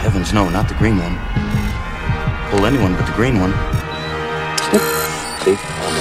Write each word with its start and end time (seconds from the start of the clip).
heavens 0.00 0.32
no, 0.32 0.48
not 0.48 0.66
the 0.66 0.74
green 0.74 0.96
one. 0.96 1.14
Pull 2.50 2.64
anyone 2.64 2.94
but 2.94 3.04
the 3.04 3.12
green 3.12 3.38
one. 3.38 3.52
See? 5.44 5.99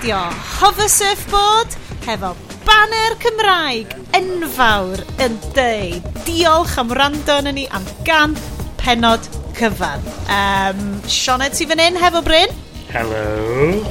radio 0.00 0.16
Hover 0.58 0.88
Surfboard 0.88 1.68
hefo 2.06 2.30
Banner 2.64 3.12
Cymraeg 3.20 3.90
enfawr 4.16 5.02
yn 5.20 5.34
deud 5.52 6.00
diolch 6.24 6.72
am 6.80 6.88
rando 6.96 7.36
yn 7.42 7.50
ni 7.58 7.66
am 7.68 7.84
gan 8.06 8.32
penod 8.80 9.20
cyfan. 9.58 10.00
Um, 10.32 10.80
Sionet 11.04 11.52
ti 11.58 11.66
fan 11.68 11.82
hyn 11.84 12.00
hefo 12.00 12.22
Bryn. 12.24 12.48
Hello. 12.88 13.84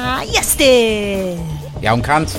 A 0.00 0.24
Iestyn. 0.24 1.44
Iawn 1.84 2.00
cant. 2.06 2.32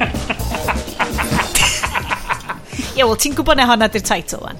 Ie, 2.96 3.04
wel, 3.04 3.14
ti'n 3.22 3.38
gwybod 3.38 3.60
na 3.60 3.70
honna 3.70 3.86
di'r 3.86 4.02
teitl, 4.02 4.42
wan. 4.42 4.58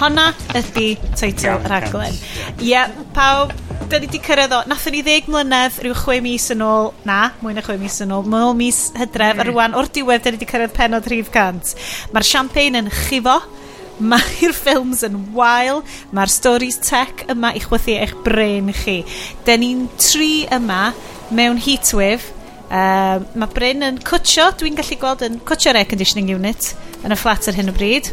Honna 0.00 0.32
ydy 0.58 0.96
teitl 1.14 1.54
yr 1.54 1.78
aglen. 1.78 2.18
Ie, 2.58 2.72
yeah, 2.72 2.90
pawb, 3.14 3.53
da 3.90 3.98
ni 4.00 4.06
wedi 4.08 4.20
cyrraedd 4.24 4.52
o, 4.54 4.60
nathon 4.70 4.94
ni 4.94 5.00
ddeg 5.04 5.26
mlynedd 5.28 5.76
rhyw 5.82 5.96
chwe 5.98 6.16
mis 6.24 6.46
yn 6.54 6.62
ôl, 6.64 6.92
na, 7.06 7.18
mwy 7.42 7.52
na 7.56 7.62
chwe 7.64 7.76
mis 7.80 7.98
yn 8.04 8.14
ôl, 8.16 8.24
mwy 8.30 8.54
mis 8.56 8.78
hydref, 8.96 9.36
mm. 9.36 9.42
a 9.42 9.46
rwan 9.50 9.76
o'r 9.76 9.90
diwedd 9.92 10.24
da 10.24 10.32
ni 10.32 10.38
wedi 10.38 10.48
cyrraedd 10.48 10.72
penod 10.76 11.04
300. 11.04 11.74
Mae'r 12.14 12.28
champagne 12.28 12.80
yn 12.80 12.88
chifo, 12.94 13.36
mae'r 14.12 14.54
ffilms 14.56 15.04
yn 15.08 15.18
wael, 15.36 15.82
mae'r 16.16 16.32
stories 16.32 16.80
tech 16.86 17.26
yma 17.34 17.52
i 17.54 17.62
chwythu 17.64 17.98
eich 17.98 18.14
brain 18.24 18.72
chi. 18.80 19.02
Da 19.44 19.58
ni'n 19.60 19.84
tri 20.00 20.32
yma 20.54 20.86
mewn 21.34 21.60
heatwave, 21.66 22.32
Uh, 22.74 23.20
mae 23.38 23.50
Bryn 23.54 23.84
yn 23.86 23.98
cwtio, 24.02 24.48
dwi'n 24.58 24.74
gallu 24.74 24.96
gweld 24.98 25.20
yn 25.22 25.36
cwtio'r 25.46 25.76
air 25.78 25.86
conditioning 25.86 26.32
unit 26.32 26.72
yn 27.04 27.12
y 27.14 27.18
fflat 27.20 27.46
ar 27.52 27.58
hyn 27.60 27.70
o 27.70 27.74
bryd. 27.76 28.08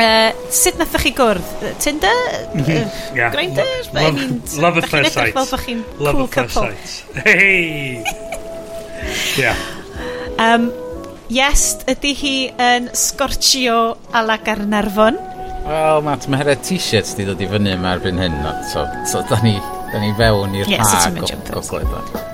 Uh, 0.00 0.30
sut 0.48 0.78
nathach 0.80 1.02
chi 1.04 1.10
gwrdd? 1.12 1.48
Tinder? 1.82 2.20
Mm 2.54 2.62
-hmm. 2.64 2.84
uh, 2.84 3.16
yeah. 3.16 3.32
Grindr? 3.34 3.66
Lo 3.92 4.00
love, 4.00 4.60
love 4.64 4.78
at 4.78 4.88
first 4.88 5.12
sight. 5.12 5.34
Fel 5.36 5.48
bod 5.50 5.60
chi'n 5.66 5.82
cool 5.98 6.28
couple. 6.28 6.72
Hey! 7.24 8.04
yeah. 9.42 9.56
Um, 10.40 10.70
yes, 11.28 11.84
ydy 11.90 12.14
hi 12.16 12.34
yn 12.56 12.88
scorchio 12.96 13.98
a 14.12 14.24
la 14.24 14.38
Garnarfon. 14.40 15.20
Wel, 15.66 16.00
Matt, 16.02 16.24
mae 16.32 16.40
hera 16.40 16.56
t-shirts 16.56 17.12
di 17.18 17.28
dod 17.28 17.40
i 17.44 17.50
fyny 17.50 17.74
yma 17.76 17.94
erbyn 17.98 18.18
hyn. 18.24 18.40
So, 18.72 18.88
so 19.04 19.20
da 19.28 19.42
ni, 19.44 19.58
da 19.92 20.00
ni 20.00 20.14
fewn 20.16 20.56
i'r 20.56 20.76
yes, 20.78 20.96
hag 20.96 21.20
o, 21.20 21.60
o 21.60 21.66
gledau. 21.68 22.29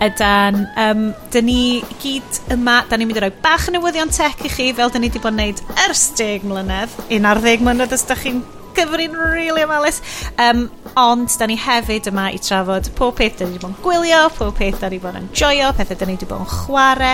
Ydan, 0.00 0.62
um, 0.80 1.02
dyn 1.32 1.48
ni 1.48 1.58
gyd 2.00 2.40
yma, 2.54 2.80
da 2.88 2.96
ni'n 2.96 3.10
mynd 3.10 3.20
i 3.20 3.24
roi 3.26 3.34
bach 3.42 3.68
yn 3.68 3.76
newyddion 3.76 4.14
tech 4.14 4.40
i 4.46 4.52
chi 4.52 4.70
fel 4.76 4.92
da 4.92 5.02
ni 5.02 5.10
wedi 5.10 5.20
bod 5.22 5.34
yn 5.34 5.42
neud 5.42 5.60
ers 5.88 6.06
10 6.18 6.48
mlynedd, 6.48 6.96
11 7.12 7.66
mlynedd 7.66 7.94
os 7.96 8.06
da 8.08 8.16
chi'n 8.18 8.40
gyfrin 8.74 9.16
really 9.16 9.62
ymalus. 9.62 10.00
Um, 10.38 10.68
ond, 10.98 11.30
da 11.38 11.46
ni 11.48 11.56
hefyd 11.60 12.08
yma 12.10 12.28
i 12.34 12.40
trafod 12.42 12.90
pob 12.98 13.16
peth 13.18 13.38
da 13.38 13.46
ni 13.46 13.54
wedi 13.54 13.62
bod 13.62 13.74
yn 13.74 13.82
gwylio, 13.84 14.22
pob 14.36 14.54
peth 14.58 14.80
da 14.80 14.90
ni 14.90 14.98
wedi 14.98 15.04
bod 15.04 15.18
yn 15.20 15.28
joio, 15.36 15.70
pethau 15.76 15.98
da 16.00 16.08
ni 16.08 16.16
wedi 16.16 16.28
bod 16.30 16.44
yn 16.44 16.50
chwarae, 16.50 17.12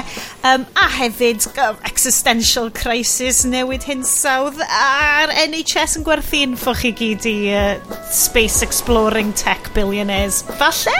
um, 0.52 0.66
a 0.78 0.86
hefyd 0.98 1.48
um, 1.64 1.80
existential 1.90 2.70
crisis 2.76 3.44
newid 3.48 3.86
hinsawdd 3.88 4.62
a'r 4.66 5.34
NHS 5.46 5.98
yn 6.00 6.06
gwerthu'n 6.06 6.56
ffwch 6.60 6.86
chi 6.86 6.94
gyd 7.02 7.28
i 7.30 7.36
uh, 7.56 8.00
space 8.14 8.62
exploring 8.66 9.34
tech 9.36 9.72
billionaires. 9.76 10.42
Falle? 10.60 10.96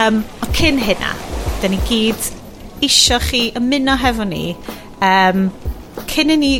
Um, 0.00 0.22
o 0.40 0.46
cyn 0.56 0.78
hynna, 0.80 1.10
da 1.60 1.68
ni 1.68 1.76
gyd 1.88 2.30
isio 2.86 3.18
chi 3.20 3.50
ymuno 3.58 3.98
hefo 4.00 4.24
ni 4.24 4.54
um, 5.04 5.50
cyn 6.08 6.32
i 6.32 6.36
ni 6.40 6.52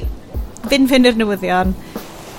fynd 0.69 0.91
fynd 0.91 1.09
i'r 1.09 1.17
newyddion 1.17 1.73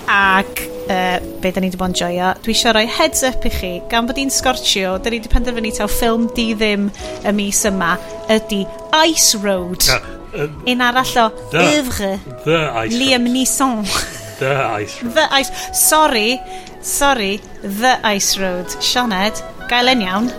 ac 0.06 0.62
uh, 0.62 1.18
be 1.42 1.50
da 1.50 1.62
ni 1.62 1.72
wedi 1.72 1.80
bod 1.80 1.90
yn 1.90 1.98
joio. 1.98 2.28
Dwi 2.44 2.54
eisiau 2.54 2.76
rhoi 2.76 2.86
heads 2.86 3.24
up 3.26 3.48
i 3.48 3.50
chi. 3.50 3.72
Gan 3.90 4.06
bod 4.06 4.20
i'n 4.22 4.30
scorchio, 4.30 4.94
da 5.02 5.10
ni 5.10 5.18
wedi 5.18 5.32
penderfynu 5.32 5.72
taw 5.74 5.90
ffilm 5.90 6.28
di 6.36 6.52
ddim 6.54 6.86
y 7.26 7.34
mis 7.34 7.64
yma 7.66 7.96
ydy 8.30 8.62
Ice 9.08 9.42
Road. 9.42 9.88
Uh, 9.90 10.44
um, 10.44 10.62
Un 10.70 10.86
arall 10.86 11.18
o 11.24 11.26
Ivre. 11.64 12.14
Liam 12.94 13.26
Neeson. 13.32 13.82
The 14.38 14.54
Ice 14.84 15.02
Road. 15.02 15.18
The 15.18 15.26
Ice 15.40 15.50
Sorry, 15.82 16.38
sorry, 16.80 17.40
The 17.62 17.98
Ice 18.14 18.38
Road. 18.38 18.70
Sioned, 18.78 19.42
gael 19.66 19.96
yn 19.96 20.06
iawn. 20.06 20.32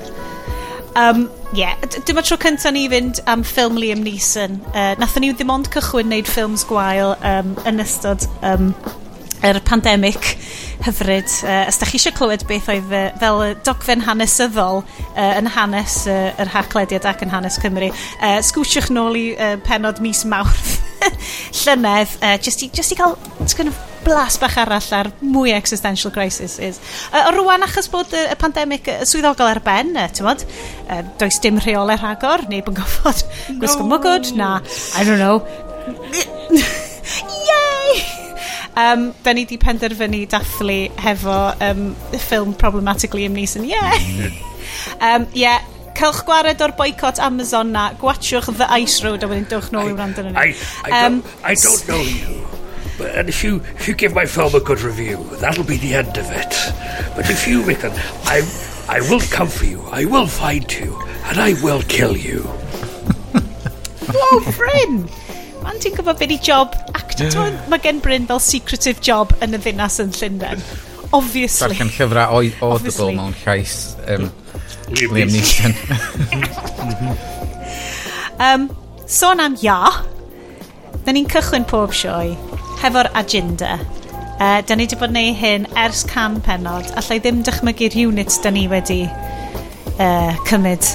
Um, 0.96 1.30
yeah. 1.54 1.76
dyma 2.06 2.22
tro 2.22 2.38
cynta 2.38 2.72
ni 2.72 2.86
fynd 2.90 3.22
am 3.26 3.44
ffilm 3.44 3.80
Liam 3.81 4.04
Neeson. 4.06 4.59
Uh, 4.74 4.94
nathon 5.02 5.26
ni 5.26 5.31
ddim 5.34 5.54
ond 5.54 5.70
cychwyn 5.74 6.12
wneud 6.12 6.30
ffilms 6.30 6.68
gwael 6.70 7.16
um, 7.26 7.56
yn 7.70 7.81
ystod 7.81 8.28
um, 8.46 8.74
yr 9.44 9.59
pandemig 9.68 10.20
hyfryd. 10.84 11.29
Uh, 11.44 11.67
os 11.70 11.79
da 11.79 11.88
chi 11.88 12.00
eisiau 12.00 12.16
clywed 12.17 12.46
beth 12.50 12.70
oedd 12.72 12.91
uh, 12.91 13.06
fel 13.22 13.44
y 13.46 13.52
dogfen 13.67 14.03
hanesyddol 14.08 14.84
uh, 14.84 15.32
yn 15.40 15.52
hanes 15.56 16.03
uh, 16.08 16.32
yr 16.41 16.52
haclediad 16.56 17.08
ac 17.09 17.23
yn 17.26 17.34
hanes 17.34 17.59
Cymru, 17.62 17.91
uh, 17.91 18.40
sgwsiwch 18.44 18.91
nôl 18.96 19.20
i 19.20 19.26
uh, 19.35 19.56
penod 19.67 20.02
mis 20.03 20.23
mawrth 20.29 20.78
llynedd, 21.64 22.17
uh, 22.22 22.38
just, 22.41 22.64
i, 22.64 22.70
just 22.73 22.96
i 22.96 23.00
cael 23.00 23.17
kind 23.58 23.72
of 23.72 23.79
blas 24.03 24.38
bach 24.41 24.56
arall 24.59 24.90
ar 24.97 25.09
mwy 25.23 25.53
existential 25.56 26.12
crisis 26.12 26.58
is. 26.59 26.79
Uh, 27.12 27.29
o 27.29 27.35
rwan, 27.38 27.64
achos 27.67 27.90
bod 27.91 28.12
y, 28.16 28.26
y 28.32 28.38
pandemig 28.40 28.88
y 28.91 29.00
swyddogol 29.08 29.52
ar 29.52 29.62
ben, 29.66 29.94
uh, 29.96 30.08
ti'n 30.09 30.23
tywod, 30.23 30.46
uh, 30.88 31.02
does 31.22 31.40
dim 31.44 31.59
rheolau 31.64 32.00
rhagor, 32.00 32.47
neu 32.52 32.64
bod 32.66 32.76
yn 32.76 32.82
gofod 32.82 33.23
no. 33.23 33.59
gwisgo 33.64 33.88
mwgwd, 33.88 34.34
na, 34.40 34.56
I 35.00 35.08
don't 35.08 35.22
know. 35.23 35.44
Ie! 36.14 37.59
um, 38.75 39.14
da 39.23 39.34
ni 39.34 39.46
di 39.46 39.58
penderfynu 39.58 40.25
dathlu 40.29 40.79
hefo 40.97 41.37
um, 41.61 41.96
ffilm 42.14 42.58
Problematically 42.58 43.28
Amnesian. 43.28 43.66
Neeson. 43.66 43.99
Mm. 44.02 44.31
Ie! 44.31 44.53
um, 45.02 45.28
yeah, 45.34 45.64
Cylch 45.93 46.23
gwared 46.25 46.61
o'r 46.66 46.73
boicot 46.78 47.20
Amazon 47.22 47.72
na, 47.72 47.91
gwachwch 48.02 48.49
The 48.58 48.70
Ice 48.81 49.03
Road 49.05 49.23
a 49.23 49.29
wedyn 49.29 49.46
dwch 49.52 49.70
nôl 49.73 49.91
i 49.91 49.93
wrando 49.93 50.25
yn 50.25 50.37
I, 50.37 50.53
I, 50.84 51.05
um, 51.05 51.20
don't, 51.22 51.46
I 51.46 51.53
don't 51.53 51.87
know 51.87 52.02
you, 52.02 52.47
but, 52.97 53.14
and 53.16 53.29
if 53.29 53.43
you, 53.43 53.61
if 53.78 53.87
you 53.87 53.93
give 53.93 54.16
my 54.16 54.25
film 54.25 54.55
a 54.55 54.59
good 54.59 54.81
review, 54.81 55.22
that'll 55.40 55.64
be 55.64 55.78
the 55.78 55.93
end 55.93 56.17
of 56.17 56.31
it. 56.31 56.58
But 57.16 57.29
if 57.29 57.47
you, 57.47 57.61
Rickon, 57.64 57.93
I, 58.26 58.41
I 58.90 59.02
will 59.09 59.22
come 59.29 59.47
for 59.47 59.66
you, 59.66 59.81
I 59.91 60.05
will 60.05 60.28
find 60.28 60.66
you, 60.73 60.99
and 61.26 61.40
I 61.40 61.53
will 61.61 61.84
kill 61.84 62.17
you. 62.17 62.43
Wow, 64.14 64.40
friend! 64.52 65.09
man 65.64 65.80
ti'n 65.82 65.96
gwybod 65.96 66.20
beth 66.20 66.34
i 66.36 66.40
job? 66.44 66.76
Actor 66.98 67.54
mae 67.72 67.82
gen 67.84 68.02
Bryn 68.04 68.28
fel 68.30 68.42
secretive 68.44 69.04
job 69.04 69.34
yn 69.44 69.56
y 69.56 69.62
ddinas 69.64 70.00
yn 70.04 70.14
Llundain. 70.16 70.64
Obviously. 71.14 71.70
Darllen 71.70 71.92
llyfrau 71.94 72.40
o 72.40 72.72
audible 72.74 73.12
mewn 73.16 73.36
llais 73.44 73.76
um, 74.10 74.30
Liam 75.14 75.32
Neeson. 75.32 75.76
Um, 78.42 78.70
sôn 79.20 79.44
am 79.44 79.58
ia. 79.62 79.80
Da 81.04 81.14
ni'n 81.14 81.30
cychwyn 81.32 81.68
pob 81.70 81.94
sioe 81.96 82.34
hefo'r 82.84 83.12
agenda. 83.20 83.78
Uh, 84.42 84.60
da 84.66 84.76
ni 84.76 84.88
wedi 84.88 84.98
bod 85.00 85.14
neu 85.14 85.32
hyn 85.38 85.68
ers 85.80 86.04
can 86.10 86.40
penod 86.44 86.90
allai 87.00 87.20
ddim 87.22 87.44
dychmygu'r 87.48 87.96
unit 88.08 88.40
da 88.44 88.52
ni 88.52 88.66
wedi 88.72 89.04
uh, 89.08 90.34
cymryd. 90.50 90.88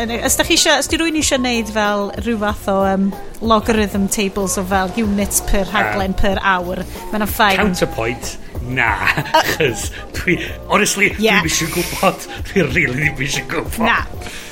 Os 0.00 0.38
da 0.38 0.46
chi 0.48 0.56
eisiau, 0.56 0.80
os 0.80 0.88
di 0.88 0.98
rwy'n 0.98 1.18
eisiau 1.20 1.42
neud 1.44 1.70
fel 1.74 2.08
rhyw 2.24 2.40
fath 2.40 2.70
o 2.72 2.78
um, 2.88 3.10
logarithm 3.40 4.06
tables 4.12 4.58
o 4.58 4.64
fel 4.64 4.92
units 5.00 5.40
per 5.48 5.66
rhaglen 5.70 6.14
per 6.16 6.40
awr. 6.42 6.84
Mae'n 7.12 7.26
ffain. 7.30 7.60
Counterpoint, 7.60 8.36
na. 8.68 8.92
Chos 9.54 9.88
dwi, 10.18 10.38
honestly, 10.68 11.10
yeah. 11.18 11.40
dwi'n 11.40 11.50
eisiau 11.50 11.72
gwybod. 11.74 12.28
Dwi'n 12.50 12.72
really 12.74 13.08
ddim 13.08 13.24
eisiau 13.26 13.50
gwybod. 13.50 13.82
Na, 13.84 13.98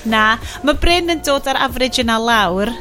na. 0.09 0.25
Mae 0.65 0.81
Bryn 0.81 1.15
yn 1.15 1.23
dod 1.27 1.49
ar 1.51 1.61
average 1.69 2.03
yna 2.05 2.19
lawr, 2.23 2.73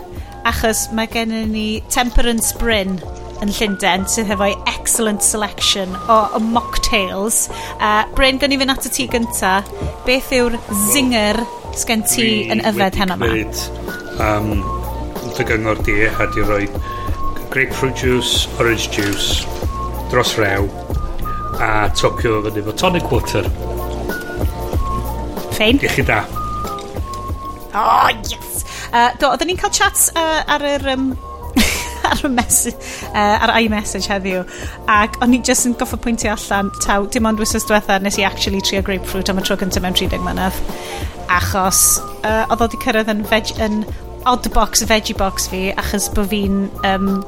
achos 0.48 0.88
mae 0.96 1.10
gennym 1.12 1.52
ni 1.52 1.68
Temperance 1.92 2.56
Bryn 2.60 3.00
yn 3.44 3.52
Llundain 3.54 4.08
sydd 4.10 4.32
hefo'i 4.32 4.56
excellent 4.72 5.22
selection 5.26 5.94
o, 6.08 6.24
o 6.34 6.42
mocktails. 6.42 7.46
Uh, 7.78 8.04
Bryn, 8.18 8.40
gan 8.42 8.56
i 8.56 8.60
fynd 8.60 8.74
at 8.74 8.88
y 8.90 8.94
ti 8.94 9.08
gynta, 9.12 9.60
beth 10.08 10.34
yw'r 10.40 10.58
zinger 10.94 11.44
sgen 11.78 12.06
ti 12.10 12.48
yn 12.54 12.64
yfed 12.66 12.98
heno 12.98 13.20
yma? 13.20 13.32
Um, 14.24 14.77
dy 15.38 15.46
gyngor 15.46 15.78
di 15.86 16.02
a 16.08 16.26
di 16.34 16.42
roi 16.42 16.66
grapefruit 17.54 17.96
juice, 17.96 18.48
orange 18.60 18.90
juice, 18.90 19.46
dros 20.10 20.36
rew, 20.38 20.66
a 21.62 21.90
topio 21.94 22.42
fyny 22.46 22.64
fo 22.66 22.74
tonic 22.74 23.12
water. 23.12 23.46
Fein. 25.58 25.80
I 25.82 25.88
chi 25.94 26.02
da. 26.02 26.24
Oh, 27.74 28.10
yes. 28.10 28.66
Uh, 28.92 29.12
do, 29.20 29.30
oedden 29.30 29.52
ni'n 29.52 29.62
cael 29.62 29.74
chats 29.74 30.10
uh, 30.16 30.42
ar 30.48 30.66
yr... 30.66 30.90
Um, 30.96 31.12
ar 32.08 32.24
y 32.24 32.30
mes 32.32 32.58
uh, 32.72 33.18
ar 33.18 33.52
iMessage 33.60 34.08
heddiw 34.08 34.44
ac 34.94 35.18
o'n 35.26 35.34
i 35.36 35.42
just 35.44 35.68
yn 35.68 35.76
goffa 35.78 36.00
pwyntio 36.02 36.32
allan 36.34 36.70
taw 36.86 37.08
dim 37.12 37.28
ond 37.28 37.42
wrsos 37.42 37.68
diwetha 37.68 37.98
nes 38.00 38.18
i 38.22 38.26
actually 38.26 38.62
trio 38.64 38.84
grapefruit 38.86 39.30
am 39.34 39.42
y 39.42 39.46
tro 39.46 39.58
gyntaf 39.60 39.84
mewn 39.84 39.98
30 39.98 40.24
mynedd 40.24 40.62
achos 41.40 41.82
uh, 42.22 42.46
oedd 42.48 42.62
o 42.62 42.68
wedi 42.68 42.80
cyrraedd 42.86 43.12
yn, 43.12 43.26
veg, 43.28 43.52
yn 43.66 43.82
Oddbox 44.28 44.82
a 44.84 44.86
Veggiebox 44.90 45.48
fi 45.48 45.60
achos 45.80 46.10
bod 46.12 46.28
fi'n 46.34 46.66
um, 46.84 47.22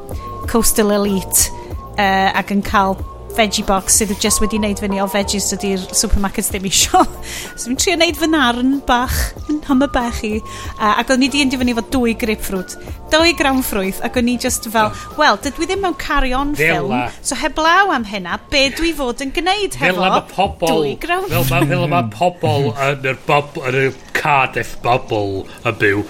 Coastal 0.52 0.92
Elite 0.92 1.48
uh, 1.96 2.30
ac 2.36 2.52
yn 2.52 2.64
cael 2.66 2.98
veggie 3.38 3.66
box 3.68 4.00
sydd 4.00 4.14
just 4.22 4.42
wedi 4.44 4.60
wneud 4.60 4.80
fyny 4.82 5.00
o 5.04 5.08
veggies 5.12 5.50
ydy'r 5.56 5.84
supermarkets 5.96 6.52
ddim 6.54 6.68
isio. 6.70 7.04
so 7.58 7.68
fi'n 7.68 7.80
trio 7.80 7.96
wneud 7.98 8.20
fy 8.20 8.30
narn 8.32 8.74
bach, 8.88 9.18
yn 9.52 9.62
hyma 9.68 9.90
bach 9.94 10.22
i. 10.28 10.38
Uh, 10.78 11.00
ac 11.02 11.14
o'n 11.14 11.26
i 11.26 11.30
di 11.32 11.46
fyny 11.50 11.76
fo 11.78 11.84
dwy 11.94 12.16
grapefruit, 12.20 12.76
dwy 13.14 13.34
grawn 13.40 13.64
ffrwyth, 13.66 14.02
ac 14.06 14.20
o'n 14.22 14.32
i 14.32 14.38
just 14.42 14.70
fel, 14.74 14.92
wel, 15.20 15.40
dydw 15.44 15.66
i 15.66 15.70
ddim 15.70 15.84
mewn 15.86 15.98
carry-on 16.02 16.56
ffilm, 16.60 16.96
so 17.22 17.38
heblaw 17.40 17.94
am 17.96 18.08
hynna, 18.10 18.40
be 18.52 18.68
dwi 18.76 18.94
fod 18.98 19.24
yn 19.26 19.34
gwneud 19.36 19.80
hefo 19.82 20.06
fel 20.06 20.22
pobol, 20.34 20.76
dwy 20.76 20.96
grawn 21.02 21.28
ffrwyth. 21.30 21.74
Fel 21.74 21.88
mae 21.92 22.10
pobol 22.14 22.72
yn 22.90 23.12
y 23.14 23.18
bob, 23.28 23.60
yn 23.70 23.82
yr 23.84 24.00
Cardiff 24.20 24.76
bubble 24.84 25.46
yn 25.64 25.78
byw, 25.80 26.06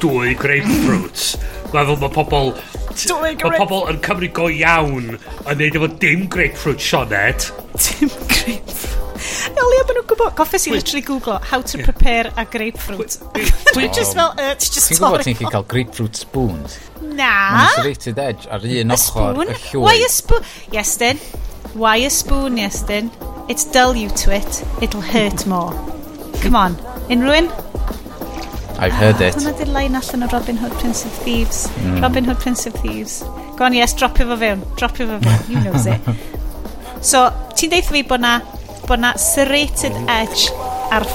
dwy 0.00 0.36
grapefruits. 0.38 1.34
Mae 1.74 1.96
ma 2.00 2.10
pobl... 2.10 2.54
Mae 3.10 3.36
pobl 3.56 3.84
yn 3.92 4.00
Cymru 4.04 4.30
go 4.34 4.48
iawn 4.50 5.12
yn 5.14 5.60
neud 5.60 5.76
efo 5.78 5.90
dim 6.02 6.26
grapefruit 6.32 6.82
sioned. 6.82 7.50
Dim 7.78 8.10
grapefruit. 8.26 8.98
Elia 9.60 9.84
bod 9.84 9.96
nhw'n 9.98 10.06
gwybod, 10.08 10.32
goffes 10.38 10.66
i 10.68 10.72
literally 10.74 11.02
googlo 11.04 11.36
how 11.50 11.60
to 11.60 11.80
prepare 11.84 12.32
a 12.40 12.44
grapefruit. 12.48 13.18
Dwi'n 13.74 13.92
just 13.98 14.16
oh. 14.16 14.32
fel, 14.32 14.32
uh, 14.34 14.54
just 14.56 14.88
Ti'n 14.90 15.00
gwybod 15.00 15.24
ti'n 15.26 15.38
chi 15.38 15.50
cael 15.52 15.66
grapefruit 15.68 16.20
spoons? 16.22 16.78
Na. 17.04 17.32
Macerated 17.58 18.20
edge 18.22 18.48
ar 18.50 18.64
un 18.64 18.96
ochr 18.96 19.40
y 19.44 19.46
llwy. 19.50 19.84
Why 19.84 19.96
a 20.06 20.10
spoon? 20.12 20.46
Yes, 20.72 20.96
then. 21.02 21.20
Why 21.74 21.96
a 22.06 22.10
spoon, 22.10 22.58
yes, 22.58 22.82
then. 22.88 23.10
It's 23.48 23.66
dull 23.70 23.96
you 23.96 24.10
to 24.24 24.34
it. 24.34 24.62
It'll 24.82 25.04
hurt 25.04 25.46
more. 25.46 25.74
Come 26.42 26.56
on. 26.56 26.78
Unrhywun? 27.12 27.50
I've 28.80 28.96
heard 28.96 29.20
it. 29.20 29.36
Hwna 29.36 29.52
di'r 29.58 29.72
line 29.74 29.98
allan 29.98 30.24
o 30.24 30.28
Robin 30.32 30.56
Hood 30.56 30.72
Prince 30.80 31.04
of 31.04 31.16
Thieves. 31.24 31.66
Mm. 31.84 32.00
Robin 32.00 32.24
Hood 32.24 32.38
Prince 32.40 32.66
of 32.66 32.76
Thieves. 32.80 33.20
Go 33.58 33.66
on, 33.66 33.76
yes, 33.76 33.92
dropio 33.92 34.24
fo 34.30 34.38
fewn. 34.40 34.62
Dropio 34.80 35.08
fo 35.10 35.18
fewn. 35.20 35.50
You 35.52 35.64
knows 35.64 35.86
it. 35.86 36.00
So, 37.00 37.22
ti'n 37.56 37.70
deitha 37.72 37.94
fi 37.94 38.02
bod 38.04 38.20
na, 38.20 38.34
bod 38.84 39.00
na 39.00 39.14
serrated 39.16 39.94
edge 40.12 40.50
ar 40.92 41.06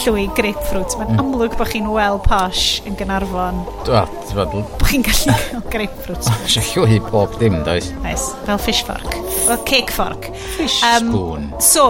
llwy 0.00 0.26
grapefruit. 0.36 0.96
Mae'n 1.00 1.14
mm. 1.14 1.22
amlwg 1.22 1.56
bod 1.56 1.70
chi'n 1.72 1.88
well 1.92 2.20
posh 2.20 2.82
yn 2.88 2.98
Gynarfon. 3.00 3.62
Wel, 3.88 4.10
ti'n 4.28 4.36
fod... 4.36 4.52
Bod 4.52 4.84
chi'n 4.90 5.06
gallu 5.06 5.36
cael 5.46 5.64
grapefruit. 5.72 6.28
Mae'n 6.32 6.68
llwy 6.74 7.00
bob 7.08 7.38
dim, 7.40 7.56
does? 7.64 7.88
Nice. 8.04 8.28
Fel 8.44 8.60
fish 8.60 8.84
fork. 8.88 9.16
Fel 9.46 9.64
cake 9.68 9.96
fork. 9.96 10.28
Fish 10.58 10.76
um, 10.84 11.08
spoon. 11.08 11.48
So, 11.56 11.88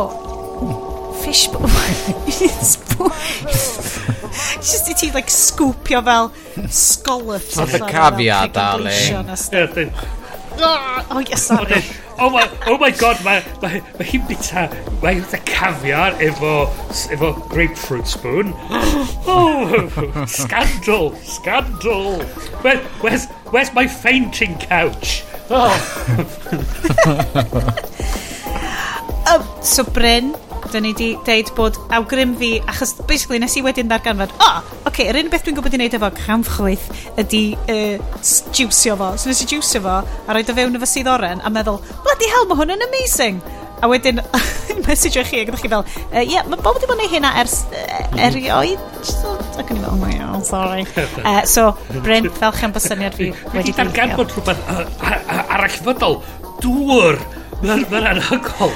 fish 1.25 1.45
spoon. 1.49 1.69
spoon. 2.63 3.11
Just 4.61 4.89
i 4.91 4.95
ti, 4.95 5.11
like, 5.13 5.29
scoopio 5.29 6.03
fel 6.05 6.33
scallops. 6.69 7.55
Fatha 7.55 7.77
allan, 7.79 7.79
fel 7.79 7.89
caviar, 7.89 8.49
darling. 8.53 8.87
bleision 8.87 9.29
a 9.33 9.37
stuff. 9.37 9.69
Yeah, 9.71 9.75
then- 9.75 9.93
Ah, 10.63 11.07
Oh, 11.11 11.21
yes, 11.21 11.45
sorry. 11.47 11.83
oh 12.19 12.29
my, 12.29 12.47
oh 12.67 12.77
my 12.77 12.91
god, 12.91 13.17
mae 13.25 13.41
ma, 13.63 13.69
ma 13.99 14.05
hi'n 14.05 14.21
bita, 14.29 14.67
mae 15.03 15.15
hi'n 15.17 15.25
caviar 15.49 16.13
efo, 16.21 16.67
efo 17.15 17.31
grapefruit 17.49 18.07
spoon. 18.07 18.53
Oh, 19.31 20.25
scandal, 20.29 21.15
scandal. 21.25 22.19
Where, 22.63 22.79
where's, 23.01 23.27
where's 23.55 23.73
my 23.73 23.87
fainting 23.87 24.59
couch? 24.59 25.23
Oh, 25.49 25.73
Um, 29.29 29.45
so 29.63 29.85
Bryn, 29.85 30.33
dyn 30.71 30.85
ni 30.85 30.93
wedi 30.95 31.09
deud 31.27 31.51
bod 31.57 31.77
awgrym 31.95 32.33
fi, 32.39 32.51
achos 32.71 32.95
basically 33.09 33.41
nes 33.43 33.57
i 33.59 33.63
wedyn 33.65 33.91
ddarganfod, 33.91 34.33
o, 34.37 34.47
oh, 34.47 34.59
oce, 34.61 34.89
okay, 34.91 35.09
yr 35.11 35.19
un 35.21 35.31
beth 35.33 35.45
dwi'n 35.47 35.57
gwybod 35.59 35.77
i 35.77 35.81
wneud 35.81 35.97
efo 35.99 36.11
canfchwyth 36.17 36.87
ydy 37.21 37.43
uh, 37.61 38.21
jiwsio 38.57 38.97
fo. 39.01 39.13
So 39.21 39.31
nes 39.31 39.43
i 39.45 39.49
jiwsio 39.51 39.83
fo 39.85 39.97
a 40.01 40.37
roed 40.37 40.51
o 40.51 40.57
fewn 40.57 40.79
efo 40.79 40.89
sydd 40.89 41.11
oren 41.11 41.43
a 41.45 41.53
meddwl, 41.53 41.81
bloody 42.05 42.31
hell, 42.33 42.49
mae 42.51 42.61
hwn 42.63 42.77
yn 42.77 42.87
amazing. 42.89 43.43
A 43.81 43.89
wedyn, 43.89 44.21
message 44.87 45.17
mesejio 45.17 45.25
chi, 45.25 45.45
gyda 45.49 45.61
chi 45.61 45.71
fel, 45.73 45.85
ie, 45.87 46.09
uh, 46.13 46.25
yeah, 46.29 46.47
mae 46.49 46.61
bob 46.61 46.77
wedi 46.77 46.89
bod 46.91 46.99
yn 46.99 47.03
gwneud 47.05 47.15
hynna 47.17 47.35
ers 47.43 47.57
uh, 47.71 48.23
erioed. 48.29 48.87
So, 49.07 49.35
ac 49.61 49.73
o'n 49.73 49.81
i 49.81 49.85
fel, 49.85 49.91
oh 49.95 49.99
my 50.01 50.15
god, 50.19 50.47
sorry. 50.49 50.87
Uh, 51.21 51.43
so, 51.49 51.71
Bryn, 52.05 52.31
fel 52.41 52.57
am 52.65 52.77
bod 52.77 52.85
syniad 52.85 53.17
fi 53.17 53.31
wedi 53.57 53.75
ddarganfod 53.77 54.37
rhywbeth 54.37 55.05
arallfydol, 55.57 56.21
dŵr, 56.65 57.21
Mae'n 57.61 58.07
anhygol. 58.15 58.73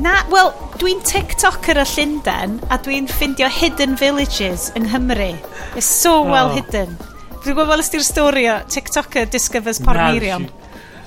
Na, 0.00 0.14
wel, 0.32 0.50
dwi'n 0.80 1.02
TikToker 1.04 1.78
y 1.82 1.84
Llundain 1.92 2.56
a 2.72 2.78
dwi'n 2.80 3.06
ffindio 3.10 3.50
hidden 3.52 3.98
villages 4.00 4.70
yng 4.78 4.88
Nghymru. 4.88 5.34
It's 5.76 5.86
so 5.86 6.22
oh. 6.22 6.30
well 6.30 6.54
hidden. 6.56 6.96
Dwi'n 7.40 7.54
gwybod 7.54 7.68
fel 7.70 7.84
ysdi'r 7.84 8.06
stori 8.06 8.46
o 8.50 8.56
TikToker 8.68 9.28
discovers 9.32 9.80
Pornirion. 9.84 10.48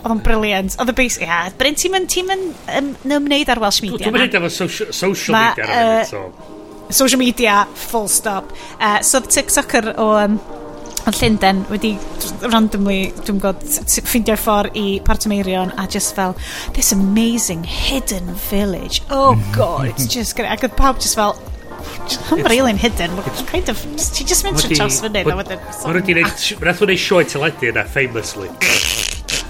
Oedd 0.03 0.11
o'n 0.13 0.23
briliant. 0.23 0.77
Oedd 0.81 0.93
y 0.93 0.97
base... 0.97 1.21
Ia, 1.23 1.27
yeah. 1.27 1.51
Bryn, 1.59 1.77
ti'n 1.79 1.93
mynd 1.93 2.09
ti 2.11 2.23
um, 2.27 2.89
ymwneud 3.07 3.51
ar 3.53 3.61
Welsh 3.63 3.83
Media? 3.85 4.07
Dwi'n 4.07 4.17
mynd 4.17 4.39
efo 4.39 4.51
social, 4.51 4.91
social 4.95 5.37
media. 5.37 5.67
Ma, 5.69 6.01
so. 6.07 6.25
social 6.93 7.21
media, 7.21 7.61
full 7.87 8.09
stop. 8.11 8.51
Uh, 8.79 8.99
so, 9.01 9.23
TikToker 9.23 9.93
o 9.97 10.09
um, 10.19 10.39
Ond 11.03 11.17
Llundain 11.19 11.63
wedi 11.67 11.93
randomly, 12.47 13.09
dwi'n 13.27 13.39
gwybod, 13.43 13.63
ffeindio'r 14.07 14.39
ffordd 14.39 14.77
i 14.79 14.85
Partymeirion 15.03 15.73
a 15.81 15.87
just 15.91 16.15
fel, 16.15 16.37
this 16.77 16.93
amazing 16.95 17.65
hidden 17.67 18.29
village. 18.49 19.01
Oh 19.09 19.33
mm. 19.35 19.49
god, 19.55 19.89
it's 19.89 20.07
just 20.07 20.37
great. 20.37 20.47
Ac 20.51 20.63
oedd 20.63 20.77
pawb 20.79 21.01
just 21.03 21.19
fel, 21.19 21.35
I'm 22.31 22.43
really 22.47 22.73
hidden. 22.77 23.11
It's 23.27 23.41
kind 23.43 23.67
of, 23.67 23.81
just, 23.97 24.15
she 24.15 24.23
just 24.23 24.43
mentioned 24.43 24.75
dros 24.79 25.01
fyny. 25.03 25.25
Mae'n 25.27 25.43
wedi 25.43 26.15
gwneud, 26.15 26.47
rath 26.63 26.83
wneud 26.87 27.03
sioe 27.03 27.27
teledu 27.27 27.73
yna, 27.73 27.83
famously. 27.97 28.47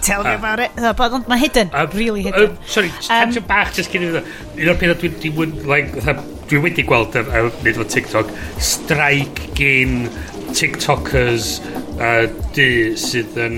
Tell 0.03 0.23
me 0.23 0.33
ah. 0.33 0.35
about 0.35 0.59
it. 0.59 0.71
But 0.75 1.29
mae 1.29 1.39
hidden, 1.39 1.69
really 1.93 2.23
hidden. 2.23 2.57
Sorry, 2.65 2.89
tangent 3.05 3.47
bach 3.47 3.73
just 3.77 3.93
cyn 3.93 4.09
i 4.09 4.13
ddod. 4.15 4.31
Un 4.57 4.73
o'r 4.73 4.79
peth 4.81 5.05
dwi'n, 5.21 5.53
like, 5.69 6.01
dwi 6.49 6.65
wedi 6.65 6.83
gweld, 6.87 7.15
nid 7.63 7.79
o 7.79 7.85
TikTok, 7.87 8.33
strike 8.59 9.53
gyn 9.57 10.09
tiktokers 10.53 11.57
uh, 11.97 12.25
du 12.55 12.69
sydd 12.99 13.37
yn, 13.41 13.57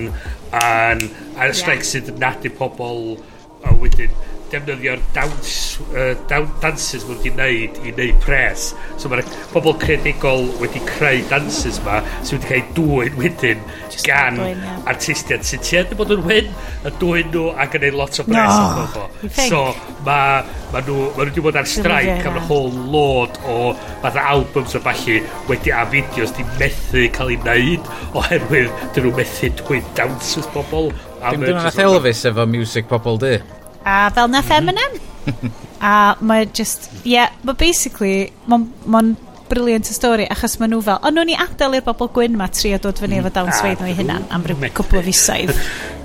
yn, 0.56 1.04
er 1.36 1.56
yn 1.56 1.84
yeah. 1.84 1.90
sydd 1.92 2.14
nad 2.22 2.46
y 2.48 2.52
pobl 2.56 3.16
uh, 3.16 3.76
wedyn 3.82 4.14
defnyddio'r 4.52 5.02
dawns, 5.16 5.54
uh, 5.92 6.14
dawn, 6.30 6.48
dances 6.64 7.06
mwyn 7.08 7.20
wedi 7.20 7.32
wneud 7.34 7.80
i 7.82 7.94
wneud 7.94 8.20
pres. 8.24 8.68
So 9.02 9.12
mae'r 9.12 9.26
pobl 9.54 9.76
credigol 9.82 10.48
wedi 10.62 10.82
creu 10.88 11.24
dances 11.32 11.80
ma 11.86 12.02
sy'n 12.22 12.40
wedi 12.40 12.52
cael 12.52 12.70
dwy'n 12.78 13.18
wedyn 13.20 13.64
Just 13.90 14.08
gan 14.08 14.40
dwy'n, 14.40 14.62
yeah. 14.62 14.78
artistiad 14.92 15.48
sy'n 15.48 15.64
tuedd 15.66 15.96
i 15.96 16.00
bod 16.00 16.14
yn 16.16 16.24
wyn 16.28 16.52
a 16.86 16.94
dwy'n 17.02 17.32
nhw 17.34 17.48
ac 17.56 17.78
yn 17.80 17.86
gwneud 17.86 18.00
lot 18.02 18.22
o 18.22 18.28
bres 18.28 18.54
no, 18.54 18.86
pobl. 18.94 19.34
So 19.36 19.64
mae 20.08 20.46
ma 20.74 20.84
nhw, 20.84 21.00
ma 21.16 21.26
nhw 21.26 21.32
wedi 21.32 21.46
bod 21.46 21.60
ar 21.60 21.70
straic 21.70 22.30
am 22.30 22.40
y 22.40 22.46
whole 22.50 22.86
load 22.94 23.42
o 23.50 23.60
fath 24.04 24.22
albums 24.22 24.78
o 24.78 24.82
falle 24.86 25.20
wedi 25.50 25.74
a 25.74 25.84
fideos 25.92 26.34
di 26.38 26.48
methu 26.60 27.06
cael 27.16 27.36
ei 27.36 27.42
wneud 27.44 27.92
oherwydd 28.14 28.72
dyn 28.96 29.10
nhw 29.10 29.18
methu 29.20 29.52
dwy'n 29.62 29.94
dances 29.98 30.50
pobl. 30.56 30.92
Dim 31.26 31.46
dyna 31.46 31.64
nath 31.66 31.80
Elvis 31.82 32.26
efo 32.30 32.46
music 32.50 32.90
pobl 32.92 33.22
di. 33.22 33.38
A 33.86 34.10
fel 34.14 34.28
nath 34.34 34.50
Eminem. 34.50 35.00
Mhm. 35.26 35.52
a 35.82 36.16
mae 36.20 36.46
just, 36.46 36.90
yeah, 37.04 37.30
mae 37.44 37.54
basically, 37.58 38.32
mae'n 38.50 38.70
ma 38.86 39.02
briliant 39.50 39.90
y 39.90 39.94
stori, 39.94 40.26
achos 40.32 40.58
maen 40.60 40.74
nhw 40.74 40.82
fel, 40.86 41.00
ond 41.06 41.18
nhw'n 41.18 41.32
i 41.34 41.38
adael 41.38 41.78
i'r 41.78 41.86
bobl 41.86 42.10
gwyn 42.16 42.38
ma 42.40 42.48
tri 42.50 42.74
a 42.74 42.80
dod 42.82 42.98
fyny 43.02 43.20
mm. 43.20 43.22
efo 43.22 43.34
dawn 43.36 43.52
sweid 43.54 43.82
nhw 43.82 43.92
i 43.92 43.98
hynna 43.98 44.18
am 44.34 44.46
ryw 44.48 44.58
cwpl 44.78 45.02
o 45.02 45.04
fisoedd. 45.06 45.54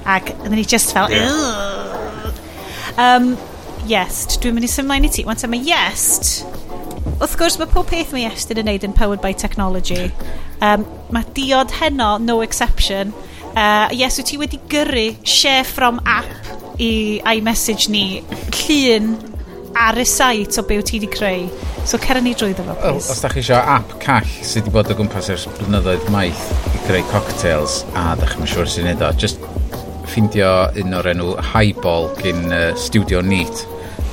Ac 0.04 0.32
ydyn 0.34 0.58
ni 0.58 0.66
just 0.68 0.92
fel, 0.96 1.08
um, 3.00 3.32
yes, 3.88 4.26
dwi'n 4.36 4.56
mynd 4.56 4.68
i 4.68 4.72
symlaen 4.72 5.08
i 5.08 5.12
ti. 5.12 5.24
Wan 5.28 5.40
mae 5.48 5.64
yes, 5.64 6.42
wrth 7.16 7.38
gwrs 7.40 7.56
mae 7.60 7.72
pob 7.72 7.88
peth 7.88 8.12
mae 8.16 8.26
yes 8.26 8.48
yn 8.52 8.64
neud 8.68 8.84
yn 8.84 8.96
powered 8.96 9.24
by 9.24 9.32
technology. 9.32 10.10
Um, 10.60 10.84
mae 11.14 11.24
diod 11.36 11.72
heno, 11.80 12.18
no 12.20 12.40
exception. 12.44 13.14
Uh, 13.54 13.88
yes, 13.96 14.20
wyt 14.20 14.28
ti 14.30 14.40
wedi 14.40 14.60
gyrru 14.70 15.08
share 15.24 15.64
from 15.64 16.04
app 16.04 16.28
i 16.80 17.20
iMessage 17.36 17.90
ni 17.92 18.22
llun 18.64 19.12
ar 19.76 19.98
y 20.00 20.06
site 20.08 20.58
o 20.60 20.64
be 20.66 20.78
wyt 20.80 20.90
ti 20.90 20.98
wedi 20.98 21.10
creu. 21.12 21.46
So 21.88 21.98
cera 21.98 22.20
ni 22.20 22.34
drwy 22.34 22.54
ddefo, 22.56 22.74
please. 22.80 23.10
Os 23.12 23.22
da 23.22 23.30
chi 23.32 23.40
eisiau 23.42 23.60
app 23.76 23.94
call 24.02 24.28
sydd 24.40 24.66
wedi 24.66 24.74
bod 24.74 24.90
o 24.92 24.96
gwmpas 24.98 25.30
ers 25.32 25.46
blynyddoedd 25.58 26.08
maith 26.14 26.42
i 26.72 26.82
greu 26.88 27.04
cocktails 27.12 27.80
a 27.94 28.10
da 28.20 28.28
chi'n 28.32 28.48
siŵr 28.50 28.70
sy'n 28.72 28.90
neud 28.90 29.04
o, 29.06 29.12
just 29.20 29.44
ffeindio 30.10 30.50
un 30.82 30.96
o'r 30.98 31.10
enw 31.12 31.36
Highball 31.52 32.10
gyn 32.20 32.48
uh, 32.48 32.64
Studio 32.80 33.22
Neat. 33.22 33.64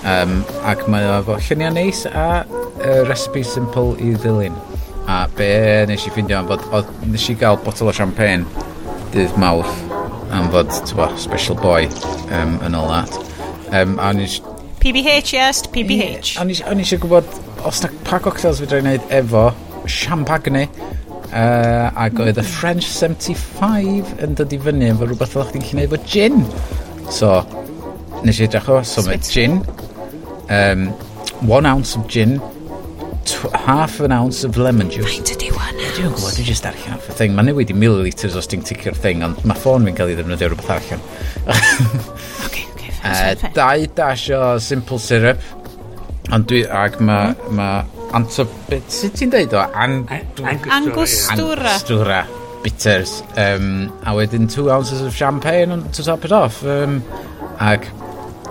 Um, 0.08 0.40
ac 0.68 0.86
mae 0.92 1.08
o 1.08 1.18
efo 1.18 1.40
lluniau 1.50 1.74
neis 1.76 2.06
a 2.12 2.28
uh, 2.46 3.02
recipe 3.10 3.44
simple 3.48 3.98
i 4.04 4.14
ddilyn. 4.20 4.56
A 5.08 5.24
be 5.40 5.52
nes 5.90 6.06
i 6.06 6.14
ffeindio 6.14 6.44
am 6.44 6.52
fod, 6.52 6.68
o, 6.72 6.86
nes 7.08 7.30
i 7.32 7.38
gael 7.40 7.60
botol 7.66 7.92
o 7.92 7.96
champagne 7.96 8.46
dydd 9.16 9.36
mawrth 9.42 9.87
am 10.32 10.50
fod, 10.52 10.72
tywa, 10.90 11.10
special 11.20 11.58
boy 11.60 11.88
um, 12.36 12.58
yn 12.66 12.76
all 12.76 12.90
that. 12.92 13.12
Um, 13.72 13.98
a 14.00 14.14
nes... 14.14 14.40
PBH, 14.80 15.34
yes, 15.34 15.64
PBH. 15.74 16.36
Yeah, 16.36 16.44
a 16.44 16.72
o'n 16.72 16.84
eisiau 16.84 17.02
gwybod 17.04 17.28
os 17.68 17.82
na 17.84 17.90
pa 18.08 18.20
cocktails 18.24 18.62
fi 18.62 18.70
drwy'n 18.70 18.88
neud 18.88 19.08
efo 19.18 19.48
champagne 19.90 20.68
uh, 21.32 21.88
ac 21.92 22.22
oedd 22.24 22.40
y 22.40 22.46
French 22.46 22.88
75 22.92 24.14
yn 24.24 24.38
dod 24.38 24.54
i 24.54 24.60
fyny 24.62 24.92
efo 24.92 25.08
rhywbeth 25.08 25.36
oedd 25.40 25.52
chdi'n 25.52 25.66
gallu 25.66 25.80
neud 25.82 25.98
efo 25.98 26.02
gin. 26.14 26.44
So, 27.14 27.34
nes 28.28 28.40
i 28.40 28.48
edrych 28.48 28.70
o, 28.72 28.82
so 28.88 29.04
mae 29.08 29.20
gin, 29.24 29.60
um, 30.54 30.88
one 31.48 31.70
ounce 31.70 31.98
of 32.00 32.08
gin, 32.12 32.38
half 33.66 34.00
an 34.00 34.12
ounce 34.12 34.44
of 34.44 34.58
lemon 34.58 34.90
juice. 34.90 35.10
Faint 35.10 35.34
ydi 35.36 35.52
one 35.56 35.76
ounce? 35.76 35.98
Dwi'n 35.98 36.14
gwybod, 36.14 36.38
dwi'n 36.38 36.48
just 36.48 36.68
arall 36.70 36.88
half 36.92 37.10
a 37.10 37.16
thing. 37.18 37.36
Mae'n 37.38 37.52
newid 37.52 37.74
i 37.74 37.76
millilitres 37.78 38.38
os 38.40 38.50
ti'n 38.50 38.64
ticio'r 38.68 38.98
thing, 39.04 39.26
ond 39.26 39.44
mae 39.48 39.60
ffôn 39.60 39.88
fi'n 39.88 39.98
cael 39.98 40.14
ei 40.14 40.18
ddefnyddio 40.20 40.52
rhywbeth 40.54 40.72
allan. 40.78 41.06
okay, 42.48 42.66
okay, 42.74 42.96
fair, 43.02 43.36
uh, 43.36 43.52
Dau 43.58 43.86
dash 44.00 44.30
o 44.38 44.42
simple 44.64 45.00
syrup. 45.02 45.44
Ond 46.36 46.48
dwi, 46.50 46.64
ag 46.68 46.98
mae... 47.00 47.36
Mm. 47.36 47.60
ma, 47.60 47.70
anto, 48.18 48.48
beth 48.72 48.90
sut 48.92 49.16
ti'n 49.20 49.32
deud 49.32 49.56
o? 49.56 49.64
An, 49.76 50.02
angostura. 50.08 51.78
Angostura. 51.78 52.26
Bitters. 52.64 53.22
Um, 53.40 53.88
a 54.04 54.16
wedyn 54.18 54.50
2 54.52 54.68
ounces 54.74 55.02
of 55.02 55.16
champagne 55.16 55.72
on, 55.72 55.88
to 55.92 56.04
top 56.04 56.26
it 56.26 56.36
off. 56.36 56.64
Um, 56.68 57.00
ac 57.64 57.88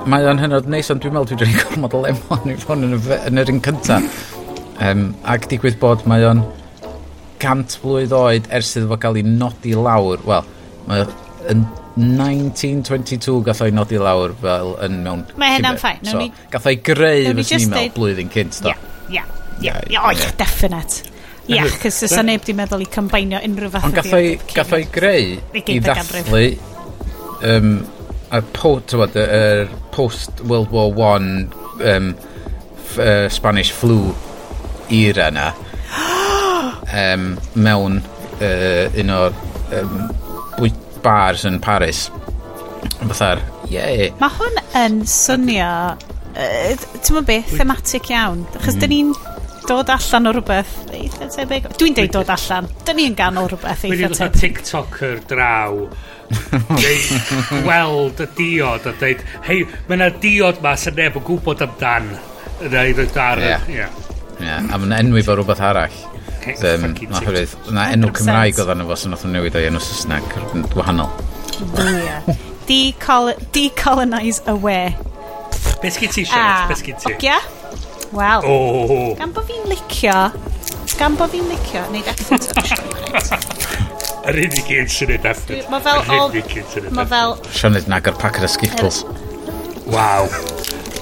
mae 0.07 0.27
o'n 0.31 0.39
hynod 0.39 0.69
neis, 0.71 0.89
ond 0.93 1.03
dwi'n 1.03 1.17
meddwl 1.17 1.35
dwi'n 1.35 1.43
dweud 1.43 1.61
gormod 1.65 1.99
o 1.99 2.03
lemon 2.05 2.53
i 2.53 2.57
ffôn 2.63 2.87
yn, 2.87 2.97
yn 2.97 3.43
yr 3.43 3.53
un 3.53 3.63
cyntaf. 3.65 4.36
Um, 4.83 5.09
ac 5.25 5.49
digwydd 5.49 5.79
bod 5.81 6.05
mae 6.09 6.27
o'n 6.29 6.43
cant 7.41 7.79
blwydd 7.83 8.13
oed 8.17 8.49
ers 8.55 8.75
iddo 8.77 8.91
fo 8.93 9.01
gael 9.01 9.19
ei 9.21 9.27
nodi 9.27 9.73
lawr. 9.77 10.23
Wel, 10.29 10.49
mae 10.89 11.07
yn 11.53 11.65
1922 11.97 13.41
gath 13.47 13.63
o'i 13.65 13.73
nodi 13.73 13.99
lawr 14.01 14.35
fel 14.43 14.75
yn 14.85 15.01
mewn... 15.05 15.25
Mae 15.41 15.57
hynna'n 15.57 15.81
ffain. 15.81 16.03
So, 16.05 16.21
ni... 16.21 16.29
Gath 16.53 16.69
o'i 16.69 16.77
greu 16.85 17.33
fes 17.39 17.53
ni'n 17.55 17.73
meddwl 17.73 17.93
blwyddyn 17.97 18.33
cynt, 18.35 18.61
do? 18.67 18.73
Ia, 19.09 19.25
ia, 19.65 19.77
ia, 19.89 20.03
o, 20.03 20.13
ia, 20.13 20.33
definite. 20.37 21.07
Ia, 21.49 21.65
cys 21.81 22.03
ys 22.09 22.17
neb 22.27 22.45
di 22.45 22.53
meddwl 22.59 22.85
i 22.85 22.89
combinio 22.91 23.41
unrhyw 23.47 23.73
fath 23.73 23.89
Ond 23.89 23.97
gath 23.97 24.15
o'i 24.19 24.35
gath 24.51 24.73
o'i 24.77 24.87
greu 24.93 25.37
i 25.57 25.79
ddathlu 25.79 26.45
um, 27.47 27.77
y 28.35 28.41
post-World 29.95 30.73
War 30.75 30.91
One 30.91 31.47
um, 31.81 32.17
uh, 32.99 33.29
Spanish 33.31 33.71
flu 33.73 34.11
era 34.91 35.31
na 35.35 35.51
um, 36.93 37.33
mewn 37.67 38.01
uh, 38.01 39.01
un 39.01 39.17
o'r 39.17 39.41
um, 39.81 39.99
bars 41.07 41.45
yn 41.47 41.61
Paris 41.63 42.07
fatha'r 42.97 43.43
yeah. 43.71 44.11
mae 44.21 44.33
hwn 44.41 44.61
yn 44.81 45.01
swnio 45.11 45.71
uh, 45.95 46.85
ti'n 46.99 47.17
mynd 47.17 47.29
beth 47.29 47.55
thematic 47.55 48.11
iawn 48.11 48.45
achos 48.57 48.75
mm. 48.75 48.83
dyn 48.83 48.95
ni'n 48.95 49.13
dod 49.67 49.91
allan 49.91 50.31
o 50.31 50.33
rhywbeth 50.35 50.75
eitha 50.95 51.29
tebyg 51.35 51.69
dwi'n 51.79 51.97
deud 51.99 52.13
dod 52.17 52.33
allan 52.35 52.69
dyn 52.87 53.01
ni'n 53.01 53.17
ganol 53.19 53.51
rhywbeth 53.53 53.87
eitha 53.89 54.11
tebyg 54.15 54.43
TikToker 54.43 55.23
draw 55.31 55.87
gweld 57.67 58.25
y 58.25 58.29
diod 58.41 58.91
a 58.91 58.97
dweud 58.99 59.23
hei 59.47 59.63
mae 59.87 59.99
yna 59.99 60.11
diod 60.23 60.63
ma 60.65 60.75
sy'n 60.81 60.99
neb 60.99 61.21
yn 61.21 61.27
gwybod 61.31 61.63
amdan 61.67 62.11
yn 62.67 62.79
ei 62.83 62.97
ddod 62.97 63.23
ar 63.29 63.43
yeah. 63.43 63.71
yeah. 63.71 64.06
Yeah, 64.41 64.67
a 64.69 64.79
mae'n 64.79 64.95
enwi 64.99 65.23
fo 65.25 65.37
rhywbeth 65.39 65.63
arall. 65.65 65.97
Um, 66.47 66.93
oherwydd, 67.17 67.55
na 67.75 67.89
enw 67.95 68.13
Cymraeg 68.15 68.61
oedd 68.63 68.73
anna 68.75 68.85
fo, 68.87 68.99
so 69.01 69.11
nath 69.11 69.25
nhw'n 69.27 69.39
newid 69.39 69.57
o'i 69.59 69.67
enw 69.71 69.81
Saesneg 69.83 70.27
gwahanol. 70.75 71.11
Decolonise 72.69 74.45
away. 74.53 74.95
Be 75.83 75.91
sgyd 75.93 76.15
ti, 76.15 76.27
Siarad? 76.29 76.67
Ah, 76.67 76.69
Be 76.71 76.79
sgyd 76.79 77.01
ti? 77.03 77.15
Ogia? 77.15 77.41
Wel, 78.15 78.47
oh. 78.47 79.15
gan 79.19 79.33
bo 79.35 79.43
fi'n 79.49 79.67
licio, 79.73 80.15
gan 81.01 81.17
bo 81.19 81.27
fi'n 81.33 81.49
licio, 81.51 81.83
neud 81.95 82.13
accent 82.13 82.47
o'r 82.53 82.71
Siarad. 82.71 83.57
Yr 84.27 84.41
unig 84.43 84.71
un 84.75 84.89
sy'n 84.91 85.13
ei 85.15 85.21
accent. 85.23 85.69
Mae 85.71 85.83
fel... 85.85 86.01
Yr 86.03 86.25
un 86.25 86.39
i 86.39 86.43
gyd 86.51 86.73
sy'n 86.73 86.89
Mae 86.95 87.11
fel... 87.11 87.37
Siarad 87.55 87.91
nag 87.91 88.09
o'r 88.11 88.19
packet 88.19 88.47
o 88.47 88.51
skittles. 88.51 89.03
Waw. 89.91 90.27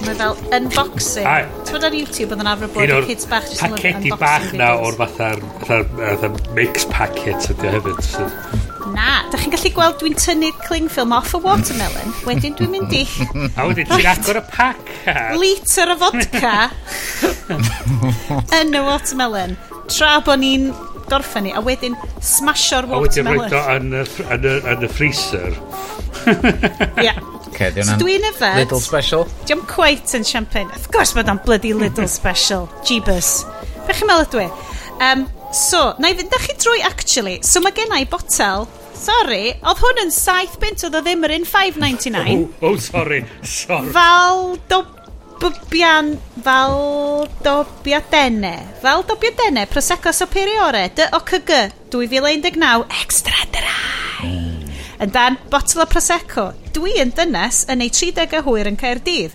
Mae 0.04 0.16
fel 0.18 0.34
unboxing. 0.52 1.26
Ti'n 1.64 1.73
bod 1.76 1.87
ar 1.88 1.94
YouTube 1.96 2.34
oedd 2.34 2.42
yn 2.44 2.50
arfer 2.50 2.70
bod 2.75 2.92
y 2.92 3.00
kids 3.08 3.28
bach 3.30 3.46
jyst 3.49 3.64
yn 3.64 3.73
unboxing 3.73 4.02
videos. 4.04 4.20
bach 4.20 4.50
na 4.58 4.75
o'r 4.84 4.99
fatha 4.99 6.30
mix 6.56 6.84
packet 6.92 7.49
ydy 7.54 7.70
o 7.70 7.75
hefyd. 7.78 8.02
So. 8.04 8.28
Na, 8.94 9.25
da 9.32 9.40
chi'n 9.40 9.54
gallu 9.54 9.73
gweld 9.75 9.96
dwi'n 10.02 10.16
tynnu 10.20 10.50
cling 10.66 10.90
film 10.92 11.14
off 11.16 11.32
y 11.34 11.40
watermelon, 11.42 12.12
wedyn 12.28 12.54
dwi'n 12.58 12.75
mynd 12.76 12.92
i... 12.94 13.02
A 13.56 13.64
wedyn 13.70 13.88
ti'n 13.90 14.11
agor 14.12 14.38
y 14.38 14.44
pac. 14.52 14.92
Liter 15.40 15.94
o 15.94 15.96
vodka 16.04 16.54
yn 18.61 18.76
y 18.76 18.82
watermelon. 18.84 19.56
Tra 19.88 20.18
bod 20.25 20.44
ni'n 20.44 20.68
gorffen 21.11 21.46
ni, 21.46 21.52
a 21.54 21.62
wedyn 21.64 21.96
smasho'r 22.20 22.88
watermelon. 22.90 22.99
A 22.99 23.06
wedyn 23.06 23.30
rhaid 23.30 23.54
o 23.54 23.62
yn 23.76 23.94
y 23.94 24.04
yn 24.37 24.49
y, 24.50 24.56
yn 24.75 24.87
y 24.87 24.90
freezer. 24.92 25.58
Ia. 27.04 27.16
Okay, 27.54 27.70
di 27.70 27.84
so 27.87 27.99
dwi'n 28.00 28.25
yfed... 28.32 28.58
Little 28.64 28.82
special? 28.82 29.28
Diolch 29.46 29.66
quite 29.70 30.16
yn 30.18 30.26
champagne. 30.26 30.70
Of 30.75 30.88
course 30.94 31.14
bod 31.14 31.30
o'n 31.30 31.42
bloody 31.44 31.75
little 31.76 32.08
special. 32.18 32.66
Jeebus. 32.87 33.44
Be 33.87 33.94
chi'n 33.94 34.11
meddwl 34.11 34.30
dwi? 34.32 34.49
Um, 34.99 35.26
e? 35.28 35.52
so, 35.54 35.92
na 36.02 36.11
i 36.11 36.16
fynd 36.18 36.34
chi 36.46 36.56
drwy 36.58 36.82
actually. 36.87 37.38
So 37.46 37.62
mae 37.62 37.76
gen 37.76 37.94
i 37.94 38.02
botel 38.11 38.66
Sorry, 39.04 39.50
oedd 39.61 39.80
hwn 39.82 39.99
yn 40.04 40.12
7 40.14 40.54
bint, 40.62 40.84
oedd 40.87 40.94
o 40.96 41.00
ddim 41.04 41.26
yr 41.26 41.34
un 41.34 41.42
5.99. 41.44 42.44
Oh, 42.64 42.70
oh, 42.70 42.76
sorry, 42.80 43.20
sorry. 43.44 43.90
Fel 43.92 44.54
dob 44.70 45.03
bian 45.70 46.14
fel 46.42 47.28
dobiadene. 47.42 48.54
Fel 48.80 49.04
dobiadene, 49.06 49.66
Prosecco 49.66 50.12
Superiore, 50.12 50.90
dy 50.94 51.08
OCG 51.12 51.52
2019, 51.90 52.86
extra 53.02 53.34
dry. 53.50 54.28
Mm. 54.28 54.70
Yn 55.04 55.10
dan 55.10 55.38
botol 55.50 55.84
o 55.84 55.86
Prosecco. 55.90 56.52
Dwi 56.74 56.96
yn 57.02 57.12
dynes 57.14 57.64
yn 57.70 57.82
ei 57.84 57.90
30au 57.92 58.44
hwyr 58.46 58.70
yn 58.70 58.78
Caerdydd. 58.80 59.34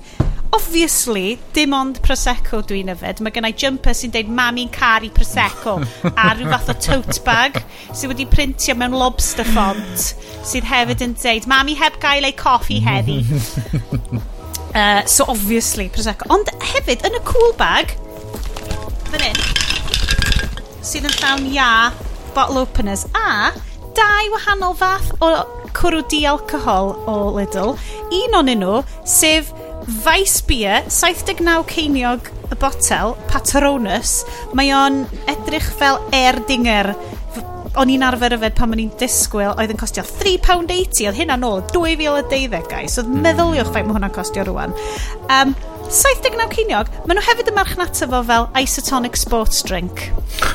Obviously, 0.55 1.37
dim 1.53 1.75
ond 1.77 1.99
Prosecco 2.01 2.63
dwi'n 2.65 2.89
yfed. 2.95 3.21
Mae 3.21 3.35
gennau 3.35 3.53
jumper 3.53 3.93
sy'n 3.93 4.15
deud 4.15 4.31
mami'n 4.33 4.71
caru 4.73 5.11
Prosecco 5.13 5.77
a 6.09 6.31
rhyw 6.33 6.49
fath 6.55 6.73
o 6.73 6.77
tote 6.87 7.21
bag 7.27 7.61
sydd 7.91 8.15
wedi 8.15 8.25
printio 8.31 8.73
mewn 8.79 8.97
lobster 8.97 9.45
font 9.53 10.09
sydd 10.49 10.65
hefyd 10.71 11.05
yn 11.05 11.15
deud 11.21 11.45
mami 11.51 11.77
heb 11.77 12.01
gael 12.01 12.25
ei 12.31 12.35
coffi 12.39 12.81
heddi. 12.81 13.21
Uh, 14.75 15.05
so 15.05 15.25
obviously 15.27 15.89
Prosecco. 15.89 16.29
Ond 16.33 16.49
hefyd 16.73 17.05
yn 17.07 17.17
y 17.17 17.21
cool 17.27 17.53
bag, 17.57 17.95
fan 19.09 19.23
hyn, 19.25 19.39
sydd 20.85 21.07
yn 21.09 21.15
llawn 21.21 21.47
ia, 21.49 21.69
bottle 22.35 22.61
openers, 22.63 23.07
a 23.17 23.51
dau 23.97 24.27
wahanol 24.35 24.75
fath 24.77 25.09
o 25.25 25.31
cwrw 25.77 26.03
di-alcohol 26.11 26.93
o 27.09 27.15
Lidl. 27.35 27.75
Un 28.13 28.37
o'n 28.37 28.51
nhw, 28.53 28.81
sef 29.07 29.53
Vice 30.05 30.43
Beer, 30.45 30.83
79 30.91 31.65
ceiniog 31.71 32.29
y 32.49 32.57
botel, 32.61 33.15
Patronus. 33.31 34.19
Mae 34.57 34.69
o'n 34.75 35.03
edrych 35.31 35.65
fel 35.79 35.97
air 36.13 36.37
dinger 36.49 36.93
o'n 37.77 37.91
i'n 37.93 38.05
arfer 38.05 38.33
yfed 38.37 38.55
pan 38.57 38.73
o'n 38.73 38.81
i'n 38.81 38.93
disgwyl 38.99 39.53
oedd 39.55 39.73
yn 39.73 39.79
costio 39.79 40.05
£3.80 40.07 41.09
oedd 41.09 41.19
hynna 41.19 41.37
nôl 41.39 41.61
2012 41.73 42.69
guys. 42.71 42.95
So 42.95 43.05
mm. 43.05 43.19
meddyliwch 43.25 43.73
faint 43.73 43.89
mae 43.89 43.97
hwnna'n 43.97 44.15
costio 44.15 44.47
rwan 44.47 44.73
um, 45.29 45.53
79 45.89 46.53
ceiniog 46.53 46.89
maen 47.09 47.17
nhw 47.17 47.25
hefyd 47.25 47.47
yn 47.49 47.55
marchnata 47.57 48.07
fo 48.09 48.21
fel 48.25 48.47
isotonic 48.61 49.17
sports 49.17 49.63
drink. 49.65 50.03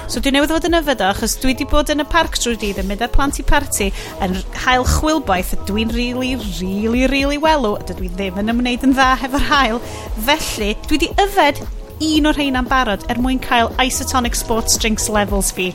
So 0.06 0.22
dwi 0.22 0.30
newydd 0.34 0.52
fod 0.54 0.68
yn 0.68 0.78
yfed 0.78 1.02
o 1.02 1.08
achos 1.10 1.34
dwi 1.42 1.52
wedi 1.52 1.66
bod 1.70 1.90
yn 1.90 2.04
y 2.04 2.06
parc 2.10 2.38
drwy 2.38 2.54
dydd 2.62 2.78
yn 2.82 2.90
mynd 2.90 3.02
ar 3.02 3.10
plant 3.14 3.40
i 3.42 3.46
party 3.46 3.88
yn 4.22 4.36
hael 4.62 4.86
chwilbaith 4.86 5.54
a 5.56 5.60
dwi'n 5.66 5.94
really 5.96 6.34
really 6.60 7.08
really 7.10 7.40
welw 7.42 7.74
a 7.80 7.86
dydw 7.88 8.06
i 8.06 8.12
ddim 8.14 8.42
yn 8.44 8.54
ymwneud 8.54 8.86
yn 8.86 8.94
dda 8.94 9.08
hefo'r 9.24 9.48
hael. 9.50 9.82
Felly 10.28 10.74
dwi 10.86 11.00
wedi 11.00 11.10
yfed 11.26 11.62
un 12.04 12.30
o'r 12.30 12.38
rhain 12.38 12.58
am 12.58 12.70
barod 12.70 13.06
er 13.10 13.18
mwyn 13.22 13.42
cael 13.42 13.74
isotonic 13.82 14.38
sports 14.38 14.78
drinks 14.78 15.10
levels 15.10 15.50
fi 15.54 15.72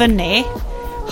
fyny 0.00 0.44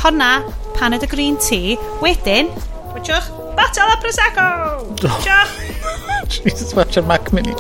honna, 0.02 0.42
paned 0.78 1.02
y 1.02 1.08
green 1.10 1.36
tea, 1.36 1.78
wedyn, 2.02 2.50
wytiwch, 2.94 3.28
batel 3.56 3.90
a 3.92 3.96
Prosecco! 4.02 4.42
Oh. 4.42 4.94
Wytiwch! 4.94 5.52
Jesus, 6.34 6.74
watch 6.74 6.96
your 6.96 7.04
Mac 7.06 7.32
Mini. 7.32 7.54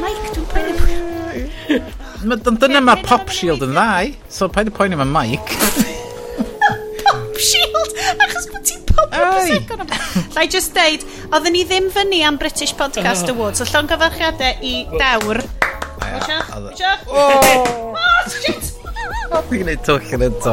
Mike, 0.00 0.32
dwi'n 0.34 0.46
poeni... 0.52 0.76
Dyna 2.58 2.80
mae 2.82 3.02
Pop 3.06 3.30
Shield 3.30 3.62
yn 3.66 3.74
ddau, 3.76 4.14
so 4.32 4.48
paid 4.52 4.70
y 4.70 4.74
poeni 4.74 4.98
mae 4.98 5.08
Mike. 5.08 5.58
Pop 7.04 7.40
Shield! 7.40 8.00
Achos 8.16 8.48
bod 8.52 8.64
ti'n 8.66 8.82
pop 8.88 9.12
a 9.12 9.26
Prosecco 9.34 9.78
na... 9.82 10.00
Lai 10.36 10.46
just 10.52 10.74
deud, 10.76 11.04
oedden 11.30 11.54
ni 11.56 11.66
ddim 11.68 11.90
fyny 11.92 12.22
am 12.26 12.40
British 12.40 12.74
Podcast 12.76 13.28
oh. 13.28 13.36
Awards, 13.36 13.62
so 13.62 13.68
llon 13.70 13.90
gyfarchiadau 13.92 14.64
i 14.64 14.74
dawr. 14.96 15.44
Wytiwch? 16.00 16.56
Wytiwch? 16.56 17.06
Oh. 17.12 17.94
oh, 18.00 18.34
shit! 18.40 18.75
Dwi'n 19.36 19.60
gwneud 19.62 19.82
twch 19.84 20.14
yn 20.16 20.22
eto. 20.26 20.52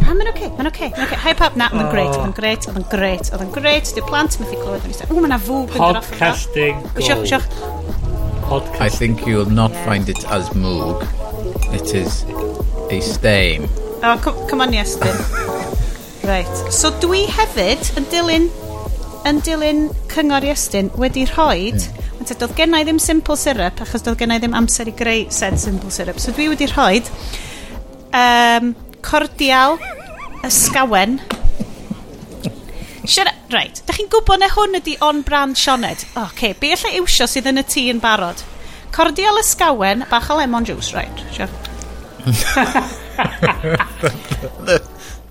A 0.00 0.14
mae'n 0.16 0.30
oce, 0.30 0.46
mae'n 0.56 0.70
oce, 0.70 0.86
mae'n 0.88 1.04
oce. 1.04 1.18
High 1.20 1.34
pap 1.36 1.58
na, 1.60 1.66
mae'n 1.74 1.90
greit, 1.92 2.14
oh. 2.14 2.22
mae'n 2.22 2.32
greit, 2.34 2.64
oedd 2.70 2.78
yn 2.80 2.86
greit, 2.88 3.28
oedd 3.28 3.44
yn 3.44 3.52
greit. 3.54 3.90
Dwi'n 3.92 4.06
plant 4.08 4.38
methu 4.40 4.56
clywed 4.62 4.86
yn 4.88 4.94
eistedd. 4.94 5.12
O, 5.12 5.20
mae'n 5.20 5.36
fwg 5.44 5.76
yn 5.76 5.84
droff. 5.84 6.08
Podcasting 6.14 6.80
gold. 6.96 7.04
Siwch, 7.04 7.28
siwch. 7.34 8.80
I 8.80 8.88
think 8.88 9.26
you'll 9.28 9.52
not 9.52 9.70
yeah. 9.70 9.84
find 9.84 10.08
it 10.08 10.24
as 10.32 10.48
moog. 10.56 11.04
It 11.76 11.94
is 11.94 12.24
a 12.90 13.00
stain. 13.04 13.68
Oh, 14.02 14.18
come, 14.24 14.48
come 14.48 14.64
on, 14.64 14.72
yes, 14.72 14.96
then. 14.96 15.14
right. 16.32 16.72
So 16.72 16.90
dwi 17.04 17.26
hefyd 17.30 17.92
yn 18.00 18.08
dilyn 18.10 18.50
yn 19.28 19.44
dilyn 19.44 19.86
cyngor 20.10 20.48
Iestyn 20.48 20.88
wedi 20.98 21.28
rhoi 21.28 21.74
mm. 21.76 21.99
Ond 22.20 22.28
doedd 22.36 22.52
gennau 22.52 22.84
ddim 22.84 22.98
simple 23.00 23.36
syrup, 23.40 23.80
achos 23.80 24.04
doedd 24.04 24.18
gennau 24.20 24.40
ddim 24.42 24.52
amser 24.58 24.90
i 24.90 24.92
greu 24.96 25.22
said 25.32 25.56
simple 25.58 25.90
syrup. 25.94 26.18
So 26.20 26.34
dwi 26.36 26.50
wedi 26.52 26.68
rhoi 26.68 27.00
um, 28.12 28.74
cordial 29.00 29.78
ysgawen. 30.44 31.16
Siarad, 33.08 33.34
right, 33.54 33.80
da 33.88 33.96
chi'n 33.96 34.10
gwybod 34.12 34.42
na 34.42 34.50
hwn 34.52 34.76
ydi 34.78 34.98
on-brand 35.02 35.56
Sioned. 35.58 36.04
O, 36.12 36.26
okay, 36.28 36.52
be 36.60 36.74
allai 36.76 36.92
iwsio 37.00 37.26
sydd 37.30 37.48
yn 37.50 37.62
y 37.62 37.64
tŷ 37.64 37.86
yn 37.94 38.02
barod? 38.04 38.44
Cordial 38.94 39.40
ysgawen, 39.40 40.04
bach 40.10 40.28
o 40.30 40.36
lemon 40.38 40.68
juice, 40.68 40.92
right. 40.92 41.24
the, 44.60 44.82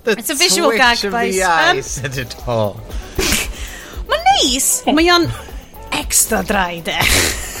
the 0.04 0.18
It's 0.18 0.30
a 0.30 0.34
visual 0.34 0.72
gag, 0.74 0.98
guys. 1.06 2.02
Um, 2.42 2.74
Mae'n 4.10 4.26
neis. 4.26 4.68
Mae 4.90 5.10
o'n 5.14 5.28
extra 5.98 6.42
dry 6.46 6.80
de. 6.86 6.96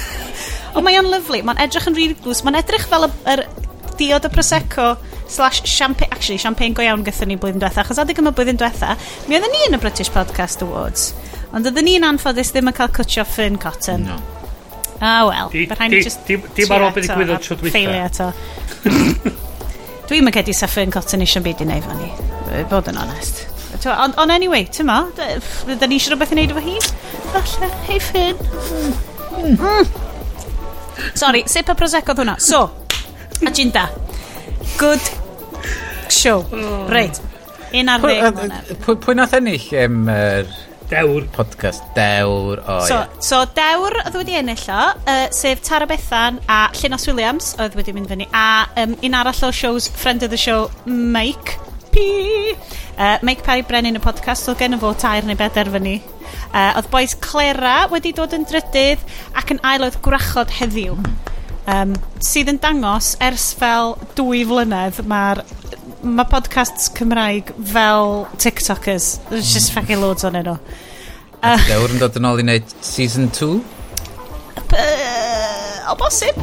Ond 0.76 0.86
mae 0.86 0.98
o'n 1.00 1.08
lyflu, 1.10 1.40
mae'n 1.46 1.60
edrych 1.64 1.88
yn 1.90 1.96
rili 1.96 2.16
glws, 2.22 2.44
mae'n 2.46 2.60
edrych 2.60 2.86
fel 2.90 3.08
y, 3.08 3.10
yr 3.32 3.44
diod 3.98 4.28
y 4.28 4.30
Prosecco 4.32 4.92
slash 5.30 5.62
champagne, 5.66 6.10
actually 6.14 6.38
champagne 6.42 6.74
go 6.74 6.84
iawn 6.84 7.04
gyda 7.06 7.26
ni 7.26 7.36
blwyddyn 7.40 7.62
diwetha, 7.62 7.84
achos 7.84 8.00
adeg 8.02 8.18
yma 8.22 8.32
blwyddyn 8.34 8.58
diwetha, 8.60 8.96
mi 9.28 9.38
oedden 9.38 9.54
ni 9.54 9.64
yn 9.68 9.78
y 9.78 9.80
British 9.82 10.12
Podcast 10.14 10.62
Awards, 10.66 11.10
ond 11.50 11.66
oedden 11.66 11.86
ni'n 11.86 12.06
anffodus 12.06 12.52
ddim 12.54 12.70
yn 12.70 12.78
cael 12.78 12.92
cwtio 12.94 13.26
Fern 13.26 13.58
Cotton. 13.62 14.06
No. 14.10 14.18
Ah, 15.00 15.24
wel. 15.26 15.54
Dim 15.54 16.74
ar 16.74 16.86
ôl 16.86 16.92
beth 16.94 17.06
i 17.06 17.14
gwydo 17.14 17.38
trwy 17.40 17.56
dwytha. 17.62 17.72
Ffeilio 17.72 18.02
eto. 18.04 18.32
Dwi'n 20.10 20.26
mynd 20.26 20.36
cedi 20.36 20.54
sa 20.56 20.68
Fern 20.68 20.92
Cotton 20.92 21.24
eisiau 21.24 21.44
byd 21.46 21.64
i 21.64 21.70
neud 21.70 21.86
fan 21.86 22.02
ni. 22.02 22.10
Bod 22.70 22.90
yn 22.90 22.98
onest. 23.00 23.46
Ond 23.88 24.14
on 24.20 24.30
anyway, 24.30 24.66
ti'n 24.68 24.84
tyma, 24.84 24.98
da 25.80 25.88
ni 25.88 25.96
eisiau 25.96 26.12
rhywbeth 26.12 26.34
i 26.34 26.36
wneud 26.36 26.52
efo 26.52 26.62
hi? 26.64 26.76
Falle, 27.32 27.70
hei 27.88 28.00
Finn. 28.04 28.36
Mm. 29.40 29.56
Sorry, 31.16 31.44
sip 31.48 31.70
a 31.72 31.74
prosecco 31.74 32.12
hwnna. 32.18 32.36
So, 32.40 32.66
agenda. 33.46 33.88
Good 34.76 35.00
show. 36.12 36.44
Oh. 36.52 36.88
Reit, 36.92 37.22
un 37.72 37.88
ar 37.92 38.04
ddeg. 38.04 38.74
Pwy 38.84 38.98
pwy 39.00 39.16
nath 39.16 39.38
ennill 39.38 39.70
um, 39.86 40.02
er, 40.12 40.52
Dewr. 40.90 41.24
Podcast 41.32 41.86
Dewr. 41.96 42.60
Oh, 42.66 42.84
so, 42.84 43.00
yeah. 43.00 43.16
so 43.30 43.40
Dewr 43.56 43.96
oedd 44.02 44.20
wedi 44.20 44.36
ennill 44.42 44.68
o, 44.74 44.82
uh, 45.00 45.24
sef 45.32 45.64
Tara 45.64 45.88
Bethan 45.88 46.42
a 46.50 46.66
Llynas 46.76 47.08
Williams 47.08 47.54
oedd 47.56 47.80
wedi 47.80 47.96
mynd 47.96 48.12
fyny. 48.12 48.28
A 48.34 48.68
um, 48.84 48.98
un 49.00 49.20
arall 49.22 49.44
o 49.48 49.52
shows, 49.54 49.88
friend 49.88 50.26
of 50.26 50.34
the 50.34 50.40
show, 50.40 50.68
Mike 50.84 51.56
P. 51.90 52.54
Uh, 52.98 53.18
Mike 53.22 53.42
Perry 53.42 53.62
Brennan 53.62 53.98
y 53.98 54.02
podcast, 54.02 54.48
oedd 54.50 54.60
gen 54.60 54.76
i 54.76 54.80
fo 54.80 54.92
tair 54.98 55.26
neu 55.26 55.38
bedair 55.38 55.70
fyny. 55.72 55.98
Uh, 56.50 56.76
oedd 56.78 56.90
boes 56.92 57.16
Clera 57.22 57.86
wedi 57.92 58.12
dod 58.16 58.34
yn 58.36 58.46
drydydd 58.48 59.02
ac 59.38 59.54
yn 59.54 59.62
ailod 59.66 59.98
gwrachod 60.04 60.52
heddiw. 60.60 60.98
Um, 61.70 61.94
sydd 62.24 62.50
yn 62.50 62.60
dangos 62.62 63.14
ers 63.22 63.50
fel 63.58 63.94
dwy 64.18 64.42
flynedd 64.48 65.02
mae'r 65.10 65.42
mae 66.02 66.26
podcasts 66.30 66.88
Cymraeg 66.96 67.52
fel 67.72 68.26
TikTokers. 68.36 69.18
There's 69.28 69.52
just 69.52 69.70
mm. 69.70 69.74
fucking 69.80 70.00
loads 70.00 70.24
o'n 70.24 70.38
nhw. 70.40 70.56
Uh, 71.40 71.56
Dewr 71.68 71.94
yn 71.94 72.00
dod 72.00 72.16
yn 72.20 72.28
ôl 72.28 72.40
i 72.42 72.46
wneud 72.46 72.74
season 72.84 73.30
2? 73.36 73.52
Uh, 74.70 75.92
o 75.92 75.96
bosib. 76.00 76.36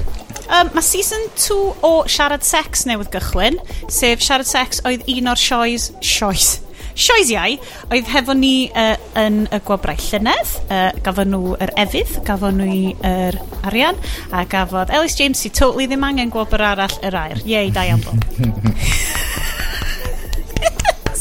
Um, 0.47 0.69
mae 0.71 0.83
season 0.85 1.19
2 1.35 1.55
o 1.83 1.91
Siarad 2.07 2.45
Sex 2.47 2.85
newydd 2.87 3.11
gychwyn, 3.11 3.57
sef 3.91 4.23
Siarad 4.23 4.47
Sex 4.47 4.79
oedd 4.87 5.03
un 5.11 5.27
o'r 5.33 5.41
sioes... 5.41 5.91
Sioes? 5.99 6.61
Sioes 6.97 7.29
iau, 7.29 7.57
oedd 7.91 8.07
hefo 8.09 8.33
ni 8.33 8.71
uh, 8.71 8.95
yn 9.19 9.43
y 9.53 9.59
gwobrau 9.67 9.99
llynedd, 10.07 10.53
uh, 10.71 10.87
gafon 11.05 11.29
nhw 11.35 11.57
yr 11.61 11.73
efydd, 11.83 12.15
gafon 12.25 12.57
nhw 12.63 12.95
yr 13.05 13.37
arian, 13.67 13.99
a 14.31 14.45
gafodd 14.49 14.93
Ellis 14.95 15.19
James 15.19 15.43
i 15.45 15.51
totally 15.51 15.85
ddim 15.91 16.07
angen 16.07 16.31
gwobr 16.33 16.63
arall 16.71 16.95
yr 17.05 17.19
air. 17.19 17.43
Yei, 17.45 17.67
da 17.75 17.83
iawn 17.85 18.01
bob. 18.07 18.17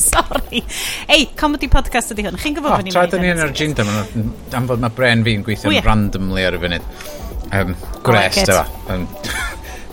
Sorry. 0.06 0.62
Ei, 1.10 1.28
comedy 1.36 1.68
podcast 1.72 2.14
ydy 2.14 2.24
hwn. 2.24 2.38
Chi'n 2.40 2.56
gwybod 2.56 2.72
oh, 2.72 2.78
fan 2.78 2.86
ni'n 2.86 2.94
Tra 2.94 3.04
dyn 3.10 3.26
ni 3.26 3.34
yn 3.34 3.42
yr 3.42 3.50
agenda, 3.50 3.84
am 4.56 4.70
fod 4.70 4.80
mae 4.80 4.96
bren 4.96 5.26
fi'n 5.26 5.44
gweithio'n 5.44 5.82
randomly 5.84 6.46
ar 6.46 6.56
y 6.56 6.62
funud. 6.62 6.84
Um, 7.52 7.76
gwres, 8.02 8.42
like. 8.48 8.90
Um, 8.90 9.06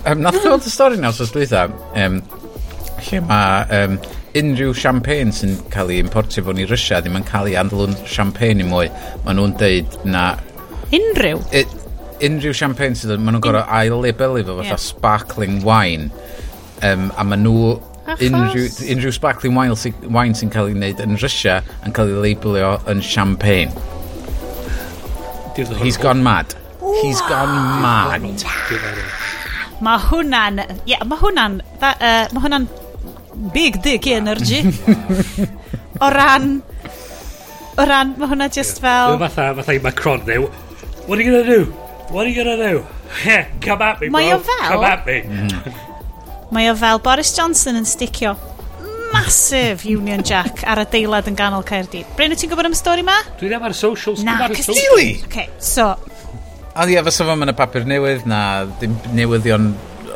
um, 0.05 0.23
nath 0.25 0.41
gweld 0.41 0.65
y 0.65 0.73
stori 0.73 0.97
nawr, 1.01 1.13
sos 1.15 1.33
dweitha, 1.35 1.67
um, 1.99 2.19
lle 3.03 3.21
mae 3.27 3.83
um, 3.83 3.99
unrhyw 4.39 4.73
champagne 4.77 5.33
sy'n 5.35 5.55
cael 5.73 5.91
ei 5.93 6.01
importio 6.01 6.43
fo'n 6.47 6.63
i 6.63 6.65
Rysia 6.69 7.03
ddim 7.03 7.19
yn 7.19 7.27
cael 7.27 7.51
ei 7.51 7.57
andlwn 7.61 7.93
champagne 8.09 8.65
i 8.65 8.67
mwy. 8.67 8.89
Maen 9.27 9.39
nhw'n 9.39 9.55
deud 9.61 9.97
na... 10.09 10.31
Unrhyw? 10.93 11.41
I, 11.53 11.63
unrhyw 12.25 12.55
champagne 12.57 12.97
sydd 12.97 13.15
maen 13.19 13.37
nhw'n 13.37 13.45
gorau 13.45 13.65
ail-labelu 13.79 14.45
fo 14.47 14.57
fatha 14.61 14.73
yeah. 14.73 14.81
sparkling 14.81 15.61
wine. 15.67 16.09
Um, 16.83 17.11
a 17.17 17.25
maen 17.27 17.45
nhw 17.45 17.75
unrhyw, 18.17 18.65
unrhyw 18.95 19.13
sparkling 19.15 19.55
wine, 19.59 19.77
sy, 19.79 19.93
wine 20.09 20.37
sy'n 20.37 20.51
cael 20.53 20.71
ei 20.71 20.77
wneud 20.79 21.03
yn 21.05 21.19
Rysia 21.21 21.61
yn 21.85 21.93
cael 21.95 22.15
ei 22.15 22.23
labelio 22.31 22.75
yn 22.89 23.05
champagne. 23.05 23.71
He's 25.83 26.01
gone 26.01 26.25
mad. 26.25 26.57
He's 27.01 27.21
gone 27.27 27.53
mad. 27.83 28.21
Mae 29.83 29.99
hwnna'n... 30.09 30.59
Ie, 30.63 30.93
yeah, 30.93 31.03
mae 31.07 31.19
hwnna'n... 31.19 31.59
Uh, 31.79 32.25
mae 32.33 32.43
hwnna'n 32.43 32.67
big 33.55 33.81
dick 33.83 34.07
energy. 34.07 34.61
o 36.03 36.09
ran... 36.13 36.61
O 37.73 37.87
ran, 37.89 38.13
mae 38.19 38.29
hwnna 38.31 38.49
just 38.53 38.83
fel... 38.83 39.17
Fatha, 39.21 39.49
fatha 39.59 39.75
i 39.75 39.81
Macron 39.83 40.23
ddew. 40.27 40.47
What 41.07 41.17
are 41.17 41.23
you 41.23 41.31
gonna 41.31 41.43
do? 41.43 41.71
What 42.13 42.25
are 42.25 42.29
you 42.29 42.43
gonna 42.43 42.57
do? 42.57 42.85
Yeah, 43.25 43.45
come 43.61 43.81
at 43.85 44.01
me, 44.01 44.09
mae 44.09 44.31
o 44.33 44.39
Fel, 44.41 44.71
come 44.71 44.85
at 44.89 45.05
me. 45.05 45.19
Mm. 45.21 45.75
Mae 46.49 46.71
o 46.71 46.73
fel 46.75 46.97
Boris 47.05 47.29
Johnson 47.37 47.77
yn 47.77 47.85
sticio 47.85 48.31
massive 49.13 49.85
Union 49.85 50.23
Jack 50.25 50.63
ar 50.65 50.81
adeilad 50.81 51.29
yn 51.29 51.37
ganol 51.37 51.61
Caerdydd. 51.67 52.09
Bryn, 52.17 52.33
wyt 52.33 52.41
ti'n 52.41 52.49
gwybod 52.49 52.71
am 52.71 52.73
y 52.73 52.79
stori 52.79 53.05
ma? 53.05 53.19
Dwi 53.37 53.51
ddim 53.51 53.67
ar 53.67 53.75
socials. 53.77 54.23
Na, 54.25 54.39
cys... 54.49 54.71
Really? 54.73 55.19
Okay, 55.27 55.45
so, 55.61 55.91
A 56.73 56.87
ie, 56.89 56.97
fysa 57.05 57.25
fo'n 57.27 57.37
mynd 57.37 57.53
y 57.53 57.57
papur 57.57 57.83
newydd 57.85 58.23
na 58.29 58.39
dim 58.81 58.95
newyddion 59.13 59.73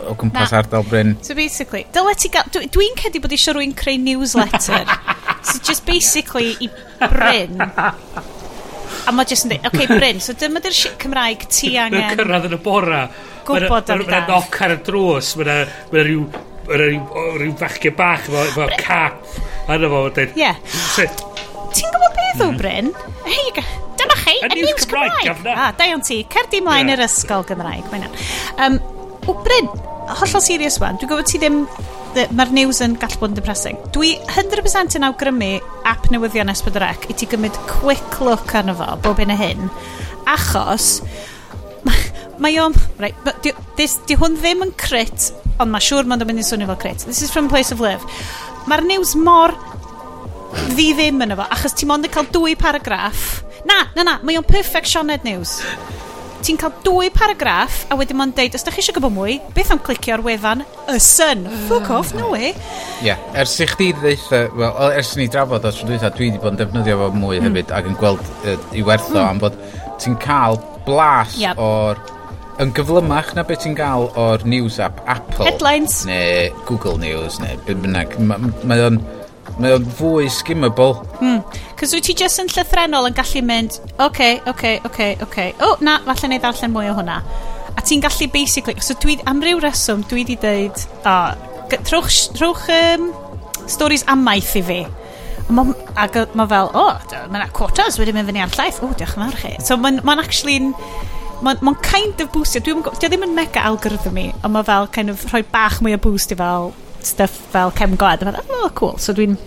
o 0.07 0.15
gwmpas 0.17 0.49
na. 0.49 0.61
ardal 0.63 0.85
Bryn. 0.87 1.13
So 1.21 1.35
basically, 1.37 1.83
dyle 1.93 2.15
ti 2.17 2.31
gael... 2.33 2.49
Dwi'n 2.53 2.71
dwi 2.73 2.87
cedi 2.97 3.21
bod 3.21 3.35
eisiau 3.35 3.57
rwy'n 3.59 3.75
creu 3.77 3.99
newsletter. 4.01 4.89
so 5.43 5.61
just 5.61 5.85
basically 5.85 6.55
i 6.63 6.69
Bryn. 7.03 7.61
A 7.61 9.13
mae 9.13 9.29
just 9.29 9.45
yn 9.45 9.53
dweud, 9.53 9.69
okay, 9.69 9.85
Bryn, 9.91 10.21
so 10.23 10.33
dyma 10.33 10.63
dy'r 10.63 10.75
shit 10.75 10.97
Cymraeg 11.03 11.45
ti 11.51 11.75
angen... 11.77 11.99
Mae'n 11.99 12.21
cyrraedd 12.23 12.49
yn 12.49 12.57
y 12.57 12.61
bora. 12.65 13.05
Gwbod 13.47 13.93
am 13.93 14.05
Mae'n 14.07 14.29
noc 14.31 14.61
ar 14.65 14.73
y 14.73 14.81
drws, 14.87 15.35
mae'n 15.39 15.73
ma 15.93 16.05
rhyw 16.09 16.25
rhyw 16.67 17.53
fachgen 17.61 17.95
bach 17.95 18.25
efo 18.27 18.65
cap 18.81 19.21
arno 19.71 19.91
fo. 19.93 20.01
dweud. 20.17 20.33
Ie. 20.35 20.51
Ti'n 20.97 21.93
gwybod 21.93 22.17
beth 22.17 22.41
o 22.41 22.49
mm. 22.49 22.57
Bryn? 22.59 22.95
Hei, 23.29 23.85
chi? 24.27 24.37
Y 24.43 24.51
News 24.61 24.85
Cymraeg, 24.85 25.19
Cymraeg. 25.23 25.57
A, 25.57 25.67
da 25.77 25.89
iawn 25.89 26.03
ti, 26.05 26.21
cerdi 26.31 26.61
mlaen 26.63 26.91
yeah. 26.91 26.99
i'r 26.99 27.05
ysgol 27.07 27.45
Gymraeg. 27.47 27.87
Mae'n 27.93 28.09
um, 28.67 28.79
Wbryd, 29.27 29.71
hollol 30.21 30.43
serious 30.43 30.79
wan, 30.83 30.99
dwi'n 30.99 31.11
gwybod 31.11 31.31
ti 31.31 31.39
ddim 31.41 31.63
mae'r 32.37 32.51
news 32.55 32.79
yn 32.81 32.95
gallu 32.99 33.19
bod 33.21 33.33
yn 33.33 33.37
depressing. 33.37 33.79
Dwi 33.95 34.13
100% 34.31 34.97
yn 34.97 35.05
awgrymu 35.07 35.51
app 35.87 36.09
newyddion 36.13 36.51
S4C 36.53 37.11
i 37.11 37.17
ti 37.17 37.29
gymryd 37.29 37.57
quick 37.69 38.19
look 38.23 38.53
arno 38.57 38.75
fo, 38.77 38.95
bob 39.03 39.21
un 39.23 39.33
y 39.33 39.37
hyn, 39.37 39.67
achos 40.29 41.01
mae 42.43 42.57
o'n... 42.61 42.75
Right, 43.01 43.29
di, 43.45 43.53
this, 43.77 43.99
di 44.09 44.17
hwn 44.19 44.39
ddim 44.39 44.65
yn 44.65 44.73
crit, 44.79 45.31
ond 45.61 45.73
mae 45.73 45.83
siŵr 45.83 46.09
mae'n 46.09 46.25
mynd 46.27 46.41
i 46.41 46.47
swnio 46.47 46.69
fel 46.71 46.81
crit. 46.81 47.05
This 47.09 47.21
is 47.25 47.33
from 47.33 47.51
place 47.51 47.73
of 47.75 47.83
live. 47.83 48.05
Mae'r 48.67 48.85
news 48.87 49.13
mor 49.19 49.53
fi 50.77 50.91
ddim 50.95 51.21
yn 51.25 51.35
efo, 51.35 51.45
achos 51.53 51.75
ti'n 51.77 51.91
mond 51.91 52.07
yn 52.07 52.13
cael 52.13 52.27
dwy 52.33 52.57
paragraff. 52.59 53.43
Na, 53.67 53.85
na, 53.95 54.05
na, 54.07 54.17
mae 54.25 54.39
o'n 54.39 54.47
perfect 54.47 54.89
Sioned 54.91 55.25
News. 55.27 55.59
Ti'n 56.45 56.59
cael 56.61 56.73
dwy 56.85 57.09
paragraff 57.13 57.79
a 57.91 57.97
wedyn 57.97 58.19
mae'n 58.19 58.33
deud, 58.37 58.55
os 58.55 58.65
da 58.65 58.71
chi 58.71 58.83
eisiau 58.83 58.95
gwybod 58.97 59.15
mwy, 59.15 59.37
beth 59.55 59.71
am 59.73 59.81
clicio 59.83 60.13
ar 60.15 60.23
wefan 60.25 60.61
y 60.93 60.97
sun? 61.03 61.47
Fuck 61.67 61.89
off, 61.93 62.13
no 62.15 62.29
way. 62.35 62.53
Ie, 62.53 63.09
yeah, 63.09 63.23
ers 63.41 63.57
i 63.63 63.67
chdi 63.69 63.89
ddeitha, 63.97 64.43
wel, 64.57 64.77
ers 64.99 65.15
ni 65.19 65.27
drafod 65.33 65.65
o 65.65 65.73
trwy 65.73 65.89
dweitha, 65.91 66.13
dwi 66.13 66.29
wedi 66.29 66.43
bod 66.43 66.53
yn 66.53 66.61
defnyddio 66.61 66.99
fo 67.01 67.09
mwy 67.17 67.41
mm. 67.41 67.49
hefyd 67.49 67.73
ac 67.79 67.89
yn 67.89 67.97
gweld 67.99 68.23
uh, 68.45 68.55
i 68.77 68.85
wertho 68.85 69.17
mm. 69.17 69.25
am 69.25 69.41
bod 69.43 69.57
ti'n 70.03 70.19
cael 70.23 70.61
blas 70.85 71.35
yep. 71.41 71.59
o'r 71.59 71.99
yn 72.61 72.71
gyflymach 72.77 73.33
na 73.37 73.43
beth 73.45 73.65
ti'n 73.65 73.75
gael 73.77 74.07
o'r 74.17 74.45
news 74.47 74.79
app 74.81 75.01
Apple. 75.09 75.45
Headlines. 75.49 76.03
Neu 76.09 76.53
Google 76.69 76.97
News, 77.01 77.41
neu 77.43 77.57
beth 77.65 77.81
bynnag. 77.83 78.17
Mae 78.21 78.85
o'n... 78.87 79.01
Ma, 79.01 79.05
ma 79.09 79.16
Mae 79.57 79.73
o'n 79.73 79.85
fwy 79.97 80.27
skimmable. 80.29 80.99
Hmm. 81.17 81.39
Cos 81.77 81.93
wyt 81.95 82.05
ti 82.05 82.13
jyst 82.17 82.41
yn 82.43 82.49
llythrenol 82.53 83.09
yn 83.09 83.15
gallu 83.17 83.41
mynd, 83.45 83.79
oce, 83.97 84.03
okay, 84.05 84.37
oce, 84.45 84.51
okay, 84.51 84.79
oce, 84.85 84.89
okay, 84.89 85.13
oce. 85.15 85.25
Okay. 85.27 85.55
O, 85.65 85.73
na, 85.81 85.97
falle 86.05 86.29
neu 86.29 86.41
ddarllen 86.43 86.73
mwy 86.75 86.91
o 86.91 86.97
hwnna. 86.97 87.17
A 87.77 87.85
ti'n 87.85 88.03
gallu 88.05 88.29
basically, 88.33 88.77
so 88.85 88.93
dwi, 89.01 89.17
am 89.29 89.41
ryw 89.41 89.61
reswm, 89.63 90.05
dwi 90.09 90.21
wedi 90.21 90.37
dweud, 90.41 90.85
o, 91.01 91.15
oh, 91.15 91.75
trwch, 91.89 92.21
trwch 92.37 92.69
um, 92.73 93.11
stories 93.69 94.05
amaeth 94.13 94.55
i 94.61 94.63
fi. 94.69 94.79
Ma, 95.49 95.65
ac 95.97 96.21
mae 96.37 96.49
fel, 96.53 96.71
o, 96.73 96.87
oh, 96.87 97.19
mae 97.31 97.41
yna 97.41 97.51
quotas 97.55 97.97
wedi 98.01 98.13
mynd 98.13 98.29
fyny 98.29 98.45
ar 98.45 98.53
llaeth. 98.53 98.81
O, 98.85 98.93
diolch 98.93 99.17
yn 99.17 99.25
fawr 99.25 99.39
chi. 99.41 99.55
So 99.65 99.77
mae'n 99.81 100.03
ma 100.05 100.19
actually 100.21 100.59
mae'n 101.45 101.61
ma 101.65 101.73
kind 101.85 102.21
of 102.21 102.33
boostio. 102.33 102.61
Dwi'n 102.65 102.83
dwi 102.85 103.09
ddim 103.09 103.25
yn 103.25 103.37
mega 103.37 103.65
algorithm 103.69 104.21
i, 104.21 104.27
ond 104.41 104.53
mae 104.53 104.67
fel 104.67 104.89
kind 104.93 105.13
of 105.13 105.23
rhoi 105.31 105.45
bach 105.49 105.81
mwy 105.81 105.97
o 105.97 106.01
boost 106.01 106.33
i 106.33 106.37
fel 106.37 106.73
stuff 107.07 107.37
fel 107.53 107.71
cem 107.77 107.95
gwad. 107.99 108.25
A 108.27 108.43
oh, 108.61 108.71
cool. 108.75 108.97
So 109.01 109.15
dwi'n 109.17 109.37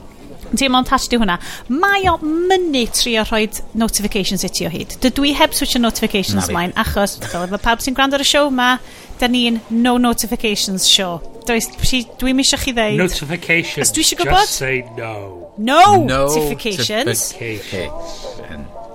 teimlo'n 0.58 0.86
touched 0.88 1.14
i 1.14 1.20
hwnna. 1.20 1.38
Mae 1.70 2.08
o 2.10 2.16
mynnu 2.22 2.84
trio 2.94 3.24
rhoi 3.28 3.44
notifications 3.78 4.44
i 4.46 4.50
ti 4.52 4.66
o 4.66 4.72
hyd. 4.72 4.96
Dydw 5.04 5.28
i 5.30 5.34
heb 5.38 5.54
switch 5.54 5.76
o 5.78 5.82
notifications 5.82 6.48
Na 6.48 6.54
mlaen, 6.54 6.74
achos, 6.80 7.18
fel 7.30 7.46
efo 7.46 7.60
pawb 7.62 7.84
sy'n 7.84 7.96
gwrando 7.98 8.18
ar 8.18 8.24
y 8.24 8.28
siow 8.28 8.50
ma, 8.54 8.72
da 9.20 9.28
ni'n 9.30 9.60
no 9.70 9.96
notifications 10.02 10.88
show. 10.90 11.20
Dwi'n 11.50 12.36
misio 12.38 12.58
chi 12.60 12.74
ddeud... 12.76 12.98
Notifications, 13.00 13.88
Os 13.88 13.94
dwi 13.94 14.04
eisiau 14.04 14.20
gwybod? 14.22 14.44
just 14.44 14.60
say 14.60 14.82
no. 14.96 15.52
No, 15.58 16.04
no 16.04 16.26
notifications. 16.26 17.34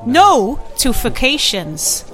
No 0.05 0.59
to 0.77 0.93
vacations 0.93 2.05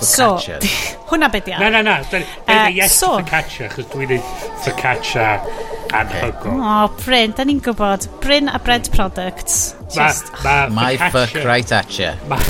focaccia. 0.00 0.60
So, 0.60 0.96
hwnna 1.10 1.30
beth 1.32 1.48
ia. 1.48 1.58
Na, 1.60 1.68
na, 1.70 1.82
na. 1.82 1.96
Dyn 2.10 2.24
uh, 2.46 2.68
yes 2.74 2.96
so, 2.98 3.12
focaccia, 3.18 3.68
chos 3.74 3.88
dwi'n 3.92 4.14
neud 4.14 4.32
focaccia 4.64 5.26
anhygol. 5.96 6.56
O, 6.56 6.72
oh, 6.72 7.04
Bryn, 7.04 7.34
da 7.36 7.46
ni'n 7.46 7.60
gwybod. 7.64 8.08
Bryn 8.24 8.48
a 8.48 8.58
bread 8.58 8.90
products. 8.94 9.74
Ma, 9.96 10.08
Just, 10.08 10.32
ma 10.44 10.56
My 10.74 10.96
fuck 11.10 11.34
right 11.44 11.72
at 11.72 11.98
you. 11.98 12.12
Ma, 12.28 12.40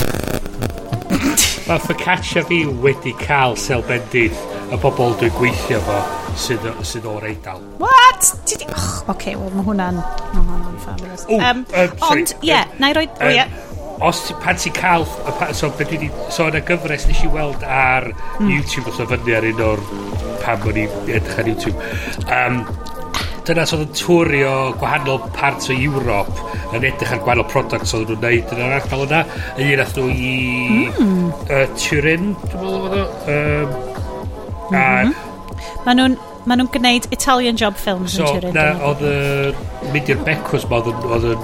ma 1.68 1.78
focaccia 1.78 2.44
fi 2.46 2.64
wedi 2.86 3.14
cael 3.20 3.58
selbendydd 3.58 4.36
y 4.70 4.78
bobl 4.82 5.16
dwi'n 5.18 5.34
gweithio 5.34 5.80
fo 5.86 6.00
sydd, 6.38 6.66
sydd 6.86 7.08
o'r 7.10 7.26
eidal. 7.32 7.62
What? 7.80 8.30
Ti 8.46 8.60
di... 8.60 8.68
Oh, 8.70 9.14
okay, 9.14 9.34
well, 9.38 9.50
mae 9.56 9.66
hwnna'n... 9.66 9.98
Oh, 9.98 10.44
hwnna'n 10.44 10.78
fabulous. 10.84 11.26
Oh, 11.26 11.40
um, 11.40 11.64
um, 11.64 11.98
sorry. 11.98 12.22
Ond, 12.22 12.34
ie, 12.38 12.52
yeah, 12.52 12.68
um, 12.68 12.78
na 12.82 12.92
i 12.92 12.96
roi... 13.00 13.06
Um, 13.08 13.26
oh, 13.26 13.34
yeah 13.34 13.69
os 14.06 14.20
pan 14.42 14.56
ti'n 14.56 14.74
cael 14.76 15.04
a 15.28 15.32
pa, 15.36 15.50
so 15.56 15.70
be 15.76 15.86
dwi 15.88 16.10
so 16.28 16.44
sôn 16.44 16.56
y 16.56 16.62
gyfres 16.68 17.06
nes 17.08 17.24
i 17.26 17.32
weld 17.32 17.64
ar 17.64 18.08
mm. 18.12 18.48
YouTube 18.48 18.92
os 18.92 19.00
o 19.02 19.08
fyny 19.10 19.34
ar 19.36 19.48
un 19.50 19.64
o'r 19.66 19.82
pan 20.44 20.68
o'n 20.70 20.80
i 20.80 20.86
edrych 20.88 21.42
ar 21.42 21.50
YouTube 21.50 21.76
um, 22.36 22.62
dyna 23.48 23.66
sodd 23.68 23.84
yn 23.86 23.92
twrio 23.96 24.54
gwahanol 24.80 25.20
parts 25.36 25.70
o 25.72 25.76
Europe 25.76 26.48
yn 26.70 26.84
edrych 26.84 27.14
ar 27.16 27.22
gwahanol 27.24 27.48
products 27.52 27.94
oedd 27.96 28.12
nhw'n 28.12 28.24
neud 28.24 28.54
yn 28.56 28.64
yr 28.66 28.76
ardal 28.78 29.06
yna 29.08 29.22
yn 29.56 29.72
un 29.74 29.84
ath 29.84 29.96
nhw 29.98 30.08
i 30.12 30.34
mm. 30.94 31.24
uh, 31.48 31.64
Turin 31.76 32.32
dwi'n 32.46 32.64
meddwl 32.64 32.80
oedd 32.80 32.98
o 33.00 33.04
um, 33.04 33.76
mm 34.70 34.76
-hmm. 34.76 34.76
a 34.76 34.86
mhm. 35.04 35.18
Mae 35.84 35.96
nhw'n 35.96 36.18
Maen 36.48 36.62
nhw'n 36.62 36.70
gwneud 36.72 37.06
Italian 37.12 37.58
job 37.60 37.76
films 37.76 38.14
so, 38.16 38.24
yn 38.24 38.40
Turin. 38.40 38.56
So, 38.56 38.90
oedd 38.90 39.02
y 39.04 39.90
mynd 39.92 40.12
i'r 40.14 40.20
becws 40.24 40.64
ma 40.70 40.78
oedd 40.80 40.88
yn 40.92 41.34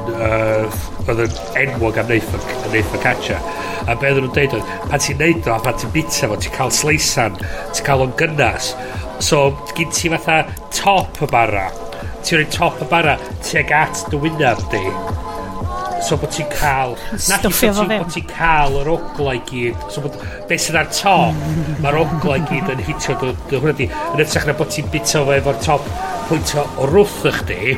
oedd 1.06 1.22
yn 1.26 1.34
enwog 1.62 2.00
am 2.00 2.08
neith 2.08 2.30
focaccia. 2.92 3.40
A 3.86 3.94
be 3.94 4.08
oedden 4.08 4.24
nhw'n 4.24 4.36
deud 4.38 4.56
oedd, 4.56 4.70
pan 4.88 5.02
ti'n 5.04 5.20
neud 5.20 5.50
o, 5.50 5.52
a 5.52 5.60
pan 5.62 5.76
ti'n 5.78 5.92
bita 5.94 6.30
fo, 6.30 6.38
ti'n 6.40 6.56
cael 6.56 6.72
sleisan, 6.74 7.36
ti'n 7.76 7.86
cael 7.86 8.06
o'n 8.06 8.16
gynnas. 8.22 8.72
So, 9.20 9.50
gyd 9.76 9.92
ti 9.96 10.12
fatha 10.14 10.42
top 10.74 11.20
y 11.24 11.30
bara. 11.32 11.68
Ti'n 12.24 12.40
rhoi 12.40 12.50
top 12.56 12.80
y 12.82 12.90
bara 12.90 13.18
tuag 13.44 13.72
at 13.76 14.06
dy 14.10 14.22
wynaf 14.24 14.64
di 14.72 14.82
so 16.04 16.18
bod 16.20 16.32
ti'n 16.34 16.48
cael 16.52 16.96
nac 17.30 17.46
i 17.48 17.52
so 17.60 17.86
bod 17.88 18.12
ti'n 18.12 18.28
cael 18.30 18.80
yr 18.82 18.90
ogla 18.96 19.36
i 19.38 19.42
gyd. 19.48 19.86
So 19.92 20.04
bod 20.04 20.18
beth 20.50 20.66
sydd 20.66 20.80
ar 20.80 20.90
top 20.92 21.46
mae'r 21.84 22.00
ogla 22.02 22.40
i 22.40 22.44
gyd 22.50 22.74
yn 22.76 22.84
hitio 22.88 23.16
dy, 23.22 23.32
dy 23.50 23.62
hwnna 23.62 23.76
di 23.80 23.88
yn 23.88 24.24
ytrach 24.26 24.48
na 24.48 24.56
bod 24.58 24.72
ti'n 24.74 24.92
bito 24.92 25.24
fo 25.26 25.36
efo'r 25.36 25.62
top 25.64 25.88
pwynt 26.28 26.54
o 26.58 26.66
rwth 26.90 27.26
y 27.30 27.34
chdi 27.40 27.74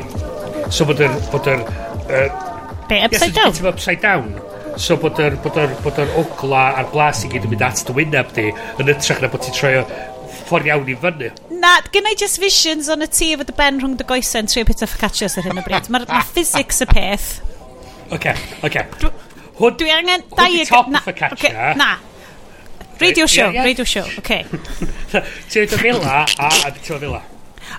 so 0.73 0.85
bod 0.89 1.01
yr 1.01 1.15
bod 1.33 1.49
yr 1.49 1.63
uh, 1.63 2.29
be 2.89 3.01
upside 3.05 3.33
down? 3.33 3.53
yes, 3.53 3.63
upside 3.63 4.01
down. 4.01 4.29
So 4.79 4.95
bod 5.01 5.19
yr 5.21 5.35
bod 5.43 5.57
yr 5.59 5.73
bod 5.83 5.99
yr 6.01 6.13
ogla 6.19 6.69
a'r 6.79 6.89
blas 6.93 7.25
i 7.25 7.31
gyd 7.31 7.47
yn 7.47 7.53
mynd 7.53 7.65
at 7.65 7.83
dy 7.87 7.95
wyneb 7.97 8.31
di 8.35 8.47
yn 8.51 8.93
ytrach 8.93 9.21
na 9.23 9.31
bod 9.31 9.43
ti'n 9.45 9.57
troio 9.57 9.83
ffordd 10.45 10.69
iawn 10.69 10.89
i 10.89 10.97
fyny. 11.03 11.31
Na 11.61 11.75
gynnau 11.93 12.17
just 12.17 12.41
visions 12.41 12.89
on 12.93 13.05
y 13.05 13.09
tŷ 13.09 13.33
efo 13.35 13.47
dy 13.49 13.55
ben 13.57 13.81
rhwng 13.81 13.97
dy 13.99 14.07
goesau 14.09 14.43
yn 14.43 14.49
trio 14.51 14.65
pita 14.69 14.89
ffocaccia 14.89 15.29
ar 15.29 15.49
hyn 15.49 15.61
o 15.61 15.65
bryd. 15.65 15.89
Mae'r 15.93 16.09
ma 16.09 16.23
physics 16.33 16.83
y 16.85 16.89
peth. 16.89 17.29
Oce, 18.11 18.35
oce. 18.65 18.85
Hwyd... 19.59 19.79
Dwi 19.79 19.91
angen 19.93 20.23
dau... 20.35 20.65
top 20.69 20.87
na, 20.87 20.99
for 20.99 21.13
catcher. 21.13 21.49
Okay, 21.49 21.75
na. 21.77 21.97
Radio 22.99 23.25
show, 23.27 23.47
yeah, 23.47 23.53
yeah. 23.53 23.63
radio 23.63 23.85
show, 23.85 24.03
oce. 24.03 24.19
Okay. 24.19 24.45
Ti'n 25.49 25.67
dod 25.69 25.79
fila 25.79 26.23
a, 26.25 26.49
a 26.49 26.71
ti'n 26.75 26.95
o 26.95 26.99
fila. 27.03 27.21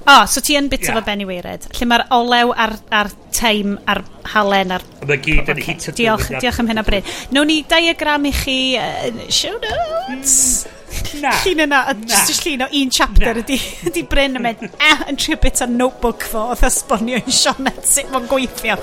O, 0.00 0.12
oh, 0.14 0.24
so 0.30 0.40
ti 0.40 0.54
yn 0.56 0.70
bit 0.70 0.86
yeah. 0.86 0.96
o 0.96 1.02
Benny 1.04 1.26
Weired, 1.28 1.66
lle 1.76 1.86
mae'r 1.90 2.06
olew 2.14 2.52
a'r, 2.54 2.76
ar 2.94 3.10
teim 3.34 3.74
a'r 3.90 4.00
halen 4.32 4.76
a'r... 4.76 4.84
Mae 5.02 5.20
gyd 5.20 5.50
yn 5.50 5.62
hitio. 5.66 5.94
Diolch, 5.98 6.30
diolch 6.38 6.60
am 6.62 6.70
hynna 6.70 6.84
bryd. 6.86 7.08
Nown 7.34 7.50
ni 7.50 7.60
diagram 7.68 8.28
i 8.30 8.32
chi 8.34 8.60
uh, 8.80 9.10
show 9.28 9.56
notes. 9.58 10.36
Mm. 10.64 10.79
Na. 11.20 11.32
Llun 11.44 11.64
yna, 11.66 11.80
a 11.90 11.94
jyst 11.98 12.46
llun 12.46 12.64
o 12.66 12.68
un 12.80 12.92
chapter 12.94 13.40
ydi, 13.42 13.58
ydi 13.90 14.04
Bryn 14.08 14.38
yn 14.38 14.44
mynd, 14.44 14.64
eh, 14.70 15.04
yn 15.10 15.18
trio 15.20 15.38
bit 15.42 15.62
o 15.64 15.68
notebook 15.70 16.26
fo, 16.30 16.46
oedd 16.54 16.64
esbonio 16.70 17.20
i 17.20 17.34
Sionet 17.34 17.82
sut 17.88 18.10
mae'n 18.14 18.28
gweithio. 18.30 18.78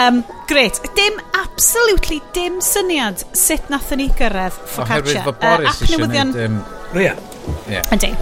Um, 0.00 0.24
Gret, 0.50 0.80
dim, 0.96 1.20
absolutely 1.38 2.20
dim 2.34 2.58
syniad 2.64 3.22
sut 3.36 3.70
nathon 3.72 4.02
ni 4.02 4.08
gyrraedd 4.18 4.56
focaccia. 4.56 5.00
Oherwydd 5.00 5.22
fo 5.28 5.36
Boris 5.42 5.70
uh, 5.70 5.86
eisiau 5.86 6.04
gwneud... 6.06 6.42
Um, 6.46 6.60
Rhea. 6.94 7.14
Yeah. 7.70 7.94
Ydy. 7.94 8.12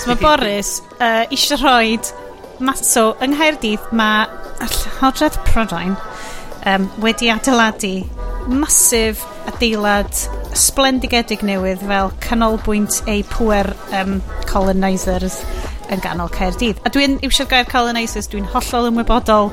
So 0.00 0.12
mae 0.12 0.20
Boris 0.20 0.76
uh, 0.98 1.24
eisiau 1.30 1.60
rhoi 1.62 1.98
So, 2.86 3.16
yng 3.18 3.34
Nghaerdydd 3.34 3.88
mae 3.98 4.28
Llywodraeth 4.62 5.40
Prydain 5.48 5.96
um, 6.70 6.88
wedi 7.04 7.30
adeiladu 7.32 7.94
masif 8.48 9.24
adeilad 9.48 10.12
splendigedig 10.54 11.42
newydd 11.46 11.82
fel 11.88 12.12
canolbwynt 12.24 13.00
eu 13.10 13.22
pwer 13.32 13.72
um, 13.96 14.20
colonisers 14.50 15.40
yn 15.92 16.02
ganol 16.04 16.30
Caerdydd. 16.32 16.80
A 16.84 16.92
dwi'n 16.92 17.18
eisiau 17.24 17.48
gair 17.50 17.66
colonisers, 17.68 18.28
dwi'n 18.32 18.46
hollol 18.54 18.90
ymwybodol. 18.90 19.50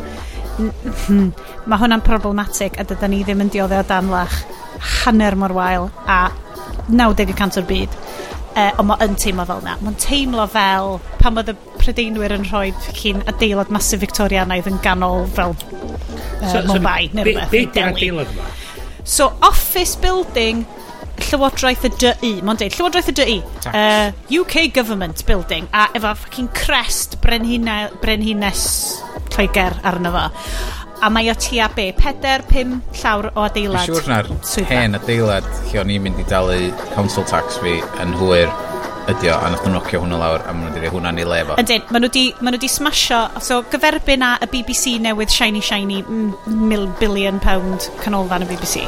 Hmm, 0.58 1.32
Mae 1.66 1.80
hwnna'n 1.82 2.04
problematic 2.06 2.78
a 2.80 2.86
dydyn 2.88 3.14
ni 3.14 3.22
ddim 3.26 3.44
yn 3.46 3.52
dioddau 3.54 3.84
o 3.84 3.88
danlach 3.88 4.42
hanner 5.02 5.38
mor 5.40 5.54
wael 5.56 5.90
a 6.10 6.24
90% 6.92 7.60
o'r 7.62 7.68
byd. 7.70 7.98
Uh, 8.52 8.68
ond 8.82 8.90
mae 8.90 9.06
yn 9.06 9.14
teimlo 9.16 9.46
fel 9.48 9.62
na. 9.64 9.78
Mae'n 9.80 9.96
teimlo 10.02 10.44
fel 10.52 10.98
pan 11.22 11.40
oedd 11.40 11.54
y 11.54 11.56
prydeinwyr 11.80 12.36
yn 12.36 12.44
rhoi 12.50 12.74
cyn 12.98 13.24
adeilad 13.32 13.72
masif 13.72 14.02
Victorianaidd 14.04 14.68
yn 14.68 14.82
ganol 14.84 15.24
fel 15.38 15.56
uh, 15.56 16.52
so, 16.52 16.60
Mumbai 16.68 17.08
so, 17.08 17.16
neu 17.16 17.30
rhywbeth. 17.30 17.54
Be, 17.54 17.66
be 17.72 17.86
adeilad 17.88 18.36
yma? 18.36 18.50
So, 19.08 19.32
office 19.42 19.96
building 19.96 20.66
Llywodraeth 21.22 21.86
y 21.88 21.92
DI, 22.02 22.32
mae'n 22.44 22.60
deud, 22.60 22.76
Llywodraeth 22.76 23.12
y 23.12 23.16
DI, 23.16 23.38
uh, 23.72 24.12
UK 24.42 24.68
Government 24.76 25.24
Building, 25.28 25.68
a 25.72 25.88
efo 25.96 26.14
fucking 26.24 26.50
crest 26.58 27.20
Brenhines 27.24 28.66
Lloegr 29.32 29.78
arno 29.88 30.12
fo 30.12 30.26
a 31.02 31.10
mae 31.10 31.32
o 31.32 31.36
tua 31.36 31.70
be? 31.76 31.92
4, 31.98 32.46
5 32.52 33.02
llawr 33.02 33.32
o 33.34 33.46
adeilad. 33.46 33.88
Siwr 33.90 34.06
siŵr 34.06 34.12
na'r 34.14 34.70
hen 34.70 35.00
adeilad 35.00 35.48
lle 35.70 35.82
o'n 35.82 35.94
i'n 35.96 36.06
mynd 36.06 36.22
i 36.22 36.28
dalu 36.30 36.60
council 36.94 37.26
tax 37.30 37.58
fi 37.64 37.80
yn 38.04 38.14
hwyr 38.20 38.52
ydi 39.12 39.32
o, 39.32 39.36
a 39.36 39.50
nath 39.50 39.64
nhw'n 39.66 39.76
nocio 39.80 40.02
hwnna 40.04 40.20
lawr 40.22 40.44
a 40.46 40.54
maen 40.54 40.68
nhw'n 40.68 40.78
dweud 40.78 40.94
hwnna'n 40.96 41.22
ei 41.22 41.28
lefo. 41.28 41.58
Ydyn, 41.62 41.88
maen 41.90 42.06
nhw 42.06 42.12
di, 42.14 42.26
ma 42.46 42.54
di 42.54 42.70
smasho, 42.70 43.22
so 43.44 43.62
gyferbyn 43.72 44.26
a 44.26 44.36
y 44.46 44.50
BBC 44.54 44.98
newydd 45.02 45.34
shiny 45.34 45.62
shiny 45.66 46.02
mil 46.06 46.88
billion 47.02 47.42
pound 47.42 47.90
canolfan 48.04 48.46
y 48.46 48.52
BBC. 48.52 48.86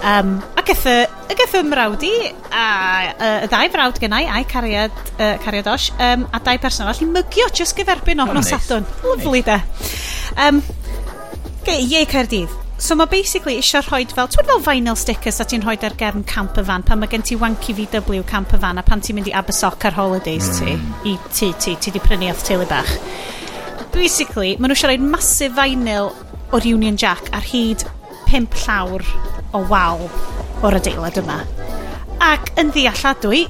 Um, 0.00 0.38
ac 0.56 0.70
eff 0.72 0.86
y 0.88 1.34
geff 1.36 1.56
y 1.58 1.62
mrawd 1.66 2.04
i, 2.08 2.12
a 2.56 2.66
y 3.12 3.48
ddau 3.52 3.72
frawd 3.72 4.00
gennau, 4.00 4.28
a'i 4.32 4.46
cariad, 4.48 5.00
uh, 5.16 5.34
cariad 5.44 5.68
osh, 5.72 5.90
um, 6.00 6.28
a 6.32 6.40
dau 6.44 6.60
person 6.60 6.86
arall 6.86 7.04
i 7.04 7.08
mygio 7.08 7.48
jyst 7.52 7.76
gyferbyn 7.76 8.20
o 8.20 8.28
oh, 8.28 8.36
nos 8.36 8.48
nice. 8.48 8.60
Sadwn. 8.64 8.88
Lyflu 9.04 9.40
nice. 9.40 9.48
de. 9.48 9.58
Um, 10.40 10.62
Okay, 11.60 11.84
Ie 11.84 12.06
Caerdydd. 12.06 12.48
So 12.80 12.96
mae 12.96 13.04
basically 13.12 13.58
eisiau 13.60 13.82
rhoi 13.84 14.06
fel, 14.08 14.28
ti'n 14.32 14.46
fel 14.48 14.62
vinyl 14.64 14.96
stickers 14.96 15.42
a 15.42 15.44
ti'n 15.44 15.60
rhoi 15.60 15.74
ar 15.84 15.92
gefn 16.00 16.22
camper 16.24 16.64
van 16.64 16.80
pan 16.88 17.02
mae 17.02 17.10
gen 17.12 17.20
ti 17.20 17.36
wanky 17.36 17.74
VW 17.76 18.22
camper 18.30 18.56
van 18.62 18.80
a 18.80 18.82
pan 18.82 19.02
ti'n 19.04 19.18
mynd 19.18 19.28
i 19.28 19.34
Abersoc 19.36 19.84
ar 19.84 19.92
holidays 19.98 20.48
ti, 20.56 20.72
mm. 20.72 20.94
i 21.04 21.12
ti, 21.36 21.50
ti, 21.60 21.74
ti 21.76 21.92
di 21.92 22.00
prynu 22.00 22.30
off 22.32 22.40
teulu 22.48 22.64
bach. 22.70 22.94
Basically, 23.92 24.54
maen 24.56 24.72
nhw 24.72 24.78
eisiau 24.78 24.94
rhoi 24.94 25.10
masif 25.12 25.52
vinyl 25.58 26.08
o'r 26.56 26.68
Union 26.70 26.96
Jack 26.96 27.28
ar 27.36 27.44
hyd 27.44 27.84
pimp 28.30 28.56
llawr 28.62 29.04
o 29.52 29.60
wal 29.68 30.06
o'r 30.64 30.78
adeilad 30.80 31.20
yma. 31.20 31.42
Ac 32.24 32.54
yn 32.62 32.72
ddealladwy, 32.72 33.44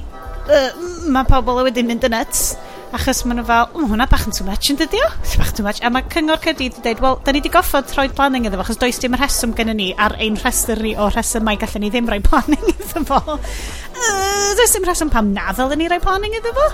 uh, 0.51 0.67
mae 1.07 1.31
pobl 1.31 1.63
wedyn 1.63 1.87
mynd 1.87 2.11
yn 2.11 2.17
nuts. 2.17 2.49
Achos 2.91 3.21
maen 3.23 3.37
nhw 3.39 3.45
fel, 3.47 3.69
ww, 3.71 3.85
hwnna 3.87 4.03
bach 4.11 4.25
yn 4.27 4.33
too 4.35 4.43
much 4.43 4.67
yn 4.73 4.75
dydio? 4.79 5.05
Bach 5.39 5.53
too 5.55 5.63
much. 5.63 5.79
A 5.79 5.87
mae 5.93 6.03
cyngor 6.11 6.41
cedi 6.43 6.67
wedi 6.67 6.81
dweud, 6.83 6.99
wel, 6.99 7.13
da 7.23 7.31
ni 7.31 7.39
wedi 7.39 7.51
goffod 7.53 7.93
rhoi 7.95 8.09
planning 8.17 8.49
iddo 8.49 8.57
fo, 8.59 8.65
achos 8.65 8.81
does 8.81 8.99
dim 8.99 9.15
rheswm 9.15 9.53
gen 9.55 9.71
ni 9.79 9.93
ar 9.95 10.17
ein 10.19 10.35
rhestr 10.41 10.81
ni 10.83 10.91
o 10.99 11.07
rhesymau 11.07 11.55
gallen 11.61 11.85
ni 11.85 11.91
ddim 11.93 12.09
rhoi 12.11 12.19
planning 12.25 12.65
iddo 12.73 13.05
fo. 13.07 13.21
Uh, 13.37 14.49
does 14.59 14.75
dim 14.75 14.83
rheswm 14.89 15.11
pam 15.13 15.31
na 15.31 15.53
ddylen 15.55 15.79
ni 15.79 15.87
rhoi 15.87 16.01
planning 16.03 16.35
iddo 16.41 16.51
fo. 16.57 16.67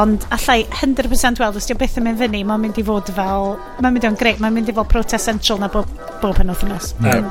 Ond 0.00 0.26
allai 0.34 0.58
100% 0.66 1.38
weld, 1.40 1.60
os 1.62 1.70
di'n 1.70 1.78
beth 1.80 1.94
yn 2.02 2.08
mynd 2.08 2.18
fyny, 2.20 2.42
mae'n 2.44 2.60
mynd 2.66 2.82
i 2.82 2.84
fod 2.90 3.14
fel... 3.14 3.54
Mae'n 3.78 3.94
mynd 3.94 4.08
o'n 4.10 4.18
greu, 4.20 4.42
mae'n 4.42 4.58
mynd 4.58 4.72
i 4.72 4.74
fod 4.76 4.90
protest 4.90 5.30
central 5.30 5.62
na 5.62 5.70
bob, 5.72 5.94
bob 6.18 6.42
yn 6.42 6.50
othnos. 6.52 6.90
Mae'n 6.98 7.30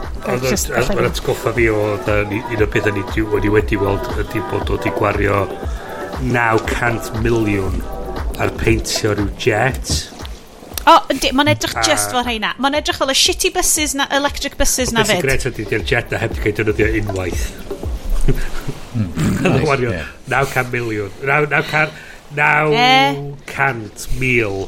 atgoffa 1.12 1.54
fi 1.60 1.67
o 1.76 1.84
un 2.00 2.56
o'r 2.56 2.72
pethau 2.72 2.96
ni 2.96 3.04
wedi 3.36 3.52
wedi 3.52 3.84
weld 3.84 4.10
ydy 4.24 4.41
bod 4.48 4.72
o 4.72 4.80
wedi 4.80 4.96
gwario 4.96 5.43
900 6.24 7.22
miliwn 7.22 7.78
a'r 8.38 8.54
peintio 8.60 9.13
rhyw 9.17 9.30
jet. 9.41 9.93
O, 10.88 10.93
oh, 10.93 11.02
yndi, 11.12 11.34
mae'n 11.36 11.52
edrych 11.52 11.76
a... 11.76 11.84
just 11.84 12.13
fel 12.13 12.23
rheina. 12.23 12.54
Mae'n 12.63 12.80
edrych 12.80 13.00
fel 13.02 13.12
y 13.12 13.17
shitty 13.17 13.52
buses 13.56 13.91
na, 13.97 14.08
electric 14.17 14.56
buses 14.60 14.93
na 14.95 15.04
fyd. 15.04 15.19
Beth 15.19 15.19
sy'n 15.19 15.26
gret 15.28 15.47
ydy, 15.52 15.63
di'r 15.71 15.86
jet 15.88 16.08
na 16.13 16.17
heb 16.21 16.32
di 16.36 16.43
cael 16.45 16.56
defnyddio 16.62 16.88
unwaith. 17.02 17.43
Hmm, 18.93 19.10
yn 19.47 19.65
wario, 19.67 19.89
900 20.32 20.71
miliwn. 20.73 21.12
900 22.36 24.08
mil 24.21 24.67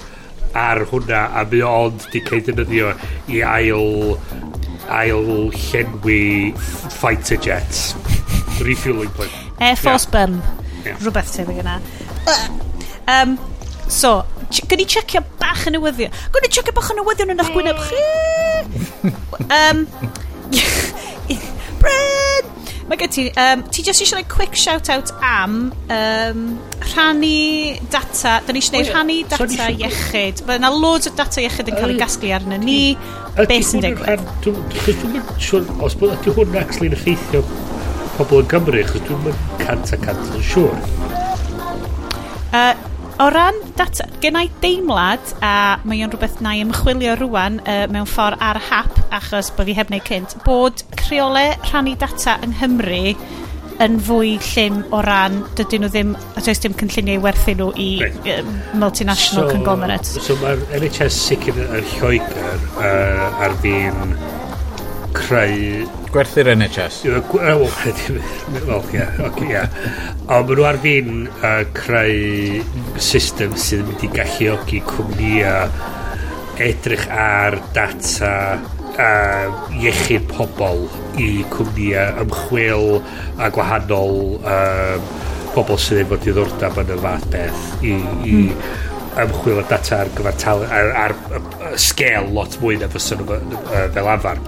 ar 0.57 0.83
hwnna 0.89 1.21
a 1.39 1.43
mi 1.49 1.61
ond 1.65 2.07
di 2.13 2.21
cael 2.25 2.41
defnyddio 2.47 2.93
i 3.29 3.41
ail 3.45 4.17
ail 4.89 5.51
llenwi 5.53 6.53
fighter 6.97 7.37
jets 7.37 7.93
refueling 8.65 9.11
point 9.13 9.31
Air 9.59 9.75
Force 9.75 10.07
yeah. 10.07 10.13
Bum 10.15 10.41
yeah. 10.85 10.97
rhywbeth 11.03 11.35
tebyg 11.35 11.61
yna 11.61 11.77
um, 13.05 13.37
So, 13.89 14.21
gynni 14.69 14.85
checio 14.85 15.23
bach 15.41 15.65
yn 15.69 15.73
newyddion. 15.77 16.13
Gwn 16.13 16.45
Gynni 16.45 16.53
checio 16.53 16.73
bach 16.77 16.91
yn 16.93 16.99
newyddion 17.01 17.33
yn 17.33 17.41
eich 17.41 17.51
gwyneb 17.55 17.79
chi. 17.89 18.03
um, 19.59 19.85
Bryn! 21.81 22.49
Mae 22.89 22.97
gen 22.97 23.11
ti, 23.13 23.23
um, 23.37 23.63
ti 23.69 23.83
jyst 23.85 24.01
eisiau 24.01 24.17
rhoi 24.17 24.27
quick 24.29 24.55
shout-out 24.57 25.11
am 25.25 25.57
um, 25.93 26.43
rhannu 26.87 27.77
data, 27.93 28.39
da 28.45 28.53
ni 28.53 28.61
eisiau 28.61 28.77
gwneud 28.77 28.91
rhannu 28.93 29.17
data 29.29 29.69
iechyd. 29.73 30.43
Mae 30.47 30.57
yna 30.61 30.71
loads 30.73 31.09
o 31.09 31.13
data 31.17 31.41
iechyd 31.43 31.69
yn 31.69 31.77
cael 31.77 31.93
ei 31.93 31.99
gasglu 32.01 32.33
arno 32.37 32.57
ni. 32.61 32.81
Be 33.37 33.59
sy'n 33.65 33.85
digwydd? 33.85 34.25
Dwi'n 34.45 35.13
mynd 35.13 35.33
siwr, 35.37 35.69
os 35.85 35.97
bod 36.01 36.15
ydy 36.17 36.33
hwn 36.37 36.57
actually 36.61 36.89
yn 36.89 36.97
effeithio 36.97 37.43
pobl 38.17 38.41
yn 38.41 38.49
Gymru, 38.53 38.85
chos 38.89 39.05
dwi'n 39.05 39.25
mynd 39.27 39.57
cant 39.61 39.93
a 39.93 40.01
cant 40.01 40.33
yn 40.33 40.45
siwr. 40.49 40.77
Uh, 42.49 42.73
o 43.19 43.27
ran 43.29 43.55
data, 43.75 44.07
gen 44.23 44.37
i 44.39 44.47
deimlad, 44.63 45.33
a 45.43 45.79
mae 45.87 46.03
o'n 46.05 46.13
rhywbeth 46.13 46.39
na 46.43 46.55
i 46.55 46.63
ymchwilio 46.63 47.17
rwan 47.19 47.59
uh, 47.65 47.83
mewn 47.91 48.07
ffordd 48.07 48.39
ar 48.43 48.59
hap, 48.69 48.95
achos 49.15 49.51
bod 49.57 49.67
fi 49.67 49.75
heb 49.77 49.91
wneud 49.91 50.07
cynt, 50.07 50.37
bod 50.45 50.83
creole 50.99 51.49
rhannu 51.67 51.97
data 51.99 52.37
yng 52.45 52.55
Nghymru 52.59 53.03
yn 53.83 53.99
fwy 54.03 54.33
llym 54.43 54.81
o 54.95 54.99
ran 55.03 55.37
dydyn 55.55 55.85
nhw 55.85 55.91
ddim, 55.91 56.15
a 56.35 56.43
does 56.43 56.59
dim 56.63 56.75
cynlluniau 56.79 57.21
werthu 57.23 57.55
nhw 57.59 57.69
i 57.79 57.89
right. 58.03 58.31
um, 58.35 58.57
multinational 58.81 59.47
so, 59.47 59.53
conglomerates. 59.53 60.17
So 60.25 60.35
mae'r 60.41 60.63
NHS 60.79 61.19
sicr 61.29 61.59
yn 61.63 61.87
Lloegr 61.93 62.67
uh, 62.79 63.43
ar 63.45 63.55
fi'n 63.63 64.15
creu... 65.15 65.85
Gwerthu'r 66.13 66.51
NHS. 66.55 67.03
Wel, 67.05 67.21
well, 68.67 68.85
ia, 68.93 69.07
oce, 69.27 69.45
ia. 69.45 69.63
Ond 70.29 70.49
maen 70.49 70.59
nhw 70.59 70.67
ar 70.69 70.79
fi'n 70.83 71.13
uh, 71.29 71.61
creu 71.77 72.63
system 73.01 73.55
sydd 73.59 73.83
yn 73.83 73.89
mynd 73.91 74.05
i 74.07 74.11
galluogi 74.13 74.81
cwmnïa 74.89 75.55
edrych 76.59 77.05
ar 77.15 77.59
data 77.75 78.33
uh, 78.59 79.71
iechyd 79.79 80.27
pobl 80.33 80.85
i 81.21 81.31
cwmnïa 81.53 82.09
ymchwil 82.25 82.99
a 83.39 83.49
gwahanol 83.55 84.37
um, 84.39 85.09
pobl 85.55 85.79
sydd 85.81 86.03
efo 86.03 86.19
diddordeb 86.21 86.77
yn 86.83 86.93
y 86.97 87.01
fath 87.05 87.27
beth 87.33 87.65
i, 87.81 87.95
i 87.95 88.37
mm 88.43 88.87
ymchwil 89.23 89.61
y 89.61 89.65
data 89.69 90.03
ar 90.03 90.11
gyfer 90.15 90.37
tal, 90.41 90.63
ar, 90.65 90.91
ar, 91.05 91.15
ar 91.35 91.77
sgel 91.79 92.29
lot 92.35 92.59
mwy 92.61 92.79
na 92.79 92.89
fysa 92.91 93.17
nhw 93.19 93.39
fel 93.95 94.11
afar. 94.13 94.41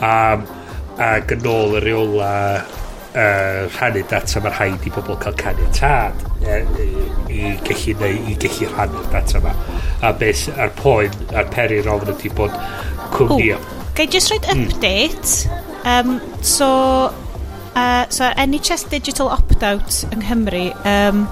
Um, 0.00 0.46
ac 1.00 1.32
yn 1.36 1.48
ôl 1.48 1.78
y 1.78 1.82
reola 1.84 2.32
uh, 2.60 3.68
rhannu 3.76 4.02
data 4.10 4.42
mae'r 4.42 4.56
rhaid 4.56 4.86
i 4.86 4.92
bobl 4.94 5.18
cael 5.22 5.36
caniatad 5.40 6.24
uh, 6.44 6.60
i 7.30 7.54
gallu, 7.66 7.94
neu, 8.02 8.20
i 8.30 8.36
gallu 8.40 8.70
rhannu'r 8.74 9.10
data 9.14 9.40
yma. 9.40 9.54
A 10.06 10.12
beth 10.22 10.46
ar 10.56 10.72
poen, 10.78 11.14
ar 11.34 11.48
peri 11.52 11.80
rofn 11.86 12.14
ydy 12.14 12.32
bod 12.36 12.56
cwmni... 13.16 13.52
Gai 13.96 14.06
just 14.06 14.30
roed 14.32 14.46
hmm. 14.46 14.68
update. 14.68 15.34
Um, 15.84 16.20
so, 16.42 16.68
uh, 17.74 18.08
so 18.08 18.28
NHS 18.30 18.88
Digital 18.90 19.28
Opt-out 19.28 20.04
yng 20.10 20.22
Nghymru, 20.24 20.66
um, 20.86 21.24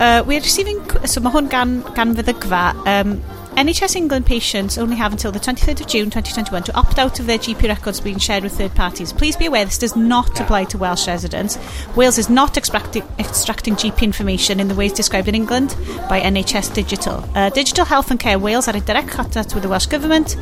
Uh, 0.00 0.24
we're 0.26 0.40
receiving... 0.40 0.80
So 1.04 1.20
mae 1.20 1.32
hwn 1.34 1.50
gan, 1.52 1.74
gan 1.92 2.14
feddygfa. 2.16 2.62
Um, 2.88 3.18
NHS 3.56 3.96
England 3.96 4.26
patients 4.26 4.78
only 4.78 4.96
have 4.96 5.12
until 5.12 5.32
the 5.32 5.38
23rd 5.38 5.80
of 5.80 5.86
June 5.86 6.04
2021 6.06 6.62
to 6.64 6.76
opt 6.76 6.98
out 6.98 7.20
of 7.20 7.26
their 7.26 7.38
GP 7.38 7.68
records 7.68 8.00
being 8.00 8.18
shared 8.18 8.42
with 8.42 8.56
third 8.56 8.74
parties. 8.74 9.12
Please 9.12 9.36
be 9.36 9.46
aware 9.46 9.64
this 9.64 9.78
does 9.78 9.96
not 9.96 10.30
yeah. 10.34 10.44
apply 10.44 10.64
to 10.64 10.78
Welsh 10.78 11.06
residents. 11.06 11.58
Wales 11.96 12.16
is 12.16 12.30
not 12.30 12.56
extracting, 12.56 13.02
extracting 13.18 13.74
GP 13.74 14.02
information 14.02 14.60
in 14.60 14.68
the 14.68 14.74
ways 14.74 14.92
described 14.92 15.28
in 15.28 15.34
England 15.34 15.76
by 16.08 16.20
NHS 16.20 16.72
Digital. 16.74 17.24
Uh, 17.34 17.50
Digital 17.50 17.84
Health 17.84 18.10
and 18.10 18.18
Care 18.20 18.38
Wales 18.38 18.68
are 18.68 18.76
in 18.76 18.84
direct 18.84 19.08
contact 19.08 19.54
with 19.54 19.62
the 19.62 19.68
Welsh 19.68 19.86
Government. 19.86 20.36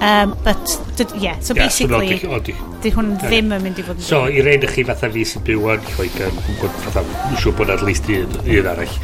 Um, 0.00 0.36
but, 0.44 0.80
did, 0.96 1.10
yeah, 1.12 1.38
so 1.40 1.54
yeah, 1.54 1.66
basically... 1.66 2.18
So 2.18 2.40
Di 2.86 2.92
hwn 2.92 3.14
ddim 3.18 3.48
yn 3.56 3.62
mynd 3.64 3.78
i 3.80 3.84
fod 3.86 3.96
yn... 3.98 4.04
So, 4.04 4.18
i 4.28 4.42
rein 4.44 4.62
chi 4.68 4.84
fatha 4.86 5.08
fi 5.10 5.24
sy'n 5.26 5.42
byw 5.46 5.64
yn 5.72 5.86
Lloegr, 5.94 6.28
yn 6.28 6.36
gwybod 6.44 6.76
fatha, 6.84 7.02
siw 7.40 7.54
bod 7.56 7.72
at 7.72 7.82
least 7.86 8.10
un 8.12 8.68
arall 8.70 8.98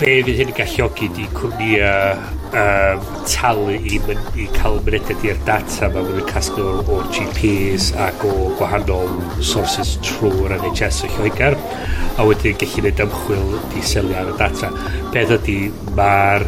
be 0.00 0.12
fydd 0.24 0.38
hyn 0.38 0.48
yn 0.48 0.54
galluogi 0.56 1.06
di 1.12 1.26
cwmnia 1.36 1.88
um, 2.56 3.02
talu 3.28 3.74
i, 3.74 3.98
myn, 4.06 4.20
i 4.40 4.46
cael 4.54 4.78
mynediad 4.86 5.26
i'r 5.28 5.42
data 5.44 5.90
mae 5.92 6.06
fydd 6.06 6.20
yn 6.22 6.30
casglu 6.30 6.64
o'r, 6.70 6.88
or 6.94 7.10
GPs 7.12 7.90
ac 8.06 8.24
o 8.24 8.32
gwahanol 8.56 9.12
sources 9.44 9.98
trwy'r 10.06 10.54
NHS 10.56 11.02
o 11.04 11.10
Lloegr 11.18 11.58
a 12.16 12.26
wedyn 12.30 12.56
gallu 12.62 12.80
gwneud 12.86 13.02
ymchwil 13.04 13.52
i 13.76 13.84
selio 13.90 14.16
ar 14.22 14.32
y 14.32 14.38
data. 14.40 14.72
Beth 15.12 15.34
ydy 15.36 15.58
mae'r 15.98 16.46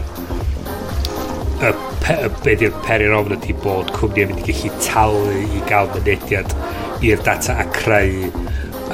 y 1.60 1.74
pe, 2.06 2.16
y 2.16 2.32
be 2.40 2.56
di'r 2.64 2.80
peri'r 2.88 3.18
ofn 3.18 3.36
ydy 3.36 3.58
bod 3.60 3.92
cwmni 3.98 4.24
yn 4.24 4.32
mynd 4.32 4.48
i 4.48 4.48
gallu 4.48 4.72
talu 4.88 5.36
i 5.44 5.62
gael 5.68 5.92
mynediad 5.92 6.56
i'r 7.04 7.28
data 7.28 7.60
a 7.60 7.68
creu 7.76 8.32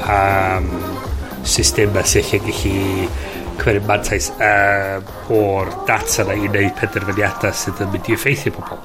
um, 0.03 0.69
systema 1.47 2.03
sy'n 2.03 2.43
gallu 2.43 3.07
cymryd 3.59 3.85
mantais 3.87 4.29
uh, 4.39 4.99
o'r 5.35 5.69
data 5.87 6.25
na 6.27 6.37
i 6.37 6.47
wneud 6.47 6.73
penderfyniadau 6.79 7.55
sydd 7.55 7.83
yn 7.85 7.91
mynd 7.93 8.09
i 8.09 8.15
effeithio 8.15 8.55
pobl. 8.55 8.79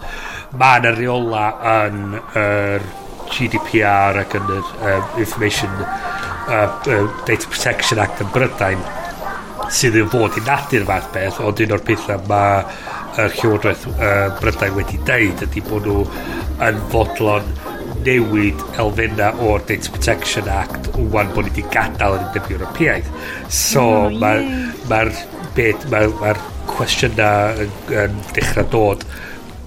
Mae 0.61 0.83
yna 0.83 0.93
reola 0.97 1.45
yn 1.71 2.19
yr 2.41 2.85
GDPR 3.33 4.21
ac 4.23 4.37
yn 4.39 4.51
yr 4.55 4.69
um, 4.91 5.09
Information 5.23 5.73
uh, 5.81 6.69
uh, 6.69 7.07
Data 7.27 7.49
Protection 7.49 8.03
Act 8.05 8.23
yn 8.25 8.31
Brydain 8.35 8.83
sydd 9.75 9.97
yn 9.99 10.11
fod 10.13 10.37
i 10.39 10.43
nadu'r 10.45 10.85
fath 10.89 11.09
beth, 11.15 11.41
ond 11.41 11.63
un 11.65 11.75
o'r 11.75 11.85
pethau 11.87 12.21
mae 12.29 12.65
yr 13.25 13.39
Llywodraeth 13.39 13.87
uh, 13.95 14.29
Brydain 14.41 14.77
wedi 14.77 15.01
deud 15.09 15.47
ydy 15.49 15.63
bod 15.69 15.89
nhw 15.89 16.05
yn 16.69 16.83
fodlon 16.93 17.49
newid 18.07 18.65
elfenna 18.81 19.31
o'r 19.45 19.63
Data 19.69 19.93
Protection 19.95 20.49
Act 20.53 20.91
wwan 20.97 21.31
bod 21.35 21.49
ni 21.49 21.55
wedi 21.55 21.67
gadael 21.75 22.19
yn 22.19 22.27
undeb 22.29 22.51
Europeaidd. 22.55 23.11
So 23.49 23.85
oh, 23.85 24.19
mae'r 24.21 24.45
ma 24.91 25.05
beth, 25.57 25.87
ma, 25.93 26.05
ma 26.21 26.35
cwestiyna 26.71 27.31
yn, 27.65 27.79
yn 28.05 28.19
dechrau 28.35 28.69
dod 28.73 29.07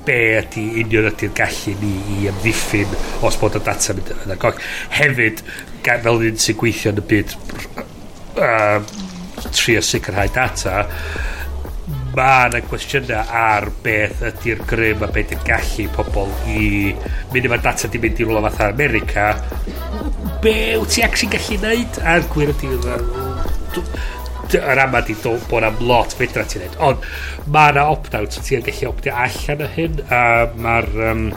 be 0.08 0.17
ydy 0.39 0.63
union 0.84 1.10
ydy'r 1.10 1.34
gallu 1.36 1.73
ni 1.82 1.93
i 2.15 2.19
ymddiffyn 2.32 2.93
os 3.28 3.38
bod 3.41 3.58
y 3.60 3.63
data 3.65 3.95
mynd 3.97 4.13
yn 4.15 4.36
agog. 4.38 4.62
Hefyd, 4.95 5.43
fel 5.88 6.28
un 6.30 6.39
sy'n 6.43 6.60
gweithio 6.60 6.93
yn 6.93 7.02
y 7.02 7.06
byd 7.12 7.36
uh, 8.43 8.80
trio 9.52 9.84
sicrhau 9.84 10.32
data, 10.36 10.86
mae 12.15 12.50
yna 12.50 12.62
cwestiynau 12.67 13.34
ar 13.39 13.67
beth 13.84 14.22
ydy'r 14.32 14.62
grym 14.70 15.04
a 15.06 15.10
beth 15.13 15.34
yn 15.36 15.41
gallu 15.48 15.88
pobl 15.96 16.32
i 16.52 16.93
mynd 17.34 17.50
efo'r 17.50 17.63
data 17.65 17.89
di 17.91 18.02
mynd 18.04 18.22
i 18.22 18.28
rwla 18.28 18.43
fatha 18.48 18.70
America. 18.74 19.26
Be 20.43 20.56
wyt 20.80 20.93
ti 20.96 21.04
actually 21.06 21.34
gallu 21.34 21.60
neud? 21.63 22.00
A'r 22.04 22.30
gwir 22.34 22.54
ydy 22.54 22.72
yr 24.56 24.80
ama 24.80 25.02
di 25.04 25.15
dod 25.24 25.43
bod 25.52 25.65
am 25.67 25.82
lot 25.89 26.15
fedra 26.15 26.46
ti'n 26.48 26.63
neud. 26.65 26.80
Ond 26.88 27.52
mae 27.54 27.74
yna 27.74 27.88
opt-out 27.91 28.36
so 28.36 28.46
ti'n 28.46 28.65
gallu 28.67 28.91
optio 28.93 29.15
allan 29.26 29.65
o 29.65 29.70
hyn 29.76 30.02
a 30.08 30.24
mae'r 30.56 30.89
um, 31.12 31.28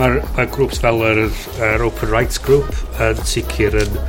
mae'r 0.00 0.20
mae 0.36 0.50
grwps 0.54 0.80
fel 0.82 1.04
yr, 1.04 1.24
yr 1.66 1.86
Open 1.86 2.12
Rights 2.14 2.40
Group 2.42 2.70
yn 3.02 3.20
sicr 3.28 3.76
yn 3.84 4.00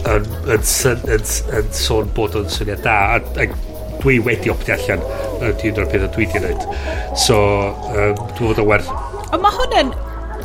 yn 0.00 0.24
yn, 0.24 0.28
yn, 0.56 0.62
yn, 0.90 1.02
yn, 1.16 1.26
yn 1.60 1.74
sôn 1.76 2.08
bod 2.16 2.36
o'n 2.38 2.48
syniad 2.52 2.84
da. 2.84 2.96
A, 3.16 3.44
a 3.44 3.69
dwi 4.04 4.18
wedi 4.26 4.52
opdio 4.52 4.76
allan 4.76 5.04
ydy 5.50 5.72
un 5.72 5.82
o'r 5.82 5.90
pethau 5.92 6.12
dwi 6.16 6.26
wedi 6.26 6.38
gwneud 6.38 6.66
so 7.26 7.40
um, 7.90 8.16
dwi'n 8.36 8.40
fod 8.40 8.62
yn 8.64 8.70
werth 8.70 8.90
ond 9.30 9.44
mae 9.44 9.58
hwn 9.58 9.78
yn 9.82 9.94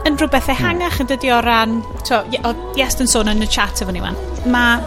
yn 0.05 0.19
rhywbeth 0.21 0.51
ehangach 0.53 0.99
yn 1.01 1.09
dydi 1.09 1.31
o 1.33 1.39
ran 1.41 1.79
to, 2.05 2.21
o, 2.21 2.53
yes 2.77 2.99
yn 3.01 3.09
sôn 3.09 3.31
yn 3.31 3.43
y 3.45 3.49
chat 3.49 3.81
efo 3.81 3.95
ni 3.95 4.03
wan 4.03 4.17
mae 4.45 4.79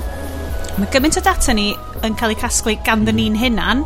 ma 0.78 0.86
gymaint 0.94 1.18
o 1.18 1.24
data 1.26 1.54
ni 1.56 1.72
yn 2.06 2.14
cael 2.18 2.34
ei 2.34 2.38
casglu 2.38 2.76
ganddyn 2.86 3.18
ni'n 3.18 3.38
hunan 3.40 3.82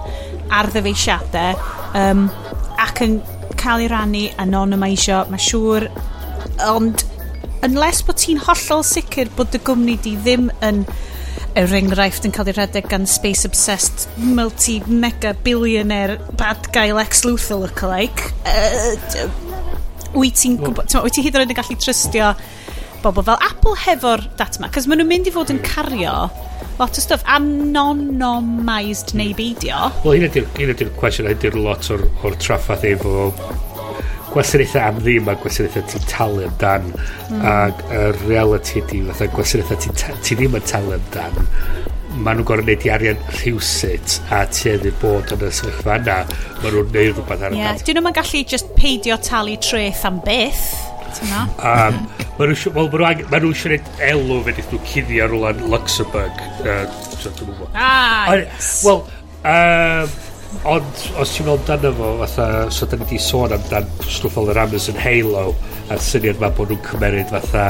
ar 0.53 0.69
ddyfeisiadau 0.75 1.57
um, 1.97 2.27
ac 2.83 3.01
yn 3.07 3.21
cael 3.63 3.85
ei 3.85 3.89
rannu 3.91 4.27
anonymisio. 4.43 5.23
Mae 5.31 5.43
siŵr 5.43 5.89
ond 6.69 7.05
unless 7.67 8.05
bod 8.07 8.19
ti'n 8.21 8.43
hollol 8.43 8.85
sicr 8.87 9.31
bod 9.37 9.53
dy 9.55 9.63
gwmni 9.67 9.97
di 10.03 10.17
ddim 10.19 10.51
yn 10.67 10.83
yr 11.59 11.75
enghraifft 11.77 12.25
yn 12.29 12.33
cael 12.35 12.49
ei 12.49 12.57
rhedeg 12.57 12.89
gan 12.89 13.05
space 13.11 13.45
obsessed 13.49 14.07
multi 14.17 14.79
mega 14.89 15.35
billionaire 15.45 16.19
bad 16.41 16.71
guy 16.73 16.93
Lex 16.97 17.27
Luthor 17.27 17.67
lookalike 17.67 18.31
uh, 18.49 19.27
wyt 20.17 20.41
ti'n 20.41 20.57
gwybod 20.61 20.97
wyt 21.05 21.17
ti 21.17 21.25
hyd 21.27 21.37
yn 21.37 21.45
oed 21.45 21.53
yn 21.53 21.59
gallu 21.59 21.77
trystio 21.81 22.33
bobl 23.03 23.27
fel 23.27 23.41
Apple 23.43 23.77
hefo'r 23.85 24.25
data 24.39 24.61
yma 24.61 24.71
cos 24.73 24.89
maen 24.89 25.03
nhw'n 25.03 25.11
mynd 25.11 25.29
i 25.29 25.35
fod 25.35 25.53
yn 25.53 25.61
cario 25.67 26.15
lot 26.79 26.97
o 26.97 27.03
stuff. 27.03 27.23
Am 27.27 27.73
non-nomised 27.73 29.13
neu 29.19 29.35
beidio 29.37 29.91
wel 30.07 30.23
un 30.23 30.29
ydy'r 30.73 30.93
cwestiwn 31.01 31.31
ydy'r 31.35 31.59
lot 31.59 31.91
o'r, 31.93 32.07
or 32.25 32.39
traffath 32.41 32.87
efo 32.89 33.29
gwasanaethau 34.35 34.83
am 34.89 35.01
ddim 35.05 35.31
a 35.31 35.37
gwasanaethau 35.43 35.89
ti'n 35.93 36.11
talu 36.11 36.45
amdan 36.49 36.91
mm. 36.93 37.47
ac 37.55 37.87
y 37.89 38.03
reality 38.27 38.83
ydi 38.83 39.03
fatha 39.11 39.31
gwasanaethau 39.37 39.83
ti, 39.85 40.13
ti 40.27 40.39
ddim 40.39 40.59
yn 40.59 40.69
talu 40.69 40.95
amdan 40.99 41.41
maen 42.21 42.39
nhw'n 42.39 42.47
gorau 42.47 42.65
gwneud 42.67 42.87
i 42.87 42.91
arian 42.93 43.21
rhywsut 43.39 44.19
a 44.35 44.43
tueddu 44.53 44.93
bod 45.01 45.33
yn 45.35 45.45
y 45.47 45.53
sefyllfa 45.57 45.99
yna 46.01 46.19
maen 46.63 46.75
nhw'n 46.75 46.91
neud 46.93 47.15
rhywbeth 47.17 47.47
ar 47.49 47.57
y 47.57 47.61
yeah. 47.61 47.85
dyn 47.87 48.01
nhw'n 48.01 48.17
gallu 48.19 48.43
just 48.53 48.73
peidio 48.79 49.19
talu 49.25 49.57
treth 49.65 50.05
am 50.09 50.21
beth 50.27 50.67
um, 51.31 52.03
maen 52.39 52.53
nhw'n 52.53 53.57
siarad 53.63 53.89
elw 54.11 54.43
fe 54.45 54.53
wnaeth 54.53 54.75
nhw 54.75 54.83
cuddio 54.91 55.31
rhywle 55.31 55.55
yn 55.55 55.65
Luxembourg 55.73 56.45
uh, 56.67 56.85
so, 57.17 57.33
ah 57.73 58.35
yes. 58.37 58.75
well 58.85 59.07
um, 59.45 60.22
ond 60.69 61.05
os 61.19 61.35
ti'n 61.35 61.49
meddwl 61.49 61.75
amdano 61.75 61.93
fo 61.99 62.11
fatha 62.23 62.47
so 62.71 62.87
da 62.87 62.99
ni 62.99 63.07
wedi 63.07 63.21
sôn 63.23 63.55
amdan 63.57 63.89
stwff 64.07 64.37
fel 64.37 64.51
yr 64.53 64.63
Amazon 64.63 64.99
Halo 65.03 65.45
a'r 65.91 66.03
syniad 66.07 66.41
ma 66.43 66.53
bod 66.55 66.71
nhw'n 66.71 66.85
cymeryd 66.87 67.33
fatha 67.35 67.67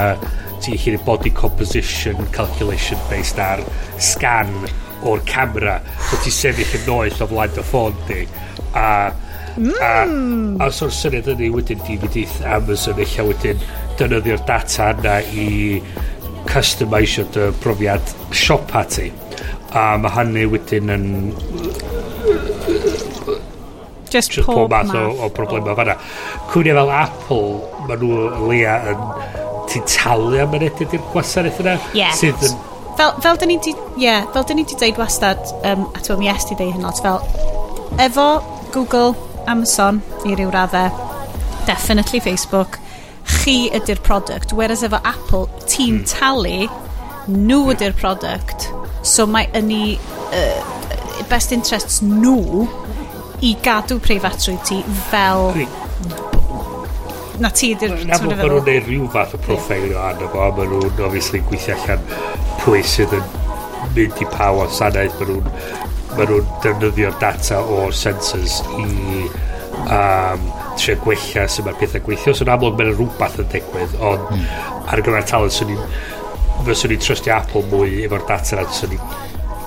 ti'n 0.63 0.79
gallu 0.85 1.03
body 1.07 1.33
composition 1.39 2.21
calculation 2.37 3.01
based 3.11 3.41
ar 3.43 3.63
scan 4.11 4.53
o'r 5.09 5.23
camera 5.31 5.79
so 6.11 6.21
ti'n 6.25 6.39
sefyll 6.39 6.79
yn 6.79 6.89
noeth 6.91 7.23
o 7.25 7.31
flaen 7.33 7.55
dy 7.57 7.69
ffôn 7.73 8.01
di 8.11 8.25
a 8.79 8.89
Mm. 9.53 9.73
A, 9.85 10.05
hmm. 10.09 10.61
a 10.65 10.71
so'r 10.73 10.93
syniad 10.97 11.27
yna 11.29 11.51
wedyn 11.53 11.81
di 11.85 11.99
fydd 12.01 12.39
Amazon 12.49 13.01
eich 13.05 13.19
wedyn 13.21 13.61
dynyddio'r 14.01 14.41
data 14.49 14.87
yna 14.95 15.19
i 15.37 15.49
customisio 16.49 17.27
dy 17.35 17.51
brofiad 17.61 18.15
siopa 18.33 18.87
ti. 18.89 19.11
A 19.77 19.99
mae 20.01 20.15
hynny 20.17 20.47
wedyn 20.55 20.95
yn 20.97 21.07
Just 24.13 24.33
just 24.33 24.47
pob, 24.47 24.69
pob 24.69 24.75
math 24.75 24.97
o, 24.97 25.07
o 25.25 25.31
problemau 25.33 25.77
fanna. 25.79 25.97
Cwnia 26.51 26.77
fel 26.81 26.93
Apple, 27.03 27.47
maen 27.87 28.05
nhw 28.05 28.51
leia 28.51 28.81
yn... 28.93 29.07
Ti'n 29.73 29.87
talu 29.89 30.37
am 30.43 30.53
yr 30.59 30.67
edrych 30.67 30.99
i'r 30.99 31.09
gwasanaeth 31.15 31.63
yna? 31.63 31.79
Yes. 31.97 32.19
Sydd 32.21 32.45
yn 32.45 32.61
fel, 32.97 33.15
fel 33.23 33.39
dyn 33.41 33.53
ni 33.53 33.59
di, 33.63 33.75
yeah, 34.01 34.27
fel 34.35 34.47
dyn 34.49 34.61
ni 34.61 34.65
di 34.69 34.77
deud 34.79 34.99
wastad, 35.01 35.41
um, 35.69 35.87
a 35.97 36.03
ti'n 36.05 36.25
yes 36.25 36.47
di 36.49 36.57
deud 36.59 36.75
hyn 36.77 36.87
lot, 36.87 37.01
fel, 37.03 37.23
efo 38.03 38.29
Google, 38.75 39.15
Amazon, 39.51 40.03
i 40.29 40.37
ryw 40.39 40.53
raddau, 40.55 40.93
definitely 41.69 42.21
Facebook, 42.23 42.79
chi 43.43 43.71
ydy'r 43.75 44.03
product, 44.07 44.55
whereas 44.57 44.85
efo 44.87 45.01
Apple, 45.09 45.49
ti'n 45.67 46.03
mm. 46.03 46.07
talu, 46.13 46.69
nhw 47.33 47.63
ydy'r 47.75 47.97
product, 47.99 48.69
so 49.07 49.27
mae 49.27 49.51
yn 49.59 49.71
ni, 49.71 49.85
uh, 50.31 51.01
best 51.31 51.55
interests 51.55 52.03
nhw 52.05 52.67
i 53.43 53.55
gadw 53.63 53.99
preifatrwydd 54.03 54.67
ti 54.69 54.83
fel 55.11 55.51
na 57.43 57.51
ti 57.51 57.73
ydy'r... 57.75 57.95
Na 58.07 58.19
bod 58.23 58.37
nhw'n 58.39 58.67
neud 58.67 58.89
rhyw 58.89 59.07
fath 59.13 59.37
o 59.37 59.41
profile 59.43 59.95
o 59.97 60.03
anna 60.03 60.29
fo, 60.31 60.43
a 60.45 60.51
maen 60.57 60.71
nhw'n 60.71 61.01
obviously 61.07 61.41
gweithio 61.49 61.77
allan 61.79 62.05
pwy 62.63 62.83
sydd 62.87 63.17
yn 63.17 63.25
mynd 63.97 64.23
i 64.23 64.29
pa 64.31 64.53
wasanaeth, 64.57 65.19
maen 65.21 65.33
nhw'n 65.33 65.49
maen 66.13 66.31
nhw'n 66.31 66.53
defnyddio'r 66.65 67.19
data 67.23 67.61
o'r 67.79 67.97
sensors 67.97 68.61
i 68.77 68.87
um, 69.83 70.47
trio 70.79 70.99
gwella 71.03 71.49
sy'n 71.51 71.67
ma'r 71.67 71.79
pethau 71.81 72.05
gweithio. 72.07 72.37
So, 72.37 72.47
yn 72.47 72.55
amlwg, 72.55 72.79
mae'n 72.79 72.95
rhywbeth 72.95 73.41
yn 73.43 73.53
digwydd, 73.57 73.99
ond 74.13 74.35
mm. 74.37 74.49
ar 74.93 75.05
gyfer 75.05 75.31
talent, 75.35 75.57
swn 75.59 75.77
i'n... 75.77 75.87
Fyswn 76.63 76.93
i'n 76.95 77.01
trustio 77.03 77.33
Apple 77.35 77.65
mwy 77.73 78.05
efo'r 78.07 78.23
data 78.29 78.61
na, 78.61 78.69
swn 78.71 78.93
i'n 78.95 79.07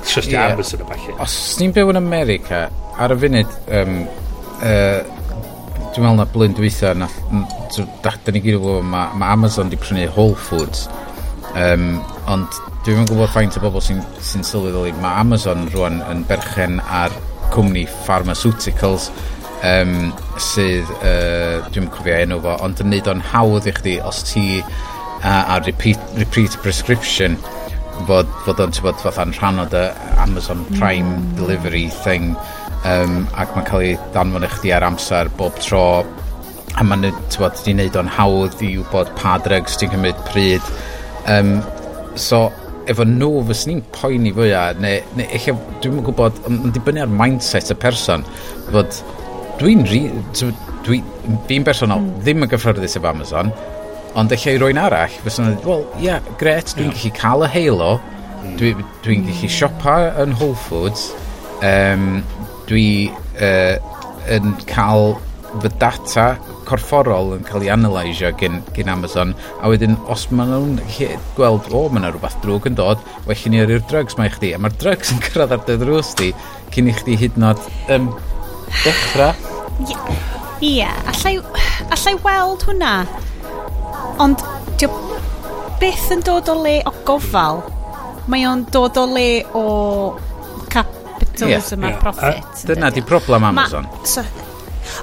trustio 0.05 0.37
yeah. 0.37 0.53
Amazon 0.53 0.81
a 0.81 0.89
falle. 0.91 1.17
Os 1.23 1.35
ni'n 1.59 1.73
byw 1.75 1.91
yn 1.93 1.99
America, 1.99 2.65
ar 3.01 3.13
y 3.15 3.19
funud, 3.23 3.57
um, 3.79 3.99
uh, 4.61 5.01
dwi'n 5.95 6.03
meddwl 6.03 6.19
na 6.19 6.27
blyn 6.31 6.55
dweitha, 6.55 6.93
na, 6.97 7.09
da 8.03 8.13
da 8.25 8.35
ni 8.35 8.41
gyd 8.43 8.57
o 8.59 8.63
gwybod, 8.63 8.87
mae 8.91 9.19
ma 9.19 9.31
Amazon 9.35 9.71
di 9.71 9.79
prynu 9.79 10.07
Whole 10.15 10.35
Foods, 10.47 10.87
um, 11.53 12.01
ond 12.31 12.59
dwi'n 12.85 13.01
meddwl 13.01 13.13
gwybod 13.13 13.33
faint 13.35 13.59
o 13.59 13.63
bobl 13.63 13.83
sy'n 13.83 14.03
sy 14.19 14.43
sylweddoli, 14.47 14.95
mae 15.03 15.21
Amazon 15.23 15.69
rwan 15.73 16.01
yn 16.11 16.25
berchen 16.29 16.81
ar 16.83 17.15
cwmni 17.53 17.85
pharmaceuticals, 18.07 19.09
um, 19.65 20.11
sydd, 20.41 20.91
uh, 20.99 21.63
dwi'n 21.71 21.89
cofio 21.93 22.19
enw 22.25 22.41
fo, 22.43 22.57
ond 22.65 22.83
yn 22.83 22.91
neud 22.93 23.09
o'n 23.11 23.23
hawdd 23.31 23.69
i 23.71 23.75
chdi 23.79 23.97
os 24.03 24.23
ti 24.27 24.45
uh, 24.61 25.55
a 25.55 25.59
repeat, 25.65 26.01
repeat 26.19 26.59
prescription, 26.63 27.39
fod, 28.07 28.29
fod 28.45 28.61
o'n 28.63 28.75
tybod 28.75 28.99
fatha'n 29.03 29.33
rhan 29.37 29.61
o 29.63 29.65
dy 29.71 29.85
Amazon 30.21 30.63
Prime 30.75 31.15
mm. 31.15 31.31
delivery 31.39 31.87
thing 32.03 32.33
um, 32.87 33.23
ac 33.39 33.55
mae'n 33.55 33.67
cael 33.69 33.85
ei 33.85 33.95
danfon 34.15 34.45
i 34.45 34.51
chdi 34.51 34.73
ar 34.75 34.85
amser 34.87 35.31
bob 35.39 35.57
tro 35.63 35.85
a 36.75 36.83
mae'n 36.83 37.07
tybod 37.33 37.57
di 37.63 37.75
wneud 37.75 37.97
o'n 38.01 38.11
hawdd 38.17 38.61
i 38.65 38.75
wybod 38.81 39.13
pa 39.19 39.37
drugs 39.45 39.79
ti'n 39.79 39.93
cymryd 39.95 40.21
pryd 40.27 40.71
um, 41.31 41.57
so 42.19 42.45
efo 42.91 43.05
nhw 43.07 43.31
fys 43.49 43.65
ni'n 43.69 43.81
poeni 43.95 44.33
fwyaf 44.35 44.81
neu, 44.83 45.01
neu 45.17 45.29
eich 45.33 45.47
dwi'n 45.83 46.03
gwybod 46.05 46.43
yn 46.49 46.73
dibynnu 46.75 47.05
ar 47.05 47.13
mindset 47.21 47.71
y 47.73 47.79
person 47.81 48.25
fod 48.69 48.99
dwi'n 49.61 49.85
dwi, 49.87 50.99
fi'n 51.47 51.65
bersonol 51.65 52.03
mm. 52.03 52.19
ddim 52.21 52.45
yn 52.45 52.51
gyffyrddus 52.51 52.99
efo 52.99 53.09
Amazon 53.13 53.53
Ond 54.15 54.31
eich 54.31 54.45
i 54.47 54.55
rwy'n 54.55 54.79
arall, 54.79 55.15
fysa 55.25 55.43
nhw'n 55.43 55.57
wel, 55.65 55.85
ie, 55.99 56.07
yeah, 56.07 56.33
gret, 56.39 56.71
dwi'n 56.77 56.87
yeah. 56.87 56.97
gallu 57.01 57.13
cael 57.17 57.43
y 57.43 57.51
Halo, 57.51 57.91
mm. 57.99 58.55
dwi'n 58.61 58.83
dwi, 59.03 59.19
gallu 59.27 59.51
siopa 59.51 59.95
yn 60.23 60.35
Whole 60.39 60.55
Foods, 60.55 61.09
um, 61.59 62.21
dwi 62.69 62.87
uh, 63.43 63.75
yn 64.31 64.55
cael 64.69 65.17
fy 65.61 65.71
data 65.79 66.25
corfforol 66.67 67.35
yn 67.35 67.43
cael 67.47 67.63
ei 67.63 67.71
analysio 67.71 68.31
gen, 68.39 68.57
gen 68.75 68.89
Amazon 68.91 69.33
a 69.61 69.69
wedyn 69.71 69.95
os 70.11 70.25
maen 70.31 70.51
nhw'n 70.51 71.19
gweld 71.37 71.69
o 71.71 71.85
mae 71.87 72.01
yna 72.01 72.11
rhywbeth 72.11 72.39
drwg 72.43 72.67
yn 72.71 72.79
dod 72.79 73.03
well 73.27 73.45
i 73.45 73.51
ni 73.53 73.61
yrru'r 73.63 73.85
drugs 73.91 74.17
mae 74.19 74.31
chdi 74.33 74.51
a 74.55 74.61
mae'r 74.61 74.75
drugs 74.81 75.13
yn 75.13 75.21
cyrraedd 75.27 75.55
ar 75.55 75.63
dy 75.67 75.77
ddrws 75.81 76.15
di 76.19 76.31
cyn 76.75 76.89
i 76.91 76.95
chdi 76.97 77.19
hyd 77.21 77.37
nod 77.41 77.61
um, 77.93 78.09
dechrau 78.81 79.31
Ie, 79.85 79.91
yeah. 79.91 80.09
yeah. 80.65 80.99
allai, 81.13 81.37
allai 81.93 82.15
weld 82.25 82.67
hwnna 82.67 82.95
Ond, 84.21 84.43
dio 84.79 84.89
beth 85.81 86.11
yn 86.15 86.23
dod 86.23 86.49
o 86.51 86.55
le 86.63 86.77
o 86.87 86.93
gofal. 87.07 87.61
Mae 88.31 88.45
o'n 88.47 88.63
dod 88.71 88.97
o 88.97 89.05
le 89.11 89.29
o 89.53 89.65
capitalism 90.71 91.83
yeah, 91.83 91.95
a 91.97 92.01
profit. 92.01 92.39
A, 92.39 92.67
dyna 92.71 92.91
di 92.95 93.03
problem 93.05 93.43
Amazon. 93.51 93.89
Ma, 93.91 94.05
so, 94.07 94.23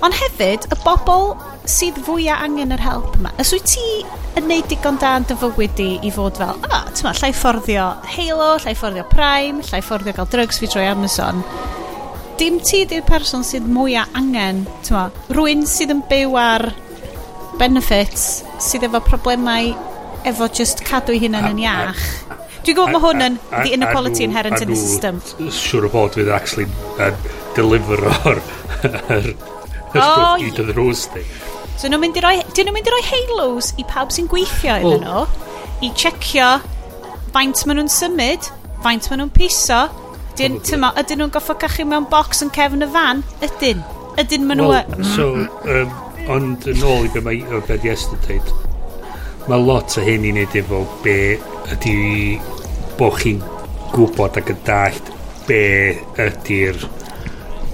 ond 0.03 0.17
hefyd, 0.17 0.67
y 0.73 0.79
bobl 0.83 1.35
sydd 1.69 2.01
fwyaf 2.07 2.41
angen 2.47 2.73
yr 2.75 2.83
help 2.83 3.19
yma. 3.19 3.35
Os 3.43 3.53
wyt 3.55 3.69
ti 3.75 3.85
yn 4.41 4.49
neud 4.49 4.67
digon 4.71 4.97
da 5.03 5.13
yn 5.21 5.27
dy 5.29 5.37
fywyd 5.39 5.75
di 5.79 5.91
i 6.03 6.13
fod 6.15 6.41
fel, 6.41 6.57
o, 6.57 6.71
oh, 6.73 6.89
ti'n 6.97 7.11
llai 7.13 7.33
fforddio 7.37 7.91
Halo, 8.15 8.49
llai 8.65 8.75
fforddio 8.79 9.05
Prime, 9.13 9.61
llai 9.69 9.83
fforddio 9.85 10.17
gael 10.17 10.31
drugs 10.33 10.63
fi 10.63 10.71
drwy 10.73 10.89
Amazon. 10.89 11.45
Dim 12.41 12.57
ti 12.65 12.87
di'r 12.89 13.05
person 13.07 13.45
sydd 13.47 13.69
mwyaf 13.69 14.17
angen, 14.19 14.65
ti'n 14.83 14.97
ma, 14.97 15.05
rwy'n 15.37 15.69
sydd 15.69 15.93
yn 15.95 16.03
byw 16.09 16.41
ar 16.41 16.71
benefits 17.61 18.43
sydd 18.63 18.87
efo 18.89 19.03
problemau 19.05 19.73
efo 20.29 20.49
just 20.49 20.85
cadw 20.87 21.19
hunan 21.19 21.51
yn 21.53 21.63
iach. 21.65 22.03
Dwi'n 22.63 22.77
gwybod 22.79 22.93
mae 22.95 23.03
hwn 23.03 23.25
yn 23.27 23.39
the 23.51 23.73
inequality 23.75 24.25
inherent 24.25 24.63
in 24.63 24.71
the 24.71 24.79
system. 24.79 25.19
Siwr 25.51 25.89
o 25.89 25.93
fod 25.93 26.19
fydd 26.19 26.31
actually 26.35 26.69
yn 27.03 27.17
deliver 27.57 28.05
o'r 28.13 28.43
stwff 29.93 30.45
i 30.47 30.53
dy 30.55 30.67
ddrws 30.69 31.09
di. 31.15 31.25
So 31.81 31.91
nhw'n 31.91 32.05
mynd 32.05 32.21
i 32.21 32.23
roi, 32.23 32.37
dyn 32.55 32.69
nhw'n 32.69 32.77
mynd 32.77 32.91
i 32.91 32.95
roi 32.95 33.03
halos 33.09 33.73
i 33.81 33.87
pawb 33.89 34.13
sy'n 34.15 34.29
gweithio 34.31 34.77
well, 34.85 34.95
iddyn 34.95 35.09
nhw, 35.09 35.25
i 35.83 35.91
checio 35.99 36.53
faint 37.35 37.65
maen 37.67 37.81
nhw'n 37.81 37.91
symud, 37.91 38.49
faint 38.85 39.11
maen 39.11 39.25
nhw'n 39.25 39.35
piso, 39.35 39.81
dyn, 40.39 40.61
tyma, 40.63 40.93
ydyn 41.03 41.23
nhw'n 41.23 41.35
goffo 41.35 41.57
cachu 41.59 41.89
mewn 41.89 42.07
box 42.13 42.45
yn 42.45 42.53
cefn 42.55 42.87
y 42.87 42.91
fan, 42.95 43.25
ydyn, 43.49 43.83
ydyn 44.23 44.47
maen 44.47 44.63
nhw... 44.63 44.71
Well, 44.71 45.11
so, 45.17 45.29
um, 45.67 45.97
Ond 46.31 46.67
yn 46.71 46.85
ôl 46.87 47.09
i 47.09 47.11
be 47.11 47.23
mae 47.25 47.41
o 47.51 47.59
be 47.67 47.79
di 47.83 47.91
dweud, 48.27 48.51
mae 49.51 49.59
lot 49.59 49.97
o 49.99 50.05
hyn 50.07 50.27
i 50.29 50.31
wneud 50.31 50.55
efo 50.61 50.85
be 51.03 51.17
ydy 51.75 51.97
bod 52.99 53.19
chi'n 53.19 53.41
gwybod 53.93 54.39
ac 54.39 54.53
yn 54.55 54.61
dallt 54.67 55.11
be 55.49 55.63
ydy'r 56.23 56.79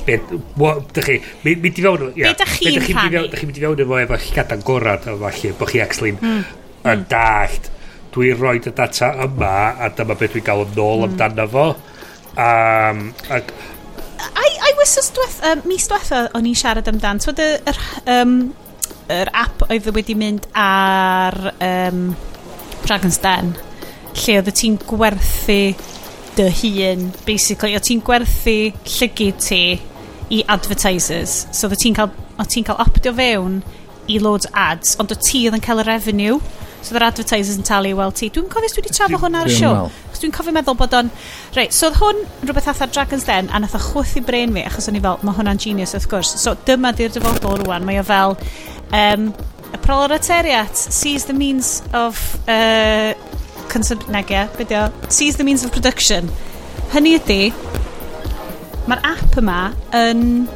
Dych 0.09 1.05
chi, 1.05 1.16
mynd 1.44 1.66
i 1.68 1.82
fewn... 1.84 2.07
Be 2.16 2.30
da 2.32 2.46
chi'n 2.49 2.78
rhannu? 2.80 3.26
Da 3.28 3.36
chi'n 3.36 3.51
mynd 3.51 3.59
i 3.61 3.64
fewn 3.66 3.82
efo 3.84 3.99
efo 4.01 4.20
llgadan 4.22 4.62
gorad 4.64 5.09
o 5.12 5.18
falle, 5.20 5.51
bod 5.59 5.68
chi 5.68 5.82
actually 5.84 6.14
mm. 6.16 6.38
yn 6.86 6.94
hmm. 6.94 7.03
dallt. 7.11 7.68
Dwi'n 8.14 8.38
rhoi 8.38 8.57
y 8.57 8.72
data 8.72 9.11
yma, 9.26 9.57
a 9.84 9.90
dyma 9.92 10.16
beth 10.16 10.32
dwi'n 10.32 10.46
gael 10.46 10.64
yn 10.64 10.80
ôl 10.80 11.05
mm. 11.05 11.11
amdano 11.11 11.49
fo. 11.53 11.66
Um, 12.38 13.11
ac, 13.36 13.53
I 14.18 14.49
Wythnos 14.89 15.11
dweth, 15.12 15.41
um, 15.45 15.61
mis 15.68 15.84
diwetha 15.84 16.18
o'n 16.32 16.47
i'n 16.49 16.55
siarad 16.57 16.86
amdan, 16.89 17.18
twyd 17.20 17.41
yr, 17.45 17.78
um, 18.09 18.30
yr 19.12 19.28
app 19.36 19.66
oedd 19.66 19.91
e 19.91 19.93
wedi 19.93 20.14
mynd 20.16 20.47
ar 20.57 21.36
um, 21.53 21.99
Dragon's 22.86 23.18
Den, 23.20 23.51
lle 24.16 24.36
oedd 24.41 24.49
ti'n 24.57 24.78
gwerthu 24.89 25.59
dy 26.39 26.47
hun, 26.62 27.05
basically, 27.26 27.76
o 27.76 27.82
ti'n 27.84 28.01
gwerthu 28.07 28.57
llygu 28.95 29.28
ti 29.36 29.61
i 30.32 30.41
advertisers. 30.57 31.36
So, 31.53 31.68
o 31.68 31.76
ti'n 31.76 31.99
cael, 31.99 32.16
o 32.41 32.49
ti 32.49 32.64
cael 32.64 32.80
opdio 32.86 33.12
fewn 33.20 33.61
i 34.09 34.16
loads 34.24 34.49
ads, 34.57 34.97
ond 35.05 35.12
o 35.12 35.20
ti 35.20 35.45
oedd 35.51 35.61
yn 35.61 35.66
cael 35.68 35.84
y 35.84 35.89
revenue. 35.91 36.41
So 36.89 36.95
the 36.97 37.05
advertisers 37.05 37.59
yn 37.61 37.66
talu, 37.68 37.91
wel 37.99 38.14
ti, 38.16 38.30
dwi'n 38.32 38.47
cofio 38.49 38.70
dwi 38.72 38.80
wedi 38.80 38.95
trafod 38.97 39.20
hwn 39.20 39.34
ar 39.36 39.49
y 39.51 39.53
siow. 39.53 39.91
Dwi'n 40.16 40.32
cofio 40.32 40.55
meddwl 40.57 40.76
bod 40.80 40.95
o'n... 40.97 41.11
Reit, 41.53 41.74
so 41.76 41.91
oedd 41.91 41.99
hwn 42.01 42.22
rhywbeth 42.47 42.70
atha 42.72 42.86
Dragon's 42.89 43.26
Den, 43.28 43.51
a 43.53 43.61
nath 43.61 43.74
o 43.76 43.80
chwth 43.82 44.14
i 44.16 44.22
brain 44.24 44.55
fi, 44.57 44.62
achos 44.64 44.89
o'n 44.89 44.97
i 44.97 45.03
fel, 45.05 45.18
mae 45.20 45.36
hwnna'n 45.36 45.61
genius 45.61 45.93
wrth 45.99 46.09
gwrs. 46.09 46.30
So 46.41 46.55
dyma 46.64 46.95
di'r 46.97 47.12
dyfodol 47.12 47.61
rwan, 47.61 47.84
mae 47.84 48.01
o 48.01 48.07
fel... 48.09 48.39
Um, 48.97 49.28
y 49.68 49.82
proletariat 49.84 50.80
sees 50.80 51.28
the 51.28 51.36
means 51.36 51.82
of... 51.93 52.16
Uh, 52.49 53.12
Consumpnagia, 53.68 54.49
beth? 54.57 55.12
Sees 55.12 55.36
the 55.36 55.45
means 55.45 55.68
of 55.68 55.76
production. 55.76 56.32
Hynny 56.95 57.18
ydy, 57.18 57.53
mae'r 58.89 59.05
app 59.12 59.36
yma 59.45 59.61
yn 59.93 60.49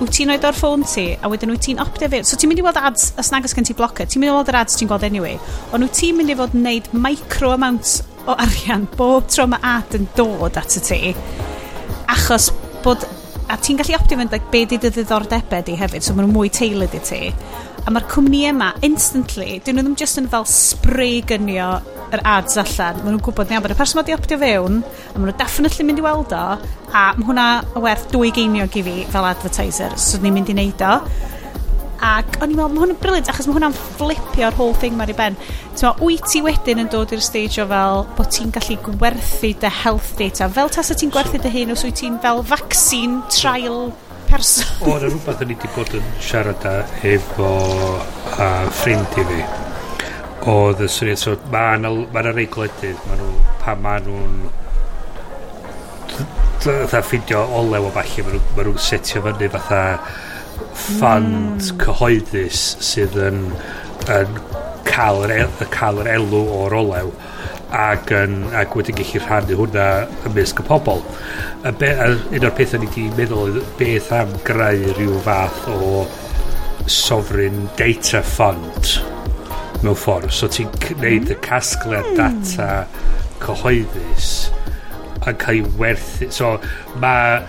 wyt 0.00 0.12
ti'n 0.12 0.32
rhoi 0.32 0.38
o'r 0.50 0.56
ffôn 0.56 0.84
ti 0.86 1.06
a 1.16 1.30
wedyn 1.32 1.54
wyt 1.54 1.64
ti'n 1.66 1.80
opdio 1.82 2.10
fi 2.12 2.22
so 2.26 2.36
ti'n 2.36 2.52
mynd 2.52 2.62
i 2.62 2.66
weld 2.66 2.80
ads 2.80 3.10
os 3.20 3.32
nag 3.32 3.48
oes 3.48 3.56
gen 3.56 3.68
ti 3.68 3.76
blocker 3.76 4.08
ti'n 4.08 4.22
mynd 4.22 4.32
i 4.32 4.36
weld 4.36 4.52
yr 4.52 4.60
ads 4.62 4.78
ti'n 4.80 4.90
gweld 4.90 5.06
anyway 5.08 5.38
ond 5.72 5.86
wyt 5.86 5.96
ti'n 6.00 6.18
mynd 6.18 6.34
i 6.34 6.38
fod 6.38 6.56
yn 6.56 6.66
neud 6.68 6.90
micro 7.06 7.52
amounts 7.56 7.98
o 8.26 8.36
arian 8.46 8.88
bob 8.98 9.30
tro 9.32 9.46
mae 9.50 9.62
ad 9.76 9.96
yn 9.96 10.08
dod 10.18 10.58
at 10.60 10.76
y 10.80 10.84
ti 10.90 11.00
achos 12.12 12.50
bod 12.84 13.06
a 13.48 13.56
ti'n 13.62 13.78
gallu 13.78 13.94
opdio 13.98 14.18
fynd 14.18 14.32
like, 14.34 14.50
be 14.50 14.64
di 14.66 14.78
dy 14.82 14.90
ddiddordebau 14.90 15.64
di 15.66 15.76
hefyd 15.78 16.04
so 16.04 16.14
maen 16.14 16.26
nhw 16.26 16.34
mwy 16.34 16.50
teulu 16.50 16.88
di 16.90 17.00
ti 17.06 17.20
a 17.86 17.92
mae'r 17.94 18.06
cwmni 18.10 18.40
yma 18.50 18.72
instantly 18.86 19.60
dyn 19.62 19.78
nhw 19.78 19.84
ddim 19.86 19.98
just 20.00 20.18
yn 20.18 20.26
fel 20.30 20.46
spray 20.50 21.20
gynio 21.26 21.68
yr 22.14 22.22
ads 22.26 22.58
allan. 22.58 22.98
Maen 22.98 23.14
nhw'n 23.14 23.22
gwybod 23.22 23.50
ni 23.50 23.60
bod 23.62 23.74
y 23.74 23.78
person 23.78 24.00
wedi 24.00 24.14
optio 24.16 24.38
fewn 24.40 24.80
a 24.82 25.14
maen 25.14 25.28
nhw 25.30 25.36
definitely 25.38 25.86
mynd 25.86 26.02
i 26.02 26.06
weld 26.06 26.34
o 26.34 26.42
a 26.56 27.04
mae 27.14 27.28
hwnna 27.28 27.46
werth 27.84 28.08
dwy 28.10 28.32
geiniog 28.34 28.74
i 28.74 28.82
fi 28.86 28.96
fel 29.12 29.28
advertiser 29.28 29.94
so 30.02 30.18
ni'n 30.18 30.34
mynd 30.34 30.50
i 30.50 30.56
neud 30.58 30.82
o. 30.86 30.96
Ac 32.06 32.40
o'n 32.42 32.50
i'n 32.50 32.58
meddwl, 32.58 32.74
mae 32.74 32.82
hwnna'n 32.82 32.98
briliant 33.00 33.30
achos 33.30 33.46
mae 33.48 33.56
hwnna'n 33.56 33.76
flipio'r 33.98 34.58
whole 34.58 34.74
thing 34.82 34.98
mae'r 34.98 35.14
i 35.14 35.16
ben. 35.20 35.38
So 35.78 35.94
wyt 36.02 36.26
ti 36.32 36.42
wedyn 36.44 36.82
yn 36.82 36.90
dod 36.92 37.14
i'r 37.14 37.22
stage 37.22 37.62
o 37.62 37.68
fel 37.70 38.02
bod 38.18 38.32
ti'n 38.34 38.50
gallu 38.54 38.80
gwerthu 38.88 39.52
dy 39.62 39.70
health 39.84 40.10
data? 40.18 40.50
Fel 40.58 40.74
tas 40.74 40.90
y 40.90 40.98
ti'n 40.98 41.14
gwerthu 41.14 41.38
dy 41.40 41.54
hyn 41.54 41.74
os 41.76 41.86
wyt 41.86 42.02
ti'n 42.02 42.18
fel 42.24 42.42
vaccine 42.50 43.22
trial 43.30 43.94
person. 44.30 44.68
O, 44.82 44.96
na 44.96 45.08
rhywbeth 45.08 45.42
o'n 45.44 45.52
i 45.52 45.56
wedi 45.56 45.70
bod 45.76 45.94
yn 45.98 46.10
siarad 46.22 46.66
â 46.68 46.74
efo 47.12 47.50
a 48.42 48.50
ffrind 48.74 49.18
i 49.20 49.26
fi. 49.30 49.40
Oedd 50.50 50.84
y 50.84 50.88
syniad, 50.92 51.20
so 51.22 51.34
mae 51.52 51.80
yna 51.80 51.90
ma 52.14 52.22
rei 52.28 52.46
gwledydd, 52.52 53.00
ma 53.08 53.18
nhw, 53.18 53.32
pa 53.62 53.74
ma 53.82 53.96
nhw'n 54.04 54.38
fatha 56.66 57.02
ffidio 57.02 57.42
olew 57.58 57.88
o 57.88 57.94
falle, 57.94 58.26
ma 58.26 58.36
nhw'n 58.36 58.70
nhw 58.70 58.76
setio 58.82 59.22
fyny 59.26 59.50
fatha 59.56 59.82
ffund 60.76 61.60
mm. 61.60 61.80
cyhoeddus 61.82 62.62
sydd 62.84 63.16
yn, 63.20 63.42
yn 64.12 64.38
cael, 64.86 65.24
yr, 65.26 65.50
cael 65.74 66.00
yr 66.02 66.12
elw 66.16 66.44
o'r 66.60 66.76
olew 66.82 67.10
ac, 67.76 68.12
yn, 68.16 68.38
ac 68.56 68.76
wedyn 68.78 68.96
gallu 68.98 69.22
rhannu 69.22 69.58
hwnna 69.60 69.86
ymysg 70.28 70.62
y 70.62 70.66
pobl. 70.68 71.02
A 71.66 71.72
be, 71.76 71.90
a 71.92 72.08
un 72.14 72.46
o'r 72.48 72.54
pethau 72.56 72.82
ni 72.82 72.88
wedi 72.90 73.08
meddwl 73.18 73.60
beth 73.80 74.12
am 74.16 74.32
greu 74.46 74.94
rhyw 74.96 75.20
fath 75.26 75.68
o 75.72 76.06
sovereign 76.90 77.66
data 77.78 78.22
fund 78.24 78.96
mewn 79.82 79.98
ffordd. 79.98 80.32
So 80.34 80.48
ti'n 80.52 80.72
gwneud 80.80 81.30
y 81.30 81.36
mm. 81.36 81.42
casgliad 81.44 82.12
hmm. 82.12 82.20
data 82.20 82.86
cyhoeddus 83.42 84.30
yn 85.26 85.38
cael 85.42 85.64
ei 85.64 85.78
werthu. 85.80 86.30
So 86.34 86.56
mae 87.02 87.40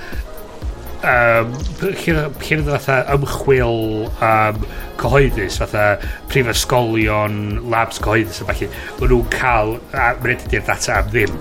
um, 1.06 1.54
lle 1.82 2.24
fydd 2.42 2.70
fatha 2.72 2.98
ymchwil 3.16 4.08
um, 4.08 4.62
cyhoeddus 5.02 5.60
fatha 5.62 5.86
prifysgolion 6.32 7.40
labs 7.72 8.02
cyhoeddus 8.04 8.42
a 8.42 8.50
falle 8.50 8.70
maen 9.00 9.12
nhw'n 9.14 9.28
cael 9.34 9.76
a 9.94 10.12
mae'n 10.24 10.46
i'r 10.54 10.66
data 10.70 11.00
am 11.02 11.12
ddim 11.14 11.36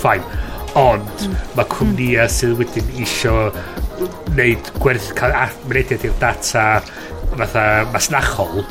ffain 0.00 0.24
ond 0.78 1.26
mm. 1.26 1.36
mae 1.58 1.70
cwmnïau 1.74 2.24
mm. 2.26 2.34
sydd 2.38 2.56
wedyn 2.62 2.94
isio 3.04 3.36
wneud 4.32 4.72
gwerth 4.78 5.10
cael 5.18 5.36
mynediad 5.66 6.06
i'r 6.08 6.18
data 6.22 6.66
fatha 7.34 7.66
masnachol 7.94 8.62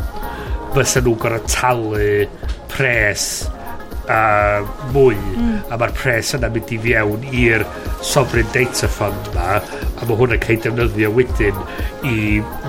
fysa 0.76 1.04
nhw'n 1.04 1.22
gorau 1.24 1.46
talu 1.52 2.10
pres 2.72 3.28
a 4.14 4.22
mwy 4.94 5.18
mm. 5.18 5.58
a 5.72 5.80
mae'r 5.80 5.94
pres 5.98 6.34
yna 6.38 6.50
mynd 6.54 6.72
i 6.72 6.80
fiewn 6.84 7.26
i'r 7.32 7.66
sovereign 8.06 8.48
data 8.56 8.88
fund 8.92 9.34
ma 9.36 9.58
a 9.58 10.08
mae 10.08 10.16
hwnna'n 10.22 10.44
cael 10.44 10.62
defnyddio 10.64 11.12
wedyn 11.18 11.60
i 12.08 12.16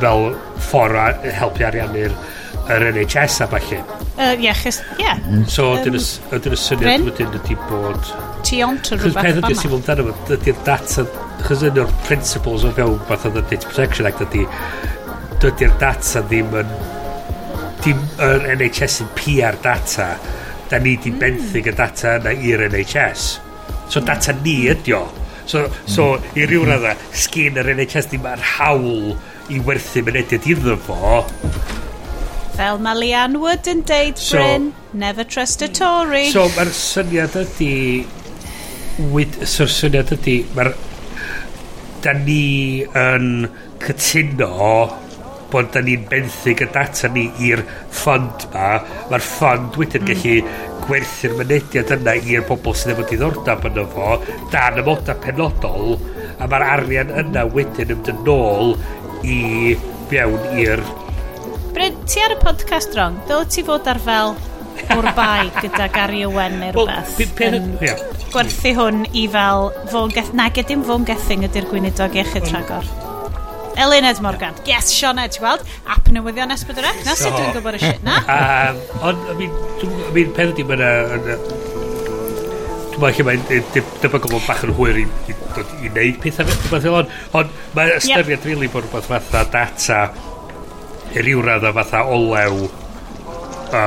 fel 0.01 0.33
ffordd 0.69 0.99
a 1.05 1.37
helpu 1.39 1.69
ariannu'r 1.69 2.17
yr 2.69 2.85
NHS 2.93 3.41
a 3.45 3.49
falle. 3.49 3.79
Uh, 4.19 4.35
ie, 4.37 4.53
chys, 4.53 4.81
ie. 4.99 5.09
Mhm. 5.15 5.45
So, 5.49 5.71
ydyn 5.79 5.97
y 5.97 6.59
syniad 6.61 7.07
wedyn 7.07 7.37
ydy 7.39 7.57
bod... 7.69 8.11
Ti 8.45 8.61
ont 8.67 8.91
o 8.93 8.99
rhywbeth. 8.99 9.23
Peth 9.25 9.41
ydy'r 9.41 9.57
sy'n 9.61 9.73
fawr 9.73 9.87
dan 9.87 10.03
ydy'r 10.37 10.61
data, 10.67 11.05
chys 11.47 11.65
un 11.69 11.81
o'r 11.85 11.95
principles 12.05 12.67
o 12.69 12.73
fewn 12.77 12.99
fath 13.09 13.29
o 13.31 13.33
Data 13.39 13.63
Protection 13.65 14.11
Act 14.11 14.25
ydy, 14.27 14.45
dydy'r 15.45 15.75
data 15.81 16.25
ddim 16.29 16.61
yn... 16.61 16.77
Dim 17.79 18.01
yr 18.27 18.49
NHS 18.57 19.01
yn 19.05 19.11
PR 19.17 19.57
data, 19.65 20.11
da 20.71 20.81
ni 20.83 20.97
di 21.01 21.13
benthyg 21.15 21.71
y 21.71 21.75
data 21.77 22.19
yna 22.19 22.35
i'r 22.35 22.67
NHS. 22.69 23.29
So 23.89 24.03
data 24.05 24.35
ni 24.43 24.61
ydi 24.73 24.95
o. 24.97 25.07
So, 25.49 25.65
so 25.89 26.11
i 26.37 26.45
ryw 26.45 26.67
radda, 26.69 26.93
sgyn 27.17 27.57
yr 27.61 27.71
NHS 27.73 28.11
ddim 28.11 28.27
ar 28.29 28.43
hawl 28.57 29.15
i 29.49 29.61
werthu 29.65 30.03
mynediad 30.05 30.45
iddo 30.53 30.77
fo. 30.85 31.23
Fel 32.59 32.81
mae 32.85 32.99
Leanne 32.99 33.41
Wood 33.41 33.71
yn 33.71 33.81
deud, 33.89 34.21
so, 34.21 34.37
Bryn, 34.37 34.73
never 34.93 35.25
trust 35.25 35.63
a 35.65 35.69
Tory. 35.73 36.27
So 36.35 36.49
mae'r 36.57 36.73
syniad 36.75 37.39
ydi... 37.39 37.73
Wyd, 39.15 39.41
so'r 39.47 39.71
syniad 39.73 40.13
ydi... 40.19 40.41
Mae'r... 40.59 40.75
Da 42.05 42.13
ni 42.19 42.85
yn 42.99 43.49
cytuno 43.83 44.51
bod 45.53 45.71
da 45.73 45.81
ni'n 45.85 46.05
benthyg 46.11 46.63
y 46.65 46.69
data 46.75 47.09
ni 47.13 47.29
i'r 47.49 47.63
ffond 47.89 48.49
ma, 48.53 48.79
mae'r 49.11 49.25
ffond 49.25 49.79
wedyn 49.81 50.05
mm. 50.05 50.11
gallu 50.11 50.85
gwerthu'r 50.85 51.37
mynediad 51.39 51.93
yna 51.99 52.15
i'r 52.21 52.45
bobl 52.49 52.77
sydd 52.77 52.95
efo 52.95 53.07
diddordeb 53.09 53.67
yno 53.71 53.87
fo 53.95 54.19
dan 54.53 54.81
y 54.81 54.85
moda 54.87 55.17
penodol 55.25 55.97
a 56.39 56.47
mae'r 56.47 56.67
arian 56.75 57.15
yna 57.25 57.47
wedyn 57.55 57.97
yn 57.97 58.13
yn 58.13 58.23
nôl 58.29 58.77
i 59.25 59.41
mewn 60.13 60.61
i'r 60.61 60.85
Bryn, 61.75 61.99
ti 62.09 62.23
ar 62.25 62.33
y 62.35 62.39
podcast 62.43 62.97
rong, 62.97 63.19
dyl 63.29 63.45
ti 63.53 63.65
fod 63.67 63.89
ar 63.91 64.01
fel 64.03 64.37
o'r 64.97 65.11
bai 65.19 65.51
gyda 65.61 65.91
Gary 65.95 66.25
Owen 66.29 66.61
neu 66.63 66.73
rhywbeth 66.77 67.45
yn 67.49 67.75
yeah. 67.85 68.01
gwerthu 68.33 68.77
hwn 68.79 69.05
i 69.13 69.27
fel 69.33 69.69
fôn 69.93 70.15
geth, 70.15 70.33
na 70.37 70.49
gyd 70.53 70.73
dim 70.73 70.87
fôn 70.89 71.09
gething 71.09 71.45
ydy'r 71.49 71.69
gweinidog 71.73 72.17
iechyd 72.21 72.51
rhagor 72.53 72.85
tragor 72.89 73.08
Elined 73.79 74.21
Morgan. 74.21 74.55
Yes, 74.67 74.91
Sione, 74.91 75.29
ti'n 75.31 75.45
gweld? 75.45 75.63
App 75.87 76.09
newyddion 76.11 76.51
nes 76.51 76.65
bod 76.67 76.81
yr. 76.83 76.89
Na, 77.07 77.15
sut 77.15 77.31
dwi'n 77.37 77.53
gwybod 77.55 77.79
y 77.79 77.83
shit 77.85 78.03
na? 78.07 78.19
Ond, 79.07 79.23
I 79.31 79.37
mean, 79.39 79.55
I 79.85 80.11
mean, 80.17 80.33
peth 80.35 80.51
ydi 80.57 80.67
mae'n... 80.67 80.83
Dwi'n 82.99 83.05
meddwl 83.05 83.15
lle 83.15 83.27
mae'n 83.29 83.45
debygol 84.03 84.33
bod 84.33 84.47
bach 84.49 84.65
yn 84.67 84.75
hwyr 84.75 84.99
i, 84.99 85.05
i, 85.31 85.37
i 85.87 85.93
wneud 85.93 86.19
pethau 86.25 86.49
fel 86.73 86.97
ond, 86.99 87.13
ond 87.39 87.53
mae'n 87.77 87.93
ystyried 88.01 88.35
yep. 88.35 88.49
rili 88.49 88.71
bod 88.73 88.89
rhywbeth 88.89 89.07
fatha 89.13 89.45
data 89.55 90.01
i 91.15 91.23
ryw 91.23 91.45
radd 91.47 91.69
fatha 91.77 92.03
olew 92.11 92.67
a 93.75 93.83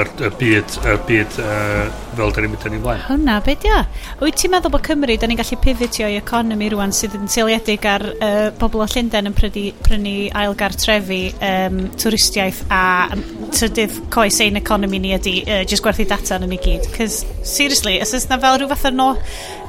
yr, 0.00 0.10
y 0.26 0.30
byd, 0.40 0.76
y 0.86 0.94
byd 1.08 1.38
uh, 1.42 1.86
fel 2.16 2.32
da 2.34 2.42
ni'n 2.42 2.52
mynd 2.52 2.66
yn 2.68 2.76
ei 2.76 2.82
flaen. 2.82 3.02
Hwna, 3.06 3.36
be 3.46 3.54
di 3.62 3.70
o? 3.72 3.80
Wyt 4.22 4.38
ti'n 4.40 4.52
meddwl 4.54 4.72
bod 4.74 4.84
Cymru, 4.86 5.16
da 5.20 5.28
ni'n 5.28 5.40
gallu 5.40 5.58
pivotio 5.62 6.10
i 6.10 6.18
economi 6.20 6.70
rwan 6.72 6.94
sydd 6.96 7.16
yn 7.18 7.30
seiliedig 7.32 7.88
ar 7.90 8.04
uh, 8.14 8.50
bobl 8.60 8.84
o 8.84 8.88
Llundain 8.90 9.30
yn 9.30 9.36
prynu, 9.36 9.64
prynu 9.86 10.14
ailgartrefi 10.42 11.20
um, 11.50 11.82
twristiaeth 11.98 12.62
a 12.70 12.84
um, 13.16 13.24
trydydd 13.54 13.98
coes 14.14 14.40
ein 14.44 14.60
economi 14.62 15.02
ni 15.02 15.16
ydy 15.16 15.36
uh, 15.44 15.64
just 15.64 15.84
gwerthu 15.86 16.08
data 16.08 16.38
yn 16.40 16.48
ni 16.52 16.60
gyd. 16.62 16.88
Cys, 16.96 17.22
seriously, 17.42 17.98
os 18.04 18.14
ys 18.16 18.28
na 18.30 18.40
fel 18.42 18.60
rhyw 18.60 18.72
fath 18.74 18.88
o 18.90 18.94
no, 18.94 19.10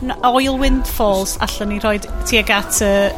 no 0.05 0.19
oil 0.33 0.59
windfalls 0.61 1.37
allan 1.45 1.73
ni 1.73 1.81
roed 1.83 2.07
tuag 2.27 2.55
at 2.61 2.81
uh, 2.85 3.11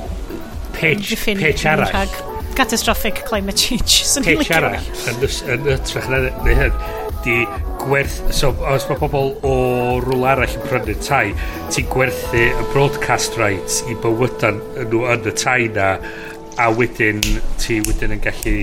pitch, 0.77 1.15
pitch 1.25 1.65
arall 1.65 2.28
catastrophic 2.59 3.23
climate 3.25 3.55
change. 3.55 4.03
So 4.09 4.21
licio 4.25 4.57
arall, 4.57 4.87
yn, 5.07 5.21
yn 5.53 5.67
ytrach 5.77 6.09
na 6.11 6.25
neu 6.43 6.55
hyn, 6.57 6.79
di 7.23 7.43
gwerth... 7.83 8.17
So, 8.35 8.51
os 8.67 8.87
mae 8.89 8.99
pobl 8.99 9.31
o 9.47 9.53
rwl 10.03 10.25
arall 10.27 10.57
yn 10.57 10.65
prynu 10.65 10.95
tai, 11.05 11.29
ti'n 11.71 11.87
gwerthu 11.93 12.41
y 12.49 12.65
broadcast 12.73 13.39
rights 13.39 13.79
i 13.87 13.95
bywydan 14.03 14.59
nhw 14.89 15.05
yn 15.13 15.29
y 15.29 15.35
tai 15.39 15.69
na, 15.77 15.93
a 16.59 16.67
wedyn 16.75 17.21
ti 17.61 17.79
wedyn 17.87 18.17
yn 18.17 18.23
gallu 18.23 18.55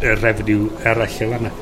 y 0.00 0.14
revenue 0.22 0.70
arall 0.88 1.20
i 1.20 1.28
fanna 1.34 1.52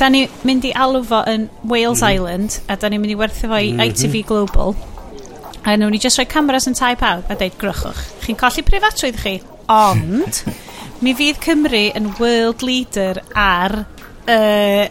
Da 0.00 0.08
ni 0.10 0.24
mynd 0.42 0.64
i 0.66 0.72
alw 0.74 1.04
fo 1.06 1.20
yn 1.30 1.46
Wales 1.68 2.00
mm. 2.00 2.08
Island, 2.16 2.58
a 2.66 2.74
da 2.80 2.90
ni'n 2.90 3.04
mynd 3.04 3.14
i 3.14 3.18
werthu 3.20 3.46
fo 3.46 3.60
i 3.60 3.70
mm 3.70 3.78
-hmm. 3.78 3.92
ITV 3.92 4.24
Global. 4.26 4.74
A 5.62 5.76
nhw'n 5.76 5.94
ni 5.94 6.00
just 6.02 6.18
rhoi 6.18 6.26
cameras 6.26 6.66
yn 6.66 6.74
tai 6.74 6.96
pawb 6.98 7.30
a 7.30 7.38
deud 7.38 7.54
grychwch. 7.60 8.00
Chi'n 8.24 8.40
colli 8.40 8.64
preifatrwydd 8.66 9.20
chi, 9.22 9.36
Ond, 9.70 10.42
mi 11.02 11.14
fydd 11.18 11.40
Cymru 11.44 11.86
yn 11.98 12.10
world 12.18 12.62
leader 12.66 13.22
ar 13.38 13.82
uh, 13.82 14.86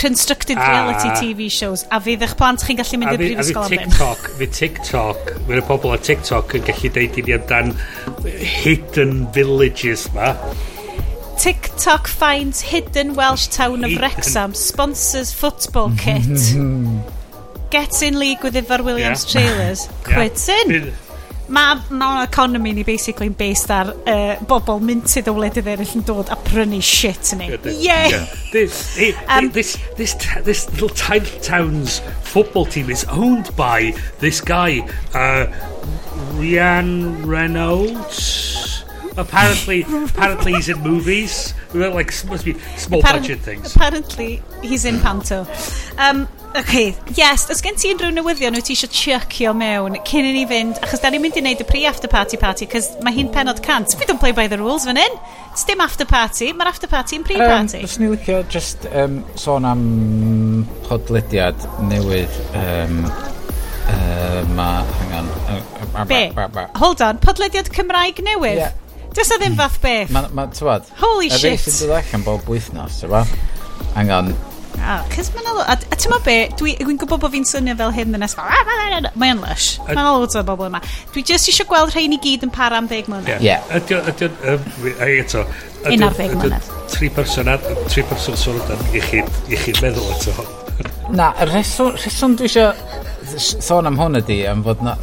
constructed 0.00 0.56
a, 0.56 0.60
reality 0.60 1.08
TV 1.20 1.50
shows 1.52 1.84
a 1.92 2.00
fydd 2.00 2.24
eich 2.24 2.34
plant 2.38 2.64
chi'n 2.64 2.78
gallu 2.80 3.00
mynd 3.02 3.14
i'r 3.14 3.20
brifysgol 3.20 3.66
am 3.66 3.74
ddim. 3.74 3.92
TikTok, 3.92 4.26
fi 4.38 4.50
TikTok, 4.58 5.30
fydd 5.46 5.60
y 5.60 5.64
pobl 5.68 5.94
ar 5.94 6.02
TikTok 6.08 6.56
yn 6.58 6.66
gallu 6.70 6.92
deud 6.96 7.20
i 7.20 7.24
ni 7.26 7.36
amdan 7.36 7.72
hidden 8.64 9.16
villages 9.36 10.06
ma. 10.16 10.32
TikTok 11.40 12.08
finds 12.08 12.60
hidden 12.72 13.14
Welsh 13.16 13.48
town 13.48 13.84
of 13.84 13.96
Wrexham, 14.00 14.52
sponsors 14.54 15.32
football 15.32 15.92
kit. 15.96 16.28
Mm-hmm. 16.28 16.98
Gets 17.70 18.02
in 18.02 18.18
league 18.18 18.42
with 18.42 18.56
Ivar 18.56 18.82
Williams 18.82 19.24
yeah. 19.24 19.40
trailers. 19.40 19.88
Quits 20.04 20.48
yeah. 20.48 20.64
in. 20.64 20.92
Mae 21.50 21.80
ma 21.90 22.22
economy 22.22 22.72
ni 22.76 22.84
basically'n 22.86 23.34
based 23.38 23.72
ar 23.74 23.88
uh, 23.90 24.36
bobl 24.46 24.78
minted 24.86 25.26
o 25.30 25.34
wledydd 25.34 25.66
eraill 25.72 25.96
yn 25.98 26.04
dod 26.06 26.30
a 26.30 26.38
prynu 26.46 26.78
shit 26.84 27.32
ni. 27.38 27.48
Yeah. 27.50 27.72
yeah. 27.74 28.06
yeah. 28.14 28.26
This, 28.52 28.98
it, 28.98 29.18
um, 29.28 29.50
this, 29.50 29.76
this, 29.96 30.14
this 30.46 30.68
little 30.70 30.90
tiny 30.90 31.30
town's 31.42 31.98
football 32.22 32.66
team 32.66 32.90
is 32.90 33.04
owned 33.10 33.54
by 33.56 33.94
this 34.20 34.40
guy, 34.40 34.86
uh, 35.14 35.46
Rian 36.38 37.26
Reynolds. 37.26 38.84
Apparently, 39.16 39.82
apparently 39.82 40.52
he's 40.54 40.68
in 40.68 40.80
movies. 40.80 41.52
Like 41.74 42.14
must 42.26 42.44
be 42.44 42.54
small 42.76 43.02
Appar 43.02 43.18
budget 43.18 43.40
things. 43.40 43.74
Apparently 43.74 44.42
he's 44.62 44.84
in 44.84 45.00
Panto. 45.00 45.46
Um, 45.98 46.28
OK, 46.50 46.96
yes, 47.14 47.44
os 47.50 47.60
gen 47.62 47.76
ti 47.78 47.92
unrhyw 47.94 48.10
newyddion 48.10 48.56
wyt 48.58 48.66
ti 48.66 48.74
eisiau 48.74 48.90
chuckio 48.90 49.52
mewn 49.54 49.94
cyn 50.08 50.26
i 50.26 50.32
ni 50.34 50.40
fynd, 50.50 50.80
achos 50.82 50.98
da 51.02 51.12
ni'n 51.12 51.22
mynd 51.22 51.36
i 51.38 51.42
wneud 51.44 51.62
y 51.62 51.66
pre-after 51.68 52.10
party 52.10 52.40
party, 52.42 52.66
cos 52.70 52.88
mae 53.06 53.14
hi'n 53.14 53.30
penod 53.30 53.60
cant. 53.62 53.94
Fi 53.94 54.08
don't 54.08 54.18
play 54.18 54.34
by 54.34 54.48
the 54.50 54.58
rules 54.58 54.88
fan 54.88 54.98
hyn. 54.98 55.14
It's 55.52 55.62
Dim 55.68 55.80
after 55.84 56.06
party, 56.10 56.50
mae'r 56.50 56.72
after 56.72 56.90
party 56.90 57.20
yn 57.20 57.26
pre-party. 57.28 57.84
Um, 57.86 57.94
ni 58.02 58.10
licio 58.16 58.40
just 58.50 58.88
um, 58.90 59.20
sôn 59.38 59.68
am 59.70 59.84
podlediad 60.88 61.62
newydd 61.86 62.34
um, 62.58 62.98
uh, 63.06 64.42
ma, 64.58 64.68
hang 65.04 65.16
on. 65.20 65.32
Uh, 65.46 66.04
Be? 66.10 66.22
Ba, 66.34 66.48
ba, 66.48 66.50
ba. 66.50 66.68
Hold 66.82 67.06
on, 67.06 67.22
podlediad 67.22 67.70
Cymraeg 67.70 68.24
newydd? 68.26 68.58
Yeah. 68.64 68.74
Does 69.14 69.30
o 69.30 69.38
ddim 69.38 69.54
fath 69.58 69.78
beth. 69.82 70.10
Ma, 70.14 70.26
ma, 70.34 70.50
tywad, 70.50 70.90
Holy 70.98 71.30
shit. 71.30 71.46
Y 71.46 71.54
beth 71.54 71.70
sy'n 71.70 71.86
dod 71.86 71.98
allan 72.02 72.26
bob 72.26 72.50
wythnos, 72.50 72.98
tywad? 73.04 73.38
Hang 73.94 74.10
on, 74.14 74.34
Ah, 74.78 75.00
a, 75.00 75.08
cys 75.12 75.30
mae'n 75.34 75.48
alw... 75.50 75.64
A, 75.66 75.74
a 75.76 75.98
ti'n 75.98 76.14
be, 76.24 76.36
dwi'n 76.58 76.78
dwi 76.80 76.96
gwybod 77.02 77.20
bod 77.22 77.34
fi'n 77.34 77.46
swnio 77.48 77.74
fel 77.78 77.92
hyn 77.96 78.16
yn 78.16 78.24
esbol. 78.26 78.46
Ah, 78.46 79.10
mae'n 79.18 79.42
lush. 79.42 79.74
Mae'n 79.88 80.00
alw 80.02 80.26
o 80.26 80.44
bobl 80.46 80.68
yma. 80.70 80.80
Dwi 81.14 81.24
jyst 81.26 81.50
eisiau 81.50 81.68
gweld 81.70 81.94
rhain 81.94 82.16
i 82.16 82.20
gyd 82.22 82.46
yn 82.46 82.54
para 82.54 82.78
am 82.80 82.88
ddeg 82.90 83.10
mlynedd. 83.10 83.44
Ie. 83.44 83.58
Ydy 83.76 83.98
ydy, 84.12 84.30
ydy, 84.54 84.94
Eto. 85.20 85.44
Un 85.90 86.06
ar 86.06 86.16
ddeg 86.16 86.36
mlynedd. 86.38 86.72
Tri 86.94 87.10
person 87.16 87.50
ar... 87.52 87.62
Tri 87.90 88.06
person 88.08 88.38
sôn 88.40 88.60
o'n 88.64 88.86
iechyd 88.94 89.82
meddwl 89.84 90.10
eto. 90.16 90.48
Na, 91.12 91.32
y 91.42 91.50
rheswm 91.50 92.38
dwi 92.38 92.48
eisiau 92.48 92.72
sôn 93.38 93.86
am 93.86 93.98
hwn 94.00 94.18
ydy, 94.20 94.42
am 94.48 94.62
fod 94.66 94.82
na, 94.84 94.96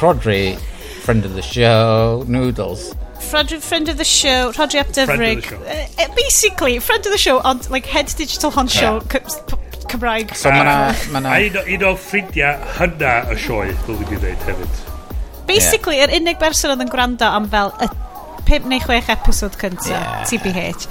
Rodri, 0.00 0.56
friend 1.04 1.24
of 1.24 1.34
the 1.34 1.42
show, 1.42 2.24
Noodles, 2.28 2.90
Friend, 3.20 3.62
friend 3.62 3.88
of 3.88 3.96
the 3.96 4.04
show, 4.04 4.52
Rodri 4.52 4.80
Ap 4.80 4.88
Dyfrig. 4.88 5.52
Uh, 5.52 6.02
uh, 6.02 6.14
basically, 6.16 6.78
friend 6.78 7.04
of 7.06 7.12
the 7.12 7.18
show, 7.18 7.40
ond 7.44 7.68
like 7.70 7.86
head 7.86 8.06
digital 8.16 8.50
honcho 8.50 8.80
show 8.80 9.02
yeah. 9.12 9.60
Cymraeg. 9.90 10.34
So 10.34 10.50
mae 10.50 10.64
na... 10.64 10.76
Uh, 10.88 11.12
ma 11.12 11.20
na... 11.20 11.34
A 11.34 11.64
un 11.74 11.84
o 11.84 11.94
ffrindiau 11.98 12.58
hynna 12.78 13.14
y 13.30 13.38
sioe, 13.44 13.74
dwi'n 13.86 14.06
di 14.08 14.20
dweud 14.22 14.46
hefyd. 14.48 14.80
Basically, 15.50 15.98
yr 15.98 16.08
yeah. 16.08 16.16
er 16.16 16.22
unig 16.22 16.40
berson 16.42 16.74
oedd 16.74 16.84
yn 16.86 16.92
gwrando 16.92 17.28
am 17.28 17.48
fel 17.52 17.74
y 17.82 17.90
5 18.50 18.70
neu 18.70 18.82
6 18.86 19.12
episod 19.14 19.58
cynta, 19.60 19.92
yeah. 19.94 20.24
TBH. 20.26 20.88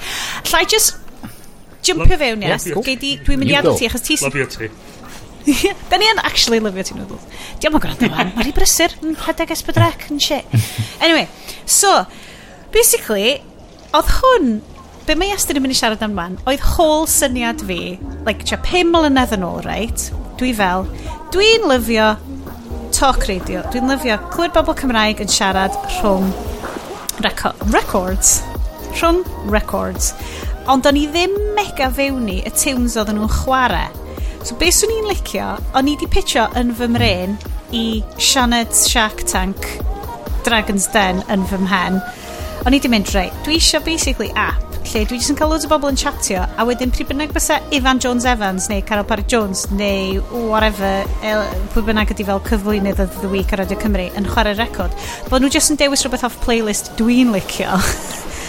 Llai 0.52 0.64
just 0.68 0.96
jumpio 1.84 2.20
fewn, 2.20 2.44
yes. 2.44 2.68
Dwi'n 2.70 3.40
mynd 3.40 3.52
i 3.52 3.58
adel 3.58 3.76
ti, 3.80 3.88
achos 3.88 4.04
ti... 4.06 4.16
Love 4.24 4.40
you, 4.40 4.48
ti. 4.48 4.70
da 5.90 5.98
ni 6.00 6.08
yn 6.10 6.22
actually 6.24 6.60
lyfio 6.62 6.86
ti'n 6.86 7.00
noodles. 7.00 7.28
Diolch 7.60 7.76
yn 7.78 7.84
gwrando 7.84 8.10
fan. 8.14 8.32
Mae'r 8.36 8.50
i 8.50 8.56
brysur 8.56 8.96
yn 9.02 9.16
rhedeg 9.18 9.54
esbydrec 9.56 10.08
yn 10.12 10.20
shit. 10.22 10.58
Anyway, 11.04 11.28
so, 11.64 12.04
basically, 12.74 13.38
oedd 13.96 14.10
hwn, 14.18 14.50
be 15.08 15.16
mae 15.18 15.32
Estyn 15.34 15.58
yn 15.58 15.64
mynd 15.64 15.74
i 15.74 15.78
siarad 15.78 16.02
am 16.04 16.12
man, 16.16 16.36
oedd 16.50 16.64
hol 16.76 17.06
syniad 17.10 17.64
fi, 17.66 17.96
like, 18.26 18.44
tra 18.46 18.60
pum 18.66 18.92
mlynedd 18.94 19.32
yn 19.38 19.46
ôl, 19.46 19.62
right? 19.64 20.10
Dwi 20.40 20.52
fel, 20.56 20.84
dwi'n 21.34 21.66
lyfio 21.70 22.12
talk 22.94 23.24
radio. 23.30 23.64
Dwi'n 23.72 23.88
lyfio 23.90 24.18
clywed 24.34 24.54
bobl 24.54 24.76
Cymraeg 24.78 25.22
yn 25.24 25.30
siarad 25.32 25.74
rhwng 25.96 26.30
reco 27.24 27.52
records. 27.72 28.40
Rhwng 28.98 29.24
records. 29.52 30.12
Ond 30.70 30.86
o'n 30.86 30.98
i 31.00 31.06
ddim 31.10 31.32
mega 31.56 31.88
fewn 31.96 32.28
i 32.30 32.40
y 32.44 32.52
tunes 32.54 32.98
oedden 33.00 33.18
nhw'n 33.20 33.32
chwarae. 33.40 33.88
So 34.40 34.56
beth 34.56 34.78
swn 34.78 34.94
i'n 34.94 35.10
licio, 35.10 35.50
o'n 35.76 35.90
i 35.90 35.98
di 36.00 36.08
pitio 36.08 36.46
yn 36.56 36.72
fy 36.76 36.88
mren 36.88 37.36
i 37.76 37.84
Sianed's 38.16 38.86
Shark 38.88 39.26
Tank 39.28 39.68
Dragon's 40.46 40.88
Den 40.94 41.20
yn 41.28 41.44
fy 41.50 41.60
mhen. 41.60 42.00
O'n 42.64 42.76
i 42.76 42.80
di 42.80 42.88
mynd 42.92 43.12
rei, 43.12 43.28
dwi 43.44 43.58
eisiau 43.58 43.84
basically 43.84 44.32
app 44.32 44.70
lle 44.90 45.04
dwi 45.06 45.18
jyst 45.20 45.30
yn 45.30 45.36
cael 45.38 45.52
loads 45.52 45.66
o 45.66 45.70
bobl 45.70 45.90
yn 45.92 45.98
chatio 46.00 46.40
a 46.58 46.64
wedyn 46.66 46.90
pryd 46.90 47.10
bynnag 47.10 47.34
bysa 47.36 47.60
Ivan 47.76 48.00
Jones 48.02 48.24
Evans 48.26 48.66
neu 48.72 48.80
Carol 48.88 49.04
Parry 49.06 49.22
Jones 49.28 49.66
neu 49.70 50.18
whatever 50.48 51.04
el, 51.26 51.44
pwy 51.74 51.84
bynnag 51.90 52.10
ydi 52.14 52.26
fel 52.26 52.40
cyflwynydd 52.48 53.02
of 53.04 53.14
the 53.20 53.30
week 53.30 53.52
ar 53.54 53.62
Radio 53.62 53.78
Cymru 53.78 54.08
yn 54.18 54.26
chwarae 54.32 54.56
record 54.58 54.96
bod 55.28 55.44
nhw 55.44 55.52
jyst 55.52 55.74
yn 55.74 55.78
dewis 55.78 56.02
rhywbeth 56.02 56.26
off 56.26 56.40
playlist 56.42 56.90
dwi'n 56.98 57.30
licio 57.36 57.76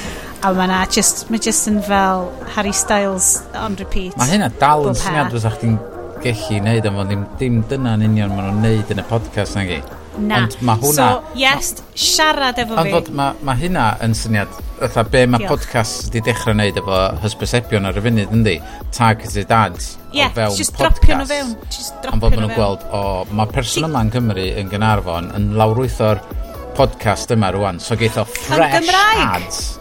a 0.42 0.54
mae 0.58 0.68
na 0.72 0.82
just, 0.90 1.28
mae 1.30 1.42
just 1.42 1.70
yn 1.72 1.82
fel 1.86 2.28
Harry 2.56 2.74
Styles 2.76 3.34
on 3.58 3.78
repeat 3.80 4.18
mae 4.20 4.34
hynna 4.34 4.52
dal 4.62 4.90
yn 4.92 4.98
syniad 4.98 5.34
fysa 5.34 5.54
chdi'n 5.58 5.80
gellu 6.22 6.62
neud 6.66 6.92
ond 6.92 7.02
ddim, 7.10 7.26
dim 7.40 7.64
dyna 7.70 7.98
yn 7.98 8.08
union 8.12 8.36
maen 8.36 8.52
nhw'n 8.52 8.64
neud 8.66 8.94
yn 8.94 9.04
y 9.04 9.10
podcast 9.10 9.58
na 9.58 9.66
gi 9.70 9.82
Na. 10.20 10.42
Ond 10.44 10.58
mae 10.68 10.80
hwnna... 10.82 11.06
So, 11.08 11.38
yes, 11.40 11.72
siarad 11.96 12.60
efo 12.60 12.76
ond 12.76 12.90
fi. 12.90 12.96
Ond 12.98 13.10
mae 13.16 13.38
ma 13.48 13.56
hynna 13.58 13.86
yn 14.04 14.16
syniad, 14.18 14.58
ytha 14.84 15.06
be 15.08 15.24
mae 15.30 15.48
podcast 15.48 16.10
wedi 16.10 16.24
dechrau 16.28 16.56
wneud 16.56 16.80
efo 16.82 17.00
hysbysebion 17.24 17.88
ar 17.88 18.00
y 18.00 18.04
funud, 18.04 18.36
yndi? 18.36 18.58
Targeted 18.96 19.54
ads 19.56 19.94
yeah, 20.12 20.34
o 20.34 20.36
fewn 20.36 20.58
just 20.60 20.76
podcast. 20.76 21.00
dropio 21.00 21.20
nhw 21.22 21.30
fewn. 21.32 21.54
Just 21.72 22.00
dropio 22.04 22.28
nhw 22.28 22.36
fewn. 22.36 22.48
Ond 22.50 22.58
gweld, 22.60 22.88
o, 22.92 23.04
mae 23.40 23.54
person 23.56 23.88
yma 23.88 24.06
yn 24.06 24.16
Cymru 24.18 24.48
yn 24.62 24.72
Gynarfon 24.74 25.32
yn 25.38 25.54
lawrwytho'r 25.60 26.26
podcast 26.78 27.32
yma 27.36 27.54
rwan, 27.56 27.80
so 27.84 27.96
geith 28.00 28.20
o 28.20 28.28
fresh 28.28 28.82
Gymraeg? 28.82 29.24
ads 29.30 29.81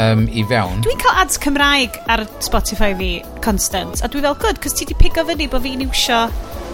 um, 0.00 0.24
i 0.32 0.44
fewn. 0.48 0.80
Dwi'n 0.86 1.02
cael 1.02 1.20
ads 1.22 1.40
Cymraeg 1.42 1.98
ar 2.10 2.24
Spotify 2.44 2.92
fi, 2.98 3.10
constant, 3.44 4.02
a 4.04 4.10
dwi 4.12 4.24
fel, 4.24 4.38
good, 4.40 4.62
cos 4.62 4.76
ti 4.78 4.88
di 4.88 4.96
pigo 4.98 5.24
fyny 5.28 5.48
bod 5.52 5.64
fi'n 5.66 5.84
iwsio, 5.86 6.22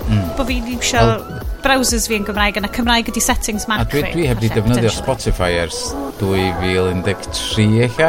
mm. 0.07 0.23
bod 0.39 0.51
fi'n 0.51 0.71
iwsio 0.77 1.03
well, 1.03 1.43
browsers 1.65 2.09
fi 2.11 2.21
yn 2.21 2.29
Gymraeg, 2.29 2.61
yna 2.61 2.71
Cymraeg 2.75 3.11
ydi 3.13 3.23
settings 3.25 3.67
Mac 3.71 3.91
fi. 3.91 4.01
A 4.01 4.07
dwi, 4.07 4.15
dwi 4.15 4.31
heb 4.31 4.43
di 4.43 4.53
defnyddio 4.55 4.93
Spotify 4.95 5.59
ers 5.65 5.83
2013 6.23 7.79
eich 7.87 8.03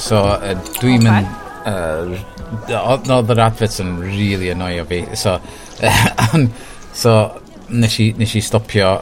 So, 0.00 0.22
uh, 0.32 0.56
dwi'n 0.80 1.04
mynd... 1.04 1.38
Uh, 1.68 2.20
Oedd 2.50 3.28
yr 3.30 3.40
adverts 3.44 3.78
yn 3.78 3.92
really 4.02 4.48
annoio 4.50 4.82
fi. 4.88 5.04
So, 5.14 5.36
so 7.02 7.12
nes, 7.70 7.98
i, 8.02 8.08
nes 8.18 8.32
i 8.34 8.42
stopio 8.42 8.96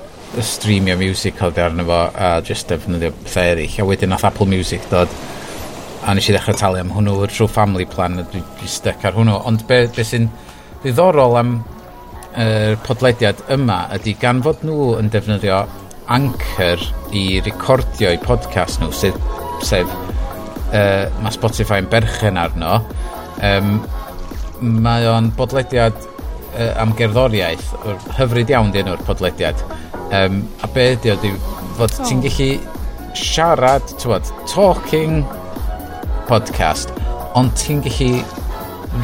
streamio 0.44 0.96
music 1.00 1.40
oedd 1.42 1.58
e 1.58 1.64
arno 1.64 1.84
fo 1.88 1.98
a 2.14 2.30
just 2.44 2.68
defnyddio 2.70 3.12
pethau 3.24 3.52
eraill. 3.54 3.80
A 3.80 3.88
wedyn 3.88 4.12
nath 4.12 4.26
Apple 4.28 4.46
Music 4.50 4.84
dod 4.90 5.12
a 6.04 6.14
nes 6.14 6.28
i 6.28 6.34
ddechrau 6.34 6.56
talu 6.56 6.80
am 6.82 6.92
hwnnw 6.94 7.26
trwy 7.32 7.48
family 7.50 7.86
plan 7.88 8.20
a 8.20 8.24
dwi, 8.28 8.42
dwi 8.60 8.70
stuck 8.70 9.04
ar 9.08 9.16
hwnnw. 9.16 9.40
Ond 9.48 9.64
be, 9.68 9.82
be 9.94 10.06
sy'n 10.06 10.28
ddiddorol 10.82 11.38
am 11.40 11.56
er, 12.38 12.76
podlediad 12.86 13.42
yma 13.54 13.82
ydy 13.96 14.14
gan 14.20 14.42
fod 14.44 14.62
nhw 14.66 14.94
yn 15.00 15.10
defnyddio 15.12 15.62
anchor 16.14 16.82
i 17.16 17.40
recordio 17.44 18.12
i 18.14 18.20
podcast 18.22 18.80
nhw 18.80 18.92
sef, 18.94 19.16
sef 19.66 19.90
uh, 20.72 21.08
mae 21.20 21.34
Spotify 21.34 21.82
yn 21.82 21.90
berchen 21.92 22.40
arno 22.40 22.78
um, 23.44 23.74
mae 24.60 25.08
o'n 25.08 25.32
bodlediad 25.36 25.98
uh, 26.58 26.72
am 26.82 26.94
gerddoriaeth, 26.98 27.70
hyfryd 28.18 28.52
iawn 28.52 28.72
di 28.74 28.82
enw'r 28.82 29.02
podlediad. 29.06 29.62
Um, 30.14 30.42
a 30.64 30.70
be 30.74 30.90
ydy 30.96 31.14
o, 31.14 31.16
di, 31.22 31.32
fod 31.78 31.94
oh. 31.94 32.04
ti'n 32.04 32.22
gallu 32.24 32.50
siarad, 33.18 33.94
tywod, 34.02 34.28
talking 34.50 35.22
podcast, 36.28 36.92
ond 37.38 37.54
ti'n 37.58 37.82
gallu 37.86 38.22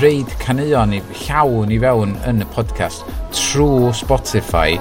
reid 0.03 0.31
caneuon 0.43 0.95
i 0.97 1.01
llawn 1.25 1.73
i 1.73 1.81
fewn 1.83 2.15
yn 2.29 2.43
y 2.43 2.47
podcast 2.55 3.05
trwy 3.37 3.93
Spotify 3.95 4.79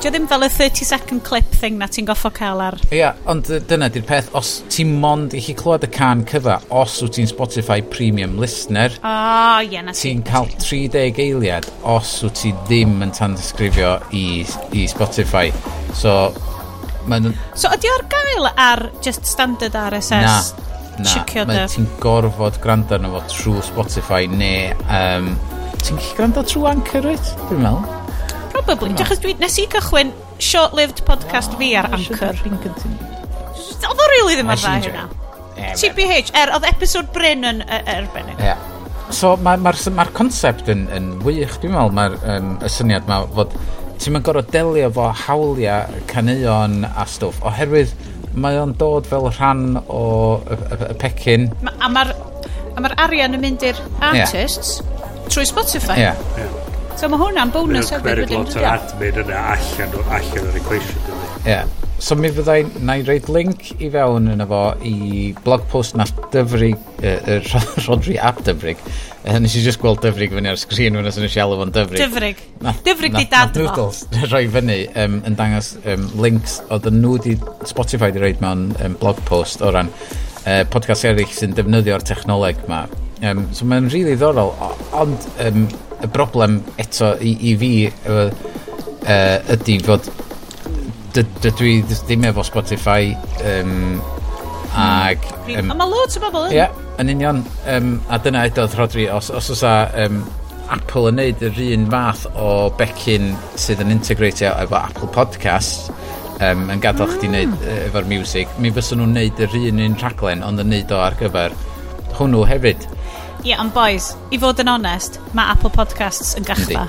Dio 0.00 0.08
ddim 0.08 0.24
fel 0.24 0.46
y 0.46 0.48
30 0.48 0.86
second 0.88 1.20
clip 1.20 1.48
thing 1.60 1.76
na 1.76 1.84
ti'n 1.92 2.06
goffo 2.08 2.30
cael 2.32 2.62
ar... 2.64 2.76
Ia, 2.86 2.96
yeah, 2.96 3.18
ond 3.28 3.50
dyna 3.68 3.90
di'r 3.92 4.06
peth, 4.08 4.30
os 4.38 4.62
ti'n 4.72 4.94
mond 5.02 5.36
i 5.36 5.42
chi 5.44 5.52
clywed 5.58 5.84
y 5.84 5.90
can 5.92 6.22
cyfa, 6.30 6.54
os 6.72 6.94
wyt 7.04 7.18
ti'n 7.18 7.28
Spotify 7.28 7.84
Premium 7.84 8.38
Listener, 8.40 8.96
oh, 9.04 9.60
yeah, 9.60 9.92
ti'n 9.92 10.24
cael 10.24 10.48
30 10.56 11.20
eiliad 11.20 11.68
os 11.84 12.14
wyt 12.24 12.40
ti 12.40 12.54
ddim 12.62 12.96
yn 13.04 13.12
tanysgrifio 13.12 13.92
i, 14.16 14.24
i 14.72 14.88
Spotify. 14.88 15.52
So, 16.00 16.16
mae'n... 17.04 17.34
So, 17.52 17.68
ydi 17.76 17.92
o'r 17.92 18.08
gael 18.16 18.50
ar 18.56 18.86
just 19.04 19.28
standard 19.28 19.76
RSS? 19.76 20.56
Na, 20.96 21.04
na, 21.04 21.46
mae 21.52 21.70
ti'n 21.76 21.92
gorfod 22.00 22.56
gwrando 22.64 22.96
arno 22.96 23.18
fo 23.18 23.26
trwy 23.36 23.68
Spotify 23.68 24.24
neu... 24.32 24.72
Um, 24.88 25.34
ti'n 25.76 26.00
gallu 26.00 26.20
gwrando 26.22 26.48
trwy 26.48 26.70
Anchor, 26.72 27.10
right? 27.12 27.34
Dwi'n 27.50 27.66
meddwl. 27.68 27.99
Probably. 28.60 28.92
Achos 29.00 29.20
dwi, 29.22 29.34
nes 29.40 29.56
i 29.60 29.66
cychwyn 29.72 30.12
short-lived 30.42 31.04
podcast 31.08 31.54
fi 31.60 31.72
ar 31.80 31.88
Anchor. 31.96 32.36
Oedd 32.44 34.02
o 34.04 34.08
rili 34.12 34.36
ddim 34.36 34.52
ar 34.52 34.60
dda 34.60 34.74
hynna. 34.84 35.06
TBH, 35.80 36.32
er, 36.36 36.52
oedd 36.56 36.66
episod 36.68 37.08
Bryn 37.14 37.46
yn 37.48 37.64
erbennig. 37.70 38.40
Ie. 38.44 38.54
So 39.14 39.34
mae'r 39.42 39.62
ma 39.64 39.72
ma 39.72 39.94
ma 39.96 40.06
concept 40.14 40.70
yn, 40.70 40.86
yn 40.94 41.12
wych, 41.24 41.56
dwi'n 41.62 41.74
meddwl, 41.74 41.94
mae'r 41.96 42.16
um, 42.36 42.52
y 42.62 42.70
syniad 42.70 43.08
ma 43.10 43.22
fod 43.34 43.56
ti'n 44.00 44.14
mynd 44.14 44.24
gorfod 44.28 44.52
delio 44.54 44.88
fo 44.96 45.10
hawliau 45.24 46.00
caneuon 46.08 46.84
a 46.88 47.04
stwff, 47.10 47.42
oherwydd 47.44 47.92
mae 48.40 48.56
o'n 48.60 48.76
dod 48.78 49.08
fel 49.10 49.26
rhan 49.32 49.80
o 49.82 50.04
y, 50.38 50.56
y, 50.56 50.80
y 50.86 50.98
pecyn. 51.02 51.50
Ma, 51.66 51.74
a 51.80 51.90
mae'r 51.92 52.14
ma 52.80 52.94
arian 53.04 53.36
yn 53.36 53.42
mynd 53.42 53.66
i'r 53.66 53.80
artists 54.12 54.78
yeah. 54.80 55.24
trwy 55.28 55.48
Spotify. 55.50 55.98
Yeah. 56.00 56.26
yeah. 56.38 56.69
So 57.00 57.08
mae 57.08 57.16
hwnna'n 57.16 57.48
bonus 57.54 57.88
hefyd 57.94 58.18
wedyn. 58.20 58.42
Mae'n 58.42 58.42
lot 58.44 58.56
o'r 58.60 58.66
admin 58.74 59.20
yna 59.22 59.44
allan, 59.54 59.94
allan 60.18 60.48
o'r 60.50 60.58
equation. 60.60 61.06
Ie. 61.06 61.46
Yeah. 61.48 61.70
So 62.00 62.16
mi 62.16 62.28
fyddai 62.32 62.58
na 62.84 62.98
i 63.00 63.04
reid 63.06 63.30
link 63.32 63.70
i 63.80 63.88
fewn 63.92 64.28
yna 64.34 64.44
fo 64.48 64.60
i 64.84 64.92
blog 65.46 65.64
post 65.72 65.96
na 65.96 66.04
dyfrig, 66.34 66.76
uh, 67.00 67.32
uh, 67.36 67.64
Rodri 67.86 68.18
ap 68.20 68.44
dyfrig. 68.44 68.84
Uh, 69.24 69.38
nes 69.40 69.56
i 69.56 69.64
just 69.64 69.80
gweld 69.80 70.04
dyfrig 70.04 70.36
fyny 70.36 70.52
ar 70.52 70.60
sgrin 70.60 71.00
fyna 71.00 71.12
sy'n 71.16 71.28
eisiau 71.30 71.48
alw 71.48 71.62
fo'n 71.62 71.72
dyfrig. 71.78 72.04
Dyfrig. 72.04 72.46
Na, 72.60 72.76
dyfrig 72.84 73.16
di 73.16 73.26
dad 73.32 73.56
fo. 73.56 73.64
Noodles 73.64 74.04
rhoi 74.28 74.46
fyny 74.52 74.80
um, 74.92 75.20
yn 75.28 75.40
dangos 75.40 75.74
um, 75.80 76.08
links 76.20 76.60
oedd 76.68 76.92
nhw 76.92 77.16
di 77.24 77.38
Spotify 77.68 78.12
di 78.12 78.20
reid 78.20 78.44
mewn 78.44 78.74
um, 78.76 79.00
blog 79.00 79.24
post 79.28 79.64
o 79.64 79.72
ran 79.72 79.88
uh, 79.88 80.66
podcast 80.68 81.08
eraill 81.08 81.32
sy'n 81.32 81.56
defnyddio'r 81.56 82.04
technoleg 82.12 82.60
ma 82.68 82.84
Um, 83.20 83.44
so 83.52 83.66
mae'n 83.68 83.90
rili 83.92 84.14
really 84.14 84.16
ddorol, 84.16 84.54
ond 84.96 85.26
um, 85.44 85.66
y 86.00 86.08
broblem 86.08 86.60
eto 86.80 87.12
i, 87.20 87.34
i 87.50 87.56
fi 87.60 87.72
uh, 88.08 88.30
uh, 89.04 89.52
ydy 89.56 89.76
fod 89.84 90.08
dydw 91.12 91.66
i 91.66 91.74
ddim 91.90 92.24
efo 92.30 92.44
Spotify 92.46 93.12
um, 93.44 94.00
ag... 94.78 95.26
Um, 95.50 95.72
a 95.74 95.76
mae 95.76 95.90
loads 95.90 96.16
o 96.16 96.22
bobl 96.24 96.48
yn. 96.48 96.56
Ie, 96.56 96.68
yn 97.02 97.12
union. 97.12 97.42
Um, 97.68 97.96
a 98.08 98.20
dyna 98.22 98.46
edodd 98.48 98.76
Rodri, 98.78 99.08
os, 99.12 99.28
os 99.34 99.50
oes 99.52 99.64
a 99.66 99.74
um, 100.06 100.22
Apple 100.70 101.10
yn 101.10 101.18
neud 101.18 101.42
yr 101.44 101.60
un 101.66 101.88
fath 101.90 102.28
o 102.38 102.70
becyn 102.78 103.34
sydd 103.58 103.82
yn 103.84 103.92
integratio 103.96 104.52
e 104.54 104.64
efo 104.64 104.78
Apple 104.78 105.10
Podcast 105.12 105.90
um, 106.38 106.68
yn 106.70 106.80
gadael 106.82 107.08
mm. 107.08 107.16
chdi 107.16 107.28
ah. 107.28 107.34
wneud 107.34 107.66
e, 107.66 107.76
efo'r 107.88 108.08
music, 108.10 108.54
mi 108.62 108.72
fysyn 108.74 109.02
nhw'n 109.02 109.16
neud 109.18 109.42
yr 109.44 109.58
un 109.60 109.84
un 109.88 109.98
rhaglen, 110.00 110.46
ond 110.46 110.62
yn 110.62 110.72
neud 110.72 110.94
o 110.94 111.02
ar 111.02 111.18
gyfer 111.20 111.56
hwnnw 112.20 112.44
hefyd. 112.48 112.86
Ie, 113.40 113.54
yeah, 113.54 113.60
ond 113.62 113.72
boys, 113.72 114.10
i 114.28 114.36
fod 114.36 114.58
yn 114.60 114.68
onest, 114.68 115.14
mae 115.32 115.48
Apple 115.48 115.70
Podcasts 115.72 116.34
yn 116.36 116.44
gachfa. 116.44 116.82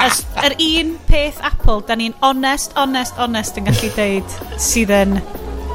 Os 0.00 0.22
yr 0.40 0.54
un 0.64 0.94
peth 1.10 1.42
Apple, 1.44 1.82
da 1.84 1.92
ni'n 2.00 2.14
onest, 2.24 2.72
onest, 2.80 3.18
onest 3.20 3.60
yn 3.60 3.68
gallu 3.68 3.90
deud 3.98 4.38
sydd 4.56 4.94
yn 4.96 5.18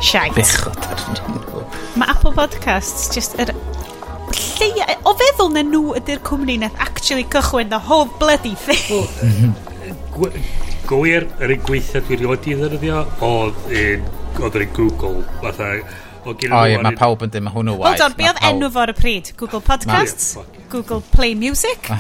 shite. 0.02 0.34
Bechod 0.34 0.82
ar 0.82 1.06
nhw. 1.14 1.62
Mae 2.02 2.10
Apple 2.10 2.34
Podcasts 2.34 3.12
just 3.14 3.38
yr... 3.38 3.54
Lleia, 4.58 4.90
o 5.06 5.14
feddwl 5.22 5.54
na 5.54 5.62
nhw 5.68 5.94
ydy'r 6.02 6.26
cwmni 6.26 6.58
nath 6.64 6.82
actually 6.82 7.30
cychwyn 7.30 7.70
the 7.70 7.84
whole 7.86 8.10
bloody 8.18 8.58
thing. 8.58 9.54
Gwir, 10.90 11.30
yr 11.38 11.54
un 11.54 11.66
gweithio 11.70 12.02
dwi'n 12.02 12.26
rioed 12.26 12.50
i 12.50 12.58
ddefnyddio 12.58 13.06
oedd 13.30 13.66
un, 13.70 14.14
oedd 14.42 14.62
un 14.64 14.72
Google, 14.82 15.26
fatha 15.46 15.76
O, 16.26 16.34
o 16.34 16.62
ie, 16.68 16.78
mae 16.84 16.96
pawb 17.00 17.24
yn 17.24 17.32
dweud, 17.32 17.46
mae 17.46 17.54
hwnnw 17.56 17.76
waith. 17.80 17.96
Hold 17.96 18.06
on, 18.06 18.16
be 18.18 18.28
oedd 18.28 18.42
enw 18.50 18.70
fo 18.74 18.82
ar 18.84 18.92
y 18.92 18.96
pryd? 18.98 19.32
Google 19.40 19.62
Podcasts? 19.64 20.34
Google 20.72 21.02
Play 21.14 21.36
Music? 21.40 21.90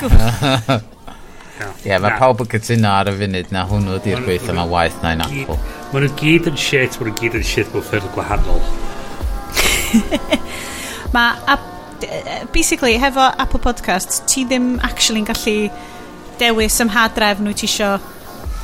Ie, 1.59 1.89
yeah, 1.89 1.99
mae 1.99 2.15
pawb 2.19 2.39
yn 2.43 2.47
cytuno 2.51 2.91
ar 2.91 3.09
y 3.11 3.15
funud 3.19 3.49
na 3.51 3.65
hwnnw 3.67 3.97
di'r 4.03 4.21
gweithio 4.23 4.55
mae 4.55 4.71
waith 4.71 4.99
na'n 5.03 5.23
Apple. 5.25 5.57
Mae 5.91 6.03
nhw 6.05 6.11
gyd 6.19 6.47
yn 6.51 6.59
shit, 6.59 6.95
mae 6.99 7.09
nhw 7.09 7.15
gyd 7.19 7.35
yn 7.39 7.43
shit 7.47 7.73
mewn 7.73 7.83
ffyrdd 7.87 8.07
gwahanol. 8.15 8.61
mae, 11.15 11.57
basically, 12.55 12.95
hefo 13.01 13.27
Apple 13.43 13.59
Podcasts, 13.63 14.21
ti 14.29 14.45
ddim 14.47 14.77
actually'n 14.87 15.27
gallu 15.27 15.57
dewis 16.39 16.79
ym 16.79 16.93
hadref 16.95 17.43
nhw 17.43 17.55
ti 17.59 17.67
isio 17.67 17.97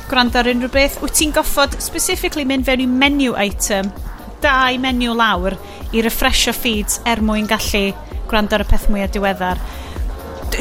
gwrando 0.08 0.40
ar 0.40 0.48
unrhyw 0.52 0.72
beth. 0.72 1.00
Wyt 1.04 1.16
ti'n 1.20 1.36
goffod 1.36 1.76
specifically 1.84 2.48
mynd 2.48 2.64
fewn 2.68 2.84
i 2.84 2.88
menu 2.88 3.36
item 3.36 3.92
dau 4.42 4.78
menu 4.82 5.14
lawr 5.16 5.56
i 5.92 6.04
refresho 6.04 6.54
feeds 6.56 7.00
er 7.06 7.22
mwyn 7.24 7.48
gallu 7.50 7.90
gwrando 8.26 8.58
ar 8.58 8.66
y 8.66 8.70
peth 8.70 8.88
mwyaf 8.90 9.14
diweddar 9.14 9.60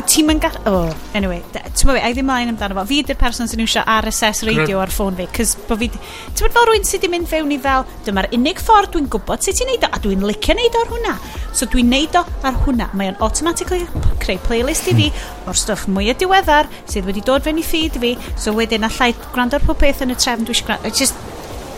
ti'n 0.03 0.27
mynd 0.27 0.41
gall... 0.43 0.57
Oh, 0.67 0.93
anyway. 1.15 1.41
Ti'n 1.53 1.89
mynd, 1.89 1.99
a 2.01 2.09
i 2.09 2.15
ddim 2.15 2.27
mlaen 2.27 2.51
amdano 2.51 2.75
fo. 2.77 2.85
Fi 2.89 2.99
ydy'r 3.03 3.17
person 3.19 3.49
sy'n 3.49 3.61
iwsio 3.63 3.83
RSS 3.83 4.43
radio 4.49 4.81
ar 4.83 4.91
ffôn 4.93 5.15
fi. 5.17 5.27
Cys 5.35 5.55
bo 5.69 5.77
fi... 5.79 5.89
Ti'n 5.91 6.45
mynd 6.45 6.55
fel 6.57 6.67
rwy'n 6.69 6.87
sydd 6.87 7.05
wedi 7.05 7.11
mynd 7.13 7.29
fewn 7.31 7.53
i 7.55 7.59
fel, 7.61 7.85
dyma'r 8.07 8.29
unig 8.35 8.61
ffordd 8.63 8.93
dwi'n 8.95 9.07
gwybod 9.13 9.45
sut 9.45 9.59
ti'n 9.59 9.71
neud 9.71 9.87
o, 9.87 9.91
a 9.91 10.01
dwi'n 10.03 10.25
licio 10.29 10.57
neud 10.57 10.75
o 10.75 10.83
ar 10.83 10.91
hwnna. 10.95 11.13
So 11.55 11.69
dwi'n 11.71 11.89
neud 11.93 12.19
o 12.19 12.25
ar 12.49 12.59
hwnna. 12.65 12.89
Mae 12.97 13.13
o'n 13.13 13.21
automatically 13.23 13.85
creu 14.23 14.41
playlist 14.47 14.91
i 14.91 14.97
fi 14.97 15.07
hmm. 15.11 15.47
o'r 15.51 15.61
stwff 15.61 15.87
mwy 15.91 16.11
o 16.11 16.17
diweddar 16.19 16.69
sydd 16.83 17.07
wedi 17.09 17.23
dod 17.25 17.45
fewn 17.45 17.61
i 17.61 17.65
feed 17.65 18.01
fi. 18.01 18.15
So 18.35 18.55
wedyn 18.57 18.87
allai 18.89 19.13
gwrando'r 19.31 19.65
popeth 19.69 20.03
yn 20.05 20.15
y 20.15 20.19
trefn 20.19 20.47
dwi'n 20.49 20.67
gwrando... 20.67 20.93
Just, 20.95 21.19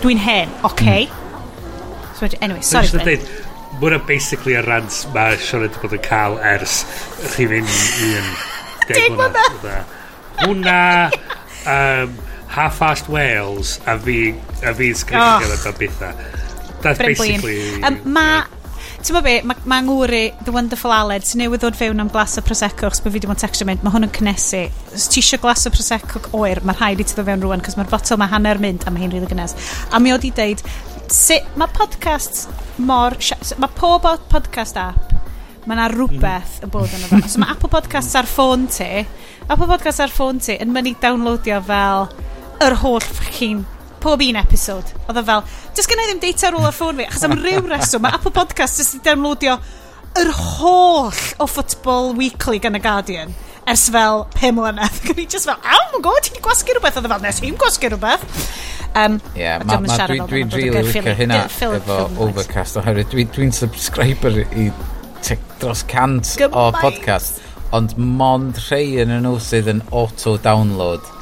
dwi'n 0.03 0.25
hen, 0.25 0.59
oce? 0.63 0.73
Okay? 0.73 1.07
Mm. 1.07 1.26
So, 2.17 2.25
wedi- 2.25 2.41
anyway, 2.41 2.65
sorry 2.65 2.89
Bryn. 2.89 3.05
Dweud, 3.05 3.29
Mwna 3.77 3.99
basically 4.07 4.55
y 4.57 4.61
rant 4.65 4.95
mae 5.13 5.37
Sean 5.37 5.61
wedi 5.67 5.77
bod 5.83 5.93
yn 5.93 6.01
cael 6.01 6.39
ers 6.41 6.79
chi 7.35 7.45
fynd 7.45 7.69
un 8.07 8.31
Deg 8.87 9.13
mlynedd. 9.13 9.67
Hwna 10.39 10.79
um, 11.11 12.17
Half-Assed 12.55 13.09
Wales 13.13 13.77
a 13.85 13.97
fi 14.01 14.31
a 14.63 14.73
fi'n 14.73 14.97
sgrifennu 14.97 15.53
oh. 15.53 15.63
da 15.65 15.73
bethau. 15.77 16.13
That's 16.81 16.97
Bryn 16.97 17.17
Blin. 17.17 17.41
basically... 17.41 17.83
Um, 17.83 17.99
ma... 18.13 18.27
Ti'n 18.97 19.13
mo 19.13 19.21
be, 19.21 19.35
mae 19.45 19.67
ma 19.69 19.77
ngwri 19.85 20.23
The 20.41 20.51
Wonderful 20.55 20.91
Aled 20.91 21.25
sy'n 21.27 21.43
newydd 21.43 21.61
ddod 21.61 21.77
fewn 21.77 22.01
am 22.01 22.09
glas 22.11 22.33
o 22.39 22.41
Prosecco 22.43 22.89
chos 22.89 23.03
bod 23.03 23.13
fi 23.13 23.19
wedi 23.19 23.29
bod 23.29 23.37
texture 23.39 23.67
mynd, 23.69 23.83
mae 23.85 23.93
hwn 23.93 24.07
yn 24.07 24.13
cynnesu 24.15 24.63
Os 24.95 25.05
ti 25.13 25.21
eisiau 25.21 25.43
glas 25.43 25.67
o 25.69 25.71
Prosecco 25.71 26.23
oer, 26.39 26.63
mae 26.65 26.75
rhaid 26.79 27.03
i 27.03 27.05
ti 27.05 27.13
ddod 27.13 27.27
fewn 27.29 27.45
rwan 27.45 27.61
cos 27.63 27.77
mae'r 27.77 27.91
botol 27.91 28.17
mae 28.17 28.31
hanner 28.31 28.57
mynd 28.63 28.87
a 28.87 28.93
mae 28.93 29.05
hi'n 29.05 29.13
rili 29.13 29.21
really 29.21 29.31
gynnes. 29.35 29.53
A 29.93 30.01
mi 30.01 30.15
oedd 30.15 30.25
i 30.25 30.33
deud, 30.41 30.65
sut 31.13 31.57
mae 31.59 31.69
podcasts 31.75 32.47
mor... 32.77 33.15
Mae 33.61 33.71
pob 33.77 34.07
podcast 34.31 34.77
app, 34.81 35.13
mae 35.67 35.75
yna 35.77 35.87
rhywbeth 35.91 36.59
yn 36.65 36.73
bod 36.73 36.93
yn 36.95 37.07
y. 37.07 37.21
So 37.29 37.41
mae 37.43 37.53
Apple 37.53 37.71
Podcasts 37.71 38.15
ar 38.19 38.27
ffôn 38.29 38.67
ti, 38.71 39.05
Apple 39.47 39.67
Podcasts 39.67 40.03
ar 40.03 40.13
ffôn 40.13 40.39
ti 40.43 40.57
yn 40.63 40.71
mynd 40.75 40.91
i 40.91 40.95
downloadio 41.01 41.59
fel 41.67 42.07
yr 42.63 42.77
holl 42.83 43.03
ffocin 43.03 43.65
pob 44.03 44.21
un 44.23 44.39
episod. 44.39 44.93
Oedd 45.07 45.19
o 45.19 45.23
e 45.23 45.27
fel, 45.27 45.43
jyst 45.75 45.91
gen 45.91 46.03
i 46.03 46.07
ddim 46.11 46.23
data 46.23 46.51
ar 46.51 46.59
ar 46.61 46.75
ffôn 46.75 47.01
fi, 47.01 47.09
achos 47.09 47.27
am 47.27 47.35
ryw 47.39 47.65
reswm, 47.67 48.05
mae 48.05 48.15
Apple 48.15 48.33
Podcasts 48.35 48.81
jyst 48.81 48.99
i 48.99 49.03
downloadio 49.07 49.57
yr 50.21 50.31
holl 50.37 51.25
o 51.37 51.49
Football 51.49 52.15
Weekly 52.17 52.61
gan 52.63 52.77
y 52.77 52.81
Guardian 52.83 53.35
ers 53.67 53.87
fel 53.93 54.25
5 54.37 54.55
mlynedd. 54.57 55.01
Gwni 55.07 55.27
just 55.29 55.49
fel, 55.49 55.57
aw, 55.59 55.83
mae'n 55.91 56.03
gwybod, 56.03 56.23
ti 56.25 56.33
wedi 56.33 56.43
gwasgu 56.45 56.75
rhywbeth? 56.77 56.99
Oedd 56.99 57.09
e 57.09 57.11
fel, 57.13 57.25
nes 57.25 57.41
i'n 57.47 57.59
gwasgu 57.59 57.91
rhywbeth. 57.91 58.45
Um, 58.97 59.19
yeah, 59.37 59.61
ma, 59.67 59.77
ma, 59.83 59.97
dwi'n 60.09 60.23
dwi, 60.29 60.45
dwi 60.49 60.63
really 60.71 60.85
licio 60.87 61.13
hynna 61.19 61.43
efo 61.45 62.07
Overcast, 62.23 62.79
oherwydd 62.81 63.11
dwi'n 63.11 63.29
dwi 63.35 63.49
subscriber 63.53 64.39
i 64.57 64.71
dros 65.61 65.83
cant 65.91 66.31
o 66.47 66.63
podcast, 66.73 67.43
ond 67.75 67.93
mond 67.99 68.57
rhai 68.69 68.97
yn 69.03 69.13
nhw 69.19 69.35
sydd 69.43 69.69
yn 69.75 69.83
auto-download. 69.91 71.13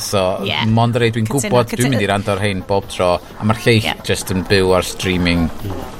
So, 0.00 0.24
yeah. 0.48 0.64
mond 0.66 0.98
rhai 0.98 1.12
dwi'n 1.14 1.28
gwybod, 1.30 1.70
dwi'n 1.76 1.94
mynd 1.94 2.06
i 2.06 2.10
rand 2.10 2.32
o'r 2.32 2.42
hein 2.42 2.64
bob 2.66 2.88
tro, 2.90 3.14
a 3.20 3.46
mae'r 3.46 3.64
lleill 3.66 3.90
yeah. 3.92 4.04
just 4.06 4.34
yn 4.34 4.46
byw 4.50 4.74
ar 4.80 4.86
streaming. 4.96 5.46
Mm 5.60 5.99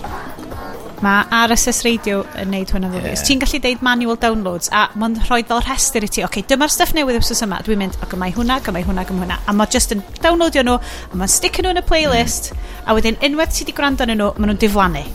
Mae 1.00 1.24
RSS 1.32 1.78
Radio 1.86 2.18
yn 2.36 2.50
neud 2.52 2.74
hwnna 2.74 2.90
ddwy. 2.92 3.06
Yeah. 3.08 3.22
Ti'n 3.24 3.40
gallu 3.40 3.60
deud 3.64 3.84
manual 3.86 4.18
downloads 4.20 4.68
a 4.76 4.82
mae'n 5.00 5.16
rhoi 5.22 5.40
fel 5.48 5.62
rhestr 5.64 6.04
i 6.04 6.10
ti. 6.10 6.20
Oce, 6.20 6.28
okay, 6.28 6.44
dyma'r 6.50 6.72
stuff 6.74 6.92
newydd 6.92 7.16
wrth 7.22 7.40
yma. 7.46 7.62
Dwi'n 7.64 7.80
mynd, 7.80 7.96
ac 8.04 8.12
mae 8.20 8.34
hwnna, 8.36 8.58
ac 8.60 8.68
mae 8.74 8.84
hwnna, 8.84 9.06
ac 9.06 9.14
mae 9.16 9.24
hwnna. 9.24 9.40
A 9.48 9.56
mae 9.56 9.72
just 9.72 9.96
yn 9.96 10.04
downloadio 10.20 10.66
nhw, 10.68 10.76
a 10.76 11.22
mae'n 11.22 11.32
sticio 11.32 11.64
nhw 11.64 11.72
yn 11.72 11.80
y 11.80 11.86
playlist, 11.88 12.52
mm. 12.52 12.70
a 12.84 12.98
wedyn 12.98 13.20
unwaith 13.30 13.56
ti 13.56 13.70
di 13.70 13.76
gwrando 13.80 14.04
yn 14.04 14.18
nhw, 14.18 14.30
maen 14.36 14.52
nhw'n 14.52 14.60
diflannu. 14.60 15.06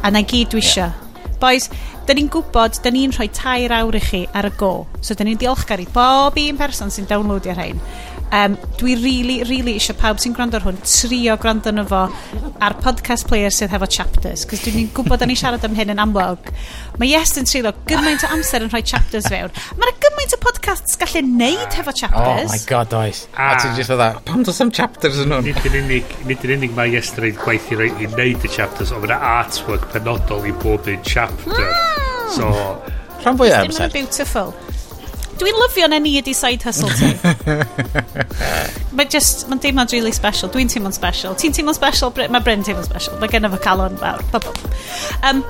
A 0.00 0.16
na 0.16 0.24
gyd 0.24 0.56
dwi 0.56 0.64
eisiau. 0.64 0.88
Yeah 0.88 1.02
boys, 1.42 1.68
da 2.06 2.14
ni'n 2.14 2.30
gwybod, 2.30 2.78
da 2.84 2.92
ni'n 2.94 3.12
rhoi 3.16 3.28
tair 3.34 3.74
awr 3.74 3.98
i 3.98 4.02
chi 4.02 4.22
ar 4.38 4.46
y 4.48 4.52
go. 4.58 4.86
So 5.02 5.16
da 5.18 5.26
ni'n 5.26 5.40
diolchgar 5.40 5.82
i 5.82 5.88
bob 5.90 6.38
un 6.38 6.58
person 6.60 6.92
sy'n 6.92 7.08
downloadio 7.10 7.56
rhain. 7.56 7.80
Um, 8.32 8.54
dwi 8.80 8.94
really, 8.96 9.42
really 9.44 9.74
eisiau 9.76 9.92
pawb 10.00 10.20
sy'n 10.22 10.32
gwrando 10.32 10.56
ar 10.56 10.64
hwn 10.64 10.78
trio 10.88 11.34
gwrando 11.36 11.68
na 11.74 11.82
fo 11.84 12.06
ar 12.64 12.74
podcast 12.80 13.26
player 13.28 13.52
sydd 13.52 13.74
hefo 13.74 13.84
chapters, 13.92 14.46
cos 14.48 14.62
dwi'n 14.64 14.88
gwybod 14.96 15.20
da 15.20 15.28
i 15.28 15.36
siarad 15.36 15.66
am 15.68 15.76
hyn 15.76 15.92
yn 15.92 16.00
amlwg. 16.00 16.48
Mae 16.96 17.10
Yes 17.10 17.36
yn 17.36 17.48
trio 17.50 17.74
gymaint 17.90 18.24
o 18.24 18.30
amser 18.32 18.64
yn 18.64 18.72
rhoi 18.72 18.80
chapters 18.88 19.28
fewn. 19.28 19.52
Mae'n 19.76 20.00
gymaint 20.06 20.32
o 20.32 20.40
podcasts 20.46 20.96
gallu 21.02 21.20
neud 21.28 21.76
hefo 21.76 21.92
chapters. 21.92 22.48
Oh 22.48 22.54
my 22.54 22.60
god, 22.70 22.96
oes. 23.02 23.26
Ah. 23.36 23.52
A 23.52 23.60
ti'n 23.60 23.76
just 23.76 23.92
fydda 23.92 24.08
pam 24.24 24.48
dos 24.48 24.64
am 24.64 24.72
chapters 24.72 25.20
yn 25.20 25.36
hwn? 25.36 25.50
Nid 25.50 25.68
yn 25.68 25.78
unig, 25.82 26.18
nid 26.30 26.48
yn 26.48 26.56
unig 26.56 26.76
mae 26.78 26.96
Yes 26.96 27.12
yn 27.18 27.36
gwaith 27.36 27.68
i, 27.76 27.82
i 27.84 28.08
neud 28.16 28.48
y 28.48 28.56
chapters, 28.56 28.96
ond 28.96 29.04
mae'n 29.04 29.28
artwork 29.36 29.90
penodol 29.92 30.48
i 30.48 30.56
bob 30.64 30.88
un 30.88 31.04
chapter. 31.04 31.68
Hmm. 31.68 32.32
So, 32.32 32.48
Rhan 33.26 33.36
fwy 33.36 33.52
o 33.52 33.60
amser. 33.60 33.92
Beautiful. 33.92 34.56
Dwi'n 35.42 35.56
lyfio 35.58 35.88
na 35.90 35.98
ni 35.98 36.12
ydi 36.20 36.32
side 36.38 36.62
hustle 36.62 36.92
ti. 36.94 37.08
Mae 38.96 39.08
just, 39.10 39.48
mae'n 39.50 39.58
deimlad 39.64 39.90
really 39.90 40.12
special. 40.14 40.50
Dwi'n 40.54 40.70
teimlo'n 40.70 40.94
special. 40.94 41.34
Ti'n 41.34 41.56
teimlo'n 41.56 41.74
special, 41.74 42.12
mae 42.30 42.44
Bryn 42.46 42.62
teimlo'n 42.62 42.86
special. 42.86 43.16
Mae 43.18 43.32
gen 43.32 43.48
i 43.48 43.50
fy 43.50 43.58
calon 43.64 43.98
fawr. 43.98 44.22
Um, 45.26 45.40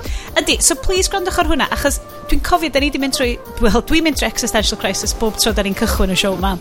ydy, 0.40 0.56
so 0.64 0.78
please 0.80 1.12
gwrandwch 1.12 1.42
ar 1.42 1.50
hwnna, 1.50 1.66
achos 1.76 2.00
dwi'n 2.30 2.40
cofio, 2.46 2.72
da 2.72 2.80
ni 2.80 2.88
di 2.94 3.02
mynd 3.02 3.18
trwy, 3.18 3.34
well, 3.60 3.82
dwi'n 3.84 4.06
mynd 4.06 4.20
trwy 4.20 4.30
existential 4.30 4.80
crisis 4.80 5.12
bob 5.18 5.36
tro 5.42 5.52
da 5.52 5.66
ni'n 5.66 5.76
cychwyn 5.76 6.14
y 6.14 6.18
siow 6.22 6.40
ma. 6.40 6.54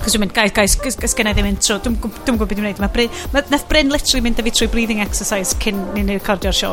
Cos 0.00 0.14
dwi'n 0.14 0.22
mynd, 0.24 0.32
guys, 0.32 0.52
guys, 0.56 0.96
guys, 0.96 1.12
gen 1.16 1.28
i 1.28 1.34
ddim 1.36 1.48
intro, 1.50 1.76
dwi'n 1.84 1.98
dwi 2.00 2.08
gwybod 2.08 2.48
beth 2.48 2.56
dwi'n 2.56 2.64
gwneud. 2.64 2.78
Mae 2.80 2.92
Bryn, 2.94 3.18
ma, 3.34 3.42
nath 3.52 3.66
Bryn 3.68 3.92
literally 3.92 4.22
mynd 4.24 4.40
â 4.40 4.44
fi 4.46 4.52
trwy 4.56 4.68
breathing 4.72 5.02
exercise 5.04 5.52
cyn 5.60 5.82
ni'n 5.96 6.08
recordio'r 6.14 6.56
sio. 6.56 6.70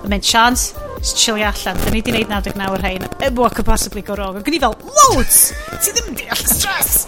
A 0.00 0.10
mynd, 0.10 0.26
chance, 0.26 0.74
just 0.98 1.20
chili 1.22 1.46
allan, 1.46 1.78
da 1.84 1.92
ni 1.94 2.02
di 2.02 2.14
wneud 2.14 2.32
99 2.32 2.74
o'r 2.74 2.82
rhain. 2.82 3.06
What 3.38 3.54
could 3.54 3.68
possibly 3.70 4.02
go 4.02 4.18
wrong? 4.18 4.40
Ac 4.42 4.50
i 4.50 4.58
fel, 4.64 4.74
loads! 4.90 5.38
Ti 5.76 5.94
ddim 5.94 6.10
yn 6.14 6.18
deall 6.24 6.42
stress! 6.50 7.06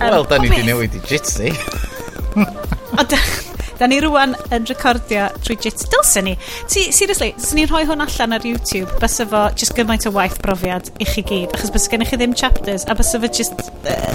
Um, 0.00 0.08
Wel, 0.08 0.26
da 0.26 0.42
ni 0.42 0.50
di 0.50 0.66
newid 0.66 0.98
i 0.98 1.04
jitsi. 1.06 1.54
Da 3.80 3.86
ni 3.88 3.96
rwan 4.04 4.34
yn 4.52 4.66
recordio 4.68 5.30
trwy 5.40 5.54
JIT. 5.64 5.86
Dylsyn 5.88 6.26
ni. 6.28 6.34
Ti, 6.68 6.82
seriously, 6.92 7.30
swn 7.40 7.62
ni'n 7.62 7.70
rhoi 7.70 7.86
hwn 7.88 8.04
allan 8.04 8.36
ar 8.36 8.44
YouTube, 8.44 8.92
bys 9.00 9.16
efo 9.24 9.46
just 9.56 9.72
gymaint 9.78 10.04
o 10.04 10.12
waith 10.12 10.36
brofiad 10.44 10.90
i 11.00 11.06
chi 11.08 11.24
gyd, 11.24 11.54
achos 11.56 11.72
bys 11.72 11.88
gennych 11.88 12.12
chi 12.12 12.18
ddim 12.20 12.36
chapters, 12.36 12.84
a 12.84 12.96
bys 12.98 13.14
efo 13.16 13.30
just... 13.40 13.64
Uh, 13.88 14.12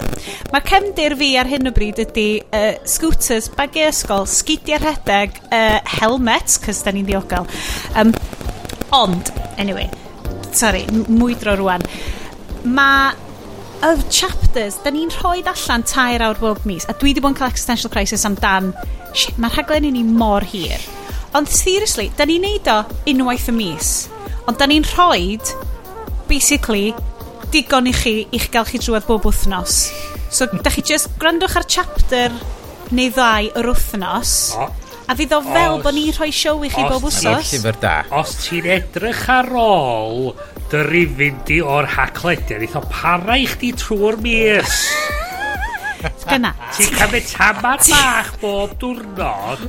Mae'r 0.53 0.67
cefndir 0.69 1.17
fi 1.17 1.31
ar 1.41 1.49
hyn 1.49 1.65
o 1.65 1.73
bryd 1.73 2.03
ydy 2.05 2.27
uh, 2.45 2.75
scooters, 2.85 3.49
bagu 3.57 3.81
ysgol, 3.87 4.29
sgidiau 4.29 4.83
rhedeg, 4.83 5.41
uh, 5.49 5.79
helmets, 5.97 6.59
cys 6.61 6.85
da 6.85 6.93
ni'n 6.93 7.09
ddiogel. 7.09 7.49
Um, 7.97 8.13
ond, 8.93 9.33
anyway, 9.57 9.89
sorry, 10.53 10.85
mwydro 11.09 11.57
rwan. 11.57 11.89
Mae 12.69 13.24
y 13.85 14.03
chapters, 14.09 14.79
da 14.81 14.89
ni'n 14.89 15.11
rhoi 15.13 15.43
allan 15.45 15.83
tair 15.85 16.23
awr 16.25 16.39
bob 16.39 16.63
mis, 16.65 16.87
a 16.89 16.93
dwi 16.97 17.11
wedi 17.11 17.21
bod 17.21 17.35
yn 17.35 17.37
cael 17.37 17.51
existential 17.51 17.91
crisis 17.93 18.25
amdan, 18.25 18.71
shit, 19.13 19.37
mae'r 19.37 19.59
rhaglen 19.59 19.85
i 19.85 19.91
ni 19.93 20.01
mor 20.05 20.45
hir. 20.47 20.81
Ond 21.37 21.51
seriously, 21.51 22.07
da 22.17 22.25
ni'n 22.25 22.45
neud 22.47 22.69
o 22.71 22.79
unwaith 23.11 23.51
y 23.51 23.55
mis, 23.55 23.91
ond 24.49 24.57
da 24.57 24.65
ni'n 24.69 24.87
rhoi, 24.95 25.37
basically, 26.29 26.95
digon 27.53 27.91
i 27.91 27.93
chi 27.93 28.15
i'ch 28.33 28.49
gael 28.53 28.65
chi 28.69 28.81
drwad 28.81 29.05
bob 29.09 29.27
wythnos. 29.29 29.83
So, 30.33 30.49
da 30.49 30.73
chi 30.73 30.81
just 30.81 31.13
grandwch 31.21 31.59
ar 31.59 31.69
chapter 31.69 32.33
neu 32.89 33.13
ddau 33.13 33.51
yr 33.53 33.69
wythnos. 33.69 34.33
O. 34.57 34.71
A 35.05 35.13
fydd 35.13 35.35
o 35.37 35.41
fel 35.45 35.75
os, 35.75 35.83
bod 35.85 35.93
ni'n 35.93 36.13
rhoi 36.15 36.31
siow 36.33 36.63
i 36.65 36.69
chi 36.73 36.81
os 36.81 36.89
bob 36.95 37.03
wsos. 37.05 37.27
Os 37.29 37.51
ti'n 37.53 37.77
da. 37.81 37.95
Os 38.17 38.31
ti'n 38.41 38.69
edrych 38.73 39.25
ar 39.29 39.51
ôl 39.61 40.31
dy 40.71 40.81
rifin 40.87 41.37
di 41.45 41.59
o'r 41.61 41.85
hacledion, 41.93 42.65
eitho 42.65 42.81
para 42.89 43.37
i 43.37 43.45
chdi 43.49 43.69
trwy'r 43.77 44.17
mis. 44.23 44.79
Gyna. 46.29 46.55
Ti'n 46.73 46.97
cymryd 46.97 47.29
tamad 47.29 47.85
bach 47.91 48.33
bob 48.41 48.73
diwrnod. 48.81 49.65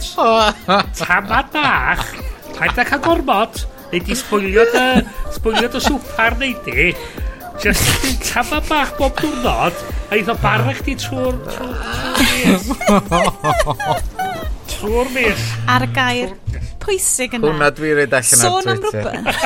Tamad 1.01 1.53
bach. 1.53 2.09
Paid 2.57 2.81
â 2.81 2.89
cael 2.89 3.05
gormod. 3.05 3.63
Neu 3.93 4.03
di 4.03 4.17
sbwylio 4.19 4.65
dy, 4.73 4.89
sbwylio 5.37 5.69
dy 5.73 5.85
swpar 5.85 6.41
neu 6.41 6.57
di. 6.65 6.91
Just 7.61 7.93
ti'n 8.01 8.21
tamad 8.25 8.69
bach 8.73 8.97
bob 8.97 9.21
diwrnod. 9.21 9.85
A 10.09 10.17
eitho 10.17 10.37
bara 10.41 10.73
chdi 10.81 10.97
trwy'r... 11.05 11.41
Trwy, 11.53 11.73
trwy, 12.97 14.16
Trwy'r 14.77 15.09
mill. 15.15 15.41
Ar 15.73 15.83
y 15.87 15.89
gair 15.97 16.29
pwysig 16.83 17.31
yna. 17.37 17.45
Hwna 17.49 17.69
dwi 17.77 17.91
reid 17.99 18.13
allan 18.17 18.39
ar 18.39 18.43
Sôn 18.45 18.67
am 18.73 18.81
rhywbeth. 18.85 19.27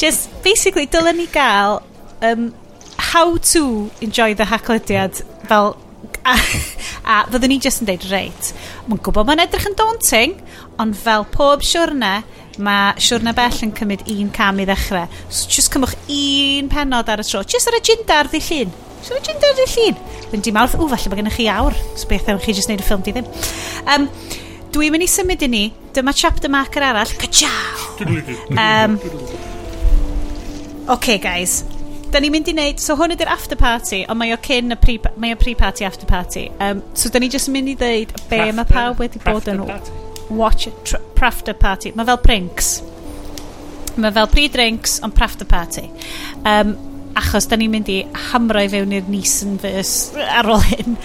Just, 0.00 0.22
basically, 0.42 0.86
dylen 0.88 1.16
ni 1.20 1.28
gael 1.28 1.82
um, 2.22 2.54
how 2.96 3.36
to 3.36 3.90
enjoy 4.00 4.34
the 4.34 4.44
hacklediad 4.44 5.22
fel 5.48 5.76
a, 6.24 6.36
a 7.04 7.24
fyddwn 7.30 7.52
ni 7.52 7.58
just 7.64 7.82
yn 7.82 7.88
deud 7.88 8.04
reit 8.10 8.50
mae'n 8.88 9.00
gwybod 9.04 9.28
mae'n 9.28 9.42
edrych 9.44 9.68
yn 9.70 9.76
daunting 9.78 10.36
ond 10.82 10.98
fel 10.98 11.26
pob 11.34 11.64
siwrna 11.66 12.20
mae 12.60 12.94
siwrna 13.00 13.34
bell 13.36 13.64
yn 13.66 13.74
cymryd 13.76 14.06
un 14.14 14.30
cam 14.36 14.60
i 14.60 14.68
ddechrau 14.68 15.08
so 15.28 15.48
just 15.48 15.72
cymwch 15.74 15.96
un 16.16 16.70
penod 16.72 17.12
ar 17.12 17.24
y 17.24 17.26
tro 17.26 17.44
just 17.54 17.70
ar 17.70 17.80
y 17.80 17.82
gindar 17.90 18.30
ddi 18.32 18.42
llun 18.46 18.74
Swn 19.06 19.32
i'n 19.32 19.40
dod 19.42 19.62
i 19.64 19.66
llun? 19.74 19.98
Fynd 20.30 20.48
i 20.50 20.54
mawrth, 20.54 20.76
ww, 20.78 20.90
falle 20.92 21.12
bod 21.12 21.20
gennych 21.22 21.38
chi 21.38 21.48
awr. 21.50 21.76
So 21.96 22.08
beth 22.10 22.28
ewn 22.30 22.40
chi 22.42 22.54
jyst 22.56 22.70
wneud 22.70 22.84
y 22.84 22.86
ffilm 22.86 23.04
di 23.06 23.16
ddim. 23.16 23.28
Um, 23.88 24.08
Dwi'n 24.70 24.94
mynd 24.94 25.02
i 25.02 25.10
symud 25.10 25.42
i 25.42 25.48
ni. 25.50 25.64
Dyma 25.96 26.12
chapter 26.14 26.50
marker 26.52 26.84
arall. 26.86 27.10
Ca-chow! 27.18 28.04
Um, 28.54 28.96
OK, 30.90 31.16
guys. 31.22 31.64
Da 32.10 32.18
ni'n 32.22 32.32
mynd 32.34 32.50
i 32.50 32.54
wneud, 32.54 32.82
so 32.82 32.94
hwn 32.98 33.14
ydy'r 33.14 33.30
after 33.30 33.58
party, 33.58 34.04
ond 34.10 34.18
mae 34.18 34.34
o 34.34 34.38
cyn 34.42 34.74
y 34.74 34.78
pre, 34.78 34.96
mae 35.22 35.34
o 35.34 35.38
pre-party 35.38 35.86
after 35.86 36.06
party. 36.10 36.48
Um, 36.62 36.84
so 36.94 37.10
da 37.10 37.22
ni 37.22 37.30
jyst 37.30 37.50
yn 37.50 37.54
mynd 37.54 37.70
i 37.70 37.76
ddeud 37.78 38.14
be 38.30 38.40
mae 38.54 38.66
pawb 38.66 39.02
wedi 39.02 39.22
bod 39.22 39.46
yn 39.50 39.62
watch 40.30 40.68
prafter 41.18 41.54
party. 41.54 41.92
Mae 41.94 42.06
fel 42.06 42.18
prinks. 42.22 42.72
Mae 43.98 44.14
fel 44.14 44.30
pre-drinks, 44.30 44.98
ond 45.06 45.14
prafter 45.14 45.46
party. 45.50 45.86
Um, 46.46 46.76
achos 47.18 47.48
da 47.50 47.58
ni'n 47.58 47.72
mynd 47.72 47.90
i 47.92 47.98
hamro 48.30 48.62
i 48.62 48.70
fewn 48.72 48.94
i'r 48.96 49.08
Neeson 49.10 49.56
verse 49.62 50.14
ar 50.20 50.48
ôl 50.50 50.62
hyn. 50.70 50.96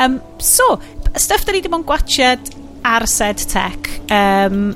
Um, 0.00 0.20
so, 0.38 0.76
stuff 1.16 1.46
da 1.46 1.54
ni 1.54 1.62
ddim 1.64 1.78
ond 1.78 1.88
gwachod 1.88 2.52
ar 2.84 3.06
said 3.10 3.40
Tech. 3.50 3.88
Um, 4.12 4.72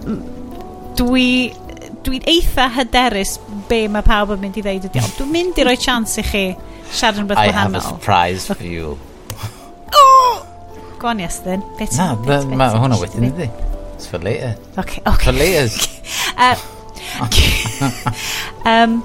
dwi 0.99 1.29
dwi'n 2.07 2.25
eitha 2.31 2.69
hyderus 2.79 3.37
be 3.69 3.85
mae 3.93 4.07
pawb 4.07 4.33
yn 4.37 4.43
mynd 4.47 4.57
i 4.59 4.65
ddeud 4.65 4.89
ydi, 4.89 5.03
ond 5.03 5.19
dwi'n 5.19 5.33
mynd 5.35 5.61
i 5.61 5.67
roi 5.69 5.77
chance 5.81 6.23
i 6.23 6.25
chi 6.27 6.45
siarad 6.89 7.21
yn 7.23 7.29
beth 7.29 7.43
gwahanol. 7.43 7.53
I 7.53 7.59
have 7.59 7.75
a 7.77 7.85
surprise 7.85 8.49
for 8.49 8.65
you. 8.65 8.97
Go 10.99 11.07
on, 11.07 11.21
Iestyn. 11.23 11.63
Beth 11.79 11.95
Na, 11.95 12.15
mae 12.19 12.73
hwnna 12.75 12.99
wedyn 12.99 13.29
ydi. 13.29 13.47
It's 13.95 14.07
for 14.11 14.19
later. 14.23 14.57
Okay, 14.79 15.03
okay. 15.07 15.25
For 15.27 15.33
later. 15.33 15.69
uh, 16.39 16.57
um, 18.65 19.03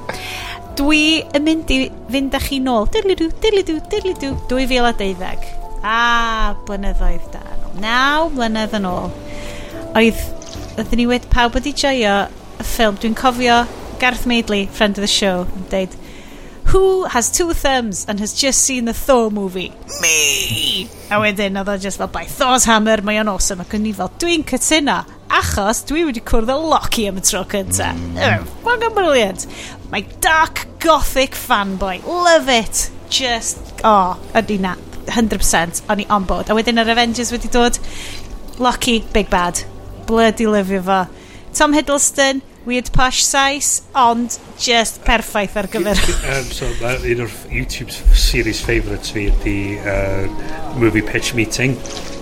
Dwi 0.74 1.22
yn 1.38 1.44
mynd 1.46 1.72
i 1.74 1.80
fynd 2.10 2.34
â 2.34 2.40
chi 2.42 2.58
nôl. 2.64 2.88
Dirlidw, 2.94 3.30
dirlidw, 3.44 3.78
dirlidw. 3.92 4.32
2012. 4.50 5.52
A, 5.84 6.56
blynyddoedd 6.68 7.28
da. 7.34 7.44
Naw 7.84 8.32
blynedd 8.34 8.74
yn 8.80 8.88
ôl. 8.90 9.12
Oedd, 9.94 10.22
ydyn 10.82 11.04
ni 11.04 11.08
wedi 11.10 11.30
pawb 11.34 11.58
wedi 11.58 11.76
joio 11.78 12.16
y 12.58 12.66
ffilm. 12.66 12.98
Dwi'n 13.02 13.18
cofio 13.20 13.64
Garth 14.02 14.26
Maidley, 14.30 14.66
friend 14.68 14.98
of 14.98 15.06
the 15.06 15.12
show, 15.12 15.46
yn 15.58 15.68
deud, 15.72 15.94
who 16.68 17.06
has 17.06 17.32
two 17.32 17.54
thumbs 17.54 18.06
and 18.08 18.20
has 18.20 18.34
just 18.34 18.62
seen 18.62 18.86
the 18.86 18.94
Thor 18.94 19.30
movie? 19.32 19.72
Me! 20.02 20.88
A 21.12 21.20
wedyn, 21.22 21.58
oedd 21.60 21.70
o 21.70 21.78
just 21.78 21.98
fel, 22.02 22.08
by 22.08 22.24
Thor's 22.26 22.66
hammer, 22.66 23.02
mae 23.06 23.20
o'n 23.22 23.32
awesome. 23.32 23.62
Ac 23.64 23.76
o'n 23.78 23.90
i 23.90 23.94
fel, 23.98 24.12
dwi'n 24.22 24.46
cytuno, 24.50 25.02
achos 25.34 25.84
dwi 25.90 26.06
wedi 26.08 26.24
cwrdd 26.26 26.54
y 26.54 26.58
Loki 26.72 27.08
am 27.10 27.20
y 27.22 27.26
tro 27.26 27.44
cynta. 27.50 27.92
Mm. 27.94 28.48
Fucking 28.64 28.96
brilliant. 28.96 29.46
My 29.92 30.02
dark 30.24 30.66
gothic 30.80 31.38
fanboy. 31.38 32.02
Love 32.06 32.50
it. 32.50 32.90
Just, 33.10 33.60
oh, 33.84 34.18
ydy 34.34 34.60
na. 34.64 34.76
100% 35.06 35.84
o'n 35.92 36.00
i 36.00 36.08
on 36.14 36.26
board. 36.26 36.50
A 36.50 36.56
wedyn 36.58 36.80
yr 36.80 36.94
Avengers 36.94 37.34
wedi 37.36 37.52
dod, 37.52 37.78
Loki, 38.64 39.02
big 39.14 39.30
bad. 39.30 39.62
Bloody 40.08 40.48
lyfio 40.48 40.82
fo. 40.86 41.04
Tom 41.54 41.74
Hiddleston, 41.76 42.42
weird 42.66 42.92
posh 42.96 43.24
size, 43.26 43.84
ond 43.96 44.38
just 44.60 45.02
perffaith 45.04 45.58
ar 45.60 45.68
gyfer. 45.72 46.00
um, 46.32 46.48
so, 46.56 46.70
mae 46.82 47.14
un 47.14 47.26
o'r 47.26 47.36
YouTube 47.52 47.92
series 47.92 48.62
favourites 48.64 49.12
fi 49.14 49.28
ydi 49.32 49.58
uh, 49.82 50.28
Movie 50.80 51.04
Pitch 51.06 51.34
Meeting, 51.38 51.76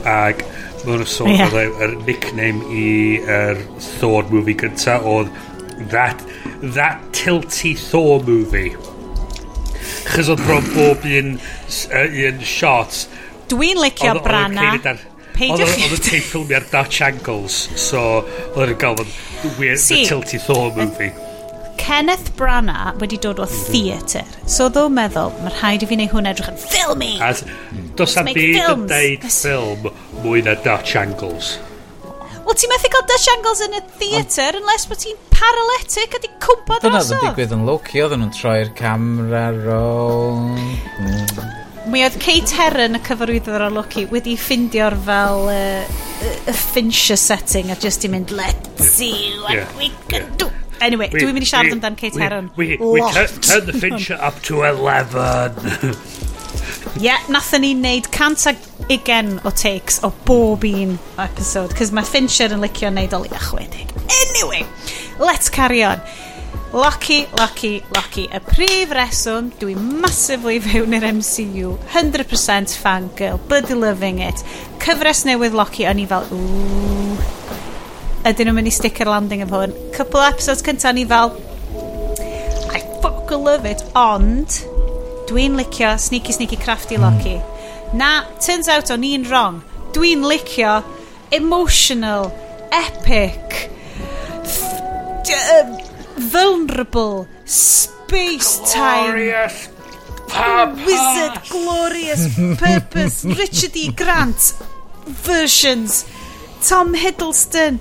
ac 0.10 0.42
mae 0.82 0.96
hwnnw 0.96 1.10
sôn 1.10 1.34
yeah. 1.36 1.54
yr 1.86 1.94
nickname 2.08 2.66
i 2.74 2.88
yr 3.22 3.60
uh, 3.62 3.82
Thor 4.00 4.26
movie 4.34 4.58
gynta 4.58 4.98
oedd 5.06 5.30
that, 5.94 6.24
that 6.78 7.02
Tilty 7.14 7.76
Thor 7.78 8.24
movie. 8.26 8.74
chys 10.12 10.30
oedd 10.32 10.42
bron 10.48 10.66
bob 10.74 11.06
un, 11.06 11.36
uh, 11.38 12.22
un 12.28 12.42
shot... 12.46 13.06
Dwi'n 13.52 13.80
licio 13.84 14.16
Brana. 14.24 14.72
Oedd, 14.72 14.86
oedd, 14.88 15.08
Peidiwch 15.36 15.76
Oedd 15.78 15.98
yn 15.98 16.06
teip 16.06 16.26
ffilmi 16.28 16.56
ar 16.58 16.66
Dutch 16.72 17.02
Angles, 17.06 17.58
so 17.80 18.02
oedd 18.54 18.76
yn 18.76 18.80
gael 18.82 18.98
yn 19.04 19.12
weird, 19.58 19.82
the 19.88 20.04
Tilty 20.08 20.40
Thor 20.42 20.72
movie. 20.76 21.12
Kenneth 21.82 22.30
Branagh 22.38 23.00
wedi 23.02 23.18
dod 23.18 23.40
o 23.42 23.48
mm-hmm. 23.48 23.74
theatr, 23.74 24.28
so 24.46 24.68
ddo 24.70 24.86
meddwl, 24.94 25.32
mae 25.42 25.54
rhaid 25.56 25.82
i 25.82 25.88
fi 25.90 25.96
wneud 25.98 26.14
hwn 26.14 26.30
edrych 26.30 26.52
yn 26.52 26.60
ffilmi. 26.62 27.16
A 27.26 27.32
dos 27.98 28.14
am 28.22 28.30
byd 28.30 28.60
yn 28.62 28.86
deud 28.92 29.26
ffilm 29.26 29.90
mwy 30.22 30.44
na 30.46 30.54
Dutch 30.62 30.94
Angles. 31.02 31.56
Wel, 32.46 32.58
ti'n 32.58 32.72
methu 32.74 32.90
cael 32.94 33.08
Dutch 33.10 33.30
Angles 33.34 33.64
yn 33.66 33.74
y 33.80 33.82
theatr 33.98 34.54
unless 34.62 34.86
bod 34.92 35.02
ti'n 35.02 35.18
paralytic 35.34 36.14
a 36.18 36.22
di 36.22 36.30
cwmpa 36.46 36.78
drosodd. 36.84 36.86
Dyna 36.86 37.02
ddim 37.08 37.26
digwydd 37.32 37.58
yn 37.58 37.66
Loki, 37.70 37.98
oedden 38.06 38.20
nhw'n 38.26 38.36
troi'r 38.38 38.72
camera 38.78 39.48
rownd 39.58 41.61
mi 41.90 42.04
oedd 42.06 42.18
Kate 42.22 42.54
Herron 42.58 42.98
y 42.98 43.02
cyfarwyddwr 43.06 43.66
o 43.66 43.70
Loki 43.74 44.06
wedi 44.12 44.36
ffindio'r 44.38 44.96
fel 45.08 45.48
uh, 45.50 46.02
y 46.46 46.54
Fincher 46.54 47.18
setting 47.18 47.72
a 47.74 47.78
just 47.82 48.06
i 48.06 48.12
mynd 48.12 48.34
let's 48.38 48.92
see 48.92 49.32
what 49.42 49.56
yeah, 49.56 49.78
we 49.80 49.90
can 50.08 50.28
yeah. 50.28 50.36
do 50.38 50.52
Anyway, 50.82 51.12
dwi'n 51.14 51.36
mynd 51.38 51.46
i 51.46 51.50
siarad 51.50 51.76
amdan 51.76 51.94
Kate 51.94 52.18
we, 52.18 52.22
Herron. 52.24 52.48
We, 52.58 52.68
we, 52.82 53.02
we 53.06 53.26
turn 53.46 53.68
the 53.68 53.74
Fincher 53.78 54.18
up 54.18 54.40
to 54.48 54.64
11. 54.66 55.54
Ie, 55.62 57.04
yeah, 57.06 57.22
nathon 57.30 57.62
ni 57.62 57.76
wneud 57.78 58.10
cant 58.10 58.48
ag 58.50 58.58
ugen 58.90 59.36
o 59.46 59.54
takes 59.54 60.02
o 60.02 60.10
bob 60.26 60.66
un 60.66 60.98
episode, 61.22 61.78
cos 61.78 61.94
mae 61.94 62.08
Fincher 62.10 62.58
yn 62.58 62.66
licio 62.66 62.90
wneud 62.90 63.14
o 63.14 63.22
liach 63.28 63.52
wedi. 63.60 63.86
Anyway, 64.24 64.66
let's 65.22 65.54
carry 65.54 65.86
on. 65.86 66.02
Lucky, 66.74 67.28
lucky, 67.38 67.84
lucky. 67.94 68.30
Y 68.32 68.40
prif 68.48 68.92
reswm, 68.96 69.50
dwi 69.60 69.74
massively 69.76 70.56
fewn 70.64 70.94
i'r 70.96 71.04
MCU. 71.18 71.74
100% 71.92 72.78
fangirl, 72.80 73.42
bloody 73.50 73.76
loving 73.76 74.22
it. 74.24 74.40
Cyfres 74.80 75.26
newydd 75.28 75.58
Lucky, 75.58 75.84
o'n 75.90 76.00
i 76.00 76.06
fel, 76.08 76.30
ooh. 76.32 77.20
Ydyn 78.24 78.48
nhw'n 78.48 78.56
mynd 78.62 78.72
i 78.72 78.74
sticker 78.78 79.12
landing 79.12 79.44
of 79.44 79.52
hwn. 79.52 79.76
Couple 79.98 80.24
episodes 80.24 80.64
cynta, 80.64 80.94
o'n 80.94 81.04
i 81.04 81.06
fel, 81.12 81.36
I 82.72 82.80
fuck 83.04 83.36
love 83.36 83.68
it, 83.68 83.84
ond 84.00 84.62
dwi'n 85.28 85.60
licio 85.60 85.92
sneaky 86.00 86.40
sneaky 86.40 86.64
crafty 86.64 86.96
hmm. 86.96 87.04
Lucky. 87.04 87.36
Na, 87.92 88.24
turns 88.40 88.72
out 88.72 88.96
o'n 88.96 89.04
i'n 89.04 89.28
wrong. 89.28 89.60
Dwi'n 89.92 90.24
licio 90.24 90.80
emotional, 91.36 92.32
epic, 92.72 93.68
th 94.48 95.91
vulnerable, 96.18 97.28
space-time... 97.46 99.12
Glorious 99.12 99.70
purpose. 100.32 100.86
Wizard, 100.86 101.42
glorious 101.50 102.36
purpose, 102.60 103.26
Richard 103.42 103.76
E. 103.76 103.92
Grant 103.92 104.54
versions, 105.06 106.06
Tom 106.68 106.94
Hiddleston, 106.94 107.80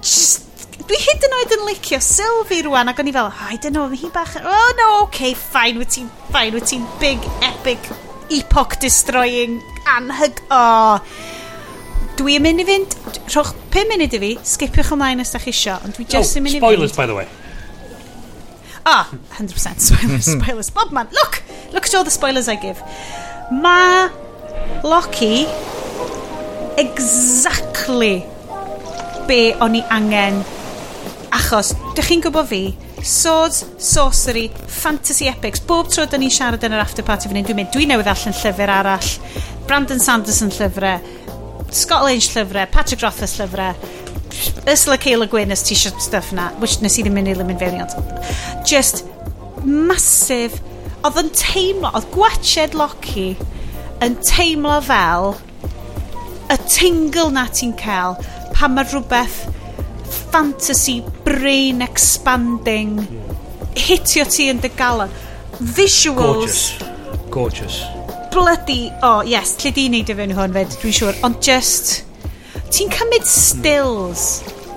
just 0.00 0.46
dwi 0.90 0.98
hyd 0.98 1.26
yn 1.26 1.34
oed 1.38 1.52
yn 1.54 1.66
licio 1.68 2.00
Sylvie 2.02 2.64
rwan 2.66 2.90
ac 2.90 3.02
o'n 3.02 3.10
i 3.10 3.12
fel, 3.14 3.28
oh, 3.30 3.42
I 3.46 3.58
don't 3.62 3.76
know, 3.76 3.86
hi 3.94 4.10
bach, 4.14 4.36
oh 4.40 4.70
no, 4.78 4.88
okay, 5.04 5.34
fine, 5.38 5.78
wyt 5.78 5.92
ti'n, 5.94 6.08
fine, 6.32 6.54
wyt 6.56 6.70
ti'n 6.70 6.86
big, 7.02 7.26
epic, 7.46 7.90
epoch 8.34 8.78
destroying, 8.82 9.60
anhyg, 9.98 10.40
oh. 10.50 10.98
Dwi 12.18 12.36
yn 12.36 12.44
mynd 12.44 12.64
i 12.64 12.66
fynd, 12.68 12.96
rhowch 13.30 13.52
5 13.72 13.92
munud 13.92 14.16
i 14.16 14.22
fi, 14.24 14.32
skipiwch 14.54 14.90
ymlaen 14.96 15.22
os 15.22 15.30
da 15.34 15.40
chi 15.42 15.54
isio, 15.54 15.78
ond 15.86 15.94
dwi 15.96 16.08
just 16.10 16.34
oh, 16.34 16.40
yn 16.40 16.48
mynd 16.48 16.56
i 16.56 16.58
fynd. 16.58 16.66
spoilers, 16.66 16.96
by 16.96 17.06
the 17.06 17.16
way. 17.16 17.28
Ah, 18.90 19.06
100% 19.38 19.78
spoilers, 19.78 20.26
hmm. 20.26 20.40
spoilers. 20.40 20.70
Bob 20.70 20.90
man, 20.90 21.08
look! 21.12 21.42
Look 21.72 21.86
at 21.86 21.94
all 21.94 22.02
the 22.02 22.10
spoilers 22.10 22.48
I 22.48 22.56
give. 22.56 22.82
Mae 23.52 24.10
Loki 24.82 25.46
exactly 26.80 28.24
be 29.28 29.52
o'n 29.62 29.76
i 29.78 29.82
angen 29.94 30.40
achos, 31.36 31.70
dych 31.94 32.08
chi'n 32.10 32.24
gwybod 32.24 32.48
fi, 32.50 32.62
swords, 33.06 33.62
sorcery, 33.78 34.48
fantasy 34.80 35.28
epics, 35.30 35.62
bob 35.62 35.90
tro 35.92 36.06
da 36.10 36.18
ni'n 36.18 36.32
siarad 36.34 36.66
yn 36.66 36.74
yr 36.74 36.82
afterparty 36.82 37.30
fan 37.30 37.38
hyn, 37.38 37.46
dwi'n 37.46 37.60
mynd, 37.60 37.72
dwi 37.74 37.86
newydd 37.86 38.10
allan 38.10 38.36
llyfr 38.40 38.74
arall, 38.74 39.12
Brandon 39.70 40.02
Sanderson 40.02 40.50
llyfrau, 40.56 40.98
Scott 41.70 42.08
Lynch 42.08 42.32
llyfrau, 42.34 42.66
Patrick 42.74 43.04
Rothfuss 43.06 43.38
llyfrau, 43.38 43.70
ysla 44.70 44.98
Cael 45.00 45.26
y 45.26 45.30
Gwyn 45.30 45.54
ys 45.54 45.64
t-shirt 45.66 46.00
stuff 46.02 46.32
na, 46.36 46.50
which 46.62 46.80
nes 46.84 46.98
i 46.98 47.04
ddim 47.06 47.18
yn 47.20 47.30
eilim 47.32 47.52
yn 47.54 47.60
fewn 47.60 47.80
Just 48.68 49.04
massive, 49.64 50.60
oedd 51.04 51.20
yn 51.20 51.30
teimlo, 51.36 51.92
oedd 51.94 52.10
gwached 52.14 52.76
Loki 52.78 53.32
yn 54.04 54.16
teimlo 54.24 54.78
fel 54.84 55.34
y 56.50 56.56
tingle 56.66 57.30
na 57.34 57.46
ti'n 57.52 57.74
cael 57.78 58.16
pan 58.56 58.74
mae 58.74 58.88
rhywbeth 58.88 59.42
fantasy 60.32 61.00
brain 61.24 61.82
expanding 61.84 62.98
hitio 63.78 64.26
ti 64.28 64.48
yn 64.50 64.60
dy 64.62 64.70
galon. 64.78 65.12
Visuals. 65.60 66.70
Gorgeous. 66.80 67.30
Gorgeous. 67.30 67.80
Bloody 68.30 68.92
oh 69.02 69.22
yes 69.26 69.56
lle 69.60 69.74
di 69.74 69.88
neud 69.92 70.10
e 70.10 70.14
i 70.14 70.18
fewn 70.18 70.36
hwn 70.38 70.54
fed 70.54 70.76
dwi'n 70.80 70.96
siŵr 71.00 71.20
ond 71.26 71.40
just 71.44 71.96
ti'n 72.70 72.92
cymryd 72.94 73.26
stills 73.26 74.28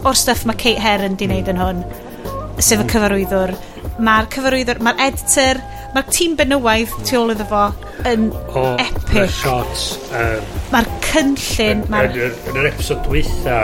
o'r 0.03 0.17
stuff 0.17 0.43
mae 0.49 0.57
Kate 0.59 0.81
Heron 0.81 1.15
di 1.19 1.29
wneud 1.29 1.51
yn 1.53 1.61
hwn 1.61 1.83
sef 2.59 2.79
y 2.79 2.81
hmm. 2.81 2.89
cyfarwyddwr. 2.91 3.53
Mae'r 4.03 4.29
cyfarwyddwr 4.33 4.81
mae'r 4.83 5.01
editor 5.07 5.61
mae'r 5.93 6.09
tîm 6.09 6.33
benywaidd 6.39 6.93
tu 7.05 7.19
ôl 7.19 7.33
iddo 7.35 7.45
fo 7.49 7.67
yn 8.09 8.29
o, 8.57 8.63
epic. 8.81 9.29
shots 9.29 9.93
um, 10.09 10.47
mae'r 10.73 10.89
cynllun 11.05 11.83
yn, 11.83 11.83
ma 11.93 12.01
yn, 12.07 12.17
yn, 12.25 12.57
yr 12.57 12.69
episod 12.71 13.03
dwytha 13.05 13.59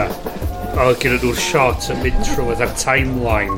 oedd 0.79 0.99
gen 1.01 1.17
nhw'r 1.17 1.41
shot 1.41 1.89
yn 1.89 2.03
mynd 2.03 2.21
trwy 2.27 2.53
trwy'r 2.53 2.75
timeline 2.77 3.57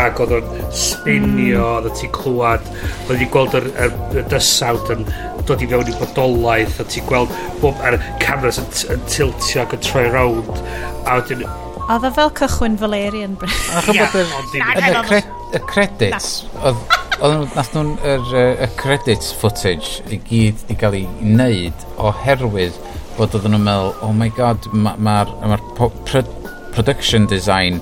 ac 0.00 0.22
oedd 0.24 0.32
o'n 0.38 0.48
hmm. 0.48 0.72
spinio 0.80 1.66
mm. 1.66 1.90
oedd 1.90 1.98
ti'n 2.00 2.14
clywed 2.16 2.70
oedd 2.72 3.20
ti'n 3.20 3.32
gweld 3.36 3.58
yr, 3.60 3.68
yr, 3.84 3.98
yr 4.16 4.30
dysawd 4.32 4.94
yn 4.96 5.04
dod 5.50 5.64
i 5.64 5.70
fewn 5.70 5.90
i 5.90 5.96
bodolaeth 5.98 6.78
a 6.82 6.86
ti'n 6.94 7.08
gweld 7.10 7.34
bob 7.62 7.82
ar 7.86 7.98
cameras 8.22 8.60
yn, 8.62 8.70
yn 8.94 9.04
tiltio 9.10 9.64
ac 9.64 9.74
yn 9.76 9.84
troi 9.88 10.06
rownd 10.14 10.62
a 11.04 11.18
wedyn 11.18 11.44
A 11.90 11.96
dda 11.98 12.12
fel 12.14 12.30
cychwyn 12.38 12.76
Valerian 12.78 13.32
Bryn. 13.34 13.54
Ia, 13.90 14.04
ond 14.14 14.52
ddim. 14.52 15.32
Y 15.50 15.60
credits, 15.66 16.44
oedd 16.62 17.54
nath 17.56 17.72
nhw'n 17.74 17.96
y 18.06 18.68
credits 18.78 19.32
footage 19.34 19.98
i 20.14 20.20
gyd 20.28 20.62
i 20.70 20.76
gael 20.78 20.94
ei 21.00 21.08
wneud 21.18 21.82
oherwydd 21.98 22.78
bod 23.16 23.34
oedden 23.34 23.56
nhw'n 23.56 23.66
meddwl, 23.66 23.90
oh 24.06 24.12
my 24.14 24.30
god, 24.36 24.70
mae'r 24.70 25.34
ma, 25.42 25.50
ma, 25.50 25.56
ma 25.56 25.58
pro 26.06 26.22
production 26.70 27.26
design 27.26 27.80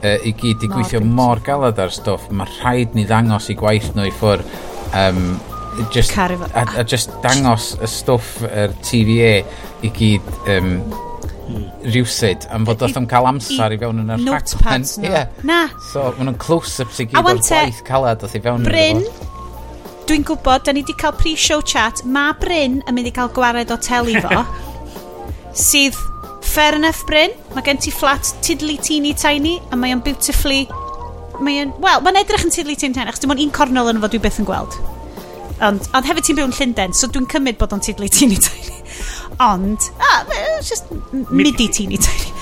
uh, 0.00 0.16
i 0.24 0.32
gyd 0.40 0.64
i 0.64 0.70
gweithio 0.72 1.04
mor 1.04 1.44
galad 1.44 1.78
ar 1.84 1.92
stwff, 1.92 2.30
mae 2.32 2.48
rhaid 2.56 2.96
ni 2.96 3.04
ddangos 3.04 3.50
i 3.52 3.58
gwaith 3.60 3.92
nhw 3.94 4.08
i 4.08 4.14
ffwr 4.16 4.44
um, 4.96 5.34
just, 5.92 6.16
a, 6.16 6.64
a 6.80 6.84
just 6.84 7.12
dangos 7.24 7.72
y 7.80 7.88
stwff 7.88 8.40
yr 8.48 8.74
TVA 8.84 9.36
i 9.86 9.92
gyd 9.96 10.26
um, 10.50 10.74
rhywsyd 11.84 12.46
am 12.54 12.66
fod 12.68 12.82
oedd 12.84 12.98
yn 13.00 13.08
cael 13.10 13.28
amser 13.30 13.74
i, 13.74 13.78
fewn 13.80 14.02
yn 14.02 14.12
yr 14.14 14.22
rhaglen. 14.26 14.84
No. 15.00 15.08
Yeah. 15.08 15.42
Na. 15.46 15.60
So, 15.90 16.10
maen 16.16 16.30
nhw'n 16.30 16.38
close-ups 16.42 17.00
i 17.02 17.08
gyd 17.08 17.20
o'r 17.20 17.40
gwaith 17.40 17.82
calad 17.86 18.24
oedd 18.26 18.36
i 18.36 18.42
fewn 18.44 18.66
Bryn, 18.68 19.02
dwi'n 20.10 20.26
gwybod, 20.28 20.66
da 20.66 20.74
ni 20.74 20.84
wedi 20.84 20.96
cael 21.00 21.16
pre-show 21.18 21.64
chat, 21.66 22.04
mae 22.04 22.36
Bryn 22.42 22.80
yn 22.84 22.96
mynd 22.96 23.10
i 23.10 23.14
cael 23.16 23.32
gwared 23.36 23.72
o 23.72 23.80
teli 23.80 24.20
fo, 24.22 24.44
sydd 25.68 25.98
fair 26.50 26.78
enough 26.78 27.02
Bryn, 27.08 27.34
mae 27.56 27.66
gen 27.66 27.80
ti 27.82 27.94
flat 27.94 28.34
tiddly 28.44 28.76
teeny 28.82 29.14
tiny, 29.18 29.58
a 29.70 29.78
mae 29.78 29.96
o'n 29.96 30.04
beautifully, 30.04 30.64
mae 31.40 31.64
o'n, 31.64 31.76
wel, 31.82 32.02
mae'n 32.04 32.22
edrych 32.24 32.46
yn 32.46 32.54
tiddly 32.54 32.76
teeny 32.78 32.96
tiny, 32.96 33.08
achos 33.10 33.24
dim 33.24 33.32
ond 33.34 33.42
un 33.42 33.54
cornel 33.54 33.94
yn 33.94 34.02
fo 34.02 34.10
dwi 34.12 34.22
beth 34.22 34.42
yn 34.42 34.50
gweld. 34.50 34.80
Ond, 35.66 35.88
ond 35.92 36.06
hefyd 36.08 36.24
ti'n 36.24 36.38
byw 36.38 36.48
yn 36.48 36.54
Llundain, 36.56 36.94
so 36.96 37.08
dwi'n 37.12 37.28
cymryd 37.30 37.58
bod 37.60 37.74
o'n 37.76 37.82
tidlu 37.84 38.08
teeny 38.08 38.38
tiny. 38.40 38.78
Ond, 39.44 39.90
ah, 40.00 40.22
just 40.64 40.88
midi 41.28 41.68
teeny 41.68 42.00
tiny. 42.00 42.32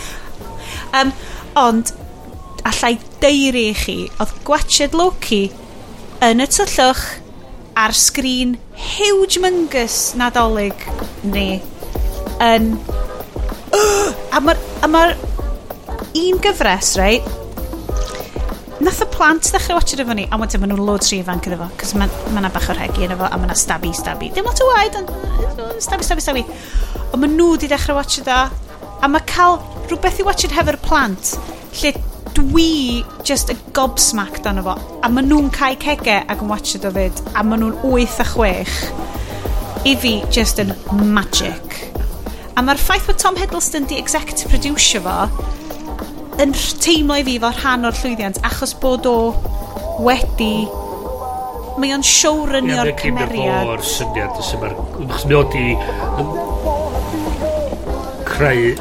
Um, 0.94 1.10
ond, 1.58 1.90
allai 2.68 2.94
deiri 3.22 3.68
i 3.72 3.74
chi, 3.76 3.96
oedd 4.22 4.34
gwachod 4.46 4.94
Loki 4.98 5.48
yn 6.24 6.42
y 6.42 6.46
tyllwch 6.50 7.04
ar 7.78 7.94
sgrin 7.94 8.56
huge 8.94 9.42
mungus 9.42 9.98
nadolig 10.18 10.86
ni 11.26 11.60
yn... 12.42 12.72
Uh, 13.68 14.08
a 14.34 14.40
mae'r 14.40 14.88
ma 14.90 15.02
un 16.18 16.40
gyfres, 16.42 16.94
reit, 16.98 17.26
Nath 18.78 19.00
y 19.02 19.06
plant 19.10 19.42
ddechrau 19.50 19.74
watcher 19.74 19.98
efo 20.04 20.14
ni, 20.14 20.24
a 20.30 20.36
wedyn 20.38 20.60
maen 20.62 20.70
nhw'n 20.70 20.84
loads 20.86 21.08
rhi 21.10 21.16
ifanc 21.18 21.48
iddo 21.48 21.56
fo, 21.58 21.66
cos 21.80 21.96
mae 21.98 22.06
yna 22.38 22.50
bach 22.54 22.68
o 22.70 22.76
rhegi 22.78 23.08
yn 23.08 23.14
efo, 23.16 23.26
a 23.26 23.34
mae 23.34 23.48
yna 23.48 23.56
stabi, 23.58 23.90
stabi. 23.96 24.28
Dim 24.36 24.46
lot 24.46 24.60
o 24.62 24.68
waid, 24.68 24.98
ond 25.00 25.10
stabi, 25.82 26.06
stabi, 26.06 26.22
stabi. 26.22 26.44
Ond 27.08 27.18
maen 27.18 27.34
nhw 27.34 27.48
wedi 27.56 27.70
dechrau 27.72 27.98
watcher 27.98 28.22
da, 28.28 28.36
a 29.02 29.10
mae 29.10 29.26
cael 29.26 29.58
rhywbeth 29.88 30.22
i 30.22 30.28
watcher 30.28 30.54
hefo'r 30.54 30.78
plant, 30.84 31.32
lle 31.80 31.92
dwi 32.38 33.02
just 33.26 33.50
y 33.50 33.58
gobsmacked 33.74 34.46
dan 34.46 34.62
efo, 34.62 34.76
a 35.02 35.10
maen 35.10 35.26
nhw'n 35.26 35.50
cael 35.58 35.74
cege 35.82 36.20
ac 36.20 36.46
yn 36.46 36.54
watcher 36.54 36.84
do 36.86 36.94
fyd, 36.94 37.26
a 37.34 37.42
maen 37.42 37.66
nhw'n 37.66 37.82
8 37.82 38.22
a 38.22 38.30
6. 38.30 38.78
I 39.90 39.98
fi, 39.98 40.18
just 40.30 40.62
yn 40.62 40.70
magic. 41.18 41.80
A 42.54 42.62
mae'r 42.62 42.78
ffaith 42.78 43.10
bod 43.10 43.18
Tom 43.18 43.42
Hiddleston 43.42 43.90
di 43.90 43.98
executive 43.98 44.54
producer 44.54 45.02
fo, 45.02 45.18
yn 46.42 46.52
teimlo 46.82 47.16
i 47.18 47.24
fi 47.26 47.38
fel 47.42 47.56
rhan 47.58 47.88
o'r 47.88 47.96
llwyddiant 47.98 48.38
achos 48.46 48.74
bod 48.82 49.06
o 49.10 49.16
wedi 50.04 50.68
mae 51.78 51.94
o'n 51.94 52.04
showrunio'r 52.06 52.90
yeah, 52.90 52.98
cymeriad. 52.98 53.66
Ie, 53.66 53.72
o'r 53.72 53.84
syniad, 53.86 54.38
sy'n 54.42 54.62
ma'r... 54.62 54.74
Mae 54.98 55.36
o 55.38 55.42
di... 55.52 55.64
creu... 58.26 58.72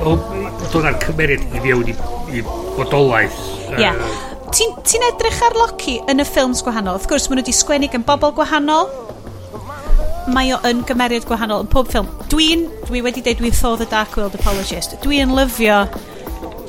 dod 0.73 0.87
ar 0.89 0.97
cymeriad 1.03 1.43
i 1.45 1.61
fewn 1.65 1.91
i, 1.93 1.97
i 2.33 2.41
bodolaeth. 2.77 3.37
Ie. 3.75 3.83
Yeah. 3.85 4.01
Ti'n 4.53 4.73
ti 4.87 5.01
edrych 5.09 5.41
ar 5.45 5.57
Loki 5.59 5.97
yn 6.09 6.23
y 6.23 6.25
ffilms 6.27 6.63
gwahanol? 6.65 6.97
Wrth 6.97 7.09
gwrs, 7.11 7.27
maen 7.29 7.41
nhw 7.41 7.45
wedi 7.45 7.57
sgwennu 7.57 7.91
gan 7.93 8.05
bobl 8.07 8.33
gwahanol. 8.37 8.89
Mae 10.33 10.51
o 10.55 10.59
yn 10.67 10.81
gymeriad 10.87 11.27
gwahanol 11.29 11.65
yn 11.65 11.71
pob 11.71 11.89
ffilm. 11.91 12.09
Dwi'n... 12.33 12.65
Dwi 12.87 13.03
wedi 13.05 13.21
dweud 13.23 13.41
dwi'n 13.41 13.57
thodd 13.57 13.83
y 13.85 13.89
Dark 13.91 14.17
World 14.17 14.37
Apologist. 14.39 14.97
Dwi'n 15.03 15.35
lyfio 15.37 15.83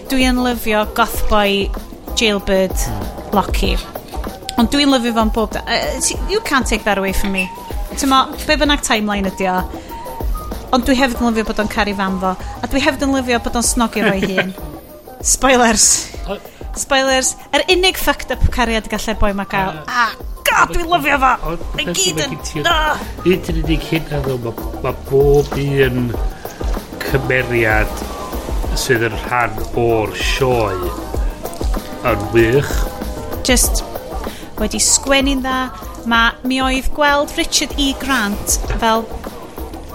dwi 0.09 0.24
yn 0.24 0.38
lyfio 0.40 0.84
Gothboy 0.96 1.66
Jailbird 2.16 2.76
Locky. 3.36 3.74
Ond 4.59 4.70
dwi'n 4.72 4.90
lyfio 4.92 5.12
fo'n 5.16 5.32
bob... 5.34 5.52
Da. 5.52 5.62
Uh, 5.68 6.00
you 6.32 6.40
can't 6.48 6.66
take 6.66 6.84
that 6.84 6.98
away 6.98 7.12
from 7.12 7.32
me. 7.32 7.44
Tyma, 8.00 8.24
be 8.46 8.56
bynnag 8.56 8.82
timeline 8.86 9.28
ydi 9.28 9.48
o. 9.52 9.59
Ond 10.72 10.86
dwi 10.88 10.96
hefyd 10.98 11.20
yn 11.20 11.28
lyfio 11.28 11.46
bod 11.50 11.62
o'n 11.62 11.70
caru 11.72 11.94
fan 11.98 12.18
fo. 12.22 12.32
A 12.34 12.70
dwi 12.72 12.82
hefyd 12.84 13.04
yn 13.04 13.14
lyfio 13.18 13.40
bod 13.44 13.61
o'n 13.61 13.68
snogio 13.68 14.09
fo'i 14.09 14.32
hun. 14.32 14.54
Spoilers. 15.34 15.88
Spoilers. 16.78 17.34
Yr 17.52 17.62
er 17.62 17.72
unig 17.76 18.00
fucked 18.00 18.32
up 18.32 18.44
cariad 18.54 18.88
gallai'r 18.90 19.20
boi 19.20 19.34
ma 19.36 19.44
gael. 19.50 19.82
Ah, 19.92 20.14
god, 20.48 20.72
dwi'n 20.72 20.88
lyfio 20.88 21.18
fo! 21.24 21.56
Mae 21.76 21.96
gyd 21.96 22.22
yn... 22.24 22.38
Ah. 22.64 23.02
Un 23.24 23.36
yn 23.36 23.64
unig 23.64 23.90
hyn, 23.92 24.09
mae 24.14 24.94
bob 25.11 25.59
un 25.59 26.14
cymeriad 27.09 28.09
sydd 28.78 29.04
yn 29.08 29.16
rhan 29.24 29.56
o'r 29.80 30.12
sioe 30.14 30.90
yn 32.06 32.20
wych. 32.34 32.70
Just 33.46 33.82
wedi 34.60 34.80
sgwennu'n 34.82 35.42
dda. 35.42 35.58
Mae 36.08 36.36
mi 36.48 36.60
oedd 36.62 36.90
gweld 36.96 37.34
Richard 37.36 37.74
E. 37.80 37.90
Grant 38.00 38.58
fel, 38.80 39.04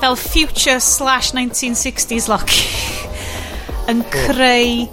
fel 0.01 0.17
future 0.19 0.79
slash 0.83 1.31
1960s 1.37 2.27
Loki 2.31 2.67
yn 3.91 4.03
oh. 4.03 4.11
creu 4.13 4.85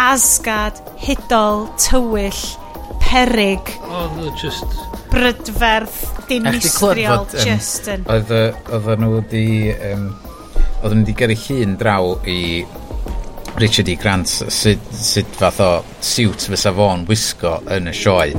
asgad, 0.00 0.80
hudol, 1.04 1.68
tywyll, 1.80 2.42
perig. 3.04 3.74
Oedd 3.84 4.24
oh, 4.24 4.32
just... 4.40 4.80
Brydferth, 5.10 6.04
dinistriol, 6.30 7.24
just 7.42 7.88
yn... 7.90 8.04
Oedd 8.08 8.30
nhw 8.96 9.14
wedi... 9.18 9.46
Um, 9.90 10.10
oedden 10.80 11.02
nhw 11.02 11.10
wedi 11.10 11.16
gyrru 11.18 11.36
llun 11.44 11.74
draw 11.80 12.14
i 12.30 12.38
Richard 13.60 13.88
E. 13.92 13.96
Grant 14.00 14.28
sut, 14.28 14.90
sut 14.96 15.38
fath 15.38 15.60
o 15.60 15.70
siwt 16.04 16.48
fysa 16.48 16.72
fo'n 16.76 17.04
wisgo 17.08 17.58
yn 17.76 17.90
y 17.90 17.94
sioe 17.96 18.32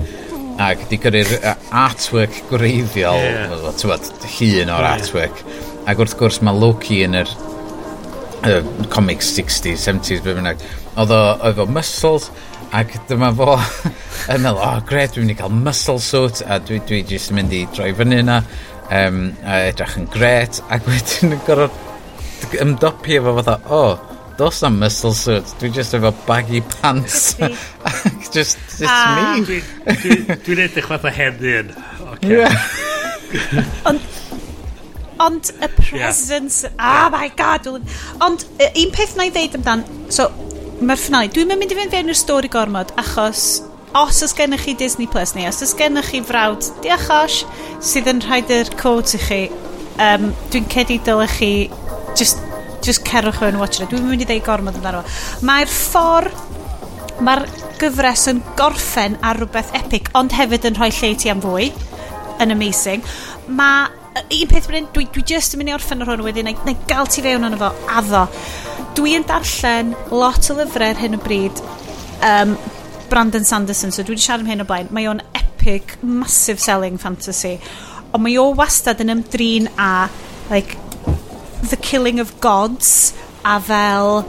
ac 0.62 0.84
di 0.90 1.00
gyrru'r 1.02 1.32
artwork 1.74 2.42
gwreiddiol 2.50 3.22
yeah. 3.22 3.70
tywed, 3.80 4.10
hun 4.36 4.74
o'r 4.74 4.88
artwork 4.92 5.44
ac 5.90 6.02
wrth 6.02 6.18
gwrs 6.20 6.42
mae 6.46 6.58
Loki 6.58 7.02
yn 7.06 7.18
yr 7.22 7.30
uh, 7.32 8.62
comics 8.94 9.32
60s, 9.38 9.86
70s 9.88 10.24
be 10.26 10.36
bynnag 10.38 10.62
oedd 11.00 11.14
o 11.16 11.22
oedd 11.48 11.62
o 11.64 11.68
muscles 11.70 12.30
ac 12.76 12.94
dyma 13.10 13.32
fo 13.36 13.56
yn 14.34 14.44
meddwl 14.44 14.62
oh 14.64 14.78
gred 14.88 15.16
dwi'n 15.16 15.28
mynd 15.28 15.36
i 15.36 15.40
cael 15.40 15.56
muscle 15.56 16.00
suit 16.04 16.44
a 16.46 16.60
dwi, 16.64 16.82
dwi 16.88 17.02
jyst 17.08 17.32
yn 17.32 17.40
mynd 17.40 17.56
i 17.56 17.64
droi 17.76 17.92
fyny 17.98 18.22
yna 18.22 18.42
um, 18.90 19.24
a 19.46 19.64
edrych 19.72 19.98
yn 20.02 20.08
gret 20.14 20.62
ac 20.70 20.88
wedyn 20.92 21.38
yn 21.38 21.46
gorfod 21.48 22.58
ymdopi 22.62 23.20
efo 23.20 23.36
fatha 23.38 23.58
oh, 23.72 24.11
dos 24.42 24.64
am 24.64 24.80
muscle 24.80 25.14
suit. 25.14 25.46
Dwi 25.60 25.70
just 25.70 25.94
efo 25.94 26.12
baggy 26.26 26.62
pants. 26.62 27.36
just, 28.34 28.58
it's 28.58 28.82
ah. 28.88 29.38
me. 29.38 29.46
Dwi'n 29.46 29.98
dwi, 30.02 30.38
dwi 30.48 30.64
edrych 30.66 30.88
fatha 30.90 31.12
hen 31.14 31.38
ddyn. 31.38 31.70
Okay. 32.16 32.40
Yeah. 32.40 32.56
ond, 33.90 34.02
ond 35.22 35.52
y 35.62 35.70
presence, 35.78 36.64
yeah. 36.66 37.06
oh 37.06 37.14
my 37.14 37.30
god. 37.38 37.70
Ond 37.70 38.48
un 38.58 38.96
peth 38.98 39.14
na 39.20 39.30
i 39.30 39.34
ddeud 39.36 39.60
amdan, 39.62 39.86
so, 40.10 40.32
mae'r 40.82 41.04
ffnau, 41.06 41.30
dwi'n 41.38 41.54
mynd 41.54 41.76
i 41.76 41.78
fynd 41.78 41.94
fewn 41.94 42.10
i'r 42.10 42.18
stori 42.18 42.50
gormod, 42.50 42.96
achos 42.98 43.46
os 43.94 44.24
oes 44.26 44.34
gennych 44.34 44.66
chi 44.66 44.74
Disney 44.80 45.06
Plus 45.12 45.36
neu 45.36 45.50
os 45.52 45.62
oes 45.62 45.76
gennych 45.78 46.10
chi 46.14 46.24
frawd 46.26 46.66
diachos 46.82 47.42
sydd 47.84 48.08
yn 48.08 48.24
rhaid 48.24 48.54
yr 48.56 48.72
codes 48.80 49.18
i 49.18 49.20
chi 49.26 49.42
um, 50.00 50.32
dwi'n 50.50 50.70
cedi 50.72 50.98
dylech 51.06 51.36
chi 51.42 51.52
just 52.16 52.40
just 52.86 53.06
cerwch 53.08 53.42
yn 53.48 53.60
watch 53.62 53.82
it. 53.82 53.90
Dwi'n 53.92 54.08
mynd 54.10 54.26
i 54.26 54.30
ddeud 54.30 54.46
gormod 54.48 54.80
amdano. 54.80 55.06
Mae'r 55.48 55.72
ffordd... 55.72 56.50
Mae'r 57.22 57.44
gyfres 57.78 58.24
yn 58.32 58.40
gorffen 58.58 59.18
ar 59.22 59.38
rhywbeth 59.38 59.76
epic, 59.78 60.08
ond 60.18 60.34
hefyd 60.34 60.64
yn 60.72 60.78
rhoi 60.80 60.90
lle 60.96 61.12
ti 61.22 61.30
am 61.30 61.42
fwy. 61.44 61.68
Yn 62.42 62.54
amazing. 62.56 63.04
Mae 63.54 63.92
un 64.22 64.50
peth 64.50 64.70
mynd, 64.72 64.90
dwi, 64.96 65.06
dwi 65.14 65.24
just 65.28 65.56
yn 65.56 65.62
mynd 65.62 65.72
i 65.72 65.76
orffen 65.76 66.04
ar 66.04 66.12
hwn 66.12 66.24
wedyn, 66.26 66.50
na, 66.50 66.56
na 66.68 66.76
gael 66.90 67.10
ti 67.12 67.24
fewn 67.24 67.48
ond 67.48 67.58
efo, 67.58 67.70
addo. 68.00 68.26
Dwi 68.98 69.16
yn 69.20 69.28
darllen 69.28 69.94
lot 70.12 70.50
o 70.52 70.58
lyfrau 70.58 70.92
ar 70.92 71.00
hyn 71.00 71.16
o 71.16 71.22
bryd, 71.22 71.62
um, 72.28 72.58
Brandon 73.12 73.48
Sanderson, 73.48 73.94
so 73.94 74.04
dwi 74.04 74.18
wedi 74.18 74.26
siarad 74.26 74.46
am 74.46 74.52
hyn 74.52 74.64
o 74.64 74.68
blaen, 74.68 74.92
mae 74.96 75.08
o'n 75.12 75.24
epic, 75.38 75.98
massive 76.02 76.64
selling 76.64 77.00
fantasy, 77.00 77.58
ond 78.12 78.26
mae 78.26 78.38
o 78.42 78.50
wastad 78.58 79.04
yn 79.04 79.14
ymdrin 79.16 79.70
a, 79.80 80.08
like, 80.52 80.80
The 81.70 81.78
Killing 81.78 82.20
of 82.20 82.40
Gods 82.42 83.14
a 83.46 83.60
fel 83.62 84.24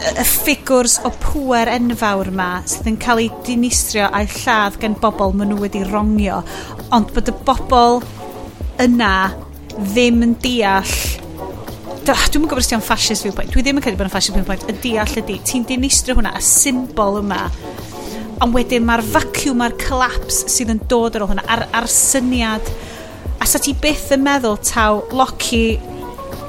y 0.00 0.24
ffigwrs 0.24 0.96
o 1.04 1.10
pŵer 1.20 1.68
enfawr 1.74 2.30
yma 2.30 2.48
sydd 2.68 2.88
yn 2.88 2.98
cael 3.02 3.20
ei 3.24 3.28
dinistrio 3.46 4.06
a'i 4.08 4.28
lladd 4.30 4.78
gan 4.80 4.96
bobl 5.02 5.34
maen 5.36 5.52
nhw 5.52 5.60
wedi 5.60 5.82
rongio. 5.86 6.40
Ond 6.96 7.12
bod 7.14 7.28
y 7.28 7.34
bobl 7.46 8.00
yna 8.80 9.14
ddim 9.76 10.22
yn 10.26 10.36
deall 10.42 10.94
ah, 12.10 12.22
dwi'n 12.26 12.46
gwybod 12.46 12.58
os 12.62 12.70
ti'n 12.70 12.82
fascist 12.82 13.26
viewpoint 13.26 13.52
dwi 13.52 13.62
ddim 13.62 13.78
yn 13.78 13.84
credu 13.84 13.98
bod 14.00 14.08
yn 14.08 14.14
fascist 14.14 14.34
viewpoint 14.34 14.64
y 14.70 14.74
deall 14.82 15.18
ydy 15.20 15.36
ti'n 15.46 15.66
dinistrio 15.68 16.16
hwnna 16.18 16.32
y 16.38 16.42
symbol 16.42 17.20
yma. 17.20 17.44
Ond 18.40 18.56
wedyn 18.56 18.86
mae'r 18.88 19.04
vacuum 19.12 19.60
a'r 19.66 19.76
collapse 19.78 20.48
sydd 20.50 20.72
yn 20.74 20.80
dod 20.90 21.18
ar 21.18 21.26
ôl 21.26 21.34
hwnna 21.34 21.44
a'r, 21.50 21.66
ar 21.76 21.86
syniad 21.92 22.72
a 23.40 23.48
sa 23.48 23.60
ti 23.62 23.74
byth 23.74 24.10
yn 24.16 24.24
meddwl 24.26 24.58
taw 24.66 25.00
Loki 25.16 25.64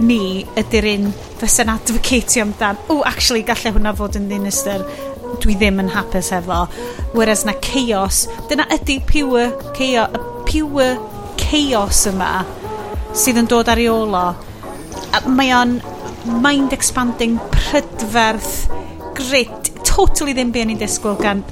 ni 0.03 0.43
ydy'r 0.59 0.87
un 0.91 1.07
fysa'n 1.41 1.71
advocatio 1.73 2.45
amdan? 2.45 2.79
O 2.91 3.01
actually 3.07 3.45
gallai 3.47 3.73
hwnna 3.73 3.93
fod 3.97 4.17
yn 4.19 4.27
ddinistyr 4.29 4.83
dwi 5.41 5.55
ddim 5.55 5.79
yn 5.83 5.91
hapus 5.93 6.31
efo 6.35 6.65
whereas 7.15 7.45
na 7.47 7.55
chaos 7.63 8.25
dyna 8.49 8.67
ydy 8.75 8.99
pure 9.07 9.47
chaos 9.77 10.19
pure 10.49 10.89
chaos 11.39 12.03
yma 12.11 12.31
sydd 13.17 13.41
yn 13.41 13.49
dod 13.51 13.71
ar 13.71 13.81
ei 13.81 13.89
olo 13.91 14.25
mae 15.31 15.53
o'n 15.55 15.77
mind 16.43 16.75
expanding 16.75 17.39
prydferth 17.55 18.67
grit 19.17 19.71
totally 19.87 20.35
ddim 20.35 20.53
byd 20.55 20.75
i'n 20.75 20.81
disgwyl 20.81 21.19
gan 21.21 21.43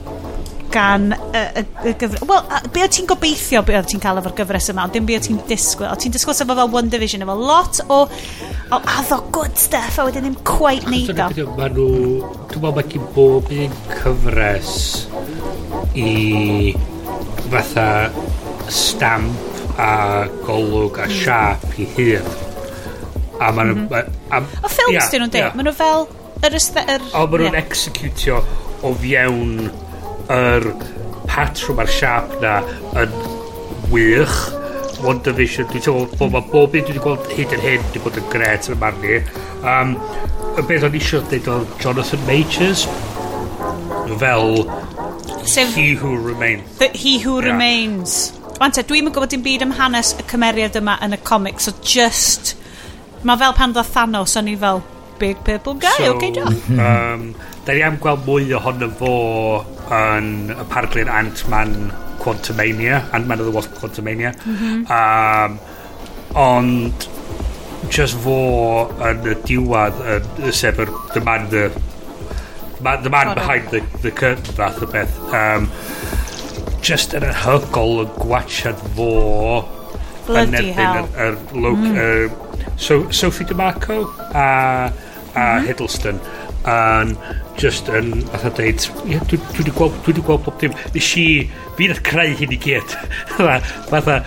gan 0.73 1.11
y, 1.13 1.41
y, 1.61 1.63
y 1.89 1.93
gyfres... 1.99 2.23
Wel, 2.29 2.67
be 2.73 2.83
o 2.85 2.89
ti'n 2.91 3.07
gobeithio 3.09 3.61
be 3.67 3.77
o 3.79 3.81
ti'n 3.85 4.01
cael 4.03 4.21
efo'r 4.21 4.35
gyfres 4.37 4.69
yma, 4.73 4.85
ond 4.87 4.95
dim 4.95 5.07
be 5.09 5.17
o 5.17 5.21
ti'n 5.23 5.39
disgwyl. 5.49 5.91
O 5.93 5.99
ti'n 5.99 6.13
disgwyl 6.15 6.37
sef 6.37 6.49
fel 6.49 6.69
One 6.69 6.91
Division 6.93 7.25
efo 7.25 7.35
lot 7.39 7.81
o, 7.87 8.01
o 8.05 8.79
addo 8.79 9.19
good 9.35 9.57
stuff, 9.59 9.99
a 9.99 10.07
wedyn 10.07 10.27
ddim 10.27 10.37
quite 10.47 10.89
neud 10.91 11.13
o. 11.15 11.29
Mae 11.57 11.71
nhw... 11.73 11.89
Dwi'n 12.49 12.63
meddwl 12.63 12.77
mae 12.77 12.87
gen 12.93 13.09
bob 13.15 13.51
un 13.53 13.75
cyfres 13.99 14.75
i 15.97 16.73
fatha 17.49 17.89
stamp 18.69 19.79
a 19.79 19.91
golwg 20.45 20.99
a 20.99 21.09
mm. 21.09 21.17
siap 21.23 21.67
i 21.79 21.89
hun. 21.97 22.31
A 23.39 23.51
maen 23.55 23.73
nhw... 23.73 23.83
-hmm. 23.85 24.15
A, 24.29 24.41
a 24.41 24.71
ffilms 24.71 24.95
yeah, 24.95 25.11
dyn 25.11 25.23
nhw'n 25.23 25.35
dweud, 25.35 25.45
yeah. 25.45 25.55
maen 25.55 25.69
nhw 25.69 25.77
fel 25.77 26.09
yr... 26.45 26.57
yr 26.57 27.05
o, 27.13 27.21
maen 27.23 27.45
nhw'n 27.45 27.53
yeah. 27.53 27.61
executio 27.63 28.41
o 28.83 28.93
fiewn 28.99 29.69
yr 30.33 30.69
patrwm 31.29 31.81
a'r 31.83 31.91
siap 31.93 32.33
na 32.43 32.59
yn 33.01 33.13
wych 33.93 34.37
WandaVision 35.03 35.69
dwi'n 35.69 35.85
teimlo 35.85 36.07
bod 36.19 36.33
ma 36.33 36.41
bob 36.51 36.75
un 36.75 36.83
dwi 36.83 36.91
wedi 36.91 37.03
gweld 37.03 37.29
hyd 37.37 37.55
yn 37.55 37.63
hyn 37.63 37.85
wedi 37.85 38.01
bod 38.03 38.19
yn 38.19 38.27
gret 38.33 38.67
yn 38.69 38.79
marn 38.81 39.05
i. 39.07 39.21
Um, 39.63 39.95
y 40.59 40.65
beth 40.67 40.85
o'n 40.87 40.97
eisiau 40.99 41.23
dweud 41.29 41.47
o 41.53 41.61
Jonathan 41.79 42.25
Majors 42.27 42.85
fel 44.19 44.65
so, 45.45 45.65
He 45.71 45.93
Who 45.93 46.17
Remains. 46.17 46.77
The 46.77 46.89
He 46.93 47.19
Who 47.19 47.39
yeah. 47.39 47.51
Remains. 47.51 48.19
Wan 48.59 48.75
dwi'n 48.75 48.87
dwi'n 48.89 49.11
gwybod 49.13 49.31
dim 49.31 49.43
byd 49.45 49.63
am 49.63 49.75
hanes 49.77 50.11
y 50.19 50.25
cymeriad 50.27 50.75
yma 50.75 50.97
yn 51.05 51.15
y 51.15 51.21
comics, 51.23 51.69
so 51.69 51.75
just... 51.79 52.57
Mae 53.23 53.39
fel 53.39 53.55
pan 53.55 53.71
ddodd 53.75 53.87
Thanos, 53.91 54.35
o'n 54.39 54.47
i 54.51 54.55
fel, 54.59 54.81
Big 55.19 55.43
Purple 55.43 55.75
Guy, 55.75 55.97
so, 55.97 56.13
okay, 56.15 56.31
diolch. 56.31 56.69
Um, 56.87 57.33
da 57.65 57.75
ni 57.75 57.83
am 57.85 57.99
gweld 58.01 58.25
mwy 58.27 58.53
ohono 58.57 58.89
fo 58.99 59.13
yn 59.93 60.53
y 60.55 60.65
parglun 60.71 61.11
Ant-Man 61.11 61.75
Quantumania, 62.23 63.03
Ant-Man 63.13 63.43
of 63.43 63.49
the 63.49 63.55
Wasp 63.55 63.75
Quantumania. 63.79 64.33
Mm 64.45 64.55
-hmm. 64.55 64.79
um, 64.97 65.59
ond 66.39 67.09
just 67.89 68.17
fo 68.23 68.39
yn 69.09 69.23
y 69.31 69.35
diwad 69.47 69.97
yn 70.05 70.53
sef 70.53 70.79
yr 70.83 70.91
the 71.13 71.23
man 71.25 71.47
the 71.49 71.69
man, 72.83 73.01
the 73.03 73.09
man 73.09 73.33
behind 73.35 73.69
the, 73.73 73.81
the 74.03 74.11
curtain 74.11 74.55
fath 74.55 74.81
o 74.83 74.89
beth 74.91 75.15
um, 75.33 75.69
just 76.85 77.15
yn 77.17 77.25
anhygol 77.29 78.03
yn 78.05 78.15
gwachad 78.19 78.81
fo 78.95 79.09
Bloody 80.27 80.45
yn 80.45 80.57
erbyn 80.61 80.99
yr 81.01 81.09
er, 81.09 81.29
er, 81.29 81.37
look 81.57 81.79
mm. 81.81 81.97
er, 81.97 82.31
so, 82.77 83.01
Sophie 83.11 83.47
DeMarco 83.49 84.03
a 84.33 84.45
uh, 84.45 85.08
a 85.39 85.59
mhm. 85.59 85.67
Hiddleston 85.69 86.21
yn 86.69 87.13
just 87.59 87.87
um, 87.89 88.11
yn 88.11 88.25
atho 88.35 88.51
deud 88.57 88.87
yeah, 89.07 89.23
dwi 89.31 89.39
wedi 89.57 89.75
gweld 89.75 89.95
dwi 90.03 90.13
wedi 90.13 90.25
gweld 90.27 90.43
pob 90.47 90.59
dim 90.61 90.75
nes 90.95 91.11
i 91.19 91.27
fi 91.77 91.87
nad 91.91 92.01
creu 92.09 92.35
hyn 92.41 92.55
i 92.55 92.59
gyd 92.65 92.97
fatha 93.91 94.19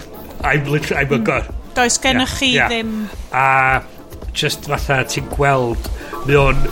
I'm 0.43 0.65
literally 0.67 1.05
I'm 1.05 1.13
a 1.13 1.21
mm. 1.21 1.27
god 1.29 1.53
does 1.77 2.01
gennych 2.03 2.39
chi 2.41 2.55
yeah. 2.57 2.73
ddim 2.73 2.97
a 3.37 3.83
just 4.33 4.69
fatha 4.73 5.03
ti'n 5.13 5.29
gweld 5.37 5.93
mae 6.25 6.41
o'n 6.41 6.67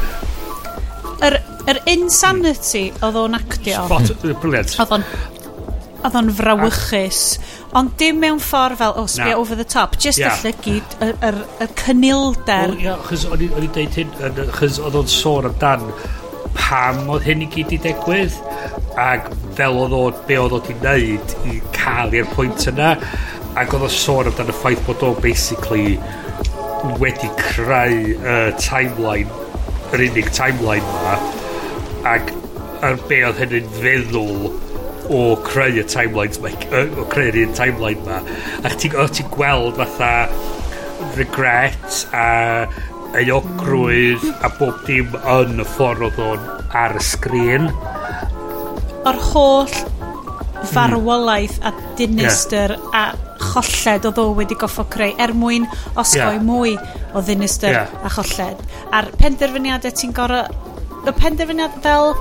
yr, 1.26 1.36
yr 1.68 1.80
insanity 1.90 2.86
oedd 3.04 3.18
o'n 3.20 3.36
actio. 3.38 3.84
Spot, 3.88 4.24
brilliant. 4.40 4.76
Oedd 4.80 4.94
o'n 4.96 5.04
oedd 6.00 6.16
o'n 6.16 6.30
frawychus, 6.32 7.22
ond 7.76 7.92
dim 8.00 8.20
mewn 8.22 8.40
ffordd 8.42 8.78
fel, 8.80 8.94
o, 8.96 9.04
oh, 9.04 9.10
sbio 9.10 9.40
over 9.42 9.58
the 9.58 9.66
top, 9.66 9.98
just 10.00 10.18
yeah. 10.18 10.32
allygu 10.32 10.78
y, 10.80 11.10
y, 11.12 11.32
y 11.60 11.68
cynilder. 11.80 12.74
Ia, 12.80 12.96
chys 13.08 13.26
o'n 13.28 13.44
i 13.44 13.50
deud 13.74 13.98
hyn, 13.98 14.14
chys 14.56 14.80
oedd 14.80 14.96
o'n 15.02 15.10
sôn 15.10 15.50
amdan 15.50 15.84
pam 16.56 17.04
oedd 17.12 17.26
hyn 17.28 17.44
i 17.44 17.50
gyd 17.52 17.74
i 17.76 17.80
degwydd, 17.84 18.38
ac 19.00 19.28
fel 19.58 19.76
oedd 19.82 19.96
o 19.96 20.02
be 20.28 20.40
oedd 20.40 20.56
o'n 20.56 20.72
i 20.72 20.78
wneud 20.80 21.36
i 21.50 21.60
cael 21.76 22.16
i'r 22.16 22.32
pwynt 22.32 22.66
yna, 22.72 22.94
ac 23.60 23.76
oedd 23.76 23.86
o'n 23.90 23.94
sôn 24.00 24.30
amdan 24.30 24.52
y 24.52 24.56
ffaith 24.56 24.82
bod 24.88 25.04
o 25.06 25.12
basically 25.20 25.98
wedi 27.02 27.28
creu 27.36 27.92
y 27.92 28.16
uh, 28.16 28.48
timeline, 28.56 29.28
yr 29.92 30.06
unig 30.08 30.32
timeline 30.32 30.96
yma, 30.96 31.20
ac 32.08 32.32
ar 32.86 32.96
be 33.10 33.20
oedd 33.28 33.40
hynny'n 33.42 33.72
feddwl 33.76 34.50
o 35.10 35.36
creu 35.46 35.80
y 35.80 35.84
timelines 35.90 36.38
ma, 36.42 36.52
o 37.00 37.06
creu'r 37.10 37.40
un 37.42 37.54
timeline 37.56 38.04
ma 38.06 38.20
a 38.62 38.72
ti'n 38.74 38.96
ti 39.16 39.26
gweld 39.34 39.80
fatha 39.80 40.12
regret 41.18 42.04
a 42.14 42.66
euogrwydd 43.18 44.26
a 44.46 44.50
bob 44.58 44.84
dim 44.86 45.16
yn 45.18 45.62
y 45.64 45.66
ffordd 45.66 46.04
oedd 46.06 46.20
o'n 46.26 46.44
ar 46.82 46.94
y 46.98 47.02
sgrin 47.02 47.66
o'r 49.08 49.18
holl 49.32 49.72
hmm. 49.72 50.70
farwolaeth 50.70 51.58
a 51.66 51.74
dinister 51.98 52.76
yeah. 52.76 52.94
a 53.00 53.30
cholled 53.40 54.06
oedd 54.06 54.20
o 54.20 54.28
wedi 54.38 54.58
goffo 54.60 54.84
creu 54.92 55.16
er 55.18 55.34
mwyn 55.34 55.66
osgoi 55.98 56.36
yeah. 56.36 56.44
mwy 56.44 56.76
o 57.16 57.24
ddinister 57.24 57.74
yeah. 57.74 57.98
a 58.06 58.12
cholled 58.14 58.62
a'r 58.94 59.10
penderfyniadau 59.18 59.96
ti'n 59.96 60.14
gorau 60.14 60.46
y 61.00 61.16
penderfyniad 61.18 61.80
fel 61.82 62.14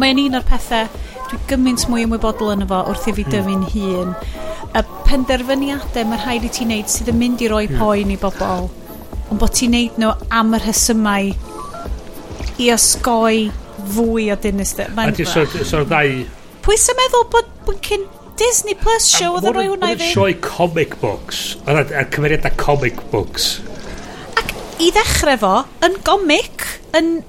mae'n 0.00 0.24
un 0.24 0.38
o'r 0.38 0.46
pethau 0.48 0.88
dwi 1.30 1.38
gymaint 1.50 1.84
mwy 1.86 2.04
ymwybodol 2.06 2.54
yn 2.56 2.64
efo 2.64 2.80
wrth 2.90 3.06
i 3.06 3.14
fi 3.14 3.24
hmm. 3.24 3.34
dyfu'n 3.34 3.66
hun. 3.70 4.14
Y 4.74 4.82
penderfyniadau 5.06 6.06
mae'r 6.10 6.24
rhaid 6.24 6.46
i 6.46 6.50
ti 6.54 6.66
wneud 6.66 6.90
sydd 6.90 7.10
yn 7.12 7.18
mynd 7.20 7.44
i 7.44 7.50
roi 7.50 7.66
hmm. 7.68 7.78
poen 7.78 8.10
i 8.10 8.18
bobl, 8.18 8.66
ond 9.30 9.42
bod 9.42 9.54
ti'n 9.54 9.70
wneud 9.74 10.00
nhw 10.02 10.14
am 10.40 10.56
yr 10.58 10.66
hysymau 10.66 11.30
i 12.60 12.70
osgoi 12.74 13.44
fwy 13.94 14.30
o 14.34 14.38
dinister. 14.42 14.90
A 14.96 15.10
ti'n 15.14 15.28
sôn 15.28 15.46
so, 15.52 15.66
so 15.68 15.84
ddau... 15.86 16.24
Pwy 16.66 16.76
sy'n 16.78 16.98
meddwl 16.98 17.28
bod, 17.32 17.52
bod 17.68 17.78
cyn 17.86 18.08
Disney 18.40 18.74
Plus 18.78 19.06
show 19.12 19.36
oedd 19.36 19.46
yn 19.50 19.56
rhoi 19.56 19.68
hwnna 19.68 19.92
i 19.94 20.00
fi? 20.00 20.10
Oedd 20.18 20.42
comic 20.44 20.98
books. 21.02 21.54
Oedd 21.68 21.94
yn 21.94 22.10
cymeriadau 22.14 22.58
comic 22.60 22.98
books. 23.14 23.52
Ac 24.40 24.52
i 24.82 24.90
ddechrau 24.96 25.38
fo, 25.40 25.54
yn 25.86 25.96
gomic, 26.06 26.66
yn, 26.98 27.20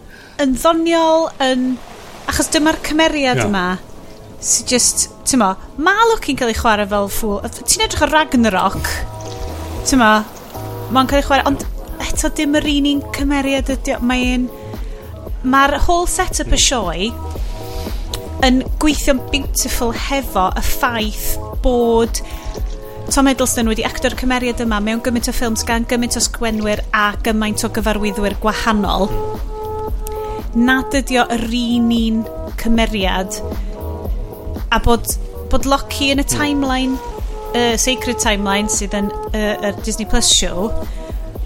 yn 0.42 0.58
ddoniol, 0.58 1.30
yn... 1.46 1.72
Achos 2.32 2.52
dyma'r 2.54 2.78
cymeriad 2.86 3.42
yma. 3.46 3.64
No 3.76 3.91
sy'n 4.42 4.70
just, 4.70 5.10
ti'n 5.30 5.42
ma, 5.42 5.52
mae 5.78 6.08
Loki'n 6.10 6.40
cael 6.40 6.52
ei 6.52 6.58
chwarae 6.58 6.88
fel 6.90 7.10
ffwl. 7.14 7.42
Ti'n 7.62 7.86
edrych 7.86 8.06
ar 8.08 8.14
Ragnarok, 8.16 8.90
ti'n 9.86 10.02
ma, 10.02 10.14
mae'n 10.94 11.10
cael 11.12 11.22
ei 11.22 11.28
chwarae, 11.28 11.46
ond 11.52 11.66
eto 12.08 12.32
dim 12.38 12.58
yr 12.58 12.68
un 12.72 12.90
un 12.96 13.04
cymeriad 13.16 13.70
ydy, 13.76 14.00
mae'n, 14.02 14.50
mae'r 15.46 15.78
whole 15.86 16.10
set-up 16.10 16.54
y 16.54 16.60
sioe 16.62 17.12
yn 18.46 18.62
gweithio'n 18.82 19.22
beautiful 19.30 19.94
hefo 20.10 20.48
y 20.58 20.64
ffaith 20.66 21.36
bod 21.62 22.22
Tom 23.12 23.28
Hiddleston 23.28 23.70
wedi 23.70 23.86
actor 23.86 24.16
cymeriad 24.18 24.62
yma 24.64 24.80
mewn 24.82 25.02
gymaint 25.06 25.30
o 25.30 25.34
ffilms 25.36 25.66
gan 25.68 25.86
gymaint 25.90 26.18
o 26.18 26.22
sgwenwyr 26.24 26.82
a 26.96 27.12
gymaint 27.26 27.62
o 27.68 27.70
gyfarwyddwyr 27.76 28.38
gwahanol. 28.42 29.10
Nad 30.58 30.96
ydy 30.96 31.20
o 31.22 31.26
yr 31.36 31.44
un 31.60 31.92
un 31.98 32.22
cymeriad 32.62 33.36
a 34.72 34.80
bod, 34.84 35.16
bod 35.52 35.68
Loki 35.70 36.12
yn 36.14 36.24
y 36.24 36.26
hmm. 36.26 36.36
timeline, 36.36 36.98
uh, 37.52 37.76
sacred 37.80 38.22
timeline 38.24 38.72
sydd 38.72 38.96
yn 38.98 39.12
uh, 39.12 39.68
er 39.68 39.80
Disney 39.86 40.08
Plus 40.10 40.32
show, 40.32 40.70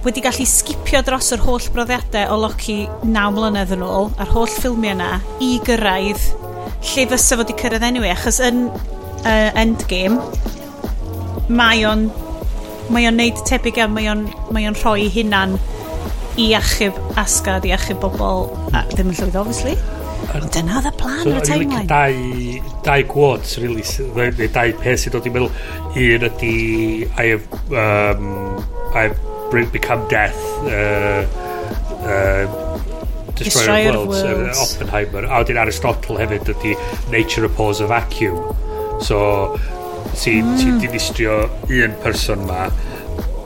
wedi 0.06 0.22
gallu 0.22 0.45
skipio 0.45 1.02
dros 1.06 1.31
yr 1.34 1.41
holl 1.45 1.65
broddiadau 1.73 2.35
o 2.35 2.41
Loki 2.43 2.84
9 3.03 3.38
mlynedd 3.38 3.73
yn 3.73 3.85
ôl, 3.85 4.11
a'r 4.22 4.34
holl 4.35 4.52
ffilmiau 4.52 4.93
yna, 4.93 5.15
i 5.41 5.56
gyrraedd 5.65 6.22
lle 6.93 7.07
fysa 7.10 7.39
fod 7.39 7.49
i 7.49 7.57
cyrraedd 7.57 7.88
enw 7.88 8.03
anyway, 8.03 8.14
achos 8.14 8.38
yn 8.45 8.68
uh, 8.69 9.49
Endgame, 9.57 10.22
mae 11.49 11.81
o'n 11.89 12.07
mae 12.93 13.07
o'n 13.10 13.18
neud 13.18 13.39
tebyg 13.49 13.80
iawn, 13.81 13.95
mae 13.95 14.10
o'n, 14.11 14.26
mae 14.53 14.68
on 14.69 14.77
rhoi 14.77 15.07
hunan 15.14 15.57
i 16.41 16.52
achub 16.57 16.97
asgad, 17.18 17.65
i 17.65 17.73
achub 17.73 18.02
bobl, 18.03 18.49
a, 18.76 18.84
ddim 18.91 19.10
yn 19.10 19.18
llwyd, 19.18 19.38
obviously, 19.41 19.73
Dyna 20.56 20.80
oedd 20.80 20.90
y 20.90 20.94
plan 21.00 21.30
o'r 21.32 21.46
teimlau. 21.46 21.86
Dau, 21.90 22.18
dau 22.86 23.06
gwod, 23.12 23.48
really, 23.62 23.86
neu 24.16 24.50
dau 24.56 24.76
peth 24.82 25.04
sydd 25.04 25.16
dod 25.16 25.30
i'n 25.30 25.36
meddwl. 25.36 25.52
Un 25.96 26.28
ydy 26.30 26.56
I 27.16 27.30
have, 27.34 27.46
um, 27.72 28.60
I 28.96 29.08
have 29.08 29.20
bring, 29.52 29.70
become 29.70 30.08
death, 30.08 30.40
uh, 30.66 31.24
uh, 32.04 32.76
Destroyer, 33.36 33.92
Destroyer 33.92 33.96
of 33.98 34.08
Worlds, 34.08 34.24
uh, 34.24 34.28
worlds. 34.28 34.60
Uh, 34.60 34.66
Oppenheimer. 34.66 35.26
A 35.26 35.40
wedyn 35.44 35.60
Aristotle 35.60 36.20
hefyd 36.22 36.52
ydy 36.56 36.76
Nature 37.12 37.50
Abhors 37.50 37.82
a 37.84 37.88
Vacuum. 37.92 38.40
So, 39.04 39.20
ti, 40.16 40.40
mm. 40.42 40.56
ti 40.60 40.88
dinistrio 40.88 41.42
un 41.68 41.96
person 42.04 42.46
ma, 42.48 42.70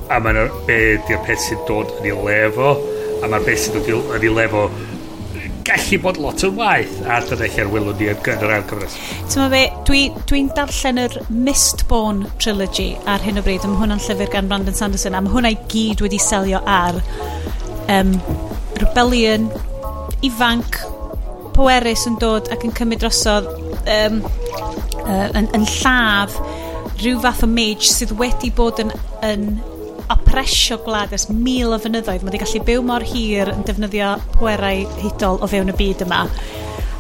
a 0.10 0.20
mae'n 0.22 0.46
be 0.68 0.80
di'r 1.08 1.22
peth 1.26 1.42
sy'n 1.48 1.66
dod 1.70 1.92
yn 2.00 2.12
ei 2.12 2.16
lefo, 2.18 2.76
a 3.20 3.30
mae'r 3.30 3.46
peth 3.48 3.66
sy'n 3.66 3.80
dod 3.80 4.14
yn 4.18 4.30
ei 4.30 4.34
lefo 4.34 4.68
gallu 5.70 6.00
bod 6.02 6.18
lot 6.18 6.44
yn 6.48 6.56
waith 6.58 6.96
a 7.06 7.20
dyna 7.30 7.48
lle'r 7.54 7.70
wylwn 7.70 7.98
ni 8.00 8.10
yn 8.10 8.44
yr 8.46 8.54
argyfres. 8.58 8.96
Ti'n 9.30 9.52
be, 9.54 9.62
dwi'n 9.86 10.16
dwi, 10.30 10.42
darllen 10.58 11.02
yr 11.04 11.18
Mistborn 11.30 12.24
Trilogy 12.42 12.90
ar 13.10 13.22
hyn 13.26 13.38
o 13.42 13.46
bryd 13.46 13.68
ym 13.68 13.76
hwnna'n 13.78 14.02
llyfr 14.06 14.32
gan 14.34 14.50
Brandon 14.50 14.78
Sanderson 14.78 15.18
am 15.20 15.30
hwnna 15.30 15.54
i 15.54 15.60
gyd 15.72 16.02
wedi 16.06 16.22
selio 16.24 16.64
ar 16.66 16.98
um, 17.94 18.16
Rebellion 18.82 19.50
ifanc 20.26 20.82
pwerus 21.54 22.08
yn 22.10 22.18
dod 22.22 22.50
ac 22.54 22.66
yn 22.66 22.74
cymryd 22.78 23.04
drosodd 23.04 23.50
um, 23.84 24.22
uh, 25.06 25.28
yn, 25.38 25.50
yn 25.54 25.68
lladd 25.80 26.34
rhyw 27.00 27.20
fath 27.24 27.46
o 27.46 27.52
mage 27.52 27.92
sydd 27.92 28.16
wedi 28.20 28.50
bod 28.56 28.82
yn, 28.82 28.96
yn 29.26 29.52
opresio 30.14 30.80
gwlad 30.86 31.14
ers 31.16 31.28
mil 31.30 31.76
o 31.76 31.80
fynyddoedd. 31.82 32.24
Mae 32.24 32.34
wedi 32.34 32.42
gallu 32.44 32.64
byw 32.68 32.86
mor 32.86 33.06
hir 33.06 33.52
yn 33.54 33.64
defnyddio 33.68 34.16
pwerau 34.38 34.86
hudol 35.04 35.40
o 35.44 35.50
fewn 35.52 35.72
y 35.74 35.78
byd 35.80 36.04
yma. 36.08 36.26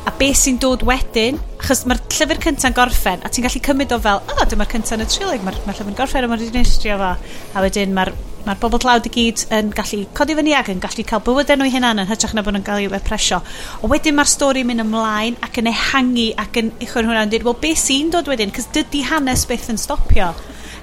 A 0.07 0.13
be 0.17 0.29
sy'n 0.37 0.57
dod 0.61 0.85
wedyn, 0.87 1.37
achos 1.59 1.83
mae'r 1.89 1.99
llyfr 2.15 2.39
cynta'n 2.45 2.75
gorffen, 2.77 3.21
a 3.21 3.29
ti'n 3.29 3.45
gallu 3.45 3.61
cymryd 3.65 3.93
o 3.93 3.99
fel, 4.01 4.21
o, 4.23 4.35
oh, 4.35 4.45
dyma'r 4.49 4.71
cynta'n 4.71 5.03
y 5.03 5.07
trilig, 5.11 5.43
mae'r 5.45 5.59
ma 5.67 5.75
llyfr'n 5.75 5.97
gorffen, 5.97 6.25
a 6.25 6.31
mae'r 6.31 6.45
dinistrio 6.47 6.97
fo. 7.01 7.11
A 7.53 7.63
wedyn 7.65 7.93
mae'r 7.97 8.13
mae 8.45 8.57
bobl 8.61 8.79
tlawd 8.81 9.07
i 9.09 9.11
gyd 9.13 9.43
yn 9.53 9.73
gallu 9.75 10.05
codi 10.15 10.35
fyny 10.37 10.53
ac 10.57 10.69
yn 10.71 10.79
gallu 10.83 11.03
cael 11.07 11.23
bywydau 11.25 11.59
nhw 11.59 11.67
hunan 11.73 12.01
yn 12.01 12.09
hytrach 12.09 12.33
na 12.33 12.43
bod 12.45 12.55
nhw'n 12.55 12.65
cael 12.65 12.85
i'w 12.85 13.01
presio. 13.05 13.41
O 13.83 13.89
wedyn 13.91 14.15
mae'r 14.17 14.31
stori 14.31 14.63
mynd 14.65 14.85
ymlaen 14.85 15.37
ac 15.45 15.59
yn 15.61 15.69
ehangu 15.73 16.29
ac 16.39 16.61
yn 16.61 16.71
uchwyn 16.79 17.09
hwnna 17.09 17.25
yn 17.27 17.33
dweud, 17.33 17.45
wel, 17.49 17.59
be 17.61 17.73
sy'n 17.77 18.13
dod 18.15 18.31
wedyn? 18.31 18.55
Cys 18.55 18.71
dydy 18.75 19.03
hanes 19.11 19.45
beth 19.49 19.69
yn 19.73 19.81
stopio 19.81 20.31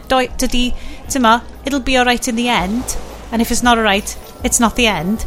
dydy, 0.09 0.73
tyma, 1.09 1.43
it'll 1.65 1.81
be 1.81 1.99
alright 1.99 2.29
in 2.29 2.37
the 2.37 2.49
end, 2.49 2.97
and 3.33 3.43
if 3.43 3.51
it's 3.51 3.63
not 3.63 3.79
alright, 3.79 4.17
it's 4.45 4.61
not 4.61 4.77
the 4.77 4.87
end. 4.87 5.27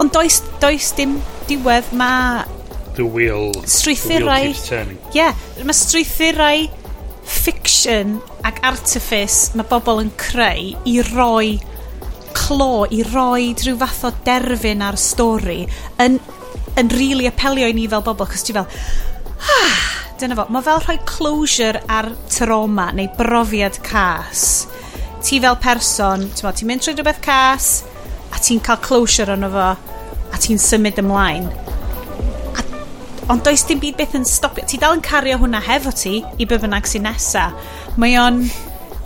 Ond 0.00 0.12
does, 0.12 0.40
does 0.60 0.92
dim 0.92 1.20
diwedd 1.48 1.92
ma... 1.96 2.44
The 2.96 3.04
wheel, 3.04 3.52
strwythurau, 3.64 4.18
the 4.18 4.24
wheel 4.24 4.52
keeps 4.52 4.68
turning. 4.68 4.98
Yeah, 5.12 5.36
mae 5.64 5.76
strwythurau 5.76 6.68
fiction 7.26 8.20
ac 8.46 8.60
artifice 8.64 9.56
mae 9.58 9.66
bobl 9.66 10.00
yn 10.04 10.12
creu 10.20 10.76
i 10.86 10.96
roi 11.10 11.56
clo, 12.36 12.86
i 12.92 13.02
roi 13.08 13.52
rhyw 13.58 13.76
fath 13.80 14.04
o 14.06 14.12
derfyn 14.26 14.84
ar 14.86 14.98
stori 15.00 15.64
yn, 16.02 16.20
yn 16.78 16.92
really 16.94 17.26
apelio 17.28 17.68
i 17.68 17.74
ni 17.76 17.88
fel 17.90 18.04
bobl, 18.06 18.28
cos 18.30 18.46
ti 18.46 18.54
fel... 18.56 18.68
Ah, 19.36 20.05
dyna 20.20 20.36
fo, 20.38 20.46
mae 20.52 20.64
fel 20.64 20.80
rhoi 20.82 20.96
closure 21.08 21.82
ar 21.92 22.08
trauma 22.32 22.88
neu 22.96 23.08
brofiad 23.18 23.80
cas. 23.84 24.66
Ti 25.26 25.40
fel 25.42 25.58
person, 25.60 26.28
ti'n 26.38 26.68
mynd 26.68 26.84
trwy 26.84 26.94
rhywbeth 26.96 27.22
cas, 27.24 27.70
a 28.32 28.40
ti'n 28.42 28.62
cael 28.64 28.80
closure 28.84 29.34
ono 29.36 29.50
fo, 29.52 29.66
a 30.32 30.40
ti'n 30.42 30.60
symud 30.62 31.00
ymlaen. 31.02 31.48
A, 32.56 32.64
ond 33.32 33.44
does 33.44 33.66
dim 33.68 33.82
byd 33.82 33.98
beth 33.98 34.16
yn 34.18 34.28
stopio. 34.28 34.64
Ti 34.68 34.80
dal 34.82 34.96
yn 34.96 35.04
cario 35.04 35.40
hwnna 35.42 35.60
hefo 35.66 35.92
ti 35.96 36.20
i 36.22 36.48
be 36.48 36.60
bynnag 36.62 36.88
sy'n 36.88 37.06
nesa. 37.08 37.50
Mae 38.00 38.16
o'n 38.20 38.44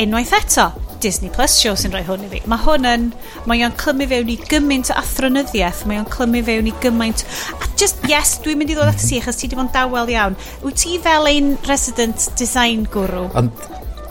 unwaith 0.00 0.36
eto, 0.40 0.70
Disney 1.02 1.32
Plus 1.34 1.56
show 1.60 1.74
sy'n 1.78 1.94
rhoi 1.94 2.04
hwn 2.06 2.26
i 2.26 2.30
fi. 2.32 2.42
Mae 2.50 2.62
hwn 2.64 2.88
yn, 2.90 3.08
mae 3.50 3.64
o'n 3.66 3.74
clymu 3.80 4.06
fewn 4.10 4.32
i 4.32 4.36
gymaint 4.50 4.92
o 4.92 4.96
athronyddiaeth, 5.00 5.84
mae 5.90 6.00
o'n 6.02 6.08
clymu 6.12 6.42
fewn 6.46 6.70
i 6.70 6.74
gymaint, 6.84 7.24
a 7.56 7.68
just, 7.80 8.02
yes, 8.10 8.36
dwi'n 8.44 8.60
mynd 8.60 8.74
i 8.74 8.78
ddod 8.78 8.92
at 8.92 9.02
si, 9.02 9.18
achos 9.20 9.40
ti 9.40 9.50
di 9.50 9.58
bod 9.58 9.68
yn 9.68 9.74
dawel 9.76 10.12
iawn. 10.14 10.38
Wyt 10.64 10.80
ti 10.84 10.98
fel 11.02 11.28
ein 11.30 11.54
resident 11.68 12.30
design 12.40 12.86
guru? 12.92 13.28
Ond 13.38 13.68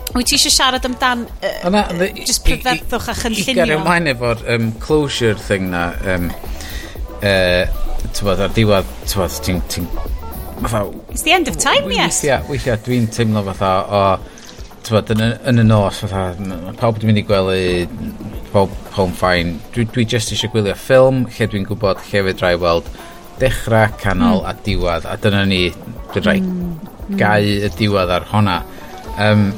Wyt 0.09 0.25
ti 0.25 0.39
eisiau 0.39 0.53
siarad 0.55 0.85
amdan 0.87 1.27
uh, 1.29 1.67
Ona, 1.69 1.83
uh, 1.93 2.07
just 2.17 2.41
prydferthwch 2.41 3.11
a 3.11 3.13
chynllunio? 3.13 3.53
I 3.53 3.59
gario 3.59 3.77
ymlaen 3.77 4.09
efo'r 4.15 4.41
um, 4.55 4.71
closure 4.81 5.37
thing 5.37 5.69
na. 5.69 5.91
Um, 6.09 6.31
uh, 7.21 7.85
tywod, 8.17 8.41
ar 8.41 8.55
diwedd, 8.55 8.89
tywod, 9.09 9.37
ti'n... 9.45 9.61
Ti, 9.69 9.85
It's 10.59 11.21
the 11.21 11.31
end 11.31 11.47
of 11.47 11.55
time, 11.57 11.87
yes. 11.87 12.19
Weithiau, 12.19 12.49
weithiau 12.49 12.81
dwi'n 12.83 13.07
teimlo 13.15 13.45
fatha 13.47 13.71
o... 13.85 14.01
Oh, 14.01 14.38
tywed, 14.89 15.13
yn, 15.13 15.23
yn 15.51 15.61
y 15.61 15.65
nos, 15.67 16.01
fatha, 16.03 16.33
pawb 16.79 16.99
dwi'n 16.99 17.11
mynd 17.11 17.21
i 17.21 17.25
gwely, 17.27 17.63
pawb, 18.53 18.73
home 18.97 19.15
fine. 19.17 19.57
Dwi, 19.75 19.85
dwi 19.93 20.05
just 20.09 20.33
eisiau 20.33 20.51
gwylio 20.53 20.75
ffilm, 20.77 21.23
lle 21.35 21.47
dwi'n 21.51 21.67
gwybod 21.69 22.01
lle 22.09 22.25
fe 22.27 22.35
drai 22.39 22.55
weld 22.59 22.89
dechrau, 23.39 23.93
canol 24.01 24.43
mm. 24.43 24.49
a 24.49 24.53
diwad. 24.65 25.07
A 25.07 25.15
dyna 25.21 25.45
ni, 25.47 25.63
dwi'n 26.13 26.27
rhai 26.27 26.37
mm. 26.43 27.15
gau 27.21 27.55
y 27.69 27.71
diwad 27.79 28.13
ar 28.17 28.27
honna. 28.33 28.59
Um, 29.19 29.49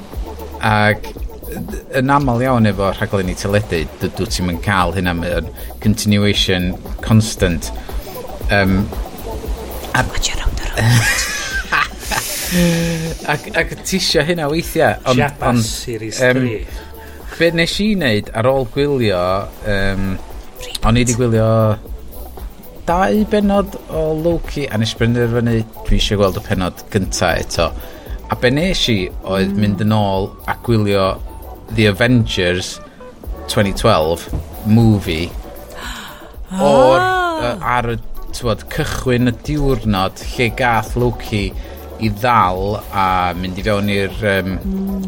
ac 0.61 1.09
yn 1.97 2.11
aml 2.13 2.43
iawn 2.45 2.69
efo 2.69 2.91
rhaglenni 2.95 3.35
teledu, 3.39 3.83
dydw 4.03 4.29
ti'n 4.29 4.49
mynd 4.49 4.63
cael 4.65 4.95
hynna 4.95 5.15
mewn 5.17 5.51
continuation, 5.83 6.71
constant. 7.01 7.71
Um, 8.51 8.85
a... 9.93 10.05
Watch 10.07 10.29
your 10.29 10.43
own 10.45 11.27
ac, 12.51 13.47
ac 13.55 13.75
tisio 13.85 14.23
hynna 14.27 14.49
weithiau. 14.51 14.97
Ond, 15.05 15.19
Japas 15.19 15.55
on, 15.55 15.61
Series 15.63 16.19
3. 16.19 16.31
Um, 16.31 16.89
be 17.37 17.49
nes 17.55 17.77
i 17.81 17.87
wneud 17.95 18.29
ar 18.37 18.49
ôl 18.51 18.67
gwylio, 18.73 19.21
um, 19.71 20.11
o'n 20.85 20.99
i 20.99 21.05
wedi 21.05 21.15
gwylio 21.17 21.47
dau 22.85 23.23
benod 23.31 23.77
o 23.93 24.03
Loki 24.17 24.67
a 24.67 24.77
nes 24.81 24.93
benderfynu 24.99 25.57
dwi 25.85 25.97
eisiau 25.97 26.19
gweld 26.19 26.39
y 26.41 26.45
penod 26.45 26.85
gynta 26.93 27.33
eto. 27.39 27.71
A 28.31 28.37
be 28.39 28.51
nes 28.53 28.83
i 28.91 28.99
oedd 29.23 29.51
mm. 29.53 29.59
mynd 29.63 29.83
yn 29.85 29.95
ôl 29.95 30.31
a 30.49 30.57
gwylio 30.65 31.07
The 31.71 31.87
Avengers 31.91 32.75
2012 33.47 34.27
movie 34.67 35.29
ah. 36.51 36.67
o'r, 36.67 37.05
ar 37.75 37.91
y 37.95 37.97
tywod, 38.35 38.65
cychwyn 38.71 39.31
y 39.31 39.35
diwrnod 39.47 40.21
lle 40.33 40.49
gath 40.57 40.95
Loki 40.99 41.49
i 42.01 42.09
ddal 42.13 42.77
a 42.97 43.05
mynd 43.37 43.59
i 43.61 43.65
fewn 43.65 43.91
i'r 43.93 44.23
um, 44.35 44.55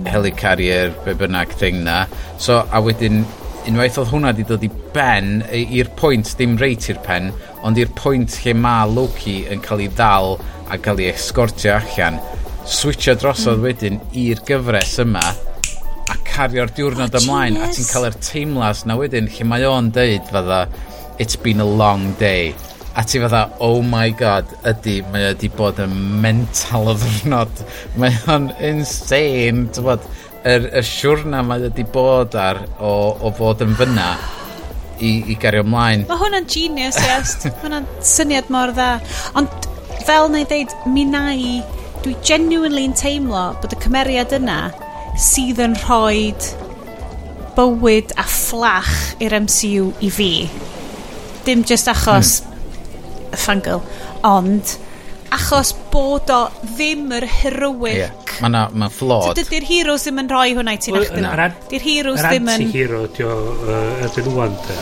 helicarrier 0.10 0.94
be 1.06 1.16
bynnag 1.18 1.56
thing 1.60 1.84
na. 1.88 2.04
So 2.38 2.62
a 2.64 2.82
wedyn 2.84 3.24
unwaith 3.70 3.98
oedd 4.02 4.12
hwnna 4.12 4.34
wedi 4.34 4.46
dod 4.48 4.64
i 4.66 4.70
ben 4.96 5.42
i'r 5.56 5.90
pwynt 6.00 6.34
dim 6.40 6.58
reit 6.60 6.90
i'r 6.92 7.00
pen 7.06 7.32
ond 7.64 7.80
i'r 7.80 7.92
pwynt 7.96 8.36
lle 8.44 8.56
mae 8.60 8.90
Loki 8.92 9.38
yn 9.54 9.64
cael 9.64 9.86
ei 9.86 9.92
ddal 9.94 10.36
a 10.68 10.80
cael 10.84 11.00
ei 11.00 11.12
escortio 11.14 11.78
allan 11.78 12.20
switcho 12.68 13.16
drosodd 13.20 13.62
mm. 13.62 13.68
wedyn 13.68 14.02
i'r 14.20 14.44
gyfres 14.48 14.98
yma 15.04 15.24
a 15.24 16.18
cario'r 16.28 16.74
diwrnod 16.76 17.16
oh, 17.16 17.24
ymlaen 17.24 17.62
a 17.64 17.70
ti'n 17.72 17.88
cael 17.88 18.10
yr 18.10 18.20
teimlas 18.20 18.84
na 18.88 19.00
wedyn 19.00 19.32
lle 19.32 19.48
mae 19.48 19.68
o'n 19.70 19.92
deud 19.96 20.28
fydda 20.32 20.66
it's 21.20 21.36
been 21.36 21.60
a 21.60 21.66
long 21.66 22.12
day 22.14 22.56
a 22.96 23.04
ti 23.04 23.20
fatha, 23.20 23.50
oh 23.60 23.82
my 23.82 24.12
god, 24.12 24.46
ydy, 24.70 25.00
mae 25.10 25.32
wedi 25.32 25.50
bod 25.58 25.80
yn 25.82 25.94
mental 26.22 26.92
o 26.92 26.94
ddwrnod. 27.02 27.64
Mae 28.00 28.20
o'n 28.30 28.52
insane, 28.62 29.66
ti'n 29.74 29.88
bod, 29.88 30.06
yr, 30.46 30.68
y 30.78 30.84
siwrna 30.86 31.42
mae 31.48 31.64
wedi 31.66 31.88
bod 31.90 32.38
ar 32.38 32.62
o, 32.78 32.94
o 33.18 33.32
fod 33.34 33.64
yn 33.66 33.74
fyna 33.80 34.12
i, 35.00 35.24
i 35.26 35.38
gario 35.42 35.64
ymlaen. 35.66 36.06
Mae 36.10 36.22
hwnna'n 36.22 36.46
genius, 36.46 37.02
yes. 37.02 37.34
mae 37.48 37.56
hwnna'n 37.64 37.90
syniad 38.06 38.54
mor 38.54 38.76
dda. 38.78 38.92
Ond 39.42 39.68
fel 40.06 40.30
na 40.30 40.44
i 40.44 40.48
ddeud, 40.54 40.78
mi 40.94 41.08
na 41.10 41.26
i, 41.34 41.58
dwi 42.06 42.14
genuinely'n 42.30 42.94
teimlo 43.00 43.50
bod 43.64 43.74
y 43.74 43.82
cymeriad 43.82 44.38
yna 44.38 44.68
sydd 45.18 45.62
yn 45.66 45.74
rhoi 45.82 46.30
bywyd 47.58 48.14
a 48.22 48.26
fflach 48.30 48.96
i'r 49.24 49.42
MCU 49.42 49.94
i 50.06 50.14
fi. 50.14 50.34
Dim 51.48 51.66
just 51.66 51.90
achos 51.90 52.42
hmm 52.44 52.53
y 53.34 53.40
ffangl 53.40 53.82
ond 54.30 54.76
achos 55.34 55.74
bod 55.92 56.30
o 56.34 56.42
ddim 56.74 57.08
yr 57.18 57.28
heroic 57.42 57.98
yeah. 57.98 58.20
Mae 58.42 58.50
na, 58.50 58.64
ma 58.74 58.88
flod. 58.90 59.28
So, 59.28 59.34
dydy'r 59.38 59.66
heroes 59.68 60.08
ddim 60.08 60.24
yn 60.24 60.30
rhoi 60.32 60.56
hwnna 60.58 60.74
i 60.74 60.80
ti'n 60.82 60.96
well, 60.96 61.06
achdyna. 61.06 61.50
Dy'r 61.70 61.84
heroes 61.86 62.24
ddim 62.24 62.48
yn... 62.50 62.64
Anti-hero, 62.66 63.04
diw, 63.14 63.30
uh, 63.30 64.06
ydyn 64.08 64.26
nhw 64.26 64.42
anda. 64.48 64.78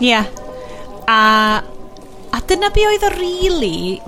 Ie. 0.00 0.22
A, 1.12 1.18
a 2.32 2.40
dyna 2.48 2.70
be 2.72 2.86
oedd 2.88 3.04
o 3.04 3.10
really 3.18 4.00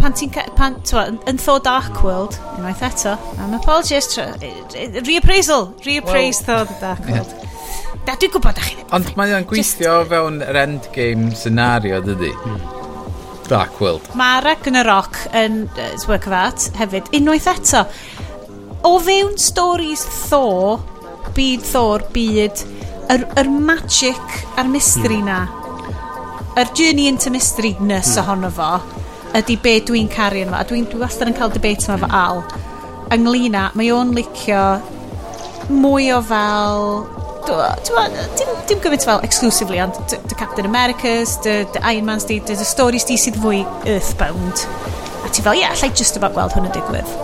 pan 0.00 0.16
ti'n 0.16 0.32
pan, 0.56 0.76
twa, 0.88 1.06
yn 1.28 1.40
thod 1.40 1.64
Dark 1.66 1.92
hmm. 1.92 2.04
World 2.06 2.36
unwaith 2.56 2.82
eto 2.86 3.16
am 3.42 3.54
apologies 3.58 4.08
reappraisal 4.16 5.70
reappraise 5.84 6.44
well, 6.48 6.64
tho 6.64 6.78
Darkworld 6.80 7.34
yeah. 7.34 7.96
da 8.06 8.16
dwi'n 8.16 8.32
gwybod 8.32 8.56
da 8.56 8.64
chi 8.64 8.78
ond 8.96 9.12
mae 9.20 9.34
o'n 9.36 9.48
gweithio 9.50 9.98
Just, 10.00 10.12
fewn 10.12 10.40
yr 10.46 10.60
endgame 10.62 11.34
scenario 11.36 12.00
dydy 12.06 12.32
mm. 12.32 12.79
Dark 13.50 13.80
World. 13.82 14.06
Mae 14.18 14.38
Ragnarok 14.44 15.16
yn 15.34 15.64
uh, 15.74 15.90
work 16.08 16.28
of 16.30 16.36
art 16.38 16.68
hefyd. 16.78 17.10
Unwaith 17.18 17.48
eto, 17.50 17.82
o 18.86 18.92
fewn 19.02 19.34
stories 19.42 20.04
Thor, 20.28 20.78
byd 21.34 21.66
Thor, 21.66 22.06
byd, 22.14 22.62
yr, 23.10 23.26
yr 23.42 23.50
magic 23.50 24.38
a'r 24.54 24.70
mystery 24.70 25.18
mm. 25.18 25.26
na, 25.26 25.40
yr 26.60 26.70
journey 26.78 27.08
into 27.10 27.32
mysteryness 27.34 28.14
mm. 28.14 28.22
ohono 28.22 28.52
fo, 28.54 28.72
ydy 29.38 29.58
be 29.62 29.76
dwi'n 29.90 30.10
caru 30.14 30.44
yma. 30.46 30.62
A 30.62 30.68
dwi'n 30.70 30.86
dwi 30.90 31.02
wastad 31.02 31.30
yn 31.30 31.38
cael 31.38 31.52
debate 31.54 31.90
yma 31.90 31.98
fo 32.04 32.10
Al. 32.22 32.44
Ynglyn 33.10 33.58
â, 33.58 33.68
mae 33.74 33.90
o'n 33.90 34.14
licio 34.14 34.62
mwy 35.70 36.12
o 36.14 36.22
fel 36.26 36.86
dim, 38.38 38.52
dim 38.68 38.80
gymaint 38.84 39.04
fel 39.06 39.22
exclusively, 39.26 39.80
ond 39.82 39.98
dy 40.10 40.38
Captain 40.38 40.68
America's, 40.68 41.36
dy 41.44 41.64
Iron 41.82 42.08
Man's, 42.08 42.26
dy, 42.28 42.40
dy 42.46 42.56
stories 42.66 43.06
di 43.08 43.18
sydd 43.20 43.38
fwy 43.42 43.62
earthbound. 43.90 44.64
A 45.24 45.30
ti 45.30 45.44
fel, 45.44 45.58
ie, 45.58 45.64
yeah, 45.64 45.74
allai 45.74 45.90
just 45.96 46.18
about 46.20 46.36
gweld 46.36 46.54
hwn 46.56 46.68
yn 46.70 46.74
digwydd. 46.76 47.14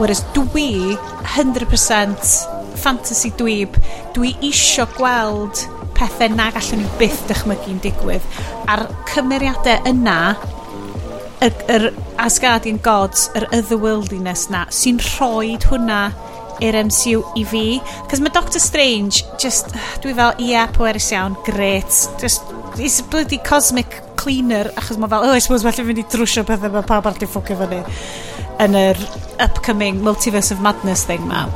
Whereas 0.00 0.24
dwi, 0.34 0.96
100% 1.36 2.34
fantasy 2.82 3.30
dwyb, 3.38 3.76
dwi 4.16 4.34
isio 4.44 4.88
gweld 4.96 5.66
pethau 5.94 6.34
na 6.34 6.50
gallwn 6.54 6.82
ni 6.82 6.90
byth 6.98 7.22
dychmygu'n 7.30 7.80
digwydd. 7.84 8.26
A'r 8.70 8.86
cymeriadau 9.12 9.86
yna, 9.90 10.18
yr, 11.44 11.54
yr 11.70 11.88
Asgardian 12.24 12.80
Gods, 12.82 13.28
yr 13.38 13.46
otherworldiness 13.54 14.48
na, 14.52 14.64
sy'n 14.74 15.00
rhoi 15.02 15.54
hwnna 15.68 16.00
i'r 16.62 16.78
MCU 16.84 17.22
i 17.40 17.44
fi. 17.48 17.64
Cos 18.10 18.22
mae 18.22 18.34
Doctor 18.34 18.62
Strange, 18.62 19.24
just, 19.42 19.74
dwi 20.04 20.14
fel, 20.14 20.34
ie, 20.38 20.52
yeah, 20.52 20.70
pwerus 20.74 21.10
iawn, 21.14 21.36
great. 21.48 21.90
Just, 22.22 22.54
it's 22.78 23.00
a 23.00 23.06
bloody 23.10 23.38
cosmic 23.38 24.00
cleaner, 24.20 24.70
achos 24.78 24.98
mae 25.00 25.10
fel, 25.10 25.26
oh, 25.26 25.34
I 25.34 25.42
suppose, 25.42 25.66
felly 25.66 25.88
fynd 25.90 26.02
i 26.04 26.06
drwsio 26.14 26.46
pethau 26.48 26.72
mae 26.74 26.86
pawb 26.88 27.10
ar 27.10 27.18
i 27.18 27.28
ffwcio 27.30 27.58
fyny 27.60 27.82
yn 28.64 28.76
yr 28.78 29.00
upcoming 29.42 30.02
Multiverse 30.04 30.54
of 30.54 30.60
Madness 30.62 31.04
thing 31.08 31.24
ma. 31.26 31.46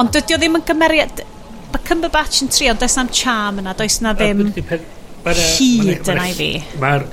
Ond 0.00 0.10
dydy 0.14 0.36
o 0.36 0.40
ddim 0.40 0.58
yn 0.58 0.66
gymeriad... 0.66 1.22
Mae 1.72 1.84
Cumberbatch 1.88 2.42
yn 2.44 2.50
tri, 2.52 2.66
ond 2.68 2.82
does 2.82 2.98
na'n 2.98 3.08
charm 3.16 3.62
yna, 3.62 3.72
does 3.78 4.00
na 4.04 4.12
ddim 4.16 4.50
hyd 4.52 6.10
yna 6.12 6.26
i 6.28 6.34
fi. 6.36 6.50
Mae'r 6.82 7.06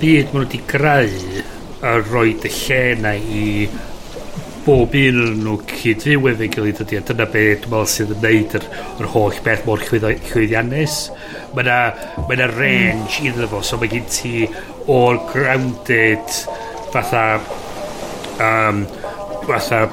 byd 0.00 0.34
maen 0.34 0.34
nhw 0.34 0.42
wedi 0.42 0.60
greu 0.68 1.44
a 1.86 1.94
roi 2.02 2.32
y 2.34 2.50
lle 2.50 2.80
yna 2.96 3.14
i 3.16 3.44
bob 4.68 4.92
un 4.98 5.18
yn 5.22 5.38
nhw 5.46 5.54
cyd 5.70 6.02
fyw 6.04 6.26
efo'i 6.28 6.46
gilydd 6.52 6.80
ydy 6.84 6.98
a 6.98 7.04
dyna 7.08 7.24
be 7.32 7.44
dwi'n 7.56 7.70
meddwl 7.72 7.86
sydd 7.88 8.10
yn 8.12 8.18
neud 8.20 8.56
yr, 8.58 8.66
yr 9.00 9.06
holl 9.14 9.38
beth 9.46 9.62
mor 9.64 9.80
chwyddiannus. 9.80 10.96
mae 11.56 11.64
yna 11.64 11.78
ma 12.28 12.48
range 12.50 13.22
iddo 13.24 13.48
fo 13.48 13.62
so 13.64 13.78
mae 13.80 13.88
gen 13.94 14.04
ti 14.12 14.44
o'r 14.92 15.16
grounded 15.30 16.36
fatha 16.92 17.24
um, 18.44 18.84
fatha 19.48 19.86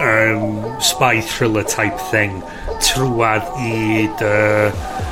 um, 0.00 0.72
spy 0.80 1.20
thriller 1.20 1.68
type 1.76 2.08
thing 2.08 2.40
trwad 2.80 3.52
i 3.60 4.08
dy 4.22 4.32
uh, 4.32 5.03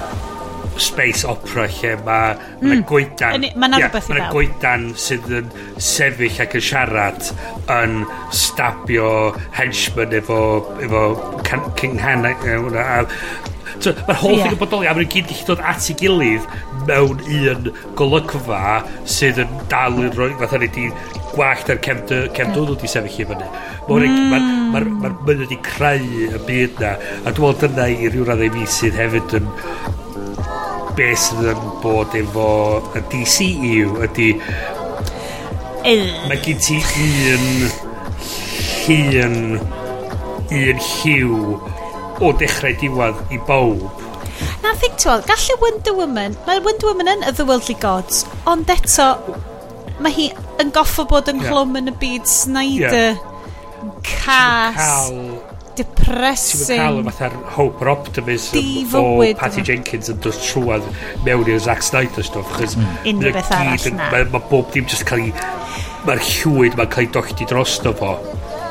space 0.81 1.25
opera 1.29 1.67
lle 1.69 1.95
mae 2.07 2.35
mm. 2.35 2.69
ma 2.69 2.81
goedan 2.89 3.47
mae 3.47 3.69
yna 3.69 3.81
rhywbeth 3.83 4.11
yeah, 4.11 4.19
i 4.19 4.21
fel 4.21 4.35
goedan 4.37 4.89
sydd 5.07 5.31
yn 5.41 5.55
sefyll 5.91 6.43
ac 6.45 6.59
yn 6.59 6.67
siarad 6.69 7.33
yn 7.77 7.97
stabio 8.43 9.09
henchman 9.59 10.17
efo 10.21 10.43
efo 10.85 11.07
cynghan 11.81 12.29
so, 13.83 13.93
mae'r 14.07 14.21
holl 14.23 14.37
yeah. 14.37 14.45
thing 14.45 14.57
yn 14.57 14.61
bodoli 14.61 14.91
a 14.91 14.95
mae'n 14.97 15.11
gyd 15.13 15.29
gallu 15.31 15.49
dod 15.51 15.65
at 15.73 15.89
ei 15.91 15.99
gilydd 16.03 16.49
mewn 16.89 17.21
un 17.39 17.69
golygfa 17.99 18.63
sydd 19.17 19.43
yn 19.45 19.59
dal 19.73 19.99
yn 20.01 20.13
rhoi 20.17 20.33
fatha 20.41 20.61
ni 20.63 20.71
di 20.77 20.89
gwallt 21.33 21.71
ar 21.73 21.81
cemdwn 21.85 22.73
wedi 22.73 22.91
sefyll 22.91 23.25
i 23.25 23.29
fyny 23.31 23.49
mae'r 23.89 24.07
mm. 24.09 24.31
ma 24.33 24.39
ma 24.73 24.85
ma 25.03 25.11
ma 25.13 25.35
wedi 25.43 25.59
creu 25.67 26.07
y 26.29 26.41
byd 26.49 26.81
na 26.83 26.95
a 26.97 27.35
dwi'n 27.35 27.49
meddwl 27.49 27.61
dyna 27.67 27.89
i 27.91 28.13
ryw 28.13 28.29
raddau 28.29 28.55
mi 28.55 28.69
sydd 28.79 28.99
hefyd 29.01 29.37
yn 29.41 29.51
beth 30.99 31.25
sydd 31.27 31.49
yn 31.53 31.63
bod 31.83 32.15
efo 32.19 32.47
y 32.99 33.03
DCU 33.13 33.89
ydy 34.07 34.29
mae 35.83 36.39
gen 36.45 36.61
ti 36.63 36.79
un 37.33 37.47
hun 38.83 39.37
un 40.53 40.83
lliw 40.87 41.37
o 42.23 42.33
dechrau 42.39 42.77
diwedd 42.83 43.35
i 43.35 43.41
bawb 43.49 44.03
Na, 44.63 44.75
think 44.79 44.97
to 45.03 45.11
all, 45.11 45.23
gallu 45.27 45.57
Wonder 45.61 45.95
Woman, 45.95 46.37
mae 46.47 46.61
Wonder 46.63 46.87
Woman 46.91 47.11
yn 47.11 47.25
y 47.27 47.33
The 47.35 47.47
Worldly 47.47 47.75
Gods, 47.83 48.23
ond 48.47 48.71
eto, 48.71 49.09
mae 50.03 50.15
hi 50.15 50.29
yn 50.63 50.71
goffo 50.75 51.07
bod 51.11 51.31
ynghlwm 51.31 51.75
yeah. 51.75 51.83
yn 51.83 51.91
y 51.91 51.97
byd 52.03 52.31
Snyder 52.31 53.09
yeah. 53.11 53.97
cas. 54.07 54.79
Cael 55.11 55.52
depressing. 55.79 56.79
Ti'n 56.79 56.83
cael 56.83 57.03
fatha'r 57.09 57.37
hope 57.57 57.83
or 57.85 57.93
optimism 57.93 58.59
o 58.99 59.05
Patty 59.39 59.65
Jenkins 59.67 60.11
yn 60.13 60.21
dod 60.25 60.39
trwad 60.45 60.87
mewn 61.27 61.51
i'r 61.51 61.61
Zack 61.63 61.85
Snyder 61.87 62.25
stuff. 62.27 62.51
Mm. 62.59 62.87
Unrhyw 63.13 63.37
beth 63.39 63.53
arall 63.57 63.89
na. 63.99 64.09
Mae 64.15 64.31
ma 64.33 64.43
bob 64.53 64.73
dim 64.75 64.89
just 64.91 65.07
cael 65.09 65.27
ei... 65.29 65.35
Mae'r 66.07 66.23
llwyd 66.27 66.79
mae'n 66.79 66.91
cael 66.93 67.07
ei 67.07 67.13
dochdi 67.15 67.47
dros 67.51 67.77
do 67.85 67.95
fo. 67.99 68.17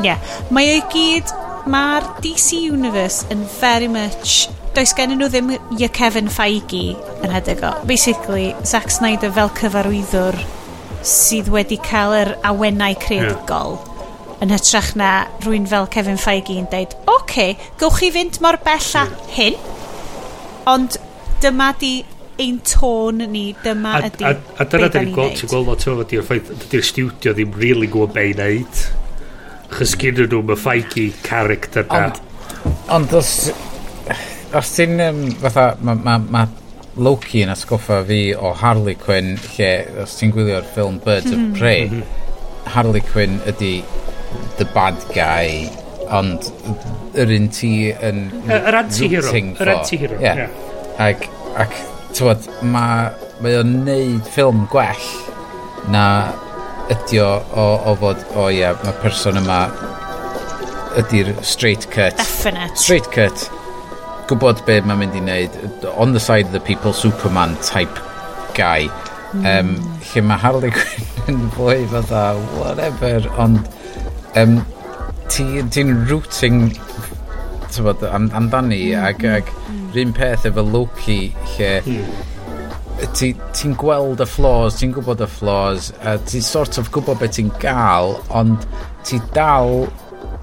Ie. 0.02 0.12
Yeah. 0.12 0.34
Mae 0.54 0.76
o'i 0.78 0.84
gyd... 0.94 1.38
Mae'r 1.72 2.08
DC 2.24 2.58
Universe 2.72 3.28
yn 3.30 3.44
very 3.60 3.86
much 3.92 4.48
does 4.74 4.96
gen 4.98 5.12
nhw 5.14 5.28
ddim 5.30 5.52
y 5.54 5.90
Kevin 5.94 6.32
Feige 6.32 6.96
yn 7.22 7.36
hedeg 7.36 7.62
o. 7.68 7.76
Basically, 7.86 8.50
Zack 8.66 8.90
Snyder 8.90 9.30
fel 9.36 9.54
cyfarwyddwr 9.60 10.40
sydd 11.06 11.54
wedi 11.54 11.78
cael 11.86 12.18
yr 12.18 12.36
awennau 12.50 12.98
creadigol. 13.06 13.78
Yeah 13.78 13.91
yn 14.42 14.54
hytrach 14.54 14.94
na 14.98 15.12
rwy'n 15.44 15.68
fel 15.70 15.88
Kevin 15.94 16.18
Feige 16.22 16.56
yn 16.58 16.70
deud, 16.72 16.96
oce, 17.06 17.20
okay, 17.20 17.58
gowch 17.80 18.00
chi 18.02 18.10
fynd 18.14 18.40
mor 18.42 18.58
bell 18.66 18.82
bella 18.82 19.04
hyn, 19.36 19.60
ond 20.70 20.98
dyma 21.44 21.72
di 21.82 22.00
ein 22.42 22.58
tôn 22.66 23.22
ni, 23.32 23.52
dyma 23.64 24.00
a, 24.00 24.08
ydy 24.10 24.26
a, 24.26 24.34
a 24.58 24.66
dyna 24.66 24.90
da 24.90 25.04
ni'n 25.04 25.14
gweld, 25.14 25.38
ti'n 25.38 25.52
gweld 25.52 25.70
lot 25.70 25.86
o'r 25.92 26.02
ydy'r 26.06 26.26
ffaith, 26.26 26.50
ydy'r 26.58 26.88
studio 26.88 27.36
ddim 27.38 27.54
really 27.62 27.90
gwybod 27.92 28.16
be 28.18 28.32
i 28.32 28.34
wneud. 28.38 28.82
chys 29.72 29.94
gyda 30.00 30.26
nhw 30.28 30.42
mae 30.44 30.60
Feige 30.60 31.06
character 31.24 31.86
na. 31.88 32.08
Ond, 32.10 32.18
ond 32.98 33.14
os, 33.16 33.36
os 34.58 34.74
ti'n, 34.76 34.98
um, 35.06 35.22
fatha, 35.44 35.70
mae 35.80 36.02
ma, 36.02 36.18
ma 36.20 36.48
Loki 37.02 37.40
yn 37.46 37.54
asgoffa 37.54 38.02
fi 38.04 38.34
o 38.36 38.52
Harley 38.60 38.98
Quinn, 39.00 39.38
lle 39.54 39.70
os 40.04 40.18
ti'n 40.20 40.34
gwylio'r 40.36 40.66
ffilm 40.74 40.98
Birds 41.06 41.32
of 41.32 41.38
hmm. 41.38 41.54
Prey. 41.56 41.86
Mhm. 41.88 42.18
Harley 42.72 43.02
Quinn 43.02 43.40
ydy 43.50 43.78
the 44.60 44.68
bad 44.76 45.00
guy, 45.16 45.66
ond 46.12 46.52
yr 47.18 47.34
un 47.38 47.50
ti 47.54 47.74
yn... 47.92 48.28
Yr 48.48 48.80
anti-hero. 48.84 49.34
Yr 49.34 49.74
anti-hero, 49.78 50.20
ie. 50.20 50.28
Yeah. 50.28 50.46
yeah. 50.46 51.02
Ac, 51.02 51.28
ac 51.60 51.76
tywod, 52.16 52.48
mae 52.68 53.12
mae 53.42 53.58
o'n 53.58 53.72
neud 53.88 54.28
ffilm 54.30 54.66
gwell 54.70 55.08
na 55.90 56.04
ydi 56.94 57.22
o, 57.24 57.30
o, 57.58 57.66
o 57.90 57.96
fod, 57.98 58.22
o 58.38 58.46
ie, 58.52 58.60
yeah, 58.60 58.78
mae 58.86 58.94
person 59.02 59.40
yma 59.40 59.64
ydy'r 61.02 61.32
straight 61.46 61.88
cut. 61.90 62.18
Definite. 62.20 62.78
Straight 62.78 63.10
cut. 63.16 63.48
Gwybod 64.30 64.62
be 64.68 64.78
mae'n 64.86 65.02
mynd 65.02 65.18
i 65.18 65.24
wneud. 65.24 65.58
On 65.96 66.14
the 66.14 66.22
side 66.22 66.52
of 66.52 66.54
the 66.54 66.62
people, 66.68 66.94
Superman 66.94 67.56
type 67.66 67.98
guy. 68.58 68.92
Mm. 69.32 69.46
Um, 69.48 69.74
lle 70.12 70.26
mae 70.28 70.44
Harley 70.44 70.74
Quinn 70.76 71.10
yn 71.32 71.46
fwy 71.56 71.80
fatha, 71.90 72.26
whatever, 72.60 73.26
ond 73.42 73.64
um, 74.40 74.60
ti'n 75.32 75.72
ti 75.72 75.84
rooting 76.10 76.72
tywod, 77.72 78.04
am, 78.12 78.30
amdani 78.36 78.92
ac, 79.00 79.24
ac 79.28 79.50
rhywun 79.94 80.14
peth 80.16 80.46
efo 80.50 80.64
Loki 80.66 81.32
lle 81.56 81.72
mm. 81.86 83.08
ti'n 83.18 83.42
ti 83.56 83.74
gweld 83.80 84.24
y 84.24 84.28
flaws, 84.30 84.80
ti'n 84.80 84.94
gwybod 84.96 85.24
y 85.24 85.30
flaws 85.32 85.92
a 86.04 86.18
ti'n 86.28 86.46
sort 86.46 86.80
of 86.82 86.92
gwybod 86.96 87.22
beth 87.22 87.38
ti'n 87.40 87.52
gael 87.64 88.18
ond 88.30 88.68
ti 89.08 89.22
dal 89.36 89.88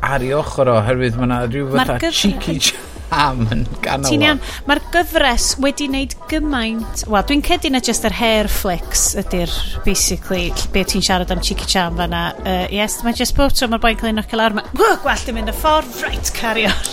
ar 0.05 0.23
i 0.25 0.33
ochr 0.37 0.71
oherwydd 0.73 1.19
mae 1.19 1.29
yna 1.29 1.41
rhyw 1.49 1.73
fatha 1.75 2.13
cheeky 2.15 2.59
pam 3.09 3.45
yn 3.55 3.65
ganol. 3.85 4.11
Ti'n 4.11 4.25
iawn. 4.27 4.41
Mae'r 4.69 4.81
gyfres 4.95 5.51
wedi 5.65 5.89
wneud 5.91 6.17
gymaint... 6.31 7.05
Wel, 7.09 7.27
dwi'n 7.29 7.45
cedi 7.47 7.73
na 7.73 7.83
just 7.85 8.07
yr 8.09 8.17
hair 8.19 8.51
flicks 8.53 9.11
ydy'r, 9.23 9.53
basically, 9.87 10.49
be 10.75 10.85
ti'n 10.89 11.05
siarad 11.05 11.33
am 11.35 11.43
Cheeky 11.45 11.69
Chan 11.69 11.97
fanna. 11.99 12.25
Uh, 12.45 12.67
yes, 12.75 13.01
mae 13.07 13.17
just 13.17 13.37
bob 13.39 13.55
tro 13.57 13.71
mae'r 13.73 13.85
boi'n 13.85 14.01
cael 14.01 14.13
ei 14.13 14.19
nocio 14.19 14.41
lawr. 14.41 14.59
Mae 14.59 14.77
gwallt 14.77 15.31
yn 15.31 15.39
mynd 15.39 15.53
y 15.53 15.57
ffordd, 15.57 16.03
right, 16.05 16.35
carry 16.37 16.69
on. 16.69 16.93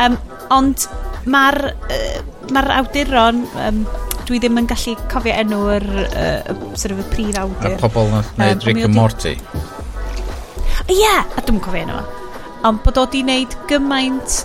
Um, 0.00 0.20
ond 0.54 0.86
mae'r 1.30 1.60
uh, 1.74 2.22
mae 2.54 2.78
awduron... 2.80 3.44
Um, 3.66 3.84
dwi 4.30 4.38
ddim 4.38 4.60
yn 4.60 4.66
gallu 4.70 4.92
cofio 5.10 5.32
enw'r 5.34 5.84
uh, 6.04 6.52
sort 6.78 6.92
of 6.94 7.00
y 7.02 7.06
prif 7.10 7.38
awdur. 7.40 7.72
A 7.74 7.80
pobl 7.82 8.12
na 8.12 8.20
wneud 8.36 8.60
um, 8.60 8.66
Rick 8.68 8.84
and 8.86 8.94
Morty. 8.94 9.32
Ie, 10.84 10.94
yeah, 11.00 11.24
a 11.34 11.42
dwi'n 11.42 11.58
cofio 11.64 11.82
enw. 11.82 12.02
Ond 12.68 12.82
bod 12.84 13.00
o 13.00 13.08
di 13.10 13.24
wneud 13.24 13.56
gymaint 13.66 14.44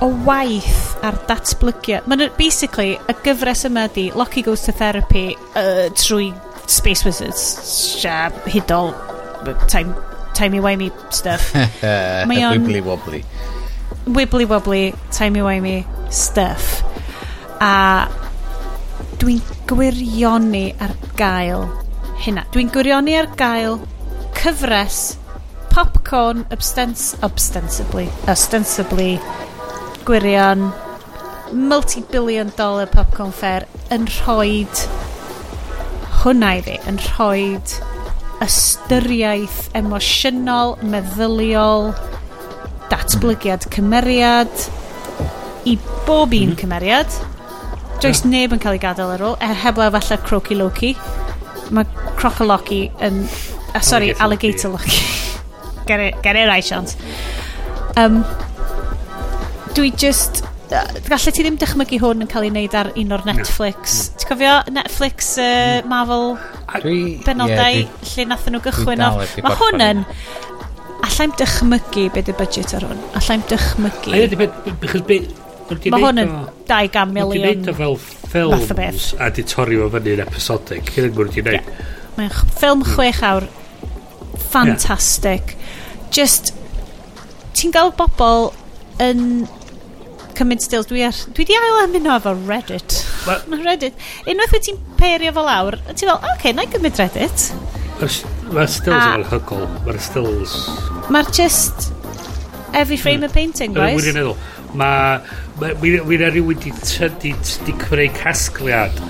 o 0.00 0.10
waith 0.26 0.96
ar 1.06 1.16
datblygiad. 1.28 2.06
Mae'n 2.10 2.28
basically, 2.38 2.96
y 2.96 3.16
gyfres 3.24 3.64
yma 3.68 3.86
di, 3.94 4.10
Locky 4.16 4.42
Goes 4.44 4.66
to 4.66 4.74
Therapy, 4.76 5.30
uh, 5.56 5.88
trwy 5.96 6.32
Space 6.66 7.06
Wizards, 7.06 7.40
sia, 7.40 8.30
hydol, 8.50 8.92
time, 9.70 9.94
timey-wimey 10.34 10.90
stuff. 11.12 11.54
Mae 12.28 12.44
on... 12.44 12.58
Wibbly-wobbly. 12.58 13.22
Wibbly-wobbly, 14.06 14.94
timey-wimey 15.14 15.84
stuff. 16.12 16.82
A 17.60 18.06
dwi'n 19.16 19.40
gwirioni 19.70 20.66
ar 20.82 20.92
gael 21.16 21.64
hynna. 22.20 22.44
Dwi'n 22.52 22.68
gwirioni 22.74 23.16
ar 23.16 23.30
gael 23.38 23.78
cyfres 24.36 25.16
popcorn 25.72 26.44
obstens, 26.52 27.14
ostensibly, 27.22 28.08
ostensibly 28.28 29.18
gwirion 30.06 30.70
multi-billion 31.52 32.52
dollar 32.58 32.86
popcorn 32.90 33.32
fair 33.34 33.66
yn 33.94 34.06
rhoed 34.20 34.82
hwnna 36.22 36.56
i 36.58 36.62
fi, 36.66 36.76
yn 36.90 36.98
rhoed 37.12 37.76
ystyriaeth 38.44 39.70
emosiynol, 39.78 40.76
meddyliol, 40.92 41.92
datblygiad 42.90 43.66
mhm. 43.66 43.74
cymeriad 43.76 44.66
i 45.66 45.76
bob 46.06 46.32
un 46.32 46.40
mm 46.40 46.52
-hmm. 46.52 46.60
cymeriad. 46.60 47.10
Does 48.00 48.20
yeah. 48.20 48.30
neb 48.30 48.52
yn 48.52 48.60
cael 48.62 48.76
ei 48.76 48.82
gadael 48.82 49.14
ar 49.14 49.24
ôl, 49.24 49.36
er 49.40 49.56
heblaw 49.64 49.90
falle 49.90 50.18
Croaky 50.22 50.54
Loki. 50.54 50.96
Mae 51.70 51.86
Croc 52.16 52.40
Loki 52.40 52.90
yn... 53.00 53.24
Uh, 53.74 53.80
sorry, 53.80 54.14
Alligator 54.18 54.70
Loki. 54.70 55.00
get 55.88 56.00
it, 56.00 56.22
get 56.22 56.36
it 56.36 56.46
right, 56.46 56.64
Sian. 56.64 56.86
Um, 57.96 58.24
dwi 59.76 59.90
just 60.00 60.42
gallai 60.70 61.32
ti 61.32 61.44
ddim 61.44 61.56
dychmygu 61.60 61.98
hwn 62.02 62.24
yn 62.24 62.30
cael 62.30 62.46
ei 62.46 62.50
wneud 62.50 62.74
ar 62.78 62.88
un 62.98 63.14
o'r 63.14 63.24
Netflix. 63.28 63.96
No. 64.08 64.20
Ti'n 64.20 64.30
cofio 64.30 64.52
Netflix 64.72 65.32
uh, 65.42 65.80
Marvel 65.90 66.36
dwi, 66.82 67.00
benodau 67.26 67.80
yeah, 67.82 68.06
lle 68.10 68.26
nath 68.30 68.46
nhw 68.50 68.62
gychwyn 68.64 69.04
o? 69.04 69.10
Mae 69.44 69.58
hwn 69.60 69.84
yn... 69.86 70.04
Allai'm 71.06 71.34
dychmygu 71.38 72.06
beth 72.14 72.30
y 72.32 72.36
budget 72.38 72.72
ar 72.78 72.86
hwn. 72.88 73.02
Allai'm 73.20 73.44
dychmygu. 73.52 74.14
A 74.16 74.22
ydy, 74.24 74.40
because 74.80 75.04
be... 75.06 75.20
Mae 75.92 76.02
hwn 76.02 76.22
yn 76.24 76.32
200 76.70 77.12
miliwn... 77.12 77.62
Mae'n 77.66 77.84
o 77.84 77.94
fel 78.32 78.56
ffilms 78.64 79.12
a 79.22 79.28
di 79.34 79.44
torri 79.46 79.78
o 79.82 79.90
fyny 79.92 80.14
yn 80.16 80.24
episodic. 80.24 80.88
Cyn 80.94 81.10
yn 81.10 81.16
gwrdd 81.18 81.36
wedi'i 81.36 81.46
neud 81.52 81.72
Mae'n 82.16 82.32
ffilm 82.56 82.86
chwech 82.94 83.20
awr. 83.28 83.50
Fantastic. 84.54 85.54
Just... 86.14 86.54
Ti'n 87.56 87.76
gael 87.76 87.92
bobl 87.96 88.50
yn 89.04 89.46
cymryd 90.36 90.62
stills. 90.64 90.88
Dwi, 90.90 91.02
ar, 91.06 91.16
dwi 91.36 91.46
di 91.48 91.56
ail 91.56 91.80
ymuno 91.86 92.16
efo 92.20 92.34
Reddit. 92.46 93.00
Mae 93.26 93.62
Reddit. 93.64 94.06
Unwaith 94.28 94.54
wyt 94.56 94.68
ti'n 94.68 94.78
peirio 95.00 95.32
fo 95.36 95.44
lawr, 95.46 95.78
ti'n 95.92 96.04
fel, 96.04 96.16
oce, 96.16 96.32
okay, 96.36 96.54
na 96.56 96.66
i 96.66 96.70
gymryd 96.72 97.00
Reddit. 97.02 97.48
Mae'r 97.96 98.70
stills 98.70 98.92
yn 98.92 99.00
anhygol. 99.00 99.66
Mae'r 99.86 100.00
stills... 100.04 100.56
Mae'r 101.12 101.32
just 101.34 101.90
every 102.76 102.98
frame 103.00 103.22
mm. 103.22 103.30
of 103.30 103.34
painting, 103.34 103.76
guys. 103.76 103.96
Mae'n 103.96 104.02
wirioneddol. 104.02 104.36
Mae... 104.76 105.20
Mae'n 105.56 106.26
rhywun 106.34 106.60
di, 106.60 106.74
tydi 106.84 107.32
di 107.64 107.76
creu 107.80 108.10
casgliad 108.18 109.00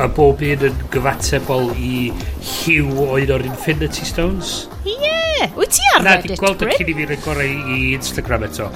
a 0.00 0.06
bob 0.06 0.40
un 0.46 0.68
yn 0.70 0.76
gyfatebol 0.94 1.72
i 1.74 2.10
hiw 2.38 2.92
o 2.94 3.16
un 3.18 3.32
o'r 3.34 3.44
Infinity 3.48 4.06
Stones. 4.06 4.68
Ie! 4.84 4.94
Yeah. 5.02 5.50
Wyt 5.56 5.74
ti 5.74 5.86
ar 5.96 6.04
Reddit, 6.04 6.36
Bryn? 6.36 6.36
Na, 6.36 6.36
di 6.36 6.38
gweld 6.40 6.62
y 6.62 6.76
cyn 6.76 6.90
i 6.92 7.08
fi 7.10 7.18
gorau 7.24 7.74
i 7.74 7.78
Instagram 7.96 8.46
eto. 8.46 8.68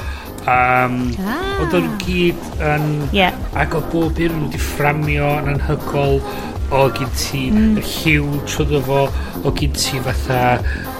Um, 0.44 0.98
ah. 1.24 1.62
Oedd 1.62 1.76
o'n 1.78 1.86
gyd 2.02 2.48
yn... 2.60 2.88
Yeah. 3.16 3.36
Ac 3.56 3.76
oedd 3.78 3.86
bob 3.92 4.18
un 4.20 4.42
wedi 4.44 4.60
fframio 4.60 5.30
yn 5.40 5.54
anhygol 5.54 6.18
o 6.74 6.82
gyd 6.92 7.14
ti 7.16 7.46
mm. 7.52 7.78
y 7.80 7.84
lliw 7.86 8.42
trwy 8.48 8.80
fo, 8.84 9.04
o 9.40 9.52
gyd 9.56 9.76
ti 9.78 10.00
fatha 10.04 10.42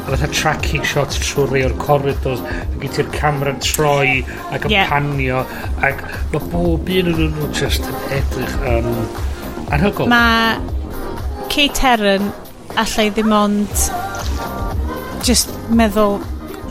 fatha 0.05 0.29
tracking 0.29 0.85
shot 0.85 1.15
trwy 1.17 1.47
rei 1.51 1.63
o'r 1.67 1.75
corridors 1.81 2.43
ac 2.45 2.77
gyd 2.83 2.97
ti'r 2.99 3.11
camera 3.15 3.55
troi 3.65 4.21
ac 4.53 4.67
yn 4.69 4.75
yeah. 4.75 4.91
panio 4.91 5.43
ac 5.85 6.05
mae 6.35 6.51
bob 6.53 6.93
un 6.99 7.13
yn 7.15 7.23
nhw 7.39 7.49
just 7.57 7.89
yn 7.89 8.03
edrych 8.19 8.57
yn 8.75 8.91
um, 8.93 9.09
anhygol 9.75 10.13
mae 10.13 10.57
Kate 11.53 11.85
Herron 11.87 12.31
allai 12.81 13.09
ddim 13.15 13.33
ond 13.33 13.89
just 15.25 15.53
meddwl 15.73 16.21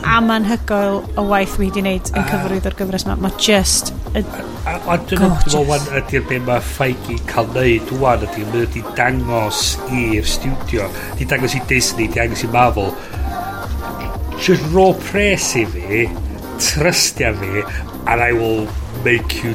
am 0.04 0.30
anhygoel 0.34 1.00
o 1.18 1.24
waith 1.30 1.56
wedi 1.60 1.82
wneud 1.82 2.10
yn 2.12 2.20
ah. 2.20 2.28
cyfrwydd 2.30 2.68
o'r 2.70 2.76
gyfres 2.78 3.06
yma. 3.06 3.16
Mae 3.24 3.36
just... 3.40 3.92
A, 4.14 4.22
a, 4.70 4.74
a 4.94 4.96
dwi'n 5.10 5.24
meddwl 5.24 5.72
ydy'r 6.00 6.26
be 6.30 6.38
mae 6.46 6.62
Feige 6.64 7.18
cael 7.30 7.50
neud 7.56 7.92
wan 8.02 8.24
ydy, 8.26 8.46
mae 8.50 8.64
wedi 8.64 8.84
dangos 8.98 9.62
i'r 9.90 10.28
studio, 10.28 10.88
di 11.18 11.28
dangos 11.30 11.56
i 11.58 11.62
Disney, 11.70 12.08
di 12.08 12.20
dangos 12.20 12.44
i 12.46 12.50
Marvel, 12.54 12.92
just 14.38 14.66
raw 14.74 14.92
pres 15.06 15.52
i 15.60 15.64
fi, 15.74 16.04
trystia 16.62 17.32
fi, 17.40 17.64
and 18.04 18.20
I 18.20 18.32
will 18.32 18.68
make 19.04 19.42
you 19.42 19.54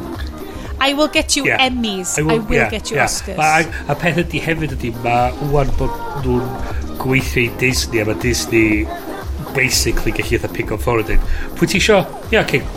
I 0.81 0.93
will 0.93 1.09
get 1.09 1.35
you 1.35 1.45
yeah. 1.45 1.67
Emmys. 1.67 2.17
I 2.17 2.21
will, 2.21 2.31
I 2.31 2.37
will 2.37 2.55
yeah, 2.55 2.69
get 2.69 2.89
you 2.89 2.95
yeah. 2.95 3.05
Oscars. 3.05 3.35
Ma, 3.35 3.59
a, 3.59 3.91
a 3.91 3.95
peth 3.99 4.21
ydy 4.23 4.39
hefyd 4.45 4.77
ydy, 4.77 4.93
mae 5.03 5.33
wwan 5.51 5.71
bod 5.79 5.91
nhw'n 6.23 6.97
gweithio 7.01 7.43
i 7.43 7.49
Disney, 7.59 7.99
a 7.99 8.07
mae 8.07 8.19
Disney 8.23 8.87
basically 9.55 10.13
gallu 10.15 10.37
eitha 10.37 10.51
pick 10.53 10.71
up 10.75 10.83
forward 10.83 11.09
dweud, 11.09 11.25
pwy 11.59 11.69
ti 11.69 11.81
isio? 11.81 12.03
Ia, 12.33 12.45
King. 12.49 12.67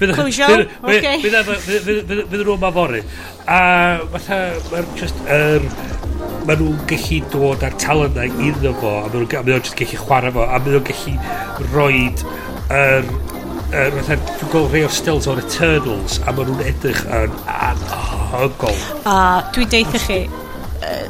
Clwysio? 0.00 0.46
fydd 0.80 1.10
Fydd 1.20 2.12
fydd 2.30 2.38
nhw 2.40 2.54
yma 2.56 2.70
fory. 2.72 3.02
A 3.44 3.60
mae'n 4.12 4.92
just... 4.96 5.18
er 5.28 5.64
mae 6.46 6.56
nhw'n 6.56 6.78
gallu 6.88 7.18
dod 7.32 7.64
ar 7.66 7.74
talent 7.80 8.16
na 8.16 8.24
iddo 8.48 8.72
fo 8.80 8.94
a 9.02 9.08
mae 9.10 9.26
nhw'n 9.26 9.50
just 9.60 9.76
gallu 9.78 10.00
chwarae 10.00 10.32
fo 10.34 10.46
a 10.46 10.58
mae 10.58 10.72
nhw'n 10.72 10.86
gallu 10.88 11.68
roed 11.74 12.24
yr 12.70 13.10
er, 13.76 13.92
fatha, 13.94 14.16
dwi'n 14.16 14.52
gweld 14.54 14.72
rhai 14.72 14.84
o 14.86 14.90
stills 14.94 15.28
o'r 15.30 15.42
Eternals 15.42 16.18
a 16.24 16.34
mae 16.34 16.48
nhw'n 16.48 16.64
edrych 16.72 17.02
yn 17.20 17.36
anhygol. 17.54 18.84
A 19.10 19.16
dwi 19.54 19.68
deitha 19.70 20.00
chi, 20.02 20.22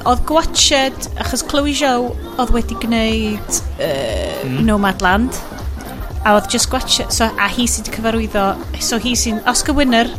oedd 0.09 0.25
gwatched, 0.29 1.11
achos 1.21 1.45
Chloe 1.47 1.75
Zhao 1.77 2.11
oedd 2.41 2.53
wedi 2.55 2.77
gwneud 2.83 3.61
uh, 3.79 4.41
mm. 4.47 4.61
Nomadland, 4.67 5.37
a 6.25 6.35
oedd 6.37 6.51
just 6.53 6.71
gwatched, 6.73 7.13
so, 7.15 7.29
a 7.39 7.49
hi 7.53 7.69
sy'n 7.71 7.87
cyfarwyddo, 7.89 8.47
so 8.83 8.99
hi 9.01 9.15
sy'n 9.19 9.41
Oscar 9.51 9.77
winner, 9.79 10.11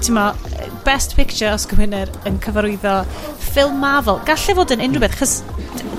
ti'n 0.00 0.16
mo, 0.16 0.30
best 0.84 1.16
picture 1.16 1.50
Oscar 1.52 1.80
winner 1.80 2.10
yn 2.28 2.38
cyfarwyddo 2.44 3.00
ffilm 3.50 3.80
Marvel. 3.82 4.20
Gallai 4.28 4.56
fod 4.58 4.74
yn 4.76 4.84
unrhyw 4.84 5.04
beth, 5.04 5.18
chos 5.20 5.40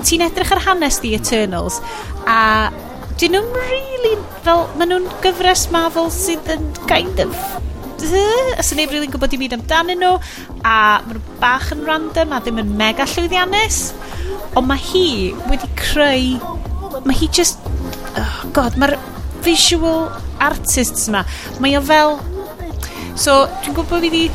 ti'n 0.06 0.24
edrych 0.26 0.54
ar 0.54 0.62
hanes 0.66 1.00
The 1.02 1.14
Eternals, 1.18 1.80
a 2.26 2.70
dyn 3.20 3.36
nhw'n 3.36 3.52
really, 3.58 4.16
fel, 4.46 4.66
maen 4.78 4.94
nhw'n 4.94 5.10
gyfres 5.24 5.68
Marvel 5.74 6.10
sydd 6.14 6.48
yn 6.54 6.72
kind 6.90 7.22
of 7.22 7.36
Os 8.02 8.72
neb 8.76 8.92
rili'n 8.92 9.12
gwybod 9.12 9.36
i 9.36 9.40
byd 9.40 9.56
amdanyn 9.58 10.00
nhw, 10.02 10.16
a 10.66 10.76
maen 11.04 11.18
nhw 11.18 11.36
bach 11.42 11.70
yn 11.74 11.84
random 11.86 12.34
a 12.34 12.40
ddim 12.42 12.60
yn 12.62 12.74
mega 12.78 13.06
llwyddiannus. 13.08 13.80
Ond 14.58 14.68
mae 14.68 14.82
hi 14.90 15.06
wedi 15.50 15.70
creu... 15.78 16.36
Mae 17.06 17.16
hi 17.18 17.30
just... 17.32 17.62
Oh 18.18 18.50
God, 18.54 18.76
mae'r 18.80 18.98
visual 19.46 20.10
artists 20.42 21.08
yma. 21.10 21.24
Mae 21.62 21.78
o 21.78 21.84
fel... 21.86 22.18
So, 23.14 23.44
dwi'n 23.62 23.78
gwybod 23.78 24.04
fi 24.06 24.12
di... 24.12 24.26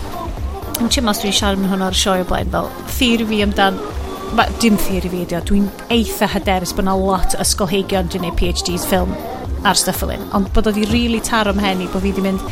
Yn 0.78 0.92
siŵr 0.94 1.12
os 1.12 1.22
dwi'n 1.24 1.34
siarad 1.34 1.62
yn 1.62 1.72
hwnna 1.72 1.92
ar 1.92 1.98
sioe 1.98 2.22
o 2.22 2.28
blaen 2.30 2.52
fel 2.54 2.68
theori 2.98 3.26
fi 3.30 3.46
amdan 3.46 3.80
Ma, 4.36 4.44
dim 4.60 4.76
theori 4.76 5.08
fi 5.08 5.22
ydi 5.24 5.38
o, 5.38 5.40
dwi'n 5.48 5.70
eitha 5.94 6.28
hyderus 6.34 6.74
bod 6.76 6.84
yna 6.84 6.98
lot 7.00 7.36
o 7.38 7.40
ysgolheigion 7.40 8.10
dwi'n 8.12 8.26
neud 8.26 8.36
PhDs 8.36 8.84
ffilm 8.90 9.14
ar 9.66 9.80
stuff 9.80 10.02
fel 10.04 10.12
hyn, 10.12 10.26
ond 10.36 10.50
bod 10.56 10.68
o 10.68 10.74
wedi 10.74 10.84
rili 10.84 10.98
really 10.98 11.22
taro 11.24 11.54
mhen 11.56 11.86
i 11.86 11.88
bod 11.94 12.04
fi 12.04 12.12
di 12.16 12.24
mynd 12.26 12.44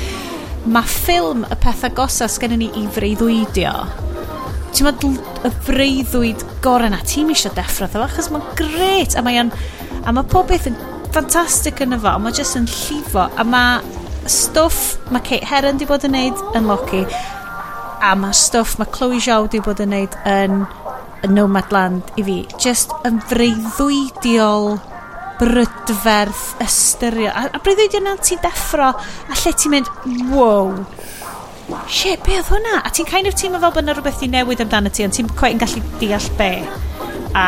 mae 0.65 0.89
ffilm 0.89 1.45
y 1.45 1.57
pethau 1.61 1.93
gosa 1.97 2.27
sgennyn 2.31 2.63
ni 2.63 2.69
i 2.81 2.85
freuddwydio. 2.95 3.73
Ti'n 4.75 4.87
meddwl 4.87 5.17
y 5.45 5.51
freuddwyd 5.67 6.45
gorau 6.65 6.91
na 6.91 7.01
ti'n 7.05 7.29
eisiau 7.33 7.53
deffro 7.55 7.87
efo 7.87 8.01
achos 8.03 8.31
mae'n 8.33 8.47
gret 8.59 9.15
a 9.15 9.23
mae'n 9.25 9.53
a 10.05 10.13
mae 10.13 10.27
pob 10.31 10.49
beth 10.49 10.67
yn 10.71 10.79
ffantastig 11.11 11.79
yn 11.85 11.95
efo 11.95 12.15
mae 12.19 12.35
jyst 12.35 12.57
yn 12.59 12.65
llifo 12.71 13.27
a 13.29 13.45
mae 13.47 13.79
stwff 14.31 15.11
mae 15.13 15.23
Kate 15.23 15.45
Heron 15.47 15.77
di 15.79 15.87
bod 15.89 16.07
yn 16.07 16.15
neud 16.17 16.41
yn 16.57 16.67
Loki 16.69 17.03
a 18.03 18.15
mae 18.19 18.35
stwff 18.35 18.79
mae 18.81 18.89
Chloe 18.95 19.21
Zhao 19.23 19.47
di 19.51 19.61
bod 19.63 19.79
yn 19.85 19.93
neud 19.93 20.17
yn, 20.27 20.65
yn 21.23 21.37
Nomadland 21.37 22.09
i 22.17 22.25
fi 22.25 22.41
just 22.61 22.93
yn 23.07 23.21
freuddwydiol 23.29 24.75
brydferth 25.39 26.55
ystyrio. 26.63 27.31
A, 27.31 27.49
a 27.55 27.61
breuddwydion 27.63 28.05
yna 28.05 28.15
ti'n 28.21 28.41
deffro, 28.43 28.91
a 28.95 29.39
lle 29.41 29.53
ti'n 29.55 29.73
mynd, 29.73 29.91
wow, 30.31 30.71
shit, 31.91 32.23
be 32.25 32.37
oedd 32.39 32.51
hwnna? 32.51 32.79
A 32.85 32.93
ti'n 32.93 33.09
kind 33.09 33.29
of 33.29 33.37
teimlo 33.39 33.61
fel 33.63 33.73
bod 33.75 33.83
yna 33.83 33.97
rhywbeth 33.97 34.23
i 34.25 34.31
newid 34.31 34.63
amdano 34.63 34.91
ti, 34.93 35.05
ond 35.07 35.17
ti'n 35.17 35.31
quite 35.33 35.57
yn 35.57 35.61
gallu 35.63 35.83
deall 36.01 36.29
be. 36.39 36.51
A 37.35 37.47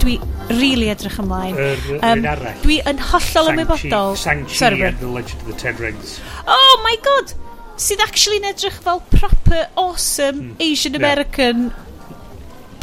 dwi 0.00 0.16
really 0.50 0.90
edrych 0.90 1.20
ymlaen. 1.22 1.54
Yr 1.54 1.78
er, 1.78 2.02
um, 2.10 2.26
arall. 2.32 2.58
Dwi 2.64 2.80
yn 2.90 3.04
hollol 3.12 3.52
ymwybodol. 3.54 4.18
Shang-Chi 4.18 4.74
and 4.74 5.00
the 5.02 5.14
Legend 5.14 5.44
of 5.44 5.52
the 5.52 5.58
Ten 5.60 5.78
Rings. 5.82 6.18
Oh 6.48 6.80
my 6.86 6.96
god! 7.06 7.34
Sydd 7.80 8.02
actually 8.04 8.42
yn 8.42 8.50
edrych 8.50 8.82
fel 8.84 9.00
proper 9.14 9.68
awesome 9.80 10.50
mm. 10.50 10.54
Asian 10.60 10.98
American 10.98 11.70
yeah. 11.70 11.82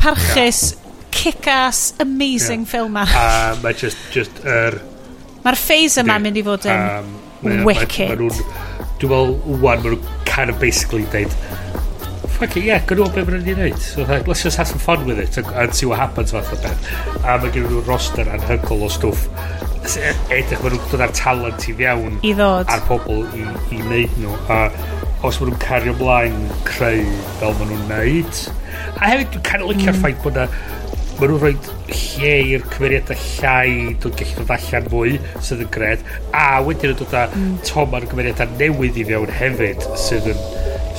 parchus 0.01 0.61
yeah 0.73 0.86
kick-ass, 1.11 1.93
amazing 1.99 2.65
yeah. 2.65 2.71
ffilm 2.71 2.97
ma. 2.97 3.05
A 3.07 3.55
mae 3.63 3.77
just, 3.77 3.99
just 4.13 4.43
er... 4.45 4.79
Mae'r 5.45 5.59
phase 5.59 6.01
yma'n 6.03 6.25
mynd 6.25 6.41
i 6.41 6.43
fod 6.47 6.67
yn 6.67 6.83
um, 6.83 7.13
mae, 7.43 7.61
wicked. 7.67 8.09
Mae, 8.09 8.15
mae 8.15 8.21
nhw'n... 8.23 8.85
Dwi'n 8.97 9.13
meddwl, 9.13 9.35
wwan, 9.61 9.83
mae'n 9.83 9.93
nhw'n 9.93 10.25
kind 10.27 10.53
of 10.53 10.59
basically 10.61 11.05
deud, 11.13 11.33
fuck 12.37 12.57
it, 12.57 12.63
yeah, 12.65 12.81
gynnu 12.89 13.05
o 13.05 13.11
beth 13.13 13.29
mae'n 13.29 13.45
ei 13.45 13.57
wneud. 13.57 13.79
So, 13.81 14.07
like, 14.09 14.27
let's 14.29 14.43
just 14.45 14.57
have 14.57 14.69
some 14.69 14.81
fun 14.81 15.05
with 15.05 15.21
it 15.21 15.37
and 15.37 15.75
see 15.75 15.89
what 15.89 16.01
happens 16.01 16.33
fath 16.33 16.53
o 16.53 16.61
beth. 16.65 16.91
A 17.23 17.37
mae 17.37 17.53
gen 17.53 17.69
nhw 17.69 17.85
roster 17.87 18.29
anhygol 18.33 18.85
o 18.87 18.91
stwff 18.93 19.27
e- 19.95 20.13
edrych 20.35 20.61
maen 20.63 20.75
nhw'n 20.75 20.89
dod 20.91 21.03
ar 21.05 21.13
talent 21.15 21.67
i 21.69 21.75
fiawn 21.77 22.17
i 22.27 22.33
ddod 22.35 22.71
ar 22.73 22.83
pobl 22.87 23.23
i, 23.37 23.43
i 23.75 23.81
wneud 23.83 24.17
nhw 24.21 24.33
a 24.51 24.59
os 25.27 25.39
maen 25.39 25.51
nhw'n 25.51 25.61
cario 25.63 25.93
mlaen 25.99 26.39
creu 26.67 27.05
fel 27.39 27.55
maen 27.59 27.71
nhw'n 27.71 27.85
wneud 27.91 28.41
a 28.97 29.11
hefyd 29.13 29.31
dwi'n 29.35 29.45
kind 29.49 29.63
of 29.63 29.71
licio'r 29.71 29.93
mm. 29.93 30.01
ffaith 30.01 30.25
bod 30.25 30.41
na 30.41 30.47
Mae 31.17 31.31
nhw'n 31.31 31.39
rhoi 31.41 31.55
lle 31.89 32.33
i'r 32.53 32.65
cymeriadau 32.75 33.17
llai 33.17 33.95
dod 34.03 34.13
gallu 34.19 34.35
dod 34.37 34.51
allan 34.53 34.89
mwy 34.91 35.15
sydd 35.47 35.63
yn 35.65 35.71
gred 35.73 36.03
a 36.37 36.43
wedyn 36.65 36.93
yn 36.93 36.99
dod 36.99 37.15
â 37.17 37.23
mm. 37.31 37.55
toma'r 37.65 38.05
cymeriadau 38.11 38.53
newydd 38.59 38.99
i 39.01 39.05
fewn 39.07 39.33
hefyd 39.39 39.87
sydd 39.97 40.29
yn, 40.29 40.45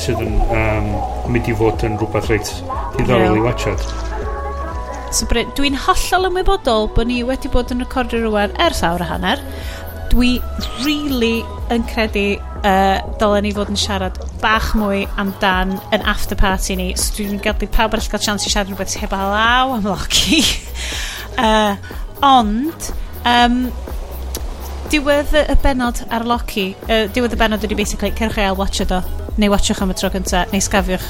sydd 0.03 0.25
yn 0.27 0.35
um, 0.43 0.91
mynd 1.31 1.47
i 1.47 1.55
fod 1.63 1.87
yn 1.87 1.95
rhywbeth 2.01 2.31
reit 2.33 2.51
diddorol 2.97 3.29
yeah. 3.29 3.39
i 3.39 3.47
watchad 3.47 3.89
So 5.15 5.25
Bryn, 5.31 5.49
dwi'n 5.57 5.79
hollol 5.87 6.29
ymwybodol 6.29 6.91
bod 6.93 7.09
ni 7.09 7.23
wedi 7.25 7.49
bod 7.55 7.71
yn 7.73 7.81
recordio 7.81 8.19
rhywun 8.27 8.59
ers 8.61 8.83
awr 8.85 9.07
a 9.07 9.13
hanner 9.15 9.41
dwi 10.19 10.41
really 10.83 11.45
yn 11.71 11.85
credu 11.87 12.39
uh, 12.67 12.99
dylen 13.21 13.45
ni 13.47 13.53
fod 13.55 13.69
yn 13.71 13.79
siarad 13.79 14.17
bach 14.43 14.73
mwy 14.79 15.05
amdan 15.21 15.77
yn 15.95 16.07
after 16.11 16.39
party 16.39 16.75
ni. 16.79 16.89
So 16.99 17.21
dwi'n 17.21 17.39
gadw 17.45 17.69
pawb 17.71 17.95
arall 17.95 18.09
gael 18.11 18.25
chance 18.25 18.49
i 18.49 18.51
siarad 18.51 18.73
rhywbeth 18.73 18.97
heb 18.99 19.15
a 19.15 19.21
law 19.31 19.77
am 19.77 19.87
Loki 19.87 20.41
uh, 21.39 21.77
ond, 22.35 22.89
um, 23.23 23.61
diwedd 24.91 25.37
y 25.39 25.57
benod 25.63 26.03
ar 26.11 26.27
Loki 26.27 26.73
uh, 26.89 27.05
diwedd 27.15 27.37
y 27.37 27.41
benod 27.45 27.67
ydy 27.69 27.79
basically 27.79 28.11
cerwch 28.19 28.41
eil 28.43 28.59
watch 28.59 28.83
do, 28.91 28.99
neu 29.39 29.53
watchwch 29.55 29.85
am 29.85 29.95
y 29.95 29.99
tro 30.01 30.11
cynta, 30.17 30.47
neu 30.51 30.65
sgafiwch. 30.65 31.07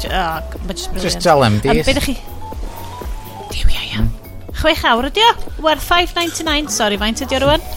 Oh, 0.00 0.40
just, 0.72 0.90
brilliant. 0.90 1.02
just 1.04 1.22
tell 1.22 1.44
him, 1.44 1.60
um, 1.60 1.84
beth 1.86 2.02
chi... 2.02 2.16
Diw 3.52 3.70
iawn. 3.76 4.10
Mm. 4.10 4.58
Chwech 4.58 4.82
awr 4.90 5.10
ydi 5.12 5.22
o? 5.28 5.36
Werth 5.68 5.86
5.99, 5.86 6.74
sorry, 6.74 6.98
faint 6.98 7.22
ydi 7.28 7.38
o 7.38 7.44
rwan? 7.44 7.70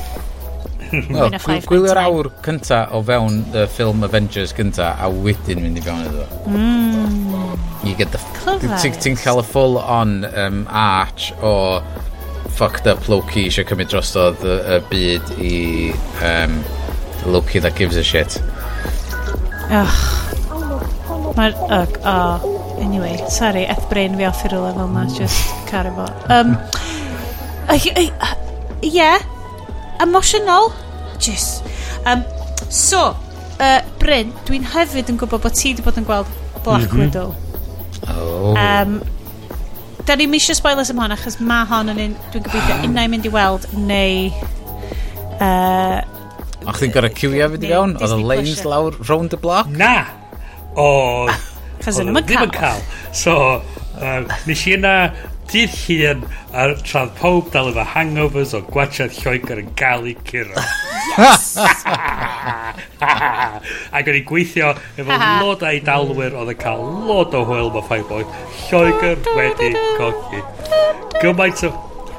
Wel, 0.94 1.34
gwylio'r 1.66 2.00
awr 2.04 2.30
cynta 2.46 2.84
o 2.94 3.02
fewn 3.06 3.40
y 3.56 3.66
ffilm 3.74 4.06
Avengers 4.06 4.54
cynta 4.56 4.92
a 5.02 5.10
wedyn 5.10 5.64
mynd 5.64 5.80
i 5.80 5.84
fewn 5.86 6.06
iddo. 6.06 6.26
Mm. 6.52 7.58
You 7.84 7.96
get 7.98 8.14
the... 8.14 8.22
Ti'n 9.02 9.18
cael 9.20 9.42
y 9.42 9.46
full 9.48 9.80
on 9.82 10.24
um, 10.30 10.64
arch 10.70 11.32
o 11.42 11.82
fucked 12.54 12.88
up 12.88 13.10
Loki 13.10 13.48
eisiau 13.48 13.66
cymryd 13.68 13.90
drostodd 13.92 14.44
y 14.46 14.80
byd 14.92 15.34
i 15.42 15.56
um, 16.30 16.60
Loki 17.34 17.64
that 17.64 17.76
gives 17.80 17.98
a 17.98 18.06
shit. 18.06 18.38
Ugh. 19.74 19.98
Mae'r... 21.34 21.58
Ugh, 21.74 21.98
oh. 22.06 22.50
Anyway, 22.84 23.16
sorry, 23.30 23.66
eth 23.70 23.86
brain 23.90 24.18
fi 24.20 24.26
off 24.28 24.42
i'r 24.46 24.58
lefel 24.60 24.90
na, 24.92 25.06
just 25.18 25.40
carry 25.70 25.92
fo. 25.96 26.06
Um, 26.34 26.58
Ie, 27.74 28.12
yeah, 28.82 29.22
emotional 30.04 30.74
gorgeous. 31.24 31.62
Um, 32.06 32.24
so, 32.70 33.16
uh, 33.60 33.82
Bryn, 34.00 34.32
dwi'n 34.48 34.66
hefyd 34.74 35.12
yn 35.12 35.20
gwybod 35.22 35.44
bod 35.44 35.56
ti 35.58 35.72
wedi 35.74 35.86
bod 35.86 36.00
yn 36.00 36.08
gweld 36.08 36.30
Black 36.64 36.90
mm 36.90 36.90
-hmm. 36.90 37.00
Widow. 37.00 37.36
Oh. 38.12 38.56
Um, 38.60 39.02
da 40.06 40.16
ni'n 40.20 40.32
misio 40.32 40.56
spoilers 40.56 40.92
am 40.92 41.00
hon, 41.00 41.16
achos 41.16 41.40
mae 41.40 41.68
hon 41.70 41.94
yn 41.94 42.02
un, 42.08 42.18
dwi'n 42.34 42.48
gobeithio 42.48 42.80
unna 42.88 43.06
i'n 43.06 43.14
mynd 43.14 43.30
i 43.30 43.34
weld, 43.34 43.70
neu... 43.78 44.32
Uh, 45.40 46.02
O'ch 46.64 46.80
chi'n 46.80 46.94
gorau 46.96 47.12
cywio 47.12 47.50
fi 47.54 47.60
di 47.60 47.72
fewn? 47.72 47.98
Oedd 48.00 48.18
y 48.18 48.20
lanes 48.24 48.64
lawr 48.68 49.00
round 49.08 49.36
y 49.36 49.40
block? 49.40 49.72
Na! 49.72 49.96
O... 50.76 50.88
Ah, 51.32 51.40
Chos 51.84 52.00
yn 52.00 52.14
ddim 52.16 52.46
yn 52.46 52.54
cael. 52.56 52.80
So, 53.12 53.34
uh, 54.00 54.22
nes 54.48 54.68
i 54.68 54.78
yna 54.78 54.94
dydd 55.54 55.74
hun 55.86 56.24
a 56.58 56.64
tradd 56.82 57.12
pob 57.20 57.52
dal 57.54 57.68
efo 57.70 57.84
hangovers 57.94 58.56
o 58.58 58.62
gwachad 58.74 59.14
Lloegr 59.20 59.62
yn 59.62 59.70
gael 59.78 60.08
ei 60.10 60.16
curo. 60.26 60.58
Yes! 61.14 61.52
Ac 63.94 64.10
o'n 64.10 64.18
i 64.18 64.24
gweithio 64.26 64.72
efo 64.98 65.18
lod 65.44 65.62
a'i 65.70 65.84
dalwyr 65.86 66.34
oedd 66.42 66.56
yn 66.56 66.62
cael 66.64 66.82
lod 67.10 67.38
o 67.38 67.44
hwyl 67.50 67.70
mae 67.76 67.86
Fireboy. 67.92 68.26
Lloegr 68.66 69.18
wedi 69.38 69.70
cogi. 70.00 70.42
Gymaint 71.22 71.62
o 71.70 71.72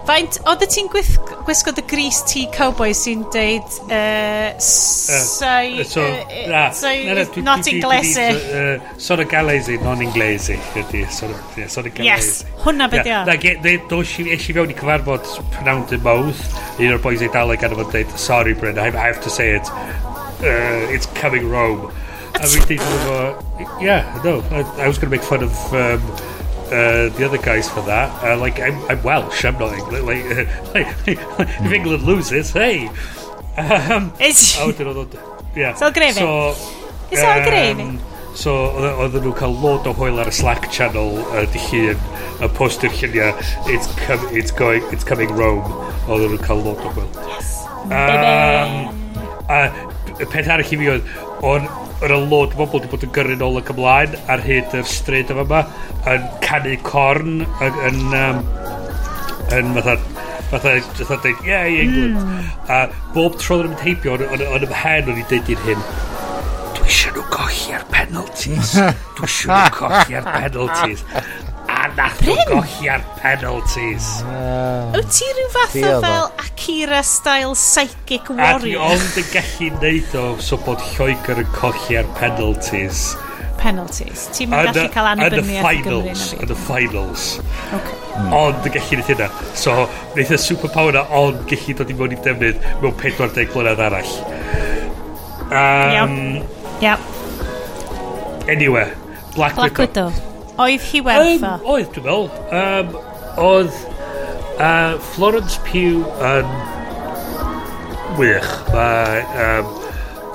faint 0.04 0.36
oedd 0.50 0.64
ti'n 0.68 0.88
gwyth, 0.92 1.14
gwisgo 1.46 1.72
dy 1.76 1.82
gris 1.88 2.18
ti 2.28 2.42
cowboy 2.52 2.92
sy'n 2.96 3.22
deud 3.32 3.76
uh, 3.88 4.50
so, 4.60 6.02
uh, 6.04 6.48
na, 6.50 6.64
sai 6.76 7.04
na, 7.06 7.14
na, 7.20 7.24
not 7.46 7.64
dwi- 7.64 7.78
dwi- 7.78 7.78
inglese. 7.78 8.26
dwi- 8.34 8.52
yy, 8.52 9.00
Sort 9.00 9.20
of 9.24 9.28
galesi, 9.32 9.78
non-inglesi 9.82 10.58
ydy, 10.82 11.04
sort 11.10 11.32
of, 11.32 11.58
yeah, 11.58 11.68
sort 11.72 11.86
of 11.88 11.98
yes 12.04 12.42
galesi 12.44 12.62
hwnna 12.66 12.88
beth 12.92 13.06
Yeah, 13.06 13.24
yeah, 13.24 13.24
na, 13.30 13.36
ge- 13.40 13.56
de- 13.64 13.80
dos 13.88 14.12
i 14.20 14.26
eisiau 14.36 14.58
fewn 14.60 14.74
i 14.74 14.78
cyfarfod 14.78 15.32
Pnawn 15.56 15.86
dy 15.90 15.98
Mouth 16.04 16.44
un 16.78 16.92
o'r 16.96 17.02
boys 17.04 17.24
Eidaleg 17.24 17.64
gan 17.64 17.72
efo 17.76 17.88
dweud 17.92 18.12
sorry 18.20 18.54
Bryn, 18.54 18.78
I, 18.78 18.88
I 18.92 19.06
have 19.08 19.20
to 19.24 19.30
say 19.32 19.54
it 19.56 19.72
uh, 20.44 20.92
it's 20.94 21.06
coming 21.20 21.48
Rome 21.48 21.88
a 22.34 22.46
fi 22.50 22.76
dweud 22.76 22.94
efo 23.00 23.80
yeah 23.80 24.20
no 24.24 24.38
I, 24.52 24.64
I 24.84 24.88
was 24.88 24.98
going 25.00 25.08
to 25.08 25.16
make 25.16 25.24
fun 25.24 25.42
of 25.46 25.54
um, 25.72 26.02
uh, 26.66 27.08
the 27.16 27.24
other 27.24 27.38
guys 27.38 27.68
for 27.68 27.82
that. 27.82 28.10
Uh, 28.22 28.36
like, 28.38 28.60
I'm, 28.60 28.82
I'm, 28.90 29.02
Welsh, 29.02 29.44
I'm 29.44 29.58
not 29.58 29.72
English. 29.74 30.02
Like, 30.02 30.74
like, 30.74 31.08
if 31.08 31.18
hmm. 31.18 31.72
England 31.72 32.02
loses, 32.02 32.50
hey! 32.50 32.88
Um, 33.56 34.12
Is 34.18 34.56
oh, 34.60 34.72
dyn 34.72 34.90
nhw... 34.90 35.06
Yeah. 35.54 35.74
So 35.74 35.86
um, 35.86 35.94
grefyn. 35.94 36.18
So, 36.18 36.56
Is 37.10 37.22
um, 37.22 37.28
all 37.28 37.46
grefyn? 37.46 37.94
So, 38.34 38.52
oedden 38.74 39.22
nhw'n 39.22 39.36
cael 39.38 39.54
lot 39.62 39.86
o 39.86 39.92
hwyl 39.94 40.18
ar 40.18 40.26
y 40.26 40.34
Slack 40.34 40.66
channel 40.74 41.20
uh, 41.30 41.44
di 41.54 41.60
hun 41.68 42.00
y 42.42 42.48
postio'r 42.58 42.96
lluniau 42.98 43.30
it's, 43.70 43.86
com 44.02 44.24
it's, 44.34 44.50
going, 44.50 44.82
it's 44.90 45.06
coming 45.06 45.30
Rome 45.38 45.62
oedden 46.08 46.34
nhw'n 46.34 46.42
cael 46.42 46.64
lot 46.66 46.82
o 46.82 46.94
hwyl. 46.96 47.10
Yes. 47.30 47.54
Um, 47.84 47.92
Baby. 47.94 49.04
a 49.54 49.93
y 50.20 50.28
peth 50.30 50.50
arall 50.52 50.72
i 50.74 50.78
fi 50.80 50.90
oedd, 50.94 51.12
o'n 51.44 51.68
yr 52.04 52.14
y 52.14 52.18
o 52.18 52.42
bobl 52.58 52.78
wedi 52.78 52.90
bod 52.92 53.04
yn 53.06 53.12
gyrru 53.16 53.36
nôl 53.40 53.60
ac 53.60 53.70
ymlaen 53.72 54.16
ar 54.32 54.42
hyd 54.44 54.74
yr 54.78 54.88
stryd 54.88 55.32
yma 55.34 55.44
yma, 55.46 55.62
yn 56.12 56.26
canu 56.44 56.74
corn, 56.86 57.44
yn, 57.64 57.78
yn, 57.88 58.00
um, 58.18 58.42
yn 59.56 59.72
fatha, 59.78 59.96
fatha, 60.50 60.74
fatha 60.98 61.18
dweud, 61.22 61.46
yeah, 61.48 61.64
England. 61.66 62.18
Mm. 62.18 62.50
A 62.68 62.80
bob 63.14 63.38
tro 63.40 63.62
yn 63.62 63.72
mynd 63.72 63.86
heibio, 63.86 64.18
o'n 64.18 64.66
ymhen 64.68 65.12
o'n 65.12 65.22
i 65.22 65.26
dweud 65.30 65.54
i'r 65.54 65.64
hyn, 65.68 65.88
dwi 66.76 66.90
eisiau 66.90 67.16
nhw 67.16 67.26
gohi'r 67.32 67.88
penalties. 67.94 68.76
dwi 69.18 69.28
eisiau 69.30 69.56
nhw 69.56 69.74
gohi'r 69.80 70.30
penalties. 70.30 71.06
A 71.68 71.88
nath 71.96 72.20
nhw 72.24 72.36
golli 72.48 72.88
ar 72.92 73.02
penalties. 73.20 74.08
Wyt 74.94 75.10
ti 75.16 75.28
rhyw 75.36 75.50
fath 75.54 75.76
o 75.76 75.82
Diolch. 75.84 76.04
fel 76.04 76.26
Akira-style 76.44 77.54
psychic 77.58 78.30
A 78.30 78.34
di 78.34 78.40
warrior? 78.40 78.80
ond 78.94 79.20
yn 79.22 79.28
gallu 79.32 79.70
neud 79.82 80.16
o 80.20 80.24
so 80.44 80.56
bod 80.64 80.82
Lloegr 80.94 81.40
yn 81.44 81.50
colli 81.56 81.96
ar 82.00 82.08
penalties. 82.18 83.04
Penalties. 83.64 84.26
Ti'n 84.36 84.50
mynd 84.52 84.74
gallu 84.76 84.90
cael 84.92 85.08
annibyniaeth 85.14 85.64
y 85.64 85.82
finals. 85.84 86.24
Gymru 86.34 86.36
na 86.36 86.44
Yn 86.44 86.52
y 86.52 86.58
finals. 86.68 87.22
fi. 87.38 87.78
Okay. 87.78 87.98
Ond 88.40 88.66
yn 88.68 88.74
gallu 88.76 88.98
neud 89.00 89.08
hynna. 89.14 89.28
So, 89.56 89.76
wneud 90.12 90.34
y 90.36 90.40
superpower 90.44 90.92
na, 90.98 91.06
ond 91.22 91.40
gallu 91.48 91.76
dod 91.80 91.90
i 91.94 91.96
mewn 91.96 92.12
i 92.12 92.20
defnydd 92.26 92.60
mewn 92.82 92.94
40 93.00 93.48
blynedd 93.54 93.80
arall. 93.88 94.14
Um, 95.54 96.44
yep. 96.84 96.98
Iawn. 96.98 98.48
Anyway, 98.48 98.86
Black, 99.34 99.54
Black 99.56 99.78
Widow. 99.78 100.10
Widow. 100.10 100.33
Oedd 100.54 100.82
hi 100.86 101.00
wertho? 101.02 101.48
Um, 101.48 101.64
oedd, 101.66 101.88
dwi'n 101.94 102.04
meddwl. 102.06 102.28
Um, 102.54 102.92
oedd 103.42 103.78
uh, 104.62 104.94
Florence 105.14 105.58
Pugh 105.66 106.04
yn 106.22 106.52
wych. 108.20 108.52
Mae... 108.70 109.24
Um, 109.34 109.72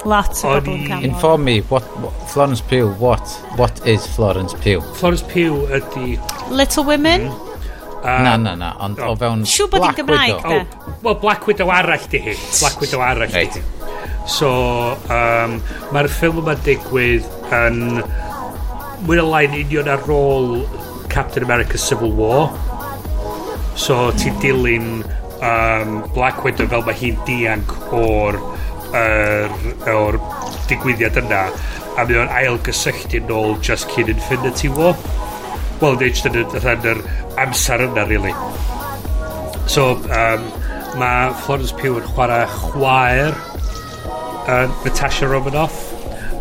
Lot 0.07 0.31
o 0.43 0.51
bobl 0.57 0.73
yn 0.75 0.83
cael. 0.87 1.05
Inform 1.07 1.43
me, 1.47 1.59
what, 1.71 1.87
what, 2.03 2.15
Florence 2.31 2.63
Pugh, 2.67 2.91
what, 2.99 3.23
what 3.59 3.79
is 3.87 4.07
Florence 4.15 4.55
Pugh? 4.59 4.83
Florence 4.99 5.23
Pugh 5.31 5.63
ydi... 5.75 6.17
Little 6.51 6.83
Women? 6.87 7.29
Mm. 7.29 7.45
Uh, 7.99 8.21
na, 8.23 8.37
na, 8.39 8.55
na, 8.55 8.75
ond 8.79 8.99
oh. 9.03 9.11
o 9.11 9.15
fewn 9.19 9.41
Siw 9.47 9.67
bod 9.71 9.83
hi'n 9.83 9.97
Gymraeg, 9.97 10.37
da? 10.39 10.61
Oh, 10.63 10.95
well, 11.03 11.17
Black 11.19 11.47
Widow 11.47 11.71
arall 11.75 12.07
di 12.11 12.21
hi. 12.29 12.35
Black 12.59 12.79
Widow 12.79 13.03
arall 13.03 13.27
right. 13.27 13.55
di 13.55 13.59
hi. 13.59 14.27
So, 14.27 14.51
um, 15.11 15.59
mae'r 15.95 16.11
ffilm 16.11 16.43
yma 16.43 16.59
digwydd 16.67 17.27
yn... 17.55 18.01
Um, 18.03 18.28
mwy 19.07 19.21
o 19.21 19.25
lain 19.29 19.55
union 19.57 19.89
ar 19.91 20.03
ôl 20.11 20.63
Captain 21.09 21.45
America 21.45 21.77
Civil 21.77 22.13
War. 22.17 22.49
So 23.79 24.09
ti'n 24.19 24.39
dilyn 24.43 24.89
um, 25.39 25.99
Black 26.15 26.43
Widow 26.43 26.67
fel 26.71 26.85
mae 26.87 26.97
hi'n 26.99 27.19
dianc 27.27 27.75
o'r 27.95 28.39
er, 28.97 29.53
o'r 29.93 30.19
digwyddiad 30.69 31.21
yna 31.23 31.45
a 31.99 32.05
mae 32.05 32.19
o'n 32.23 32.35
ail 32.41 32.59
gysylltu 32.65 33.23
nôl 33.29 33.57
just 33.65 33.91
cyn 33.95 34.11
Infinity 34.15 34.71
War. 34.73 34.97
Wel 35.79 35.95
neu 35.99 36.11
jyst 36.11 36.27
yn 36.27 36.41
yr 36.43 37.05
amser 37.39 37.87
yna 37.87 38.03
really 38.09 38.35
so 39.69 39.91
um, 40.09 40.45
mae 40.97 41.29
Florence 41.43 41.71
Pugh 41.77 41.99
yn 41.99 42.07
chwarae 42.09 42.47
chwaer 42.49 43.35
uh, 44.49 44.65
Natasha 44.83 45.29
Romanoff 45.29 45.88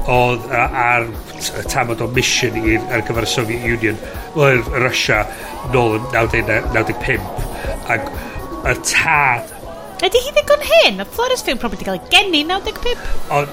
oedd 0.09 0.49
ar 0.57 1.07
tamod 1.69 2.01
o 2.05 2.09
mission 2.17 2.57
i'r 2.63 2.85
ar 2.95 3.05
gyfer 3.09 3.27
y 3.27 3.31
Soviet 3.35 3.69
Union 3.69 4.01
oedd 4.39 4.73
Russia 4.81 5.25
nôl 5.75 5.99
yn 5.99 6.09
1995 6.15 7.89
ac 7.93 8.11
y 8.69 8.75
ta 8.89 9.23
Ydy 9.99 10.21
hi 10.23 10.31
ddigon 10.31 10.61
hyn? 10.63 11.01
Y 11.03 11.05
Flores 11.11 11.41
Film 11.43 11.59
probably 11.59 11.83
wedi 11.83 11.89
cael 11.89 11.97
ei 11.99 12.11
geni 12.13 12.45
95. 12.47 13.01
Ond, 13.35 13.49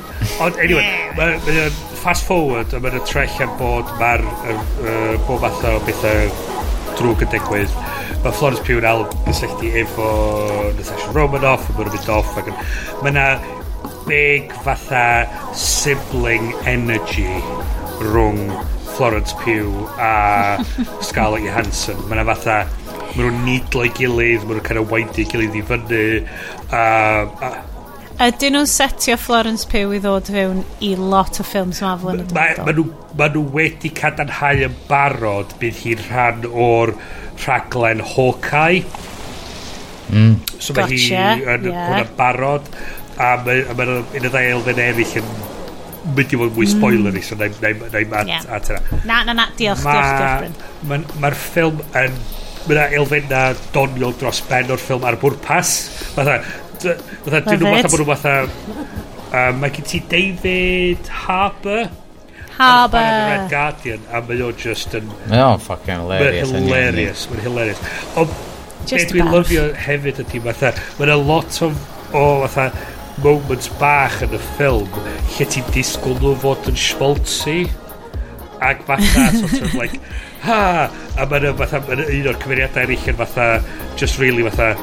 on, 0.45 0.59
anyway, 0.61 0.85
mae'n 1.17 1.39
ma, 1.41 1.63
fast 2.03 2.27
forward 2.27 2.75
a 2.77 2.81
mae'n 2.83 2.99
trell 3.09 3.39
am 3.41 3.55
bod 3.57 3.89
mae'r 3.97 4.21
uh, 4.53 5.15
bob 5.25 5.41
fath 5.41 5.65
o 5.71 5.79
bethau 5.87 6.29
drwg 6.99 7.25
yn 7.25 7.31
digwydd. 7.33 7.73
Mae 8.21 8.37
Florence 8.37 8.61
Pugh 8.61 8.77
yn 8.83 8.89
alw 8.91 9.07
gysylltu 9.25 9.71
efo 9.81 10.11
Natasha 10.77 11.15
Romanoff, 11.17 11.65
a 11.65 11.79
mae'n 11.79 11.89
mynd 11.95 12.13
off. 12.13 12.29
Ac, 12.37 12.51
yn... 12.53 12.61
mae 13.01 13.15
yna 13.15 13.25
big 14.05 14.53
fatha 14.65 15.25
sibling 15.53 16.53
energy 16.65 17.41
rhwng 17.99 18.41
Florence 18.95 19.33
Pugh 19.43 19.85
a 19.99 20.63
Scarlett 21.01 21.43
Johansson. 21.43 21.99
Mae 22.07 22.15
yna 22.17 22.25
fatha, 22.29 22.57
mae 23.15 23.21
nhw'n 23.21 23.41
nidlo 23.47 23.85
i 23.87 23.91
gilydd, 23.95 24.45
mae 24.45 24.55
nhw'n 24.57 24.67
kind 24.67 24.81
of 24.81 24.91
waindi 24.93 25.25
gilydd 25.31 25.57
i 25.59 25.63
fyny. 25.67 26.03
A, 26.71 26.83
a, 27.49 27.49
Ydyn 28.15 28.55
nhw'n 28.55 28.69
setio 28.71 29.17
Florence 29.19 29.67
Pugh 29.67 29.97
i 29.97 29.99
ddod 29.99 30.29
fewn 30.31 30.61
i 30.87 30.93
lot 30.95 31.41
o 31.41 31.43
ffilms 31.43 31.81
Marvel 31.83 32.13
yn 32.13 32.21
y 32.23 32.27
dyfodol? 32.29 32.69
Mae 32.69 32.77
nhw, 32.77 32.85
ma 33.19 33.27
nhw 33.33 33.43
wedi 33.57 33.91
cadarnhau 33.97 34.63
yn 34.69 34.77
barod 34.87 35.51
bydd 35.59 35.81
hi'n 35.83 36.05
rhan 36.05 36.47
o'r 36.47 36.93
rhaglen 37.43 38.03
Hawkeye. 38.13 38.85
Mm. 40.13 40.37
So 40.61 40.77
mae 40.77 40.85
gotcha. 40.85 41.25
hi 41.35 41.57
yn 41.57 41.67
yeah. 41.73 42.05
barod 42.15 42.71
a 43.17 43.33
mae 43.45 43.65
yna 43.65 43.99
un 44.03 44.29
o 44.29 44.31
ddau 44.31 44.55
elfen 44.59 44.81
eraill 44.85 45.19
yn 45.21 45.29
mynd 46.15 46.33
i 46.33 46.39
fod 46.39 46.55
mwy 46.55 46.65
mm. 46.67 46.71
spoilery 46.75 47.21
so 47.25 47.37
na 47.39 47.49
i'm 47.49 48.15
at 48.15 48.71
yna 48.71 48.81
na 49.09 49.21
na 49.27 49.37
na 49.41 49.51
diolch 49.57 49.85
diolch 49.85 50.49
diolch 50.89 51.21
mae'r 51.23 51.39
ffilm 51.45 51.85
yn 52.01 52.17
mae 52.65 52.77
yna 52.77 52.85
elfenna 52.97 53.41
doniol 53.73 54.15
dros 54.19 54.41
ben 54.49 54.71
o'r 54.73 54.81
ffilm 54.81 55.05
ar 55.05 55.17
bwrpas. 55.21 55.73
Fatha 56.15 56.39
fatha 56.81 57.41
dyn 57.45 57.61
nhw 57.61 57.75
fatha 57.75 57.91
bod 57.91 58.01
nhw 58.01 58.07
fatha 58.09 59.51
mae 59.59 59.73
gen 59.75 59.87
ti 59.91 60.01
David 60.09 61.11
Harbour. 61.25 61.91
Harbour. 62.55 63.05
Red 63.29 63.47
Guardian 63.51 64.09
a 64.09 64.23
mae 64.25 64.41
o 64.41 64.51
just 64.65 64.97
yn 64.97 65.11
mae 65.29 65.43
o'n 65.45 65.61
fucking 65.61 66.01
hilarious 66.05 66.55
mae'n 66.55 66.67
hilarious 66.71 67.27
mae'n 67.31 67.45
hilarious. 67.45 67.85
O 68.17 68.25
beth 68.25 69.07
dwi'n 69.13 69.31
lyfio 69.35 69.67
hefyd 69.85 70.23
ydy 70.25 70.41
fatha 70.49 70.73
mae'n 70.97 71.13
a 71.13 71.21
lot 71.21 71.61
o 71.61 71.71
o 72.15 72.25
fatha 72.47 72.71
moments 73.23 73.69
bach 73.79 74.19
yn 74.25 74.35
y 74.35 74.41
ffilm 74.55 74.99
lle 75.35 75.47
ti'n 75.51 75.67
disgwyl 75.75 76.17
nhw 76.19 76.35
fod 76.43 76.69
yn 76.71 76.79
schmaltzy 76.79 77.59
ac 78.65 78.83
fatha 78.87 79.29
sort 79.39 79.61
of 79.61 79.73
like 79.79 79.99
ha! 80.45 80.89
A 81.15 81.27
mae'n 81.29 81.55
fatha 81.59 81.81
ma 81.85 81.95
un 82.01 82.29
o'r 82.31 82.39
cymeriadau 82.43 82.83
eraill 82.85 83.09
yn 83.13 83.19
fatha 83.21 83.47
just 83.99 84.19
really 84.21 84.45
fatha 84.49 84.73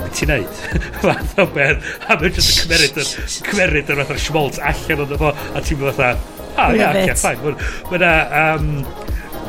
beth 0.00 0.18
ti'n 0.18 0.32
neud? 0.32 0.64
fatha 1.04 1.46
ben 1.54 1.78
a 2.08 2.16
mae'n 2.16 2.34
just 2.36 2.52
yn 2.52 2.58
cymeryd 2.64 3.00
yn 3.02 3.12
cymeryd 3.36 3.94
yn 3.94 4.02
fatha 4.02 4.18
schmaltz 4.26 4.60
allan 4.72 5.06
o'n 5.06 5.22
fo 5.22 5.32
a 5.32 5.62
ti'n 5.62 5.84
fatha 5.86 6.12
ah 6.56 6.72
ia 6.72 6.80
yeah, 6.80 7.00
okay, 7.04 7.16
fine. 7.20 7.56
Mae'n 7.92 8.06
um, 8.42 8.70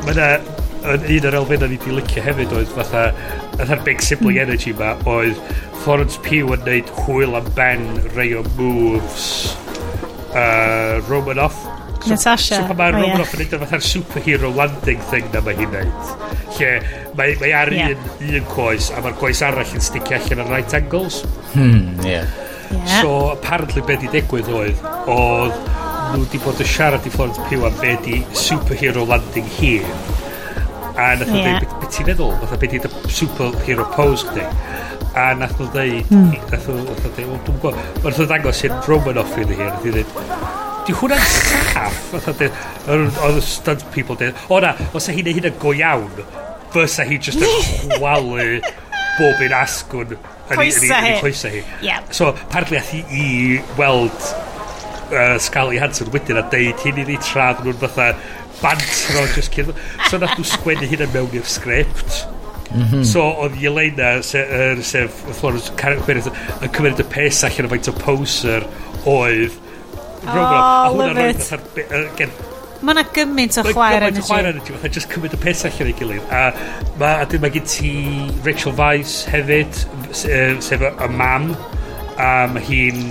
mae'n 0.06 0.66
un 0.84 1.26
o'r 1.28 1.38
elfennau 1.40 1.70
ni 1.70 1.78
wedi 1.78 1.94
licio 1.96 2.22
hefyd 2.22 2.52
oedd 2.54 2.70
fatha 2.76 3.08
yr 3.64 3.82
big 3.86 4.02
sibling 4.04 4.38
hmm. 4.38 4.44
energy 4.46 4.74
ma 4.78 4.94
oedd 5.10 5.40
Florence 5.82 6.20
Pugh 6.24 6.54
yn 6.56 6.64
neud 6.66 6.92
hwyl 7.02 7.38
am 7.38 7.48
ben 7.56 7.84
rei 8.16 8.30
o 8.38 8.44
moves 8.58 9.26
uh, 10.34 10.98
Romanoff 11.08 11.58
so, 12.02 12.12
Natasha 12.14 12.60
so 12.60 12.68
pan 12.68 12.78
mae 12.78 12.92
oh, 12.92 13.00
Romanoff 13.02 13.34
yn 13.34 13.44
yeah. 13.44 13.52
neud 13.52 13.64
fatha'r 13.64 13.86
superhero 13.88 14.52
landing 14.54 15.02
thing 15.12 15.30
na 15.34 15.42
mae 15.46 15.58
hi'n 15.58 15.74
neud 15.74 16.12
lle 16.58 16.72
mae, 17.18 17.34
mae 17.42 17.54
ar 17.62 17.72
yeah. 17.74 17.94
un, 17.94 18.36
un 18.40 18.52
coes 18.52 18.92
a 18.92 19.02
mae'r 19.04 19.18
coes 19.22 19.42
arall 19.46 19.74
yn 19.78 19.84
sticio 19.88 20.20
allan 20.20 20.44
ar 20.44 20.54
right 20.54 20.78
angles 20.78 21.22
hmm, 21.54 22.06
yeah. 22.06 22.30
yeah. 22.70 23.00
so 23.00 23.18
apparently 23.32 23.84
be 23.88 23.98
di 24.04 24.12
digwydd 24.14 24.52
oedd 24.60 24.86
oedd 25.10 25.58
nhw 26.08 26.22
wedi 26.22 26.40
bod 26.40 26.62
yn 26.62 26.70
siarad 26.70 27.04
i 27.04 27.12
Florence 27.12 27.42
Pugh 27.50 27.66
am 27.68 27.82
be 27.82 27.96
di 28.06 28.22
superhero 28.46 29.04
landing 29.08 29.50
hir 29.58 29.84
a 30.98 31.08
nath 31.16 31.30
nhw 31.30 31.40
yeah. 31.40 31.58
dweud 31.62 31.80
beth 31.82 31.94
ti'n 31.96 32.08
meddwl 32.10 32.32
fatha 32.42 32.60
beth 32.62 32.76
ydy 32.78 32.92
superhero 33.18 33.86
pose 33.94 34.26
chdi 34.28 34.46
a 35.18 35.28
nath 35.38 35.54
nhw 35.60 35.68
dweud 35.74 36.10
mm. 36.14 36.32
nath 36.52 36.66
nhw 36.72 36.86
dweud 36.86 37.20
wel 37.20 37.42
dwi'n 37.46 37.60
gwybod 37.64 37.78
ond 37.78 38.08
nath 38.08 38.18
nhw 38.22 38.30
dangos 38.32 38.64
i'n 38.66 38.80
Romanoff 38.88 39.36
iddi 39.38 39.60
hi 39.60 39.68
nath 39.68 39.86
nhw 39.86 39.94
dweud 39.98 40.66
di 40.88 40.96
hwnna'n 40.96 41.24
saff 41.28 42.28
oedd 42.28 43.38
y 43.38 43.44
stunt 43.44 43.86
people 43.94 44.18
dweud 44.18 44.44
o 44.48 44.60
na 44.64 44.74
os 44.96 45.08
e 45.08 45.16
hi'n 45.18 45.30
ei 45.30 45.38
hynna 45.38 45.54
go 45.62 45.74
iawn 45.76 46.22
fysa 46.74 47.06
hi 47.08 47.20
just 47.28 47.44
yn 47.44 47.94
chwalu 47.94 48.48
bob 49.18 49.46
un 49.46 49.56
asgwn 49.60 50.16
yn 50.16 50.64
ei 50.64 51.14
coesau 51.22 51.54
hi 51.54 51.62
yep. 51.84 52.12
so 52.14 52.32
partly 52.52 52.80
ath 52.80 52.92
hi 52.94 53.04
i 53.12 53.28
weld 53.78 54.28
uh, 55.12 55.38
Scarlett 55.38 55.82
Hansen 55.82 56.10
wedyn 56.14 56.40
a 56.40 56.44
deud 56.52 56.84
hyn 56.84 57.02
i 57.02 57.06
ni 57.08 57.18
tradd 57.28 57.62
nhw'n 57.64 57.80
fatha 57.84 58.10
bantro 58.62 59.26
just 59.34 59.54
cyn 59.54 59.70
so 60.10 60.18
nath 60.18 60.34
nhw 60.38 60.48
sgwennu 60.54 60.90
hynna 60.90 61.08
mewn 61.14 61.38
i'r 61.38 61.48
sgript 61.58 62.24
Mm 62.68 62.82
-hmm. 62.84 63.04
So, 63.04 63.22
oedd 63.40 63.54
Yelena, 63.56 64.22
sef, 64.22 64.50
er, 64.52 64.82
sef 64.84 65.10
Florence 65.38 65.72
Carrick, 65.76 66.08
yn 66.08 66.68
cymryd 66.68 67.00
y 67.00 67.06
pes 67.08 67.40
allan 67.48 67.64
o 67.64 67.70
faint 67.72 67.88
o 67.88 67.94
poser 67.96 68.66
oedd... 69.08 69.56
Oh, 70.28 70.92
love 70.92 71.30
it. 71.30 71.48
Again, 71.88 72.34
Mae 72.78 72.94
yna 72.94 73.02
gymaint 73.10 73.56
o 73.58 73.64
chwaer 73.66 74.04
energy. 74.06 74.20
Mae 74.20 74.20
gymaint 74.20 74.20
o 74.22 74.26
chwaer 74.28 74.48
energy. 74.52 74.74
Mae'n 74.76 74.94
just 74.94 75.10
cymryd 75.10 75.34
y 75.34 75.40
pes 75.42 75.64
allan 75.66 75.88
ei 75.90 75.96
gilydd. 75.98 76.28
A 76.30 76.42
ma, 77.00 77.10
a 77.22 77.26
dyn 77.30 77.42
mae 77.42 77.54
gen 77.56 77.66
ti 77.66 77.92
Rachel 78.46 78.76
Weisz 78.78 79.24
hefyd, 79.32 79.80
sef 80.14 80.84
y 80.86 81.10
mam. 81.16 81.50
A 82.20 82.32
mae 82.52 82.62
hi'n 82.68 83.02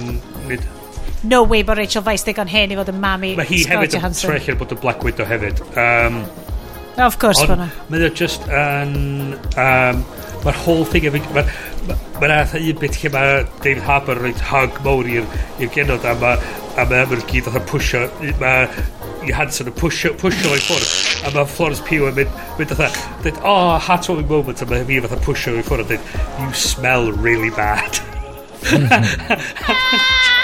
no 1.24 1.44
way 1.44 1.64
bod 1.64 1.78
Rachel 1.82 2.04
Weisz 2.06 2.26
ddigon 2.28 2.52
hen 2.52 2.74
i 2.74 2.78
fod 2.80 2.92
yn 2.94 3.00
mami 3.02 3.34
Mae 3.38 3.48
hi 3.50 3.64
Scarlett 3.64 3.88
hefyd 3.88 3.96
yn 3.96 4.02
Johansson. 4.02 4.32
trechio 4.32 4.58
bod 4.60 4.76
y 4.76 4.78
Black 4.84 5.04
Widow 5.08 5.26
hefyd. 5.30 5.64
Um, 5.78 6.22
Of 6.98 7.20
course, 7.22 7.46
bod 7.46 7.60
na. 7.62 7.70
Mae 7.94 8.06
o 8.08 8.10
just 8.10 8.46
yn... 8.50 9.36
Um, 9.58 10.06
Mae'r 10.46 10.58
whole 10.64 10.86
thing 10.86 11.06
efo... 11.10 11.20
Mae'r 11.36 11.50
ma, 11.88 11.98
ma 12.22 12.30
nath 12.32 12.56
un 12.58 12.80
bit 12.82 12.98
lle 13.02 13.12
mae 13.14 13.42
David 13.64 13.84
Harbour 13.86 14.22
yn 14.22 14.34
rhoi 14.34 14.48
hug 14.52 14.80
mowr 14.86 15.10
i'r 15.12 15.28
i'r 15.62 15.72
genod 15.74 16.06
a 16.06 16.14
mae 16.22 16.38
a 16.78 16.86
mae 16.86 17.02
Amber 17.04 17.22
gyd 17.30 17.50
oedd 17.50 17.58
yn 17.58 17.66
pwysio 17.70 18.04
mae 18.42 18.68
i 19.28 19.34
Hanson 19.36 19.70
yn 19.72 19.76
pwysio 19.78 20.14
pwysio 20.22 20.54
o'i 20.54 20.62
ffwrdd 20.62 21.26
a 21.28 21.34
mae 21.36 21.50
Florence 21.50 21.82
Pugh 21.88 22.08
yn 22.12 22.18
mynd 22.20 22.32
mynd 22.60 22.74
oedd 22.76 23.00
dweud 23.24 23.42
oh 23.44 23.74
heartwarming 23.88 24.30
moment 24.30 24.62
a 24.62 24.70
mae 24.70 24.86
fi 24.90 25.00
oedd 25.02 25.18
yn 25.18 25.24
pwysio 25.26 25.56
o'i 25.58 25.66
ffwrdd 25.68 25.86
a 25.86 25.98
dweud 25.98 26.04
you 26.44 26.50
smell 26.68 27.12
really 27.26 27.54
bad 27.58 28.02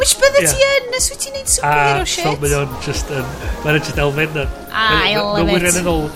Which 0.00 0.16
bydde 0.16 0.46
ti 0.48 0.64
yn, 0.64 0.86
nes 0.94 1.06
wyt 1.12 1.20
ti'n 1.20 1.34
neud 1.36 1.50
superhero 1.52 2.04
shit? 2.08 2.24
So 2.24 2.34
mae 2.40 2.54
o'n 2.56 2.70
just, 2.84 3.10
ah, 3.12 3.20
yn... 3.20 3.48
mae'n 3.66 3.80
just 3.84 3.98
elfen 4.00 4.38
yn. 4.44 4.54
I 4.72 5.16
love 5.18 5.42
it. 5.44 5.80
Mae'n 5.84 6.06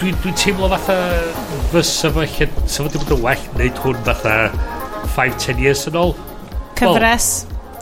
dwi'n 0.00 0.16
dwi 0.20 0.32
teimlo 0.36 0.68
fatha 0.72 0.96
fysa 1.72 2.10
fo 2.12 2.24
lle 2.26 2.48
sa 2.68 2.84
fo 2.84 2.90
ddim 2.90 3.06
yn 3.14 3.22
well 3.24 3.44
neud 3.56 3.78
hwn 3.84 4.00
fatha 4.08 4.34
5-10 5.14 5.62
years 5.62 5.84
yn 5.88 5.96
ôl. 6.00 6.12
Cyfres. 6.76 7.28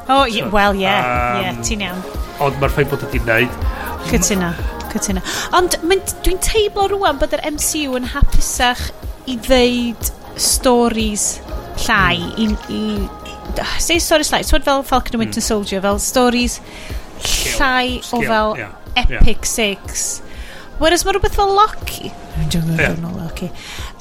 Well, 0.07 0.21
oh 0.21 0.29
so, 0.29 0.51
well 0.55 0.79
yeah, 0.79 1.01
um, 1.01 1.43
yeah 1.43 1.63
ti'n 1.67 1.83
iawn. 1.89 2.05
ond 2.43 2.63
mae'r 2.63 2.75
ffaith 2.77 2.93
bod 2.93 3.07
ydy'n 3.09 3.27
neud. 3.31 3.59
Cytuna 4.11 4.53
cytuna 4.93 5.23
ond 5.57 5.79
dwi'n 5.83 6.41
teimlo 6.45 6.87
rwan 6.93 7.19
bod 7.19 7.35
yr 7.35 7.43
MCU 7.49 7.97
yn 7.99 8.11
hapusach 8.13 8.91
i 9.31 9.39
ddeud 9.49 10.13
stories 10.37 11.27
llai 11.87 12.19
hmm. 12.21 12.55
i, 12.69 12.79
i 12.79 12.83
say 13.79 13.99
stories 13.99 14.33
like, 14.33 14.45
so 14.45 14.59
fel 14.61 14.83
Falcon 14.83 15.15
and 15.15 15.21
Winter 15.21 15.41
mm. 15.41 15.45
Soldier, 15.45 15.81
fel 15.81 15.99
stories 15.99 16.61
Skill. 17.21 17.59
llai 17.59 18.03
Skill. 18.03 18.19
o 18.19 18.23
fel 18.23 18.57
yeah. 18.59 18.73
epic 18.97 19.39
yeah. 19.39 19.43
stakes. 19.43 20.23
Whereas 20.79 21.05
mae 21.05 21.15
rhywbeth 21.15 21.37
fel 21.39 21.53
Loki, 21.55 22.11
dwi'n 22.51 22.71
meddwl 22.75 23.19
Loki, 23.19 23.51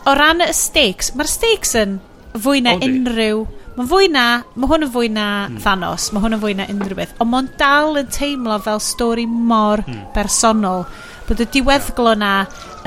o 0.07 0.13
ran 0.17 0.41
y 0.41 0.49
stakes, 0.55 1.11
mae'r 1.17 1.29
stakes 1.29 1.75
yn 1.77 1.99
fwy 2.41 2.63
na 2.65 2.77
unrhyw, 2.81 3.43
mae'n 3.75 3.89
fwy 3.91 4.07
na, 4.09 4.25
mae 4.55 4.71
hwn 4.71 4.87
yn 4.87 4.93
fwy 4.95 5.11
na 5.13 5.27
mm. 5.49 5.59
Thanos, 5.61 6.09
mae 6.15 6.23
hwn 6.23 6.37
yn 6.37 6.41
fwy 6.41 6.55
na 6.57 6.67
unrhyw 6.71 6.97
beth, 6.97 7.13
ond 7.21 7.33
mae'n 7.33 7.51
dal 7.59 7.99
yn 8.01 8.09
teimlo 8.13 8.57
fel 8.65 8.81
stori 8.81 9.27
mor 9.29 9.83
mm. 9.85 10.07
bersonol, 10.15 10.87
bod 11.27 11.43
y 11.43 11.49
diweddglo 11.53 12.15
na 12.17 12.33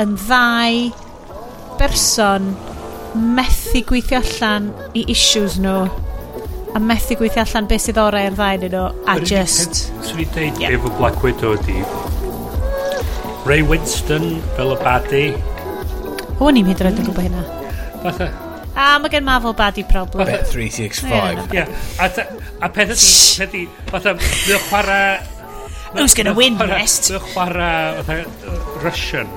yn 0.03 0.17
ddau 0.25 0.89
berson 1.79 2.51
methu 3.37 3.85
gweithio 3.87 4.25
allan 4.25 4.73
i 4.97 5.07
issues 5.15 5.61
nhw. 5.61 5.85
No 5.87 6.14
a 6.75 6.81
methu 6.83 7.15
gweithio 7.19 7.45
allan 7.45 7.69
beth 7.71 7.85
sydd 7.85 7.99
orau 8.03 8.27
i'r 8.27 8.35
ddain 8.35 8.65
nhw 8.67 8.87
a 9.07 9.15
just... 9.23 9.85
Swn 10.03 10.25
i'n 10.25 10.31
deud 10.35 10.63
yeah. 10.63 10.73
efo 10.75 10.91
Black 10.99 11.21
Widow 11.23 11.55
ydi 11.55 11.85
Ray 13.47 13.63
Winston 13.63 14.41
fel 14.57 14.73
y 14.75 14.79
badi 14.81 15.27
O, 16.41 16.49
ni'n 16.51 16.67
hyd 16.67 16.83
yn 16.83 16.89
oed 16.91 16.99
yn 16.99 17.07
gwybod 17.07 17.29
hynna 17.29 17.45
Fatha 18.03 18.31
A 18.75 18.87
mae 18.99 19.13
gen 19.13 19.23
Marvel 19.23 19.55
body 19.55 19.85
problem 19.87 20.27
Bet 20.27 20.49
365 20.51 21.55
yeah, 21.55 21.71
A, 22.03 22.09
a 22.67 22.71
peth 22.75 22.97
ydi 23.45 23.69
Fatha 23.93 24.17
Mae 24.19 24.57
o'n 24.57 24.67
chwarae 24.67 25.05
Who's 25.95 26.17
gonna 26.19 26.35
win 26.35 26.59
next? 26.59 27.13
Mae 27.13 27.21
o'n 27.21 27.29
chwarae 27.29 28.03
uh, 28.03 28.59
Russian 28.83 29.31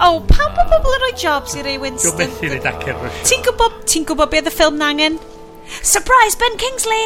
Oh, 0.00 0.22
pam 0.30 0.56
bod 0.56 0.72
pobl 0.72 0.96
yn 0.96 1.04
rhoi 1.04 1.12
jobs 1.26 1.58
i 1.60 1.66
Ray 1.66 1.76
Winston? 1.82 2.16
Dwi'n 2.16 2.32
methu 2.32 2.54
i 2.56 2.62
ddacer 2.64 2.96
Russian 3.02 3.28
Ti'n 3.28 3.44
gwybod, 3.50 3.76
ti'n 3.84 4.08
gwybod 4.08 4.32
beth 4.32 4.48
y 4.48 4.54
ffilm 4.54 4.80
nangen? 4.80 5.20
Surprise, 5.82 6.36
Ben 6.40 6.56
Kingsley! 6.60 7.04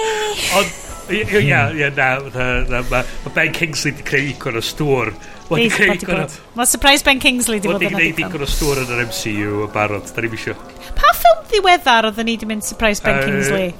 Ond, 0.58 0.74
ie, 1.12 1.22
ie, 1.44 1.90
na, 1.96 2.08
na, 2.34 2.48
na, 2.70 2.82
ma 2.90 3.32
Ben 3.34 3.52
Kingsley 3.54 3.94
di 3.98 4.04
creu 4.06 4.32
icon 4.32 4.58
o 4.58 4.62
stŵr. 4.64 5.12
Mae 5.50 6.66
Surprise 6.66 7.04
Ben 7.04 7.20
Kingsley 7.20 7.60
di 7.60 7.68
bod 7.68 7.84
yn 7.84 7.92
gwneud 7.92 8.22
icon 8.24 8.46
o 8.46 8.48
stŵr 8.48 8.82
yn 8.86 8.94
yr 8.96 9.04
MCU 9.10 9.64
y 9.66 9.70
barod, 9.74 10.08
da 10.08 10.24
ni'n 10.24 10.36
isio. 10.38 10.56
Pa 10.96 11.12
ffilm 11.18 11.44
ddiweddar 11.52 12.08
oedden 12.10 12.30
ni 12.30 12.38
di 12.40 12.48
mynd 12.48 12.64
Surprise 12.66 13.04
Ben 13.04 13.20
Kingsley? 13.22 13.72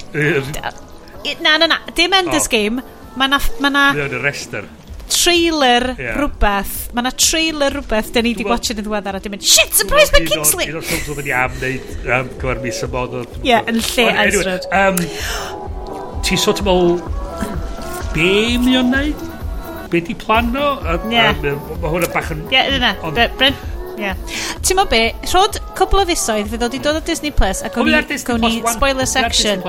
Na, 1.40 1.56
na, 1.56 1.66
na, 1.70 1.81
dim 1.97 2.12
Ender's 2.20 2.51
Game. 2.52 2.85
Mae 3.16 3.31
na... 3.32 3.40
Mae 3.62 3.73
na... 3.73 3.85
Mae 3.97 4.11
na 4.12 4.20
rester 4.20 4.69
trailer 5.11 5.87
yeah. 5.99 6.17
rhywbeth 6.19 6.75
mae 6.97 7.07
na 7.07 7.13
trailer 7.25 7.75
rhywbeth 7.79 8.13
da 8.15 8.23
ni 8.25 8.35
wedi 8.35 8.47
gwachod 8.47 8.81
yn 8.81 8.87
ddiweddar 8.87 9.19
a 9.19 9.23
dim 9.25 9.35
mynd 9.37 9.47
shit 9.49 9.77
surprise 9.77 10.13
by 10.15 10.23
Kingsley! 10.29 10.71
un 10.71 10.81
o'r 10.81 10.89
ffilms 10.89 11.11
oedd 11.13 11.23
yn 11.25 11.31
am 11.41 11.61
neud 11.61 11.93
um, 12.07 12.33
gyfer 12.41 12.63
mis 12.65 12.81
y 12.87 12.91
mod 12.95 13.19
ie 13.43 13.61
yn 13.61 13.83
lle 13.91 14.09
Ezra. 14.25 14.57
um, 14.81 15.05
ti 16.25 16.41
sort 16.41 16.65
of 16.65 16.73
ôl 16.73 16.99
be 18.15 18.57
mi 18.63 18.79
o'n 18.81 18.93
neud 18.95 19.29
be 19.93 20.01
di 20.03 20.17
plan 20.19 20.51
o 20.57 20.73
yeah. 21.13 21.37
mae 21.45 21.93
hwnna 21.93 22.11
bach 22.15 22.33
yn 22.35 22.45
ie 22.51 22.67
yna. 22.79 22.97
Brent 23.39 23.74
Yeah. 24.01 24.19
Ti'n 24.65 24.79
mo 24.79 24.87
be, 24.91 25.03
rhod 25.31 25.61
cwbl 25.79 26.03
o 26.03 26.07
fisoedd 26.09 26.51
fydd 26.51 26.66
wedi 26.66 26.83
dod 26.83 26.99
o 26.99 27.05
Disney 27.07 27.35
Plus 27.35 27.62
ac 27.66 27.79
o'n 27.81 27.91
i 28.49 28.57
spoiler 28.75 29.09
section. 29.09 29.65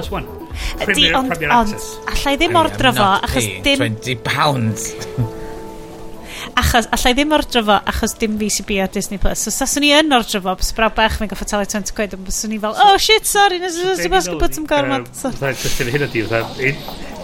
Di, 0.96 1.10
ond, 1.16 1.34
ond, 1.36 1.74
allai 2.14 2.36
ddim 2.40 2.56
ordro 2.60 2.94
fo, 2.96 3.10
achos 3.28 3.50
dim... 3.66 3.82
20 3.84 4.22
pounds. 4.24 4.94
achos, 6.62 6.88
allai 6.96 7.14
ddim 7.18 7.36
ordro 7.36 7.64
fo, 7.68 7.78
achos 7.92 8.16
dim 8.20 8.38
VCB 8.40 8.80
ar 8.84 8.92
Disney 8.94 9.20
Plus. 9.22 9.46
So, 9.46 9.54
saswn 9.54 9.86
ni 9.86 9.92
yn 9.96 10.16
ordro 10.16 10.42
fo, 10.46 10.56
bys 10.62 10.72
braw 10.78 10.92
bach 10.96 11.20
mewn 11.20 11.32
goffa 11.32 11.48
talu 11.52 11.68
20 11.70 11.96
quid, 11.98 12.16
ond 12.18 12.28
byswn 12.28 12.56
i 12.56 12.60
fel, 12.64 12.76
oh 12.88 12.98
shit, 13.02 13.28
sorry, 13.30 13.60
nes 13.64 13.78
i'n 13.84 14.12
basgu 14.14 14.40
bod 14.42 14.60
yn 14.62 14.68
gormod. 14.70 15.10
Hyn 15.12 16.10
ydi, 16.10 16.26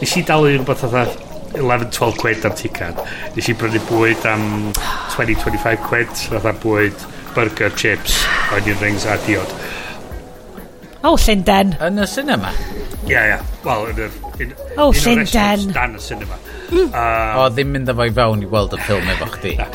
nes 0.02 0.18
i 0.18 0.26
dalu 0.28 0.56
yn 0.60 0.68
beth 0.68 0.88
11-12 1.54 2.18
quid 2.22 2.46
am 2.48 2.56
ticad. 2.58 3.02
Nes 3.36 3.50
i 3.52 3.56
brynu 3.58 3.82
bwyd 3.90 4.26
am 4.30 4.46
20-25 5.16 5.84
quid, 5.88 6.14
fatha 6.32 6.54
bwyd, 6.64 7.06
burger, 7.36 7.72
chips, 7.76 8.22
onion 8.56 8.80
rings 8.84 9.06
a 9.06 9.18
diod. 9.28 9.56
O, 11.02 11.14
oh, 11.14 11.18
Llundain. 11.18 11.74
Yn 11.82 11.98
y 11.98 12.08
cinema? 12.08 12.52
Ie, 12.54 13.10
yeah, 13.10 13.24
ie. 13.26 13.30
Yeah. 13.34 13.46
Wel, 13.66 13.88
yn 13.90 14.02
yr... 14.06 14.18
O, 14.78 14.88
oh, 14.88 14.92
Llundain. 14.94 15.72
Dan 15.74 15.96
y 15.98 16.02
cinema. 16.04 16.38
Mm. 16.72 16.88
Um, 16.88 17.40
o, 17.42 17.48
ddim 17.52 17.72
mynd 17.76 17.90
efo 17.92 18.06
i 18.08 18.14
fewn 18.16 18.44
i 18.46 18.50
weld 18.52 18.76
y 18.78 18.84
ffilm 18.86 19.16
efo 19.16 19.32
chdi. 19.38 19.56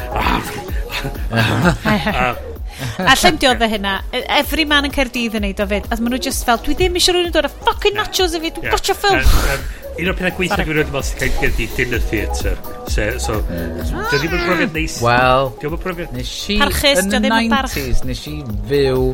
Ah. 1.87 2.37
A 2.99 3.15
llym 3.17 3.37
diodd 3.41 3.63
e 3.63 3.69
hynna. 3.73 3.93
E, 4.13 4.23
every 4.37 4.65
man 4.69 4.85
yn 4.89 4.93
Caerdydd 4.93 5.37
yn 5.39 5.45
neud 5.47 5.61
o 5.63 5.67
fyd. 5.71 5.87
A 5.89 5.97
maen 6.01 6.13
nhw 6.13 6.21
just 6.27 6.45
fel, 6.49 6.59
dwi 6.65 6.75
ddim 6.77 6.97
eisiau 6.99 7.15
rhywun 7.15 7.31
yn 7.31 7.35
dod 7.37 7.49
a 7.49 7.53
fucking 7.53 7.97
nachos 7.97 8.35
i 8.37 8.41
fi, 8.43 8.51
dwi'n 8.57 8.67
yeah. 8.69 8.75
gotcha 8.75 8.97
ffilm 8.97 9.23
un 9.97 10.11
o'r 10.11 10.17
pethau 10.19 10.35
gweithio 10.37 10.65
dwi'n 10.67 10.77
rhaid 10.77 10.91
i 10.91 10.95
mewn 10.95 11.07
sy'n 11.09 11.21
cael 11.23 11.37
gen 11.41 11.61
i 11.63 11.67
dinner 11.77 12.03
theatre. 12.11 12.53
So, 12.93 13.07
so 13.23 13.39
dwi 13.47 14.19
ddim 14.21 14.37
yn 14.37 14.45
profiad 14.45 14.75
neis. 14.77 14.99
Wel, 15.05 15.51
nes 16.17 16.33
i 16.53 16.59
yn 16.61 17.17
y 17.17 17.33
90s, 17.33 18.03
nes 18.09 18.25
i 18.29 18.35
fyw 18.69 19.07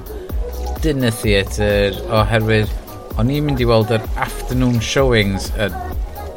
dinner 0.82 1.14
theatre 1.14 1.92
oherwydd 2.10 2.72
o'n 3.20 3.30
i'n 3.30 3.46
mynd 3.46 3.62
i 3.62 3.68
weld 3.68 3.92
yr 3.94 4.04
afternoon 4.24 4.80
showings 4.82 5.50
yn, 5.60 5.76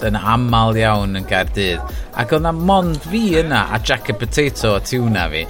yn 0.05 0.19
aml 0.19 0.77
iawn 0.77 1.17
yn 1.17 1.25
Gaerdydd. 1.29 1.95
Ac 2.21 2.35
o'na 2.37 2.53
mond 2.55 3.01
fi 3.09 3.23
yna 3.41 3.65
a 3.73 3.81
Jack 3.81 4.11
a 4.13 4.17
Potato 4.19 4.75
a 4.75 4.83
tuna 4.83 5.25
fi. 5.31 5.45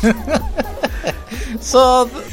so, 1.70 1.82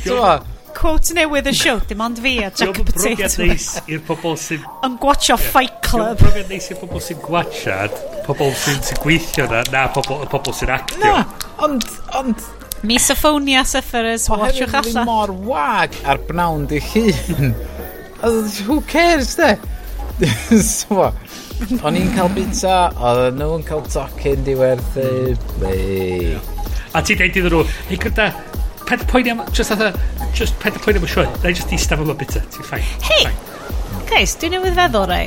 dwi'n 0.03 0.56
quote 0.77 1.15
newydd 1.17 1.49
y 1.49 1.53
siw, 1.57 1.79
dim 1.89 2.01
ond 2.05 2.19
fi 2.21 2.35
a 2.45 2.51
Jack 2.51 2.77
Potato. 2.77 3.01
Diolch 3.01 3.17
yn 3.17 3.17
brofiad 3.17 3.37
neis 3.41 3.67
i'r 3.89 4.03
pobol 4.05 4.37
sy'n... 4.41 4.65
Yn 4.85 4.97
gwatcho 5.01 5.33
yeah. 5.33 5.49
Fight 5.55 5.79
Club. 5.85 6.03
Diolch 6.03 6.11
yn 6.11 6.21
brofiad 6.21 6.51
neis 6.53 6.69
i'r 6.69 6.79
pobol 6.81 7.03
sy'n 7.03 7.21
gwachad, 7.23 7.97
pobol 8.27 8.53
sy'n 8.61 8.83
sy 8.85 8.97
gweithio 9.01 9.47
na, 9.51 9.63
na 9.73 9.85
pobol, 9.95 10.25
pobol 10.29 10.55
sy'n 10.57 10.73
actio. 10.77 11.01
Na, 11.01 11.23
ond, 11.65 11.87
ond... 12.19 12.45
Misophonia 12.85 13.63
sufferers, 13.65 14.27
watchwch 14.29 14.69
allan. 14.69 14.99
Oherwydd 15.01 15.07
mor 15.09 15.33
wag 15.49 15.97
ar 16.05 16.21
bnawn 16.27 16.67
di 16.69 16.81
hun. 16.91 17.55
Who 18.67 18.81
cares, 18.89 19.33
de? 19.39 19.55
so, 20.61 21.09
o'n 21.85 21.97
i'n 21.97 22.13
cael 22.13 22.29
pizza, 22.37 22.77
oedd 23.01 23.37
nhw'n 23.41 23.65
cael 23.65 23.81
tocyn 23.89 24.45
diwerthu. 24.45 25.09
A 26.93 27.01
ti'n 27.01 27.17
dweud 27.17 27.41
iddyn 27.41 27.49
nhw, 27.53 27.65
hei 27.89 27.99
gyda, 28.01 28.29
ped 28.87 29.03
poeni 29.11 29.33
am, 29.33 29.43
just 29.51 29.73
atho, 29.75 29.91
just 30.33 30.57
ped 30.63 30.77
poeni 30.83 31.01
am 31.01 31.07
y 31.07 31.11
sioe. 31.11 31.27
Na 31.43 31.51
i 31.51 31.55
just 31.55 31.73
eistedd 31.75 32.03
am 32.03 32.13
y 32.13 32.17
bita, 32.17 32.43
ti'n 32.53 32.67
ffain. 32.67 32.85
Hei, 33.07 33.33
Chris, 34.07 34.37
dwi'n 34.39 34.55
newydd 34.57 34.77
feddwl 34.77 35.09
rai. 35.11 35.25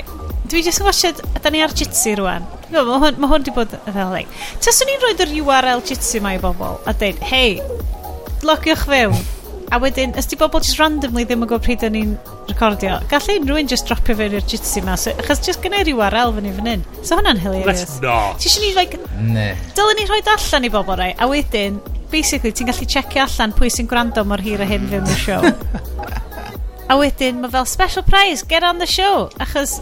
Dwi 0.51 0.65
just 0.67 0.81
yn 0.83 0.89
watched, 0.89 1.21
a 1.37 1.43
da 1.43 1.53
ni 1.53 1.61
ar 1.63 1.75
Jitsi 1.77 2.17
rwan. 2.19 2.47
No, 2.73 2.85
mae 2.87 3.03
hwn, 3.05 3.21
ma 3.23 3.29
hwn 3.31 3.45
di 3.47 3.53
bod 3.55 3.75
y 3.77 3.93
fel 3.93 4.15
leig. 4.15 4.31
Tas 4.65 4.81
ni'n 4.81 4.95
i'n 4.97 5.05
rhoi 5.05 5.13
yr 5.27 5.35
URL 5.43 5.85
Jitsi 5.87 6.23
mae 6.25 6.39
i 6.39 6.43
bobl, 6.43 6.81
a 6.89 6.95
dweud, 6.97 7.21
hei, 7.31 7.61
logiwch 8.47 8.87
fewn. 8.89 9.21
A 9.71 9.79
wedyn, 9.79 10.17
ysdi 10.19 10.35
bobl 10.35 10.65
just 10.65 10.81
randomly 10.81 11.23
ddim 11.23 11.45
yn 11.45 11.51
gwybod 11.51 11.63
pryd 11.63 11.85
o'n 11.87 11.99
i'n 12.01 12.17
recordio. 12.49 12.97
Gallai 13.13 13.37
unrhyw 13.39 13.61
un 13.61 13.71
just 13.71 13.87
dropio 13.87 14.17
fewn 14.19 14.35
i'r 14.35 14.49
jitsi 14.51 14.83
ma. 14.83 14.97
So, 14.99 15.15
achos 15.23 15.45
just 15.47 15.63
gynnau 15.63 15.85
rhyw 15.85 16.03
arel 16.09 16.35
fyny 16.35 16.51
fan 16.57 16.73
hyn. 16.73 16.83
So 17.05 17.21
hwnna'n 17.21 17.39
hilarious. 17.39 17.85
Let's 17.85 18.03
not. 18.03 18.41
Ti 18.43 18.51
eisiau 18.51 18.65
ni, 18.65 18.73
like... 18.75 18.99
Ne. 19.23 19.53
Dylen 19.79 20.01
ni 20.01 20.09
rhoi 20.11 20.19
allan 20.35 20.67
i 20.67 20.73
bobl 20.75 20.99
rai. 20.99 21.13
A 21.15 21.31
wedyn, 21.31 21.79
basically, 22.11 22.53
ti'n 22.53 22.69
gallu 22.71 22.87
checio 22.91 23.25
allan 23.25 23.55
pwy 23.57 23.71
sy'n 23.73 23.89
gwrando 23.91 24.25
mor 24.27 24.43
hir 24.45 24.63
a 24.63 24.69
hyn 24.69 24.89
fewn 24.91 25.09
y 25.09 25.17
siow. 25.21 25.47
a 26.91 26.99
wedyn, 26.99 27.41
mae 27.43 27.53
fel 27.53 27.67
special 27.71 28.05
prize, 28.07 28.43
get 28.43 28.67
on 28.67 28.83
the 28.83 28.89
show, 28.91 29.29
achos 29.43 29.79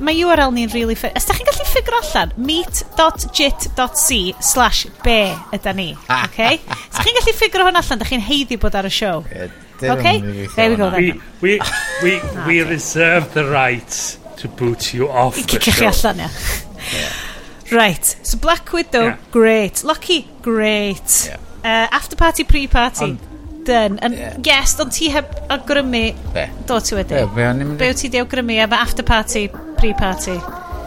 mae 0.00 0.16
URL 0.24 0.52
ni'n 0.56 0.70
really 0.72 0.96
ffyr... 0.96 1.12
Os 1.18 1.28
da 1.28 1.36
chi'n 1.36 1.48
gallu 1.48 1.66
ffigur 1.68 1.96
allan, 2.00 2.32
meet.jit.c 2.40 4.20
slash 4.50 4.86
be 5.04 5.18
yda 5.56 5.74
ni, 5.76 5.90
oce? 6.06 6.20
Okay? 6.30 6.60
Os 6.88 7.02
chi'n 7.02 7.18
gallu 7.20 7.34
ffigur 7.36 7.66
hwn 7.66 7.80
allan, 7.82 8.00
da 8.00 8.08
chi'n 8.08 8.24
heiddi 8.24 8.60
bod 8.60 8.78
ar 8.80 8.88
y 8.88 8.94
siow. 8.94 9.24
Okay, 9.80 10.20
there 10.56 10.70
we 10.70 10.76
go 10.76 10.90
then. 10.90 11.20
We, 11.40 11.56
we, 11.56 11.60
we, 12.02 12.20
we 12.46 12.60
reserve 12.62 13.32
the 13.34 13.46
right 13.48 14.18
to 14.36 14.48
boot 14.48 14.92
you 14.92 15.08
off 15.08 15.36
the 15.36 15.48
show. 15.48 15.56
I 15.56 15.60
cicio 15.60 15.78
chi 15.80 15.90
allan, 15.92 16.24
ia. 16.24 16.30
Yeah. 16.96 17.29
Right, 17.72 18.04
so 18.22 18.38
Black 18.38 18.72
Widow, 18.72 19.02
yeah. 19.02 19.16
great. 19.30 19.84
Lucky, 19.84 20.28
great. 20.42 21.28
Yeah. 21.28 21.36
Uh, 21.62 21.88
after 21.94 22.16
party, 22.16 22.44
pre-party. 22.44 23.18
Done. 23.64 23.98
And 24.00 24.14
yeah. 24.14 24.36
yes, 24.42 24.80
ond 24.80 24.92
ti 24.92 25.10
heb 25.10 25.28
agrymu... 25.48 26.14
Be? 26.34 26.48
Do 26.66 26.80
ti 26.80 26.96
wedi. 26.96 27.14
Be, 27.14 27.26
be, 27.34 27.44
o'n 27.44 27.60
i'n 27.60 27.68
mynd... 27.68 27.78
be 27.78 27.90
wyt 27.92 28.00
ti 28.02 28.08
di 28.08 28.18
agrymu 28.18 28.56
efo 28.64 28.78
after 28.78 29.04
party, 29.06 29.48
pre-party? 29.78 30.38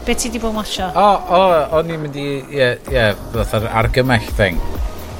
Be 0.03 0.15
ti 0.17 0.31
di 0.33 0.41
bod 0.41 0.51
yn 0.51 0.59
watcho? 0.59 0.89
O, 0.97 1.05
o, 1.37 1.43
o'n 1.77 1.93
i'n 1.93 2.01
mynd 2.03 2.17
i... 2.19 2.27
Ie, 2.57 2.71
ie, 2.91 3.05
fatha'r 3.35 3.69
argymell 3.83 4.27
thing. 4.39 4.59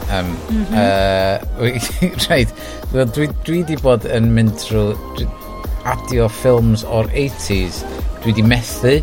Um, 0.10 0.34
mm 0.50 0.66
-hmm. 0.66 0.76
uh, 0.82 2.28
right, 2.28 2.52
well, 2.92 3.08
dwi, 3.08 3.30
dwi 3.48 3.64
di 3.70 3.78
bod 3.80 4.10
yn 4.10 4.34
mynd 4.36 4.58
trwy 4.66 5.30
adio 5.94 6.28
ffilms 6.42 6.84
o'r 6.84 7.08
80s. 7.14 7.84
Dwi 8.24 8.36
di 8.36 8.44
methu 8.44 8.98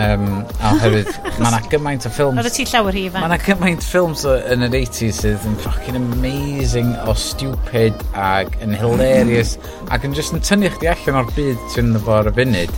Um, 0.00 0.26
a 0.62 0.72
hefyd 0.80 1.10
mae 1.42 1.50
yna 1.50 1.60
gymaint 1.72 2.06
o 2.08 2.12
ffilms... 2.14 2.40
Roedd 2.40 2.56
ti 2.56 2.66
llawer 2.70 2.96
hi 2.96 3.04
fan. 3.12 3.24
Mae 3.24 3.30
yna 3.32 3.38
gymaint 3.44 3.84
ffilms 3.84 4.24
yn 4.30 4.64
yr 4.66 4.76
80s 4.80 5.20
sydd 5.24 5.46
yn 5.50 5.58
fucking 5.64 5.98
amazing 5.98 6.94
o 7.04 7.14
stupid 7.18 8.04
ac 8.14 8.56
yn 8.64 8.76
hilarious 8.80 9.56
mm. 9.58 9.90
ac 9.92 10.06
yn 10.08 10.16
just 10.16 10.36
yn 10.36 10.44
tynnu 10.46 10.72
chdi 10.76 10.90
allan 10.94 11.20
o'r 11.22 11.32
byd 11.36 11.66
sy'n 11.74 11.92
yn 11.92 12.10
ar 12.16 12.30
y 12.30 12.34
funud 12.38 12.74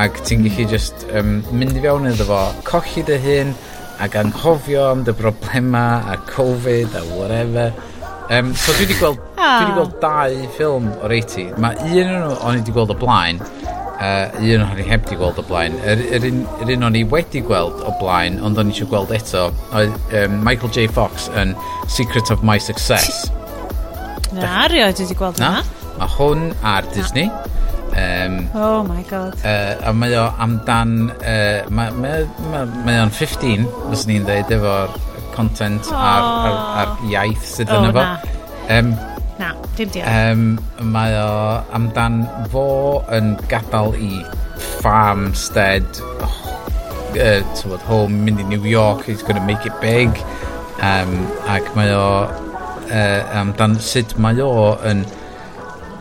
ac 0.00 0.20
ti'n 0.24 0.42
mm. 0.42 0.48
gallu 0.48 0.68
just 0.72 1.06
um, 1.14 1.36
mynd 1.52 1.76
i 1.78 1.82
fewn 1.84 2.08
iddo 2.10 2.28
fo, 2.30 2.40
colli 2.66 3.04
dy 3.06 3.18
hun 3.26 3.54
ac 4.02 4.16
anghofio 4.18 4.88
am 4.90 5.04
dy 5.06 5.14
broblema 5.14 5.86
a 6.10 6.16
Covid 6.30 6.96
a 6.98 7.04
whatever. 7.14 7.72
Um, 8.30 8.54
so 8.56 8.72
dwi 8.72 8.86
wedi 8.86 8.96
gweld, 8.98 9.20
dwi 9.20 9.44
wedi 9.44 9.70
ah. 9.70 9.74
gweld 9.76 9.96
dau 10.02 10.38
ffilm 10.56 10.88
o'r 10.96 11.14
80. 11.14 11.54
Mae 11.62 11.78
un 11.92 12.08
o'n 12.08 12.22
nhw 12.24 12.38
o'n 12.40 12.56
i 12.56 12.62
wedi 12.62 12.74
gweld 12.74 12.94
o 12.94 12.98
blaen, 12.98 13.42
uh, 13.98 14.40
un 14.40 14.64
o'n 14.66 14.82
i 14.82 14.86
heb 14.88 15.06
di 15.08 15.18
gweld 15.20 15.40
o 15.40 15.44
blaen. 15.48 15.78
Yr, 15.84 16.02
yr, 16.18 16.26
un, 16.30 16.42
yr 16.64 16.74
un 16.76 16.88
o'n 16.88 16.98
i 16.98 17.04
wedi 17.10 17.42
gweld 17.44 17.80
o 17.86 17.94
blaen, 18.00 18.40
ond 18.44 18.60
o'n 18.60 18.70
i 18.70 18.74
eisiau 18.74 18.90
gweld 18.90 19.14
eto, 19.16 19.48
oedd 19.76 19.96
um, 20.20 20.36
Michael 20.46 20.72
J 20.74 20.88
Fox 20.94 21.30
yn 21.40 21.56
Secret 21.92 22.32
of 22.34 22.44
My 22.46 22.58
Success. 22.62 23.26
Na, 24.34 24.66
rioed 24.70 25.00
wedi 25.02 25.18
gweld 25.18 25.42
na. 25.42 25.58
na. 25.60 25.90
Mae 25.98 26.14
hwn 26.16 26.48
ar 26.66 26.86
Disney. 26.94 27.30
Na. 27.30 27.50
Um, 27.94 28.48
oh 28.58 28.82
my 28.82 29.02
god. 29.06 29.36
Uh, 29.44 29.78
a 29.86 29.92
mae 29.94 30.16
o 30.18 30.26
amdan... 30.42 31.12
Uh, 31.20 31.62
mae 31.70 31.94
mae, 31.94 32.24
mae, 32.50 32.70
mae 32.86 33.02
o'n 33.04 33.12
15, 33.14 33.68
fes 33.92 34.06
ni'n 34.10 34.26
dweud, 34.26 34.50
efo'r 34.56 34.96
content 35.34 35.90
oh. 35.90 35.98
a'r, 35.98 36.26
ar, 36.48 36.56
ar 36.82 37.04
iaith 37.10 37.46
sydd 37.46 37.70
oh, 37.70 37.82
yn 37.82 37.92
efo 37.92 38.02
Na. 38.02 38.16
Um, 38.74 38.94
Na, 39.38 39.50
dim 39.76 39.90
diolch. 39.90 40.08
Um, 40.08 40.44
mae 40.94 41.16
o 41.18 41.30
amdan 41.74 42.22
fo 42.52 42.66
yn 43.14 43.34
gadael 43.50 43.96
i 43.98 44.10
farmstead, 44.80 46.00
oh, 46.22 46.36
uh, 47.18 47.40
tywod, 47.58 47.82
home, 47.88 48.22
mynd 48.26 48.44
i 48.44 48.46
New 48.52 48.62
York, 48.68 49.04
he's 49.08 49.22
going 49.22 49.40
to 49.40 49.46
make 49.46 49.66
it 49.66 49.74
big. 49.82 50.10
Um, 50.78 51.16
ac 51.50 51.72
mae 51.74 51.90
o 51.94 52.06
uh, 52.90 53.40
amdan 53.40 53.78
sut 53.82 54.14
mae 54.22 54.38
o 54.42 54.74
yn, 54.86 55.02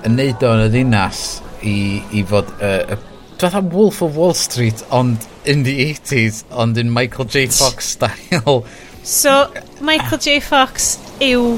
yn 0.05 0.17
neud 0.19 0.45
o'n 0.45 0.67
y 0.67 0.69
ddinas 0.73 1.25
i, 1.63 1.75
i 2.13 2.23
fod 2.27 2.49
uh, 2.59 2.93
y 2.93 3.61
Wolf 3.73 4.01
of 4.01 4.15
Wall 4.15 4.33
Street 4.33 4.85
ond 4.89 5.25
in 5.45 5.63
the 5.63 5.93
80s 5.93 6.43
ond 6.51 6.77
in 6.77 6.89
Michael 6.93 7.25
J 7.25 7.47
Fox 7.47 7.89
style 7.97 8.63
So 9.03 9.51
Michael 9.81 10.17
J 10.17 10.39
Fox 10.39 10.97
yw 11.19 11.57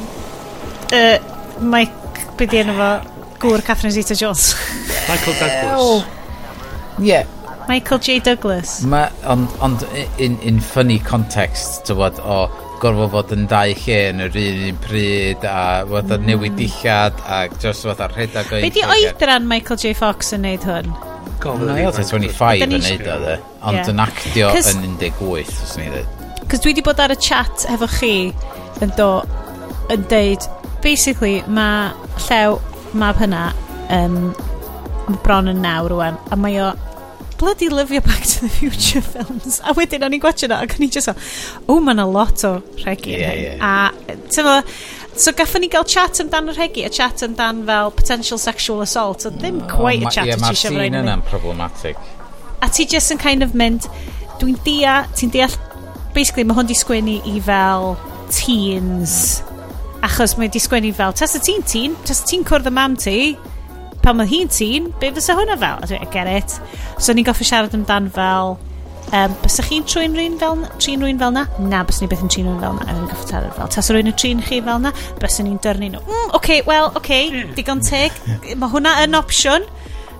uh, 0.91 1.35
Mike, 1.60 2.27
be 2.38 2.48
di 2.49 2.61
enw 2.64 2.76
fo? 2.80 2.91
Gŵr 3.45 3.64
Catherine 3.68 3.94
Zeta-Jones. 3.94 4.53
Michael 5.10 5.40
Douglas. 5.40 5.80
Oh. 5.80 6.06
Yeah. 6.99 7.26
Michael 7.68 7.99
J. 7.99 8.19
Douglas. 8.19 8.82
Ma, 8.82 9.07
ond 9.27 9.49
ond 9.60 9.86
in, 10.18 10.38
in 10.41 10.60
funny 10.61 10.99
context, 10.99 11.84
tywod, 11.88 12.19
o 12.22 12.45
gorfod 12.82 13.11
fod 13.14 13.34
yn 13.34 13.48
dau 13.49 13.73
lle 13.86 13.99
yn 14.11 14.22
yr 14.26 14.38
un 14.41 14.64
un 14.69 14.80
pryd 14.84 15.45
a 15.49 15.60
fod 15.90 16.11
yn 16.15 16.27
newid 16.30 16.53
mm. 16.53 16.60
dillad 16.60 17.22
a 17.26 17.40
just 17.61 17.88
fod 17.88 18.03
ar 18.03 18.14
rhedag 18.14 18.52
o 18.52 18.60
un. 18.60 18.65
Be 18.68 18.72
di 18.76 18.84
oedran 18.86 19.48
Michael 19.49 19.82
J. 19.82 19.95
Fox 19.98 20.36
yn 20.38 20.45
neud 20.45 20.68
hwn? 20.68 20.91
Gofyn 21.44 21.72
no, 21.72 21.94
25 21.95 22.65
yn 22.68 22.76
neud 22.76 23.07
o 23.10 23.18
dde, 23.23 23.40
ond 23.72 23.91
yn 23.91 24.03
actio 24.03 24.52
yn 24.52 24.86
18, 25.02 25.57
os 25.65 25.76
ni 25.80 25.90
dweud 25.91 26.22
Cos 26.45 26.61
dwi 26.61 26.76
wedi 26.76 26.84
bod 26.86 27.02
ar 27.02 27.15
y 27.15 27.18
chat 27.18 27.65
efo 27.73 27.90
chi 27.90 28.14
yn 28.86 28.91
do, 28.99 29.10
yn 29.94 30.06
deud, 30.11 30.45
basically, 30.86 31.40
mae 31.49 31.94
llew 32.28 32.60
mab 32.95 33.18
hynna 33.20 33.48
um, 33.94 34.20
bron 35.24 35.49
yn 35.49 35.64
nawr 35.66 35.90
rwan, 35.91 36.20
a 36.32 36.38
mae 36.40 36.60
o 36.62 36.74
bloody 37.40 37.70
lyfio 37.70 38.03
Back 38.06 38.22
to 38.22 38.41
the 38.41 38.49
Future 38.49 39.02
films. 39.14 39.60
A 39.66 39.74
wedyn 39.76 40.06
o'n 40.06 40.16
i'n 40.16 40.22
gwachio 40.24 40.49
na, 40.52 40.62
ac 40.64 40.78
o'n 40.78 40.86
i'n 40.88 40.94
just 40.94 41.12
o, 41.12 41.16
o, 41.68 41.80
mae 41.84 41.98
yna 41.98 42.06
lot 42.10 42.45
o 42.48 42.53
regi 42.86 43.16
yeah, 43.16 43.34
yeah, 43.34 43.56
yeah. 43.57 43.95
A, 44.14 44.20
tyfo, 44.32 44.56
so 45.20 45.34
gaffon 45.36 45.66
ni 45.66 45.72
gael 45.74 45.88
chat 45.90 46.22
amdan 46.24 46.53
yr 46.53 46.62
hegi, 46.62 46.86
a 46.88 46.91
chat 46.94 47.26
amdan 47.28 47.64
fel 47.68 47.91
potential 47.98 48.41
sexual 48.41 48.86
assault, 48.86 49.26
a 49.26 49.34
ddim 49.34 49.64
quite 49.72 50.06
a 50.06 50.14
chat 50.14 50.30
yeah, 50.30 50.40
mae'r 50.41 50.60
scene 50.62 51.02
yna'n 51.02 51.26
problematic. 51.32 51.99
A 52.64 52.70
ti 52.70 52.86
just 52.90 53.14
yn 53.14 53.22
kind 53.22 53.45
of 53.45 53.57
mynd, 53.57 53.90
dwi'n 54.40 54.62
deall, 54.68 55.10
ti'n 55.18 55.34
deall, 55.34 55.57
basically 56.16 56.45
mae 56.48 56.62
hwn 56.62 56.72
di 56.72 56.78
sgwini 56.78 57.20
i 57.34 57.41
fel 57.44 57.94
teens, 58.32 59.41
Achos 60.03 60.35
mae 60.38 60.49
wedi 60.49 60.61
sgwennu 60.61 60.91
fel, 60.95 61.15
tas 61.17 61.35
y 61.38 61.41
ti'n 61.43 61.63
tîn, 61.65 61.95
tas 62.05 62.23
y 62.23 62.30
ti'n 62.30 62.45
cwrdd 62.47 62.69
y 62.69 62.73
mam 62.76 62.95
ti, 62.99 63.17
pan 64.03 64.19
mae 64.19 64.30
hi'n 64.30 64.51
tîn, 64.51 64.91
be 65.01 65.09
fysa 65.15 65.35
hwnna 65.38 65.57
fel? 65.61 65.81
A 65.81 65.89
dwi'n 65.89 66.09
get 66.13 66.30
it. 66.30 66.57
So 66.99 67.15
ni'n 67.15 67.26
goffi 67.26 67.47
siarad 67.47 67.73
amdan 67.77 68.11
fel, 68.13 68.57
um, 69.15 69.38
bys 69.41 69.57
chi'n 69.65 69.88
trwy'n 69.89 70.17
rwy'n 70.17 70.38
fel, 70.41 70.59
na 70.61 70.69
trin 70.77 71.01
rwy'n 71.05 71.22
fel 71.22 71.34
na? 71.34 71.45
Na, 71.72 71.81
bys 71.88 72.01
ni 72.03 72.09
beth 72.11 72.22
yn 72.26 72.34
trin 72.34 72.51
rwy'n 72.51 72.61
fel 72.61 72.77
na. 72.77 72.85
A 72.85 72.93
dwi'n 72.93 73.09
goffi 73.13 73.31
siarad 73.31 73.57
fel, 73.57 73.72
tas 73.73 73.89
rwy'n 73.93 74.11
y 74.11 74.15
trin 74.19 74.43
chi 74.45 74.61
fel 74.65 74.84
na? 74.84 74.93
Bys 75.22 75.39
ni'n 75.41 75.57
dyrnu 75.63 75.89
nhw. 75.95 76.03
Mm, 76.05 76.35
okay, 76.38 76.61
well, 76.69 76.91
okay, 76.99 77.45
digon 77.57 77.81
teg. 77.85 78.13
Mae 78.53 78.72
hwnna 78.76 78.99
yn 79.05 79.17
opsiwn. 79.17 79.65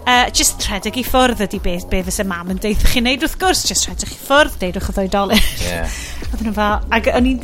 Uh, 0.06 0.28
just 0.30 0.62
rhedeg 0.68 1.00
i 1.02 1.04
ffwrdd 1.06 1.40
ydy 1.48 1.58
beth 1.66 1.88
be 1.90 2.04
fysa 2.06 2.22
mam 2.30 2.52
yn 2.54 2.60
deith 2.62 2.84
chi 2.92 3.02
wneud 3.02 3.26
wrth 3.26 3.40
gwrs. 3.42 3.64
Just 3.66 3.90
rhedeg 3.90 4.12
i 4.14 4.20
ffwrdd, 4.20 4.60
deudwch 4.62 4.92
y 4.92 4.98
ddoedolyn. 5.00 5.48
Yeah. 5.66 5.90
Oedden 6.32 6.50
nhw 6.50 6.56
fel, 6.56 6.80
ac 6.96 7.12
o'n 7.14 7.30
i'n... 7.30 7.44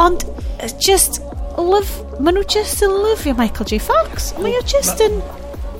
Ond, 0.00 0.24
just, 0.80 1.20
love, 1.58 1.90
maen 2.20 2.38
nhw 2.38 2.46
just 2.50 2.82
yn 2.86 2.96
lyfio 3.04 3.36
Michael 3.38 3.68
J 3.70 3.80
Fox. 3.82 4.32
Mae 4.40 4.56
o 4.58 4.64
just 4.68 5.02
yn... 5.04 5.20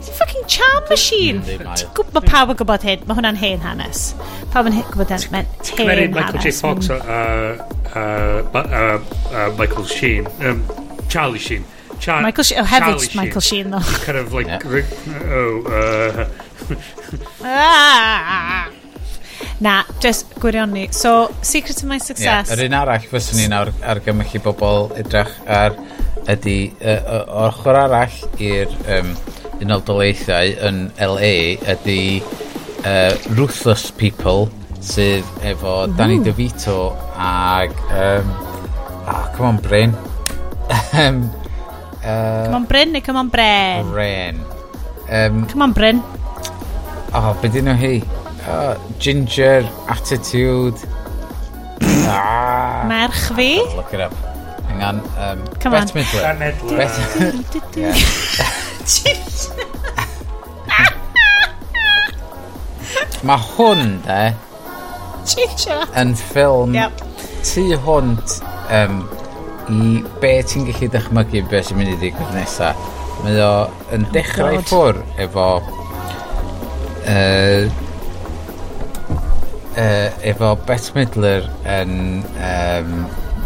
It's 0.01 0.09
a 0.09 0.13
fucking 0.17 0.47
charm 0.49 0.85
machine. 0.89 1.43
Mae 1.45 2.25
pawb 2.25 2.55
yn 2.55 2.61
gwybod 2.61 2.87
hyn. 2.89 3.03
Mae 3.09 3.19
hwnna'n 3.19 3.41
hen 3.41 3.61
hanes. 3.65 4.07
Pawb 4.55 4.71
yn 4.71 4.79
gwybod 4.93 5.13
hyn. 5.13 5.27
Mae'n 5.35 5.51
hen 5.67 5.91
hanes. 6.01 6.15
Michael 6.17 6.41
J 6.41 6.55
Fox 6.57 6.89
mm. 6.89 7.03
a 7.93 9.51
Michael 9.59 9.85
Sheen. 9.85 10.31
Um, 10.41 10.65
Charlie 11.13 11.43
Sheen. 11.43 11.69
Char 12.01 12.23
Michael 12.23 12.45
Sheen. 12.45 12.59
Oh, 12.59 12.65
hefyd 12.65 13.15
Michael 13.15 13.41
Sheen, 13.41 13.71
though. 13.71 13.81
Kind 14.05 14.19
of 14.19 14.33
like... 14.33 14.65
Oh, 14.65 15.63
uh... 15.69 16.29
Ah! 17.45 18.71
Na, 19.61 19.85
just 20.01 20.31
gwirionni. 20.41 20.89
So, 20.95 21.35
secret 21.43 21.77
to 21.79 21.87
my 21.87 21.99
success. 21.99 22.49
Yeah, 22.49 22.57
yr 22.57 22.71
un 22.71 22.77
arall 22.79 23.09
fyswn 23.11 23.43
ni'n 23.43 23.53
ar, 23.53 23.73
argymell 23.93 24.37
i 24.37 24.41
bobl 24.41 24.89
edrych 25.01 25.35
ar 25.45 25.77
ydy 26.33 26.73
uh, 26.81 27.27
ochr 27.49 27.77
arall 27.83 28.17
i'r 28.41 28.73
um, 28.97 29.13
unol 29.61 29.83
doleithiau 29.85 30.55
yn 30.69 30.81
LA 30.97 31.35
ydy 31.75 32.01
uh, 32.85 33.13
Ruthless 33.37 33.91
People 34.01 34.49
sydd 34.81 35.27
efo 35.45 35.83
Ooh. 35.85 35.97
Danny 35.97 36.21
DeVito 36.25 36.95
ag 37.21 37.75
um, 37.93 38.31
oh, 39.05 39.27
come 39.37 39.49
on 39.51 39.61
Bryn 39.61 39.93
um, 40.97 41.29
uh, 42.01 42.49
come 42.49 42.63
on 42.63 42.67
Bryn 42.71 42.97
neu 42.97 43.05
come 43.05 43.21
on 43.21 43.29
Bren 43.33 43.93
Bryn 43.93 44.41
um, 45.11 45.45
come 45.53 45.69
on 45.69 45.77
Bryn 45.77 46.01
oh 47.13 47.37
be 47.43 47.53
dyn 47.53 47.69
nhw 47.69 47.77
hi 47.77 47.95
Uh, 48.51 48.75
ginger, 48.99 49.63
attitude. 49.89 50.75
ah, 52.11 52.83
Merch 52.89 53.31
fi. 53.37 53.61
Look 53.77 53.95
it 53.95 54.01
up. 54.01 54.13
Hang 54.67 54.83
on. 54.83 54.97
Um, 55.19 55.47
Come 55.63 55.73
Bet 55.73 55.95
on. 55.95 56.03
Midler. 56.03 56.23
Dan 56.23 56.43
Edler. 56.43 56.77
Bet, 56.77 56.91
Yeah. 57.77 57.95
mae 63.29 63.39
hwn, 63.55 63.83
de, 64.07 64.21
Ginger. 65.29 65.83
yn 66.01 66.15
ffilm 66.17 66.73
Yep. 66.75 66.93
tu 67.45 67.65
hwnt 67.85 68.29
um, 68.73 69.03
i 69.71 69.73
be 70.23 70.31
ti'n 70.49 70.65
gallu 70.71 70.89
dychmygu 70.95 71.43
be 71.51 71.61
sy'n 71.63 71.77
mynd 71.79 71.93
i 71.93 71.97
ddigwydd 72.01 72.33
nesa. 72.35 72.69
Mae 73.23 73.37
o 73.45 73.53
yn 73.95 74.03
dechrau 74.15 74.55
i 74.57 74.59
God. 74.59 74.65
ffwr 74.71 74.97
efo 75.27 75.47
uh, 77.05 77.63
uh, 79.77 80.27
efo 80.27 80.55
Beth 80.67 80.93
Midler 80.97 81.49
yn... 81.79 82.23
Um, 82.37 82.95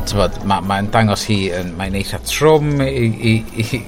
Mae'n 0.05 0.35
ma, 0.45 0.59
ma 0.61 0.77
dangos 0.93 1.23
hi, 1.31 1.37
mae'n 1.79 1.95
eitha 1.97 2.19
trwm 2.29 2.83
i, 2.85 3.07
i, 3.25 3.31
i, 3.63 3.79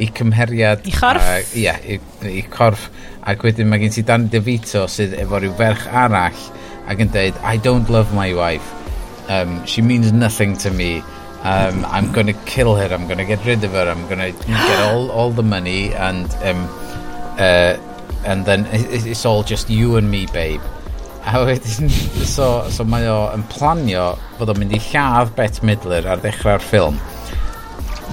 i 0.00 0.06
cymheriad. 0.16 0.86
I 0.88 0.94
chorff? 0.94 1.26
Ie, 1.52 1.66
yeah, 1.66 1.76
i, 1.84 1.98
i 2.30 2.40
corff. 2.48 2.86
Ac 3.28 3.44
wedyn 3.44 3.68
mae 3.68 3.82
gen 3.82 3.92
ti 3.92 4.04
Dan 4.06 4.24
DeVito 4.32 4.86
sydd 4.88 5.12
efo 5.20 5.36
rhyw 5.42 5.52
ferch 5.58 5.84
arall 5.92 6.40
ac 6.88 7.04
yn 7.04 7.12
dweud, 7.12 7.36
I 7.44 7.60
don't 7.60 7.92
love 7.92 8.14
my 8.16 8.32
wife. 8.32 8.72
Um, 9.28 9.60
she 9.66 9.82
means 9.82 10.12
nothing 10.12 10.56
to 10.64 10.70
me. 10.70 11.02
Um, 11.42 11.84
I'm 11.84 12.12
going 12.12 12.28
to 12.28 12.38
kill 12.48 12.74
her. 12.74 12.88
I'm 12.88 13.06
going 13.06 13.18
to 13.18 13.28
get 13.28 13.44
rid 13.44 13.62
of 13.62 13.72
her. 13.72 13.90
I'm 13.90 14.08
going 14.08 14.32
to 14.32 14.32
get 14.48 14.80
all, 14.88 15.10
all 15.10 15.30
the 15.30 15.44
money 15.44 15.92
and... 15.92 16.30
Um, 16.42 16.64
uh, 17.36 17.76
and 18.24 18.44
then 18.44 18.66
it's 18.72 19.24
all 19.24 19.44
just 19.44 19.70
you 19.70 19.96
and 19.96 20.10
me, 20.10 20.26
babe. 20.26 20.60
A 21.26 21.40
wedyn, 21.42 21.90
so, 22.24 22.70
so 22.70 22.84
mae 22.86 23.08
o 23.10 23.26
yn 23.34 23.42
planio 23.50 24.14
fod 24.38 24.52
o'n 24.52 24.60
mynd 24.62 24.76
i 24.76 24.78
lladd 24.92 25.32
Bet 25.34 25.56
Midler 25.66 26.06
ar 26.06 26.20
ddechrau'r 26.22 26.62
ffilm. 26.62 27.00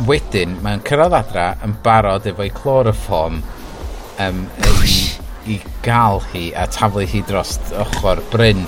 Wedyn, 0.08 0.56
mae'n 0.66 0.82
cyrraedd 0.88 1.14
adra 1.20 1.44
yn 1.62 1.76
barod 1.86 2.26
efo'i 2.32 2.50
chloroform 2.58 3.36
um, 4.24 4.40
i, 4.82 4.96
i 5.54 5.56
gael 5.86 6.18
hi 6.32 6.46
a 6.58 6.66
taflu 6.74 7.06
hi 7.12 7.22
dros 7.30 7.52
ochr 7.84 8.18
Bryn. 8.32 8.62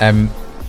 Um, 0.00 0.20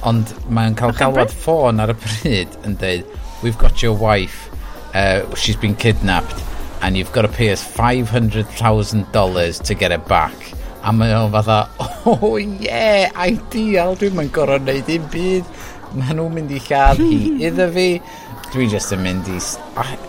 ond 0.03 0.27
mae'n 0.51 0.75
cael 0.75 0.91
galwad 0.99 1.31
ffôn 1.31 1.79
ar 1.79 1.93
y 1.93 1.95
pryd 2.01 2.51
yn 2.67 2.75
dweud 2.81 3.07
we've 3.39 3.61
got 3.61 3.79
your 3.85 3.95
wife, 3.95 4.51
uh, 4.91 5.23
she's 5.35 5.55
been 5.55 5.79
kidnapped, 5.79 6.35
and 6.81 6.97
you've 6.97 7.13
got 7.15 7.23
to 7.23 7.31
pay 7.31 7.55
us 7.55 7.63
$500,000 7.63 9.63
to 9.63 9.73
get 9.73 9.95
it 9.95 10.05
back 10.11 10.35
A 10.83 10.91
mae 10.91 11.13
o'n 11.15 11.31
fatha, 11.31 11.61
oh 12.11 12.35
yeah, 12.35 13.07
ideal, 13.23 13.95
dwi'n 13.95 14.17
mynd 14.17 14.33
gorau 14.35 14.59
wneud 14.59 14.89
un 14.91 15.05
byd. 15.13 15.51
Mae 15.93 16.15
nhw'n 16.17 16.33
mynd 16.35 16.51
i 16.51 16.59
lladd 16.65 16.99
hi 16.99 17.19
iddo 17.47 17.69
fi. 17.71 17.87
Dwi 18.51 18.67
just 18.69 18.91
yn 18.93 19.01
mynd 19.05 19.29
i 19.31 19.37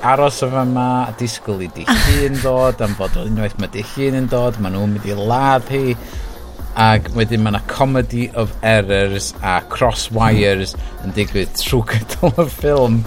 aros 0.04 0.42
o 0.44 0.48
yma 0.50 0.86
a 1.04 1.12
disgwyl 1.20 1.62
i 1.64 1.68
di 1.76 1.84
hun 1.86 2.40
dod 2.42 2.82
am 2.84 2.96
fod 2.98 3.16
unwaith 3.22 3.54
mae 3.60 3.70
di 3.72 3.84
hun 3.94 4.18
yn 4.18 4.26
dod. 4.32 4.58
Mae 4.58 4.74
nhw'n 4.74 4.96
mynd 4.96 5.06
i 5.06 5.16
ladd 5.18 5.70
hi. 5.72 5.94
Ac 6.80 7.12
wedyn 7.14 7.44
mae 7.44 7.54
yna 7.54 7.62
comedy 7.70 8.26
of 8.34 8.50
errors 8.66 9.30
a 9.46 9.60
cross 9.70 10.08
wires 10.10 10.74
yn 11.04 11.14
digwydd 11.14 11.54
trwy 11.60 11.84
gydol 11.92 12.34
y 12.34 12.48
ffilm 12.56 12.98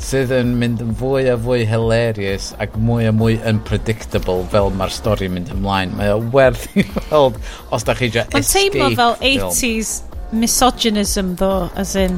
sydd 0.00 0.32
yn 0.32 0.54
mynd 0.60 0.80
yn 0.84 0.92
fwy 0.96 1.26
a 1.28 1.36
fwy 1.40 1.64
hilarious 1.68 2.50
ac 2.62 2.76
mwy 2.80 3.08
a 3.08 3.12
mwy 3.12 3.36
unpredictable 3.48 4.44
fel 4.52 4.70
mae'r 4.76 4.94
stori 4.94 5.28
mynd 5.32 5.50
ymlaen. 5.52 5.92
Mae 5.98 6.14
o 6.14 6.20
werth 6.34 6.68
i 6.78 6.86
weld 6.96 7.36
os 7.74 7.84
da 7.84 7.96
chi 7.98 8.08
eisiau 8.08 8.24
escape. 8.24 8.38
Mae'n 8.38 8.48
teimlo 8.54 8.88
fel 8.96 9.18
80s 9.20 9.92
misogynism 10.32 11.34
ddo, 11.38 11.52
as 11.80 11.96
in, 11.98 12.16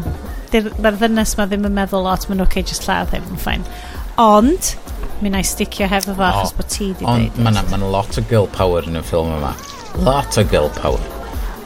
mae'r 0.52 0.98
ddynes 1.00 1.34
ma 1.38 1.48
ddim 1.48 1.66
yn 1.68 1.74
meddwl 1.76 2.06
lot, 2.06 2.28
mae'n 2.28 2.44
okay, 2.44 2.62
just 2.62 2.86
lladd 2.86 3.10
hyn, 3.16 3.26
yn 3.32 3.40
ffain. 3.40 3.66
Ond, 4.22 4.74
mi 5.24 5.32
na 5.32 5.40
i 5.42 5.48
sticio 5.48 5.88
hefo 5.90 6.14
fo, 6.18 6.28
achos 6.28 6.54
bod 6.58 6.70
ti 6.70 6.92
di 6.98 7.08
Ond, 7.08 7.40
mae'n 7.42 7.58
ma 7.72 7.80
lot 7.96 8.20
o 8.20 8.24
girl 8.30 8.46
power 8.54 8.86
yn 8.88 9.00
y 9.00 9.04
ffilm 9.08 9.32
yma. 9.38 9.54
Lot 10.06 10.38
o 10.38 10.46
girl 10.46 10.70
power. 10.78 11.02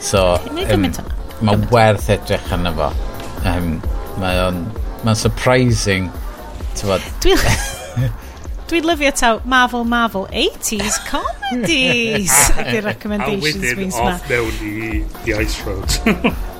So, 0.03 0.23
um, 0.49 0.89
mae 1.45 1.69
werth 1.73 2.09
edrych 2.13 2.51
yn 2.55 2.71
fo. 2.79 2.91
Um, 3.47 3.77
mae 4.21 4.41
o'n 4.47 4.65
mae'n 5.05 5.19
surprising. 5.19 6.09
Dwi'n... 6.77 7.43
Dwi'n 8.67 8.83
lyfio 8.83 9.13
taw 9.15 9.37
Marvel 9.47 9.85
Marvel 9.87 10.27
80s 10.27 10.99
comedies 11.07 12.33
ydy'r 12.59 12.83
recommendations 12.89 13.79
mis 13.79 13.95
ma. 13.95 14.11
A 14.11 14.11
wedyn 14.11 14.11
off 14.11 14.29
mewn 14.29 14.61
i 14.67 15.01
The 15.23 15.39
Ice 15.39 15.63
Road. 15.63 16.35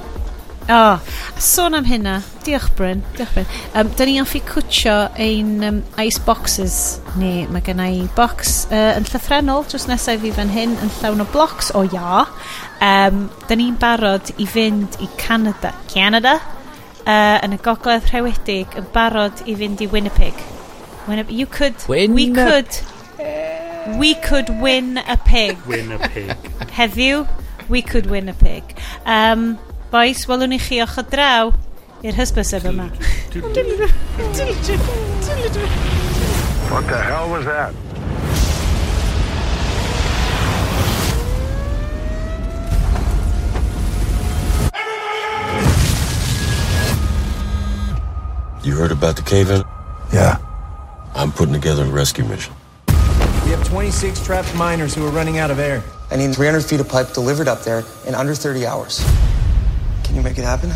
O, 0.67 0.75
oh, 0.75 0.99
sôn 1.39 1.77
am 1.77 1.85
hynna. 1.87 2.17
Diolch 2.43 2.73
Bryn, 2.75 2.99
diolch 3.15 3.31
Bryn. 3.37 3.45
Um, 3.71 3.87
da 3.95 4.03
ni 4.03 4.17
offi 4.19 4.41
cwtio 4.43 4.95
ein 5.15 5.63
um, 5.63 5.77
ice 6.03 6.19
boxes 6.25 6.97
ni. 7.15 7.45
Mae 7.47 7.63
gen 7.63 7.79
i 7.79 8.01
box 8.17 8.65
uh, 8.67 8.97
yn 8.97 9.07
llythrenol, 9.07 9.63
jyst 9.71 9.87
nesaf 9.87 10.19
fi 10.25 10.33
fan 10.35 10.51
hyn, 10.51 10.75
yn 10.83 10.91
llawn 10.97 11.23
o 11.23 11.27
blocs 11.31 11.71
o 11.71 11.85
ia. 11.87 12.25
Um, 12.83 13.29
da 13.47 13.55
ni'n 13.55 13.79
barod 13.79 14.33
i 14.35 14.49
fynd 14.51 14.99
i 14.99 15.07
Canada. 15.15 15.71
Canada? 15.87 16.35
uh, 17.07 17.39
yn 17.45 17.55
y 17.55 17.59
gogledd 17.63 18.09
rhewedig 18.11 18.75
yn 18.77 18.87
barod 18.93 19.43
i 19.47 19.55
fynd 19.57 19.81
i 19.83 19.87
Winnipeg. 19.91 20.35
Winnipeg 21.07 21.33
you 21.39 21.47
could, 21.47 21.75
Win 21.87 22.13
we 22.13 22.27
could, 22.35 22.67
we 23.97 24.13
could 24.15 24.51
win 24.61 24.97
a 24.97 25.17
pig. 25.25 25.57
Win 25.65 25.91
a 25.95 25.99
pig. 26.09 26.35
Heddiw, 26.75 27.25
we 27.69 27.81
could 27.81 28.07
win 28.11 28.29
a 28.29 28.33
pig. 28.33 28.75
Um, 29.05 29.57
boys, 29.91 30.27
welwn 30.27 30.55
i 30.55 30.59
chi 30.59 30.81
ochr 30.83 31.07
draw 31.07 31.53
i'r 32.03 32.19
hysbyseb 32.19 32.67
yma. 32.67 32.91
What 36.67 36.87
the 36.91 36.99
hell 36.99 37.29
was 37.31 37.45
that? 37.45 37.86
You 48.67 48.75
heard 48.75 48.91
about 48.91 49.15
the 49.15 49.21
cave-in? 49.21 49.63
Yeah. 50.11 50.39
I'm 51.15 51.31
putting 51.31 51.53
together 51.53 51.83
a 51.83 51.89
rescue 51.89 52.25
mission. 52.25 52.53
We 53.45 53.51
have 53.51 53.65
26 53.65 54.25
trapped 54.25 54.53
miners 54.55 54.93
who 54.93 55.07
are 55.07 55.09
running 55.09 55.37
out 55.37 55.49
of 55.49 55.57
air. 55.57 55.81
I 56.11 56.17
need 56.17 56.35
300 56.35 56.65
feet 56.65 56.81
of 56.81 56.89
pipe 56.89 57.13
delivered 57.13 57.47
up 57.47 57.63
there 57.63 57.85
in 58.05 58.13
under 58.13 58.35
30 58.35 58.65
hours. 58.65 59.09
Can 60.03 60.17
you 60.17 60.21
make 60.21 60.37
it 60.37 60.43
happen? 60.43 60.71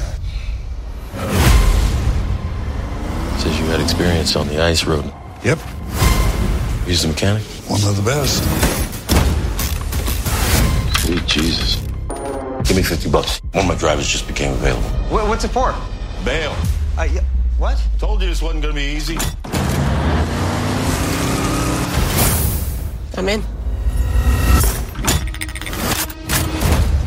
Says 3.41 3.59
you 3.59 3.65
had 3.65 3.81
experience 3.81 4.38
on 4.38 4.47
the 4.47 4.63
ice 4.63 4.85
road. 4.85 5.03
Yep. 5.43 5.59
He's 6.85 7.03
a 7.03 7.09
mechanic. 7.09 7.43
One 7.68 7.81
of 7.84 7.97
the 7.97 8.03
best. 8.03 8.41
Sweet 11.01 11.26
Jesus. 11.27 11.76
Give 12.63 12.77
me 12.77 12.84
50 12.84 13.09
bucks. 13.09 13.41
One 13.51 13.65
of 13.65 13.68
my 13.68 13.76
drivers 13.76 14.07
just 14.07 14.30
became 14.30 14.53
available. 14.53 14.88
What's 15.09 15.43
it 15.43 15.49
for? 15.49 15.76
Bail. 16.23 16.55
Uh, 16.97 17.03
yeah, 17.03 17.22
what? 17.61 17.79
Told 17.99 18.19
you 18.23 18.27
this 18.27 18.41
wasn't 18.41 18.63
gonna 18.63 18.73
be 18.73 18.81
easy. 18.81 19.17
I'm 23.15 23.29
in. 23.29 23.41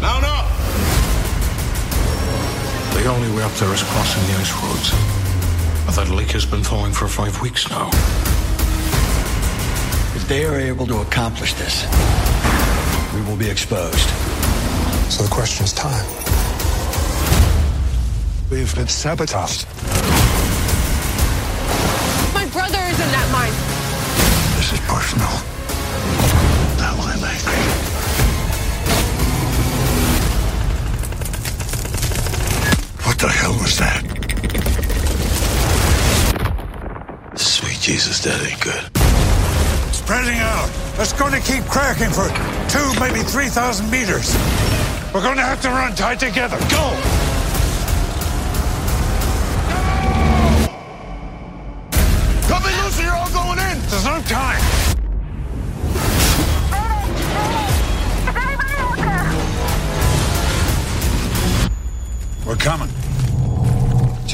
Now, 0.01 0.21
no! 0.23 0.37
The 2.95 3.05
only 3.09 3.37
way 3.37 3.43
up 3.43 3.51
there 3.55 3.75
is 3.75 3.83
crossing 3.83 4.23
the 4.29 4.39
ice 4.39 4.55
roads. 4.63 4.95
But 5.87 5.97
that 5.97 6.15
leak 6.15 6.31
has 6.31 6.47
been 6.47 6.63
thawing 6.63 6.93
for 6.93 7.09
five 7.09 7.43
weeks 7.43 7.69
now. 7.69 7.89
If 10.15 10.29
they 10.29 10.45
are 10.45 10.61
able 10.61 10.87
to 10.87 10.99
accomplish 10.99 11.55
this, 11.55 11.85
we 13.13 13.23
will 13.23 13.37
be 13.37 13.51
exposed. 13.51 14.09
So 15.11 15.25
the 15.25 15.31
question 15.31 15.65
is 15.65 15.73
time. 15.73 16.07
We've 18.51 18.73
been 18.77 18.87
sabotaged. 18.87 19.67
My 22.55 22.61
brother 22.61 22.85
is 22.87 23.01
in 23.01 23.11
that 23.11 23.29
mine. 23.33 23.51
This 24.55 24.73
is 24.75 24.81
personal. 24.87 25.27
Now 26.79 26.95
I'm 27.03 27.19
angry. 27.19 27.59
What 33.03 33.19
the 33.19 33.27
hell 33.27 33.55
was 33.55 33.77
that? 33.79 34.03
Sweet 37.37 37.81
Jesus, 37.81 38.23
that 38.23 38.41
ain't 38.47 38.61
good. 38.61 38.85
Spreading 39.93 40.39
out. 40.39 40.71
That's 40.97 41.13
going 41.13 41.33
to 41.33 41.41
keep 41.41 41.65
cracking 41.65 42.11
for 42.11 42.29
two, 42.71 43.01
maybe 43.01 43.27
3,000 43.29 43.91
meters. 43.91 44.33
We're 45.13 45.23
going 45.23 45.39
to 45.39 45.43
have 45.43 45.61
to 45.63 45.71
run 45.71 45.97
tight 45.97 46.21
together. 46.21 46.59
Go! 46.71 47.24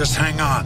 Just 0.00 0.16
hang 0.16 0.40
on. 0.40 0.64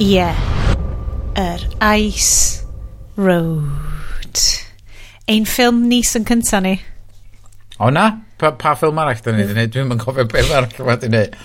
Ie. 0.00 0.14
Yeah. 0.14 0.38
Yr 1.36 1.60
er 1.60 1.98
Ice 1.98 2.64
Road. 3.16 4.40
Ein 5.28 5.44
ffilm 5.44 5.84
nis 5.90 6.14
yn 6.16 6.24
cynta 6.24 6.62
ni. 6.64 6.78
O 7.76 7.92
na? 7.92 8.06
Pa, 8.40 8.54
pa 8.56 8.72
ffilm 8.80 8.96
arall 8.96 9.20
da 9.20 9.36
ni 9.36 9.44
wedi 9.44 9.52
gwneud? 9.52 9.76
Dwi'n 9.76 9.92
mynd 9.92 10.04
cofio 10.06 10.24
beth 10.24 10.56
arall 10.56 10.72
yma 10.72 10.94
wedi 10.94 11.12
gwneud. 11.12 11.40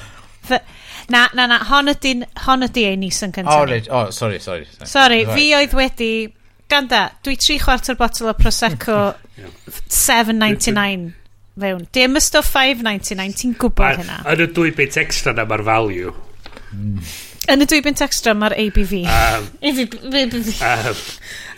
Na, 1.12 1.28
na, 1.36 1.52
na, 1.52 1.60
hon 1.68 1.98
ydy, 1.98 2.16
hon 2.48 2.64
ydy 2.64 2.88
ein 2.94 3.04
nis 3.04 3.20
yn 3.28 3.36
cyntaf. 3.36 3.58
O, 3.58 3.66
oh, 3.66 3.68
right. 3.68 3.92
oh, 3.92 4.08
sorry, 4.16 4.40
sorry. 4.40 4.72
Sorry, 4.72 5.26
sorry. 5.26 5.26
fi 5.36 5.50
oedd 5.60 5.76
wedi... 5.84 6.14
Ganda, 6.70 7.10
dwi 7.26 7.34
tri 7.42 7.56
chwarter 7.58 7.96
botol 7.98 8.30
o 8.30 8.34
Prosecco 8.38 9.02
7.99 9.68 11.14
fewn. 11.60 11.88
Dim 11.92 12.16
y 12.16 12.22
stuff 12.24 12.54
5.99, 12.56 13.40
ti'n 13.40 13.56
gwybod 13.60 14.04
hynna. 14.04 14.22
Yn 14.32 14.46
y 14.46 14.52
dwy 14.56 14.72
bit 14.76 15.00
extra 15.02 15.34
na 15.36 15.46
mae'r 15.50 15.66
value. 15.68 16.14
Mm. 16.72 17.02
Yn 17.50 17.66
y 17.66 17.68
dwy 17.70 17.82
bint 17.86 18.04
extra 18.06 18.36
mae'r 18.38 18.56
ABV. 18.62 18.94
Um, 19.10 19.48
ABV. 19.66 20.52
Um, 20.62 21.02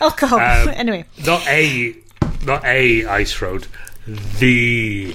Alcohol. 0.08 0.40
Um, 0.40 0.72
anyway. 0.82 1.04
Not 1.26 1.46
A, 1.48 1.94
not 2.46 2.64
A 2.64 3.04
ice 3.20 3.42
road. 3.42 3.66
The, 4.40 5.14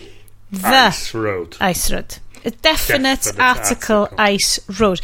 the 0.52 0.68
ice 0.68 1.14
road. 1.14 1.58
Ice 1.60 1.92
road. 1.92 2.20
A 2.46 2.52
definite, 2.52 3.24
definite 3.24 3.40
article, 3.40 4.04
article 4.04 4.24
ice 4.24 4.60
road. 4.80 5.02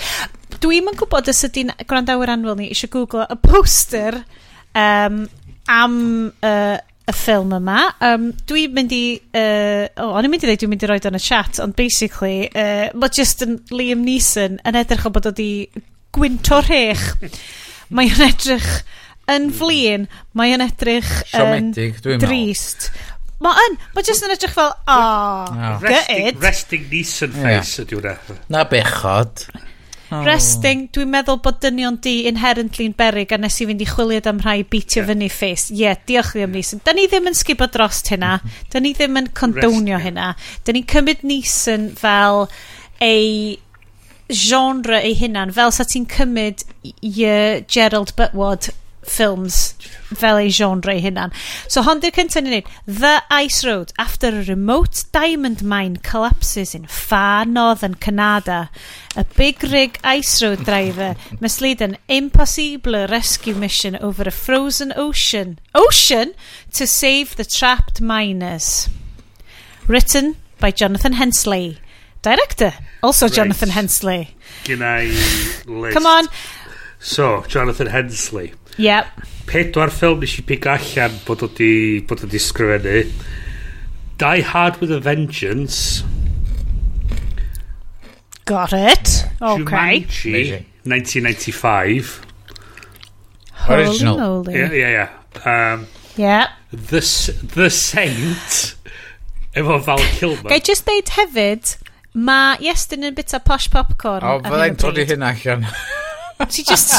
Dwi'm 0.64 0.92
yn 0.94 0.96
gwybod 1.00 1.28
os 1.28 1.42
ydy'n 1.50 1.74
gwrandawyr 1.90 2.32
anwyl 2.32 2.56
ni 2.56 2.70
eisiau 2.72 2.92
googlo 2.94 3.26
y 3.28 3.36
poster 3.44 4.22
um, 4.78 5.26
am 5.68 5.98
uh, 6.46 6.78
y 7.04 7.14
ffilm 7.16 7.54
yma. 7.58 7.80
Um, 8.04 8.30
dwi'n 8.50 8.74
mynd 8.76 8.94
i... 8.96 9.04
Uh, 9.36 9.88
oh, 10.00 10.14
o'n 10.18 10.28
i'n 10.28 10.32
mynd 10.32 10.46
i 10.46 10.48
ddweud, 10.48 10.62
dwi'n 10.62 10.74
mynd 10.74 10.86
i 10.86 10.90
roed 10.92 11.08
yn 11.10 11.20
y 11.20 11.24
chat, 11.24 11.60
ond 11.64 11.76
basically, 11.80 12.48
uh, 12.50 12.88
mae 12.96 13.14
just 13.14 13.44
yn 13.46 13.58
Liam 13.74 14.06
Neeson 14.08 14.60
yn 14.64 14.80
edrych 14.80 15.08
o 15.10 15.14
bod 15.14 15.28
o 15.28 15.34
di 15.36 15.52
gwynto 16.16 16.62
rhech. 16.64 17.10
mae 17.96 18.12
o'n 18.14 18.28
edrych 18.30 18.70
yn 19.34 19.50
flin, 19.56 20.08
mae 20.38 20.56
o'n 20.56 20.64
edrych 20.66 21.12
yn 21.40 21.74
drist. 22.22 22.90
Mae 23.44 23.68
yn, 23.68 23.78
mae 23.96 24.08
jyst 24.08 24.24
yn 24.24 24.32
edrych 24.38 24.56
fel, 24.56 24.72
oh, 24.88 25.52
oh. 25.52 25.84
Resting, 25.84 26.40
resting 26.40 26.88
Neeson 26.92 27.34
face 27.36 27.82
yeah. 27.82 27.84
ydy 27.84 28.00
hwnna. 28.00 28.38
Na 28.54 28.64
bechod. 28.70 29.44
Oh. 30.14 30.22
Resting, 30.28 30.88
dwi'n 30.94 31.10
meddwl 31.10 31.40
bod 31.42 31.58
dynion 31.64 31.98
di 32.04 32.28
inherently'n 32.30 32.94
berig 33.00 33.32
a 33.34 33.40
nes 33.42 33.56
i 33.64 33.66
fynd 33.70 33.82
i 33.82 33.88
chwiliad 33.90 34.28
am 34.30 34.44
rhai 34.44 34.60
beatio 34.62 35.02
yeah. 35.02 35.10
fyny 35.10 35.30
ffis. 35.32 35.66
Ie, 35.72 35.80
yeah, 35.80 35.98
diolch 36.10 36.36
ddim 36.38 36.54
Neeson. 36.54 36.84
Da 36.86 36.94
ni 36.94 37.08
ddim 37.10 37.32
yn 37.32 37.38
sgubo 37.40 37.70
drost 37.74 38.14
hynna. 38.14 38.36
Mhm. 38.44 38.70
Da 38.74 38.84
ni 38.84 38.94
ddim 38.94 39.18
yn 39.24 39.32
condownio 39.34 39.98
Rest, 39.98 40.08
hynna. 40.10 40.30
Da 40.64 40.76
ni'n 40.76 40.88
cymryd 40.94 41.26
Neeson 41.26 41.90
fel 41.98 42.46
ei 43.02 43.58
genre 44.30 45.02
ei 45.02 45.18
hunan, 45.18 45.52
fel 45.56 45.74
sa 45.74 45.86
ti'n 45.88 46.06
cymryd 46.10 46.64
i 46.84 46.94
Gerald 47.68 48.14
Butwood 48.20 48.70
films 49.08 49.76
fel 50.16 50.38
ei 50.38 50.50
genre 50.50 50.94
ei 50.94 51.02
hunan. 51.02 51.34
So 51.68 51.84
hon 51.84 52.02
di'r 52.04 52.14
cyntaf 52.16 52.44
ni'n 52.44 52.58
neud. 52.58 52.72
The 52.88 53.16
Ice 53.44 53.64
Road. 53.68 53.94
After 53.98 54.30
a 54.30 54.44
remote 54.44 55.04
diamond 55.12 55.64
mine 55.64 55.98
collapses 55.98 56.76
in 56.76 56.86
far 56.88 57.46
northern 57.46 57.96
Canada, 57.96 58.70
a 59.16 59.24
big 59.38 59.64
rig 59.64 60.00
ice 60.04 60.42
road 60.42 60.66
driver 60.66 61.16
must 61.40 61.62
lead 61.62 61.82
an 61.82 61.98
impossible 62.08 63.08
rescue 63.08 63.54
mission 63.54 63.96
over 63.98 64.24
a 64.24 64.32
frozen 64.32 64.94
ocean. 64.96 65.60
Ocean 65.76 66.34
to 66.74 66.88
save 66.88 67.36
the 67.36 67.46
trapped 67.46 68.02
miners. 68.02 68.90
Written 69.88 70.38
by 70.60 70.72
Jonathan 70.72 71.14
Hensley. 71.14 71.80
Director, 72.22 72.74
also 73.04 73.26
Right. 73.26 73.36
Jonathan 73.36 73.70
Hensley. 73.70 74.36
Gyna 74.64 75.02
i 75.02 75.08
list. 75.68 75.94
Come 75.94 76.06
on. 76.06 76.28
So, 77.00 77.44
Jonathan 77.50 77.88
Hensley. 77.88 78.54
Yep. 78.78 79.06
Pedwar 79.50 79.92
ffilm 79.94 80.24
nes 80.24 80.34
i 80.40 80.44
pig 80.48 80.66
allan 80.70 81.16
bod 81.28 81.44
o 81.46 81.50
di, 81.60 82.02
bod 82.08 82.24
o 82.26 82.30
di 82.30 82.42
sgrifennu. 82.42 83.04
Die 84.24 84.42
Hard 84.50 84.80
with 84.82 84.92
a 84.92 85.00
Vengeance. 85.00 86.04
Got 88.46 88.74
it. 88.74 89.26
Okay. 89.42 89.64
Jumanji, 89.64 90.30
Amazing. 90.30 90.66
1995. 90.84 92.22
Holy 93.54 93.84
Original. 93.84 94.20
Holy. 94.20 94.54
Yeah, 94.54 94.72
yeah, 94.72 95.10
yeah. 95.46 95.74
Um, 95.74 95.88
yeah. 96.18 96.48
The, 96.72 97.02
the 97.56 97.70
Saint. 97.70 98.76
efo 99.54 99.80
Val 99.86 99.98
Kilmer. 100.18 100.50
Gai 100.50 100.60
just 100.60 100.86
deud 100.90 101.12
hefyd, 101.14 101.76
mae 102.14 102.58
Iestyn 102.72 103.06
yn 103.06 103.18
bita 103.18 103.40
posh 103.46 103.70
popcorn. 103.74 104.26
O, 104.26 104.40
fydda 104.46 104.70
i'n 104.72 104.80
trodi 104.82 105.06
hyn 105.10 105.26
allan. 105.30 105.68
Ti 106.44 106.64
just... 106.68 106.94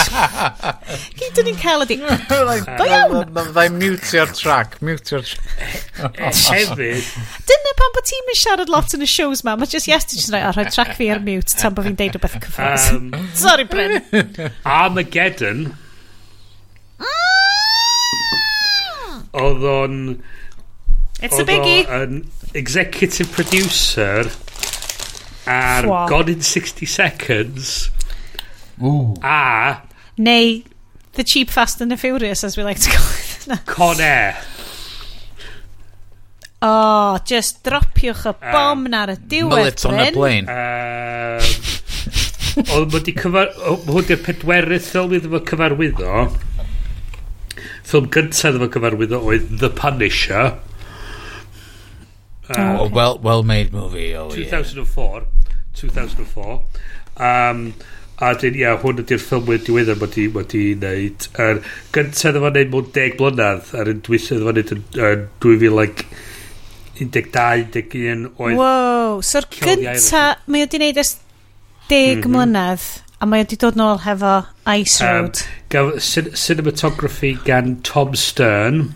Gyd 1.19 1.41
yn 1.43 1.49
ni'n 1.49 1.59
cael 1.61 1.85
ydi. 1.85 1.99
Go 2.31 2.87
iawn! 2.87 3.33
Ddau 3.35 3.73
mutio'r 3.75 4.33
track. 4.37 4.79
Mutio'r 4.85 5.25
track. 5.27 6.19
Hefyd. 6.23 7.09
Dyna 7.51 7.75
pan 7.81 7.95
bod 7.97 8.09
ti'n 8.09 8.27
mynd 8.29 8.41
siarad 8.41 8.73
lot 8.73 8.95
yn 8.97 9.05
y 9.05 9.11
shows 9.11 9.45
ma. 9.47 9.57
Mae 9.61 9.71
just 9.71 9.91
yes, 9.91 10.07
ti'n 10.11 10.23
just 10.23 10.35
rhaid 10.35 10.55
rhoi 10.57 10.67
track 10.71 10.95
fi 10.99 11.11
ar 11.15 11.23
mute 11.25 11.59
tan 11.59 11.77
bod 11.77 11.89
fi'n 11.89 11.99
deud 12.01 12.17
rhywbeth 12.17 12.39
cyffroes. 12.47 12.87
Um, 12.95 13.11
Sorry, 13.45 13.67
Bryn. 13.69 14.01
Armageddon. 14.65 15.67
Oedd 19.35 19.67
o'n... 19.67 19.99
It's 21.25 21.39
a 21.39 21.45
biggie. 21.47 21.85
Oedd 21.91 22.23
executive 22.55 23.33
producer 23.35 24.31
ar 25.51 25.85
Fwa. 25.85 26.07
God 26.09 26.29
in 26.29 26.41
60 26.41 26.87
Seconds. 26.87 27.91
Ooh. 28.83 29.15
A... 29.23 29.83
Neu 30.19 30.63
The 31.15 31.25
Cheap, 31.25 31.51
Fast 31.51 31.81
and 31.81 31.93
the 31.93 31.97
Furious, 31.97 32.43
as 32.43 32.57
we 32.57 32.65
like 32.65 32.81
to 32.81 32.91
call 32.91 33.55
it. 33.55 33.67
Con 33.67 34.01
Air. 34.01 34.37
Oh, 36.67 37.19
just 37.27 37.63
dropiwch 37.63 38.25
y 38.25 38.33
bom 38.41 38.79
um, 38.81 38.87
na'r 38.89 39.13
y 39.13 39.17
diwedd. 39.21 39.51
Mullet 39.53 39.85
on 39.85 39.99
a 40.01 40.07
plane. 40.15 40.49
Um, 40.49 41.43
oedd 42.79 42.95
wedi 42.97 43.13
cyfar... 43.19 43.51
Hwn 43.85 44.07
di'r 44.09 44.23
pedwerydd 44.25 44.87
ffilm 44.87 45.13
iddo 45.19 45.33
fo 45.35 45.43
cyfarwyddo. 45.51 46.23
Ffilm 47.85 48.09
gyntaf 48.17 48.49
iddo 48.49 48.65
fo 48.65 48.71
cyfarwyddo 48.79 49.21
oedd 49.29 49.51
The 49.61 49.71
Punisher. 49.77 50.55
Um, 52.49 52.81
oh, 52.81 52.89
well, 52.89 53.19
well 53.19 53.43
made 53.43 53.73
movie, 53.73 54.15
oh 54.17 54.31
2004, 54.31 55.21
yeah. 55.21 55.27
2004. 55.75 56.55
2004. 56.55 56.63
Um, 57.17 57.75
A 58.23 58.31
dyn, 58.39 58.55
ia, 58.55 58.77
hwn 58.79 59.01
ydy'r 59.03 59.19
ffilmwyr 59.19 59.65
diweddar 59.67 59.99
mae 59.99 60.13
di, 60.15 60.29
mae 60.31 60.47
di 60.51 60.63
wneud. 60.77 61.27
Er, 61.43 61.59
gyntaf 61.95 62.37
ddefo 62.37 62.51
wneud 62.53 62.71
mewn 62.71 62.93
10 62.95 63.17
blynedd, 63.19 63.73
a'r 63.75 63.91
un 63.91 64.05
dwyllu 64.07 64.39
ddefo 64.39 64.53
wneud 64.53 64.75
yn, 64.77 64.85
yn 65.09 65.25
2000, 65.43 65.75
like, 65.75 66.07
12-11 67.01 68.29
oedd... 68.39 68.59
Wow, 68.61 69.19
so'r 69.27 69.49
gynta, 69.51 70.27
mae 70.47 70.63
o 70.63 70.69
di 70.71 70.79
wneud 70.79 71.01
ys 71.03 71.17
deg 71.91 72.21
mm 72.21 72.23
-hmm. 72.23 72.37
mlynedd, 72.37 72.85
a 73.19 73.27
mae 73.27 73.43
o 73.43 73.49
di 73.51 73.59
dod 73.59 73.79
nôl 73.81 73.99
hefo 74.05 74.37
Ice 74.77 75.03
Road. 75.03 75.43
Um, 75.43 75.65
gaf 75.75 75.91
cin 76.07 76.31
cinematography 76.39 77.35
gan 77.49 77.81
Tom 77.83 78.15
Stern, 78.15 78.95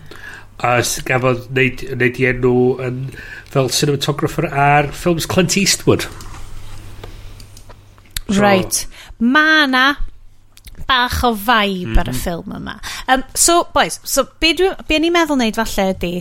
a 0.63 0.79
gafodd 1.07 1.49
wneud, 1.51 1.83
wneud 1.91 2.23
i 2.23 2.29
enw 2.31 2.55
yn, 2.87 3.03
fel 3.51 3.69
cinematographer 3.75 4.47
ar 4.47 4.91
ffilms 4.95 5.27
Clint 5.27 5.57
Eastwood. 5.59 6.07
So, 8.29 8.41
right 8.41 8.85
mae 9.19 9.67
na 9.67 9.85
bach 10.87 11.23
o 11.23 11.33
vibe 11.33 11.85
mm 11.85 11.93
-hmm. 11.93 11.99
ar 11.99 12.07
y 12.07 12.11
mhm. 12.11 12.19
ffilm 12.19 12.55
yma. 12.55 12.79
Um, 13.07 13.23
so, 13.33 13.67
boys, 13.73 13.99
so, 14.03 14.27
be, 14.39 14.53
dwi, 14.53 14.73
be 14.87 14.99
ni'n 14.99 15.13
meddwl 15.13 15.37
wneud 15.37 15.59
falle 15.59 15.89
ydy... 15.93 16.13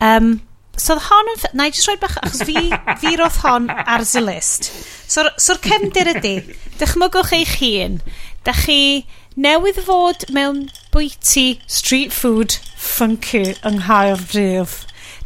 Um, 0.00 0.40
so, 0.76 0.98
hon 1.08 1.30
yn... 1.34 1.44
Na 1.54 1.68
i 1.68 1.74
just 1.74 1.88
roi 1.88 1.96
bach... 2.00 2.18
Achos 2.22 2.42
fi, 2.48 2.68
fi 3.00 3.14
roedd 3.16 3.38
hon 3.44 3.70
ar 3.70 4.04
y 4.04 4.24
list. 4.24 4.70
So'r 5.06 5.30
so, 5.36 5.54
so 5.54 5.58
cefndir 5.68 6.10
ydy, 6.16 6.36
dychmygwch 6.80 7.32
eich 7.38 7.56
hun. 7.62 8.00
Da 8.44 8.52
chi 8.56 9.06
newydd 9.36 9.80
fod 9.86 10.26
mewn 10.34 10.68
bwyty 10.92 11.60
street 11.66 12.12
food 12.12 12.58
funky 12.76 13.54
yng 13.64 13.82
Nghaerdydd. 13.84 14.76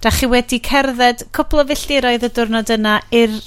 Da 0.04 0.12
chi 0.12 0.28
wedi 0.28 0.60
cerdded 0.60 1.24
cwpl 1.36 1.62
o 1.62 1.66
filltiroedd 1.70 2.26
y 2.26 2.30
diwrnod 2.36 2.72
yna 2.74 2.98
i'r 3.14 3.38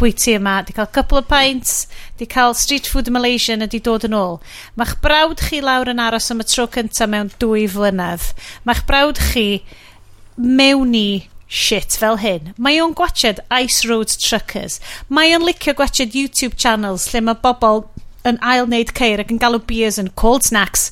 bwyty 0.00 0.36
yma, 0.36 0.60
di 0.66 0.74
cael 0.74 0.90
couple 0.92 1.18
of 1.18 1.28
pints, 1.28 1.86
di 2.18 2.26
cael 2.26 2.54
street 2.54 2.86
food 2.86 3.10
Malaysian 3.10 3.62
a 3.62 3.68
di 3.70 3.78
dod 3.78 4.06
yn 4.08 4.16
ôl. 4.16 4.40
Ma'ch 4.76 4.96
brawd 5.04 5.42
chi 5.48 5.60
lawr 5.62 5.90
yn 5.92 6.02
aros 6.02 6.30
am 6.34 6.42
y 6.42 6.46
tro 6.48 6.66
cyntaf 6.66 7.10
mewn 7.10 7.30
dwy 7.42 7.68
flynedd. 7.70 8.32
Ma'ch 8.66 8.82
brawd 8.88 9.20
chi 9.32 9.62
mewn 10.36 10.96
i 10.98 11.08
shit 11.46 11.98
fel 12.00 12.18
hyn. 12.22 12.52
Mae 12.56 12.80
o'n 12.82 12.96
gwachod 12.96 13.42
Ice 13.60 13.86
Road 13.88 14.12
Truckers. 14.16 14.80
Mae 15.08 15.34
o'n 15.36 15.44
licio 15.46 15.76
gwachod 15.78 16.16
YouTube 16.16 16.56
channels 16.56 17.10
lle 17.12 17.22
mae 17.22 17.38
bobl 17.44 17.84
yn 18.28 18.38
ail 18.42 18.66
wneud 18.66 18.94
ceir 18.96 19.22
ac 19.22 19.32
yn 19.34 19.40
galw 19.42 19.60
beers 19.68 19.98
yn 20.00 20.12
cold 20.18 20.46
snacks 20.46 20.90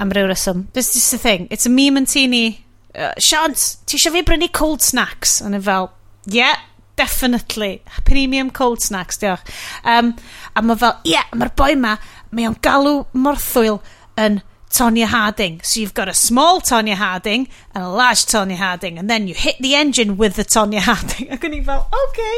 am 0.00 0.12
ryw 0.14 0.26
reswm. 0.30 0.66
This 0.72 0.94
is 0.96 1.10
the 1.10 1.18
thing. 1.18 1.46
It's 1.50 1.66
a 1.66 1.70
meme 1.70 1.98
and 1.98 2.08
tini. 2.08 2.64
Uh, 2.94 3.12
Sian, 3.18 3.54
ti 3.54 3.98
eisiau 3.98 4.14
fi 4.14 4.22
brynu 4.26 4.50
cold 4.54 4.82
snacks? 4.82 5.40
Ond 5.44 5.58
yn 5.58 5.66
fel, 5.66 5.90
yeah, 6.30 6.62
definitely. 6.96 7.82
Premium 8.04 8.50
cold 8.50 8.82
snacks, 8.82 9.18
diolch. 9.18 9.44
Um, 9.84 10.14
a 10.54 10.62
mae 10.62 10.78
fel, 10.80 10.96
ie, 11.04 11.14
yeah, 11.16 11.30
mae'r 11.34 11.52
boi 11.58 11.74
ma, 11.78 11.96
mae 12.34 12.48
o'n 12.48 12.58
galw 12.64 13.04
morthwyl 13.14 13.80
yn 14.20 14.42
Tonya 14.74 15.06
Harding. 15.06 15.60
So 15.62 15.80
you've 15.80 15.94
got 15.94 16.08
a 16.08 16.14
small 16.14 16.60
Tonya 16.60 16.94
Harding 16.94 17.48
and 17.74 17.84
a 17.84 17.88
large 17.88 18.26
Tonya 18.26 18.56
Harding, 18.56 18.98
and 18.98 19.08
then 19.08 19.28
you 19.28 19.34
hit 19.34 19.56
the 19.60 19.74
engine 19.74 20.16
with 20.16 20.34
the 20.34 20.44
Tonya 20.44 20.80
Harding. 20.80 21.30
Ac 21.34 21.46
o'n 21.46 21.54
i 21.54 21.62
fel, 21.62 21.86
okay. 22.04 22.36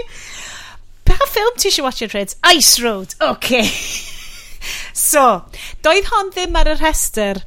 Pa 1.06 1.16
ffilm 1.30 1.56
ti 1.56 1.70
eisiau 1.70 1.86
watch 1.86 2.02
your 2.04 2.12
kids? 2.12 2.36
Ice 2.44 2.80
Road, 2.82 3.14
okay. 3.24 3.64
so, 5.08 5.44
doedd 5.86 6.10
hon 6.12 6.32
ddim 6.34 6.58
ar 6.60 6.72
y 6.74 6.76
rhestr 6.80 7.44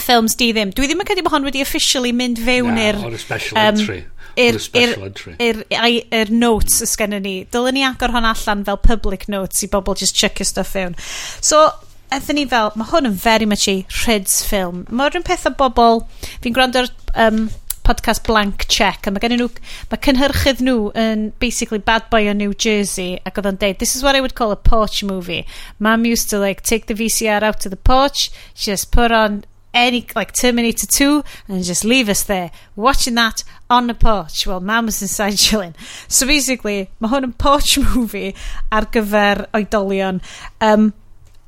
ffilms 0.00 0.34
di 0.40 0.50
ddim. 0.56 0.72
Dwi 0.74 0.88
ddim 0.90 1.04
yn 1.04 1.10
credu 1.10 1.26
bod 1.26 1.36
hon 1.36 1.46
wedi 1.46 1.62
officially 1.62 2.14
mynd 2.16 2.40
fewn 2.42 2.78
i'r... 2.80 2.98
Na, 2.98 3.10
o'r 3.10 3.20
special 3.20 3.60
um, 3.60 3.74
entry 3.74 4.00
i'r 4.40 4.58
er, 5.40 5.62
er, 6.10 6.32
notes 6.32 6.80
ys 6.84 6.96
gen 6.98 7.16
ni. 7.22 7.36
Dylen 7.52 7.76
ni 7.76 7.86
agor 7.86 8.14
hon 8.14 8.28
allan 8.28 8.66
fel 8.66 8.80
public 8.80 9.28
notes 9.28 9.64
i 9.66 9.70
bobl 9.70 9.98
just 9.98 10.16
check 10.16 10.40
stuff 10.46 10.72
fewn. 10.74 10.96
So, 11.40 11.68
eithon 12.10 12.40
ni 12.40 12.46
fel, 12.50 12.72
mae 12.78 12.90
hwn 12.90 13.10
yn 13.12 13.16
very 13.22 13.48
much 13.48 13.68
i 13.70 13.80
Rhyd's 14.02 14.40
film. 14.46 14.84
Mae'r 14.90 15.20
un 15.20 15.26
peth 15.26 15.48
o 15.50 15.54
bobl, 15.56 16.04
fi'n 16.42 16.56
gwrando 16.56 16.84
ar 16.84 16.92
um, 17.26 17.48
podcast 17.90 18.26
Blank 18.26 18.66
Check 18.68 19.06
a 19.08 19.10
mae 19.10 19.22
gen 19.22 19.34
nhw 19.34 19.48
mae 19.90 20.00
cynhyrchydd 20.04 20.60
nhw 20.62 20.90
yn 21.00 21.24
basically 21.42 21.80
bad 21.82 22.06
boy 22.12 22.28
o 22.30 22.34
New 22.36 22.52
Jersey 22.54 23.16
ac 23.26 23.40
oedd 23.40 23.48
o'n 23.50 23.58
deud 23.62 23.80
this 23.80 23.96
is 23.96 24.04
what 24.06 24.14
I 24.14 24.22
would 24.22 24.36
call 24.38 24.54
a 24.54 24.58
porch 24.70 25.02
movie 25.02 25.42
mum 25.78 26.06
used 26.06 26.30
to 26.30 26.38
like 26.38 26.62
take 26.62 26.86
the 26.86 26.94
VCR 26.94 27.42
out 27.42 27.58
to 27.64 27.72
the 27.72 27.80
porch 27.90 28.28
just 28.54 28.92
put 28.94 29.10
on 29.10 29.42
any 29.72 30.06
like 30.14 30.32
Terminator 30.32 30.86
2 30.86 31.22
and 31.48 31.64
just 31.64 31.84
leave 31.84 32.08
us 32.08 32.22
there 32.24 32.50
watching 32.76 33.14
that 33.14 33.44
on 33.68 33.86
the 33.86 33.94
porch 33.94 34.46
while 34.46 34.60
mam 34.60 34.86
was 34.86 35.02
inside 35.02 35.36
chilling. 35.36 35.74
So 36.08 36.26
basically, 36.26 36.88
mae 37.00 37.12
hwn 37.12 37.30
yn 37.30 37.36
porch 37.38 37.76
movie 37.90 38.34
ar 38.72 38.88
gyfer 38.96 39.46
oedolion. 39.54 40.20
Um, 40.60 40.92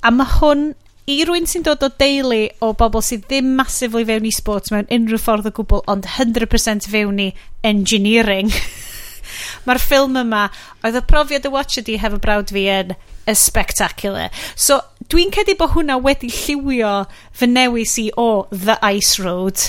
a 0.02 0.12
mae 0.14 0.38
hwn 0.38 0.72
i 1.10 1.18
rwy'n 1.26 1.48
sy'n 1.50 1.64
dod 1.66 1.82
o 1.82 1.90
deulu 1.98 2.44
o 2.62 2.70
bobl 2.78 3.02
sydd 3.02 3.26
ddim 3.26 3.56
massively 3.58 4.04
fewn 4.06 4.28
i 4.28 4.34
sports 4.34 4.70
mewn 4.70 4.90
unrhyw 4.94 5.18
ffordd 5.18 5.48
o 5.50 5.54
gwbl 5.56 5.82
ond 5.90 6.06
100% 6.14 6.86
fewn 6.92 7.18
i 7.24 7.32
engineering. 7.66 8.52
Mae'r 9.66 9.82
ffilm 9.82 10.18
yma, 10.20 10.46
oedd 10.86 10.98
y 10.98 11.02
profiad 11.08 11.48
y 11.48 11.52
watch 11.52 11.80
ydi 11.82 11.98
hefo 12.02 12.20
brawd 12.22 12.52
fi 12.54 12.68
yn 12.70 12.94
spectacular 13.38 14.30
So 14.54 14.80
Dwi'n 15.12 15.28
cedi 15.28 15.52
bod 15.60 15.74
hwnna 15.74 15.98
wedi 16.00 16.30
lliwio 16.32 17.04
fy 17.36 17.44
newis 17.50 17.98
i 18.00 18.06
o 18.16 18.48
The 18.48 18.78
Ice 18.96 19.20
Road. 19.20 19.60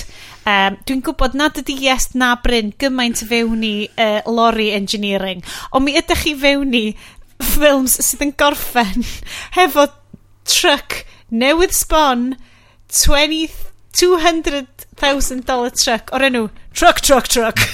Um, 0.48 0.80
dwi'n 0.88 1.04
gwybod 1.04 1.36
nad 1.36 1.60
ydy 1.60 1.76
yes 1.84 2.16
na 2.16 2.32
Bryn 2.40 2.72
gymaint 2.80 3.20
fewn 3.28 3.60
i 3.60 3.84
uh, 4.00 4.24
lorry 4.24 4.72
engineering, 4.72 5.44
ond 5.68 5.84
mi 5.84 5.92
ydych 6.00 6.24
chi 6.24 6.32
fewn 6.40 6.72
i 6.78 6.96
ffilms 7.44 8.00
sydd 8.06 8.24
yn 8.24 8.32
gorffen 8.40 9.04
hefo 9.58 9.84
truck 10.48 11.04
newydd 11.28 11.76
sbon 11.76 12.40
200,000 12.88 15.44
dollar 15.44 15.76
truck 15.76 16.08
o'r 16.16 16.24
enw 16.30 16.48
truck, 16.72 17.04
truck, 17.04 17.28
truck. 17.28 17.60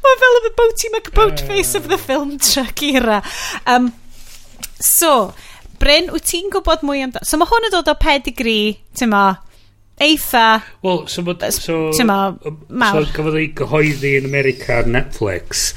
Mae 0.00 0.16
fel 0.22 0.38
y 0.38 0.54
boaty 0.62 0.94
McBoatface 0.94 1.74
of 1.74 1.90
the 1.90 1.98
film 1.98 2.38
truck 2.38 2.78
era. 2.86 3.18
Um, 3.66 3.90
So, 4.80 5.34
Bryn, 5.80 6.10
wyt 6.14 6.26
ti'n 6.28 6.50
gwybod 6.52 6.82
mwy 6.88 7.04
amdano... 7.04 7.26
So, 7.28 7.38
mae 7.40 7.48
hwn 7.48 7.68
yn 7.68 7.72
dod 7.74 7.88
o 7.92 7.94
pedigree, 8.00 8.74
ti'n 8.96 9.12
ma, 9.12 9.24
eitha... 10.00 10.46
Wel, 10.84 11.06
so, 11.12 11.24
ma, 11.24 11.36
so, 11.56 11.78
ti'n 11.96 12.08
ma, 12.08 12.18
mawr. 12.68 13.06
So, 13.06 13.14
gafodd 13.18 13.38
ei 13.40 13.48
gyhoeddi 13.56 14.16
yn 14.20 14.28
America 14.28 14.80
ar 14.80 14.88
Netflix 14.88 15.70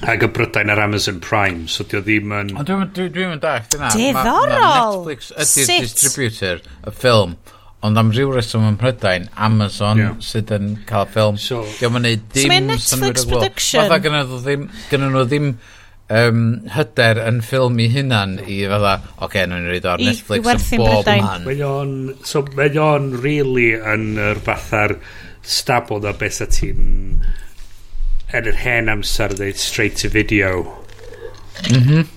ac 0.00 0.22
y 0.24 0.28
brydain 0.32 0.72
ar 0.72 0.80
Amazon 0.80 1.18
Prime, 1.20 1.66
so 1.68 1.84
dio 1.88 2.00
ddim 2.04 2.32
yn... 2.32 2.54
Ond 2.56 2.68
dwi'n 2.68 2.92
dwi, 2.96 3.08
dwi 3.12 3.26
dach, 3.40 3.66
dyna. 3.72 3.90
Diddorol! 3.92 5.02
Netflix 5.04 5.32
ydy'r 5.36 5.82
distributor 5.84 6.62
y 6.64 6.94
ffilm, 6.94 7.34
ond 7.84 8.00
am 8.00 8.12
rhyw 8.12 8.32
reswm 8.32 8.64
yn 8.70 8.78
Prydain, 8.80 9.28
Amazon 9.36 10.00
yeah. 10.00 10.16
sydd 10.24 10.54
yn 10.56 10.70
cael 10.88 11.04
ffilm. 11.12 11.36
So, 11.40 11.60
Diolch 11.76 12.00
yn 12.00 12.08
neud 12.08 12.24
dim... 12.32 12.46
So 12.46 12.52
mae'n 12.54 12.72
Netflix 12.72 13.28
production. 13.28 13.84
Fatha 13.84 14.00
gynnu 14.06 14.24
nhw 14.24 14.40
ddim, 14.46 14.64
gynnu 14.88 15.12
nhw 15.12 15.26
ddim 15.28 15.52
um, 16.10 16.44
hyder 16.74 17.20
yn 17.22 17.40
ffilm 17.46 17.78
i 17.80 17.88
hunan 17.94 18.36
i 18.42 18.60
fydda, 18.70 18.94
oce, 19.16 19.24
okay, 19.26 19.46
nhw'n 19.48 19.68
rhaid 19.70 19.88
o'r 19.88 20.04
Netflix 20.04 20.72
yn 20.74 20.82
bob 20.82 21.10
man. 21.10 21.46
Mae 21.46 21.64
o'n, 21.66 21.96
so, 22.26 22.42
mae 22.58 22.74
o'n 22.82 23.10
really 23.22 23.72
yn 23.78 24.14
yr 24.20 24.42
fatha'r 24.46 24.96
stabl 25.46 26.02
na 26.04 26.12
beth 26.16 26.42
ti'n 26.56 27.20
yn 28.30 28.46
yr 28.46 28.60
hen 28.62 28.90
amser 28.92 29.34
dweud 29.34 29.58
straight 29.58 29.96
to 30.02 30.08
video. 30.12 30.64
Mhm. 31.68 32.00
Mm 32.00 32.08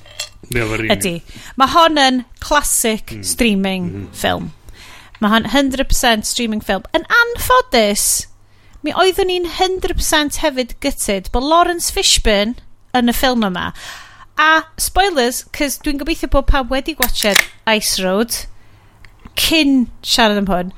Ydy. 0.53 1.21
Mae 1.57 1.71
hon 1.71 1.97
yn 1.97 2.17
classic 2.43 3.13
mm. 3.15 3.23
streaming 3.25 3.85
mm 3.87 4.01
-hmm. 4.03 4.13
film. 4.13 4.51
Mae 5.21 5.31
hon 5.31 5.47
100% 5.49 6.27
streaming 6.27 6.61
film. 6.61 6.83
Yn 6.93 7.07
anffodus, 7.21 8.27
mi 8.83 8.93
oeddwn 8.93 9.31
ni'n 9.31 9.47
100% 9.47 10.41
hefyd 10.43 10.75
gytid 10.83 11.31
bod 11.33 11.47
Lawrence 11.47 11.93
Fishburne 11.95 12.59
yn 12.97 13.09
y 13.09 13.15
ffilm 13.15 13.45
yma. 13.47 13.71
A 14.37 14.63
spoilers, 14.81 15.43
cys 15.55 15.79
dwi'n 15.81 15.99
gobeithio 16.01 16.29
bod 16.33 16.47
pawb 16.49 16.71
wedi 16.73 16.95
gwachod 16.97 17.39
Ice 17.73 18.01
Road 18.03 18.43
cyn 19.39 19.87
siarad 20.05 20.41
am 20.41 20.49
hwn. 20.51 20.71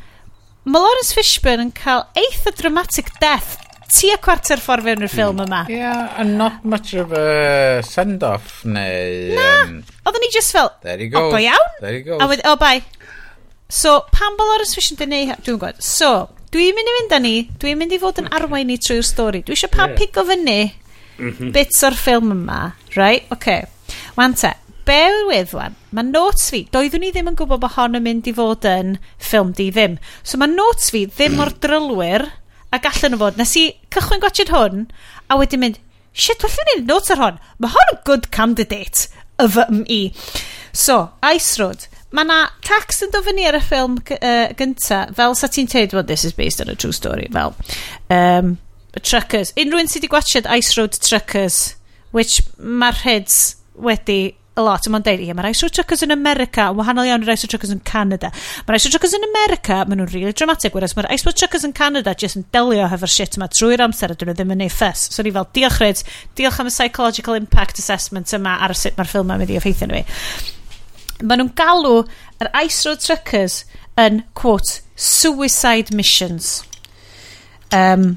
Mae 0.66 0.82
Lawrence 0.82 1.16
Fishburne 1.16 1.68
yn 1.68 1.74
cael 1.76 2.06
eitha 2.18 2.54
dramatic 2.56 3.12
death 3.22 3.58
tu 3.96 4.10
a 4.12 4.18
cwarter 4.18 4.60
ffordd 4.60 4.88
fewn 4.88 5.04
i'r 5.04 5.10
hmm. 5.10 5.14
ffilm 5.14 5.42
yma. 5.44 5.62
Yeah, 5.72 6.16
and 6.20 6.38
not 6.40 6.64
much 6.64 6.94
of 7.00 7.12
a 7.16 7.84
send-off, 7.86 8.64
neu... 8.66 9.36
Na, 9.36 9.50
um, 9.66 9.76
oedden 10.08 10.24
ni 10.24 10.32
just 10.34 10.56
fel, 10.56 10.72
there 10.84 10.98
he 10.98 11.10
goes, 11.12 11.32
go 11.32 11.40
iawn. 11.40 11.76
There 11.82 11.94
he 11.94 12.02
goes. 12.08 12.24
A 12.24 12.30
wedi, 12.32 12.44
o, 12.48 12.56
oh, 12.56 12.60
bye. 12.60 12.82
So, 13.68 14.02
pan 14.16 14.40
bod 14.40 14.52
Lawrence 14.54 14.76
Fishburne 14.80 15.08
yn 15.08 15.14
neud, 15.16 15.44
dwi'n 15.44 15.60
gwybod, 15.60 15.84
so, 15.84 16.16
dwi'n 16.56 16.80
mynd 16.80 16.92
i 16.92 16.98
fynd 16.98 17.20
â 17.20 17.22
ni, 17.28 17.36
dwi'n 17.60 17.80
mynd 17.80 17.96
i 17.96 18.02
fod 18.02 18.24
yn 18.24 18.32
arwain 18.36 18.74
i 18.74 18.80
trwy'r 18.82 19.06
stori. 19.06 19.44
Dwi 19.46 19.56
eisiau 19.60 19.72
pa 19.76 19.90
yeah. 19.90 19.96
pigo 20.00 20.26
fyny 20.28 20.60
-hmm. 21.18 21.52
bits 21.52 21.84
o'r 21.84 21.96
ffilm 21.96 22.32
yma, 22.32 22.76
right? 22.96 23.26
Okay. 23.32 23.66
Wan 24.18 24.34
te, 24.34 24.54
be 24.86 25.02
with 25.28 25.52
weddwan? 25.54 25.76
Mae 25.92 26.04
notes 26.04 26.50
fi, 26.50 26.66
doeddwn 26.72 27.02
ni 27.02 27.12
ddim 27.12 27.32
yn 27.32 27.38
gwybod 27.40 27.62
bod 27.64 27.76
hon 27.76 27.98
yn 27.98 28.04
mynd 28.06 28.28
i 28.30 28.34
fod 28.36 28.66
yn 28.70 28.98
ffilm 29.18 29.54
di 29.58 29.72
ddim. 29.72 29.98
So 30.24 30.38
mae 30.38 30.52
notes 30.52 30.92
fi 30.94 31.06
ddim 31.08 31.40
o'r 31.42 31.54
drylwyr 31.64 32.28
a 32.72 32.80
allan 32.80 33.16
nhw 33.16 33.22
fod. 33.22 33.40
Nes 33.40 33.56
i 33.58 33.66
cychwyn 33.94 34.22
gwachod 34.24 34.54
hwn, 34.54 34.86
a 35.30 35.40
wedyn 35.40 35.64
mynd, 35.64 35.82
shit, 36.14 36.44
wrth 36.44 36.60
i 36.76 36.82
notes 36.84 37.12
ar 37.14 37.22
hon. 37.22 37.42
Mae 37.60 37.74
hon 37.74 37.94
yn 37.96 38.02
good 38.08 38.30
candidate 38.36 39.10
y 39.42 39.50
fy 39.52 39.68
i. 39.92 40.02
So, 40.76 41.12
Ice 41.34 41.60
Road. 41.62 41.88
Mae 42.16 42.28
na 42.28 42.46
tax 42.64 43.02
yn 43.04 43.12
dod 43.12 43.26
fyny 43.26 43.48
ar 43.50 43.58
y 43.58 43.64
ffilm 43.64 43.98
uh, 44.00 44.52
gynta, 44.56 45.02
fel 45.16 45.36
sa 45.36 45.50
ti'n 45.52 45.68
teud, 45.72 45.96
well, 45.96 46.06
this 46.06 46.24
is 46.24 46.36
based 46.36 46.62
on 46.62 46.70
a 46.70 46.76
true 46.76 46.96
story, 46.96 47.28
fel. 47.34 47.56
Um, 48.10 48.58
Truckers. 49.02 49.54
Unrhyw'n 49.60 49.92
sydd 49.92 50.06
wedi 50.06 50.14
gwachod 50.14 50.50
Ice 50.58 50.80
Road 50.80 50.98
Truckers, 51.02 51.76
which 52.16 52.42
mae'r 52.58 53.04
heads 53.04 53.56
wedi 53.76 54.36
a 54.56 54.64
lot, 54.64 54.86
Mae'n 54.88 55.04
deud, 55.04 55.20
ie, 55.20 55.34
mae'r 55.36 55.50
ISO 55.50 55.68
Truckers 55.68 56.06
yn 56.06 56.16
America, 56.16 56.70
yn 56.72 56.78
wahanol 56.80 57.08
iawn 57.10 57.24
i'r 57.26 57.28
road 57.34 57.42
Truckers 57.52 57.74
yn 57.74 57.82
Canada. 57.88 58.30
Mae'r 58.64 58.78
ISO 58.80 58.92
Truckers 58.94 59.16
yn 59.18 59.26
America, 59.28 59.82
maen 59.84 60.00
nhw'n 60.00 60.12
really 60.14 60.32
dramatic, 60.32 60.76
whereas 60.78 60.96
mae'r 60.96 61.10
ISO 61.12 61.34
Truckers 61.36 61.66
yn 61.68 61.74
Canada 61.76 62.14
jyst 62.16 62.40
yn 62.40 62.46
delio 62.56 62.86
hefo'r 62.92 63.12
shit 63.12 63.36
yma 63.36 63.50
trwy'r 63.52 63.84
amser 63.84 64.14
a 64.14 64.16
dyn 64.16 64.32
nhw 64.32 64.38
ddim 64.38 64.54
yn 64.56 64.64
ei 64.64 64.72
ffys. 64.72 65.10
So 65.12 65.26
ni 65.26 65.34
fel, 65.36 65.50
diolch 65.58 65.82
Ryd, 65.84 66.04
diolch 66.40 66.62
am 66.64 66.72
y 66.72 66.74
psychological 66.74 67.36
impact 67.36 67.82
assessment 67.84 68.32
yma 68.38 68.56
ar 68.64 68.76
sut 68.80 68.96
mae'r 68.96 69.12
ffilm 69.12 69.28
yma'n 69.28 69.44
mynd 69.44 69.52
i 69.52 69.60
effeithio 69.60 69.90
ni. 69.92 70.06
Maen 71.20 71.44
nhw'n 71.44 71.52
galw 71.60 72.06
yr 72.40 72.52
ISO 72.64 72.96
Truckers 72.96 73.66
yn, 74.00 74.24
quote, 74.40 74.80
suicide 74.96 75.92
missions. 75.92 76.62
Um, 77.76 78.14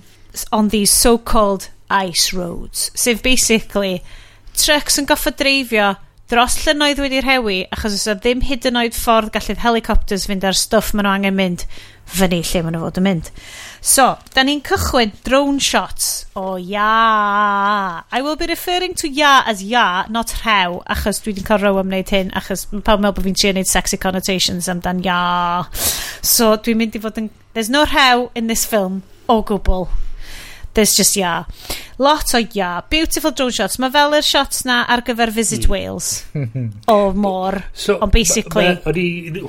on 0.53 0.69
these 0.69 0.91
so-called 0.91 1.69
ice 1.91 2.33
roads, 2.33 2.91
sef 2.95 3.23
basically 3.23 4.03
trucks 4.59 4.99
yn 4.99 5.07
goffa 5.09 5.33
dreifio 5.39 5.95
dros 6.29 6.59
llynoedd 6.61 6.99
wedi'r 7.01 7.25
hewi 7.25 7.63
achos 7.73 7.95
oes 7.97 8.09
o 8.13 8.15
ddim 8.19 8.43
hyd 8.45 8.67
yn 8.69 8.77
oed 8.77 8.97
ffordd 8.97 9.31
gallu'r 9.33 9.63
helicopters 9.63 10.27
fynd 10.29 10.45
ar 10.45 10.57
stwff 10.57 10.91
maen 10.93 11.07
nhw 11.07 11.13
angen 11.15 11.37
mynd 11.39 11.63
fyny 12.19 12.41
lle 12.45 12.61
maen 12.65 12.75
nhw 12.77 12.83
fod 12.83 12.99
yn 13.01 13.07
mynd. 13.07 13.31
So, 13.81 14.05
da 14.35 14.45
ni'n 14.45 14.61
cychwyn 14.67 15.15
drone 15.25 15.63
shots 15.65 16.27
o 16.37 16.59
ia. 16.61 16.89
I 18.13 18.21
will 18.25 18.37
be 18.37 18.49
referring 18.51 18.93
to 19.01 19.09
ia 19.09 19.45
as 19.49 19.63
ia, 19.65 20.05
not 20.13 20.35
rhew, 20.43 20.83
achos 20.97 21.23
dwi 21.23 21.33
wedi 21.33 21.47
cael 21.47 21.65
row 21.65 21.81
am 21.81 21.89
wneud 21.89 22.13
hyn, 22.13 22.35
achos 22.37 22.67
pawb 22.73 23.01
meddwl 23.01 23.17
bod 23.21 23.29
fi'n 23.29 23.39
trio 23.39 23.55
wneud 23.55 23.71
sexy 23.71 24.01
connotations 24.01 24.69
amdan 24.69 25.01
ia. 25.07 25.23
So, 26.21 26.57
dwi'n 26.57 26.83
mynd 26.83 26.99
i 26.99 27.03
fod 27.07 27.23
yn... 27.23 27.33
There's 27.55 27.73
no 27.73 27.87
rhew 27.89 28.29
in 28.35 28.53
this 28.53 28.67
film, 28.69 29.01
o 29.33 29.41
gwbl. 29.49 29.89
There's 30.79 30.95
just 30.95 31.17
ia. 31.19 31.45
Lot 31.99 32.35
o 32.35 32.39
ia. 32.39 32.85
Beautiful 32.89 33.33
drone 33.35 33.51
shots. 33.51 33.81
Mae 33.83 33.91
fel 33.91 34.13
yr 34.15 34.23
shots 34.23 34.61
na 34.63 34.85
ar 34.87 35.03
gyfer 35.03 35.33
Visit 35.35 35.67
mm. 35.67 35.73
Wales. 35.73 36.11
o 36.95 36.99
môr. 37.19 37.59
So, 37.75 37.97
Ond 37.99 38.15
basically... 38.15 38.69
Ma, 38.77 38.93
O'n 38.93 39.01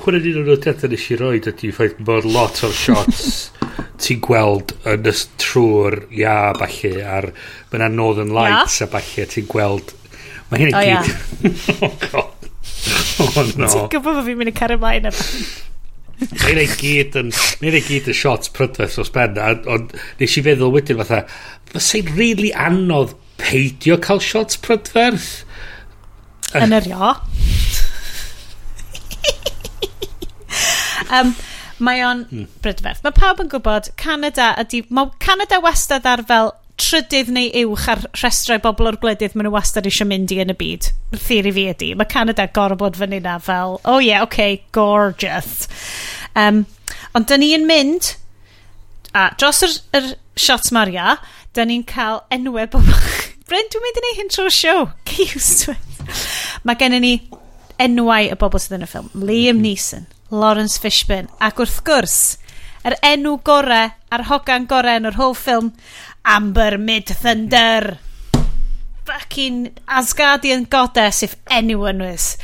hwnna 0.02 0.22
dyn 0.24 0.40
o'r 0.40 0.50
nodiadau 0.50 0.90
nes 0.90 1.06
i 1.06 1.20
roed 1.20 1.46
ydy 1.52 1.70
ffaith 1.76 2.02
bod 2.02 2.26
lot 2.26 2.58
o'r 2.66 2.74
shots 2.74 3.30
ti'n 4.02 4.20
gweld 4.26 4.74
yn 4.90 5.06
y 5.06 5.14
trwy'r 5.46 6.00
ia 6.18 6.36
falle 6.58 6.92
ar 7.14 7.30
mae 7.70 7.90
Northern 7.94 8.34
Lights 8.34 8.80
yeah. 8.80 8.90
a 8.90 8.92
falle 8.98 9.30
ti'n 9.30 9.50
gweld 9.54 9.94
mae 10.50 10.64
hyn 10.64 10.72
yn 10.72 10.78
oh, 10.78 10.84
gyd 10.84 10.90
yeah. 10.90 11.82
oh 11.86 11.96
god 12.10 12.48
oh 13.22 13.50
no 13.54 13.70
ti'n 13.70 13.90
gwybod 13.92 14.18
bod 14.18 14.24
fi'n 14.26 14.40
mynd 14.40 14.50
i 14.50 14.56
cario 14.56 14.82
mlaen 14.82 15.12
yma 15.12 15.28
Mae'n 16.20 16.60
ei 16.60 16.68
gyd 16.80 17.16
yn... 17.20 17.32
Mae'n 17.62 17.76
ei 17.78 17.84
gyd 17.86 18.10
yn 18.12 18.16
shots 18.16 18.52
prydferth 18.56 18.98
os 19.02 19.12
ben. 19.14 19.38
Ond 19.40 19.94
nes 20.20 20.36
i 20.36 20.44
feddwl 20.44 20.74
wedyn 20.74 21.00
fatha, 21.00 21.22
fysa'n 21.72 22.12
really 22.18 22.52
anodd 22.52 23.16
peidio 23.40 23.96
cael 24.02 24.20
shots 24.24 24.60
prydferth? 24.60 25.30
Yn 26.58 26.74
yr 26.76 26.88
io. 26.90 27.12
um, 31.16 31.34
mae 31.80 32.02
o'n 32.04 32.24
hmm. 32.28 32.48
brydferth. 32.64 33.04
Mae 33.06 33.16
pawb 33.16 33.44
yn 33.44 33.52
gwybod 33.52 33.92
Canada 34.00 34.52
ydy... 34.60 34.84
Mae 34.92 35.12
Canada 35.22 35.60
wastad 35.64 36.08
ar 36.10 36.24
fel 36.28 36.52
trydydd 36.80 37.30
neu 37.34 37.50
uwch 37.64 37.86
ar 37.92 38.02
rhestrau 38.16 38.60
bobl 38.64 38.88
o'r 38.90 38.98
gwledydd 39.02 39.36
maen 39.36 39.48
nhw 39.48 39.54
wastad 39.54 39.88
eisiau 39.88 40.08
mynd 40.08 40.32
i 40.34 40.40
yn 40.42 40.52
y 40.52 40.56
byd. 40.58 40.88
Theori 41.14 41.52
fi 41.56 41.66
ydy. 41.72 41.90
Mae 41.98 42.08
Canada 42.10 42.46
gorau 42.56 42.80
bod 42.80 42.98
fan 42.98 43.14
hynna 43.16 43.36
fel, 43.44 43.78
oh 43.84 43.98
yeah, 44.02 44.24
okay, 44.26 44.62
gorgeous. 44.76 45.68
Um, 46.38 46.64
ond 47.14 47.28
dyn 47.30 47.44
ni'n 47.44 47.68
mynd, 47.68 48.14
a 49.14 49.28
dros 49.36 49.62
yr, 49.66 49.76
yr 50.00 50.08
shots 50.40 50.72
maria, 50.74 51.18
dyn 51.56 51.72
ni'n 51.72 51.86
cael 51.88 52.24
enwau 52.34 52.66
bobl... 52.72 52.96
Bryn, 53.50 53.70
dwi'n 53.70 53.82
mynd 53.82 53.96
i 53.98 54.04
neud 54.06 54.18
hyn 54.20 54.34
trwy'r 54.34 54.54
siow. 54.54 54.82
Get 55.10 55.34
used 55.36 55.64
to 55.64 55.74
it. 55.74 56.10
Mae 56.64 56.78
gennym 56.78 57.04
ni 57.04 57.14
enwau 57.82 58.30
y 58.30 58.36
bobl 58.38 58.62
sydd 58.62 58.78
yn 58.78 58.86
y 58.86 58.90
ffilm. 58.90 59.10
Liam 59.14 59.58
mhm. 59.58 59.64
Neeson, 59.66 60.06
Lawrence 60.30 60.78
Fishburne, 60.80 61.30
ac 61.42 61.58
wrth 61.62 61.80
gwrs, 61.86 62.20
yr 62.86 62.96
enw 63.04 63.36
gorau 63.44 63.90
a'r 64.10 64.26
hogan 64.30 64.66
gorau 64.70 65.00
yn 65.00 65.08
yr 65.10 65.18
holl 65.20 65.36
ffilm 65.36 65.70
Amber 66.24 66.78
Mid 66.78 67.06
Thunder. 67.06 67.98
Fucking 69.04 69.74
Asgardian 69.88 70.68
Goddess, 70.68 71.22
if 71.22 71.36
anyone 71.50 71.98
was. 72.00 72.36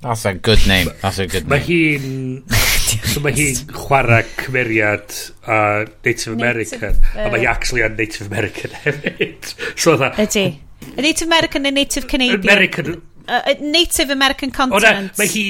That's 0.00 0.24
a 0.24 0.34
good 0.34 0.64
name. 0.66 0.88
That's 1.02 1.18
a 1.18 1.26
good 1.26 1.48
name. 1.48 1.58
Mae 1.58 1.64
hi'n... 1.66 2.44
so 3.10 3.20
mae 3.20 3.34
hi'n 3.34 3.58
chwarae 3.74 4.22
cymeriad 4.38 5.10
uh, 5.42 5.90
Native 6.06 6.32
American. 6.36 6.80
Native, 6.80 7.02
uh, 7.16 7.26
a 7.26 7.32
mae 7.34 7.42
hi 7.42 7.50
actually 7.50 7.82
yn 7.82 7.98
Native 7.98 8.30
American 8.30 8.76
hefyd. 8.84 9.50
so 9.82 9.96
dda... 9.98 10.12
Ydy. 10.22 10.46
A 10.94 11.02
Native 11.02 11.26
American 11.26 11.66
neu 11.66 11.74
Native 11.74 12.06
Canadian? 12.06 12.46
American. 12.46 13.02
Uh, 13.26 13.42
uh 13.42 13.54
Native 13.60 14.14
American 14.14 14.54
continent. 14.54 15.10
O 15.10 15.10
na, 15.10 15.18
mae 15.18 15.32
hi... 15.34 15.46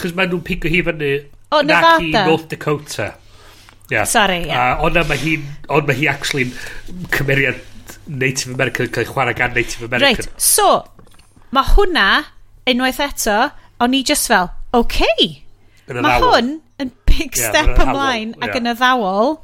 Chos 0.00 0.16
mae 0.16 0.32
nhw'n 0.32 0.42
pigo 0.48 0.72
hi 0.72 0.82
fyny... 0.88 1.12
O, 1.52 1.60
Nevada. 1.62 2.00
Nac 2.00 2.08
i 2.08 2.26
North 2.32 2.48
Dakota. 2.50 3.12
Yeah. 3.90 4.04
Sorry, 4.04 4.46
yeah. 4.46 4.76
Uh, 4.76 4.86
ond 4.86 4.98
mae 5.06 5.18
hi, 5.20 5.36
on 5.70 5.86
mae 5.86 5.98
hi 5.98 6.08
actually 6.10 6.50
cymeriad 7.14 7.60
Native 8.06 8.54
American 8.54 8.90
cael 8.90 9.06
ei 9.06 9.10
chwarae 9.10 9.36
gan 9.38 9.54
Native 9.54 9.86
American. 9.86 10.26
Right, 10.26 10.42
so, 10.42 10.70
mae 11.54 11.74
hwnna, 11.74 12.06
unwaith 12.66 13.02
eto, 13.04 13.36
o'n 13.82 13.94
i 13.94 14.02
just 14.06 14.30
fel, 14.30 14.50
okay. 14.74 15.28
Mae 15.86 16.18
hwn 16.22 16.56
yn 16.82 16.90
big 17.06 17.38
yeah, 17.38 17.52
step 17.52 17.78
ymlaen 17.84 18.34
yeah. 18.34 18.48
ac 18.48 18.58
yn 18.58 18.72
y 18.72 18.74
ddawol, 18.80 19.36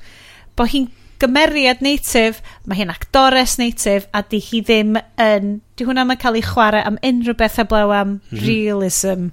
bod 0.59 0.73
hi'n 0.75 0.91
gymeriad 1.23 1.83
native, 1.85 2.43
mae 2.67 2.81
hi'n 2.81 2.91
actores 2.91 3.55
native, 3.61 4.09
a 4.11 4.25
di 4.27 4.43
hi 4.43 4.63
ddim 4.67 4.97
yn... 5.23 5.61
Di 5.79 5.87
hwnna 5.87 6.03
mae'n 6.09 6.19
cael 6.21 6.41
ei 6.41 6.47
chwarae 6.47 6.83
am 6.87 6.99
unrhyw 7.07 7.39
beth 7.39 7.61
heblaw 7.63 7.95
am 7.95 8.17
mm 8.17 8.19
-hmm. 8.27 8.47
realism 8.49 9.31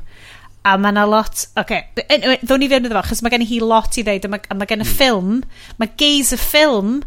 a 0.64 0.76
mae 0.78 0.92
yna 0.94 1.06
lot... 1.08 1.46
Oce, 1.56 1.56
okay. 1.62 2.08
ddwn 2.44 2.62
ni 2.62 2.70
fewn 2.72 2.88
iddo 2.88 2.98
fo, 2.98 3.06
chos 3.10 3.24
mae 3.24 3.34
gen 3.34 3.46
i 3.46 3.50
hi 3.50 3.60
lot 3.64 3.98
i 4.00 4.04
ddeud, 4.06 4.28
a 4.28 4.32
mae, 4.34 4.46
a 4.52 4.58
mae 4.58 4.70
gen 4.70 4.84
y 4.84 4.88
hmm. 4.88 4.96
ffilm, 4.98 5.42
mae 5.80 5.92
geis 6.00 6.34
y 6.36 6.40
ffilm 6.40 7.00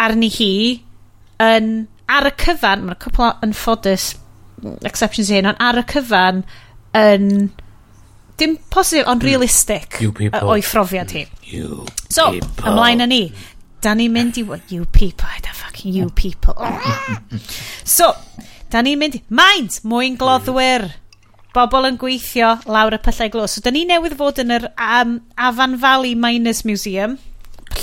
arni 0.00 0.30
hi 0.32 0.52
yn, 1.44 1.70
ar 2.10 2.30
y 2.30 2.34
cyfan, 2.40 2.86
mae'n 2.86 3.00
cwpl 3.02 3.26
o 3.28 3.32
unffodus 3.46 4.10
mm, 4.62 4.78
exceptions 4.88 5.32
i 5.32 5.38
hyn, 5.38 5.50
ond 5.52 5.60
ar 5.64 5.82
y 5.82 5.86
cyfan 5.92 6.44
yn... 6.98 7.50
Dim 8.40 8.54
positif, 8.72 9.04
ond 9.04 9.20
hmm. 9.20 9.28
realistic 9.28 9.98
o'i 10.00 10.62
phrofiad 10.64 11.12
hi. 11.12 11.26
Hmm. 11.28 11.48
You 11.50 11.82
so, 12.08 12.30
people. 12.32 12.70
ymlaen 12.70 13.04
â 13.04 13.10
ni. 13.10 13.24
Da 13.84 13.92
ni'n 13.96 14.12
mynd 14.12 14.38
i... 14.40 14.46
You 14.72 14.86
people, 14.92 15.28
I 15.28 15.40
don't 15.44 15.56
fucking 15.56 15.92
you 15.92 16.08
people. 16.16 16.56
so, 17.84 18.14
da 18.72 18.80
ni'n 18.84 19.00
mynd 19.00 19.20
i... 19.20 19.22
Mind, 19.28 19.82
mwyn 19.88 20.16
gloddwyr. 20.20 20.88
Mm 20.88 21.09
bobl 21.54 21.88
yn 21.88 21.98
gweithio 22.00 22.54
lawr 22.70 22.94
y 22.96 23.00
pyllau 23.02 23.32
glo. 23.32 23.48
So, 23.50 23.62
da 23.64 23.72
ni 23.74 23.86
newydd 23.88 24.16
fod 24.18 24.38
yn 24.42 24.54
yr 24.54 24.70
um, 24.76 25.18
Afan 25.38 25.76
Valley 25.82 26.14
Miners 26.14 26.64
Museum. 26.68 27.18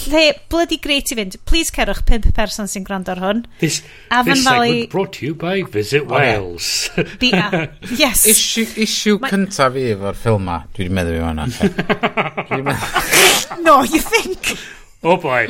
Lle, 0.08 0.34
bloody 0.52 0.78
great 0.78 1.12
i 1.12 1.16
fynd. 1.18 1.36
Please 1.48 1.72
cerwch 1.74 2.04
pimp 2.08 2.28
person 2.36 2.68
sy'n 2.70 2.86
gwrando 2.88 3.12
ar 3.14 3.22
hwn. 3.24 3.44
This, 3.60 3.82
Afan 4.12 4.34
this 4.34 4.44
Valley... 4.46 4.72
segment 4.72 4.92
brought 4.92 5.14
to 5.18 5.26
you 5.26 5.36
by 5.36 5.64
Visit 5.64 6.04
oh, 6.08 6.16
Wales. 6.16 6.90
Yeah. 7.28 7.50
Uh, 7.52 7.68
yes. 7.98 8.26
Issue, 8.28 8.68
issue 8.80 9.18
Ma... 9.22 9.32
cyntaf 9.32 9.74
fi 9.76 9.84
efo'r 9.94 10.16
ffilm 10.16 10.44
ma. 10.48 10.58
Dwi 10.76 10.88
wedi 10.88 10.94
meddwl 10.96 11.18
i 11.18 11.22
hwnna. 11.26 11.46
no, 13.68 13.82
you 13.84 14.00
think? 14.04 14.54
Oh 15.04 15.18
boy. 15.18 15.48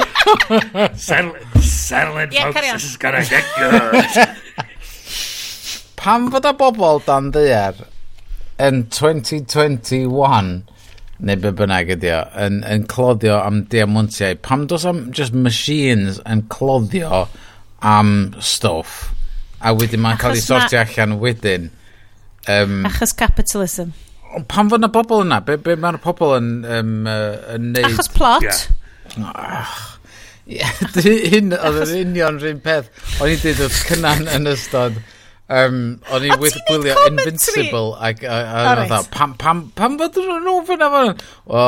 settle, 0.95 1.35
settle 1.61 2.17
in, 2.23 2.31
yeah, 2.33 2.51
folks. 2.51 2.71
This 2.73 2.89
is 2.91 2.97
gonna 2.97 3.23
get 3.25 3.45
good. 3.57 3.95
Pam 5.97 6.31
fod 6.33 6.49
y 6.49 6.55
bobl 6.57 7.01
dan 7.05 7.31
ddeir 7.35 7.85
yn 8.63 8.83
2021, 8.93 10.51
neu 11.27 11.39
be 11.41 11.51
bynnag 11.59 11.91
ydi 11.97 12.11
o, 12.13 12.21
yn, 12.45 12.59
yn 12.65 12.85
cloddio 12.89 13.37
am 13.41 13.63
diamantiau, 13.71 14.37
pam 14.45 14.65
dos 14.69 14.85
am 14.89 15.07
just 15.17 15.33
machines 15.33 16.19
yn 16.29 16.43
cloddio 16.53 17.25
am 17.85 18.11
stuff 18.41 19.11
a 19.61 19.73
wedyn 19.73 20.01
mae'n 20.03 20.19
cael 20.21 20.37
ei 20.37 20.43
sortio 20.45 20.81
allan 20.83 21.17
wedyn. 21.21 21.69
Um, 22.47 22.83
Achos 22.87 23.13
capitalism. 23.17 23.93
Pam 24.51 24.69
fod 24.69 24.83
na 24.83 24.89
bobl 24.93 25.23
yna? 25.25 25.39
Be, 25.45 25.57
be 25.61 25.75
mae'r 25.79 25.97
pobl 26.03 26.35
yn, 26.37 26.49
um, 26.77 26.95
uh, 27.09 27.55
yn 27.55 27.71
neud? 27.73 27.89
Achos 27.89 28.11
plot. 28.13 28.67
Yeah. 29.17 29.75
Ie, 30.47 30.63
dy- 30.95 31.27
Hyn 31.33 31.55
oedd 31.57 31.81
yr 31.83 31.93
union 32.03 32.37
rhywun 32.39 32.61
peth. 32.63 32.91
O'n 33.19 33.33
i'n 33.33 33.41
dweud 33.41 33.63
wrth 33.65 33.81
cynnan 33.89 34.29
yn 34.37 34.49
ystod 34.53 35.01
Um, 35.47 36.01
o'n 36.11 36.25
i 36.27 36.35
with 36.41 36.57
gwylio 36.67 36.97
Invincible 37.07 37.93
ac 38.03 38.19
o'n 38.27 38.81
dda, 38.81 38.97
pam, 39.13 39.31
pam, 39.39 39.61
pam 39.79 39.93
fod 40.01 40.17
yn 40.19 40.43
nhw 40.43 40.55
fy 40.67 40.75
na 40.81 40.89
fan? 40.91 41.21
O, 41.47 41.61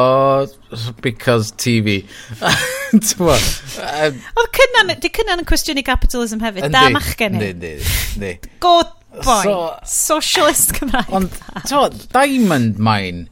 because 0.99 1.53
TV. 1.55 2.01
Oedd 2.91 4.51
cynnan, 4.57 4.91
di 4.99 5.11
cynnan 5.15 5.39
yn 5.39 5.47
cwestiynu 5.47 5.85
capitalism 5.87 6.43
hefyd, 6.43 6.67
da 6.75 6.89
machgen 6.91 7.39
ni. 7.39 7.53
Ni, 7.53 7.71
ni, 7.79 7.91
ni. 8.19 8.33
Good 8.59 8.91
boy, 9.23 9.47
so, 9.47 9.55
socialist 9.87 10.75
Cymraeg. 10.75 11.15
Ond, 11.15 11.39
ti'n 11.63 12.01
diamond 12.11 12.83
mine, 12.83 13.29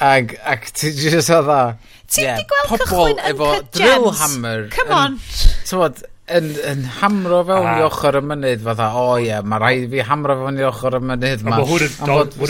ac, 0.00 0.38
ac 0.40 0.72
ti 0.72 0.94
just 0.96 1.28
oedd 1.28 1.50
dda, 1.50 1.64
Ti'n 2.12 2.26
yeah, 2.26 2.40
di 2.40 2.44
gweld 2.48 2.82
cychwyn 2.82 3.20
yn 3.20 3.36
cydians? 3.38 3.68
Drill 3.76 4.10
hammer. 4.18 4.64
Come 4.72 4.96
on. 4.96 5.14
Ti'n 5.68 6.08
yn, 6.30 6.52
yn 6.68 6.84
hamro 7.00 7.40
fewn 7.46 7.66
ah. 7.66 7.80
i 7.80 7.86
ochr 7.86 8.18
y 8.20 8.22
mynydd 8.24 8.62
fatha, 8.64 8.90
o 8.94 9.06
oh, 9.14 9.16
ie, 9.18 9.26
yeah, 9.28 9.42
mae 9.42 9.58
rhaid 9.62 9.88
fi 9.90 10.04
hamro 10.06 10.36
fewn 10.44 10.60
i 10.60 10.66
ochr 10.68 10.98
y 10.98 11.02
mynydd 11.02 11.42
ma. 11.46 11.58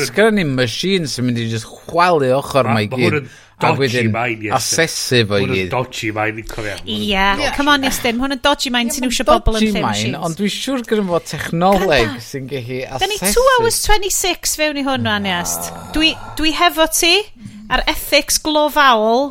Sgrin 0.03 0.37
ni 0.37 0.45
machine 0.49 1.09
sy'n 1.09 1.29
mynd 1.29 1.41
i 1.41 1.49
just 1.51 1.71
chwalu 1.71 2.29
ochr 2.37 2.69
ah, 2.69 2.77
ma 2.77 2.85
i 2.85 2.91
gyd. 2.93 3.25
A 3.63 3.71
wedyn 3.79 4.11
asesu 4.57 5.23
fo 5.31 5.39
i 5.39 5.47
gyd. 5.47 5.53
Hwn 5.53 5.59
yn 5.63 5.69
dodgy 5.73 6.13
main, 6.17 6.33
ni'n 6.37 6.49
cofio. 6.51 6.77
Ie, 6.85 7.51
come 7.57 7.73
on 7.73 7.87
Iestyn, 7.89 8.21
hwn 8.21 8.37
yn 8.37 8.43
dodgy 8.45 8.73
mind 8.75 8.95
sy'n 8.95 9.09
iwsio 9.09 9.27
bobl 9.29 9.61
yn 9.61 9.69
thin 9.69 9.87
machines. 9.87 10.19
Ond 10.21 10.39
dwi'n 10.41 10.55
siŵr 10.57 10.87
gyda 10.89 11.07
fo 11.09 11.23
technoleg 11.33 12.17
sy'n 12.27 12.49
gallu 12.51 12.81
asesu. 12.89 13.05
Da 13.05 13.11
ni 13.13 13.21
2 13.23 13.47
hours 13.57 13.85
26 13.87 14.59
fewn 14.61 14.83
i 14.83 14.87
hwn 14.89 15.07
rhan 15.09 15.31
Iest. 15.33 15.71
Dwi 15.97 16.57
hefo 16.59 16.91
ti 16.93 17.15
ar 17.73 17.87
ethics 17.89 18.43
glofawl 18.43 19.31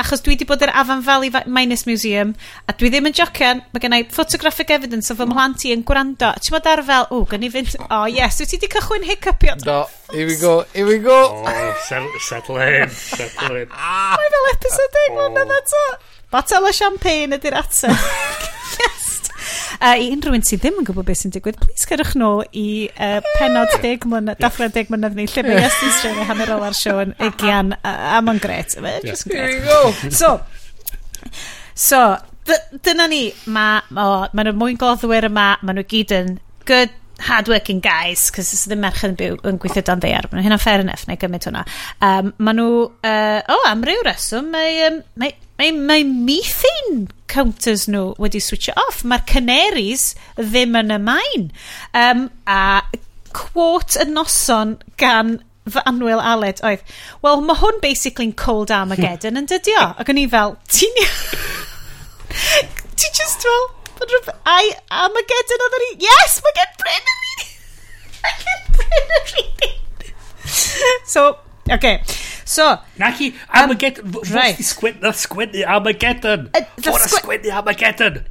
achos 0.00 0.22
dwi 0.24 0.34
wedi 0.34 0.46
bod 0.48 0.62
yr 0.64 0.72
Afan 0.74 1.02
Valley 1.04 1.30
Minus 1.46 1.84
Museum, 1.88 2.34
a 2.68 2.74
dwi 2.74 2.90
ddim 2.92 3.08
yn 3.10 3.16
jocian, 3.16 3.62
mae 3.72 3.82
gen 3.82 3.96
i 3.96 4.02
photographic 4.14 4.72
evidence 4.74 5.12
o 5.12 5.18
fy 5.18 5.26
mhlant 5.30 5.66
i 5.68 5.74
yn 5.74 5.84
gwrando. 5.86 6.32
Ti'n 6.40 6.56
bod 6.56 6.68
ar 6.70 6.82
fel, 6.88 7.08
o, 7.14 7.22
gan 7.30 7.46
i 7.46 7.50
fynd, 7.52 7.76
o, 7.80 7.86
oh, 8.00 8.06
yes, 8.10 8.40
wyt 8.42 8.54
ti 8.54 8.60
wedi 8.60 8.72
cychwyn 8.74 9.06
hiccupio? 9.10 9.56
Do, 9.62 9.78
here 10.12 10.26
we 10.30 10.36
go, 10.40 10.56
here 10.74 10.88
we 10.88 10.98
go. 11.04 11.20
Oh, 11.44 11.74
settle 11.84 12.58
in, 12.64 12.90
settle 12.90 13.62
in. 13.62 13.70
Mae 13.70 14.34
fel 14.36 14.52
episode 14.56 15.06
1 15.06 15.16
oh. 15.16 15.24
ond 15.28 15.42
yna 15.44 15.62
to. 15.70 15.86
Botel 16.34 16.66
o 16.66 16.74
champagne 16.74 17.38
ydy'r 17.38 17.62
ateb. 17.62 18.04
yes. 18.80 19.00
Uh, 19.80 19.94
I 19.98 20.10
unrhyw 20.14 20.36
un 20.38 20.44
sydd 20.46 20.62
ddim 20.62 20.80
yn 20.80 20.88
gwybod 20.88 21.08
beth 21.08 21.22
sy'n 21.22 21.34
digwydd, 21.34 21.58
please 21.62 21.88
cyrwch 21.88 22.14
nôl 22.20 22.44
i 22.56 22.66
uh, 22.94 23.18
penod 23.38 23.72
10 23.82 24.08
mlynedd, 24.10 24.40
dathra 24.42 24.68
10 24.72 24.92
mlynedd 24.92 25.18
ni, 25.18 25.26
lle 25.30 25.46
mae 25.46 25.62
Iestyn 25.62 25.94
Strain 25.98 26.28
hanner 26.28 26.54
ôl 26.56 26.66
ar 26.68 26.78
yn 27.04 27.14
egian, 27.28 27.74
a 27.82 28.20
mae'n 28.24 28.42
gret. 28.42 28.76
Just 29.04 29.28
gret. 29.30 30.12
So, 30.14 30.36
so, 31.74 32.02
dyna 32.84 33.08
ni, 33.10 33.24
mae 33.46 33.80
ma, 33.94 34.10
ma 34.32 34.44
nhw 34.46 34.56
mwyn 34.58 34.80
gloddwyr 34.80 35.30
yma, 35.30 35.54
mae 35.62 35.78
nhw 35.78 35.86
gyd 35.90 36.14
yn 36.16 36.36
good 36.68 36.92
hard-working 37.24 37.80
guys, 37.80 38.26
cos 38.34 38.52
ys 38.56 38.66
ddim 38.68 38.82
merch 38.82 39.04
yn 39.06 39.14
byw 39.18 39.38
yn 39.46 39.58
gweithio 39.62 39.84
dan 39.86 40.02
ddeiar. 40.02 40.28
Mae 40.32 40.44
hynna'n 40.44 40.62
fair 40.62 40.82
enough, 40.82 41.06
neu 41.08 41.18
gymryd 41.20 41.46
hwnna. 41.48 41.62
Um, 42.04 42.32
mae 42.42 42.58
nhw, 42.58 42.68
uh, 42.90 43.40
o, 43.40 43.56
oh, 43.56 43.66
am 43.70 43.84
ryw 43.86 44.02
reswm, 44.06 44.50
mae, 44.54 44.80
um, 44.88 45.00
mae 45.20 45.36
mae, 45.58 45.72
mae 45.72 46.04
methane 46.04 47.08
counters 47.30 47.86
nhw 47.90 48.12
wedi 48.20 48.42
switcho 48.42 48.74
off. 48.86 49.02
Mae'r 49.06 49.24
canaries 49.30 50.12
ddim 50.38 50.78
yn 50.80 50.94
y 50.94 51.00
main. 51.02 51.48
Um, 51.96 52.28
a 52.46 52.84
quote 53.34 53.98
y 54.00 54.06
noson 54.10 54.78
gan 55.00 55.38
fy 55.64 55.80
anwyl 55.88 56.20
Aled 56.20 56.60
oedd, 56.66 56.82
well, 57.24 57.40
mae 57.44 57.56
hwn 57.60 57.80
basically'n 57.82 58.34
cold 58.40 58.72
Armageddon 58.74 59.40
yn 59.40 59.48
dydio. 59.50 59.86
Ac 60.00 60.12
o'n 60.12 60.20
i 60.20 60.26
fel, 60.30 60.58
ti'n... 60.68 61.00
ti 63.00 63.10
just 63.16 63.46
fel, 63.46 63.70
bod 63.96 64.12
rhywbeth, 64.12 64.36
I 64.44 64.74
Armageddon 65.02 65.64
oedd 65.66 65.78
o'n 65.78 65.86
i, 65.88 65.90
yes, 66.04 66.36
mae 66.44 66.58
gen 66.58 66.76
Bryn 66.82 67.10
yn 67.14 67.24
reading! 67.24 67.50
Mae 68.24 68.36
gen 68.44 68.62
Bryn 68.76 69.16
yn 69.16 69.32
reading! 69.32 69.80
so, 71.14 71.26
okay. 71.72 71.98
So... 72.44 72.70
Na 73.00 73.12
chi, 73.16 73.32
Armageddon. 73.48 74.14
Um, 74.14 74.22
right. 74.34 74.58
Sgwennu, 74.58 75.12
sgwennu 75.12 75.64
Armageddon. 75.66 76.50
Uh, 76.54 76.64
Fwrdd 76.80 77.10
sgwennu 77.18 77.54
Armageddon. 77.54 78.22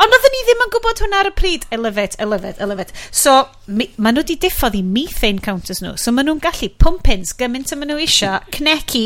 Ond 0.00 0.14
oedden 0.16 0.32
ni 0.32 0.38
ddim 0.46 0.62
yn 0.64 0.70
gwybod 0.72 1.00
hwnna 1.02 1.18
ar 1.20 1.28
y 1.28 1.32
pryd. 1.36 1.64
I 1.74 1.76
love 1.76 2.00
it, 2.00 2.14
I 2.16 2.24
love 2.24 2.48
it, 2.48 2.60
I 2.60 2.68
love 2.68 2.80
it. 2.80 2.92
So, 3.12 3.34
mi, 3.68 3.90
maen 4.00 4.16
nhw 4.16 4.24
wedi 4.24 4.38
diffodd 4.40 4.78
i 4.78 4.80
methane 4.86 5.42
counters 5.44 5.82
nhw. 5.84 5.92
So, 6.00 6.14
maen 6.16 6.30
nhw'n 6.30 6.40
gallu 6.40 6.70
pumpins 6.80 7.34
gymaint 7.36 7.74
y 7.74 7.76
maen 7.76 7.92
nhw 7.92 8.00
isio, 8.06 8.38
cnecu 8.56 9.04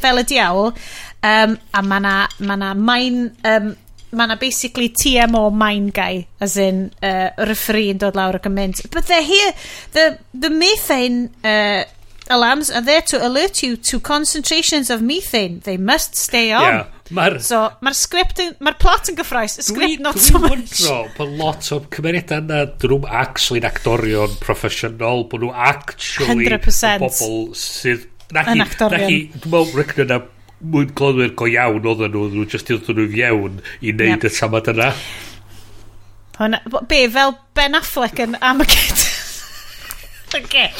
fel 0.00 0.22
y 0.22 0.24
diawl. 0.30 0.72
Um, 1.20 1.58
a 1.76 1.84
mae 1.84 2.00
na, 2.06 2.14
ma 2.40 2.56
na 2.56 2.72
mine, 2.72 3.34
um, 3.44 3.74
mae 4.16 4.32
na 4.32 4.38
basically 4.40 4.88
TMO 4.88 5.50
mine 5.52 5.92
guy, 5.92 6.24
as 6.40 6.56
in 6.56 6.86
uh, 7.04 7.28
referee 7.50 7.90
yn 7.92 8.00
dod 8.00 8.16
lawr 8.16 8.40
ac 8.40 8.48
yn 8.48 8.56
mynd. 8.56 8.80
But 8.88 9.12
they're 9.12 9.26
here, 9.26 9.52
the, 9.92 10.06
the 10.32 10.48
methane 10.48 11.26
uh, 11.44 11.84
alarms 12.30 12.70
are 12.70 12.80
there 12.80 13.02
to 13.02 13.26
alert 13.26 13.62
you 13.62 13.76
to 13.76 14.00
concentrations 14.00 14.88
of 14.90 15.02
methane. 15.02 15.60
They 15.60 15.76
must 15.76 16.16
stay 16.16 16.52
on. 16.52 16.62
Yeah. 16.62 16.86
Mae'r 17.10 17.40
so, 17.42 17.64
ma 17.82 17.90
sgript, 17.90 18.38
yn... 18.38 18.52
mae'r 18.62 18.76
plot 18.78 19.08
yn 19.10 19.16
gyffroes, 19.18 19.56
y 19.58 19.64
sgript 19.66 20.02
not 20.04 20.18
so 20.22 20.38
much. 20.38 20.76
Dwi'n 20.78 20.84
wondro, 20.86 20.98
mae 21.16 21.38
lot 21.40 21.70
o 21.74 21.80
cymeriadau 21.90 22.38
yna, 22.44 22.60
dyn 22.78 22.92
nhw'n 22.94 23.16
actually'n 23.20 23.66
actorion 23.66 24.36
proffesiynol, 24.44 25.24
bod 25.32 25.42
nhw 25.42 25.50
actually 25.50 26.46
100%. 26.46 27.02
bobl 27.02 27.50
sydd... 27.58 28.06
Yn 28.30 28.62
actorion. 28.62 29.10
Dwi'n 29.10 29.42
meddwl, 29.42 29.74
Rickner 29.74 30.06
na 30.06 30.20
mwyn 30.60 30.94
clonwyr 30.94 31.34
go 31.34 31.50
iawn 31.50 31.82
oedden 31.82 32.14
nhw, 32.14 32.28
nhw 32.36 32.46
jyst 32.54 32.70
oedden 32.70 33.00
nhw'n 33.00 33.18
iawn 33.24 33.58
i 33.80 33.90
wneud 33.90 34.14
yep. 34.14 34.30
y 34.30 34.34
tamad 34.36 34.70
yna. 34.70 34.92
Hwna, 36.38 36.62
be, 36.88 37.02
fel 37.12 37.34
Ben 37.58 37.74
Affleck 37.76 38.22
yn 38.22 38.38
Armageddon. 38.38 39.02
okay. 40.44 40.70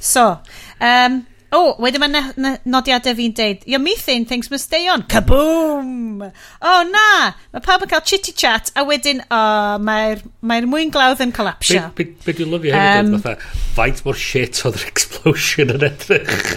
So, 0.00 0.36
Um, 0.80 1.20
oh, 1.52 1.74
wedyn 1.82 2.00
mae 2.02 2.12
na, 2.12 2.22
na, 2.40 2.52
nodiadau 2.68 3.16
fi'n 3.18 3.34
deud, 3.36 3.64
your 3.68 3.82
methane 3.82 4.24
thinks 4.28 4.50
must 4.52 4.70
stay 4.70 4.88
on. 4.88 5.02
Kaboom! 5.10 6.22
Oh, 6.62 6.80
na! 6.88 7.08
Mae 7.52 7.64
pawb 7.64 7.84
yn 7.84 7.90
cael 7.90 8.04
chitty 8.06 8.32
chat, 8.32 8.70
a 8.78 8.84
wedyn, 8.88 9.22
oh, 9.28 9.74
mae'r 9.84 10.22
mae 10.46 10.64
mwyn 10.68 10.94
glawdd 10.94 11.22
yn 11.24 11.34
colapsio. 11.36 11.90
Be, 11.98 12.06
be, 12.06 12.24
be 12.28 12.36
dwi'n 12.38 12.54
lyfio 12.54 12.76
hefyd, 12.76 13.12
um, 13.12 13.24
fatha, 13.26 13.52
faint 13.76 14.04
mor 14.06 14.18
shit 14.18 14.62
oedd 14.64 14.80
yr 14.80 14.88
explosion 14.88 15.74
yn 15.76 15.86
edrych. 15.90 16.56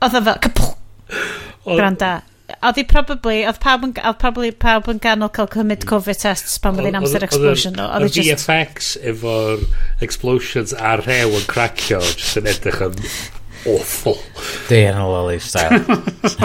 Oedd 0.00 0.18
o 0.18 0.24
fel, 0.30 0.42
kapw! 0.48 0.72
Granda, 1.70 2.14
oedd 2.58 2.80
hi 2.80 2.84
probably, 2.88 3.40
oedd 3.48 3.60
pawb 3.62 3.84
yn, 3.86 3.92
oedd 3.98 4.18
probably 4.22 4.50
pawb 4.64 4.88
yn 4.92 5.02
ganol 5.02 5.32
cael 5.34 5.50
cymryd 5.52 5.86
Covid 5.88 6.22
tests 6.22 6.58
pan 6.62 6.78
bydd 6.78 6.90
hi'n 6.90 7.00
amser 7.00 7.26
explosion 7.26 7.76
nhw. 7.78 7.86
Oedd 7.98 8.18
y 8.20 8.24
VFX 8.30 8.94
efo'r 9.12 9.66
explosions 10.06 10.74
a 10.76 10.96
rhew 11.00 11.36
yn 11.38 11.46
cracio, 11.50 12.00
jyst 12.14 12.40
yn 12.40 12.50
edrych 12.50 12.82
yn 12.88 12.98
awful. 13.70 14.18
Day 14.68 14.88
yn 14.90 15.00
lolly 15.00 15.38
style. 15.44 15.82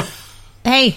Hei, 0.69 0.95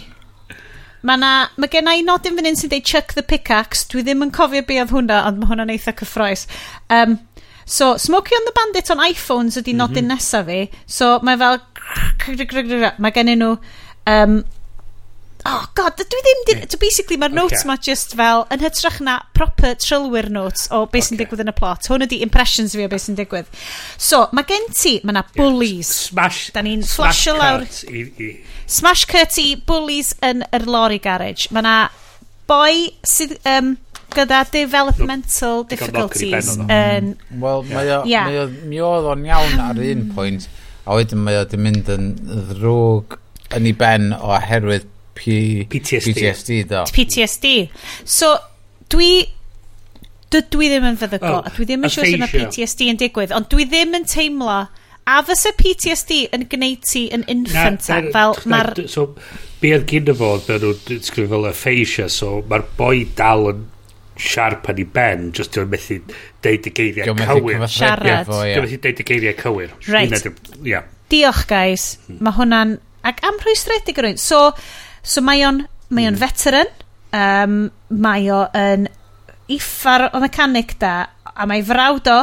Mae 1.07 1.15
na, 1.21 1.33
mae 1.55 1.71
gen 1.71 1.87
i 1.93 2.01
nodyn 2.03 2.35
fan 2.35 2.49
hyn 2.49 2.57
sy'n 2.59 2.73
dweud 2.73 2.87
chuck 2.89 3.13
the 3.15 3.23
pickaxe. 3.23 3.85
Dwi 3.93 4.03
ddim 4.03 4.25
yn 4.27 4.33
cofio 4.35 4.65
be 4.67 4.81
oedd 4.83 4.91
hwnna, 4.91 5.21
ond 5.29 5.39
mae 5.39 5.51
hwnna'n 5.53 5.71
eitha 5.71 5.95
cyffroes. 6.01 6.43
Um, 6.91 7.21
so, 7.65 7.93
Smokey 8.03 8.35
on 8.35 8.49
the 8.49 8.55
Bandit 8.57 8.91
on 8.91 9.05
iPhones 9.05 9.61
ydy 9.61 9.77
mm 9.77 9.79
-hmm. 9.79 9.85
nodyn 9.85 10.05
mhm. 10.09 10.15
nesaf 10.17 10.47
fi. 10.51 10.61
So, 10.87 11.19
mae 11.23 11.39
fel... 11.39 11.61
Mae 12.99 13.15
gen 13.15 13.31
nhw 13.39 13.53
um, 14.11 14.41
oh 15.49 15.65
god, 15.79 15.99
dwi 15.99 16.23
ddim... 16.27 16.43
Di... 16.49 16.57
So 16.71 16.81
basically, 16.81 17.19
mae'r 17.21 17.33
okay. 17.33 17.41
notes 17.41 17.65
ma 17.69 17.77
just 17.89 18.15
fel, 18.19 18.45
yn 18.55 18.63
hytrach 18.65 19.01
na 19.05 19.19
proper 19.37 19.75
trylwyr 19.81 20.29
notes 20.35 20.69
o 20.75 20.85
beth 20.87 21.09
sy'n 21.09 21.17
okay. 21.17 21.25
digwydd 21.25 21.45
yn 21.45 21.53
y 21.53 21.57
plot. 21.57 21.89
Hwn 21.91 22.07
ydi 22.09 22.21
impressions 22.27 22.77
fi 22.77 22.87
o 22.87 22.93
beth 22.93 23.07
sy'n 23.07 23.19
digwydd. 23.19 23.51
So, 23.97 24.27
mae 24.37 24.47
gen 24.49 24.69
ti, 24.75 24.99
mae 25.05 25.19
na 25.19 25.25
bullies. 25.37 25.91
Yeah. 25.91 26.13
Smash, 26.13 26.43
da 26.55 26.65
ni'n 26.67 26.87
flasio 26.89 27.37
lawr. 27.39 27.67
I, 27.89 28.07
i. 28.29 28.31
Smash 28.79 29.07
cut 29.11 29.41
i 29.43 29.51
bullies 29.69 30.15
yn 30.25 30.45
yr 30.53 30.69
lorry 30.69 31.01
garage. 31.03 31.51
Mae 31.55 31.67
na 31.67 31.77
boi 32.51 32.89
sydd... 33.07 33.39
Um, 33.49 33.77
gyda 34.09 34.41
developmental 34.49 35.59
nope. 35.63 35.69
difficulties 35.69 36.55
yn... 36.65 37.11
Mm. 37.13 37.43
Wel, 37.43 37.65
mae 37.69 37.91
o, 37.93 37.99
mi 38.69 38.81
oedd 38.81 39.09
o'n 39.13 39.27
iawn 39.29 39.61
ar 39.61 39.77
un 39.77 40.07
mm. 40.07 40.13
pwynt, 40.17 40.47
a 40.89 40.97
wedyn 40.97 41.21
mae 41.27 41.37
o 41.43 41.45
di 41.49 41.61
mynd 41.61 41.91
yn 41.93 42.07
ddrwg 42.49 43.19
yn 43.59 43.69
ei 43.69 43.75
ben 43.77 44.15
oherwydd 44.17 44.89
P 45.19 45.67
PTSD. 45.71 46.15
PTSD, 46.15 46.61
do. 46.71 46.85
PTSD. 46.95 47.57
So, 48.07 48.37
dwi... 48.93 49.13
Dydw 50.29 50.61
i 50.61 50.67
ddim 50.69 50.85
yn 50.91 50.99
feddygol, 51.01 51.39
oh, 51.39 51.47
a 51.49 51.51
dwi 51.57 51.65
ddim 51.65 51.87
yn 51.89 51.93
siŵr 51.93 52.11
sy'n 52.11 52.27
PTSD 52.29 52.91
yn 52.93 52.99
digwydd, 53.01 53.31
ond 53.33 53.47
dwi 53.49 53.65
ddim 53.65 53.95
yn 53.97 54.05
teimlo 54.05 54.59
a 55.09 55.15
fysa 55.25 55.55
PTSD 55.57 56.19
yn 56.37 56.45
gwneud 56.53 56.83
ti 56.85 57.07
yn 57.17 57.25
infantile, 57.33 58.11
fel 58.13 58.37
mae'r... 58.53 58.75
So, 58.93 59.07
be 59.63 59.73
oedd 59.73 59.87
gyda 59.89 60.13
fo, 60.19 60.35
dyn 60.45 60.61
nhw'n 60.67 60.83
disgrifio 60.91 61.31
fel 61.33 61.49
aphasia, 61.49 62.11
so 62.13 62.43
mae'r 62.51 62.67
boi 62.77 63.07
dal 63.17 63.49
yn 63.55 63.63
siarp 64.21 64.69
yn 64.73 64.83
ei 64.83 64.89
ben, 64.99 65.25
jyst 65.33 65.55
dwi'n 65.57 65.71
methu 65.73 65.97
deud 66.45 66.69
y 66.69 66.75
geiriau 66.77 67.17
cywir. 67.23 67.65
Siarad. 67.73 68.29
Dwi'n 68.29 68.67
methu 68.67 68.81
deud 68.85 69.01
y 69.01 69.07
geiriau 69.13 69.39
cywir. 69.41 69.73
Right. 69.89 70.29
Yeah. 70.61 70.91
Diolch, 71.09 71.47
guys. 71.49 71.95
Hmm. 72.05 72.21
Mae 72.27 72.37
hwnna'n... 72.43 72.77
Ac 73.09 73.23
am 73.25 73.39
rhwystredig 73.41 73.97
yr 74.03 74.11
un. 74.11 74.21
So, 74.21 74.51
So 75.03 75.23
mae 75.25 75.45
o'n, 75.47 75.63
mae 75.91 76.09
o'n 76.09 76.17
hmm. 76.17 76.23
veteran, 76.23 76.73
um, 77.17 77.61
mae 77.89 78.29
o 78.35 78.43
yn 78.57 78.89
iffar 79.49 80.09
o 80.13 80.21
mechanic 80.21 80.77
da, 80.83 81.09
a 81.35 81.47
mae 81.49 81.65
frawd 81.65 82.11
o, 82.13 82.19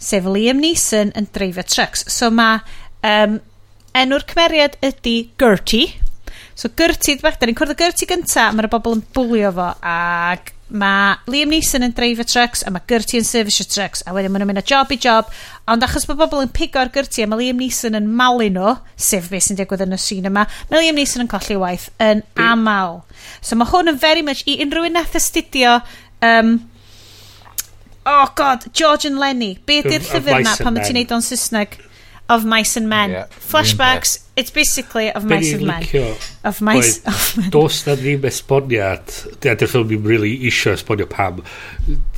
sef 0.00 0.26
Liam 0.28 0.62
Neeson, 0.62 1.12
yn 1.16 1.28
dreifio 1.34 1.64
trucks. 1.66 2.06
So 2.12 2.30
mae 2.32 2.62
um, 3.04 3.38
enw'r 3.94 4.26
cymeriad 4.30 4.78
ydy 4.84 5.16
Gertie. 5.40 5.92
So 6.54 6.70
Gertie, 6.76 7.18
dwi'n 7.20 7.48
ni'n 7.50 7.58
cwrdd 7.58 7.74
o 7.74 7.78
Gertie 7.78 8.08
gynta, 8.08 8.50
mae'r 8.54 8.70
bobl 8.72 8.98
yn 8.98 9.06
bwlio 9.14 9.52
fo, 9.56 9.70
ac 9.80 10.53
mae 10.72 11.16
Liam 11.30 11.50
Neeson 11.52 11.84
yn 11.84 11.92
dreifio 11.94 12.24
trucks 12.24 12.64
a 12.64 12.72
mae 12.72 12.84
Gertie 12.88 13.20
yn 13.20 13.26
servicio 13.28 13.66
trucks 13.68 14.02
a 14.06 14.14
wedyn 14.16 14.32
maen 14.32 14.44
nhw'n 14.44 14.52
mynd 14.54 14.62
o 14.62 14.66
job 14.66 14.92
i 14.94 14.98
job. 15.00 15.28
Ond 15.70 15.84
achos 15.84 16.06
bod 16.08 16.18
bobl 16.22 16.44
yn 16.44 16.52
pigo 16.56 16.80
ar 16.80 16.92
Gertie 16.94 17.26
a 17.26 17.28
mae 17.28 17.42
Liam 17.42 17.60
Neeson 17.60 17.98
yn 17.98 18.08
malu 18.18 18.48
nhw 18.52 18.74
sef 18.96 19.28
beth 19.32 19.48
sy'n 19.48 19.60
digwydd 19.60 19.84
yn 19.84 19.96
y 19.96 20.00
sîn 20.00 20.28
yma 20.30 20.46
mae 20.70 20.80
Liam 20.80 20.98
Neeson 20.98 21.26
yn 21.26 21.30
colli 21.30 21.58
waith 21.60 21.90
yn 22.02 22.24
aml. 22.40 23.02
So 23.44 23.60
mae 23.60 23.70
hwn 23.72 23.92
yn 23.92 24.00
very 24.00 24.24
much 24.26 24.44
i 24.48 24.58
unrhyw 24.64 24.88
un 24.88 24.96
nath 24.98 25.18
astudio 25.20 25.78
um, 26.24 26.56
oh 28.06 28.32
god 28.34 28.70
George 28.72 29.04
and 29.04 29.20
Lenny. 29.20 29.58
Be 29.66 29.82
ydy'r 29.82 30.00
llyfr 30.00 30.40
yna 30.40 30.56
pan 30.60 30.76
mae 30.76 30.88
ti'n 30.88 31.00
neud 31.00 31.18
o'n 31.18 31.28
Saesneg? 31.28 31.76
of 32.28 32.44
mice 32.44 32.76
and 32.76 32.88
men. 32.88 33.10
Yeah, 33.10 33.26
Flashbacks, 33.26 34.24
it's 34.36 34.50
basically 34.50 35.12
of 35.12 35.24
mice 35.24 35.52
and 35.52 35.66
men. 35.66 35.84
Of 36.42 36.60
mice 36.62 37.04
of 37.04 37.36
men. 37.38 37.50
Dos 37.50 37.84
na 37.86 37.96
ddim 38.00 38.24
esboniad, 38.28 39.12
dyna'r 39.44 39.68
ffilm 39.68 39.92
i'n 39.92 40.06
really 40.08 40.32
isio 40.48 40.72
esbonio 40.74 41.06
pam. 41.10 41.42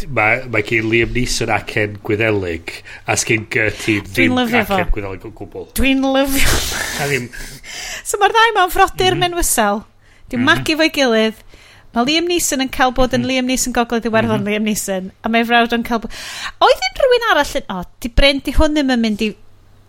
Mae 0.06 0.44
ma 0.52 0.62
gen 0.66 0.90
Liam 0.92 1.14
Neeson 1.16 1.50
ac 1.54 1.74
en 1.82 1.96
Gwyddelig, 2.06 2.76
a 3.06 3.18
sgyn 3.18 3.48
Gertie 3.50 4.04
ddim 4.06 4.38
ac 4.38 4.54
en 4.54 4.92
Gwyddelig 4.94 5.26
o 5.26 5.32
gwbl. 5.40 5.66
Dwi'n 5.78 6.06
lyfio. 6.14 6.54
so 8.06 8.22
mae'r 8.22 8.36
ddau 8.36 8.54
mewn 8.60 8.74
frodyr 8.74 9.18
mm. 9.18 9.26
menwysel. 9.26 9.82
Dwi'n 10.30 10.42
mhm. 10.42 10.52
magu 10.52 10.78
fo'i 10.78 10.94
gilydd. 10.94 11.42
Mae 11.96 12.04
Liam 12.04 12.26
Neeson 12.28 12.60
yn 12.60 12.70
cael 12.70 12.92
bod 12.94 13.14
yn 13.16 13.24
mhm. 13.24 13.32
Liam 13.32 13.50
Neeson 13.50 13.74
gogledd 13.74 14.06
Iwerddon 14.06 14.42
mm 14.42 14.46
-hmm. 14.46 14.54
Liam 14.54 14.66
Neeson, 14.68 15.10
a 15.24 15.32
mae 15.32 15.46
frawd 15.48 15.74
yn 15.74 15.84
cael 15.86 16.02
bod... 16.04 16.14
Oedd 16.62 16.86
yn 16.90 16.98
rhywun 17.00 17.26
arall 17.32 17.54
yn... 17.58 17.66
O, 17.72 17.82
di 18.04 18.10
brent 18.12 18.44
di 18.46 18.54
hwn 18.54 18.76
ddim 18.76 18.92
yn 18.92 19.02
mynd 19.02 19.24
i 19.24 19.30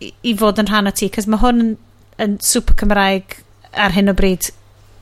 i, 0.02 0.14
i 0.22 0.36
fod 0.38 0.62
yn 0.62 0.70
rhan 0.72 0.90
o 0.90 0.94
ti, 0.96 1.10
cos 1.14 1.28
mae 1.30 1.42
hwn 1.42 1.64
yn, 1.64 1.74
yn 2.24 2.38
super 2.44 2.78
Cymraeg 2.78 3.40
ar 3.78 3.94
hyn 3.96 4.12
o 4.12 4.16
bryd 4.18 4.50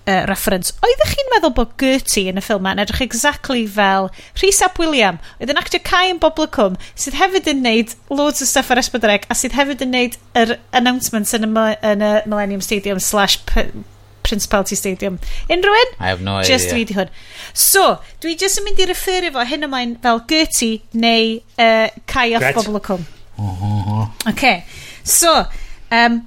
uh, 0.05 0.23
reference. 0.29 0.73
Oeddech 0.85 1.15
chi'n 1.15 1.31
meddwl 1.33 1.53
bod 1.57 1.73
Gertie 1.81 2.27
yn 2.31 2.39
y 2.39 2.43
ffilm 2.43 2.67
yn 2.69 2.81
edrych 2.83 3.03
exactly 3.05 3.65
fel 3.69 4.09
Rhys 4.41 4.61
Ap 4.65 4.79
William, 4.81 5.19
oedd 5.39 5.53
yn 5.53 5.61
actio 5.61 5.81
Cai 5.85 6.09
yn 6.11 6.21
Bobl 6.23 6.49
Cwm, 6.55 6.77
sydd 6.99 7.17
hefyd 7.19 7.49
yn 7.51 7.63
neud 7.65 7.95
loads 8.13 8.43
o 8.43 8.49
stuff 8.49 8.71
ar 8.73 8.81
Esbydreg, 8.81 9.27
a 9.29 9.37
sydd 9.37 9.57
hefyd 9.57 9.83
yn 9.85 9.93
neud 9.95 10.19
yr 10.37 10.57
announcements 10.75 11.35
yn 11.37 11.49
y, 11.49 11.67
yn 11.93 12.05
y 12.05 12.13
Millennium 12.25 12.63
Stadium 12.65 13.01
slash 13.03 13.39
Principality 14.25 14.75
Stadium. 14.75 15.19
Unrhyw 15.53 15.81
un? 15.81 15.91
I 15.99 16.09
have 16.09 16.23
no 16.25 16.39
idea. 16.39 16.55
Just 16.55 16.71
fi 16.73 16.85
di 16.87 16.95
hwn. 16.97 17.11
So, 17.53 17.99
dwi 18.23 18.33
just 18.41 18.57
yn 18.57 18.65
mynd 18.65 18.81
i 18.81 18.87
referio 18.89 19.35
fo 19.35 19.45
hyn 19.45 19.67
ymlaen 19.67 19.99
fel 20.01 20.23
Gertie 20.29 20.79
neu 20.97 21.37
uh, 21.61 21.91
Cai 22.09 22.31
off 22.37 22.47
Bobl 22.57 22.81
Cwm. 22.87 23.05
Oce. 23.35 24.09
Okay. 24.31 24.63
So, 25.05 25.31
um, 25.93 26.19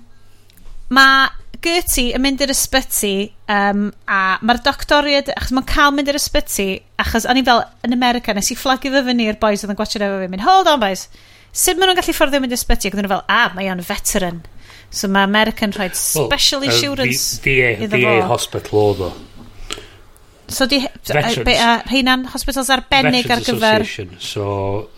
mae 0.95 1.29
Gertie 1.59 2.13
yn 2.15 2.23
mynd 2.23 2.43
i'r 2.45 2.53
ysbyty 2.53 3.15
um, 3.51 3.89
a 4.07 4.39
mae'r 4.47 4.61
doctoriad, 4.63 5.33
achos 5.35 5.51
mae'n 5.57 5.67
cael 5.67 5.95
mynd 5.97 6.11
i'r 6.13 6.19
ysbyty, 6.21 6.69
achos 7.03 7.27
o'n 7.27 7.41
i 7.41 7.43
fel 7.47 7.65
yn 7.87 7.97
America, 7.97 8.35
nes 8.35 8.53
i 8.55 8.57
fflagio 8.59 8.93
fy 8.95 9.03
fyny 9.09 9.27
i'r 9.27 9.41
boys 9.43 9.65
oedd 9.65 9.75
yn 9.75 9.81
gwachio 9.81 9.99
efo 9.99 10.21
fi, 10.23 10.29
mynd, 10.31 10.45
hold 10.47 10.71
on 10.71 10.79
boys, 10.85 11.09
sut 11.51 11.81
maen 11.81 11.91
nhw'n 11.91 11.99
gallu 11.99 12.15
fforddio 12.15 12.43
mynd 12.45 12.55
i'r 12.55 12.61
ysbyty? 12.61 12.87
Ac 12.87 12.95
oedden 12.95 13.09
nhw 13.09 13.15
fel, 13.17 13.25
ah, 13.35 13.51
mae 13.59 13.73
o'n 13.73 13.83
veteran. 13.89 14.39
So 14.95 15.11
mae 15.11 15.27
American 15.27 15.75
rhoi 15.75 15.91
special 15.99 16.63
well, 16.63 16.71
insurance 16.71 17.41
uh, 17.41 17.43
VA, 17.45 17.75
iddo 17.89 17.99
VA 17.99 18.15
fo. 18.23 18.31
Hospital 18.37 18.83
oedd 18.85 19.05
o. 19.09 19.13
So 20.49 20.65
di, 20.71 20.79
Veterans. 20.87 21.43
a, 21.43 21.45
be, 21.45 21.59
a, 21.61 21.77
rheina'n 21.91 22.29
hospitals 22.33 22.71
arbennig 22.73 23.27
ar 23.29 23.43
gyfer... 23.43 23.83
Association. 23.83 24.15
So, 24.23 24.47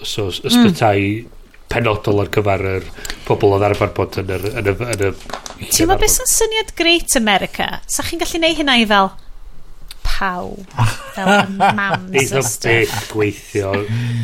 so 0.05 0.29
ysbytai 0.29 0.99
mm 1.01 1.37
penodol 1.71 2.25
ar 2.25 2.31
gyfer 2.35 2.67
yr 2.75 2.87
pobl 3.29 3.57
oedd 3.57 3.67
arfer 3.71 3.95
bod 3.97 4.21
yn 4.23 4.37
yr... 4.37 4.47
Yn 4.61 4.71
y, 4.73 4.77
yn 4.97 5.09
y, 5.09 5.11
Ti'n 5.61 5.89
meddwl 5.89 6.01
beth 6.03 6.17
sy'n 6.19 6.31
syniad 6.35 6.77
Great 6.79 7.17
America? 7.21 7.73
Sa 7.91 8.05
chi'n 8.07 8.23
gallu 8.23 8.43
neud 8.43 8.59
hynna 8.59 8.79
i 8.81 8.87
fel 8.91 9.13
paw 10.21 10.51
fel 11.15 11.31
mams 11.57 12.33
a 12.37 12.43
stuff 12.45 13.11
gweithio 13.13 13.73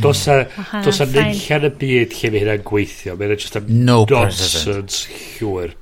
dos 0.03 0.27
e, 0.33 0.37
a 0.43 0.83
dos 0.85 1.01
e 1.01 1.05
a 1.05 1.09
nillian 1.13 1.67
y 1.69 1.73
byd 1.81 2.17
lle 2.19 2.31
mae 2.33 2.43
hynna'n 2.43 2.67
gweithio 2.67 3.17
mae'n 3.17 3.35
just 3.37 3.59
a 3.59 3.63
no 3.69 4.03
nonsense 4.11 5.07
llwyr 5.39 5.77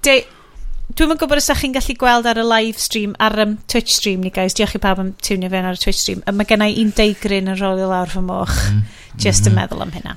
Dwi'n 0.95 1.15
yn 1.15 1.19
gwybod 1.19 1.41
os 1.41 1.49
ydych 1.49 1.62
chi'n 1.62 1.74
gallu 1.74 1.95
gweld 1.99 2.27
ar 2.28 2.39
y 2.39 2.43
live 2.45 2.78
stream, 2.78 3.15
ar 3.24 3.32
um, 3.41 3.55
Twitch 3.73 3.95
stream 3.97 4.20
ni, 4.20 4.28
guys. 4.31 4.53
Diolch 4.55 4.74
i 4.77 4.81
pawb 4.85 5.01
am 5.01 5.15
tiwnio 5.16 5.49
fewn 5.51 5.65
ar 5.65 5.78
y 5.78 5.81
Twitch 5.81 5.97
stream. 5.97 6.20
Mae 6.28 6.47
gennau 6.47 6.77
un 6.82 6.93
deigryn 6.95 7.49
yn 7.51 7.57
rolio 7.57 7.89
lawr 7.89 8.12
fy 8.12 8.20
moch. 8.23 8.53
Mm. 8.69 8.82
Just 9.16 9.47
mm. 9.47 9.49
yn 9.49 9.57
meddwl 9.57 9.81
am 9.86 9.95
hynna. 9.97 10.15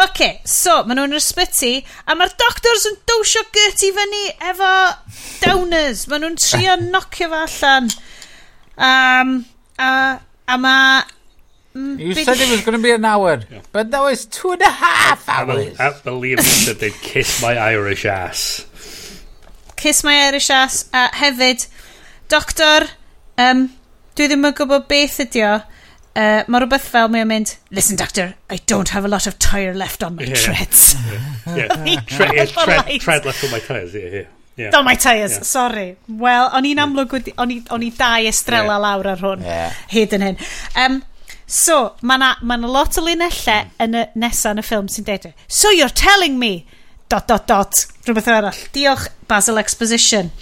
OK, 0.00 0.40
so, 0.48 0.78
maen 0.88 0.96
nhw'n 0.96 1.12
yr 1.12 1.20
ysbyty, 1.20 1.72
a 2.08 2.14
mae'r 2.16 2.32
doctors 2.40 2.86
yn 2.88 2.94
dowsio 3.10 3.42
gyrti 3.52 3.90
fyny 3.96 4.22
efo 4.48 4.70
downers. 5.42 6.06
Maen 6.08 6.24
nhw'n 6.24 6.38
trio 6.40 6.76
nocio 6.94 7.28
fo 7.28 7.40
allan. 7.44 7.90
Um, 8.80 9.34
a, 9.76 9.90
a 10.48 10.58
ma... 10.58 10.76
Mm, 11.74 12.00
you 12.00 12.14
said 12.14 12.40
it 12.40 12.50
was 12.50 12.62
going 12.64 12.76
to 12.76 12.82
be 12.82 12.90
an 12.90 13.04
hour, 13.04 13.42
yeah. 13.50 13.60
but 13.72 13.90
that 13.90 14.00
was 14.00 14.24
two 14.26 14.52
and 14.52 14.62
a 14.62 14.70
half 14.70 15.28
hours. 15.28 15.78
I, 15.78 15.88
I 15.88 16.00
believe 16.00 16.38
that 16.38 16.78
they 16.80 16.90
kiss 16.90 17.42
my 17.42 17.56
Irish 17.56 18.06
ass. 18.06 18.66
Kiss 19.76 20.02
my 20.02 20.16
Irish 20.26 20.48
ass. 20.50 20.88
A 20.92 21.08
hefyd, 21.12 21.68
doctor, 22.28 22.88
um, 23.38 23.68
dwi 24.16 24.30
ddim 24.32 24.48
yn 24.48 24.56
gwybod 24.56 24.88
beth 24.88 25.20
ydi 25.26 25.44
o, 25.46 25.58
uh, 26.16 26.42
mae 26.46 26.62
rhywbeth 26.62 26.88
fel 26.90 27.10
mae'n 27.12 27.28
mynd, 27.30 27.54
listen 27.74 27.98
doctor, 28.00 28.34
I 28.50 28.58
don't 28.66 28.90
have 28.94 29.04
a 29.04 29.10
lot 29.10 29.26
of 29.26 29.38
tyre 29.38 29.74
left 29.74 30.02
on 30.02 30.16
my 30.16 30.24
yeah. 30.24 30.34
treads. 30.34 30.94
Yeah. 31.46 31.84
yeah. 31.84 32.00
Tre 32.16 32.30
yeah. 32.34 32.46
Tread, 32.46 33.00
tread 33.00 33.24
left 33.24 33.44
on 33.44 33.50
my 33.50 33.60
tyres, 33.60 33.94
yeah, 33.94 34.08
yeah. 34.08 34.28
Yeah. 34.56 34.76
On 34.76 34.84
my 34.84 34.94
tyres, 34.94 35.32
yeah. 35.32 35.42
sorry. 35.46 35.86
Wel, 36.08 36.50
o'n 36.56 36.66
i'n 36.68 36.80
amlwg, 36.82 37.14
o'n 37.40 37.54
i 37.86 37.92
dau 37.96 38.26
estrela 38.28 38.74
yeah. 38.74 38.82
lawr 38.82 39.12
ar 39.14 39.22
hwn, 39.22 39.46
yeah. 39.46 39.78
hyd 39.92 40.16
yn 40.18 40.26
hyn. 40.26 40.42
Um, 40.82 40.98
so, 41.46 41.78
mae 42.02 42.20
yna 42.20 42.34
ma 42.44 42.58
lot 42.66 42.98
o 43.00 43.04
linellau 43.06 43.62
mm. 43.64 43.78
yn 43.86 43.96
y, 44.02 44.04
nesaf 44.20 44.52
yn 44.52 44.60
y 44.60 44.66
ffilm 44.66 44.90
sy'n 44.92 45.06
deud, 45.06 45.30
e. 45.30 45.48
so 45.48 45.72
you're 45.72 45.94
telling 46.02 46.36
me, 46.42 46.66
dot, 47.08 47.30
dot, 47.30 47.46
dot, 47.48 47.86
rhywbeth 48.04 48.28
arall. 48.34 48.66
Diolch, 48.74 49.08
Basil 49.30 49.62
Exposition. 49.62 50.34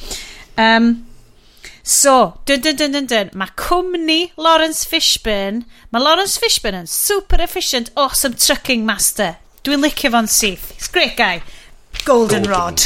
Um, 0.59 1.07
So, 1.89 2.37
dyn 2.45 2.61
dyn 2.61 2.77
dyn 2.77 2.93
dyn 2.93 3.07
dyn, 3.09 3.29
mae 3.33 3.49
cwmni 3.57 4.35
Lawrence 4.37 4.85
Fishburne, 4.85 5.63
mae 5.89 6.03
Lawrence 6.03 6.37
Fishburne 6.37 6.83
yn 6.83 6.91
super 6.93 7.41
efficient, 7.41 7.89
awesome 7.97 8.35
trucking 8.37 8.85
master. 8.85 9.39
Dwi'n 9.65 9.81
licio 9.81 10.11
fo'n 10.13 10.29
syth. 10.29 10.67
He's 10.77 10.93
great 10.93 11.17
guy. 11.17 11.41
Golden, 12.05 12.45
Golden. 12.45 12.53
Rod. 12.53 12.85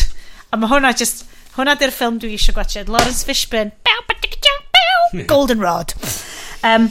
A 0.54 0.60
mae 0.60 0.70
hwnna 0.70 0.92
just, 0.94 1.24
hwnna 1.56 1.74
di'r 1.80 1.90
ffilm 1.90 2.22
dwi 2.22 2.36
eisiau 2.36 2.54
gwachod. 2.54 2.92
Lawrence 2.94 3.26
Fishburne, 3.26 3.74
bew, 3.82 4.06
bew, 4.06 4.94
hmm. 5.10 5.26
Golden 5.26 5.58
Rod. 5.58 5.94
Um, 6.62 6.86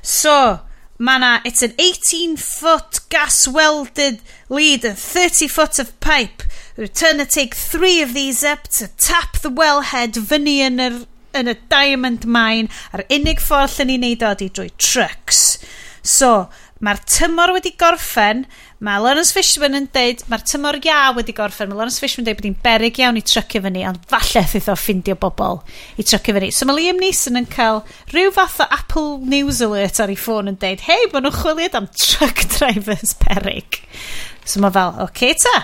so, 0.00 0.64
mae 0.96 1.20
na, 1.20 1.34
it's 1.44 1.60
an 1.60 1.76
18 1.76 2.38
foot 2.40 3.04
gas 3.12 3.44
welded 3.46 4.24
lead 4.48 4.88
and 4.88 4.96
30 4.96 5.52
foot 5.52 5.78
of 5.78 5.92
pipe 6.00 6.48
Return 6.76 7.18
to 7.18 7.26
take 7.26 7.54
three 7.54 8.02
of 8.02 8.14
these 8.14 8.42
up 8.42 8.64
to 8.78 8.88
tap 8.98 9.38
the 9.38 9.50
wellhead 9.50 10.18
fyny 10.26 10.58
yn 10.66 10.82
yr 10.82 11.02
yn 11.34 11.50
y 11.50 11.54
Diamond 11.70 12.26
Mine 12.26 12.70
a'r 12.94 13.04
unig 13.14 13.42
ffordd 13.42 13.78
lle 13.78 13.88
ni'n 13.88 14.04
neud 14.06 14.22
o 14.26 14.34
ydy 14.34 14.50
drwy 14.54 14.70
trucks. 14.78 15.40
So, 16.04 16.48
mae'r 16.84 17.00
tymor 17.08 17.54
wedi 17.54 17.72
gorffen, 17.80 18.44
mae 18.84 19.00
Lawrence 19.00 19.32
Fishman 19.32 19.78
yn 19.78 19.86
deud, 19.94 20.24
mae'r 20.28 20.44
tymor 20.50 20.76
ia 20.82 20.98
wedi 21.16 21.32
gorffen, 21.36 21.70
mae 21.70 21.78
Lawrence 21.78 22.02
Fishman 22.02 22.24
yn 22.24 22.28
deud 22.28 22.40
bod 22.40 22.48
hi'n 22.50 22.58
berig 22.66 23.00
iawn 23.00 23.18
i 23.18 23.24
trycio 23.24 23.62
fyny, 23.64 23.84
ond 23.88 24.02
falle 24.10 24.44
ddeth 24.50 24.68
o 24.68 24.76
ffindio 24.78 25.16
bobl 25.20 25.62
i 25.96 26.04
trycio 26.04 26.36
fyny. 26.36 26.50
So 26.52 26.68
mae 26.68 26.78
Liam 26.80 27.00
Neeson 27.00 27.40
yn 27.40 27.48
cael 27.50 27.82
rhyw 28.12 28.34
fath 28.36 28.60
o 28.66 28.68
Apple 28.74 29.22
News 29.24 29.62
Alert 29.64 30.02
ar 30.02 30.12
ei 30.12 30.18
ffôn 30.20 30.50
yn 30.52 30.60
deud, 30.60 30.84
hei, 30.90 31.08
bod 31.12 31.24
nhw'n 31.24 31.38
chwiliad 31.38 31.78
am 31.78 31.88
truck 31.94 32.44
drivers 32.58 33.16
perig. 33.22 33.80
So 34.44 34.60
mae 34.60 34.74
fel, 34.74 34.94
oce 35.00 35.08
okay, 35.08 35.34
ta, 35.40 35.54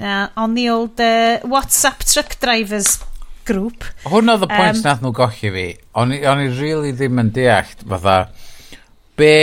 uh, 0.00 0.26
on 0.40 0.56
the 0.56 0.68
old 0.72 1.00
uh, 1.00 1.40
WhatsApp 1.44 2.04
truck 2.08 2.38
drivers 2.40 2.98
group. 3.44 3.84
Hwn 4.08 4.32
oedd 4.32 4.46
y 4.46 4.50
pwynt 4.50 4.80
um, 4.80 4.84
nath 4.86 5.02
nhw 5.04 5.12
gochi 5.16 5.50
fi. 5.52 5.66
O'n, 6.00 6.14
on 6.32 6.42
i 6.42 6.48
really 6.56 6.94
ddim 6.96 7.20
yn 7.20 7.32
deallt 7.36 7.84
fatha, 7.84 8.18
be 9.20 9.34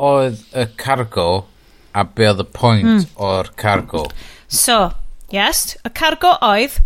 oedd 0.00 0.40
y 0.56 0.64
cargo 0.80 1.28
a 1.92 2.04
be 2.04 2.28
oedd 2.30 2.44
y 2.44 2.48
pwynt 2.56 2.92
mm. 2.94 3.08
o'r 3.28 3.50
cargo. 3.58 4.06
So, 4.48 4.92
yes, 5.34 5.76
y 5.84 5.92
cargo 5.92 6.36
oedd 6.44 6.78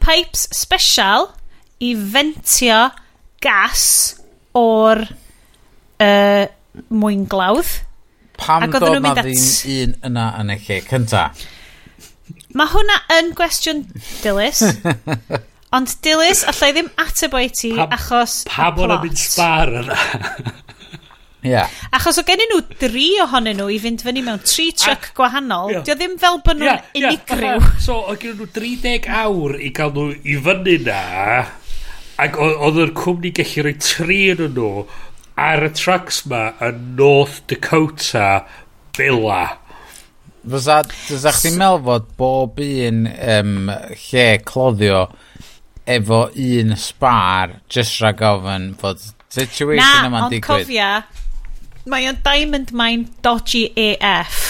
pipes 0.00 0.46
special 0.56 1.32
i 1.84 1.92
fentio 1.92 2.86
gas 3.44 3.84
o'r 4.56 5.04
uh, 5.04 6.46
mwynglawdd 6.88 7.74
Pam 8.38 8.68
dod 8.70 9.02
na 9.02 9.14
ddim 9.18 9.44
un 9.74 9.94
yna 10.08 10.26
yn 10.40 10.54
eich 10.54 10.70
cynta? 10.88 11.28
Mae 12.56 12.70
hwnna 12.72 12.96
yn 13.18 13.34
gwestiwn 13.36 13.84
dilys. 14.22 14.62
ond 15.76 15.92
dilys, 16.04 16.44
allai 16.48 16.70
ddim 16.76 16.88
ateb 17.02 17.34
o 17.36 17.42
i 17.42 17.50
ti 17.52 17.74
pam, 17.76 17.92
achos... 17.98 18.40
Pa 18.48 18.70
Pam 18.70 18.86
o'n 18.86 18.96
mynd 19.04 19.20
spar 19.20 19.74
yna? 19.82 19.98
Yeah. 21.44 21.70
Achos 21.94 22.18
o 22.18 22.24
gennyn 22.26 22.50
nhw 22.50 22.62
dri 22.80 23.06
ohonyn 23.22 23.60
nhw 23.60 23.68
i 23.70 23.76
fynd 23.82 24.02
fyny 24.02 24.24
mewn 24.26 24.40
tri 24.42 24.70
truck 24.74 25.12
gwahanol, 25.18 25.70
yeah. 25.70 25.84
dio 25.86 25.94
ddim 25.98 26.16
fel 26.20 26.40
bod 26.44 26.58
nhw'n 26.58 26.72
yeah, 26.72 26.88
unigryw. 26.98 27.60
Yeah. 27.60 27.76
So, 27.84 28.00
o 28.00 28.16
gennyn 28.18 28.40
nhw 28.42 28.48
30 28.56 29.10
awr 29.20 29.58
i 29.60 29.70
gael 29.76 29.94
nhw 29.94 30.08
i 30.18 30.38
fyny 30.48 30.78
na, 30.88 31.02
ac 32.18 32.40
oedd 32.42 32.80
yr 32.82 32.94
cwmni 32.98 33.30
gallu 33.36 33.68
rhoi 33.68 33.76
tri 33.78 34.22
yn 34.34 34.42
nhw 34.56 34.72
ar 35.38 35.64
y 35.68 35.70
tracks 35.76 36.24
ma 36.30 36.48
yn 36.64 36.82
North 36.98 37.40
Dakota 37.50 38.44
Billa. 38.96 39.44
Fysa, 40.48 40.80
fysa 40.88 41.32
chdi'n 41.36 41.58
meddwl 41.60 41.84
fod 41.86 42.10
bob 42.18 42.60
un 42.64 43.04
um, 43.06 43.70
lle 44.08 44.26
cloddio 44.48 45.04
efo 45.88 46.26
un 46.32 46.74
spar 46.80 47.58
just 47.70 48.00
rhag 48.02 48.22
ofyn 48.24 48.72
fod 48.80 49.02
situation 49.32 50.08
yma'n 50.08 50.30
digwydd. 50.32 50.48
Na, 50.48 50.56
ond 50.56 50.64
cofia, 50.66 50.90
mae 51.88 52.08
o'n 52.10 52.20
Diamond 52.24 52.72
Mine 52.76 53.08
dodgy 53.24 53.68
AF. 53.76 54.44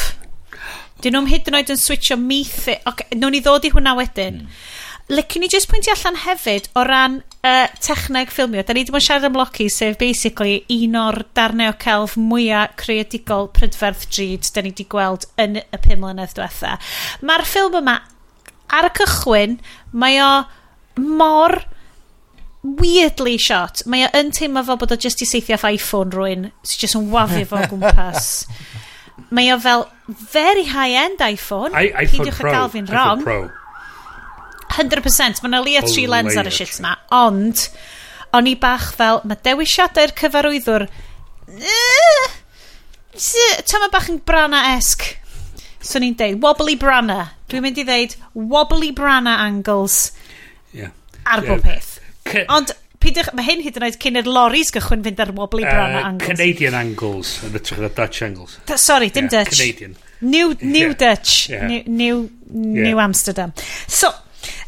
Dyn 1.03 1.15
nhw'n 1.15 1.31
hyd 1.31 1.51
yn 1.51 1.59
oed 1.61 1.71
yn 1.71 1.79
switcho 1.79 2.17
meth... 2.19 2.67
Okay, 2.89 3.19
Nw'n 3.19 3.39
i 3.39 3.43
ddod 3.45 3.69
i 3.69 3.71
hwnna 3.71 3.95
wedyn. 3.99 4.43
Mm. 4.43 4.55
Licen 5.09 5.45
ni 5.45 5.49
just 5.49 5.71
pwyntio 5.71 5.95
allan 5.95 6.19
hefyd 6.25 6.67
o 6.77 6.83
ran 6.85 7.21
uh, 7.47 7.67
techneg 7.85 8.33
ffilmio. 8.35 8.65
Da 8.67 8.77
ni 8.77 8.85
ddim 8.87 8.99
yn 8.99 9.05
siarad 9.05 9.29
am 9.29 9.39
Loki, 9.39 9.69
sef 9.73 9.99
basically 10.01 10.61
un 10.75 10.99
o'r 10.99 11.23
darnau 11.37 11.73
o 11.73 11.79
celf 11.83 12.17
mwyaf 12.21 12.77
creadigol 12.81 13.51
prydferth 13.57 14.09
drud 14.13 14.51
da 14.55 14.65
ni 14.65 14.73
wedi 14.75 14.89
gweld 14.91 15.29
yn 15.41 15.61
y 15.63 15.83
pum 15.85 16.05
mlynedd 16.05 16.37
diwetha. 16.39 16.77
Mae'r 17.23 17.47
ffilm 17.49 17.81
yma, 17.83 17.99
ar 18.75 18.91
y 18.91 18.95
cychwyn, 19.01 19.59
mae 19.93 20.21
o 20.25 20.33
mor 20.99 21.61
weirdly 22.63 23.39
shot. 23.41 23.85
Mae 23.87 24.09
o 24.09 24.13
yn 24.19 24.33
teimlo 24.35 24.65
fel 24.67 24.81
bod 24.81 24.93
o 24.95 25.01
just 25.01 25.23
i 25.23 25.29
seithio 25.29 25.57
off 25.59 25.69
iPhone 25.69 26.13
rwy'n 26.15 26.51
sy'n 26.67 26.83
just 26.83 26.99
yn 26.99 27.09
wafio 27.15 27.47
fo 27.53 27.63
gwmpas. 27.71 28.33
mae 29.35 29.53
o 29.53 29.59
fel 29.61 29.87
very 30.09 30.65
high-end 30.65 31.21
iPhone. 31.21 31.73
I, 31.75 31.91
iPhone 31.93 32.25
Peidiwch 32.25 32.41
Pro. 32.41 32.51
Peidiwch 32.51 32.57
gael 32.57 32.71
fi'n 32.75 32.93
wrong. 32.93 33.25
Pro. 33.25 33.41
100% 34.75 35.43
mae 35.43 35.51
yna 35.51 35.63
lia 35.65 35.85
tri 35.87 36.07
lens 36.11 36.37
ar 36.39 36.51
y 36.51 36.55
shit 36.55 36.81
yma 36.81 36.97
ond 37.15 37.69
o'n 38.37 38.51
i 38.51 38.55
bach 38.61 38.91
fel 38.97 39.23
mae 39.29 39.41
dewisiadau'r 39.45 40.15
cyfarwyddwr 40.19 40.89
ta 43.69 43.83
mae 43.83 43.93
bach 43.95 44.11
yn 44.13 44.21
brana-esg 44.29 45.07
so 45.85 46.03
ni'n 46.03 46.19
deud 46.19 46.43
wobbly 46.45 46.77
brana 46.81 47.21
dwi'n 47.49 47.65
mynd 47.65 47.81
i 47.81 47.87
ddeud 47.89 48.19
wobbly 48.35 48.93
brana 48.97 49.39
angles 49.47 50.11
yeah. 50.77 50.93
ar 51.25 51.45
bob 51.47 51.65
yeah. 51.65 51.73
peth 51.73 52.45
ond 52.53 52.75
pidwch, 53.03 53.31
mae 53.37 53.47
hyn 53.47 53.63
hyd 53.65 53.79
yn 53.79 53.87
oed 53.87 53.99
cyn 54.03 54.21
i'r 54.21 54.29
loris 54.29 54.73
gychwyn 54.75 55.05
fynd 55.07 55.21
ar 55.23 55.33
wobbly 55.37 55.65
brana 55.65 56.03
uh, 56.03 56.07
angles. 56.11 56.29
Canadian 56.33 56.77
angles, 56.79 57.35
yn 57.47 57.59
y 57.59 57.81
na 57.85 57.91
Dutch 57.95 58.23
angles. 58.27 58.59
Da, 58.69 58.79
sorry, 58.81 59.11
dim 59.15 59.29
yeah, 59.29 59.45
Dutch. 59.45 59.57
Canadian. 59.57 59.97
New, 60.21 60.57
new 60.61 60.89
yeah. 60.89 60.97
Dutch. 60.99 61.35
Yeah. 61.49 61.67
New, 61.69 61.83
new, 61.87 62.17
yeah. 62.51 62.89
new 62.89 63.01
Amsterdam. 63.01 63.55
So, 63.87 64.11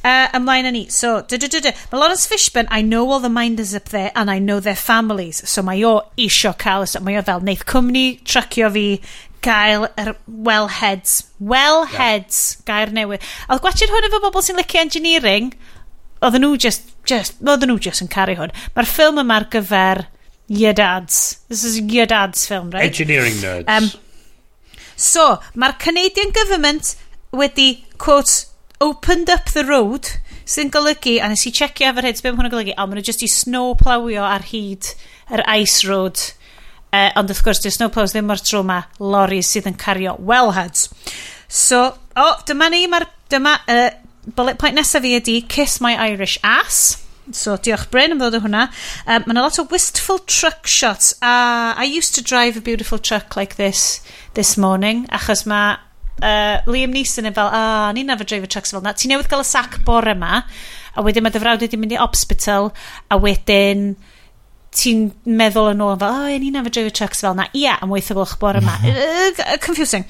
Uh, 0.05 0.29
ymlaen 0.37 0.69
â 0.69 0.73
ni. 0.75 0.85
So, 0.89 1.21
dy, 1.23 1.39
dy, 1.39 1.49
dy, 1.49 1.61
dy. 1.67 1.73
Mae 1.93 2.03
Lawrence 2.03 2.27
Fishburne, 2.31 2.69
I 2.71 2.83
know 2.83 3.09
all 3.11 3.21
the 3.21 3.33
minders 3.33 3.75
up 3.75 3.91
there 3.91 4.13
and 4.15 4.31
I 4.31 4.39
know 4.39 4.61
their 4.61 4.77
families. 4.77 5.43
So 5.49 5.63
mae 5.63 5.85
o 5.85 6.01
isio 6.19 6.57
cael, 6.59 6.87
so 6.87 7.01
mae 7.01 7.19
o 7.19 7.25
fel 7.27 7.45
neith 7.45 7.67
cwmni 7.69 8.23
tracio 8.25 8.71
fi 8.73 8.87
gael 9.45 9.89
yr 9.99 10.15
wellheads. 10.29 11.17
Wellheads, 11.41 12.41
yeah. 12.57 12.65
gair 12.71 12.95
newydd. 12.95 13.27
A 13.49 13.59
gwachod 13.59 13.93
hwn 13.93 14.09
efo 14.09 14.23
bobl 14.25 14.45
sy'n 14.45 14.61
licio 14.61 14.81
engineering, 14.83 15.53
oedden 16.21 16.45
nhw 16.45 16.59
just, 16.61 16.93
just, 17.09 17.41
oedden 17.45 17.73
nhw 17.73 17.81
just 17.89 18.05
yn 18.05 18.11
caru 18.13 18.37
hwn. 18.39 18.55
Mae'r 18.77 18.91
ffilm 18.91 19.21
yma 19.25 19.41
ar 19.41 19.49
gyfer 19.53 20.05
your 20.51 20.75
dads. 20.77 21.41
This 21.49 21.65
is 21.65 21.81
your 21.81 22.07
dad's 22.07 22.47
film, 22.47 22.71
right? 22.71 22.85
Engineering 22.85 23.41
nerds. 23.41 23.69
Um, 23.69 23.91
so, 24.97 25.39
mae'r 25.55 25.79
Canadian 25.79 26.35
government 26.37 26.97
wedi, 27.33 27.85
quote, 27.99 28.45
opened 28.81 29.31
up 29.31 29.53
the 29.53 29.65
road 29.65 30.09
sy'n 30.51 30.71
golygu, 30.75 31.19
a 31.23 31.29
nes 31.31 31.47
i 31.47 31.53
checio 31.55 31.91
efo'r 31.91 32.09
hyd 32.09 32.19
beth 32.19 32.33
mae 32.33 32.39
hwnna'n 32.41 32.53
golygu, 32.55 32.75
a 32.75 32.87
maen 32.87 32.99
nhw 32.99 33.07
jyst 33.07 33.25
i 33.27 33.31
snowplowio 33.31 34.25
ar 34.27 34.47
hyd 34.51 34.93
yr 35.31 35.45
ice 35.55 35.87
road. 35.87 36.23
Uh, 36.91 37.11
ond 37.21 37.31
wrth 37.31 37.45
gwrs, 37.47 37.61
dy'r 37.63 37.77
snowplows 37.77 38.17
ddim 38.17 38.33
o'r 38.35 38.41
tro 38.43 38.65
ma 38.67 38.81
lori 38.99 39.45
sydd 39.47 39.69
yn 39.71 39.79
cario 39.79 40.17
wellheads. 40.27 40.89
So, 41.47 41.85
o, 41.87 42.25
oh, 42.25 42.41
dyma 42.49 42.71
ni, 42.73 42.83
mae'r, 42.91 43.07
dyma, 43.31 43.61
uh, 43.71 44.33
bullet 44.35 44.59
point 44.59 44.75
nesaf 44.75 45.05
fi 45.05 45.15
ydi 45.21 45.37
Kiss 45.51 45.79
My 45.85 45.95
Irish 46.11 46.41
Ass. 46.43 46.99
So, 47.31 47.55
diolch 47.63 47.87
Bryn 47.93 48.17
am 48.17 48.19
ddod 48.19 48.41
o 48.41 48.43
hwnna. 48.43 48.65
Um, 49.07 49.29
Mae'n 49.29 49.39
a 49.39 49.45
lot 49.45 49.61
o 49.63 49.69
wistful 49.71 50.19
truck 50.27 50.67
shots. 50.67 51.13
Uh, 51.23 51.79
I 51.79 51.87
used 51.87 52.17
to 52.17 52.27
drive 52.27 52.59
a 52.59 52.65
beautiful 52.65 52.99
truck 52.99 53.37
like 53.37 53.55
this 53.55 54.01
this 54.35 54.57
morning, 54.59 55.07
achos 55.15 55.47
mae 55.47 55.79
uh, 56.19 56.61
Liam 56.71 56.95
Neeson 56.95 57.29
yn 57.31 57.37
fel, 57.37 57.51
a, 57.55 57.91
ni'n 57.97 58.13
arfer 58.13 58.29
dreifio 58.29 58.51
trucks 58.51 58.75
fel 58.75 58.85
na. 58.85 58.95
Ti 58.97 59.11
newydd 59.11 59.31
gael 59.31 59.45
y 59.45 59.49
sac 59.49 59.81
bore 59.87 60.15
yma, 60.15 60.43
a 60.95 61.05
wedyn 61.07 61.25
mae 61.25 61.35
dy 61.35 61.43
frawd 61.43 61.65
wedi 61.65 61.81
mynd 61.81 61.95
i 61.97 62.01
hospital, 62.01 62.73
a 63.11 63.19
wedyn 63.21 63.93
ti'n 64.77 65.09
meddwl 65.27 65.73
yn 65.73 65.83
ôl 65.83 65.97
fel, 65.99 66.15
o, 66.15 66.27
oh, 66.29 66.39
ni'n 66.43 66.59
arfer 66.61 66.77
dreifio 66.77 66.97
trucks 67.01 67.25
fel 67.25 67.37
na. 67.39 67.49
Ia, 67.59 67.79
am 67.83 67.93
weithio 67.95 68.19
fel 68.21 68.39
bore 68.43 68.63
yma. 68.63 68.77
Mhm. 68.85 69.61
Confusing. 69.67 70.07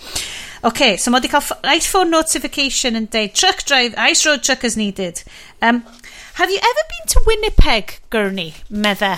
OK, 0.63 0.97
so 1.01 1.11
mae 1.11 1.23
wedi 1.23 1.31
cael 1.33 1.47
iPhone 1.73 1.87
phone 1.89 2.11
notification 2.13 2.99
yn 2.99 3.07
deud, 3.09 3.33
truck 3.33 3.65
drive, 3.65 3.95
ice 3.97 4.27
road 4.27 4.43
truck 4.45 4.65
is 4.65 4.77
needed. 4.77 5.23
Um, 5.63 5.83
have 6.35 6.51
you 6.51 6.59
ever 6.59 6.85
been 6.91 7.07
to 7.15 7.23
Winnipeg, 7.27 8.01
Gurney, 8.11 8.55
medde 8.71 9.15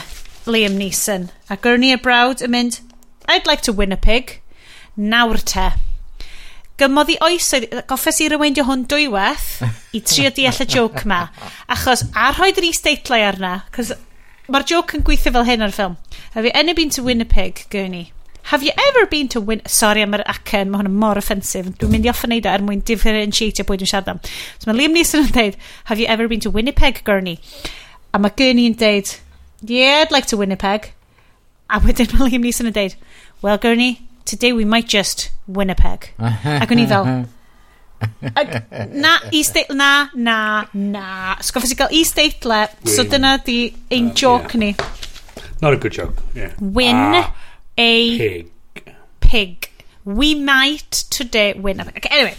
Liam 0.47 0.79
Neeson? 0.79 1.31
A 1.51 1.57
Gurney 1.57 1.93
a 1.93 1.99
brawd 1.99 2.45
yn 2.47 2.55
mynd, 2.55 2.79
I'd 3.27 3.47
like 3.47 3.63
to 3.63 3.73
Winnipeg. 3.73 4.41
Nawr 4.97 5.43
te. 5.43 5.71
Gymodd 6.83 7.13
i 7.13 7.19
oesoedd, 7.23 7.69
goffes 7.87 8.17
i 8.25 8.27
reweindio 8.33 8.65
hwn 8.67 8.81
dwywaith 8.91 9.61
i 9.95 10.01
trio 10.03 10.33
deall 10.35 10.65
y 10.65 10.67
joke 10.67 11.05
ma. 11.07 11.29
Achos, 11.71 12.03
a 12.19 12.33
rhoed 12.33 12.59
yr 12.59 12.67
is-deitlau 12.67 13.23
arna, 13.23 13.53
cos 13.71 13.93
mae'r 14.51 14.67
joke 14.67 14.99
yn 14.99 15.05
gweithio 15.07 15.31
fel 15.37 15.47
hyn 15.47 15.63
ar 15.63 15.71
ffilm. 15.77 15.95
Have 16.35 16.49
you 16.49 16.51
ever 16.59 16.75
been 16.75 16.91
to 16.97 17.05
Winnipeg, 17.07 17.69
Gurney? 17.71 18.11
Have 18.51 18.65
you 18.65 18.73
ever 18.89 19.07
been 19.07 19.29
to 19.29 19.41
Win... 19.41 19.63
Sorry 19.67 20.03
am 20.03 20.17
yr 20.19 20.25
acen, 20.27 20.73
mae 20.73 20.83
hwn 20.83 20.91
yn 20.91 20.99
mor 20.99 21.21
offensif. 21.21 21.69
Dwi'n 21.79 21.95
mynd 21.95 22.09
i 22.09 22.11
off 22.11 22.25
neud 22.27 22.51
o 22.51 22.51
er 22.51 22.65
mwyn 22.67 22.83
differentiatio 22.89 23.63
bwyd 23.69 23.85
yn 23.87 23.91
siarad 23.93 24.11
am. 24.11 24.23
So 24.59 24.67
mae 24.67 24.81
Liam 24.81 24.99
Neeson 24.99 25.23
yn 25.23 25.31
dweud, 25.37 25.59
have 25.87 26.03
you 26.03 26.11
ever 26.11 26.27
been 26.27 26.43
to 26.43 26.51
Winnipeg, 26.51 27.05
Gurney? 27.07 27.39
A 28.11 28.19
mae 28.19 28.35
Gurney 28.35 28.67
yn 28.73 28.75
dweud, 28.81 29.15
yeah, 29.63 30.03
I'd 30.03 30.11
like 30.11 30.27
to 30.35 30.41
Winnipeg. 30.41 30.91
A 31.71 31.79
wedyn 31.87 32.11
mae 32.17 32.33
Liam 32.33 32.43
Neeson 32.43 32.73
yn 32.73 32.75
dweud, 32.75 32.99
well, 33.47 33.63
Gurney, 33.63 34.01
today 34.24 34.53
we 34.53 34.65
might 34.65 34.89
just 34.89 35.31
Winnipeg. 35.47 36.12
Ac 36.19 36.70
o'n 36.70 36.82
i 36.82 36.86
fel... 36.86 37.09
na, 38.93 39.19
East 39.31 39.57
na, 39.70 40.09
na, 40.15 40.66
na. 40.74 41.36
Sgoffes 41.40 41.73
i 41.73 41.78
gael 41.78 41.93
East 41.94 42.16
Deitle, 42.19 42.66
so 42.85 43.05
dyna 43.05 43.36
di 43.44 43.74
ein 43.90 44.11
uh, 44.11 44.15
joke 44.15 44.55
yeah. 44.55 44.61
ni. 44.61 44.74
Not 45.62 45.74
a 45.74 45.77
good 45.77 45.93
joke, 45.93 46.23
yeah. 46.35 46.53
Win 46.61 46.97
ah, 46.97 47.35
a 47.78 48.19
pig. 48.19 48.51
pig. 49.20 49.70
We 50.05 50.35
might 50.35 51.05
today 51.11 51.55
win 51.55 51.81
a 51.81 51.85
pig. 51.85 51.99
Okay, 51.99 52.11
anyway, 52.11 52.36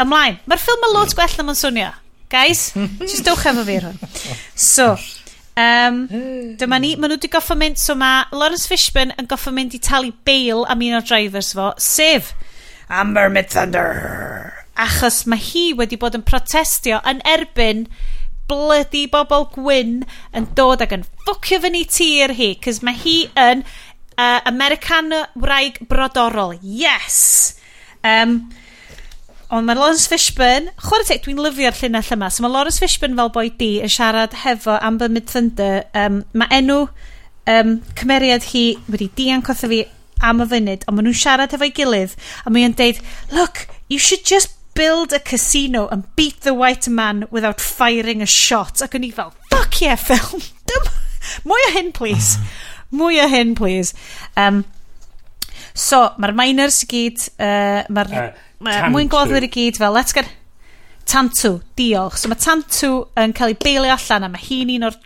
ymlaen. 0.00 0.40
Mae'r 0.48 0.62
ffilm 0.62 0.88
yn 0.88 0.96
lot 0.96 1.12
gwell 1.18 1.36
na 1.38 1.48
ma'n 1.50 1.60
swnio. 1.60 1.90
Guys, 2.32 2.70
just 3.04 3.26
dewch 3.28 3.44
efo 3.50 3.66
fi 3.68 3.76
rhywun. 3.82 3.98
So, 4.56 4.94
Um, 5.52 6.06
dyma 6.56 6.78
ni, 6.80 6.94
maen 6.96 7.12
nhw 7.12 7.18
wedi 7.18 7.28
goffa 7.32 7.56
mynd, 7.58 7.76
so 7.80 7.92
mae 7.98 8.24
Lawrence 8.32 8.64
Fishburne 8.70 9.12
yn 9.20 9.28
goffa 9.28 9.52
mynd 9.52 9.76
i 9.76 9.80
talu 9.84 10.14
bail 10.24 10.64
am 10.72 10.84
un 10.86 10.96
o'r 10.96 11.04
drivers 11.04 11.52
fo, 11.56 11.72
sef 11.76 12.32
Amber 12.92 13.28
Midthunder. 13.32 14.52
Achos 14.80 15.22
mae 15.28 15.40
hi 15.40 15.66
wedi 15.76 15.98
bod 16.00 16.16
yn 16.16 16.24
protestio 16.24 17.02
yn 17.08 17.20
erbyn 17.28 17.86
blydi 18.48 19.04
bobl 19.12 19.46
gwyn 19.52 20.02
yn 20.36 20.48
dod 20.56 20.84
ac 20.84 20.96
yn 20.96 21.04
ffocio 21.08 21.60
fyny 21.64 21.84
tir 21.88 22.32
hi, 22.36 22.52
cys 22.64 22.80
mae 22.84 22.96
hi 23.04 23.16
yn 23.40 23.64
uh, 24.16 24.40
American 24.48 25.12
wraig 25.36 25.80
brodorol. 25.88 26.56
Yes! 26.62 27.60
Um, 28.04 28.50
Ond 29.52 29.68
mae 29.68 29.76
Lawrence 29.76 30.08
Fishburne, 30.08 30.72
chwarae 30.80 31.04
teg, 31.04 31.24
dwi'n 31.26 31.40
lyfio'r 31.44 31.76
llinell 31.76 32.12
yma. 32.14 32.30
So 32.32 32.44
mae 32.44 32.52
Lawrence 32.54 32.80
Fishburne 32.80 33.18
fel 33.18 33.32
boi 33.34 33.50
di 33.58 33.74
yn 33.84 33.90
siarad 33.92 34.38
hefo 34.46 34.78
Amber 34.80 35.12
Mid 35.12 35.28
Thunder. 35.28 35.82
Um, 35.92 36.22
mae 36.32 36.48
enw 36.56 36.86
um, 37.52 37.74
cymeriad 37.98 38.46
hi 38.54 38.64
wedi 38.88 39.10
dianc 39.18 39.50
wrtho 39.52 39.68
fi 39.68 39.82
am 40.22 40.40
y 40.40 40.48
funud, 40.48 40.86
ond 40.86 40.96
maen 40.96 41.08
nhw'n 41.10 41.18
siarad 41.18 41.52
efo'i 41.52 41.72
gilydd, 41.74 42.14
a 42.46 42.52
mae 42.54 42.70
deud, 42.78 43.00
look, 43.34 43.66
you 43.92 43.98
should 43.98 44.24
just 44.24 44.54
build 44.74 45.12
a 45.12 45.18
casino 45.18 45.86
and 45.88 46.06
beat 46.16 46.40
the 46.42 46.54
white 46.54 46.88
man 46.88 47.26
without 47.30 47.60
firing 47.60 48.22
a 48.22 48.26
shot. 48.26 48.80
Ac 48.80 48.96
o'n 48.96 49.04
i 49.04 49.10
fel, 49.12 49.34
fuck 49.50 49.80
yeah, 49.82 49.98
film. 50.00 50.40
Mwy 51.48 51.66
o 51.68 51.72
hyn, 51.76 51.92
please. 51.92 52.38
Mwy 52.96 53.20
o 53.22 53.28
hyn, 53.28 53.52
please. 53.58 53.92
Um, 54.36 54.64
so, 55.74 56.08
mae'r 56.16 56.34
miners 56.38 56.82
i 56.86 56.88
gyd... 56.94 57.28
Uh, 57.36 57.84
mae'r... 57.92 58.16
Uh, 58.16 58.48
mwyn 58.62 59.10
gloddwyr 59.12 59.48
i 59.48 59.52
gyd 59.52 59.80
fel, 59.82 59.94
let's 59.96 60.16
get... 60.16 60.30
Tantu, 61.08 61.56
diolch. 61.76 62.14
So 62.20 62.30
mae 62.30 62.38
Tantu 62.38 62.92
yn 63.18 63.32
cael 63.36 63.52
ei 63.52 63.56
beilio 63.58 63.90
allan 63.90 64.28
a 64.28 64.30
mae 64.30 64.44
hi'n 64.44 64.70
un 64.76 64.86
o'r 64.86 64.98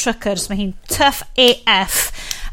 truckers. 0.00 0.48
Mae 0.48 0.62
hi'n 0.62 0.72
tough 0.88 1.20
AF 1.36 1.98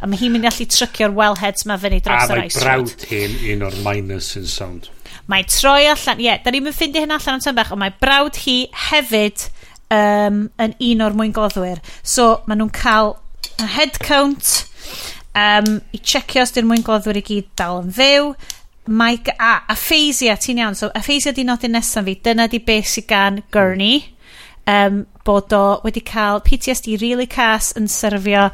a 0.01 0.09
mae 0.09 0.19
hi'n 0.19 0.33
mynd 0.33 0.45
i 0.45 0.49
allu 0.51 0.67
trycio'r 0.69 1.15
wellheads 1.15 1.65
mae 1.69 1.79
fyny 1.81 2.01
dros 2.03 2.27
yr 2.27 2.43
ice. 2.43 2.59
A 2.59 2.65
mae 2.65 2.65
brawd 2.65 3.07
hi'n 3.09 3.37
un 3.53 3.65
o'r 3.69 3.79
minus 3.85 4.33
yn 4.39 4.49
sound. 4.51 4.91
Mae 5.31 5.47
troi 5.49 5.87
allan, 5.89 6.21
ie, 6.21 6.27
yeah, 6.27 6.41
da 6.43 6.53
ni'n 6.53 6.67
mynd 6.67 6.77
ffindi 6.77 7.01
hyn 7.01 7.15
allan 7.15 7.39
am 7.39 7.45
tymach, 7.45 7.71
ond 7.73 7.81
mae 7.81 7.95
brawd 8.03 8.37
hi 8.43 8.57
hefyd 8.89 9.47
um, 9.95 10.43
yn 10.61 10.75
un 10.75 11.05
o'r 11.07 11.15
mwyn 11.15 11.31
mwyngoddwyr. 11.31 11.81
So, 12.03 12.43
maen 12.45 12.61
nhw'n 12.61 12.73
cael 12.75 13.15
head 13.77 13.97
count 14.03 14.65
um, 15.33 15.79
i 15.95 16.01
checio 16.03 16.43
os 16.43 16.53
di'r 16.53 16.67
mwyngoddwyr 16.67 17.21
i 17.21 17.25
gyd 17.25 17.49
dal 17.57 17.81
yn 17.83 17.95
fyw 17.95 18.33
Mike 18.87 19.33
A. 19.39 19.63
Aphasia, 19.69 20.35
ti'n 20.37 20.61
iawn. 20.61 20.75
So, 20.75 20.91
aphasia 20.95 21.33
di 21.33 21.45
nodyn 21.47 21.75
nesaf 21.75 22.05
fi. 22.05 22.17
Dyna 22.23 22.47
di 22.51 22.59
beth 22.59 22.91
sydd 22.91 23.07
gan 23.09 23.41
Gurney. 23.51 24.03
Um, 24.67 25.05
bod 25.25 25.53
o 25.53 25.79
wedi 25.85 26.01
cael 26.01 26.39
PTSD 26.41 26.99
really 27.01 27.27
cas 27.29 27.71
yn 27.77 27.85
syrfio 27.91 28.47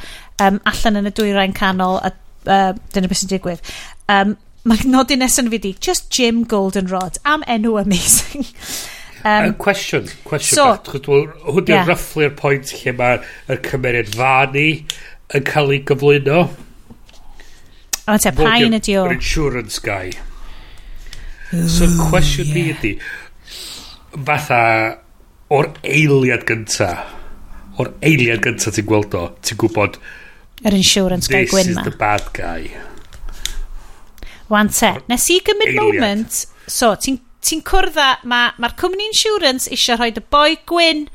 um, 0.43 0.57
allan 0.67 0.99
yn 0.99 1.07
y 1.07 1.13
dwyrain 1.15 1.53
canol 1.55 2.01
a 2.03 2.11
uh, 2.11 2.71
dyna 2.91 3.11
beth 3.11 3.21
sy'n 3.23 3.31
digwydd. 3.31 3.75
Um, 4.11 4.39
Mae 4.61 4.83
nodyn 4.93 5.23
nesaf 5.23 5.47
fi 5.49 5.57
di, 5.61 5.73
just 5.73 6.11
Jim 6.13 6.43
Goldenrod, 6.45 7.17
am 7.25 7.45
enw 7.47 7.77
amazing. 7.81 8.47
Um, 9.23 9.51
uh, 9.51 9.53
question, 9.53 10.07
question 10.25 10.55
so, 10.55 10.63
hwn 10.81 11.67
yeah. 11.69 11.85
roughly'r 11.85 12.31
pwynt 12.39 12.71
lle 12.73 12.93
mae'r 12.97 13.59
cymeriad 13.67 14.07
fani 14.17 14.63
yn 15.37 15.45
cael 15.45 15.69
ei 15.75 15.83
gyflwyno. 15.85 16.39
O, 18.09 18.17
te, 18.17 18.31
pain 18.33 18.73
ydi 18.77 18.97
o. 18.97 19.05
Yr 19.05 19.17
insurance 19.19 19.81
guy. 19.83 20.13
So, 21.51 21.89
cwestiwn 22.09 22.47
yeah. 22.47 22.55
ni 22.55 22.63
ydi, 22.71 22.91
fatha, 24.25 24.61
o'r 25.51 25.67
eiliad 25.83 26.45
gynta, 26.47 26.91
o'r 27.81 27.91
eiliad 28.07 28.41
gynta 28.45 28.71
ti'n 28.73 28.87
gweld 28.87 29.17
o, 29.19 29.25
ti'n 29.43 29.59
gwybod... 29.61 29.99
Yr 30.61 30.77
insurance 30.77 31.29
guy 31.29 31.43
gwyn 31.49 31.73
ma. 31.73 31.81
This 31.81 31.83
is 31.83 31.91
the 31.91 31.97
bad 31.99 32.29
guy. 32.37 32.71
Wan 34.51 34.71
te, 34.71 34.93
nes 35.11 35.27
i 35.31 35.41
gymryd 35.45 35.77
moment, 35.77 36.39
so, 36.71 36.93
ti'n 36.95 37.19
ti 37.41 37.59
cwrdd 37.67 37.99
â, 37.99 38.09
mae'r 38.23 38.57
ma 38.61 38.71
cwmni 38.79 39.09
insurance 39.09 39.69
eisiau 39.73 39.99
rhoi 39.99 40.13
y 40.15 40.23
boi 40.33 40.55
gwyn, 40.69 41.05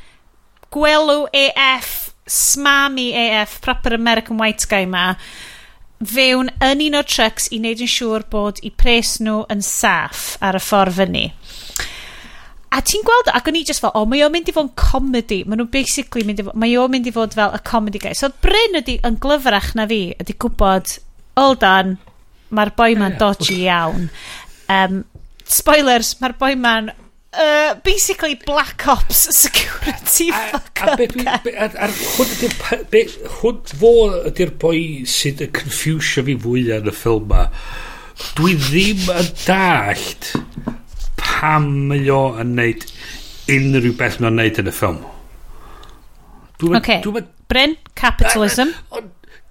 gwelw 0.74 1.26
AF, 1.32 1.92
smami 2.26 3.10
AF, 3.16 3.60
proper 3.64 3.94
American 3.94 4.40
white 4.42 4.66
guy 4.68 4.84
ma, 4.90 5.14
fewn 6.04 6.50
yn 6.64 6.82
un 6.88 6.98
o 6.98 7.02
trucks 7.08 7.48
i 7.50 7.60
wneud 7.60 7.82
yn 7.84 7.90
siŵr 7.90 8.26
bod 8.32 8.60
i 8.66 8.70
pres 8.70 9.16
nhw 9.22 9.44
yn 9.52 9.62
saff 9.64 10.34
ar 10.44 10.58
y 10.58 10.62
ffordd 10.62 10.98
fyny. 10.98 11.26
A 12.76 12.82
ti'n 12.84 13.04
gweld, 13.06 13.30
ac 13.32 13.46
o'n 13.48 13.56
i 13.56 13.62
just 13.64 13.80
fel, 13.80 13.94
o, 13.96 14.02
mae 14.08 14.20
o'n 14.26 14.34
mynd 14.34 14.50
i 14.50 14.52
fod 14.52 14.66
yn 14.66 14.74
comedy. 14.76 15.38
Mae 15.46 15.56
nhw'n 15.56 15.70
basically 15.72 16.26
mynd 16.28 16.42
i 16.42 16.44
fod, 16.44 16.58
mae 16.60 16.74
o'n 16.76 16.92
mynd 16.92 17.08
i 17.08 17.14
fod 17.14 17.36
fel 17.38 17.54
y 17.56 17.60
comedy 17.64 18.02
guy. 18.02 18.12
So, 18.18 18.28
Bryn 18.44 18.76
ydy 18.82 18.98
yn 19.06 19.16
glyfrach 19.22 19.70
na 19.78 19.86
fi, 19.88 20.00
ydy 20.20 20.36
gwybod, 20.42 20.98
hold 21.40 21.64
on, 21.64 21.96
mae'r 22.52 22.74
boi 22.76 22.90
ma'n 23.00 23.16
dodgy 23.20 23.62
iawn. 23.64 24.10
Um, 24.72 25.00
spoilers, 25.48 26.16
mae'r 26.20 26.36
boi 26.40 26.52
ma'n 26.60 26.92
uh, 27.36 27.74
basically 27.84 28.34
Black 28.34 28.86
Ops 28.88 29.36
security 29.36 30.30
a, 30.30 30.32
fuck 30.52 30.80
a, 30.82 30.92
up 30.92 30.98
be, 30.98 31.06
be, 31.06 31.24
a, 31.26 31.66
a, 31.68 31.88
hwn 31.88 32.32
ydy'r 32.36 32.84
be, 32.92 33.02
hwn 33.40 33.60
fo 33.72 33.92
ydy'r 34.30 34.54
boi 34.62 34.80
sydd 35.10 35.44
yn 35.46 35.52
confusio 35.56 36.24
fi 36.26 36.36
fwyaf 36.46 36.84
yn 36.84 36.92
y 36.92 36.96
ffilm 36.96 37.28
ma 37.32 37.46
dwi 38.38 38.56
ddim 38.66 39.04
yn 39.16 39.30
dallt 39.44 40.32
pam 41.20 41.68
mae 41.90 42.08
o 42.12 42.22
yn 42.42 42.56
neud 42.58 42.88
unrhyw 43.52 43.98
beth 44.00 44.20
mae'n 44.22 44.40
neud 44.42 44.62
yn 44.64 44.72
y 44.72 44.74
ffilm 44.74 45.04
Dwi'n 46.56 46.80
okay. 46.80 47.02
dwi 47.04 47.20
Bryn, 47.46 47.76
capitalism. 47.94 48.72
A, 48.90 48.98
a, 48.98 49.04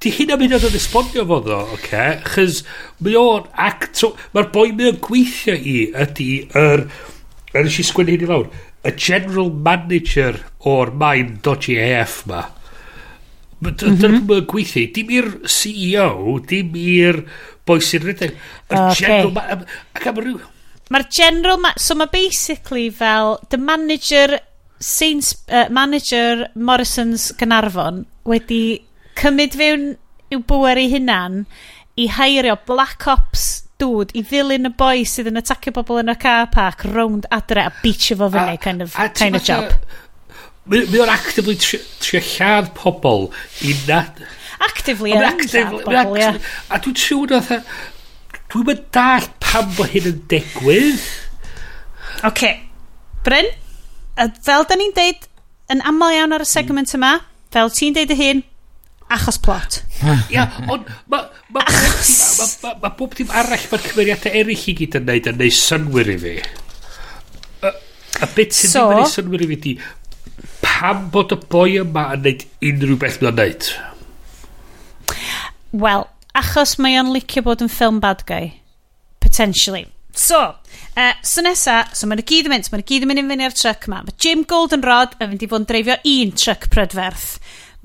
di 0.03 0.11
hynna 0.11 0.35
mynd 0.39 0.57
o'n 0.57 0.73
esbonio 0.75 1.23
fo 1.29 1.37
ddo, 1.45 1.59
oce? 1.75 1.77
Okay? 1.77 2.15
Chys 2.27 2.63
mae 3.05 3.15
o'n 3.19 3.45
actro... 3.67 4.09
Mae'r 4.33 4.49
boi 4.53 4.71
mae 4.75 4.89
o'n 4.91 5.03
gweithio 5.05 5.55
i 5.55 5.77
ydy 6.05 6.31
yr... 6.49 6.83
Er, 6.89 7.13
a 7.55 7.63
nes 7.63 7.79
i 7.79 7.85
sgwennu 7.87 8.15
hyn 8.15 8.25
i 8.25 8.29
lawr. 8.29 8.49
Y 8.85 8.93
general 8.99 9.49
manager 9.49 10.41
o'r 10.67 10.91
main 10.93 11.39
dodgy 11.43 11.79
AF 11.81 12.23
ma. 12.29 12.43
Mhm. 13.61 13.77
Dyna 13.79 13.95
ddim 14.01 14.33
yn 14.35 14.49
gweithio 14.51 14.91
dim 14.93 15.13
i'r 15.15 15.29
CEO 15.49 16.39
dim 16.49 16.75
i'r 16.75 17.23
boi 17.65 17.79
sy'n 17.81 18.03
rhedeg. 18.03 18.35
Y 18.69 18.83
general 18.99 19.63
ac 19.95 20.11
am 20.11 20.21
ryw 20.21 20.43
mae'r 20.93 21.07
general 21.09 21.57
ma 21.57 21.71
so 21.81 21.95
mae 21.97 22.11
basically 22.11 22.89
fel 22.93 23.39
the 23.49 23.57
manager 23.57 24.39
Saints, 24.77 25.33
uh, 25.47 25.69
manager 25.71 26.49
Morrison's 26.53 27.31
Gynarfon 27.39 28.03
wedi 28.27 28.83
cymryd 29.17 29.55
fewn 29.55 29.85
i'w 30.35 30.41
bwer 30.49 30.77
ei 30.77 30.89
hunan 30.91 31.45
i 31.95 32.09
hairio 32.11 32.57
Black 32.67 33.07
Ops 33.07 33.64
dŵd 33.81 34.13
i 34.15 34.23
ddilyn 34.23 34.69
y 34.69 34.71
boi 34.79 35.03
sydd 35.09 35.29
yn 35.31 35.41
atacio 35.41 35.73
bobl 35.75 35.99
yn 36.01 36.13
y 36.13 36.15
car 36.21 36.47
park 36.53 36.85
rownd 36.87 37.27
adre 37.35 37.65
a 37.67 37.73
beachio 37.81 38.17
fo 38.21 38.29
fyny 38.33 38.57
kind 38.63 38.85
of, 38.85 38.95
a 38.95 39.09
kind 39.09 39.35
of 39.35 39.43
job. 39.43 39.75
Mae 40.65 41.01
o'n 41.03 41.11
actively 41.13 41.57
trio 41.61 41.81
tri 42.01 42.21
lladd 42.23 42.71
pobl 42.77 43.29
i 43.67 43.75
nad... 43.89 44.23
Actively 44.65 45.13
yn 45.13 45.21
lladd 45.21 45.75
pobl, 45.83 46.17
ia. 46.17 46.31
A 46.71 46.79
dwi'n 46.81 46.97
siŵr 47.03 47.35
oedd... 47.37 47.53
Dwi'n 48.53 48.67
mynd 48.69 48.83
dall 48.95 49.29
pam 49.43 49.69
bod 49.77 49.91
hyn 49.91 50.09
yn 50.11 50.19
digwydd. 50.31 51.05
OK. 52.25 52.43
Bryn, 53.25 53.49
fel 54.45 54.67
da 54.69 54.77
ni'n 54.79 54.93
deud 54.95 55.29
yn 55.73 55.81
aml 55.89 56.13
iawn 56.13 56.35
ar 56.37 56.45
y 56.45 56.49
segment 56.49 56.93
yma, 56.97 57.17
fel 57.53 57.73
ti'n 57.73 57.97
deud 57.97 58.13
y 58.13 58.19
hyn, 58.19 58.43
achos 59.11 59.41
plot. 59.41 59.81
Ia, 60.03 60.45
ond 60.67 60.87
mae 61.07 61.23
ma, 61.55 61.61
ma, 61.61 61.63
ma, 61.63 62.71
ma 62.81 62.89
bob 62.97 63.15
dim 63.15 63.31
arall 63.31 63.67
mae'r 63.71 63.85
cymeriadau 63.85 64.33
eraill 64.41 64.65
i 64.71 64.75
gyd 64.81 64.97
yn 64.99 65.07
neud 65.07 65.29
yn 65.31 65.39
neud 65.39 65.55
synwyr 65.55 66.11
i 66.11 66.17
fi. 66.23 66.33
A, 67.63 67.71
a 67.71 68.29
beth 68.35 68.57
sy'n 68.57 68.73
so, 68.73 68.83
ddim 68.83 68.97
yn 68.97 69.01
neud 69.01 69.13
synwyr 69.13 69.45
i 69.45 69.49
fi 69.53 69.59
di, 69.63 69.73
pam 70.65 71.07
bod 71.13 71.33
y 71.35 71.39
boi 71.51 71.79
yma 71.81 72.09
yn 72.17 72.25
neud 72.27 72.45
unrhyw 72.71 72.99
beth 73.05 73.21
mae'n 73.23 73.39
neud? 73.39 73.71
Wel, 75.85 76.07
achos 76.35 76.77
mae 76.83 76.99
o'n 76.99 77.11
licio 77.15 77.43
bod 77.45 77.63
yn 77.63 77.71
ffilm 77.71 78.01
bad 78.03 78.23
guy. 78.27 78.53
Potentially. 79.23 79.87
So, 80.15 80.55
uh, 80.95 81.13
so 81.23 81.43
nesa, 81.43 81.81
so 81.95 82.07
mae'n 82.07 82.23
gyd 82.23 82.47
yn 82.47 82.53
mynd, 82.55 82.71
mae'n 82.71 82.85
gyd 82.87 83.03
yn 83.03 83.11
mynd 83.11 83.23
i 83.23 83.27
fyny 83.31 83.47
ar 83.47 83.55
truck 83.55 83.87
yma. 83.89 84.03
Mae 84.05 84.19
Jim 84.23 84.43
Goldenrod 84.47 85.15
yn 85.19 85.31
mynd 85.31 85.43
i 85.43 85.49
fod 85.51 85.63
yn 85.63 85.69
dreifio 85.71 85.97
un 86.11 86.35
truck 86.35 86.69
prydferth. 86.71 87.37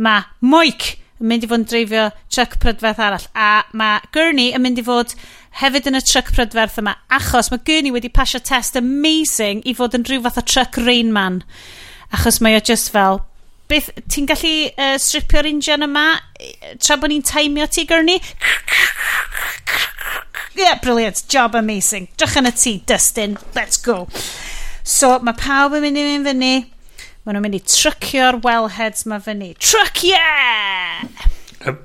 Mae 0.03 0.27
Moik 0.47 0.97
yn 1.21 1.29
mynd 1.31 1.45
i 1.45 1.51
fod 1.51 1.63
yn 1.63 1.69
dreifio 1.69 2.07
truck 2.33 2.59
prydferth 2.63 3.03
arall. 3.05 3.27
A 3.37 3.65
mae 3.77 4.01
Gurney 4.17 4.55
yn 4.57 4.65
mynd 4.65 4.81
i 4.81 4.85
fod 4.87 5.15
hefyd 5.61 5.91
yn 5.91 5.99
y 5.99 6.03
truck 6.05 6.33
prydferth 6.35 6.81
yma, 6.81 6.97
achos 7.13 7.51
mae 7.53 7.63
Gurney 7.67 7.93
wedi 7.95 8.13
pasio 8.13 8.41
test 8.41 8.79
amazing 8.81 9.61
i 9.69 9.77
fod 9.77 9.97
yn 9.99 10.07
rhyw 10.09 10.25
fath 10.27 10.41
o 10.41 10.47
truck 10.47 10.81
rain 10.81 11.13
man. 11.13 11.43
Achos 12.15 12.41
mae 12.43 12.57
o 12.59 12.63
just 12.65 12.91
fel, 12.95 13.21
beth, 13.71 13.93
ti'n 14.11 14.27
gallu 14.31 14.55
uh, 14.73 14.97
stripio'r 14.99 15.49
injan 15.53 15.87
yma 15.87 16.07
tra 16.81 16.97
bod 16.99 17.13
ni'n 17.13 17.27
taimio 17.27 17.69
ti, 17.71 17.87
Gurney? 17.87 18.19
Yeah, 20.57 20.81
brilliant. 20.83 21.23
Job 21.29 21.55
amazing. 21.55 22.09
Drych 22.19 22.37
yn 22.41 22.51
y 22.51 22.53
tŷ, 22.53 22.73
Dustin. 22.91 23.39
Let's 23.55 23.79
go. 23.81 24.09
So, 24.83 25.15
mae 25.23 25.37
pawb 25.39 25.77
yn 25.79 25.87
mynd 25.87 26.01
i 26.01 26.05
mynd 26.09 26.27
fyny. 26.29 26.55
Maen 27.31 27.39
nhw'n 27.39 27.47
mynd 27.47 27.61
i 27.61 27.63
trycio'r 27.63 28.41
wellheads 28.43 29.05
ma 29.07 29.21
fyny. 29.23 29.53
Truck 29.63 30.03
yeah! 30.03 31.07
Um, 31.63 31.79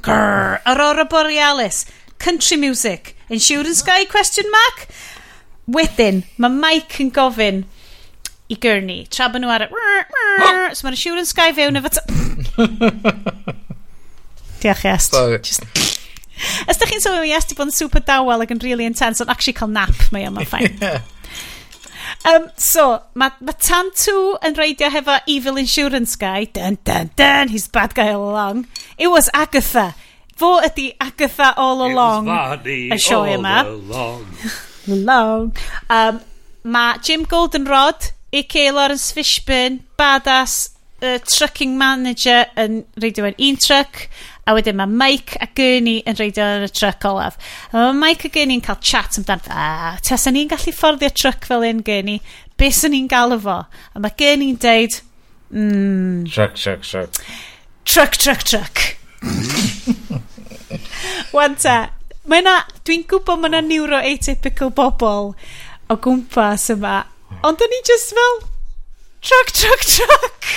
Grrr, 0.00 0.56
Aurora 0.64 1.04
Borealis, 1.04 1.84
country 2.16 2.56
music, 2.56 3.12
insurance 3.28 3.84
guy 3.84 4.08
question 4.08 4.48
mark? 4.48 4.88
Wedyn, 5.68 6.24
mae 6.40 6.48
Mike 6.48 6.96
yn 7.04 7.12
gofyn 7.12 7.68
i 8.48 8.56
Gurney, 8.56 9.04
tra 9.12 9.28
bod 9.28 9.44
nhw 9.44 9.52
ar 9.52 9.66
y... 9.66 9.68
Oh. 9.68 10.72
So 10.72 10.88
mae'r 10.88 10.96
insurance 10.96 11.36
guy 11.36 11.52
fewn 11.52 11.76
efo... 11.76 11.92
Diolch, 14.64 14.88
Est. 14.94 15.12
Sorry. 15.12 15.36
Just... 15.44 15.60
Os 16.64 16.80
da 16.80 16.88
chi'n 16.88 17.04
sylwi, 17.04 17.36
Est 17.36 17.52
i 17.52 17.60
bod 17.60 17.68
yn 17.68 17.76
super 17.82 18.00
dawel 18.00 18.40
ac 18.46 18.56
yn 18.56 18.64
really 18.64 18.88
intense, 18.88 19.20
ond 19.20 19.28
actually 19.28 19.60
cael 19.60 19.76
nap 19.76 20.08
mae 20.08 20.24
yma, 20.30 20.40
ffain. 20.48 20.72
yeah. 20.80 21.04
Um, 22.24 22.48
so, 22.56 23.02
mae 23.14 23.30
ma 23.40 23.52
Tantu 23.52 24.36
yn 24.44 24.56
reidio 24.58 24.88
hefo 24.90 25.18
Evil 25.30 25.60
Insurance 25.62 26.16
Guy. 26.16 26.48
Dun, 26.52 26.78
dun, 26.84 27.10
dun, 27.16 27.48
he's 27.48 27.68
bad 27.68 27.94
guy 27.94 28.12
all 28.12 28.30
along. 28.30 28.66
It 28.98 29.08
was 29.08 29.30
Agatha. 29.34 29.94
Fo 30.36 30.58
ydi 30.60 30.90
Agatha 31.00 31.54
all 31.56 31.84
along 31.86 32.28
y 32.66 32.98
sioe 33.00 33.36
yma. 33.38 33.60
Along. 33.64 34.26
along. 34.98 35.52
Um, 35.88 36.20
mae 36.64 36.98
Jim 37.02 37.24
Goldenrod, 37.24 38.10
a.k.a. 38.32 38.72
Lawrence 38.72 39.12
Fishburne, 39.12 39.80
badass 39.98 40.76
uh, 41.02 41.18
trucking 41.24 41.78
manager 41.78 42.44
yn 42.58 42.82
reidio 43.00 43.28
yn 43.30 43.38
un 43.48 43.60
truck. 43.60 44.08
A 44.46 44.54
wedyn 44.54 44.76
mae 44.78 44.86
Mike 44.86 45.40
a 45.42 45.48
Gurney 45.58 46.04
yn 46.06 46.18
reidio 46.20 46.44
yn 46.60 46.66
y 46.68 46.70
truck 46.70 47.02
olaf. 47.08 47.34
A 47.72 47.80
mae 47.88 47.96
Mike 47.98 48.28
a 48.28 48.34
Gurney 48.36 48.60
yn 48.60 48.62
cael 48.62 48.78
chat 48.78 49.18
amdan, 49.18 49.42
a 49.50 49.96
tas 50.06 50.28
ni'n 50.30 50.50
gallu 50.52 50.74
fforddio 50.74 51.10
truck 51.10 51.48
fel 51.50 51.66
un 51.66 51.82
Gurney, 51.86 52.20
beth 52.60 52.78
sy'n 52.78 52.94
ni'n 52.94 53.08
galw 53.10 53.40
fo? 53.42 53.58
A 53.66 54.02
mae 54.02 54.14
Gurney'n 54.20 54.60
deud, 54.62 55.00
mm, 55.50 56.30
Truck, 56.30 56.54
truck, 56.54 56.86
truck. 56.86 57.20
Truck, 57.84 58.16
truck, 58.22 58.42
truck. 58.46 58.96
Wan 61.34 61.58
ta, 61.58 61.76
mae 62.30 62.42
na, 62.46 62.60
dwi'n 62.86 63.04
gwybod 63.10 63.42
mae 63.42 63.50
na 63.54 63.60
neuro-atypical 63.66 64.70
bobl 64.74 65.34
o 65.90 65.98
gwmpas 66.02 66.70
yma, 66.74 67.00
ond 67.46 67.62
o'n 67.62 67.76
i 67.76 67.82
just 67.86 68.14
fel, 68.14 68.40
truck, 69.22 69.50
truck, 69.58 69.82
truck. 69.90 70.48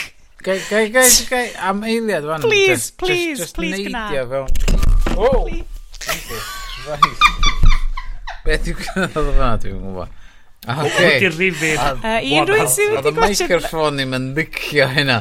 Gai, 0.50 0.62
gai, 0.68 0.90
gai, 0.90 1.10
gai, 1.30 1.52
am 1.62 1.84
eiliad 1.84 2.24
fan. 2.26 2.42
Please, 2.42 2.70
just, 2.70 2.98
please, 2.98 3.38
just, 3.38 3.42
just 3.42 3.56
please 3.56 3.76
gna. 3.86 4.10
Just 4.10 4.14
neidio 4.14 4.24
fewn. 4.30 4.48
Wow! 5.16 5.28
Oh! 5.30 5.46
Right. 6.90 7.28
Beth 8.48 8.70
yw 8.72 8.80
gynnar 8.80 9.20
o 9.20 9.26
fan, 9.36 9.62
dwi'n 9.62 9.78
gwybod. 9.84 10.16
Ah, 10.66 10.82
ok. 10.88 10.98
Wdi'r 10.98 11.06
ah, 11.06 11.22
eh, 11.22 11.38
rifin. 11.38 12.34
Un 12.40 12.50
rwy'n 12.50 12.72
sydd 12.74 12.96
wedi 12.96 13.14
gwachio... 13.20 13.20
Mae'r 13.20 13.36
microffon 13.36 14.00
ni'n 14.00 14.12
mynd 14.16 14.42
licio 14.42 14.90
hynna. 14.96 15.20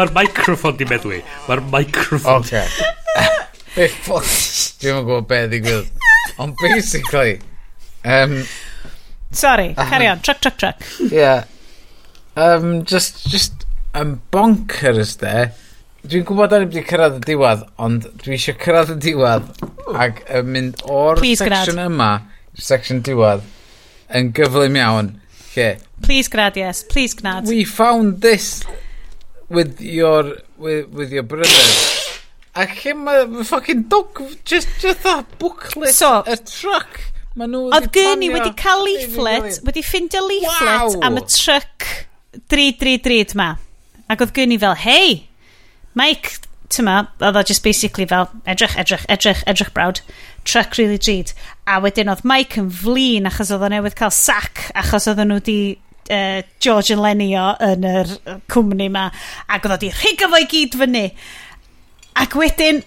Mae'r 0.00 0.14
microffon 0.18 0.82
di 0.82 0.90
meddwi. 0.90 1.22
Mae'r 1.46 1.64
microffon. 1.70 2.42
Ok. 2.42 2.52
Beth 3.78 3.98
ffwc. 4.02 4.36
Dwi'n 4.82 4.98
mynd 4.98 5.10
gwybod 5.12 5.30
beth 5.30 5.54
i 5.54 5.64
gwybod. 5.70 6.06
Ond 6.42 6.58
basically... 6.58 7.38
Um, 8.02 8.40
Sorry, 9.30 9.74
carry 9.78 10.10
on. 10.10 10.26
Truck, 10.26 10.42
truck, 10.42 10.58
truck. 10.58 10.82
Yeah 10.98 11.46
um, 12.36 12.84
just, 12.84 13.26
just 13.28 13.66
um, 13.94 14.20
bonkers 14.32 15.18
de. 15.20 15.50
Dwi'n 16.04 16.26
gwybod 16.28 16.52
ar 16.52 16.66
wedi 16.66 16.82
cyrraedd 16.84 17.16
y 17.16 17.24
diwedd, 17.30 17.62
ond 17.80 18.04
dwi 18.20 18.34
eisiau 18.36 18.58
cyrraedd 18.60 18.90
y 18.92 18.96
diwedd 19.06 19.46
ac 19.96 20.20
yn 20.28 20.50
mynd 20.52 20.82
o'r 20.84 21.16
Please, 21.16 21.40
section 21.40 21.78
grad. 21.80 21.88
yma, 21.88 22.08
section 22.60 23.00
diwedd, 23.06 23.46
yn 24.12 24.28
gyflym 24.36 24.76
iawn. 24.76 25.14
Okay. 25.46 25.78
Please 26.04 26.28
grad, 26.28 26.58
yes. 26.60 26.82
Please 26.82 27.14
grad. 27.14 27.48
We 27.48 27.64
found 27.64 28.20
this 28.20 28.64
with 29.48 29.80
your, 29.80 30.36
with, 30.58 30.90
with 30.90 31.12
your 31.12 31.22
brother. 31.22 31.48
A 32.54 32.66
lle 32.68 32.94
mae 32.98 33.44
fucking 33.48 33.88
dog, 33.88 34.20
just, 34.44 34.68
just 34.82 35.02
that 35.08 35.38
booklet, 35.38 35.94
so, 35.94 36.20
a 36.26 36.36
truck. 36.36 37.00
Oedd 37.34 37.88
Gurney 37.96 38.28
wedi 38.30 38.52
cael 38.60 38.84
leaflet, 38.86 39.62
wedi 39.66 39.82
ffindio 39.82 40.20
leaflet 40.28 40.98
wow. 40.98 41.00
am 41.08 41.16
y 41.18 41.24
truck 41.32 41.88
drid, 42.50 42.80
drid, 42.80 43.04
drid 43.04 43.36
ma. 43.38 43.54
Ac 44.10 44.24
oedd 44.24 44.34
gyn 44.36 44.58
fel, 44.60 44.76
hei, 44.84 45.22
Mike, 45.94 46.40
tyma, 46.74 46.96
oedd 47.22 47.38
o 47.38 47.42
just 47.46 47.62
basically 47.64 48.06
fel, 48.10 48.28
edrych, 48.50 48.76
edrych, 48.80 49.04
edrych, 49.08 49.42
edrych 49.50 49.72
brawd, 49.76 50.00
truck 50.44 50.76
really 50.78 50.98
drid. 50.98 51.32
A 51.66 51.80
wedyn 51.84 52.10
oedd 52.12 52.24
Mike 52.26 52.60
yn 52.60 52.70
flin 52.74 53.28
achos 53.30 53.52
oedd 53.54 53.64
o 53.64 53.70
newydd 53.72 53.96
cael 53.98 54.12
sac, 54.14 54.68
achos 54.78 55.08
oedd 55.10 55.22
nhw 55.24 55.40
di 55.44 55.58
uh, 56.12 56.40
George 56.62 56.94
yn 56.94 57.02
Lenny 57.04 57.30
o 57.40 57.46
yn 57.64 57.86
yr 57.88 58.12
cwmni 58.52 58.90
ma, 58.92 59.08
ac 59.48 59.66
oedd 59.66 59.76
o 59.76 59.80
di 59.84 59.92
rhigo 59.94 60.30
fo 60.32 60.42
i 60.42 60.48
gyd 60.50 60.78
fyny. 60.80 61.06
Ac 62.24 62.36
wedyn, 62.38 62.82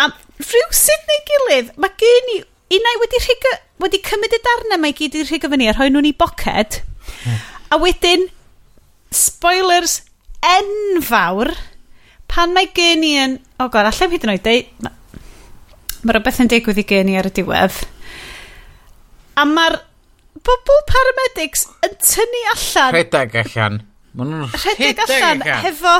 a 0.00 0.10
rhyw 0.10 0.68
sut 0.74 1.10
neu 1.10 1.24
gilydd, 1.30 1.74
mae 1.80 1.96
gen 2.00 2.32
i 2.36 2.40
unau 2.78 3.02
wedi 3.02 3.24
rhigo, 3.24 3.56
wedi 3.84 4.00
cymryd 4.06 4.36
y 4.36 4.40
darnau 4.44 4.82
mae 4.82 4.96
gyd 4.96 5.18
i 5.18 5.26
rhigo 5.26 5.50
fyny 5.52 5.68
a 5.70 5.76
rhoi 5.76 5.90
nhw'n 5.92 6.10
i 6.10 6.14
boced. 6.18 6.80
Hmm. 7.24 7.42
A 7.74 7.80
wedyn, 7.82 8.28
spoilers 9.14 10.00
enfawr 10.44 11.52
pan 12.30 12.54
mae 12.54 12.68
gen 12.74 13.04
i 13.06 13.14
yn... 13.22 13.38
O 13.58 13.66
oh 13.66 13.72
god, 13.72 13.88
allai 13.90 14.10
hyd 14.12 14.26
yn 14.26 14.34
oed 14.34 14.44
deud... 14.44 14.92
Mae 16.04 16.12
rhywbeth 16.12 16.42
yn 16.44 16.50
digwydd 16.52 16.82
i 16.82 16.86
gen 16.88 17.10
i 17.12 17.16
ar 17.16 17.30
y 17.30 17.32
diwedd. 17.32 17.78
A 19.40 19.46
mae'r 19.48 19.78
bobl 20.44 20.80
paramedics 20.90 21.66
yn 21.86 21.98
tynnu 22.02 22.44
allan... 22.52 22.94
Rhedeg 22.98 23.36
allan. 23.44 23.82
Rhedeg 24.14 25.04
allan, 25.06 25.44
hefo 25.64 25.94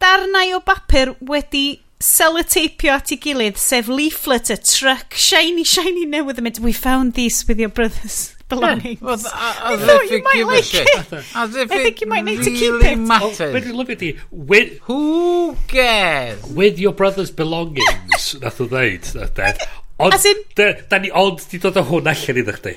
darnau 0.00 0.56
o 0.56 0.60
bapur 0.64 1.14
wedi 1.28 1.80
sellotapeio 2.00 2.94
at 2.96 3.12
ei 3.12 3.18
gilydd, 3.20 3.58
sef 3.60 3.90
leaflet 3.92 4.52
y 4.54 4.58
truck, 4.64 5.16
shiny, 5.16 5.66
shiny 5.68 6.06
newydd 6.08 6.40
yn 6.40 6.48
mynd, 6.48 6.60
we 6.64 6.72
found 6.72 7.16
these 7.18 7.44
with 7.48 7.60
your 7.60 7.72
brothers 7.72 8.30
belongings. 8.50 9.00
Well, 9.00 9.18
I, 9.32 9.56
I, 9.62 9.72
I 9.72 9.76
thought 9.78 10.10
you 10.10 10.22
might 10.22 10.46
like 10.46 10.74
it. 10.74 11.12
it. 11.12 11.24
As 11.34 11.56
if 11.56 11.72
I 11.72 11.82
think 11.82 12.00
you 12.02 12.06
might 12.06 12.24
need 12.24 12.40
really 12.40 12.52
to 12.52 12.58
keep 12.58 12.84
it. 12.84 12.96
Matters. 12.96 13.40
Oh, 13.40 13.52
well, 13.52 13.76
look 13.76 13.90
at 13.90 14.02
you. 14.02 14.18
With, 14.30 14.78
Who 14.82 15.56
cares? 15.66 16.44
With 16.50 16.78
your 16.78 16.92
brother's 16.92 17.30
belongings, 17.30 18.36
nath 18.42 18.60
o 18.60 18.66
ddeud. 18.66 19.68
Ond, 20.00 20.14
As 20.14 20.24
in... 20.24 20.36
Da 20.56 20.72
da 20.88 20.98
ni 20.98 21.10
ond 21.12 21.42
di 21.50 21.58
dod 21.60 21.76
o 21.76 21.84
hwn 21.84 22.08
allan 22.08 22.38
iddo 22.40 22.54
chdi. 22.56 22.76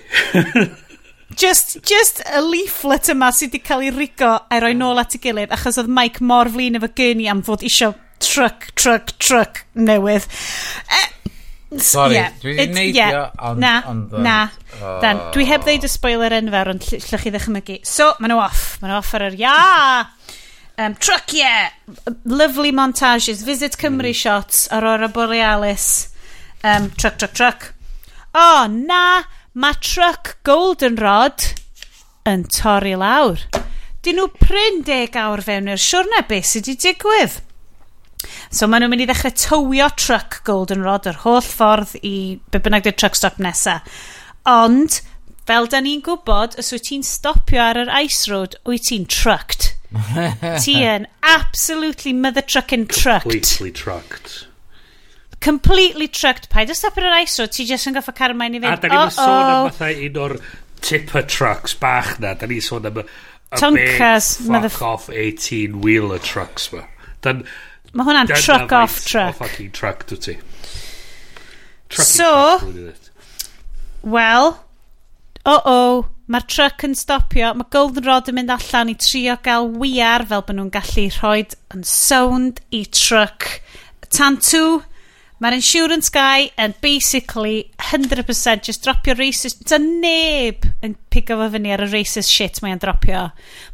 just, 1.44 1.78
just 1.88 2.20
a 2.28 2.42
leaflet 2.44 3.12
yma 3.14 3.30
sydd 3.32 3.54
wedi 3.54 3.62
cael 3.64 3.86
ei 3.88 3.94
rigo 3.96 4.32
er 4.52 4.58
a'i 4.58 4.64
roi 4.66 4.74
nôl 4.76 5.00
at 5.00 5.16
ei 5.16 5.22
gilydd 5.24 5.54
achos 5.56 5.80
oedd 5.80 5.92
Mike 6.00 6.24
mor 6.28 6.52
flin 6.52 6.80
efo 6.80 6.92
gynni 6.98 7.30
am 7.32 7.44
fod 7.48 7.64
isio 7.64 7.94
truck, 8.24 8.72
truck, 8.76 9.16
truck 9.24 9.64
newydd. 9.76 10.28
E, 10.92 11.02
Sorry, 11.82 12.18
yeah, 12.20 12.34
dwi 12.42 12.56
wedi 12.58 12.74
neidio 12.76 13.08
yeah, 13.10 13.32
on, 13.40 13.60
Na, 13.60 13.74
on 13.90 14.08
the, 14.10 14.20
na 14.22 14.38
oh. 14.82 15.00
Dan, 15.02 15.22
dwi 15.34 15.48
heb 15.50 15.66
ddeud 15.66 15.88
y 15.88 15.92
spoiler 15.92 16.36
enfawr 16.38 16.74
Ond 16.74 16.86
llych 16.92 17.26
chi 17.26 17.34
ddechmygu 17.34 17.80
So, 17.88 18.12
maen 18.20 18.34
nhw 18.34 18.42
off. 18.44 18.66
Maen 18.82 18.94
nhw 18.94 19.00
off 19.00 19.14
ar 19.18 19.28
yr 19.30 19.38
ia! 19.40 19.58
Um, 20.78 20.96
Truck 20.96 21.34
yeah. 21.34 21.70
Lovely 22.26 22.72
montages. 22.74 23.44
Visit 23.46 23.78
Cymru 23.78 24.10
mm. 24.10 24.18
shots 24.18 24.68
Aurora 24.72 25.10
Borealis. 25.10 26.10
Um, 26.64 26.90
Truck, 26.98 27.18
truck, 27.18 27.34
truck. 27.34 27.74
O, 28.34 28.42
oh, 28.42 28.68
na 28.68 29.24
Mae 29.54 29.78
truck 29.78 30.38
Goldenrod 30.44 31.52
Yn 32.26 32.46
torri 32.50 32.96
lawr. 32.98 33.42
Dyn 34.04 34.18
nhw 34.18 34.30
pryn 34.40 34.82
deg 34.88 35.16
awr 35.20 35.44
fewn 35.44 35.68
i'r 35.72 35.82
siwrna 35.82 36.22
beth 36.28 36.48
sydd 36.50 36.70
wedi 36.72 36.88
digwydd? 36.88 37.36
So 38.54 38.68
maen 38.70 38.84
nhw'n 38.84 38.94
mynd 38.94 39.06
i 39.06 39.08
ddechrau 39.10 39.34
tywio 39.38 39.90
truck 40.00 40.42
Goldenrod 40.48 41.10
yr 41.10 41.22
holl 41.24 41.42
ffordd 41.46 41.96
i 42.02 42.16
be 42.54 42.62
bynnag 42.64 42.86
dy'r 42.88 42.98
truck 43.00 43.18
stop 43.20 43.40
nesaf. 43.44 43.88
Ond, 44.50 45.00
fel 45.48 45.70
da 45.72 45.82
ni'n 45.84 46.04
gwybod, 46.04 46.58
os 46.60 46.74
wyt 46.76 46.88
ti'n 46.90 47.06
stopio 47.08 47.62
ar 47.64 47.80
yr 47.84 47.92
ice 48.04 48.28
road, 48.32 48.58
wyt 48.68 48.90
ti'n 48.90 49.08
trucked. 49.12 49.72
ti 50.64 50.80
yn 50.90 51.06
absolutely 51.22 52.14
mother 52.18 52.42
trucking 52.42 52.88
trucked. 52.88 53.30
Completely 53.30 53.72
trucked. 53.72 54.48
Completely 55.44 56.08
trucked. 56.08 56.50
Paid 56.50 56.72
o 56.72 56.78
stopio 56.78 57.04
ar 57.04 57.12
yr 57.12 57.20
ice 57.24 57.40
road, 57.42 57.54
ti 57.56 57.68
jyst 57.70 57.90
yn 57.92 57.98
goffa 57.98 58.16
car 58.18 58.36
mae'n 58.38 58.58
i 58.58 58.64
fynd. 58.64 58.74
A 58.74 58.82
da 58.82 58.92
ni'n 58.92 59.04
oh, 59.04 59.14
sôn 59.14 59.52
am 59.52 59.70
fatha 59.72 59.92
un 60.08 60.24
o'r 60.26 60.38
tipper 60.84 61.28
trucks 61.30 61.78
bach 61.80 62.18
na. 62.24 62.34
Da 62.40 62.50
ni'n 62.50 62.64
sôn 62.64 62.90
am... 62.90 63.04
Tonkas. 63.54 64.38
Fuck 64.38 64.50
mother... 64.50 64.72
off 64.82 65.10
18 65.10 65.82
wheeler 65.82 66.20
trucks 66.20 66.72
ma. 66.74 66.88
Dan, 67.22 67.44
Mae 67.94 68.08
hwnna'n 68.08 68.32
truck 68.34 68.72
off 68.74 69.04
truck. 69.06 69.36
O 69.36 69.44
fucking 69.44 69.70
truck, 69.76 70.08
dwi 70.10 70.18
ti. 70.18 70.38
Truck 71.94 72.08
so, 72.10 72.32
wel, 74.02 74.56
o-o, 75.46 75.82
mae'r 76.34 76.48
truck 76.50 76.86
yn 76.88 76.96
stopio, 76.98 77.52
mae 77.60 77.70
Goldenrod 77.74 78.32
yn 78.32 78.40
mynd 78.40 78.54
allan 78.56 78.90
i 78.94 78.98
trio 78.98 79.36
gael 79.46 79.70
wiar 79.78 80.26
fel 80.30 80.42
bod 80.48 80.58
nhw'n 80.58 80.72
gallu 80.74 81.06
rhoi 81.20 81.44
yn 81.76 81.86
sound 81.86 82.64
i 82.74 82.82
truck. 82.90 83.60
Tan 84.10 84.40
tŵ, 84.42 84.82
mae'r 85.44 85.58
insurance 85.60 86.10
guy 86.14 86.48
yn 86.64 86.74
basically 86.82 87.70
100% 87.92 88.66
just 88.70 88.88
dropio 88.88 89.14
racist. 89.20 89.66
Dy 89.70 89.80
neb 89.84 90.66
yn 90.82 90.96
pigo 91.14 91.38
fo 91.42 91.50
fyny 91.54 91.76
ar 91.76 91.84
y 91.86 91.92
racist 91.92 92.32
shit 92.32 92.62
mae'n 92.64 92.82
dropio. 92.82 93.28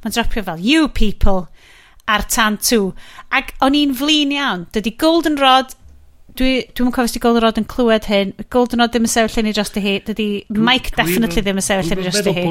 Mae'n 0.03 0.17
dropio 0.17 0.43
fel, 0.49 0.63
you 0.65 0.89
people, 0.89 1.45
ar 2.09 2.25
tan 2.31 2.57
2. 2.61 2.79
Ac 3.37 3.53
o'n 3.65 3.77
i'n 3.77 3.93
flin 3.97 4.33
iawn. 4.35 4.65
Dydy 4.73 4.95
Goldenrod, 5.01 5.75
dwi, 6.39 6.51
dwi'n 6.75 6.91
cofio 6.95 7.13
sydd 7.13 7.23
Goldenrod 7.25 7.61
yn 7.61 7.67
clywed 7.69 8.09
hyn, 8.09 8.33
Goldenrod 8.53 8.93
ddim 8.93 9.07
yn 9.07 9.13
sefyll 9.13 9.43
yn 9.43 9.51
ei 9.51 9.55
dros 9.57 9.73
dy 9.75 9.85
hi, 9.85 9.95
dydy 10.07 10.29
Mike 10.55 10.95
definitely 10.97 11.43
ddim 11.45 11.61
yn 11.61 11.65
sefyll 11.65 11.93
yn 11.95 12.03
ei 12.03 12.09
dros 12.09 12.21
dy 12.25 12.35
hi. 12.35 12.45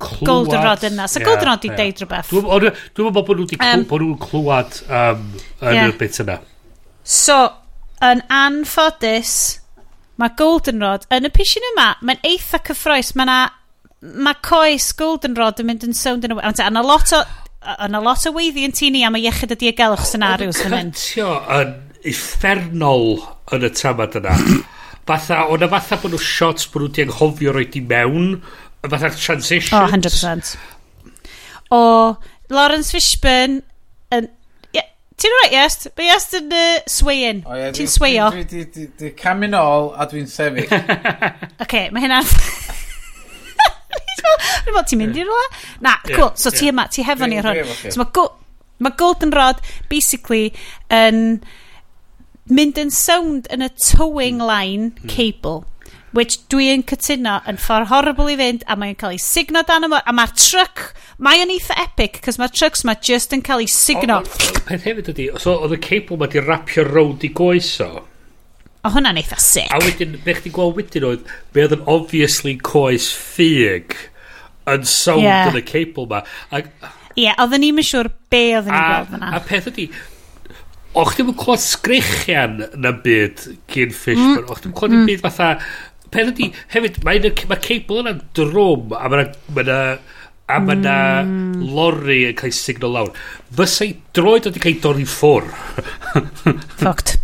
Clywed... 0.00 0.24
Goldenrod 0.24 0.84
yna. 0.88 1.06
So 1.12 1.20
yeah, 1.20 1.28
Goldenrod 1.28 1.60
di 1.60 1.68
i 1.68 1.76
deud 1.76 1.98
rhywbeth. 2.00 2.30
Dwi'n 2.32 2.68
meddwl 3.04 3.10
bod 3.16 3.40
nhw 3.40 3.44
wedi 3.44 3.88
bod 3.90 4.04
nhw'n 4.04 4.20
clywed 4.22 4.78
um, 4.88 5.26
yn 5.60 5.74
yeah. 5.76 5.88
yr 5.90 5.96
bit 6.00 6.20
yna. 6.24 6.38
So, 7.04 7.36
yn 8.04 8.22
anffodus, 8.32 9.34
mae 10.20 10.32
Goldenrod 10.40 11.04
yn 11.12 11.28
y 11.28 11.32
pishin 11.36 11.68
yma, 11.74 11.90
mae'n 12.00 12.24
eitha 12.28 12.62
cyffroes, 12.64 13.12
mae 13.16 13.28
na 13.28 13.40
mae 14.00 14.38
coes 14.44 14.90
Goldenrod 14.96 15.60
yn 15.60 15.68
mynd 15.68 15.84
yn 15.84 15.96
sound 15.96 16.24
yn 16.24 16.32
y... 16.32 16.40
Ond 16.40 16.60
yna 16.64 16.82
lot 16.84 17.12
o 17.12 17.20
yna 17.60 18.00
lot 18.02 18.24
o 18.28 18.32
weiddi 18.32 18.64
yn 18.64 18.74
tini 18.76 19.04
am 19.04 19.18
y 19.18 19.24
iechyd 19.26 19.52
y 19.54 19.58
diogelwch 19.60 20.06
scenarios 20.08 20.62
yn 20.64 20.72
mynd. 20.74 20.96
Cytio 20.96 21.34
yn 21.58 21.74
effernol 22.08 23.20
yn 23.54 23.66
y 23.68 23.72
tramad 23.76 24.16
yna. 24.20 24.36
fatha, 25.10 25.44
o'na 25.52 25.68
e 25.68 25.72
fatha 25.74 26.00
bod 26.00 26.14
nhw 26.14 26.22
shots 26.24 26.68
bod 26.72 26.86
nhw 26.86 26.92
di 26.96 27.06
anghofio 27.06 27.54
roed 27.54 27.76
i 27.76 27.84
mewn, 27.92 28.34
fatha'r 28.86 29.16
transitions. 29.18 29.76
O, 29.76 29.84
oh, 29.84 29.92
100%. 29.92 30.54
O, 31.70 31.80
Lawrence 32.54 32.94
Fishburne 32.96 33.60
yn... 34.16 34.30
Ti'n 35.20 35.34
rhaid, 35.36 35.52
yes? 35.52 35.82
Be 35.92 36.06
yes 36.06 36.30
yn 36.38 36.48
uh, 36.48 36.78
swaying? 36.88 37.42
Oh, 37.44 37.52
yeah, 37.52 37.74
Ti'n 37.76 37.90
swayo? 37.92 38.30
Dwi'n 38.32 39.12
camu 39.18 39.50
nôl 39.52 39.90
a 39.92 40.06
dwi'n 40.08 40.30
sefyll. 40.30 40.72
Oce, 41.60 41.90
mae 41.92 42.06
hynna... 42.06 42.22
Rwy'n 43.90 44.76
bod 44.76 44.90
ti'n 44.90 45.00
mynd 45.00 45.18
i 45.18 45.24
rhywle? 45.24 45.48
Na, 45.84 45.96
cool. 46.10 46.30
So 46.38 46.52
ti 46.54 46.70
yma, 46.70 46.86
ti 46.92 47.04
hefo 47.06 47.28
ni 47.30 47.40
ar 47.40 47.50
hwn. 47.50 47.72
So 47.88 48.02
mae 48.02 48.12
go, 48.14 48.26
ma 48.80 48.92
Goldenrod 48.96 49.60
basically 49.92 50.50
yn 50.92 51.40
mynd 52.50 52.80
yn 52.80 52.92
sound 52.94 53.48
yn 53.54 53.64
y 53.66 53.70
towing 53.78 54.40
hmm. 54.40 54.48
line 54.48 54.86
hmm. 54.90 55.10
cable 55.10 55.66
which 56.16 56.40
dwi 56.50 56.72
yn 56.72 56.82
cytuno 56.90 57.36
yn 57.46 57.58
ffordd 57.62 57.90
horrible 57.92 58.32
i 58.32 58.36
fynd 58.38 58.64
a 58.66 58.74
mae'n 58.78 58.96
cael 58.98 59.14
ei 59.14 59.22
signo 59.22 59.62
dan 59.66 59.86
yma 59.86 60.00
a 60.02 60.14
mae'r 60.16 60.32
truck 60.34 60.88
mae 61.22 61.44
yn 61.44 61.52
eitha 61.54 61.76
epic 61.84 62.18
cos 62.24 62.40
mae'r 62.40 62.54
trucks 62.54 62.82
mae 62.86 62.98
just 63.06 63.36
yn 63.36 63.44
cael 63.46 63.62
ei 63.62 63.70
signo 63.70 64.18
Peth 64.66 64.88
hefyd 64.88 65.12
ydi 65.14 65.28
so 65.42 65.54
oedd 65.60 65.76
y 65.76 65.80
cable 65.84 66.18
mae 66.18 66.32
di 66.32 66.42
rapio 66.42 66.86
rownd 66.88 67.26
i 67.26 67.30
goes 67.42 67.76
o 67.86 67.92
O 68.80 68.92
hwnna'n 68.94 69.18
eitha 69.20 69.36
sick. 69.42 69.68
A 69.74 69.80
wedyn, 69.84 70.14
be 70.24 70.34
chdi 70.38 70.52
gweld 70.56 70.78
wedyn 70.78 71.04
oedd, 71.04 71.26
be 71.52 71.66
oedd 71.66 71.74
yn 71.76 71.82
obviously 71.90 72.54
coes 72.64 73.10
ffug 73.12 73.96
yn 74.70 74.86
sound 74.88 75.26
yeah. 75.26 75.50
yn 75.50 75.58
y 75.60 75.64
cable 75.68 76.06
ma. 76.08 76.22
Ie, 76.54 76.64
yeah, 77.26 77.36
oedden 77.42 77.60
ni'n 77.64 77.84
siŵr 77.84 78.08
be 78.32 78.42
oedden 78.56 78.72
ni'n 78.72 78.88
gweld 78.88 79.12
fyna. 79.12 79.30
A 79.36 79.42
peth 79.44 79.68
ydi, 79.72 79.86
o'ch 80.96 81.12
ddim 81.16 81.34
yn 81.34 81.38
clod 81.42 81.62
sgrichian 81.62 82.56
na 82.80 82.94
byd 83.04 83.44
gyn 83.70 83.92
Fishburne, 83.92 84.46
mm. 84.46 84.48
o'ch 84.48 84.64
ddim 84.64 84.72
yn 84.72 84.78
clod 84.80 84.96
mm. 84.96 85.06
byd 85.10 85.24
fatha, 85.26 85.52
peth 86.14 86.32
ydi, 86.32 86.50
hefyd, 86.72 87.00
mae, 87.04 87.34
ma 87.52 87.60
cable 87.60 88.00
yna'n 88.06 88.24
drwm, 88.38 88.96
a 88.96 89.12
mae 89.12 89.28
yna, 89.60 89.80
a 90.50 90.60
mae 90.64 90.80
yna 90.80 90.98
mm. 91.28 91.64
lorri 91.76 92.22
yn 92.30 92.38
cael 92.40 92.56
signal 92.56 92.96
lawr. 92.96 93.12
Fysa 93.60 93.92
i 93.92 93.96
droed 94.16 94.48
wedi 94.48 94.64
cael 94.64 94.80
dorri 94.86 95.08
ffwr. 95.08 95.52
Fucked. 96.80 97.19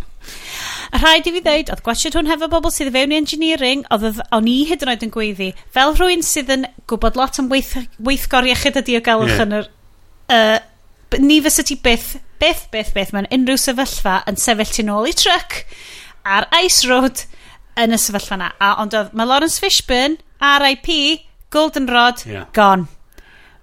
A 0.91 1.01
rhaid 1.01 1.27
i 1.27 1.33
fi 1.35 1.41
ddeud, 1.43 1.71
oedd 1.73 1.83
gwasiad 1.85 2.15
hwn 2.17 2.29
hefo 2.31 2.47
bobl 2.51 2.71
sydd 2.73 2.93
fewn 2.95 3.13
i 3.13 3.19
engineering, 3.19 3.83
oedd 3.93 4.21
o'n 4.35 4.47
i 4.47 4.57
hyd 4.69 4.85
yn 4.85 4.93
oed 4.93 5.05
yn 5.07 5.13
gweiddi, 5.13 5.49
fel 5.75 5.93
rhywun 5.97 6.25
sydd 6.25 6.53
yn 6.53 6.67
gwybod 6.89 7.19
lot 7.19 7.39
am 7.41 7.49
weith, 7.51 7.75
weithgor 8.03 8.47
iechyd 8.47 8.79
a 8.79 8.85
diogelwch 8.87 9.35
yeah. 9.35 9.45
yn 9.45 9.59
yr... 9.59 9.69
Uh, 10.27 11.19
ni 11.23 11.39
fysa 11.43 11.63
ti 11.63 11.77
byth, 11.79 12.17
byth, 12.41 12.67
byth, 12.71 12.91
byth, 12.95 13.13
mewn 13.15 13.29
unrhyw 13.33 13.59
sefyllfa 13.61 14.19
yn 14.27 14.39
sefyll 14.39 14.73
tu 14.75 14.83
nôl 14.87 15.07
i 15.07 15.15
truck 15.15 15.61
ar 16.27 16.47
ice 16.59 16.87
road 16.89 17.23
yn 17.79 17.95
y 17.95 17.99
sefyllfa 18.01 18.39
na. 18.39 18.51
A 18.59 18.75
ond 18.83 18.95
oedd, 18.97 19.13
mae 19.15 19.29
Lawrence 19.29 19.61
Fishburne, 19.63 20.19
RIP, 20.63 21.23
Goldenrod, 21.53 22.25
yeah. 22.27 22.47
gone. 22.53 22.87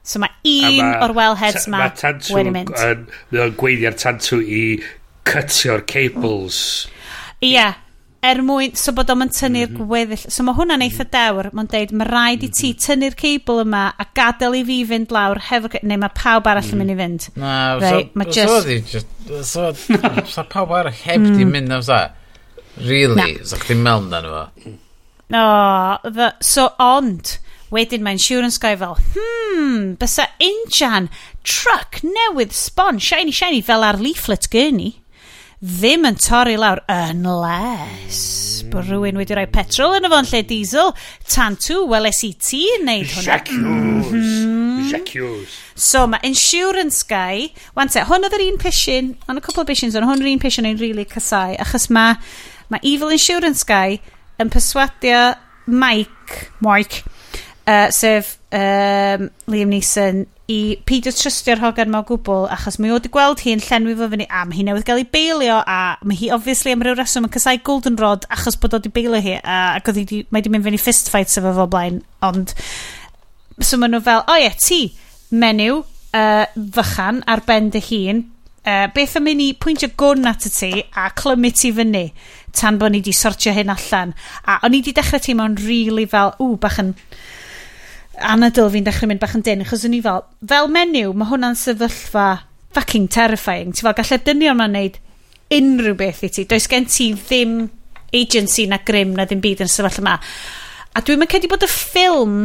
So 0.05 0.21
mae 0.21 0.33
un 0.45 0.83
ma, 0.85 0.99
o'r 1.07 1.15
wellheads 1.17 1.69
ma, 1.73 1.87
ma 1.89 2.13
wedi 2.37 2.53
mynd. 2.53 2.73
Mae 3.33 3.45
o'n 3.47 3.55
gweiddi 3.61 3.89
ar 3.89 3.97
tantw 4.01 4.41
i 4.43 4.65
cytio'r 5.29 5.85
cables 5.89 6.59
Ie, 7.43 7.65
er 8.25 8.41
mwyn, 8.45 8.73
so 8.79 8.95
bod 8.97 9.11
o'n 9.13 9.29
tynnu'r 9.29 9.69
mm 9.69 9.77
-hmm. 9.77 9.89
gweddill. 9.89 10.25
So 10.33 10.45
mae 10.47 10.57
hwnna'n 10.57 10.85
eitha 10.87 11.05
mhm. 11.05 11.13
dewr, 11.13 11.51
mae'n 11.53 11.71
deud, 11.73 11.93
mae 11.93 12.09
rhaid 12.09 12.47
i 12.47 12.51
ti 12.51 12.73
mhm. 12.73 12.81
tynnu'r 12.87 13.17
cable 13.21 13.65
yma 13.65 13.85
a 13.99 14.07
gadael 14.17 14.59
i 14.61 14.65
fi 14.65 14.79
fynd 14.89 15.13
lawr 15.15 15.41
hefo, 15.51 15.73
neu 15.83 16.01
mae 16.01 16.15
pawb 16.15 16.49
arall 16.49 16.71
yn 16.71 16.79
mm. 16.79 16.85
mynd 16.85 16.95
i 16.95 16.99
fynd. 17.03 17.29
Na, 17.37 17.53
right, 17.83 18.13
so, 18.33 18.63
just... 18.93 19.07
so, 19.51 19.73
so, 19.75 20.27
so 20.37 20.47
pawb 20.49 20.73
arall 20.73 21.01
heb 21.05 21.21
mm. 21.21 21.37
di 21.39 21.45
mynd 21.45 21.73
am 21.73 21.83
sa. 21.83 22.01
Really, 22.77 23.15
na. 23.15 23.45
so 23.45 23.61
chdi 23.61 23.77
mewn 23.79 24.11
dan 24.11 24.27
efo. 24.27 24.79
No, 25.35 25.99
the, 26.03 26.35
so 26.41 26.71
ond, 26.79 27.39
wedyn 27.75 28.03
mae 28.05 28.17
insurance 28.19 28.59
guy 28.61 28.75
fel, 28.79 28.97
hmm, 29.15 29.95
bysa 30.01 30.27
injan, 30.43 31.09
truck 31.43 32.01
newydd 32.03 32.55
sbon, 32.57 33.01
shiny, 33.03 33.33
shiny, 33.35 33.63
fel 33.65 33.87
ar 33.87 34.01
leaflet 34.01 34.49
gyrni 34.53 34.95
ddim 35.65 36.05
yn 36.05 36.17
torri 36.21 36.59
lawr 36.61 36.83
unless 36.93 38.63
bod 38.69 38.85
hmm. 38.85 38.91
rhywun 38.91 39.21
wedi 39.21 39.37
rhoi 39.37 39.47
petrol 39.49 39.95
yn 39.97 40.05
y 40.05 40.11
fo'n 40.13 40.29
lle 40.29 40.41
diesel 40.51 40.91
tan 41.33 41.57
tu 41.57 41.79
weles 41.89 42.21
i 42.27 42.35
ti 42.37 42.61
wneud 42.75 43.09
hwnna. 43.15 43.25
Jacques 43.25 43.55
Jacques 44.91 45.15
mhm. 45.17 45.47
so 45.87 46.05
mae 46.11 46.21
insurance 46.29 47.01
guy 47.09 47.49
wan 47.79 47.89
te 47.89 48.05
hwn 48.05 48.29
oedd 48.29 48.37
yr 48.37 48.45
un 48.51 48.61
pishin 48.61 49.15
ond 49.25 49.41
y 49.41 49.45
cwpl 49.47 49.65
o 49.65 49.67
pishins 49.71 49.97
ond 49.97 50.09
hwn 50.11 50.27
yr 50.27 50.35
un 50.35 50.43
pishin 50.43 50.69
yn 50.69 50.83
really 50.83 51.07
casau 51.09 51.57
achos 51.65 51.89
mae 51.89 52.19
ma 52.69 52.83
evil 52.83 53.15
insurance 53.15 53.65
guy 53.65 53.97
yn 54.43 54.53
perswadio 54.53 55.25
Mike 55.65 56.51
Mike 56.61 57.05
uh, 57.65 57.89
sef 57.89 58.37
um, 58.53 59.31
Liam 59.49 59.73
Neeson 59.73 60.27
i 60.53 60.77
peidio 60.85 61.13
trystio'r 61.17 61.63
hogan 61.63 61.89
mewn 61.93 62.05
gwbl 62.09 62.49
achos 62.53 62.77
mi 62.77 62.91
wedi 62.93 63.09
gweld 63.13 63.41
hi'n 63.41 63.63
llenwi 63.65 63.95
fo 63.97 64.09
fyny 64.13 64.27
am 64.41 64.51
hi 64.53 64.67
newydd 64.67 64.85
gael 64.85 65.01
ei 65.01 65.07
beilio 65.17 65.63
a 65.65 65.79
mae 66.05 66.19
hi 66.21 66.29
obviously 66.37 66.75
am 66.75 66.85
ryw 66.85 66.99
reswm 66.99 67.29
yn 67.29 67.33
casau 67.33 67.61
goldenrod 67.65 68.27
achos 68.37 68.59
bod 68.61 68.77
o 68.77 68.81
wedi 68.83 68.93
beilio 68.93 69.23
hi 69.25 69.39
a, 69.39 69.57
ac 69.79 69.89
oedd 69.89 70.03
mae 70.05 70.43
wedi 70.43 70.53
mynd 70.53 70.67
fyny 70.69 70.81
fistfights 70.83 71.41
efo 71.41 71.55
fo 71.57 71.67
blaen 71.73 72.03
ond 72.29 72.53
so 73.61 73.81
maen 73.81 73.97
nhw 73.97 74.05
fel 74.05 74.21
o 74.21 74.35
oh, 74.35 74.37
ie 74.37 74.45
yeah, 74.45 74.61
ti 74.61 74.81
menyw 75.33 75.81
uh, 75.81 76.45
fychan 76.77 77.25
ar 77.31 77.45
ben 77.49 77.73
dy 77.73 77.81
hun 77.89 78.25
uh, 78.69 78.87
beth 78.93 79.17
yn 79.21 79.25
mynd 79.25 79.45
i 79.47 79.51
pwyntio 79.65 79.89
gwn 80.01 80.29
at 80.29 80.45
y 80.45 80.53
ti 80.53 80.73
a 80.93 81.09
clymu 81.17 81.55
ti 81.57 81.73
fyny 81.73 82.05
tan 82.55 82.77
bod 82.79 82.93
ni 82.93 83.01
wedi 83.01 83.17
sortio 83.17 83.55
hyn 83.55 83.73
allan? 83.73 84.13
A 84.47 84.61
o'n 84.63 84.77
i 84.77 84.83
wedi 84.83 84.93
dechrau 84.95 85.23
teimlo'n 85.23 85.57
rili 85.59 85.89
really 85.89 86.07
fel 86.11 86.37
ww 86.39 86.59
bach 86.61 86.79
yn 86.83 86.93
anadl 88.19 88.71
fi'n 88.73 88.87
dechrau 88.87 89.11
mynd 89.11 89.23
bach 89.23 89.35
yn 89.37 89.45
dyn, 89.47 89.65
achos 89.65 89.85
o'n 89.87 89.97
i 89.97 90.03
fel, 90.05 90.25
fel 90.51 90.69
menyw, 90.73 91.15
mae 91.17 91.31
hwnna'n 91.31 91.59
sefyllfa 91.59 92.29
fucking 92.75 93.09
terrifying. 93.13 93.73
Ti'n 93.73 93.89
fel, 93.89 93.97
gallai 93.99 94.21
dynion 94.27 94.59
ma'n 94.61 94.77
neud 94.77 95.01
unrhyw 95.55 95.97
beth 95.99 96.25
i 96.27 96.31
ti. 96.33 96.47
Does 96.51 96.69
gen 96.71 96.89
ti 96.91 97.13
ddim 97.19 97.57
agency 98.15 98.69
na 98.71 98.79
grim 98.87 99.15
na 99.17 99.27
ddim 99.27 99.43
byd 99.45 99.65
yn 99.65 99.71
sefyllfa 99.71 100.03
yma. 100.03 100.19
A 100.95 101.03
dwi'n 101.03 101.23
mynd 101.23 101.35
cedi 101.35 101.51
bod 101.51 101.67
y 101.67 101.71
ffilm 101.71 102.45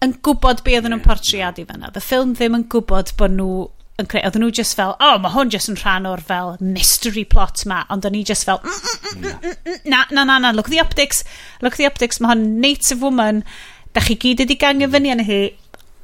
yn 0.00 0.16
gwybod 0.24 0.64
be 0.64 0.78
oedden 0.78 0.94
nhw'n 0.94 1.04
portreadu 1.04 1.66
fanna. 1.68 1.92
The 1.92 2.02
ffilm 2.02 2.34
ddim 2.34 2.56
yn 2.56 2.66
gwybod 2.72 3.12
bod 3.20 3.36
nhw 3.36 3.68
yn 4.00 4.08
creu, 4.08 4.22
oedden 4.24 4.44
nhw 4.44 4.52
just 4.56 4.78
fel, 4.78 4.94
oh, 5.04 5.18
mae 5.20 5.32
hwn 5.34 5.52
just 5.52 5.68
yn 5.70 5.76
rhan 5.76 6.08
o'r 6.08 6.22
fel 6.24 6.54
mystery 6.64 7.26
plot 7.28 7.66
ma, 7.68 7.82
ond 7.92 8.06
o'n 8.08 8.16
i 8.16 8.22
just 8.26 8.48
fel, 8.48 8.62
mm, 8.64 8.70
mm 8.70 9.18
mm, 9.20 9.34
mm, 9.34 9.50
mm, 9.50 9.58
mm, 9.66 9.90
na, 9.92 10.04
na, 10.10 10.24
na, 10.24 10.38
na, 10.40 10.54
look 10.56 10.70
at 10.70 10.74
the 10.74 10.80
optics, 10.80 11.22
look 11.60 11.76
at 11.76 11.82
the 11.82 11.88
optics, 11.90 12.20
mae 12.20 12.32
hwn 12.32 12.46
native 12.64 13.04
woman, 13.04 13.44
da 13.94 14.02
chi 14.04 14.16
gyd 14.20 14.44
wedi 14.44 14.58
gangio 14.60 14.90
fyny 14.92 15.12
yn 15.14 15.24
hi, 15.26 15.40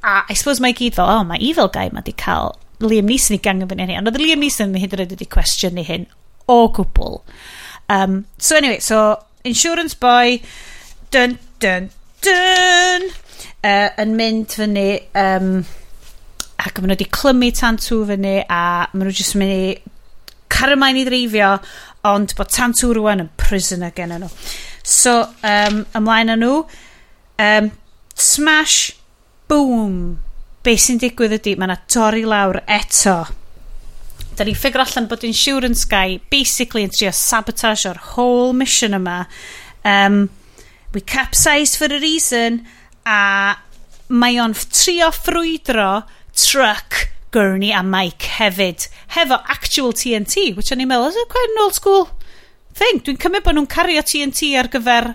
a 0.03 0.21
I 0.29 0.37
suppose 0.37 0.63
mae 0.63 0.75
gyd 0.77 0.97
fel, 0.97 1.09
oh, 1.09 1.23
mae 1.27 1.41
evil 1.43 1.69
guy 1.73 1.89
ma 1.93 2.03
di 2.05 2.15
cael 2.17 2.55
Liam 2.83 3.07
Neeson 3.09 3.37
i 3.37 3.41
gangio 3.43 3.69
fyny 3.69 3.85
yn 3.85 3.93
hi, 3.93 3.99
ond 3.99 4.11
oedd 4.11 4.19
Liam 4.21 4.43
Neeson 4.43 4.75
hyd 4.77 4.95
yn 4.95 5.05
oed 5.05 5.15
wedi 5.15 5.29
cwestiwn 5.33 5.77
ni 5.77 5.85
hyn 5.87 6.07
o 6.51 6.59
gwbl. 6.75 7.21
Um, 7.89 8.25
so 8.37 8.57
anyway, 8.57 8.79
so 8.79 9.17
Insurance 9.43 9.95
Boy, 9.95 10.41
dun, 11.11 11.37
dun, 11.59 11.89
dun, 12.21 13.09
uh, 13.63 13.89
yn 14.03 14.15
mynd 14.19 14.55
fyny, 14.59 14.87
um, 15.17 15.51
ac 16.57 16.79
maen 16.79 16.91
nhw 16.91 16.97
wedi 16.97 17.11
clymu 17.13 17.51
tantw 17.55 18.01
fyny, 18.09 18.41
a 18.43 18.63
maen 18.91 19.07
nhw 19.07 19.15
jyst 19.15 19.37
yn 19.37 19.43
mynd 19.43 19.55
i 19.55 19.93
caramain 20.51 20.97
i 20.99 21.05
ddreifio 21.05 21.53
ond 22.07 22.33
bod 22.37 22.51
tantw 22.53 22.91
rwan 22.95 23.23
yn 23.23 23.31
prisoner 23.39 23.93
gen 23.95 24.15
nhw. 24.15 24.29
So, 24.87 25.19
um, 25.45 25.83
ymlaen 25.97 26.33
â 26.33 26.37
nhw, 26.39 26.53
Um, 27.39 27.71
smash, 28.15 28.95
boom. 29.47 30.19
Be 30.65 30.75
sy'n 30.81 30.99
digwydd 31.01 31.37
ydy, 31.37 31.53
mae 31.57 31.69
yna 31.69 31.77
torri 31.91 32.25
lawr 32.27 32.61
eto. 32.65 33.19
Da 34.37 34.45
ni'n 34.45 34.57
ffigur 34.57 34.83
allan 34.83 35.07
bod 35.09 35.25
Insurance 35.25 35.85
Guy 35.89 36.19
basically 36.33 36.83
yn 36.85 36.93
trio 36.93 37.13
sabotage 37.15 37.87
o'r 37.89 38.01
whole 38.13 38.53
mission 38.57 38.97
yma. 38.97 39.23
Um, 39.85 40.27
we 40.93 41.01
capsized 41.01 41.77
for 41.77 41.85
a 41.85 41.99
reason 42.01 42.65
a 43.05 43.57
mae 44.09 44.39
o'n 44.41 44.55
trio 44.55 45.11
ffrwydro 45.13 45.91
truck 46.37 47.07
Gurney 47.31 47.73
a 47.75 47.83
Mike 47.83 48.29
hefyd 48.37 48.87
hefo 49.15 49.39
actual 49.51 49.93
TNT 49.93 50.55
which 50.55 50.71
o'n 50.71 50.81
i'n 50.83 50.89
meddwl 50.89 51.11
is 51.11 51.19
it 51.19 51.29
quite 51.31 51.53
an 51.53 51.63
old 51.63 51.75
school 51.75 52.07
thing 52.77 53.01
dwi'n 53.03 53.19
cymryd 53.19 53.45
bod 53.45 53.57
nhw'n 53.57 53.69
cario 53.71 54.03
TNT 54.05 54.53
ar 54.59 54.71
gyfer 54.71 55.11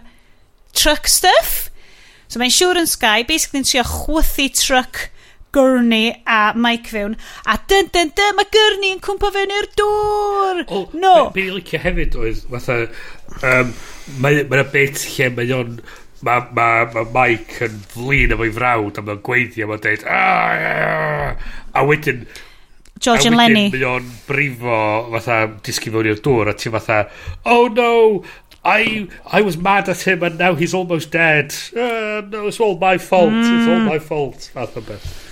truck 0.76 1.08
stuff 1.08 1.71
So 2.32 2.40
mae'n 2.40 2.52
siŵr 2.54 2.78
yn 2.80 2.86
Sky, 2.88 3.26
yn 3.28 3.66
trio 3.68 3.82
chwythu 3.84 4.46
truck 4.56 5.08
Gurney 5.52 6.14
a 6.24 6.54
Mike 6.56 6.88
fewn. 6.88 7.18
A 7.44 7.58
dyn, 7.68 7.90
dyn, 7.92 8.12
dyn, 8.16 8.36
mae 8.38 8.48
Gurney 8.54 8.94
yn 8.94 9.02
cwmpa 9.04 9.28
fewn 9.34 9.52
i'r 9.52 9.66
dŵr! 9.76 10.62
O, 10.72 10.78
no! 10.96 11.10
Be, 11.34 11.42
be 11.42 11.58
licio 11.58 11.80
hefyd 11.82 12.16
oedd, 12.16 12.40
fatha, 12.54 12.78
um, 13.50 13.74
mae 14.24 14.46
yna 14.46 14.64
bit 14.72 15.02
lle 15.10 15.28
mae 15.36 15.52
o'n, 15.58 15.74
mae 16.24 16.46
ma, 16.56 16.70
ma 16.94 17.04
Mike 17.18 17.66
yn 17.68 17.76
flin 17.92 18.32
efo'i 18.38 18.54
frawd 18.56 19.02
a 19.02 19.04
mae'n 19.10 19.20
gweithio, 19.28 19.68
mae'n 19.68 19.84
dweud, 19.84 20.08
ah, 20.08 20.64
ah, 20.70 21.28
ah. 21.28 21.52
a 21.76 21.84
wedyn, 21.90 22.24
George 23.02 23.26
and 23.26 23.36
Lenny. 23.36 23.66
A 23.66 23.68
wedyn 23.68 23.76
mae 23.76 23.88
o'n 23.90 24.10
brifo, 24.24 24.80
fatha, 25.18 25.42
disgu 25.68 25.92
fewn 25.92 26.08
i'r 26.14 26.24
dŵr, 26.24 26.54
a 26.54 26.56
ti 26.56 26.72
fatha, 26.72 27.02
oh 27.52 27.68
no, 27.76 27.92
I 28.64 29.08
I 29.26 29.42
was 29.42 29.56
mad 29.56 29.88
at 29.88 30.02
him 30.02 30.22
and 30.22 30.38
now 30.38 30.54
he's 30.54 30.74
almost 30.74 31.10
dead. 31.10 31.54
Uh, 31.74 32.22
no, 32.28 32.46
it's 32.46 32.60
all 32.60 32.78
my 32.78 32.98
fault. 32.98 33.30
Mm. 33.30 33.58
It's 33.58 33.68
all 33.68 33.80
hmm. 33.80 33.86
my 33.86 33.98
fault. 33.98 34.50
Fath 34.54 34.76
o 34.76 34.80
beth. 34.80 35.28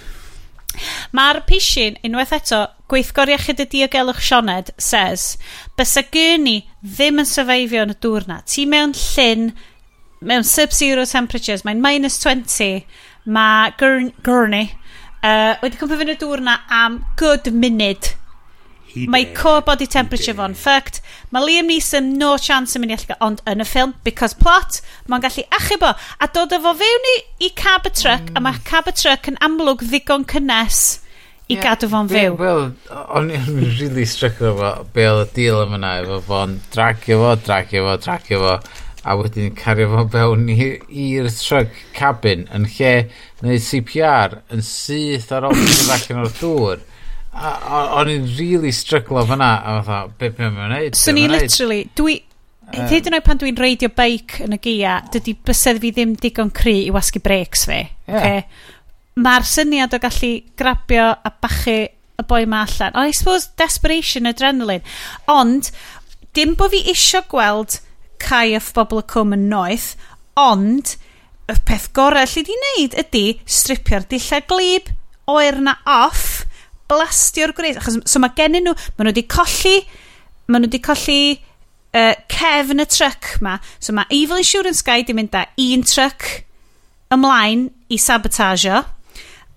Mae'r 1.13 1.43
pishin, 1.47 1.97
unwaith 2.07 2.33
eto, 2.35 2.61
gweithgor 2.91 3.31
iechyd 3.35 3.63
y 3.65 3.67
diogelwch 3.73 4.23
Sioned, 4.23 4.71
says, 4.79 5.35
bysa 5.79 6.05
gyrni 6.15 6.61
ddim 6.85 7.19
yn 7.23 7.29
syfeifio 7.29 7.83
yn 7.87 7.95
y 7.95 7.99
dŵrna. 8.07 8.39
Ti 8.47 8.67
mewn 8.71 8.95
llyn, 8.95 9.49
mewn 10.23 10.47
sub-zero 10.47 11.05
temperatures, 11.11 11.67
mae'n 11.67 11.83
minus 11.83 12.21
20, 12.23 12.87
mae 13.35 13.75
gyrni 13.81 14.63
uh, 14.71 15.59
wedi 15.61 15.81
cwmpa 15.81 15.99
fy'n 16.01 16.15
y 16.15 16.17
dŵrna 16.23 16.57
am 16.81 17.03
good 17.21 17.51
munud 17.53 18.15
He 18.91 19.07
Mae 19.07 19.29
core 19.35 19.63
body 19.63 19.87
temperature 19.87 20.35
fo'n 20.35 20.57
fucked. 20.59 21.01
Mae 21.31 21.45
Liam 21.47 21.69
Neeson 21.71 22.17
no 22.19 22.33
chance 22.39 22.75
yn 22.75 22.83
mynd 22.83 22.95
i 22.95 22.99
allu 22.99 23.19
ond 23.27 23.43
yn 23.51 23.63
y 23.63 23.67
ffilm, 23.69 23.95
because 24.07 24.35
plot, 24.35 24.81
mae'n 25.07 25.23
gallu 25.23 25.45
achub 25.61 25.87
o. 25.87 25.93
a 25.95 26.29
dod 26.35 26.57
efo 26.57 26.75
fewn 26.81 27.07
i, 27.13 27.15
i 27.47 27.53
cab 27.55 27.87
y 27.87 27.95
truck, 27.95 28.27
mm. 28.33 28.41
a 28.41 28.43
mae 28.49 28.65
cab 28.67 28.91
y 28.91 28.97
truck 28.97 29.31
yn 29.31 29.39
amlwg 29.47 29.87
ddigon 29.87 30.27
cynnes 30.33 30.83
i 31.51 31.57
yeah. 31.57 31.63
gadw 31.69 31.91
fo'n 31.93 32.11
fyw. 32.11 32.35
Wel, 32.41 32.67
o'n 32.99 33.33
i'n 33.35 33.49
really 33.79 34.07
struck 34.11 34.43
fo, 34.43 34.75
be 34.95 35.07
oedd 35.07 35.29
y 35.29 35.33
deal 35.39 35.63
yma 35.65 35.81
na, 35.83 35.97
efo 36.03 36.21
fo'n 36.27 36.59
dragio 36.75 37.23
fo, 37.23 37.35
dragio 37.47 37.87
fo, 37.87 37.97
dragio 38.05 38.43
fo, 38.43 38.55
a 39.03 39.17
wedyn 39.17 39.55
cario 39.57 39.89
fo 39.95 40.05
fewn 40.13 40.51
i'r 40.53 41.31
truck 41.33 41.79
cabin 41.97 42.47
yn 42.55 42.67
lle 42.75 42.95
neud 43.41 43.65
CPR 43.65 44.41
yn 44.53 44.67
syth 44.67 45.31
ar 45.33 45.49
ôl 45.49 45.57
yn 45.57 46.23
o'r 46.25 46.35
dŵr. 46.43 46.87
O'n 47.31 48.11
i'n 48.11 48.27
really 48.39 48.73
stryglo 48.75 49.23
fyna, 49.29 49.53
a 49.63 49.77
fatha, 49.85 50.01
beth 50.19 50.41
mae'n 50.41 50.57
mynd 50.57 50.75
wneud? 50.75 50.99
So 50.99 51.15
ni 51.15 51.29
literally, 51.31 51.85
dwi, 51.97 52.19
Hyd 52.71 53.09
yn 53.09 53.17
oed 53.17 53.25
pan 53.27 53.39
dwi'n 53.41 53.59
reidio 53.59 53.91
beic 53.91 54.37
yn 54.45 54.55
y 54.55 54.59
gia, 54.63 55.01
dydy 55.11 55.35
bysedd 55.47 55.81
fi 55.83 55.91
ddim 55.95 56.13
digon 56.23 56.53
cry 56.55 56.85
i 56.85 56.93
wasgu 56.95 57.19
breaks 57.23 57.65
fi. 57.67 57.81
Yeah. 58.07 58.19
Okay? 58.21 58.45
Mae'r 59.21 59.47
syniad 59.49 59.97
o 59.97 59.99
gallu 60.03 60.31
grabio 60.59 61.09
a 61.11 61.33
bachu 61.43 61.79
y 61.91 62.27
boi 62.31 62.45
ma 62.47 62.63
allan. 62.67 62.95
Oh, 62.95 63.03
I 63.03 63.11
suppose 63.17 63.51
desperation, 63.59 64.29
adrenaline. 64.31 64.87
Ond, 65.29 65.73
dim 66.37 66.55
bod 66.59 66.71
fi 66.75 66.85
isio 66.93 67.25
gweld 67.31 67.81
cae 68.23 68.55
off 68.59 68.71
bobl 68.77 69.03
y 69.03 69.07
cwm 69.11 69.35
yn 69.35 69.49
noeth, 69.51 69.95
ond 70.39 70.95
y 71.51 71.57
peth 71.67 71.91
gorau 71.97 72.29
lle 72.29 72.45
di 72.47 72.55
wneud 72.55 72.97
ydy 73.03 73.25
stripio'r 73.51 74.07
dillad 74.13 74.47
glib, 74.51 74.93
oer 75.31 75.59
na 75.65 75.75
off, 75.89 76.40
blastio'r 76.91 77.55
gwres. 77.57 77.79
Achos, 77.81 78.01
so 78.11 78.23
mae 78.23 78.35
gennyn 78.37 78.67
nhw, 78.67 78.75
maen 78.97 79.09
nhw 79.09 79.15
wedi 79.15 79.27
colli, 79.31 79.79
maen 80.51 80.67
nhw 80.67 80.71
wedi 80.71 80.83
colli 80.85 81.21
uh, 81.95 82.15
cefn 82.31 82.83
y 82.83 82.87
truck 82.91 83.37
ma. 83.41 83.59
So 83.79 83.95
mae 83.97 84.09
Evil 84.11 84.43
Insurance 84.43 84.85
Guy 84.87 85.05
di 85.07 85.17
mynd 85.17 85.37
â 85.37 85.47
un 85.67 85.85
truck 85.87 86.45
ymlaen 87.15 87.69
i 87.91 87.99
sabotageio. 87.99 88.83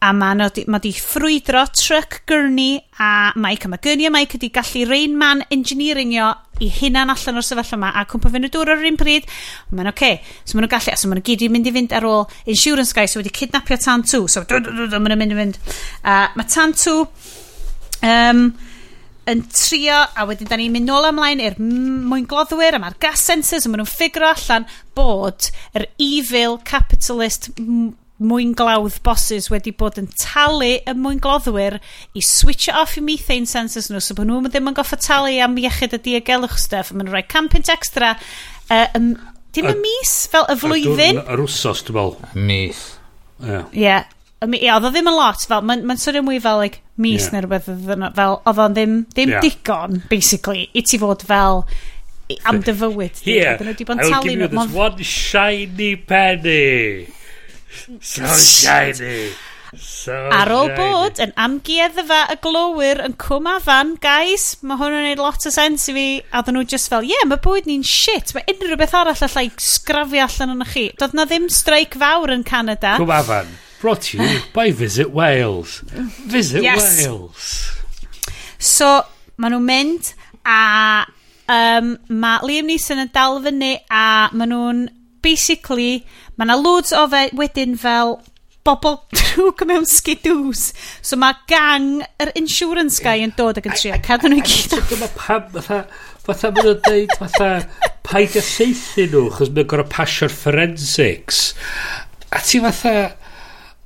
A 0.03 0.09
mae 0.11 0.35
nhw 0.35 0.65
ma 0.67 0.81
di 0.83 0.91
ffrwydro 0.91 1.63
truck 1.79 2.23
Gurney 2.27 2.81
a 2.99 3.31
Mike. 3.39 3.69
A 3.69 3.71
mae 3.71 3.83
Gurney 3.83 4.09
a 4.09 4.11
Mike 4.11 4.35
wedi 4.35 4.51
gallu 4.51 4.87
Rain 4.89 5.15
Man 5.17 5.45
Engineeringio 5.53 6.33
i 6.61 6.67
hunan 6.69 7.11
allan 7.11 7.39
o'r 7.39 7.45
sefyllfa 7.45 7.77
yma 7.77 7.91
a 7.97 8.03
cwmpa 8.09 8.31
fynd 8.33 8.47
y 8.47 8.51
dŵr 8.51 8.73
ar 8.73 8.81
yr 8.83 8.89
un 8.91 8.99
pryd. 8.99 9.29
Mae'n 9.71 9.89
oce. 9.89 9.95
Okay. 9.95 10.19
So 10.43 10.57
maen 10.57 10.67
nhw'n 10.67 10.73
gallu, 10.75 10.97
so 10.99 11.09
maen 11.09 11.21
nhw 11.21 11.27
gyd 11.29 11.45
i 11.45 11.49
mynd 11.53 11.69
i 11.69 11.73
fynd 11.77 11.95
ar 11.95 12.07
ôl 12.09 12.25
Insurance 12.51 12.95
Guy, 12.95 13.07
so 13.07 13.21
wedi 13.21 13.31
kidnapio 13.33 13.79
Tan 13.79 14.03
2. 14.03 14.27
So 14.27 14.43
maen 14.43 14.91
nhw'n 14.91 15.21
mynd 15.23 15.35
i 15.35 15.39
fynd. 15.39 15.61
Uh, 16.03 16.27
mae 16.35 16.51
Tan 16.51 16.75
2 16.75 16.97
Um, 18.03 18.48
yn 19.30 19.43
trio, 19.56 19.95
a 20.03 20.25
wedyn 20.27 20.49
da 20.49 20.57
ni'n 20.59 20.73
mynd 20.73 20.90
nôl 20.90 21.07
ymlaen 21.07 21.41
i'r 21.43 21.56
mwyn 21.59 22.25
gloddwyr 22.27 22.75
a 22.75 22.82
mae'r 22.83 22.98
gas 23.03 23.23
sensors, 23.23 23.64
a 23.64 23.72
maen 23.72 23.80
nhw'n 23.83 23.91
ffigro 23.91 24.27
allan 24.33 24.65
bod 24.98 25.48
yr 25.77 25.88
evil 26.01 26.57
capitalist 26.67 27.48
mwyn 28.23 28.51
glawdd 28.56 28.99
bosses 29.03 29.49
wedi 29.51 29.73
bod 29.75 29.98
yn 29.99 30.09
talu 30.19 30.73
y 30.75 30.95
mwyn 30.95 31.22
gloddwyr 31.23 31.80
i 32.15 32.23
switch 32.23 32.67
off 32.72 32.98
i 32.99 33.03
methane 33.03 33.48
sensors 33.49 33.90
nhw, 33.91 34.01
so 34.03 34.15
bod 34.17 34.27
nhw 34.27 34.41
ddim 34.49 34.67
yn 34.72 34.77
goffa 34.77 34.99
talu 34.99 35.38
am 35.43 35.56
iechyd 35.59 35.95
y 35.98 36.01
diogelwch 36.09 36.59
stuff, 36.61 36.91
a 36.91 36.98
maen 36.98 37.07
nhw'n 37.07 37.15
rhoi 37.15 37.23
campint 37.32 37.72
extra, 37.72 38.14
uh, 38.67 38.88
um, 38.99 39.14
dim 39.56 39.69
y 39.72 39.77
mis, 39.80 40.17
fel 40.33 40.49
y 40.51 40.57
flwyddyn. 40.59 41.23
Yr 41.23 41.45
wsos, 41.48 41.85
dwi'n 41.88 41.99
fel 42.01 42.43
Mis. 42.51 42.83
Ie. 43.40 43.48
Yeah. 43.48 43.72
yeah 43.85 44.11
ie, 44.51 44.67
oedd 44.73 44.88
o 44.88 44.91
ddim 44.91 45.09
yn 45.11 45.17
lot, 45.17 45.45
fel, 45.47 45.63
mae'n 45.69 45.85
ma 45.88 45.95
swnio 45.99 46.23
mwy 46.25 46.41
fel, 46.43 46.59
like, 46.63 46.83
mis 47.01 47.27
yeah. 47.27 47.33
neu 47.35 47.45
rhywbeth, 47.45 47.69
fel, 48.17 48.38
oedd 48.43 48.61
o'n 48.65 48.77
ddim, 48.77 48.99
ddim 49.13 49.33
yeah. 49.35 49.45
digon, 49.45 50.01
basically, 50.11 50.67
i 50.75 50.83
ti 50.88 50.99
fod 51.01 51.25
fel, 51.30 51.63
am 52.49 52.61
dy 52.65 52.75
fywyd. 52.81 53.23
Here, 53.23 53.55
I 53.55 53.63
will 53.63 53.73
give 53.73 54.41
you 54.41 54.47
this 54.47 54.75
one 54.75 54.97
shiny 55.03 55.95
penny. 55.95 57.07
So 57.99 58.27
shiny. 58.38 59.31
So 59.80 60.13
Ar 60.13 60.51
ôl 60.53 60.69
bod 60.77 61.17
yn 61.23 61.31
amgueddfa 61.39 62.19
y 62.30 62.35
glowyr 62.43 62.99
yn 63.07 63.15
cwm 63.17 63.47
afan, 63.55 63.95
guys, 64.03 64.51
mae 64.61 64.77
hwn 64.77 64.93
yn 64.93 65.05
gwneud 65.07 65.23
lot 65.23 65.47
o 65.49 65.53
sens 65.53 65.88
i 65.89 65.95
fi, 65.95 66.05
a 66.30 66.43
ddyn 66.45 66.59
nhw 66.59 66.65
just 66.69 66.91
fel, 66.93 67.05
ie, 67.05 67.09
yeah, 67.15 67.25
mae 67.30 67.41
bwyd 67.41 67.69
ni'n 67.69 67.85
shit, 67.88 68.35
mae 68.38 68.45
unrhyw 68.53 68.77
beth 68.77 68.93
arall 68.99 69.25
allai 69.25 69.47
sgrafio 69.57 70.27
allan 70.27 70.53
o'n 70.53 70.67
chi. 70.69 70.89
Doedd 70.99 71.17
na 71.17 71.25
ddim 71.30 71.49
streic 71.49 71.97
fawr 71.97 72.35
yn 72.35 72.45
Canada. 72.45 72.99
Cwm 73.01 73.15
afan. 73.17 73.49
Brought 73.83 74.01
to 74.09 74.17
you 74.23 74.39
by 74.55 74.71
Visit 74.71 75.11
Wales. 75.11 75.81
Visit 76.23 76.63
Yes. 76.63 77.03
Wales. 77.03 77.47
So, 78.63 78.87
maen 79.35 79.51
nhw'n 79.57 79.65
mynd 79.67 80.11
a 80.47 81.03
um, 81.51 81.89
mae 82.07 82.45
Liam 82.47 82.69
Neeson 82.71 83.01
yn 83.03 83.09
dal 83.11 83.41
fyny 83.43 83.73
a 83.91 84.29
maen 84.31 84.53
nhw'n 84.53 84.83
basically, 85.23 86.05
mae 86.37 86.47
yna 86.47 86.55
loads 86.61 86.93
o 86.95 87.01
fe 87.11 87.25
wedyn 87.35 87.75
fel 87.79 88.15
bobl 88.63 89.01
drwg 89.19 89.65
mewn 89.67 89.83
skidws. 89.89 90.69
So 91.03 91.19
mae 91.19 91.35
gang 91.51 92.05
yr 92.23 92.31
insurance 92.39 93.03
guy 93.03 93.17
yn 93.25 93.33
dod 93.35 93.59
ac 93.59 93.67
yn 93.67 93.75
trio 93.81 93.97
cadw 94.07 94.31
nhw 94.31 94.39
i 94.39 94.45
gyd. 94.47 94.77
So 94.77 94.79
dyma 94.93 95.09
pam, 95.17 95.49
fatha, 95.57 95.81
fatha 96.23 96.53
maen 96.55 96.69
nhw'n 96.69 96.79
dweud, 96.87 97.17
fatha, 97.19 97.49
paid 98.07 98.39
a 98.39 98.45
seithi 98.47 99.09
nhw, 99.11 99.25
chos 99.35 99.51
mae'n 99.51 99.67
gorau 99.75 99.91
pasio'r 99.91 100.31
forensics. 100.39 101.49
A 102.31 102.39
ti 102.47 102.63
fatha, 102.63 102.95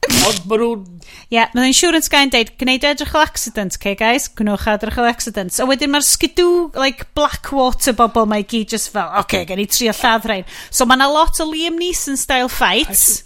Ond 0.08 0.44
maen 0.48 0.62
nhw'n... 0.62 0.84
Ie, 1.28 1.36
yeah, 1.36 1.52
mae'n 1.56 1.70
insurance 1.72 2.12
guy'n 2.12 2.32
deud, 2.32 2.54
gwneud 2.60 2.86
e 2.86 2.90
edrych 2.94 3.16
o 3.18 3.22
accident, 3.22 3.76
okay 3.80 3.96
guys? 4.00 4.28
Gwnewch 4.38 4.68
e 4.68 4.74
edrych 4.76 5.00
o 5.02 5.06
accident. 5.08 5.56
A 5.60 5.68
wedyn 5.68 5.92
mae'r 5.92 6.06
skidoo, 6.06 6.68
like, 6.78 7.10
Blackwater 7.18 7.96
bobl 7.98 8.28
mae 8.30 8.46
gyd 8.48 8.76
just 8.76 8.92
fel, 8.94 9.10
okay, 9.22 9.46
gen 9.48 9.64
i 9.64 9.68
trio 9.72 9.96
lladd 9.96 10.28
rhain. 10.30 10.46
So 10.70 10.88
mae 10.88 11.00
yna 11.00 11.10
lot 11.12 11.42
o 11.44 11.48
Liam 11.50 11.80
Neeson 11.80 12.20
style 12.20 12.52
fights 12.52 13.24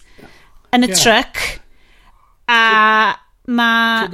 yn 0.73 0.87
y 0.87 0.91
yeah. 0.91 1.01
truck. 1.01 1.43
A 2.49 2.61
mae... 3.51 4.07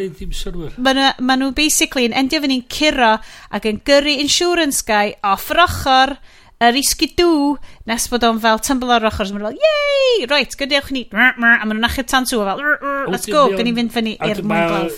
Mae 0.77 1.39
nhw 1.39 1.51
basically 1.55 2.07
yn 2.09 2.17
endio 2.17 2.41
fy'n 2.43 2.65
curo 2.71 3.13
ac 3.53 3.69
yn 3.69 3.83
gyrru 3.87 4.17
insurance 4.23 4.83
guy 4.87 5.15
off 5.27 5.51
yr 5.53 5.63
ochr 5.67 6.17
yr 6.63 6.77
isgidw, 6.79 7.57
nes 7.89 8.07
bod 8.09 8.23
o'n 8.25 8.39
fel 8.41 8.61
tymble 8.65 8.95
ar 8.95 9.05
ochr, 9.11 9.29
mae'n 9.33 9.45
fel, 9.45 9.59
yey 9.61 10.25
reit, 10.31 10.55
gydewch 10.57 10.89
ni, 10.95 11.03
a 11.13 11.29
maen 11.37 11.69
nhw'n 11.69 11.85
achub 11.85 12.07
tan 12.09 12.25
tŵ, 12.25 12.39
fel, 12.47 12.63
let's 13.13 13.29
go, 13.29 13.43
gyn 13.53 13.69
ni 13.69 13.75
fynd 13.77 13.93
fyny 13.93 14.15
i'r 14.17 14.41
mwyn 14.41 14.71
glaf. 14.71 14.95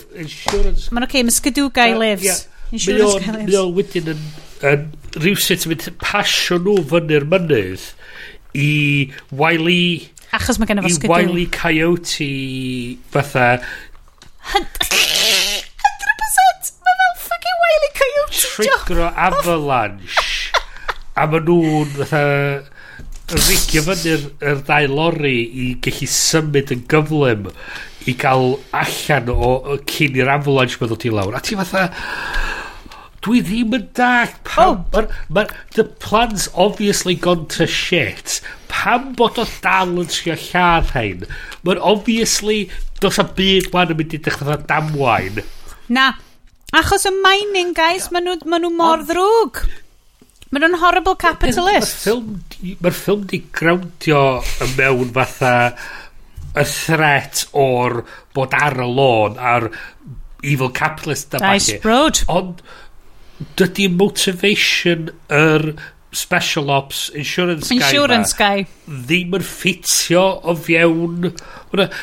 Mae'n 0.94 1.08
oce, 1.08 1.24
mae 1.26 1.36
sgidw 1.36 1.68
guy 1.76 1.92
lives. 1.98 2.46
Insurance 2.72 3.20
guy 3.20 3.34
lives. 3.34 3.50
Mae 3.50 3.60
o'n 3.60 3.74
wedyn 3.76 4.08
yn, 4.14 4.24
yn 4.70 4.88
rhywsut 5.18 5.68
yn 5.68 5.74
mynd 5.74 5.90
pasio 6.00 6.60
nhw 6.64 6.78
fyny'r 6.94 7.28
mynydd 7.28 7.86
i 8.56 8.70
Wiley... 9.36 10.08
Achos 10.32 10.62
mae 10.62 10.70
gen 10.70 10.80
i 10.80 10.86
fo 10.86 10.94
sgidw. 10.96 11.12
I 11.12 11.28
Wiley 11.28 11.48
Coyote 11.52 12.32
fatha... 13.12 13.52
100%! 14.54 15.66
Mae 16.80 16.96
fel 16.96 17.16
fucking 17.28 17.58
Wiley 17.66 17.92
Coyote! 18.00 18.20
trigger 18.40 19.12
avalanche 19.12 20.29
a 21.20 21.26
maen 21.28 21.44
nhw'n 21.48 21.96
fatha 22.00 22.22
rigio 23.30 23.82
fyny'r 23.86 24.22
er 24.42 24.62
ddau 24.66 24.86
lori 24.90 25.36
i 25.64 25.66
gallu 25.84 26.06
symud 26.10 26.72
yn 26.74 26.86
gyflym 26.90 27.50
i 28.08 28.14
gael 28.18 28.56
allan 28.74 29.28
o, 29.34 29.50
o 29.72 29.76
cyn 29.90 30.16
i'r 30.18 30.32
avalanche 30.32 30.80
meddwl 30.80 30.98
ti 31.02 31.12
lawr. 31.12 31.36
A 31.36 31.42
ti 31.44 31.58
fatha, 31.58 31.84
dwi 33.24 33.42
ddim 33.44 33.76
yn 33.76 33.84
dall, 33.96 34.32
pam, 34.48 34.72
oh. 34.72 34.78
ma, 34.94 35.04
ma, 35.36 35.44
the 35.76 35.84
plan's 35.84 36.48
obviously 36.54 37.14
gone 37.14 37.46
to 37.54 37.68
shit. 37.68 38.40
Pam 38.72 39.12
bod 39.18 39.38
o 39.38 39.44
dal 39.60 39.92
yn 40.00 40.08
trio 40.10 40.38
lladd 40.48 40.94
hein? 40.96 41.28
Mae'n 41.66 41.84
obviously, 41.92 42.64
dos 43.04 43.20
a 43.20 43.26
byd 43.36 43.70
wan 43.74 43.92
yn 43.92 44.00
mynd 44.00 44.16
i 44.16 44.22
ddechrau 44.24 44.64
damwain. 44.70 45.44
Na, 45.92 46.14
achos 46.72 47.06
y 47.06 47.14
mining 47.20 47.76
guys, 47.76 48.08
maen 48.14 48.26
nhw, 48.26 48.40
ma 48.48 48.62
nhw 48.62 48.72
mor 48.80 49.06
ddrwg. 49.06 49.62
Mae'n 50.50 50.64
nhw'n 50.66 50.80
horrible 50.82 51.14
capitalist. 51.20 52.08
Mae'r 52.82 52.96
ffilm 52.96 53.26
di 53.30 53.38
grawdio 53.54 54.22
mewn 54.74 55.12
fatha 55.14 55.52
y 56.58 56.64
threat 56.66 57.44
o'r 57.54 58.00
bod 58.34 58.56
ar 58.58 58.80
y 58.82 58.88
lôn 58.90 59.38
a'r 59.38 59.68
evil 60.42 60.72
capitalist 60.74 61.30
da 61.30 61.42
nice 61.44 61.78
road. 61.84 62.24
Ond 62.34 62.64
dydy 63.60 63.86
motivation 63.94 65.12
yr 65.30 65.70
special 66.12 66.72
ops 66.74 67.08
insurance, 67.14 67.70
insurance 67.70 68.34
guy, 68.34 68.64
guy. 68.64 68.96
ddim 69.06 69.36
yn 69.38 69.44
ffitio 69.46 70.24
o 70.42 70.56
fiewn 70.58 71.28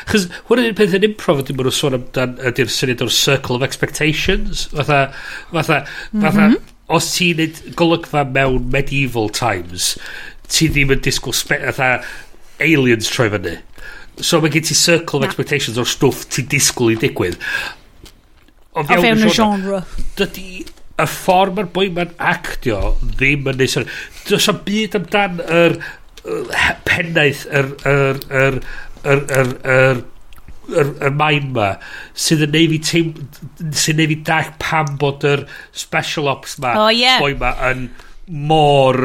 chys 0.08 0.24
hwnna 0.48 0.64
un 0.70 0.78
peth 0.78 0.96
yn 0.96 1.04
improv 1.10 1.42
ydy 1.42 1.52
maen 1.52 1.68
nhw'n 1.68 1.76
sôn 1.76 1.98
amdan 1.98 2.38
ydy'r 2.48 2.72
syniad 2.72 3.04
o'r 3.04 3.12
circle 3.12 3.58
of 3.58 3.66
expectations 3.66 4.64
fatha 4.72 5.02
fatha 5.52 5.82
mhm. 5.82 6.24
fatha 6.24 6.46
mm 6.46 6.54
-hmm 6.54 6.74
os 6.88 7.10
ti'n 7.14 7.40
neud 7.42 7.60
golygfa 7.78 8.24
mewn 8.32 8.70
medieval 8.72 9.28
times, 9.34 9.94
ti 10.48 10.70
ddim 10.72 10.94
yn 10.94 11.02
disgwyl 11.04 11.36
atha 11.68 11.90
aliens 12.64 13.10
troi 13.12 13.28
fyny. 13.34 13.58
So 14.24 14.40
mae 14.42 14.52
gen 14.54 14.66
ti 14.66 14.74
circle 14.74 15.20
of 15.20 15.26
Na. 15.26 15.30
expectations 15.30 15.78
o'r 15.78 15.88
stwff 15.88 16.26
ti'n 16.32 16.48
disgwyl 16.54 16.96
i 16.96 16.98
digwydd. 17.04 17.38
O 18.78 18.84
fewn 18.88 19.24
y 19.26 19.30
genre. 19.34 19.84
Dydy 20.18 20.64
y 20.98 21.06
ffordd 21.06 21.54
mae'r 21.54 21.70
boi 21.74 21.88
ma'n 21.94 22.16
actio 22.18 22.96
ddim 23.04 23.46
yn 23.52 23.60
neud 23.60 23.94
Does 24.28 24.48
am 24.50 24.62
byd 24.66 24.96
amdan 24.98 25.42
yr 25.44 25.78
er, 25.78 25.78
er, 26.28 26.76
pennaeth, 26.84 27.46
yr, 27.54 27.70
er, 27.88 28.18
yr, 28.28 28.58
yr, 28.58 28.58
yr, 29.14 29.22
yr, 29.38 29.52
yr 29.74 30.02
yr, 30.68 30.90
yr 31.08 31.14
maen 31.16 31.52
ma 31.56 31.70
sydd 32.18 32.44
yn 32.46 32.54
neud 32.54 32.74
fi 32.74 32.80
teim 32.90 33.72
sydd 33.72 34.00
neud 34.00 34.12
fi 34.12 34.18
dach 34.28 34.52
pam 34.62 34.96
bod 35.00 35.26
yr 35.28 35.46
special 35.72 36.30
ops 36.32 36.58
ma 36.62 36.74
oh, 36.84 36.90
yeah. 36.92 37.20
boi 37.22 37.34
ma 37.38 37.54
yn 37.70 37.88
mor 38.28 39.00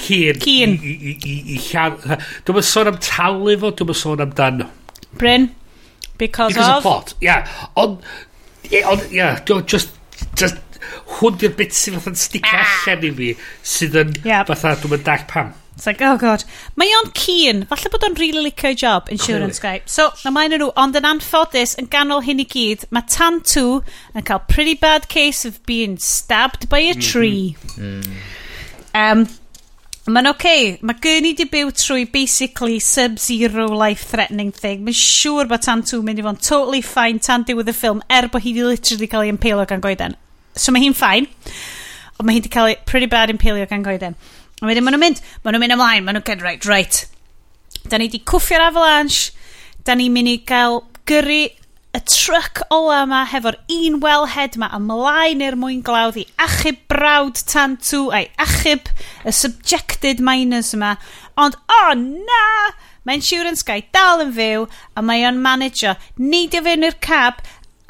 cyn 0.00 0.40
cyn 0.42 0.76
i, 0.76 0.92
i, 0.92 1.14
i, 1.16 1.36
i 1.56 1.60
llan 1.68 1.98
dwi'n 2.02 2.58
mynd 2.58 2.68
sôn 2.68 2.92
am 2.92 3.00
talu 3.04 3.56
fo 3.60 3.72
dwi'n 3.72 3.92
mynd 3.92 4.02
sôn 4.02 4.24
amdano 4.26 4.68
Bryn 5.20 5.50
because, 6.18 6.54
because 6.54 6.68
of, 6.68 6.76
of 6.76 6.82
plot 6.82 7.14
yeah 7.20 7.48
ond 7.76 8.00
ond 8.88 9.08
yeah 9.12 9.40
just 9.66 9.96
just 10.38 10.60
hwn 11.18 11.40
di'r 11.40 11.56
bit 11.58 11.74
sydd 11.76 11.98
fatha'n 11.98 12.20
sticio 12.20 12.52
ah. 12.58 12.68
allan 12.68 13.08
i 13.08 13.12
fi 13.18 13.32
sydd 13.74 13.98
yn 14.04 14.14
yep. 14.22 14.48
fatha 14.50 14.76
dwi'n 14.80 14.96
mynd 14.96 15.08
dach 15.08 15.26
pam 15.30 15.52
It's 15.82 15.86
like, 15.88 16.00
oh 16.00 16.16
god. 16.16 16.44
Mae 16.78 16.92
o'n 16.94 17.08
cyn. 17.18 17.64
Falle 17.66 17.90
bod 17.90 18.04
o'n 18.06 18.14
really 18.14 18.38
licio'i 18.44 18.76
job, 18.78 19.08
insurance 19.10 19.58
guy. 19.58 19.80
So, 19.90 20.04
na 20.22 20.30
mae'n 20.30 20.52
nhw, 20.54 20.68
ond 20.78 20.94
yn 20.94 21.08
anffodus, 21.08 21.72
yn 21.80 21.88
ganol 21.90 22.20
hyn 22.22 22.38
i 22.38 22.44
gyd, 22.46 22.84
mae 22.94 23.02
tan 23.10 23.40
yn 23.42 24.22
cael 24.28 24.44
pretty 24.46 24.76
bad 24.78 25.08
case 25.10 25.42
of 25.48 25.58
being 25.66 25.96
stabbed 25.98 26.68
by 26.70 26.78
a 26.86 26.92
mhm. 26.94 27.02
tree. 27.02 27.56
Mm 27.74 27.98
-hmm. 27.98 28.20
um, 28.94 29.24
Mae'n 30.06 30.26
oce, 30.30 30.36
okay. 30.36 30.70
mae 30.82 30.98
gyn 31.02 31.26
i 31.26 31.32
di 31.38 31.48
byw 31.50 31.72
trwy 31.74 32.04
basically 32.10 32.78
sub-zero 32.78 33.66
life-threatening 33.66 34.52
thing. 34.54 34.84
Mae'n 34.86 34.98
siŵr 34.98 35.50
bod 35.50 35.62
tan 35.66 35.82
two 35.82 36.02
mynd 36.06 36.22
i 36.22 36.26
fod 36.26 36.38
totally 36.42 36.82
fine 36.82 37.18
tan 37.18 37.42
diwedd 37.46 37.70
y 37.70 37.74
ffilm 37.74 38.04
er 38.06 38.30
bod 38.30 38.46
hi 38.46 38.54
di 38.54 38.62
literally 38.62 39.10
cael 39.10 39.26
ei 39.26 39.34
impalio 39.34 39.66
gan 39.66 39.82
goeden. 39.82 40.14
So 40.54 40.70
mae 40.70 40.86
hi'n 40.86 40.94
fine, 40.94 41.26
ond 42.18 42.26
mae 42.26 42.38
hi 42.38 42.42
di 42.46 42.50
cael 42.54 42.70
ei 42.70 42.78
pretty 42.86 43.10
bad 43.10 43.34
impalio 43.34 43.66
gan 43.66 43.82
goeden. 43.82 44.14
A 44.62 44.68
wedyn 44.70 44.86
maen 44.86 44.94
nhw'n 44.94 45.02
mynd, 45.02 45.20
maen 45.42 45.56
nhw'n 45.56 45.64
mynd 45.64 45.74
ymlaen, 45.74 46.04
maen 46.06 46.16
nhw'n 46.20 46.28
gen, 46.28 46.44
right, 46.44 46.66
right. 46.70 47.00
Da 47.90 47.98
ni 47.98 48.06
wedi 48.06 48.22
cwffio'r 48.30 48.68
avalanche, 48.68 49.32
da 49.82 49.96
ni'n 49.98 50.14
mynd 50.14 50.30
i 50.30 50.36
gael 50.46 50.84
gyrru 51.10 51.40
y 51.92 52.00
truck 52.08 52.62
ola 52.72 53.02
yma 53.04 53.24
hefo'r 53.28 53.58
un 53.74 53.98
wellhead 54.04 54.54
yma 54.56 54.70
ymlaen 54.78 55.42
i'r 55.44 55.58
mwyn 55.60 55.82
glawdd 55.84 56.20
i 56.22 56.24
achub 56.40 56.78
brawd 56.88 57.42
tan 57.50 57.74
tŵ 57.82 58.06
a'i 58.16 58.30
achub 58.44 58.88
y 59.26 59.34
subjected 59.34 60.22
miners 60.24 60.70
yma. 60.78 60.94
Ond, 61.34 61.58
o 61.58 61.80
oh, 61.80 61.92
na! 61.98 62.46
Mae 63.02 63.18
insurance 63.18 63.66
guy 63.66 63.82
dal 63.90 64.22
yn 64.22 64.30
fyw 64.36 64.68
a 64.94 65.02
mae 65.02 65.26
o'n 65.26 65.42
manager 65.42 65.98
neidio 66.22 66.62
fewn 66.62 66.86
i'r 66.86 66.96
cab 67.02 67.42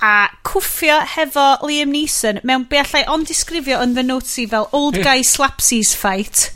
a 0.03 0.29
cwffio 0.43 0.99
hefo 1.15 1.45
Liam 1.63 1.93
Neeson 1.95 2.41
mewn 2.43 2.67
be 2.69 2.81
allai 2.83 3.05
ond 3.11 3.29
disgrifio 3.31 3.79
yn 3.85 3.95
the 3.95 4.03
notes 4.03 4.35
i 4.43 4.49
fel 4.51 4.67
old 4.75 4.99
guy 5.05 5.23
slapsies 5.27 5.93
fight. 5.95 6.49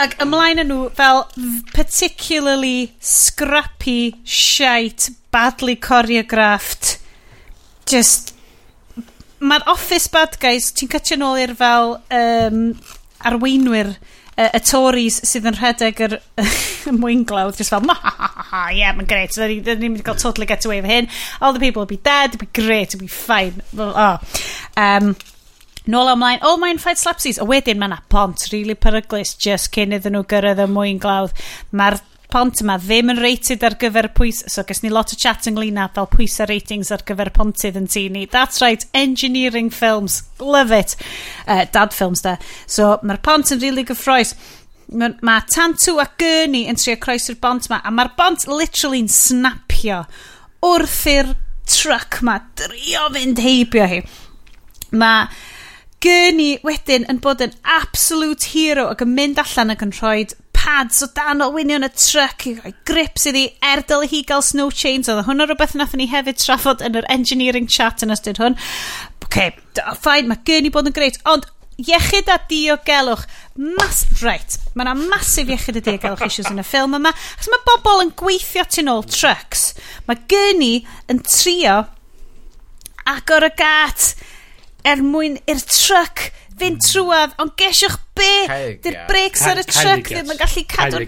Ac 0.00 0.16
ymlaen 0.24 0.62
yn 0.62 0.70
nhw 0.72 0.86
fel 0.96 1.26
particularly 1.74 2.94
scrappy, 3.04 4.14
shite, 4.24 5.12
badly 5.30 5.76
choreographed, 5.76 6.96
just... 7.86 8.34
Mae'r 9.40 9.64
office 9.72 10.08
bad 10.12 10.34
guys, 10.40 10.66
ti'n 10.76 10.90
cytio 10.92 11.16
nôl 11.16 11.38
i'r 11.40 11.54
fel 11.56 11.94
um, 12.12 12.58
arweinwyr 13.24 13.94
uh, 14.40 14.50
y 14.56 14.60
Tories 14.64 15.20
sydd 15.28 15.48
yn 15.50 15.58
rhedeg 15.58 16.00
yr 16.06 16.16
mwynglawdd, 17.02 17.58
just 17.60 17.74
fel, 17.74 17.84
ma 17.86 17.96
ha 18.00 18.14
ha 18.16 18.46
ha 18.50 18.62
yeah, 18.74 18.94
mae'n 18.96 19.08
great 19.10 19.36
so 19.36 19.46
ni'n 19.46 19.82
mynd 19.84 20.02
i 20.02 20.06
gael 20.06 20.18
totally 20.20 20.48
get 20.48 20.64
away 20.66 20.80
with 20.80 20.90
hyn, 20.90 21.10
all 21.40 21.52
the 21.56 21.62
people 21.62 21.82
will 21.82 21.90
be 21.90 22.00
dead, 22.00 22.34
it'll 22.34 22.46
be 22.46 22.52
great, 22.56 22.94
it'll 22.94 23.04
be 23.04 23.10
fine. 23.10 23.62
Oh. 23.78 24.16
Um, 24.76 25.14
Nôl 25.90 26.10
ymlaen, 26.12 26.42
oh 26.46 26.58
mae'n 26.60 26.78
fight 26.78 27.00
slapsies, 27.00 27.38
a 27.40 27.46
wedyn 27.48 27.78
mae 27.80 27.88
yna 27.88 28.02
pont, 28.12 28.42
really 28.52 28.76
peryglis, 28.76 29.32
just 29.40 29.70
cyn 29.74 29.96
iddyn 29.96 30.12
nhw 30.14 30.26
gyrraedd 30.28 30.60
y 30.60 30.66
mwyn 30.70 31.00
glawdd. 31.02 31.32
Mae'r 31.74 31.96
pont 32.32 32.62
yma 32.62 32.78
ddim 32.80 33.12
yn 33.14 33.20
rated 33.22 33.64
ar 33.66 33.76
gyfer 33.80 34.10
pwys... 34.16 34.44
So, 34.50 34.64
ges 34.68 34.82
ni 34.84 34.92
lot 34.92 35.12
o 35.14 35.18
chat 35.18 35.48
ynglyn 35.50 35.80
â 35.80 35.88
fel 35.94 36.08
pwysa 36.12 36.46
ratings 36.50 36.92
ar 36.94 37.04
gyfer 37.06 37.32
pontydd 37.36 37.78
yn 37.80 37.90
tu 37.90 38.06
ni. 38.12 38.24
That's 38.30 38.62
right, 38.62 38.86
engineering 38.94 39.70
films. 39.74 40.22
Love 40.40 40.72
it. 40.72 40.96
Uh, 41.46 41.66
dad 41.72 41.94
films, 41.96 42.24
da. 42.26 42.38
So, 42.66 42.96
mae'r 43.02 43.22
pont 43.26 43.52
yn 43.54 43.62
really 43.62 43.86
gyffroes 43.88 44.34
mae 44.90 45.14
ma 45.22 45.38
Tantu 45.46 45.98
a 46.02 46.06
Gurney 46.18 46.66
yn 46.70 46.78
trio 46.78 46.96
croesi'r 46.98 47.38
bont 47.42 47.68
yma, 47.68 47.78
a 47.84 47.92
mae'r 47.94 48.10
bont 48.18 48.46
literally'n 48.50 49.10
snapio 49.10 50.02
wrth 50.66 51.04
i'r 51.10 51.30
truck 51.70 52.20
ma 52.26 52.40
drio 52.58 53.06
fynd 53.14 53.40
heibio 53.44 53.86
hi. 53.90 54.02
Mae 54.90 55.28
Gurney 56.00 56.56
wedyn 56.64 57.06
yn 57.12 57.20
bod 57.22 57.42
yn 57.44 57.52
absolute 57.76 58.50
hero 58.54 58.88
ac 58.90 59.04
yn 59.04 59.14
mynd 59.16 59.40
allan 59.42 59.74
ac 59.74 59.84
yn 59.84 59.94
rhoi 59.98 60.24
pads 60.60 61.02
o 61.04 61.08
dan 61.16 61.40
olwynion 61.44 61.86
y 61.86 61.90
truck 61.96 62.44
i 62.50 62.54
roi 62.58 62.72
grips 62.88 63.24
iddi 63.30 63.46
erdal 63.64 64.04
i 64.04 64.10
hi 64.10 64.20
gael 64.28 64.44
snow 64.44 64.72
chains 64.82 65.08
oedd 65.08 65.24
hwnna 65.28 65.46
rhywbeth 65.48 65.76
nath 65.78 65.94
ni 65.96 66.08
hefyd 66.10 66.40
trafod 66.42 66.84
yn 66.84 66.98
yr 67.00 67.08
engineering 67.12 67.68
chat 67.70 68.04
yn 68.04 68.12
ystod 68.12 68.40
hwn. 68.42 68.58
Okay, 69.24 69.54
fine, 70.02 70.28
mae 70.28 70.42
gen 70.46 70.68
i 70.68 70.74
bod 70.74 70.90
yn 70.90 70.96
greit 70.96 71.20
ond 71.30 71.46
iechyd 71.80 72.28
a 72.28 72.36
diogelwch 72.50 73.24
mas, 73.56 74.02
right, 74.20 74.58
mae 74.74 74.84
yna 74.84 75.08
masif 75.12 75.48
iechyd 75.48 75.80
a 75.80 75.84
diogelwch 75.86 76.26
issues 76.26 76.50
yn 76.52 76.60
y 76.60 76.66
ffilm 76.66 76.98
yma 76.98 77.14
achos 77.14 77.48
mae 77.52 77.64
bobl 77.68 78.04
yn 78.04 78.12
gweithio 78.20 78.66
tu 78.68 78.84
ôl 78.92 79.06
trucks. 79.08 79.70
Mae 80.08 80.20
gen 80.30 80.64
i 80.66 80.74
yn 81.12 81.22
trio 81.24 81.78
agor 83.08 83.48
y 83.48 83.52
gat 83.56 84.12
er 84.84 85.00
mwyn 85.04 85.40
i'r 85.48 85.64
truck 85.68 86.30
fynd 86.60 86.82
trwad, 86.84 87.36
ond 87.42 87.54
gesiwch 87.60 87.96
be, 88.18 88.32
dy'r 88.84 88.98
brakes 89.08 89.46
ar 89.48 89.62
y 89.62 89.64
truck 89.68 90.10
ddim 90.10 90.34
yn 90.34 90.40
gallu 90.40 90.66
cadw... 90.70 91.06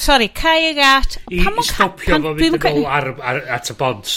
Sorry, 0.00 0.30
cau 0.32 0.62
y 0.62 0.72
gat. 0.76 1.18
I, 1.28 1.40
i 1.42 1.64
stopio 1.66 2.20
fo 2.22 2.32
fynd 2.38 2.56
yn 2.56 2.78
ôl 2.78 2.86
ar, 2.86 3.10
ar, 3.26 3.40
at 3.58 3.72
y 3.72 3.76
bont. 3.76 4.12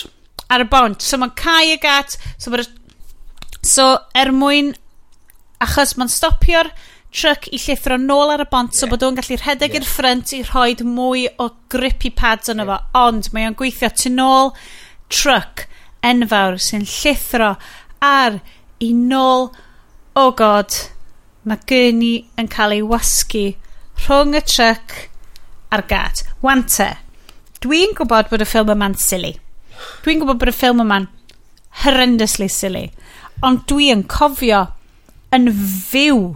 Ar 0.54 0.64
y 0.64 0.68
bont. 0.70 1.02
So 1.02 1.18
mae'n 1.20 1.34
cau 1.40 1.72
y 1.74 1.80
gat. 1.82 2.14
So, 2.38 2.54
so 3.66 3.88
er 4.16 4.32
mwyn, 4.38 4.72
achos 5.64 5.96
mae'n 5.98 6.12
stopio'r 6.14 6.70
truck 7.14 7.48
i 7.54 7.60
llithro 7.62 7.98
nôl 8.02 8.34
ar 8.34 8.44
y 8.44 8.48
bont 8.50 8.74
yeah. 8.74 8.80
so 8.80 8.90
bod 8.90 9.06
o'n 9.06 9.18
gallu 9.18 9.38
rhedeg 9.38 9.76
yeah. 9.76 9.82
i'r 9.82 9.90
ffrant 9.90 10.34
i 10.34 10.42
rhoi 10.48 10.74
mwy 10.88 11.28
o 11.42 11.50
grippy 11.72 12.10
pads 12.14 12.52
yno 12.54 12.66
yeah. 12.66 12.82
fo 12.94 13.06
ond 13.08 13.30
mae 13.36 13.46
o'n 13.50 13.58
gweithio 13.60 13.92
tu 13.94 14.12
nôl 14.14 14.52
truck 15.14 15.68
enfawr 16.04 16.58
sy'n 16.62 16.88
llithro 16.90 17.54
ar 18.04 18.40
i 18.84 18.90
nôl 18.98 19.52
oh 20.16 20.32
god, 20.32 20.76
mae 21.44 21.62
gurney 21.70 22.26
yn 22.40 22.50
cael 22.52 22.76
ei 22.76 22.84
wasgu 22.86 23.46
rhwng 24.04 24.38
y 24.38 24.44
truck 24.46 25.08
a'r 25.74 25.86
gat. 25.90 26.22
Wante, 26.46 26.92
dwi'n 27.64 27.96
gwybod 27.98 28.30
bod 28.30 28.44
y 28.46 28.48
ffilm 28.48 28.74
yma'n 28.76 28.98
silly. 29.00 29.34
Dwi'n 30.06 30.22
gwybod 30.22 30.42
bod 30.42 30.54
y 30.54 30.56
ffilm 30.56 30.84
yma'n 30.84 31.10
horrendously 31.84 32.50
silly. 32.52 32.86
Ond 33.44 33.66
dwi 33.70 33.90
yn 33.94 34.06
cofio 34.10 34.68
yn 35.34 35.50
fyw 35.52 36.36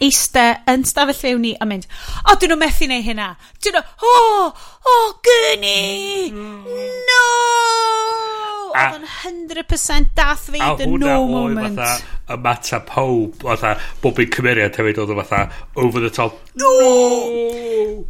eiste 0.00 0.44
yn 0.68 0.84
stafell 0.86 1.16
fewn 1.16 1.42
ni 1.42 1.54
a 1.58 1.66
mynd, 1.68 1.88
o, 2.28 2.36
dyn 2.36 2.52
nhw 2.52 2.60
methu 2.60 2.88
neu 2.90 3.02
hynna. 3.04 3.32
Dyn 3.64 3.78
nhw, 3.78 3.82
o, 3.82 4.14
oh, 4.14 4.48
o, 4.52 4.96
oh, 4.96 5.12
gynni, 5.24 6.30
mm. 6.30 6.76
no! 7.10 8.35
oedd 8.82 9.00
yn 9.00 9.08
100% 9.56 10.12
Darth 10.18 10.50
Vader 10.52 10.90
no 10.90 11.24
moment. 11.26 11.80
A 11.80 11.88
hwnna 11.88 11.88
oedd 11.94 12.04
fatha 12.26 12.36
mata 12.42 12.80
pob, 12.86 13.40
fatha 13.42 13.74
bob 14.02 14.20
un 14.22 14.30
cymeriad 14.36 14.78
hefyd 14.80 15.02
oedd 15.02 15.16
fatha 15.22 15.42
over 15.74 16.04
the 16.04 16.12
top. 16.12 16.38
No! 16.60 18.06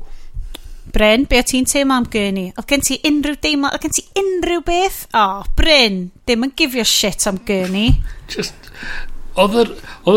Bryn, 0.97 1.27
be 1.29 1.41
o 1.43 1.45
ti'n 1.45 1.67
teimlo 1.69 1.99
am 1.99 2.07
Gurney? 2.09 2.53
Oedd 2.57 2.71
gen 2.71 2.85
ti 2.87 2.97
unrhyw 3.05 3.37
deimlo, 3.43 3.73
oedd 3.75 3.83
gen 3.85 3.97
ti 3.97 4.05
unrhyw 4.23 4.63
beth? 4.65 5.03
O, 5.11 5.25
oh, 5.25 5.51
Bryn, 5.59 5.99
dim 6.29 6.47
yn 6.47 6.55
gifio 6.57 6.87
shit 6.89 7.27
am 7.29 7.43
Gurney. 7.49 7.91
Just, 8.33 8.71
oedd 9.37 9.59
y, 9.61 9.67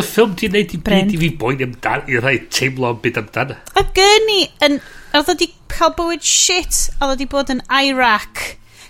ffilm 0.06 0.38
di 0.40 0.52
neud 0.53 0.76
i 0.78 0.80
byd 0.86 1.11
i 1.16 1.19
fi 1.19 1.32
boen 1.42 1.66
amdan, 1.66 2.06
i 2.08 2.22
rhai 2.22 2.38
teimlo 2.53 2.94
am 2.94 3.02
byd 3.03 3.19
amdan. 3.24 3.58
A 3.76 3.84
Gurney, 3.98 4.45
yn, 4.68 4.80
oedd 5.11 5.34
wedi 5.34 5.50
cael 5.74 5.92
bywyd 5.98 6.24
shit, 6.24 6.86
oedd 7.00 7.18
wedi 7.18 7.28
bod 7.34 7.52
yn 7.52 7.66
Iraq 7.82 8.45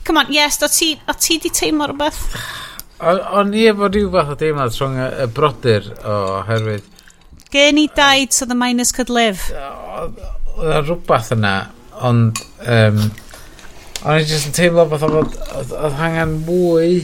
Come 0.10 0.26
on, 0.26 0.34
yes, 0.34 0.58
o 0.64 0.68
ti, 0.68 0.96
o 1.06 1.14
ti 1.14 1.38
di 1.38 1.52
teimlo 1.54 1.86
rhywbeth? 1.86 2.22
O'n 3.38 3.52
i 3.54 3.68
efo 3.70 3.86
rhyw 3.92 4.08
fath 4.16 4.32
o 4.34 4.38
deimlad 4.40 4.74
rhwng 4.74 4.96
y 5.06 5.28
brodyr 5.38 5.86
o 6.02 6.16
herwydd. 6.48 6.88
Gen 7.54 7.78
i 7.78 7.84
died 7.94 8.34
so 8.34 8.48
the 8.50 8.58
miners 8.58 8.90
could 8.90 9.12
live. 9.14 9.52
Oedd 10.58 10.88
rhywbeth 10.88 11.30
yna, 11.38 11.54
ond... 12.10 12.42
Um, 12.66 12.98
o'n 14.02 14.18
i 14.18 14.26
jyst 14.26 14.50
yn 14.50 14.58
teimlo 14.58 14.88
fath 14.90 15.06
o 15.06 15.12
fod 15.14 15.38
oedd 15.78 16.02
hangen 16.02 16.40
mwy 16.50 17.04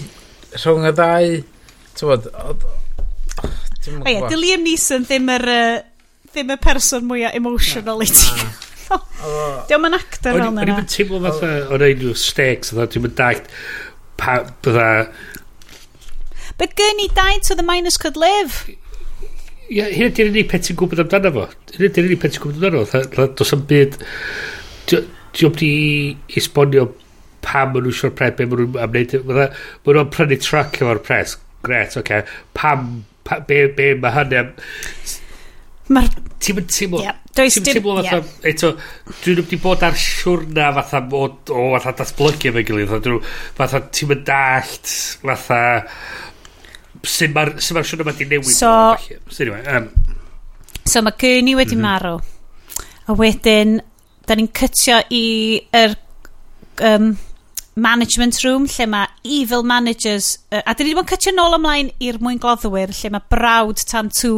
rhwng 0.56 0.90
y 0.90 0.95
ddau. 0.98 1.32
Ti'n 1.93 2.09
bod, 2.09 2.30
oedd... 2.42 2.69
O 4.01 4.09
ie, 4.09 4.17
Liam 4.34 4.66
Neeson 4.66 5.06
ddim 5.06 5.30
yr, 5.38 5.51
uh, 5.53 5.82
ddim 6.32 6.58
y 6.58 6.61
person 6.66 7.06
mwyaf 7.06 7.38
emotional 7.38 8.01
i 8.01 8.09
ti 8.09 8.50
hollol. 8.89 9.61
Diolch 9.69 9.88
yn 9.89 9.97
actor 9.97 10.35
fel 10.35 10.41
yna. 10.45 10.64
O'n 10.64 10.72
i'n 10.73 10.89
teimlo 10.91 11.19
fatha 11.23 11.51
o 11.69 11.80
ein 11.80 12.01
nhw 12.01 12.14
stakes, 12.19 12.73
oedd 12.75 12.93
ti'n 12.93 13.05
mynd 13.05 13.17
dagt 13.19 13.49
pa 14.22 14.38
bydda... 14.65 14.89
But 16.57 16.75
Gurney 16.80 17.09
died 17.11 17.43
so 17.43 17.55
the 17.55 17.65
miners 17.67 17.97
could 17.99 18.15
live. 18.15 18.64
Ie, 18.69 18.77
yeah, 19.75 19.89
hyn 19.91 20.11
ydy'r 20.11 20.30
unig 20.31 20.47
peth 20.51 20.67
ti'n 20.69 20.77
gwybod 20.80 21.01
amdano 21.03 21.31
fo. 21.35 21.47
Hyn 21.73 21.88
ydy'r 21.89 22.07
unig 22.07 22.22
peth 22.22 22.38
ti'n 22.38 22.45
gwybod 22.45 22.61
amdano 22.61 22.85
fo. 22.91 23.25
Does 23.39 23.55
am 23.55 23.65
byd... 23.72 23.97
Diolch 24.91 25.57
di 25.59 25.72
esbonio 26.39 26.85
pam 27.43 27.73
maen 27.73 27.83
nhw'n 27.83 27.97
siwr 27.97 28.14
pres, 28.15 28.38
be 28.38 28.47
maen 28.47 28.69
nhw'n 28.69 28.80
amneud... 28.85 29.17
Maen 29.27 29.51
nhw'n 29.97 30.14
prynu 30.14 30.38
truck 30.39 30.80
efo'r 30.80 31.01
pres. 31.03 31.35
Gret, 31.65 31.97
oce. 31.97 32.05
Okay. 32.05 32.39
Pam... 32.55 33.03
Pa, 33.25 33.39
be, 33.41 33.64
be 33.73 33.88
mae 33.97 34.14
hynny. 34.14 34.45
Mae'r... 35.93 36.14
Ti'n 36.41 36.57
mynd 36.57 36.69
teimlo... 36.73 37.01
Yeah. 37.03 37.17
Does 37.35 37.57
dim... 37.59 37.67
teimlo 37.67 37.97
fatha... 37.99 38.19
Yeah. 38.22 38.51
Eto, 38.51 38.72
dwi'n 39.22 39.41
wedi 39.43 39.59
bod 39.61 39.83
ar 39.85 39.97
siwrna 39.99 40.72
fatha 40.80 41.01
o, 41.05 41.25
o 41.53 41.65
fatha 41.75 41.93
datblygu 42.01 42.49
efo'i 42.51 42.65
gilydd. 42.67 43.19
Fatha 43.57 43.83
ti'n 43.85 44.11
mynd 44.11 44.23
dallt 44.30 44.93
fatha... 45.22 45.59
Sut 47.05 47.35
mae'r 47.35 47.53
ma 47.53 47.83
siwrna 47.85 48.07
mae 48.07 48.17
di 48.17 48.30
newid. 48.31 48.49
So... 48.49 48.72
So, 49.30 49.45
anyway, 49.45 49.61
um, 49.69 49.91
so 50.85 51.03
mae 51.05 51.17
Gurney 51.22 51.53
wedi 51.57 51.77
mm 51.77 51.81
-hmm. 51.81 51.85
marw. 51.85 52.17
A 53.05 53.14
wedyn, 53.19 53.77
da 54.25 54.35
ni'n 54.35 54.49
cytio 54.49 55.03
i... 55.14 55.25
Er, 55.69 55.93
um, 56.81 57.14
management 57.75 58.39
room 58.45 58.65
lle 58.71 58.87
mae 58.87 59.07
evil 59.23 59.63
managers 59.67 60.31
uh, 60.51 60.61
a 60.63 60.73
dyn 60.73 60.87
ni 60.87 60.93
wedi 60.93 60.99
bod 61.01 61.09
yn 61.09 61.11
cytio 61.11 61.33
nôl 61.35 61.57
ymlaen 61.57 61.91
i'r 62.07 62.19
mwyn 62.23 62.39
gloddwyr 62.41 62.93
lle 62.95 63.11
mae 63.11 63.27
brawd 63.31 63.83
tan 63.89 64.11
tŵ 64.15 64.33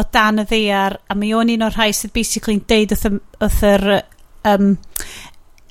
o 0.00 0.06
dan 0.16 0.40
y 0.40 0.46
ddeiar 0.48 0.96
a 1.08 1.16
mae 1.18 1.34
o'n 1.36 1.52
un 1.52 1.66
o'r 1.66 1.76
rhai 1.76 1.90
sydd 1.96 2.14
basically'n 2.16 2.64
deud 2.70 2.96
wrth, 2.96 3.20
wrth 3.44 3.64
yr 3.68 3.86
um, 4.48 4.72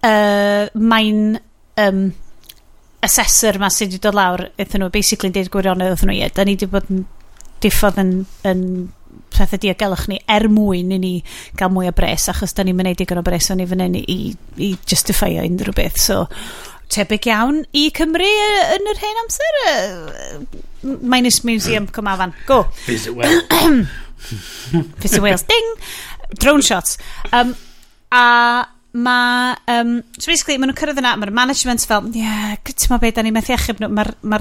uh, 0.05 0.65
main 0.75 1.39
um, 1.81 2.03
assessor 3.05 3.57
ma 3.57 3.71
sydd 3.73 3.95
wedi 3.95 4.03
dod 4.05 4.19
lawr 4.19 4.45
wrthyn 4.51 4.85
nhw 4.85 4.93
basically'n 4.93 5.37
deud 5.39 5.51
gwirionedd 5.55 5.95
wrth 5.95 6.05
nhw 6.05 6.19
ie 6.19 6.29
da 6.35 6.45
ni 6.45 6.57
wedi 6.59 6.69
bod 6.69 6.93
yn 6.93 7.05
diffodd 7.63 7.99
yn, 7.99 8.13
yn 8.47 8.63
pethau 9.33 9.59
diogelwch 9.61 10.07
ni 10.09 10.19
er 10.29 10.47
mwyn 10.51 10.93
i 10.95 10.99
ni 11.01 11.13
gael 11.57 11.71
mwy 11.73 11.89
o 11.89 11.93
bres 11.95 12.29
achos 12.31 12.53
da 12.55 12.63
ni'n 12.65 12.77
mynd 12.77 13.01
i 13.01 13.07
o 13.09 13.23
bres 13.25 13.49
o'n 13.51 13.63
i 13.63 13.67
fan 13.69 13.83
hyn 13.83 13.97
i, 13.99 14.17
i 14.61 14.69
justifio 14.85 15.43
unrhyw 15.45 15.75
beth. 15.75 15.99
So 15.99 16.27
tebyg 16.93 17.29
iawn 17.29 17.61
i 17.77 17.87
Cymru 17.95 18.29
yn 18.75 18.89
yr 18.93 19.01
hen 19.03 19.21
amser. 19.23 19.59
Minus 21.01 21.43
Museum 21.45 21.87
Cymafan. 21.93 22.33
Go. 22.47 22.63
Visit 22.87 23.15
Wales. 23.15 23.45
Visit 25.03 25.21
Wales. 25.25 25.45
Ding! 25.49 25.71
Drone 26.39 26.61
shots. 26.61 26.97
Um, 27.33 27.55
a 28.11 28.67
Ma, 28.91 29.55
Um, 29.67 30.03
so 30.17 30.31
basically, 30.31 30.57
maen 30.57 30.71
nhw'n 30.71 30.77
cyrraedd 30.79 30.97
yna, 30.97 31.11
mae'r 31.21 31.31
management 31.35 31.83
fel, 31.85 32.07
ie, 32.09 32.23
yeah, 32.23 32.55
ti'n 32.65 32.89
ma 32.89 32.97
beth, 33.01 33.19
da 33.19 33.23
ni'n 33.25 33.35
methu 33.35 33.53
achub 33.53 33.81
nhw, 33.81 33.89
mae'r... 33.93 34.09
Ma 34.25 34.39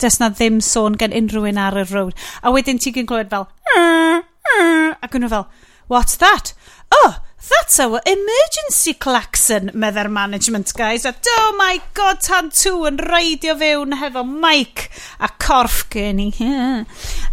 Does 0.00 0.16
na 0.20 0.30
ddim 0.32 0.60
sôn 0.64 0.96
gen 1.00 1.12
unrhyw 1.16 1.50
un 1.50 1.60
ar 1.60 1.76
y 1.80 1.84
road. 1.90 2.16
A 2.40 2.52
wedyn 2.52 2.80
ti'n 2.80 2.96
gwneud 3.08 3.28
fel, 3.32 3.46
ac 3.76 5.16
nhw 5.20 5.30
fel, 5.32 5.46
what's 5.92 6.16
that? 6.20 6.54
Oh, 6.96 7.20
That's 7.48 7.80
our 7.80 8.00
emergency 8.04 8.92
klaxon, 8.94 9.70
medda'r 9.72 10.10
management 10.10 10.72
guys. 10.76 11.06
A 11.06 11.14
oh 11.38 11.54
my 11.56 11.80
god, 11.94 12.20
tan 12.20 12.50
tŵ 12.52 12.74
yn 12.90 13.00
reidio 13.00 13.56
fewn 13.60 13.96
hefo 14.00 14.24
mic 14.28 14.90
a 15.18 15.30
corff 15.40 15.86
gen 15.90 16.20
i. 16.20 16.28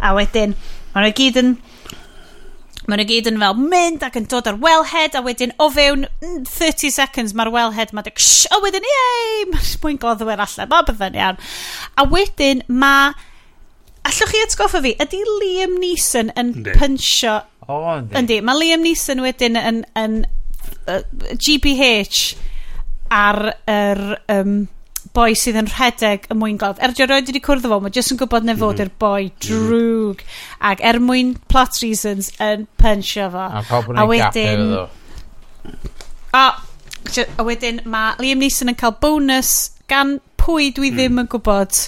a 0.00 0.14
wedyn, 0.16 0.56
maen 0.94 1.08
nhw 1.08 1.14
gyd 1.20 1.42
yn... 1.42 1.52
Maen 2.88 3.02
nhw 3.02 3.08
gyd 3.10 3.28
yn 3.28 3.40
fel 3.42 3.58
mynd 3.60 4.04
ac 4.06 4.16
yn 4.16 4.28
dod 4.32 4.48
ar 4.48 4.56
wellhead 4.62 5.18
a 5.18 5.20
wedyn 5.26 5.52
o 5.60 5.68
fewn 5.74 6.06
mm, 6.08 6.44
30 6.48 6.94
seconds 6.94 7.36
mae'r 7.36 7.52
wellhead 7.52 7.92
mae'n 7.92 8.08
dweud 8.08 8.54
a 8.56 8.62
wedyn 8.64 8.88
yei, 8.88 9.48
mae'n 9.84 10.00
goddwyr 10.00 10.40
allan, 10.40 10.72
mae 10.72 10.88
bydda'n 10.88 11.20
iawn. 11.20 11.42
A 12.00 12.08
wedyn 12.08 12.64
mae 12.68 13.12
Allwch 14.08 14.30
chi 14.30 14.38
atgoffa 14.40 14.80
fi, 14.80 14.94
ydy 15.02 15.18
Liam 15.26 15.74
Neeson 15.82 16.30
yn 16.38 16.54
pynsio 16.64 17.34
O, 17.68 17.76
oh, 17.76 17.94
yndi. 17.98 18.16
Yndi, 18.16 18.40
mae 18.48 18.56
Liam 18.56 18.80
Neeson 18.80 19.20
wedyn 19.20 19.58
yn, 19.60 19.82
yn, 20.00 20.20
yn 20.24 20.88
uh, 20.88 21.02
GBH 21.36 22.22
ar 23.12 23.40
yr 23.68 24.00
um, 24.32 24.54
boi 25.16 25.34
sydd 25.36 25.58
yn 25.60 25.68
rhedeg 25.68 26.24
y 26.32 26.36
mwyn 26.36 26.56
golf. 26.60 26.80
Er 26.80 26.94
diwrnod 26.96 27.28
wedi 27.28 27.42
cwrdd 27.44 27.66
o 27.68 27.72
fo, 27.72 27.80
mae 27.84 27.92
jyst 27.94 28.14
yn 28.14 28.20
gwybod 28.20 28.46
neu 28.48 28.56
fod 28.56 28.80
mm-hmm. 28.80 28.88
mm. 28.88 28.94
i'r 28.94 29.02
boi 29.04 29.26
mm-hmm. 29.26 29.68
drwg. 29.68 30.22
Mm. 30.24 30.54
Ac 30.70 30.84
er 30.90 31.00
mwyn 31.04 31.34
plot 31.52 31.80
reasons 31.84 32.30
yn 32.44 32.64
pensio 32.80 33.28
fo. 33.34 33.46
A 33.60 33.64
pawb 33.68 33.90
yn 33.92 34.00
ei 34.00 34.10
wedyn... 34.14 34.64
A, 36.36 36.44
a 36.48 37.44
wedyn 37.44 37.82
mae 37.88 38.16
Liam 38.22 38.40
Neeson 38.40 38.72
yn 38.72 38.78
cael 38.78 38.96
bonus 39.02 39.52
gan 39.88 40.18
pwy 40.40 40.70
dwi 40.76 40.90
hmm. 40.90 40.96
ddim 40.96 41.14
mm. 41.14 41.20
yn 41.24 41.28
gwybod 41.32 41.82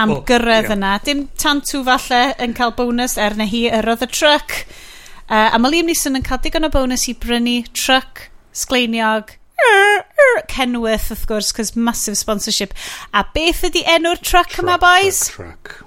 am 0.00 0.14
oh, 0.14 0.22
gyrraedd 0.28 0.70
yeah. 0.70 0.76
yna. 0.76 0.94
Dim 1.04 1.26
tantw 1.40 1.82
falle 1.84 2.22
yn 2.40 2.56
cael 2.56 2.72
bonus 2.76 3.18
er 3.20 3.36
na 3.36 3.44
hi 3.48 3.66
yr 3.68 3.92
oedd 3.92 4.04
y 4.06 4.08
truck. 4.12 4.64
Uh, 5.30 5.50
a 5.54 5.60
mae 5.60 5.72
Liam 5.76 5.88
Neeson 5.88 6.18
yn 6.18 6.26
cael 6.26 6.42
digon 6.44 6.66
o 6.66 6.72
bonus 6.72 7.06
i 7.10 7.14
brynu 7.18 7.62
truck, 7.72 8.28
sgleiniog, 8.56 9.36
Kenworth 10.48 11.10
wrth 11.12 11.26
gwrs, 11.28 11.52
cos 11.54 11.74
massive 11.76 12.18
sponsorship. 12.18 12.74
A 13.14 13.24
beth 13.34 13.62
ydi 13.68 13.84
enw'r 13.88 14.20
truck, 14.20 14.50
truck 14.52 14.64
yma, 14.64 14.78
boys? 14.82 15.28
Truck, 15.30 15.84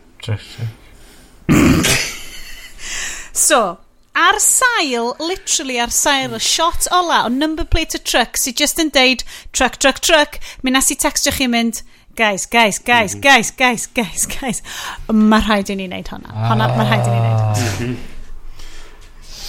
so, 3.33 3.77
ar 4.15 4.39
sail, 4.39 5.13
literally 5.19 5.77
ar 5.79 5.91
sail 5.93 6.33
y 6.33 6.41
shot 6.41 6.87
ola 6.91 7.25
o 7.25 7.29
number 7.29 7.65
plate 7.65 7.99
y 7.99 8.01
truck 8.01 8.39
sydd 8.41 8.57
just 8.63 8.81
yn 8.81 8.89
deud 8.95 9.25
truck, 9.51 9.77
truck, 9.77 9.99
truck, 9.99 10.39
mi 10.63 10.73
nes 10.73 10.89
i 10.93 10.97
textio 10.97 11.35
chi 11.35 11.49
mynd 11.51 11.83
guys, 12.15 12.45
guys, 12.47 12.79
guys, 12.79 13.13
mhm. 13.15 13.21
guys, 13.21 13.51
guys, 13.51 13.87
guys, 13.87 14.25
guys, 14.25 14.63
mae 15.11 15.43
rhaid 15.43 15.69
i 15.69 15.79
ni 15.79 15.89
wneud 15.91 16.11
hwnna. 16.15 16.35
Honna, 16.49 16.71
mae 16.79 16.89
rhaid 16.89 17.09
i 17.09 17.15
ni 17.15 17.23
wneud. 17.23 18.13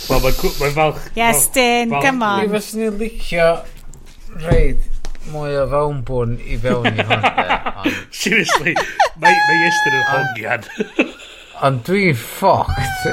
Wel, 0.07 0.21
mae'n 0.23 0.37
cw... 0.39 0.53
Mae'n 0.61 0.77
falch... 0.77 1.07
Yes, 1.19 1.49
Dyn, 1.55 1.95
come 2.03 2.23
on. 2.23 2.45
Mi 2.45 2.53
fyswn 2.53 2.85
i'n 2.87 3.01
licio 3.01 3.49
reid 4.45 4.85
mwy 5.33 5.57
o 5.59 5.65
fewnbwn 5.71 6.37
i 6.47 6.59
fewn 6.63 6.87
i 6.93 7.07
hwn. 7.09 7.25
Seriously, 8.21 8.75
mae 9.23 9.35
ma 9.35 9.57
Iestyn 9.65 9.97
yn 9.99 10.07
hongiad. 10.13 10.69
Ond 11.67 11.83
dwi'n 11.89 12.17
ffoct. 12.21 13.07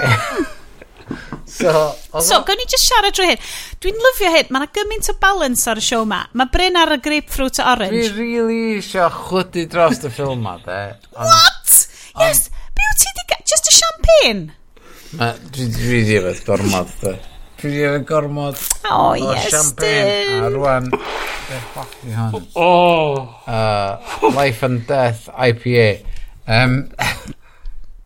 so, 1.57 1.73
so 2.19 2.41
gawn 2.45 2.59
ni 2.59 2.67
just 2.69 2.85
siarad 2.85 3.15
drwy 3.17 3.31
hyn. 3.31 3.45
Dwi'n 3.81 4.01
lyfio 4.07 4.33
hyn. 4.35 4.49
Mae 4.53 4.65
yna 4.65 4.71
gymaint 4.77 5.09
o 5.09 5.17
balance 5.23 5.69
ar 5.71 5.81
y 5.81 5.85
siow 5.85 6.05
ma. 6.09 6.23
Mae 6.37 6.51
Bryn 6.53 6.77
ar 6.79 6.93
y 6.93 6.99
grapefruit 7.03 7.61
a 7.63 7.71
orange. 7.73 8.03
Dwi'n 8.03 8.19
really 8.19 8.59
eisiau 8.77 9.09
chwydu 9.23 9.65
dros 9.71 10.03
y 10.03 10.11
ffilm 10.13 10.43
ma, 10.45 10.59
de. 10.65 10.81
What? 11.15 11.79
Yes, 12.19 12.49
be 12.75 12.91
wyt 12.91 13.01
ti 13.01 13.15
di... 13.17 13.29
Just 13.43 13.67
a 13.67 13.73
champagne? 13.75 14.51
Dwi 15.13 15.67
wedi 15.91 16.15
yfed 16.17 16.39
gormod, 16.47 16.89
dwi. 17.01 17.13
Dwi 17.61 17.69
wedi 17.69 17.83
yfed 17.85 18.05
gormod 18.09 18.57
o 18.89 18.95
oh, 18.95 19.13
yes, 19.13 19.49
champagne. 19.53 20.39
A 20.41 20.49
rwan, 20.55 20.89
Oh. 22.55 23.29
Uh, 23.45 23.99
Life 24.33 24.63
and 24.63 24.87
Death 24.87 25.29
IPA. 25.29 26.05
Um, 26.47 26.89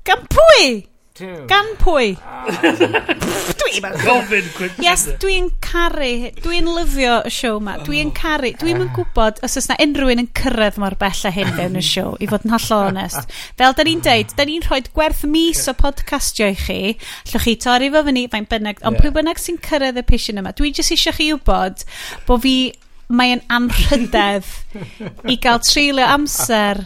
Gan 0.03 0.27
pwy? 0.27 0.87
two. 1.17 1.45
Gan 1.49 1.73
pwy? 1.81 2.13
Ah. 2.21 2.45
Dwi'n 3.57 3.87
Gofyn 4.03 4.47
quick. 4.55 4.77
Yes, 4.81 5.07
dwi'n 5.21 5.49
caru, 5.63 6.29
dwi'n 6.43 6.69
lyfio 6.75 7.17
y 7.27 7.31
siow 7.33 7.59
ma. 7.63 7.77
Dwi'n 7.83 8.13
caru, 8.15 8.51
dwi'n 8.61 8.85
yn 8.85 8.91
gwybod 8.95 9.41
os 9.45 9.57
oes 9.59 9.69
na 9.71 9.77
unrhyw 9.83 10.13
un 10.13 10.23
yn 10.23 10.29
cyrraedd 10.37 10.79
mor 10.81 10.97
bell 11.01 11.23
a 11.27 11.33
hyn 11.33 11.53
fewn 11.57 11.79
y 11.79 11.83
siow, 11.85 12.15
i 12.21 12.29
fod 12.29 12.45
yn 12.47 12.53
hollol 12.55 12.91
onest. 12.93 13.35
Fel 13.59 13.75
da 13.77 13.85
ni'n 13.87 14.03
deud, 14.05 14.33
da 14.37 14.47
ni'n 14.47 14.65
rhoi 14.67 14.81
gwerth 14.93 15.25
mis 15.29 15.65
o 15.67 15.75
podcastio 15.77 16.51
i 16.53 16.57
chi, 16.57 16.79
llwch 17.31 17.47
chi 17.47 17.55
torri 17.65 17.91
fo 17.93 18.03
fyny, 18.07 18.27
fain 18.31 18.49
bynnag, 18.49 18.83
ond 18.87 19.01
pwy 19.01 19.13
bynnag 19.17 19.41
sy'n 19.41 19.61
cyrraedd 19.65 20.01
y 20.01 20.05
pision 20.07 20.43
yma. 20.43 20.53
Dwi 20.57 20.73
jyst 20.75 20.95
eisiau 20.95 21.17
chi 21.17 21.31
wybod 21.33 21.87
bod 22.29 22.43
fi 22.45 22.57
mae'n 23.07 23.43
anrhydedd 23.53 24.47
i 25.31 25.37
gael 25.39 25.61
treulio 25.63 26.07
amser 26.11 26.83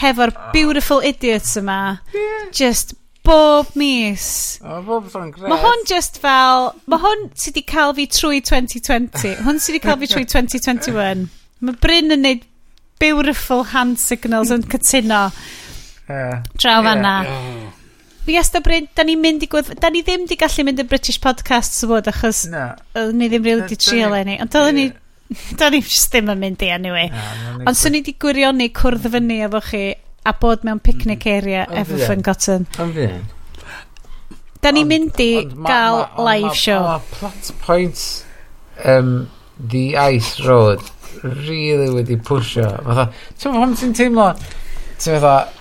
hefo'r 0.00 0.32
beautiful 0.52 1.00
idiots 1.06 1.54
yma 1.60 2.00
yeah. 2.12 2.50
just 2.52 2.94
bob 3.24 3.70
mis. 3.74 4.26
O, 4.62 4.80
bob 4.84 5.08
thro'n 5.12 5.30
gret. 5.34 5.48
Mae 5.50 5.60
hwn 5.62 5.84
just 5.88 6.20
fel... 6.22 6.72
Mae 6.90 7.00
hwn 7.02 7.28
sydd 7.32 7.54
wedi 7.54 7.64
cael 7.70 7.94
fi 7.96 8.08
trwy 8.12 8.40
2020. 8.44 9.38
hwn 9.46 9.60
sydd 9.62 9.76
wedi 9.76 9.84
cael 9.84 10.00
fi 10.02 10.10
trwy 10.12 10.26
2021. 10.30 11.24
Mae 11.64 11.78
Bryn 11.82 12.14
yn 12.14 12.24
neud 12.26 12.44
beautiful 13.02 13.64
hand 13.72 14.00
signals 14.00 14.52
yn 14.54 14.66
cytuno. 14.70 15.26
Uh, 16.04 16.42
Draw 16.60 16.76
yeah, 16.76 16.84
fanna. 16.84 17.14
Yeah. 17.24 17.72
Yes, 18.26 18.52
da 18.52 18.60
Bryn, 18.64 18.88
da 18.96 19.04
ni'n 19.04 19.20
mynd 19.20 19.44
i 19.44 19.48
gwedd... 19.52 19.72
Da 19.80 19.90
ni 19.92 20.04
ddim 20.04 20.28
di 20.28 20.36
gallu 20.40 20.64
mynd 20.64 20.84
yn 20.84 20.88
British 20.88 21.20
Podcasts 21.20 21.84
fod 21.88 22.08
achos... 22.12 22.44
No. 22.52 22.70
Ni 23.12 23.28
ddim 23.32 23.44
rili 23.44 23.66
di 23.68 23.80
trio 23.80 24.12
le 24.12 24.22
ni. 24.28 24.38
Ond 24.40 24.52
da 24.52 24.68
ni... 24.72 24.90
Da 25.58 25.70
ni 25.72 25.80
just 25.80 26.12
ddim 26.12 26.28
yn 26.32 26.40
mynd 26.40 26.62
i 26.62 26.68
anyway. 26.72 27.08
Ond 27.64 27.76
swn 27.80 27.98
i 27.98 28.04
di 28.04 28.12
gwirioni 28.20 28.68
cwrdd 28.76 29.08
fyny 29.12 29.40
efo 29.46 29.60
chi 29.64 29.86
a 30.24 30.34
bod 30.40 30.64
mewn 30.64 30.80
picnic 30.80 31.24
mm-hmm. 31.24 31.36
area 31.36 31.66
mm. 31.68 31.80
efo 31.82 32.00
Fun 32.06 32.22
Cotton. 32.22 32.66
Am 32.78 32.92
fi. 32.96 33.08
Da 34.64 34.72
ni'n 34.72 34.88
mynd 34.88 35.20
i 35.20 35.30
gael 35.44 36.06
live 36.16 36.54
show. 36.56 36.86
Mae 36.88 37.08
plot 37.12 37.52
points 37.60 38.24
um, 38.88 39.26
The 39.60 39.96
Ice 39.96 40.40
Road 40.46 40.80
really 41.22 41.90
wedi 41.92 42.16
pwysio. 42.16 42.70
Fatha, 42.86 43.08
ti'n 43.38 43.54
fawr, 43.56 43.74
ti'n 43.80 43.94
teimlo, 43.96 44.26
ti'n 45.00 45.16
meddwl, 45.16 45.60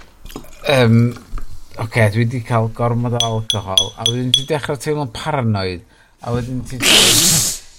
um, 0.76 0.98
oce, 1.12 1.84
okay, 1.86 2.08
dwi 2.14 2.24
wedi 2.26 2.42
cael 2.48 2.72
gormod 2.76 3.18
o 3.20 3.22
alcohol, 3.28 3.92
a 3.98 4.08
wedyn 4.10 4.32
ti'n 4.36 4.50
dechrau 4.50 4.80
teimlo'n 4.80 5.14
paranoid, 5.16 5.86
a 6.24 6.36
wedyn 6.36 6.64
ti... 6.68 6.80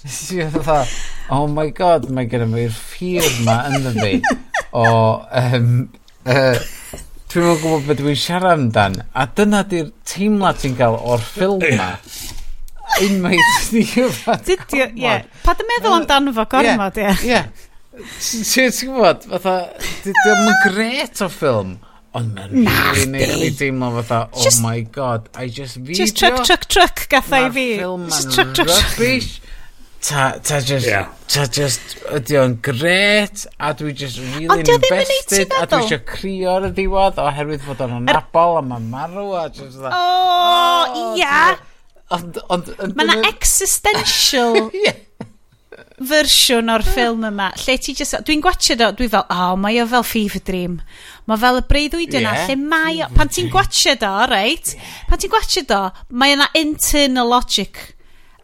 Ti'n 0.05 0.51
fatha, 0.53 0.83
oh 1.33 1.47
my 1.49 1.71
god, 1.73 2.03
mae 2.13 2.27
gyda 2.29 2.45
mi'r 2.45 2.69
ffyr 2.69 3.25
ma 3.41 3.55
yn 3.73 3.87
fi 3.95 4.19
o 4.77 4.83
um, 5.25 5.71
Uh, 6.25 6.57
Dwi'n 7.29 7.43
meddwl 7.45 7.59
gwybod 7.61 7.83
beth 7.85 7.99
dwi'n 7.99 8.17
siarad 8.17 8.55
amdan. 8.55 8.95
A 9.13 9.25
dyna 9.37 9.59
di'r 9.69 9.91
teimlad 10.09 10.57
ti'n 10.61 10.73
cael 10.79 10.95
o'r 10.97 11.21
ffilm 11.21 11.61
ma. 11.77 11.91
Unwaith 13.05 13.71
ni 13.75 13.83
Dydio, 14.47 14.87
ie. 14.95 15.15
Pa 15.43 15.53
dy 15.57 15.65
meddwl 15.69 15.97
amdano 15.99 16.33
fo 16.33 16.45
gormod, 16.49 16.97
ie. 17.01 17.11
Ie. 17.29 17.41
Ti'n 17.95 18.71
gwybod, 18.79 19.27
fatha, 19.35 19.55
dwi'n 20.05 20.41
mwyn 20.41 20.61
gret 20.63 21.21
o 21.21 21.29
ffilm. 21.29 21.75
Ond 22.15 22.31
mae'n 22.31 22.53
rili 22.55 23.09
neud 23.11 23.41
i 23.43 23.51
teimlo 23.59 23.91
fatha, 23.99 24.21
oh 24.31 24.53
my 24.63 24.79
god, 24.95 25.27
I 25.35 25.49
just 25.51 25.75
video. 25.77 26.05
Just 26.05 26.17
truck, 26.17 26.41
truck, 26.47 26.65
truck, 26.71 27.05
gathau 27.11 27.49
i 27.49 27.51
fi. 27.51 27.67
ffilm 27.81 28.07
Just 28.07 28.31
truck, 28.31 28.55
truck, 28.55 28.71
truck 28.71 28.95
ta, 30.05 30.39
ta 30.39 30.59
just, 30.59 30.85
yeah. 30.87 31.09
ta 31.27 31.45
just, 31.49 31.95
ydy 32.13 32.37
o'n 32.37 32.55
gret, 32.63 33.45
a 33.57 33.71
dwi 33.77 33.93
just 33.97 34.19
really 34.21 34.49
Ond 34.53 34.69
invested, 34.69 35.53
a 35.55 35.65
dwi 35.69 35.81
eisiau 35.81 36.03
crio 36.05 36.51
ar 36.59 36.67
y 36.69 36.73
diwedd, 36.77 37.17
oherwydd 37.23 37.63
fod 37.65 37.81
o'n 37.85 37.95
anabol, 38.01 38.59
a 38.59 38.63
mae'n 38.65 38.85
marw, 38.91 39.31
a 39.39 39.47
just 39.49 39.81
that. 39.81 39.95
O, 39.95 41.09
ia! 41.17 41.55
Ond, 42.13 42.37
ond... 42.53 42.69
ond 42.77 42.93
Mae 42.99 43.09
yna 43.09 43.31
existential 43.31 44.69
fersiwn 46.11 46.69
o'r 46.69 46.85
ffilm 46.85 47.25
yma, 47.31 47.49
lle 47.63 47.77
ti 47.81 47.95
just, 47.97 48.19
dwi'n 48.27 48.43
gwachod 48.45 48.85
o, 48.85 48.91
dwi 48.99 49.09
fel, 49.09 49.25
o, 49.25 49.41
oh, 49.49 49.57
mae 49.59 49.81
o 49.81 49.87
fel 49.89 50.05
fever 50.05 50.43
dream. 50.45 50.77
Mae 51.25 51.41
fel 51.41 51.63
y 51.63 51.65
breuddwyd 51.71 52.19
yna, 52.21 52.37
yeah. 52.37 52.45
lle 52.51 52.59
mae 52.61 53.01
o, 53.01 53.09
pan 53.15 53.31
ti'n 53.33 53.49
gwachod 53.53 54.05
o, 54.05 54.13
reit, 54.29 54.75
pan 55.09 55.21
ti'n 55.23 55.33
gwachod 55.33 55.75
o, 55.75 55.83
mae 56.13 56.37
yna 56.37 56.51
internal 56.61 57.33
logic 57.33 57.95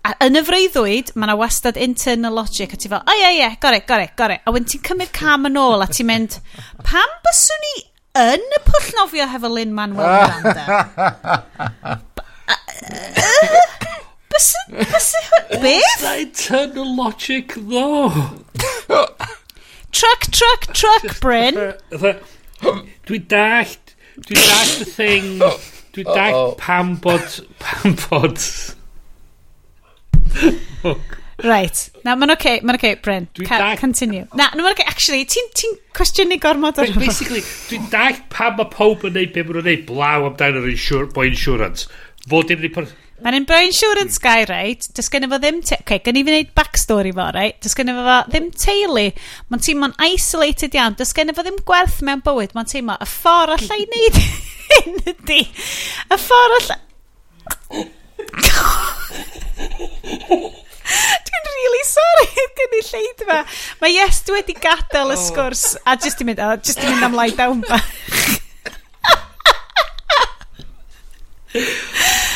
A 0.01 0.15
yn 0.25 0.33
y 0.33 0.41
freuddwyd, 0.41 1.11
mae 1.13 1.27
yna 1.27 1.35
wastad 1.37 1.77
internal 1.77 2.33
logic, 2.33 2.71
a 2.73 2.77
ti 2.79 2.89
fel, 2.89 3.03
o 3.05 3.13
ie, 3.19 3.27
ie, 3.37 3.49
gore, 3.61 3.83
gore, 3.85 4.07
gore. 4.17 4.39
A 4.41 4.53
wedyn 4.53 4.65
ti'n 4.71 4.81
cymryd 4.87 5.11
cam 5.13 5.45
yn 5.45 5.59
ôl, 5.61 5.83
a 5.83 5.87
ti'n 5.91 6.09
mynd, 6.09 6.37
pam 6.87 7.11
byswn 7.27 7.61
ni 7.67 7.73
yn 8.17 8.47
y 8.57 8.61
pwll 8.65 8.87
nofio 8.97 9.27
hefo 9.29 9.51
Lyn 9.53 9.75
Manuel 9.77 10.09
Miranda? 10.09 10.65
Byswn, 14.33 14.73
byswn, 14.79 15.29
beth? 15.61 16.07
internal 16.23 16.97
logic, 16.97 17.53
ddo? 17.61 17.85
Truck, 19.91 20.27
truck, 20.33 20.65
truck, 20.73 21.19
Bryn. 21.21 21.61
Dwi 23.05 23.21
dallt, 23.29 23.95
dwi 24.17 24.41
dallt 24.49 24.81
y 24.81 24.91
thing, 24.97 25.33
dwi 25.93 26.09
dallt 26.09 26.57
pam 26.57 26.95
bod, 27.05 27.43
pam 27.61 27.99
bod 28.07 28.41
Right. 31.41 31.89
Na, 32.05 32.15
mae'n 32.15 32.33
oce, 32.35 32.37
okay, 32.37 32.61
mae'n 32.61 32.77
oce, 32.77 32.91
okay, 32.91 33.01
Bryn. 33.01 33.27
Dwi 33.37 33.47
Ca 33.49 33.59
dag... 33.61 33.79
Continue. 33.81 34.25
Na, 34.37 34.49
no, 34.53 34.61
mae'n 34.61 34.71
oce, 34.71 34.81
okay. 34.81 34.89
actually, 34.89 35.25
ti'n 35.29 35.51
ti 35.57 35.69
cwestiynu 35.97 36.37
gormod 36.41 36.79
o'r 36.81 36.91
hwnnw. 36.91 37.05
Basically, 37.05 37.41
dwi'n 37.69 37.87
dag 37.93 38.19
pam 38.33 38.57
mae 38.59 38.69
pob 38.71 39.05
yn 39.07 39.15
neud 39.17 39.31
beth 39.33 39.47
maen 39.47 39.57
nhw'n 39.57 39.69
neud 39.71 39.85
blaw 39.87 40.27
amdano 40.29 40.61
yr 40.61 40.73
insur 40.73 41.07
boi 41.15 41.29
insurance. 41.31 41.87
Fod 42.29 42.53
yn 42.53 42.61
rhywbeth... 42.61 42.93
Mae'n 43.21 43.37
un 43.37 43.47
boi 43.49 43.59
insurance 43.67 44.17
hmm. 44.17 44.25
guy, 44.25 44.45
right? 44.49 44.85
Does 44.97 45.09
gen 45.13 45.25
i 45.25 45.31
fo 45.31 45.37
ddim... 45.41 45.61
Te... 45.65 45.79
okay, 45.81 46.01
gen 46.05 46.17
i 46.17 46.23
fi 46.25 46.35
wneud 46.35 46.53
backstory 46.57 47.13
fo, 47.17 47.27
right? 47.35 47.57
Does 47.61 47.77
gen 47.77 47.93
i 47.93 47.97
fo 47.97 48.19
ddim 48.29 48.51
teulu. 48.57 49.07
Mae'n 49.49 49.65
teimlo'n 49.65 49.97
isolated 50.09 50.77
iawn. 50.77 50.97
Does 50.99 51.13
gen 51.17 51.33
i 51.33 51.37
fo 51.37 51.45
ddim 51.45 51.59
gwerth 51.65 52.01
mewn 52.05 52.21
bywyd. 52.25 52.55
Mae'n 52.57 52.69
teimlo 52.69 52.97
y 53.01 53.09
ffordd 53.09 53.57
allai 53.57 53.81
wneud 53.87 54.21
hyn 54.71 55.01
ydi. 55.15 55.41
Y 55.45 56.21
ffordd 56.21 56.57
allai... 56.59 57.89
Dwi'n 61.27 61.45
really 61.57 61.83
sorry, 61.87 62.27
gen 62.59 62.75
i 62.77 62.81
lleid 62.89 63.19
fa. 63.29 63.39
Mae 63.81 63.91
yes, 63.95 64.21
dwi 64.27 64.39
wedi 64.39 64.55
gadael 64.57 65.15
y 65.15 65.17
sgwrs 65.19 65.63
a 65.85 65.97
jyst 66.01 66.21
i 66.23 66.27
mynd, 66.27 66.41
a 66.41 66.57
jyst 66.59 66.81
i 66.83 66.85
mynd 66.89 67.07
am 67.09 67.17
lai 67.17 67.29
down 67.37 67.59
bach. 67.67 67.87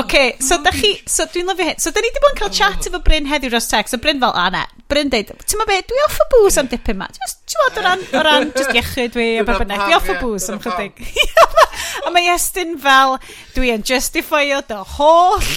okay, 0.00 0.34
so 0.40 0.58
da 0.62 0.72
chi, 0.74 0.94
so 1.06 1.26
dwi'n 1.30 1.48
lyfio 1.50 1.68
hyn. 1.68 1.80
So 1.82 1.92
da 1.94 2.02
ni 2.02 2.10
wedi 2.10 2.22
bod 2.22 2.34
yn 2.34 2.40
cael 2.40 2.52
chat 2.58 2.88
efo 2.88 3.00
Bryn 3.04 3.28
heddiw 3.30 3.52
dros 3.52 3.68
text, 3.70 3.96
a 3.96 4.00
Bryn 4.02 4.22
fel, 4.22 4.34
a 4.34 4.46
ne, 4.54 4.64
Bryn 4.90 5.12
deud, 5.12 5.30
ti'n 5.44 5.60
ma 5.60 5.68
be, 5.68 5.78
dwi 5.88 6.02
off 6.06 6.18
y 6.24 6.28
bws 6.32 6.58
am 6.62 6.70
dipyn 6.72 6.98
ma. 7.00 7.08
Just, 7.18 7.44
ti'n 7.50 7.62
bod 7.62 7.78
o 7.80 7.84
ran, 7.86 8.06
o 8.10 8.24
ran, 8.26 8.50
just 8.56 8.74
iechyd 8.74 9.18
fi, 9.18 9.28
a 9.40 9.46
beth 9.46 9.62
bynnag, 9.62 9.84
dwi 9.84 9.98
off 9.98 10.10
y 10.10 10.18
bws 10.22 10.48
am 10.54 10.60
chydig. 10.64 11.04
a 12.06 12.14
mae 12.14 12.32
Estyn 12.34 12.76
fel, 12.82 13.18
dwi 13.56 13.72
yn 13.76 13.86
justifio 13.86 14.60
dy 14.68 14.82
holl 14.96 15.54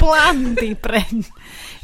bland 0.00 0.62
i 0.64 0.72
Bryn. 0.78 1.26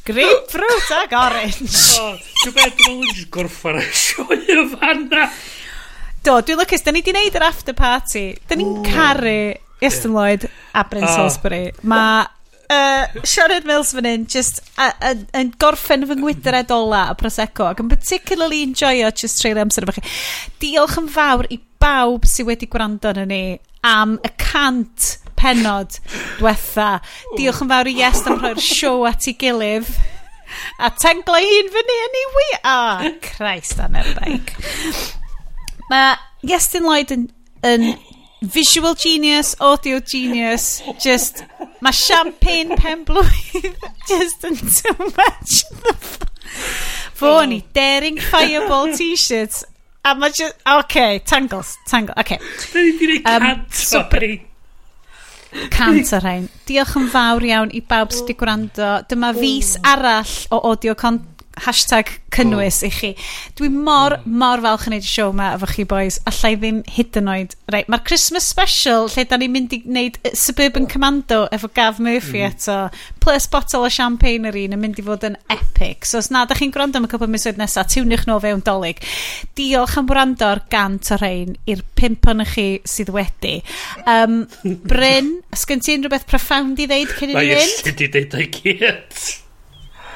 Grapefruit 0.06 0.90
ag 0.94 1.14
orange. 1.18 1.82
O, 1.98 2.12
dwi'n 2.44 2.54
beth 2.54 2.76
dwi'n 2.78 3.00
meddwl 3.02 3.30
gorffa'r 3.34 3.80
sioe 3.90 4.38
y 4.38 4.66
fanna. 4.76 5.26
Do, 6.26 6.40
dwi'n 6.42 6.58
lwcus, 6.58 6.82
da 6.82 6.94
ni 6.94 7.02
wedi 7.02 7.12
gwneud 7.12 7.38
yr 7.38 7.46
after 7.46 7.74
party. 7.76 8.28
Da 8.46 8.58
ni'n 8.58 8.80
caru 8.86 9.38
Iestyn 9.84 10.14
Lloyd 10.16 10.48
a 10.74 10.84
Bryn 10.88 11.04
oh. 11.04 11.08
Ah. 11.08 11.16
Salisbury. 11.16 11.72
Mae 11.82 12.24
uh, 12.70 13.24
Sharon 13.24 13.66
Mills 13.66 13.92
fan 13.96 14.08
hyn 14.08 14.26
just 14.30 14.62
yn 15.36 15.52
gorffen 15.60 16.06
fy 16.08 16.16
ngwydred 16.18 16.72
ola 16.74 17.06
a 17.12 17.18
Prosecco 17.18 17.68
ac 17.70 17.82
yn 17.82 17.92
particularly 17.92 18.62
enjoyo 18.66 19.12
just 19.12 19.40
treulio 19.42 19.66
amser 19.66 19.86
efo 19.86 19.96
chi. 19.98 20.04
Diolch 20.62 20.98
yn 21.02 21.10
fawr 21.12 21.48
i 21.52 21.60
bawb 21.82 22.26
sydd 22.28 22.50
wedi 22.50 22.70
gwrando 22.72 23.12
yn 23.12 23.30
ni 23.32 23.42
am 23.86 24.16
y 24.24 24.32
cant 24.40 25.12
penod 25.36 26.00
diwetha. 26.38 26.96
Diolch 27.36 27.62
yn 27.64 27.72
fawr 27.72 27.92
i 27.92 27.96
Yes 28.00 28.24
am 28.26 28.40
rhoi'r 28.40 28.62
siow 28.62 29.06
at 29.10 29.28
ei 29.28 29.36
gilydd. 29.38 29.92
A 30.80 30.92
tenglo 30.94 31.38
hi'n 31.42 31.70
fyny 31.74 31.96
yn 32.06 32.18
ei 32.20 32.26
wi. 32.34 32.48
O, 32.56 32.74
oh, 32.74 33.06
Christ, 33.24 33.80
anerbaig. 33.82 34.52
Mae 35.90 36.14
Iestyn 36.46 36.86
Lloyd 36.86 37.12
yn, 37.14 37.26
yn 37.66 37.90
Visual 38.52 38.94
genius, 38.94 39.56
audio 39.60 40.00
genius, 40.00 40.82
just... 41.02 41.42
Mae 41.82 41.92
champagne 41.92 42.76
pen 42.78 43.02
blwydd 43.04 43.74
just 44.10 44.44
yn 44.46 44.56
too 44.56 44.94
much. 45.12 45.64
Fo 47.18 47.32
ni, 47.44 47.60
daring 47.76 48.20
fireball 48.22 48.94
t-shirts. 48.96 49.64
A 50.06 50.14
mae 50.14 50.30
just... 50.30 50.54
OK, 50.62 51.20
tangles, 51.26 51.74
tangos, 51.90 52.14
OK. 52.16 52.38
Da 52.72 52.84
ni 52.86 52.92
di 53.00 53.18
um, 53.18 53.24
cant, 53.24 53.74
sorry. 53.74 54.34
Cant 55.72 56.12
ar 56.14 56.22
rhain. 56.24 56.50
Diolch 56.68 56.96
yn 57.00 57.10
fawr 57.10 57.46
iawn 57.50 57.72
i 57.74 57.82
bawb 57.82 58.14
sydd 58.14 58.28
wedi 58.28 58.40
gwrando. 58.40 58.90
Dyma 59.10 59.32
fus 59.36 59.74
arall 59.94 60.36
o 60.54 60.62
audio 60.70 60.94
content 60.94 61.35
hashtag 61.64 62.10
cynnwys 62.34 62.82
mm. 62.82 62.86
i 62.86 62.90
chi. 62.92 63.10
Dwi 63.56 63.70
mor, 63.72 64.16
mm. 64.18 64.36
mor 64.40 64.62
falch 64.64 64.86
yn 64.88 64.96
neud 64.96 65.06
y 65.06 65.08
siow 65.08 65.32
yma 65.32 65.52
efo 65.56 65.68
chi 65.70 65.86
boys, 65.88 66.18
allai 66.28 66.52
ddim 66.58 66.82
hyd 66.96 67.18
yn 67.20 67.30
oed. 67.32 67.56
Right, 67.72 67.88
Mae'r 67.92 68.04
Christmas 68.06 68.48
special 68.52 69.08
lle 69.12 69.24
da 69.28 69.38
ni'n 69.40 69.54
mynd 69.54 69.76
i 69.76 69.80
wneud 69.86 70.18
Suburban 70.36 70.86
oh. 70.86 70.90
Commando 70.92 71.40
efo 71.54 71.70
Gav 71.76 72.00
Murphy 72.02 72.42
mm. 72.42 72.52
eto, 72.52 72.78
plus 73.24 73.48
bottle 73.52 73.86
o 73.86 73.92
champagne 73.92 74.50
yr 74.50 74.60
un 74.66 74.76
yn 74.76 74.82
mynd 74.82 75.00
i 75.00 75.06
fod 75.06 75.26
yn 75.28 75.38
epic. 75.52 76.08
So 76.08 76.20
os 76.20 76.30
na, 76.34 76.44
da 76.48 76.58
chi'n 76.58 76.74
gwrando 76.74 77.00
am 77.00 77.08
y 77.08 77.12
cwbl 77.12 77.32
misoedd 77.32 77.60
nesaf, 77.60 77.90
tiwnwch 77.94 78.26
nhw 78.28 78.38
fewn 78.44 78.62
dolyg. 78.66 79.02
Diolch 79.58 79.96
am 80.00 80.10
wrando'r 80.12 80.64
gant 80.72 81.12
o 81.14 81.20
rhain 81.20 81.56
i'r 81.70 81.82
pimp 81.98 82.28
o'n 82.32 82.44
chi 82.52 82.68
sydd 82.88 83.14
wedi. 83.16 83.58
Um, 84.04 84.44
Bryn, 84.90 85.38
os 85.54 85.64
gen 85.68 85.82
ti'n 85.84 86.04
rhywbeth 86.04 86.28
profound 86.28 86.84
i 86.84 86.90
ddeud 86.90 87.16
cyn 87.16 87.32
i 87.32 87.34
ni 87.34 87.40
fynd? 87.40 87.50
Na, 87.56 87.64
yes, 87.64 87.96
di 87.96 88.12
deud 88.12 88.38
o'i 88.38 88.48
gyd. 88.60 89.44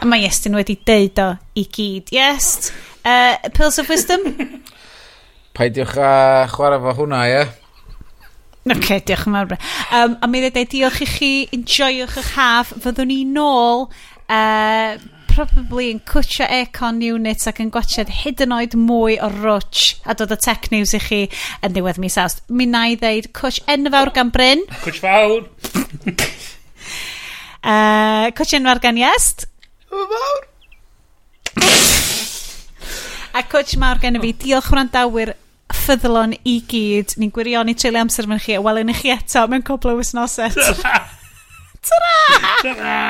A 0.01 0.09
mae 0.09 0.25
Iestyn 0.25 0.57
wedi 0.57 0.79
deud 0.89 1.19
o 1.21 1.31
i 1.61 1.67
gyd. 1.69 2.09
Yes. 2.15 2.71
Uh, 3.05 3.37
Pills 3.53 3.79
of 3.79 3.89
Wisdom? 3.93 4.25
Paidiwch 5.57 5.97
a 6.01 6.13
chwarae 6.49 6.81
fo 6.81 6.95
hwnna, 7.03 7.25
ie. 7.29 7.35
Yeah? 7.35 7.57
Ok, 8.71 8.91
diolch 9.09 9.27
yn 9.29 9.37
fawr. 9.37 9.57
Um, 9.97 10.17
a 10.21 10.29
mi 10.29 10.41
ddweud 10.45 10.69
diolch 10.73 11.01
i 11.05 11.09
chi, 11.09 11.31
enjoywch 11.57 12.17
eich 12.21 12.35
haf. 12.37 12.73
Fyddwn 12.85 13.09
ni 13.13 13.23
nôl 13.29 13.87
uh, 14.31 14.97
probably 15.31 15.91
yn 15.95 16.01
cwtio 16.09 16.49
aircon 16.49 17.01
units 17.05 17.49
ac 17.51 17.61
yn 17.63 17.71
gwachod 17.73 18.11
hyd 18.23 18.43
yn 18.45 18.57
oed 18.57 18.77
mwy 18.79 19.17
o 19.23 19.29
rwtch 19.33 20.01
a 20.05 20.17
dod 20.19 20.33
o 20.35 20.39
tech 20.41 20.71
news 20.73 20.93
i 20.97 21.01
chi 21.03 21.21
yn 21.65 21.77
ddiwedd 21.77 22.01
mis 22.03 22.19
awst. 22.21 22.45
Mi 22.49 22.67
na 22.69 22.87
i 22.93 22.97
ddeud 23.01 23.31
cwtch 23.37 23.63
enfawr 23.71 24.13
gan 24.17 24.33
Bryn. 24.35 24.65
Cwtch 24.81 25.01
fawr. 25.05 25.47
uh, 27.71 28.27
cwtch 28.33 28.59
enfawr 28.61 28.83
gan 28.85 29.01
Iest. 29.01 29.47
Yma 29.91 30.07
mawr. 30.13 30.43
A 33.35 33.43
coach 33.43 33.77
mawr 33.77 33.99
gen 34.03 34.19
i 34.19 34.21
fi, 34.23 34.33
diolch 34.45 34.71
wrandawyr 34.73 35.35
ffyddlon 35.75 36.33
i 36.47 36.57
gyd. 36.71 37.09
Ni'n 37.19 37.33
gwirion 37.35 37.71
i 37.71 37.75
treulio 37.79 38.01
amser 38.05 38.27
mewn 38.31 38.43
chi, 38.43 38.55
a 38.59 38.63
welwn 38.65 38.93
i 38.93 38.97
chi 38.97 39.09
eto 39.15 39.41
mewn 39.51 39.67
cwbl 39.67 39.95
o 39.95 39.99
wisnoset. 40.01 40.55
Ta-ra! 41.91 42.15
Ta-ra! 42.63 43.01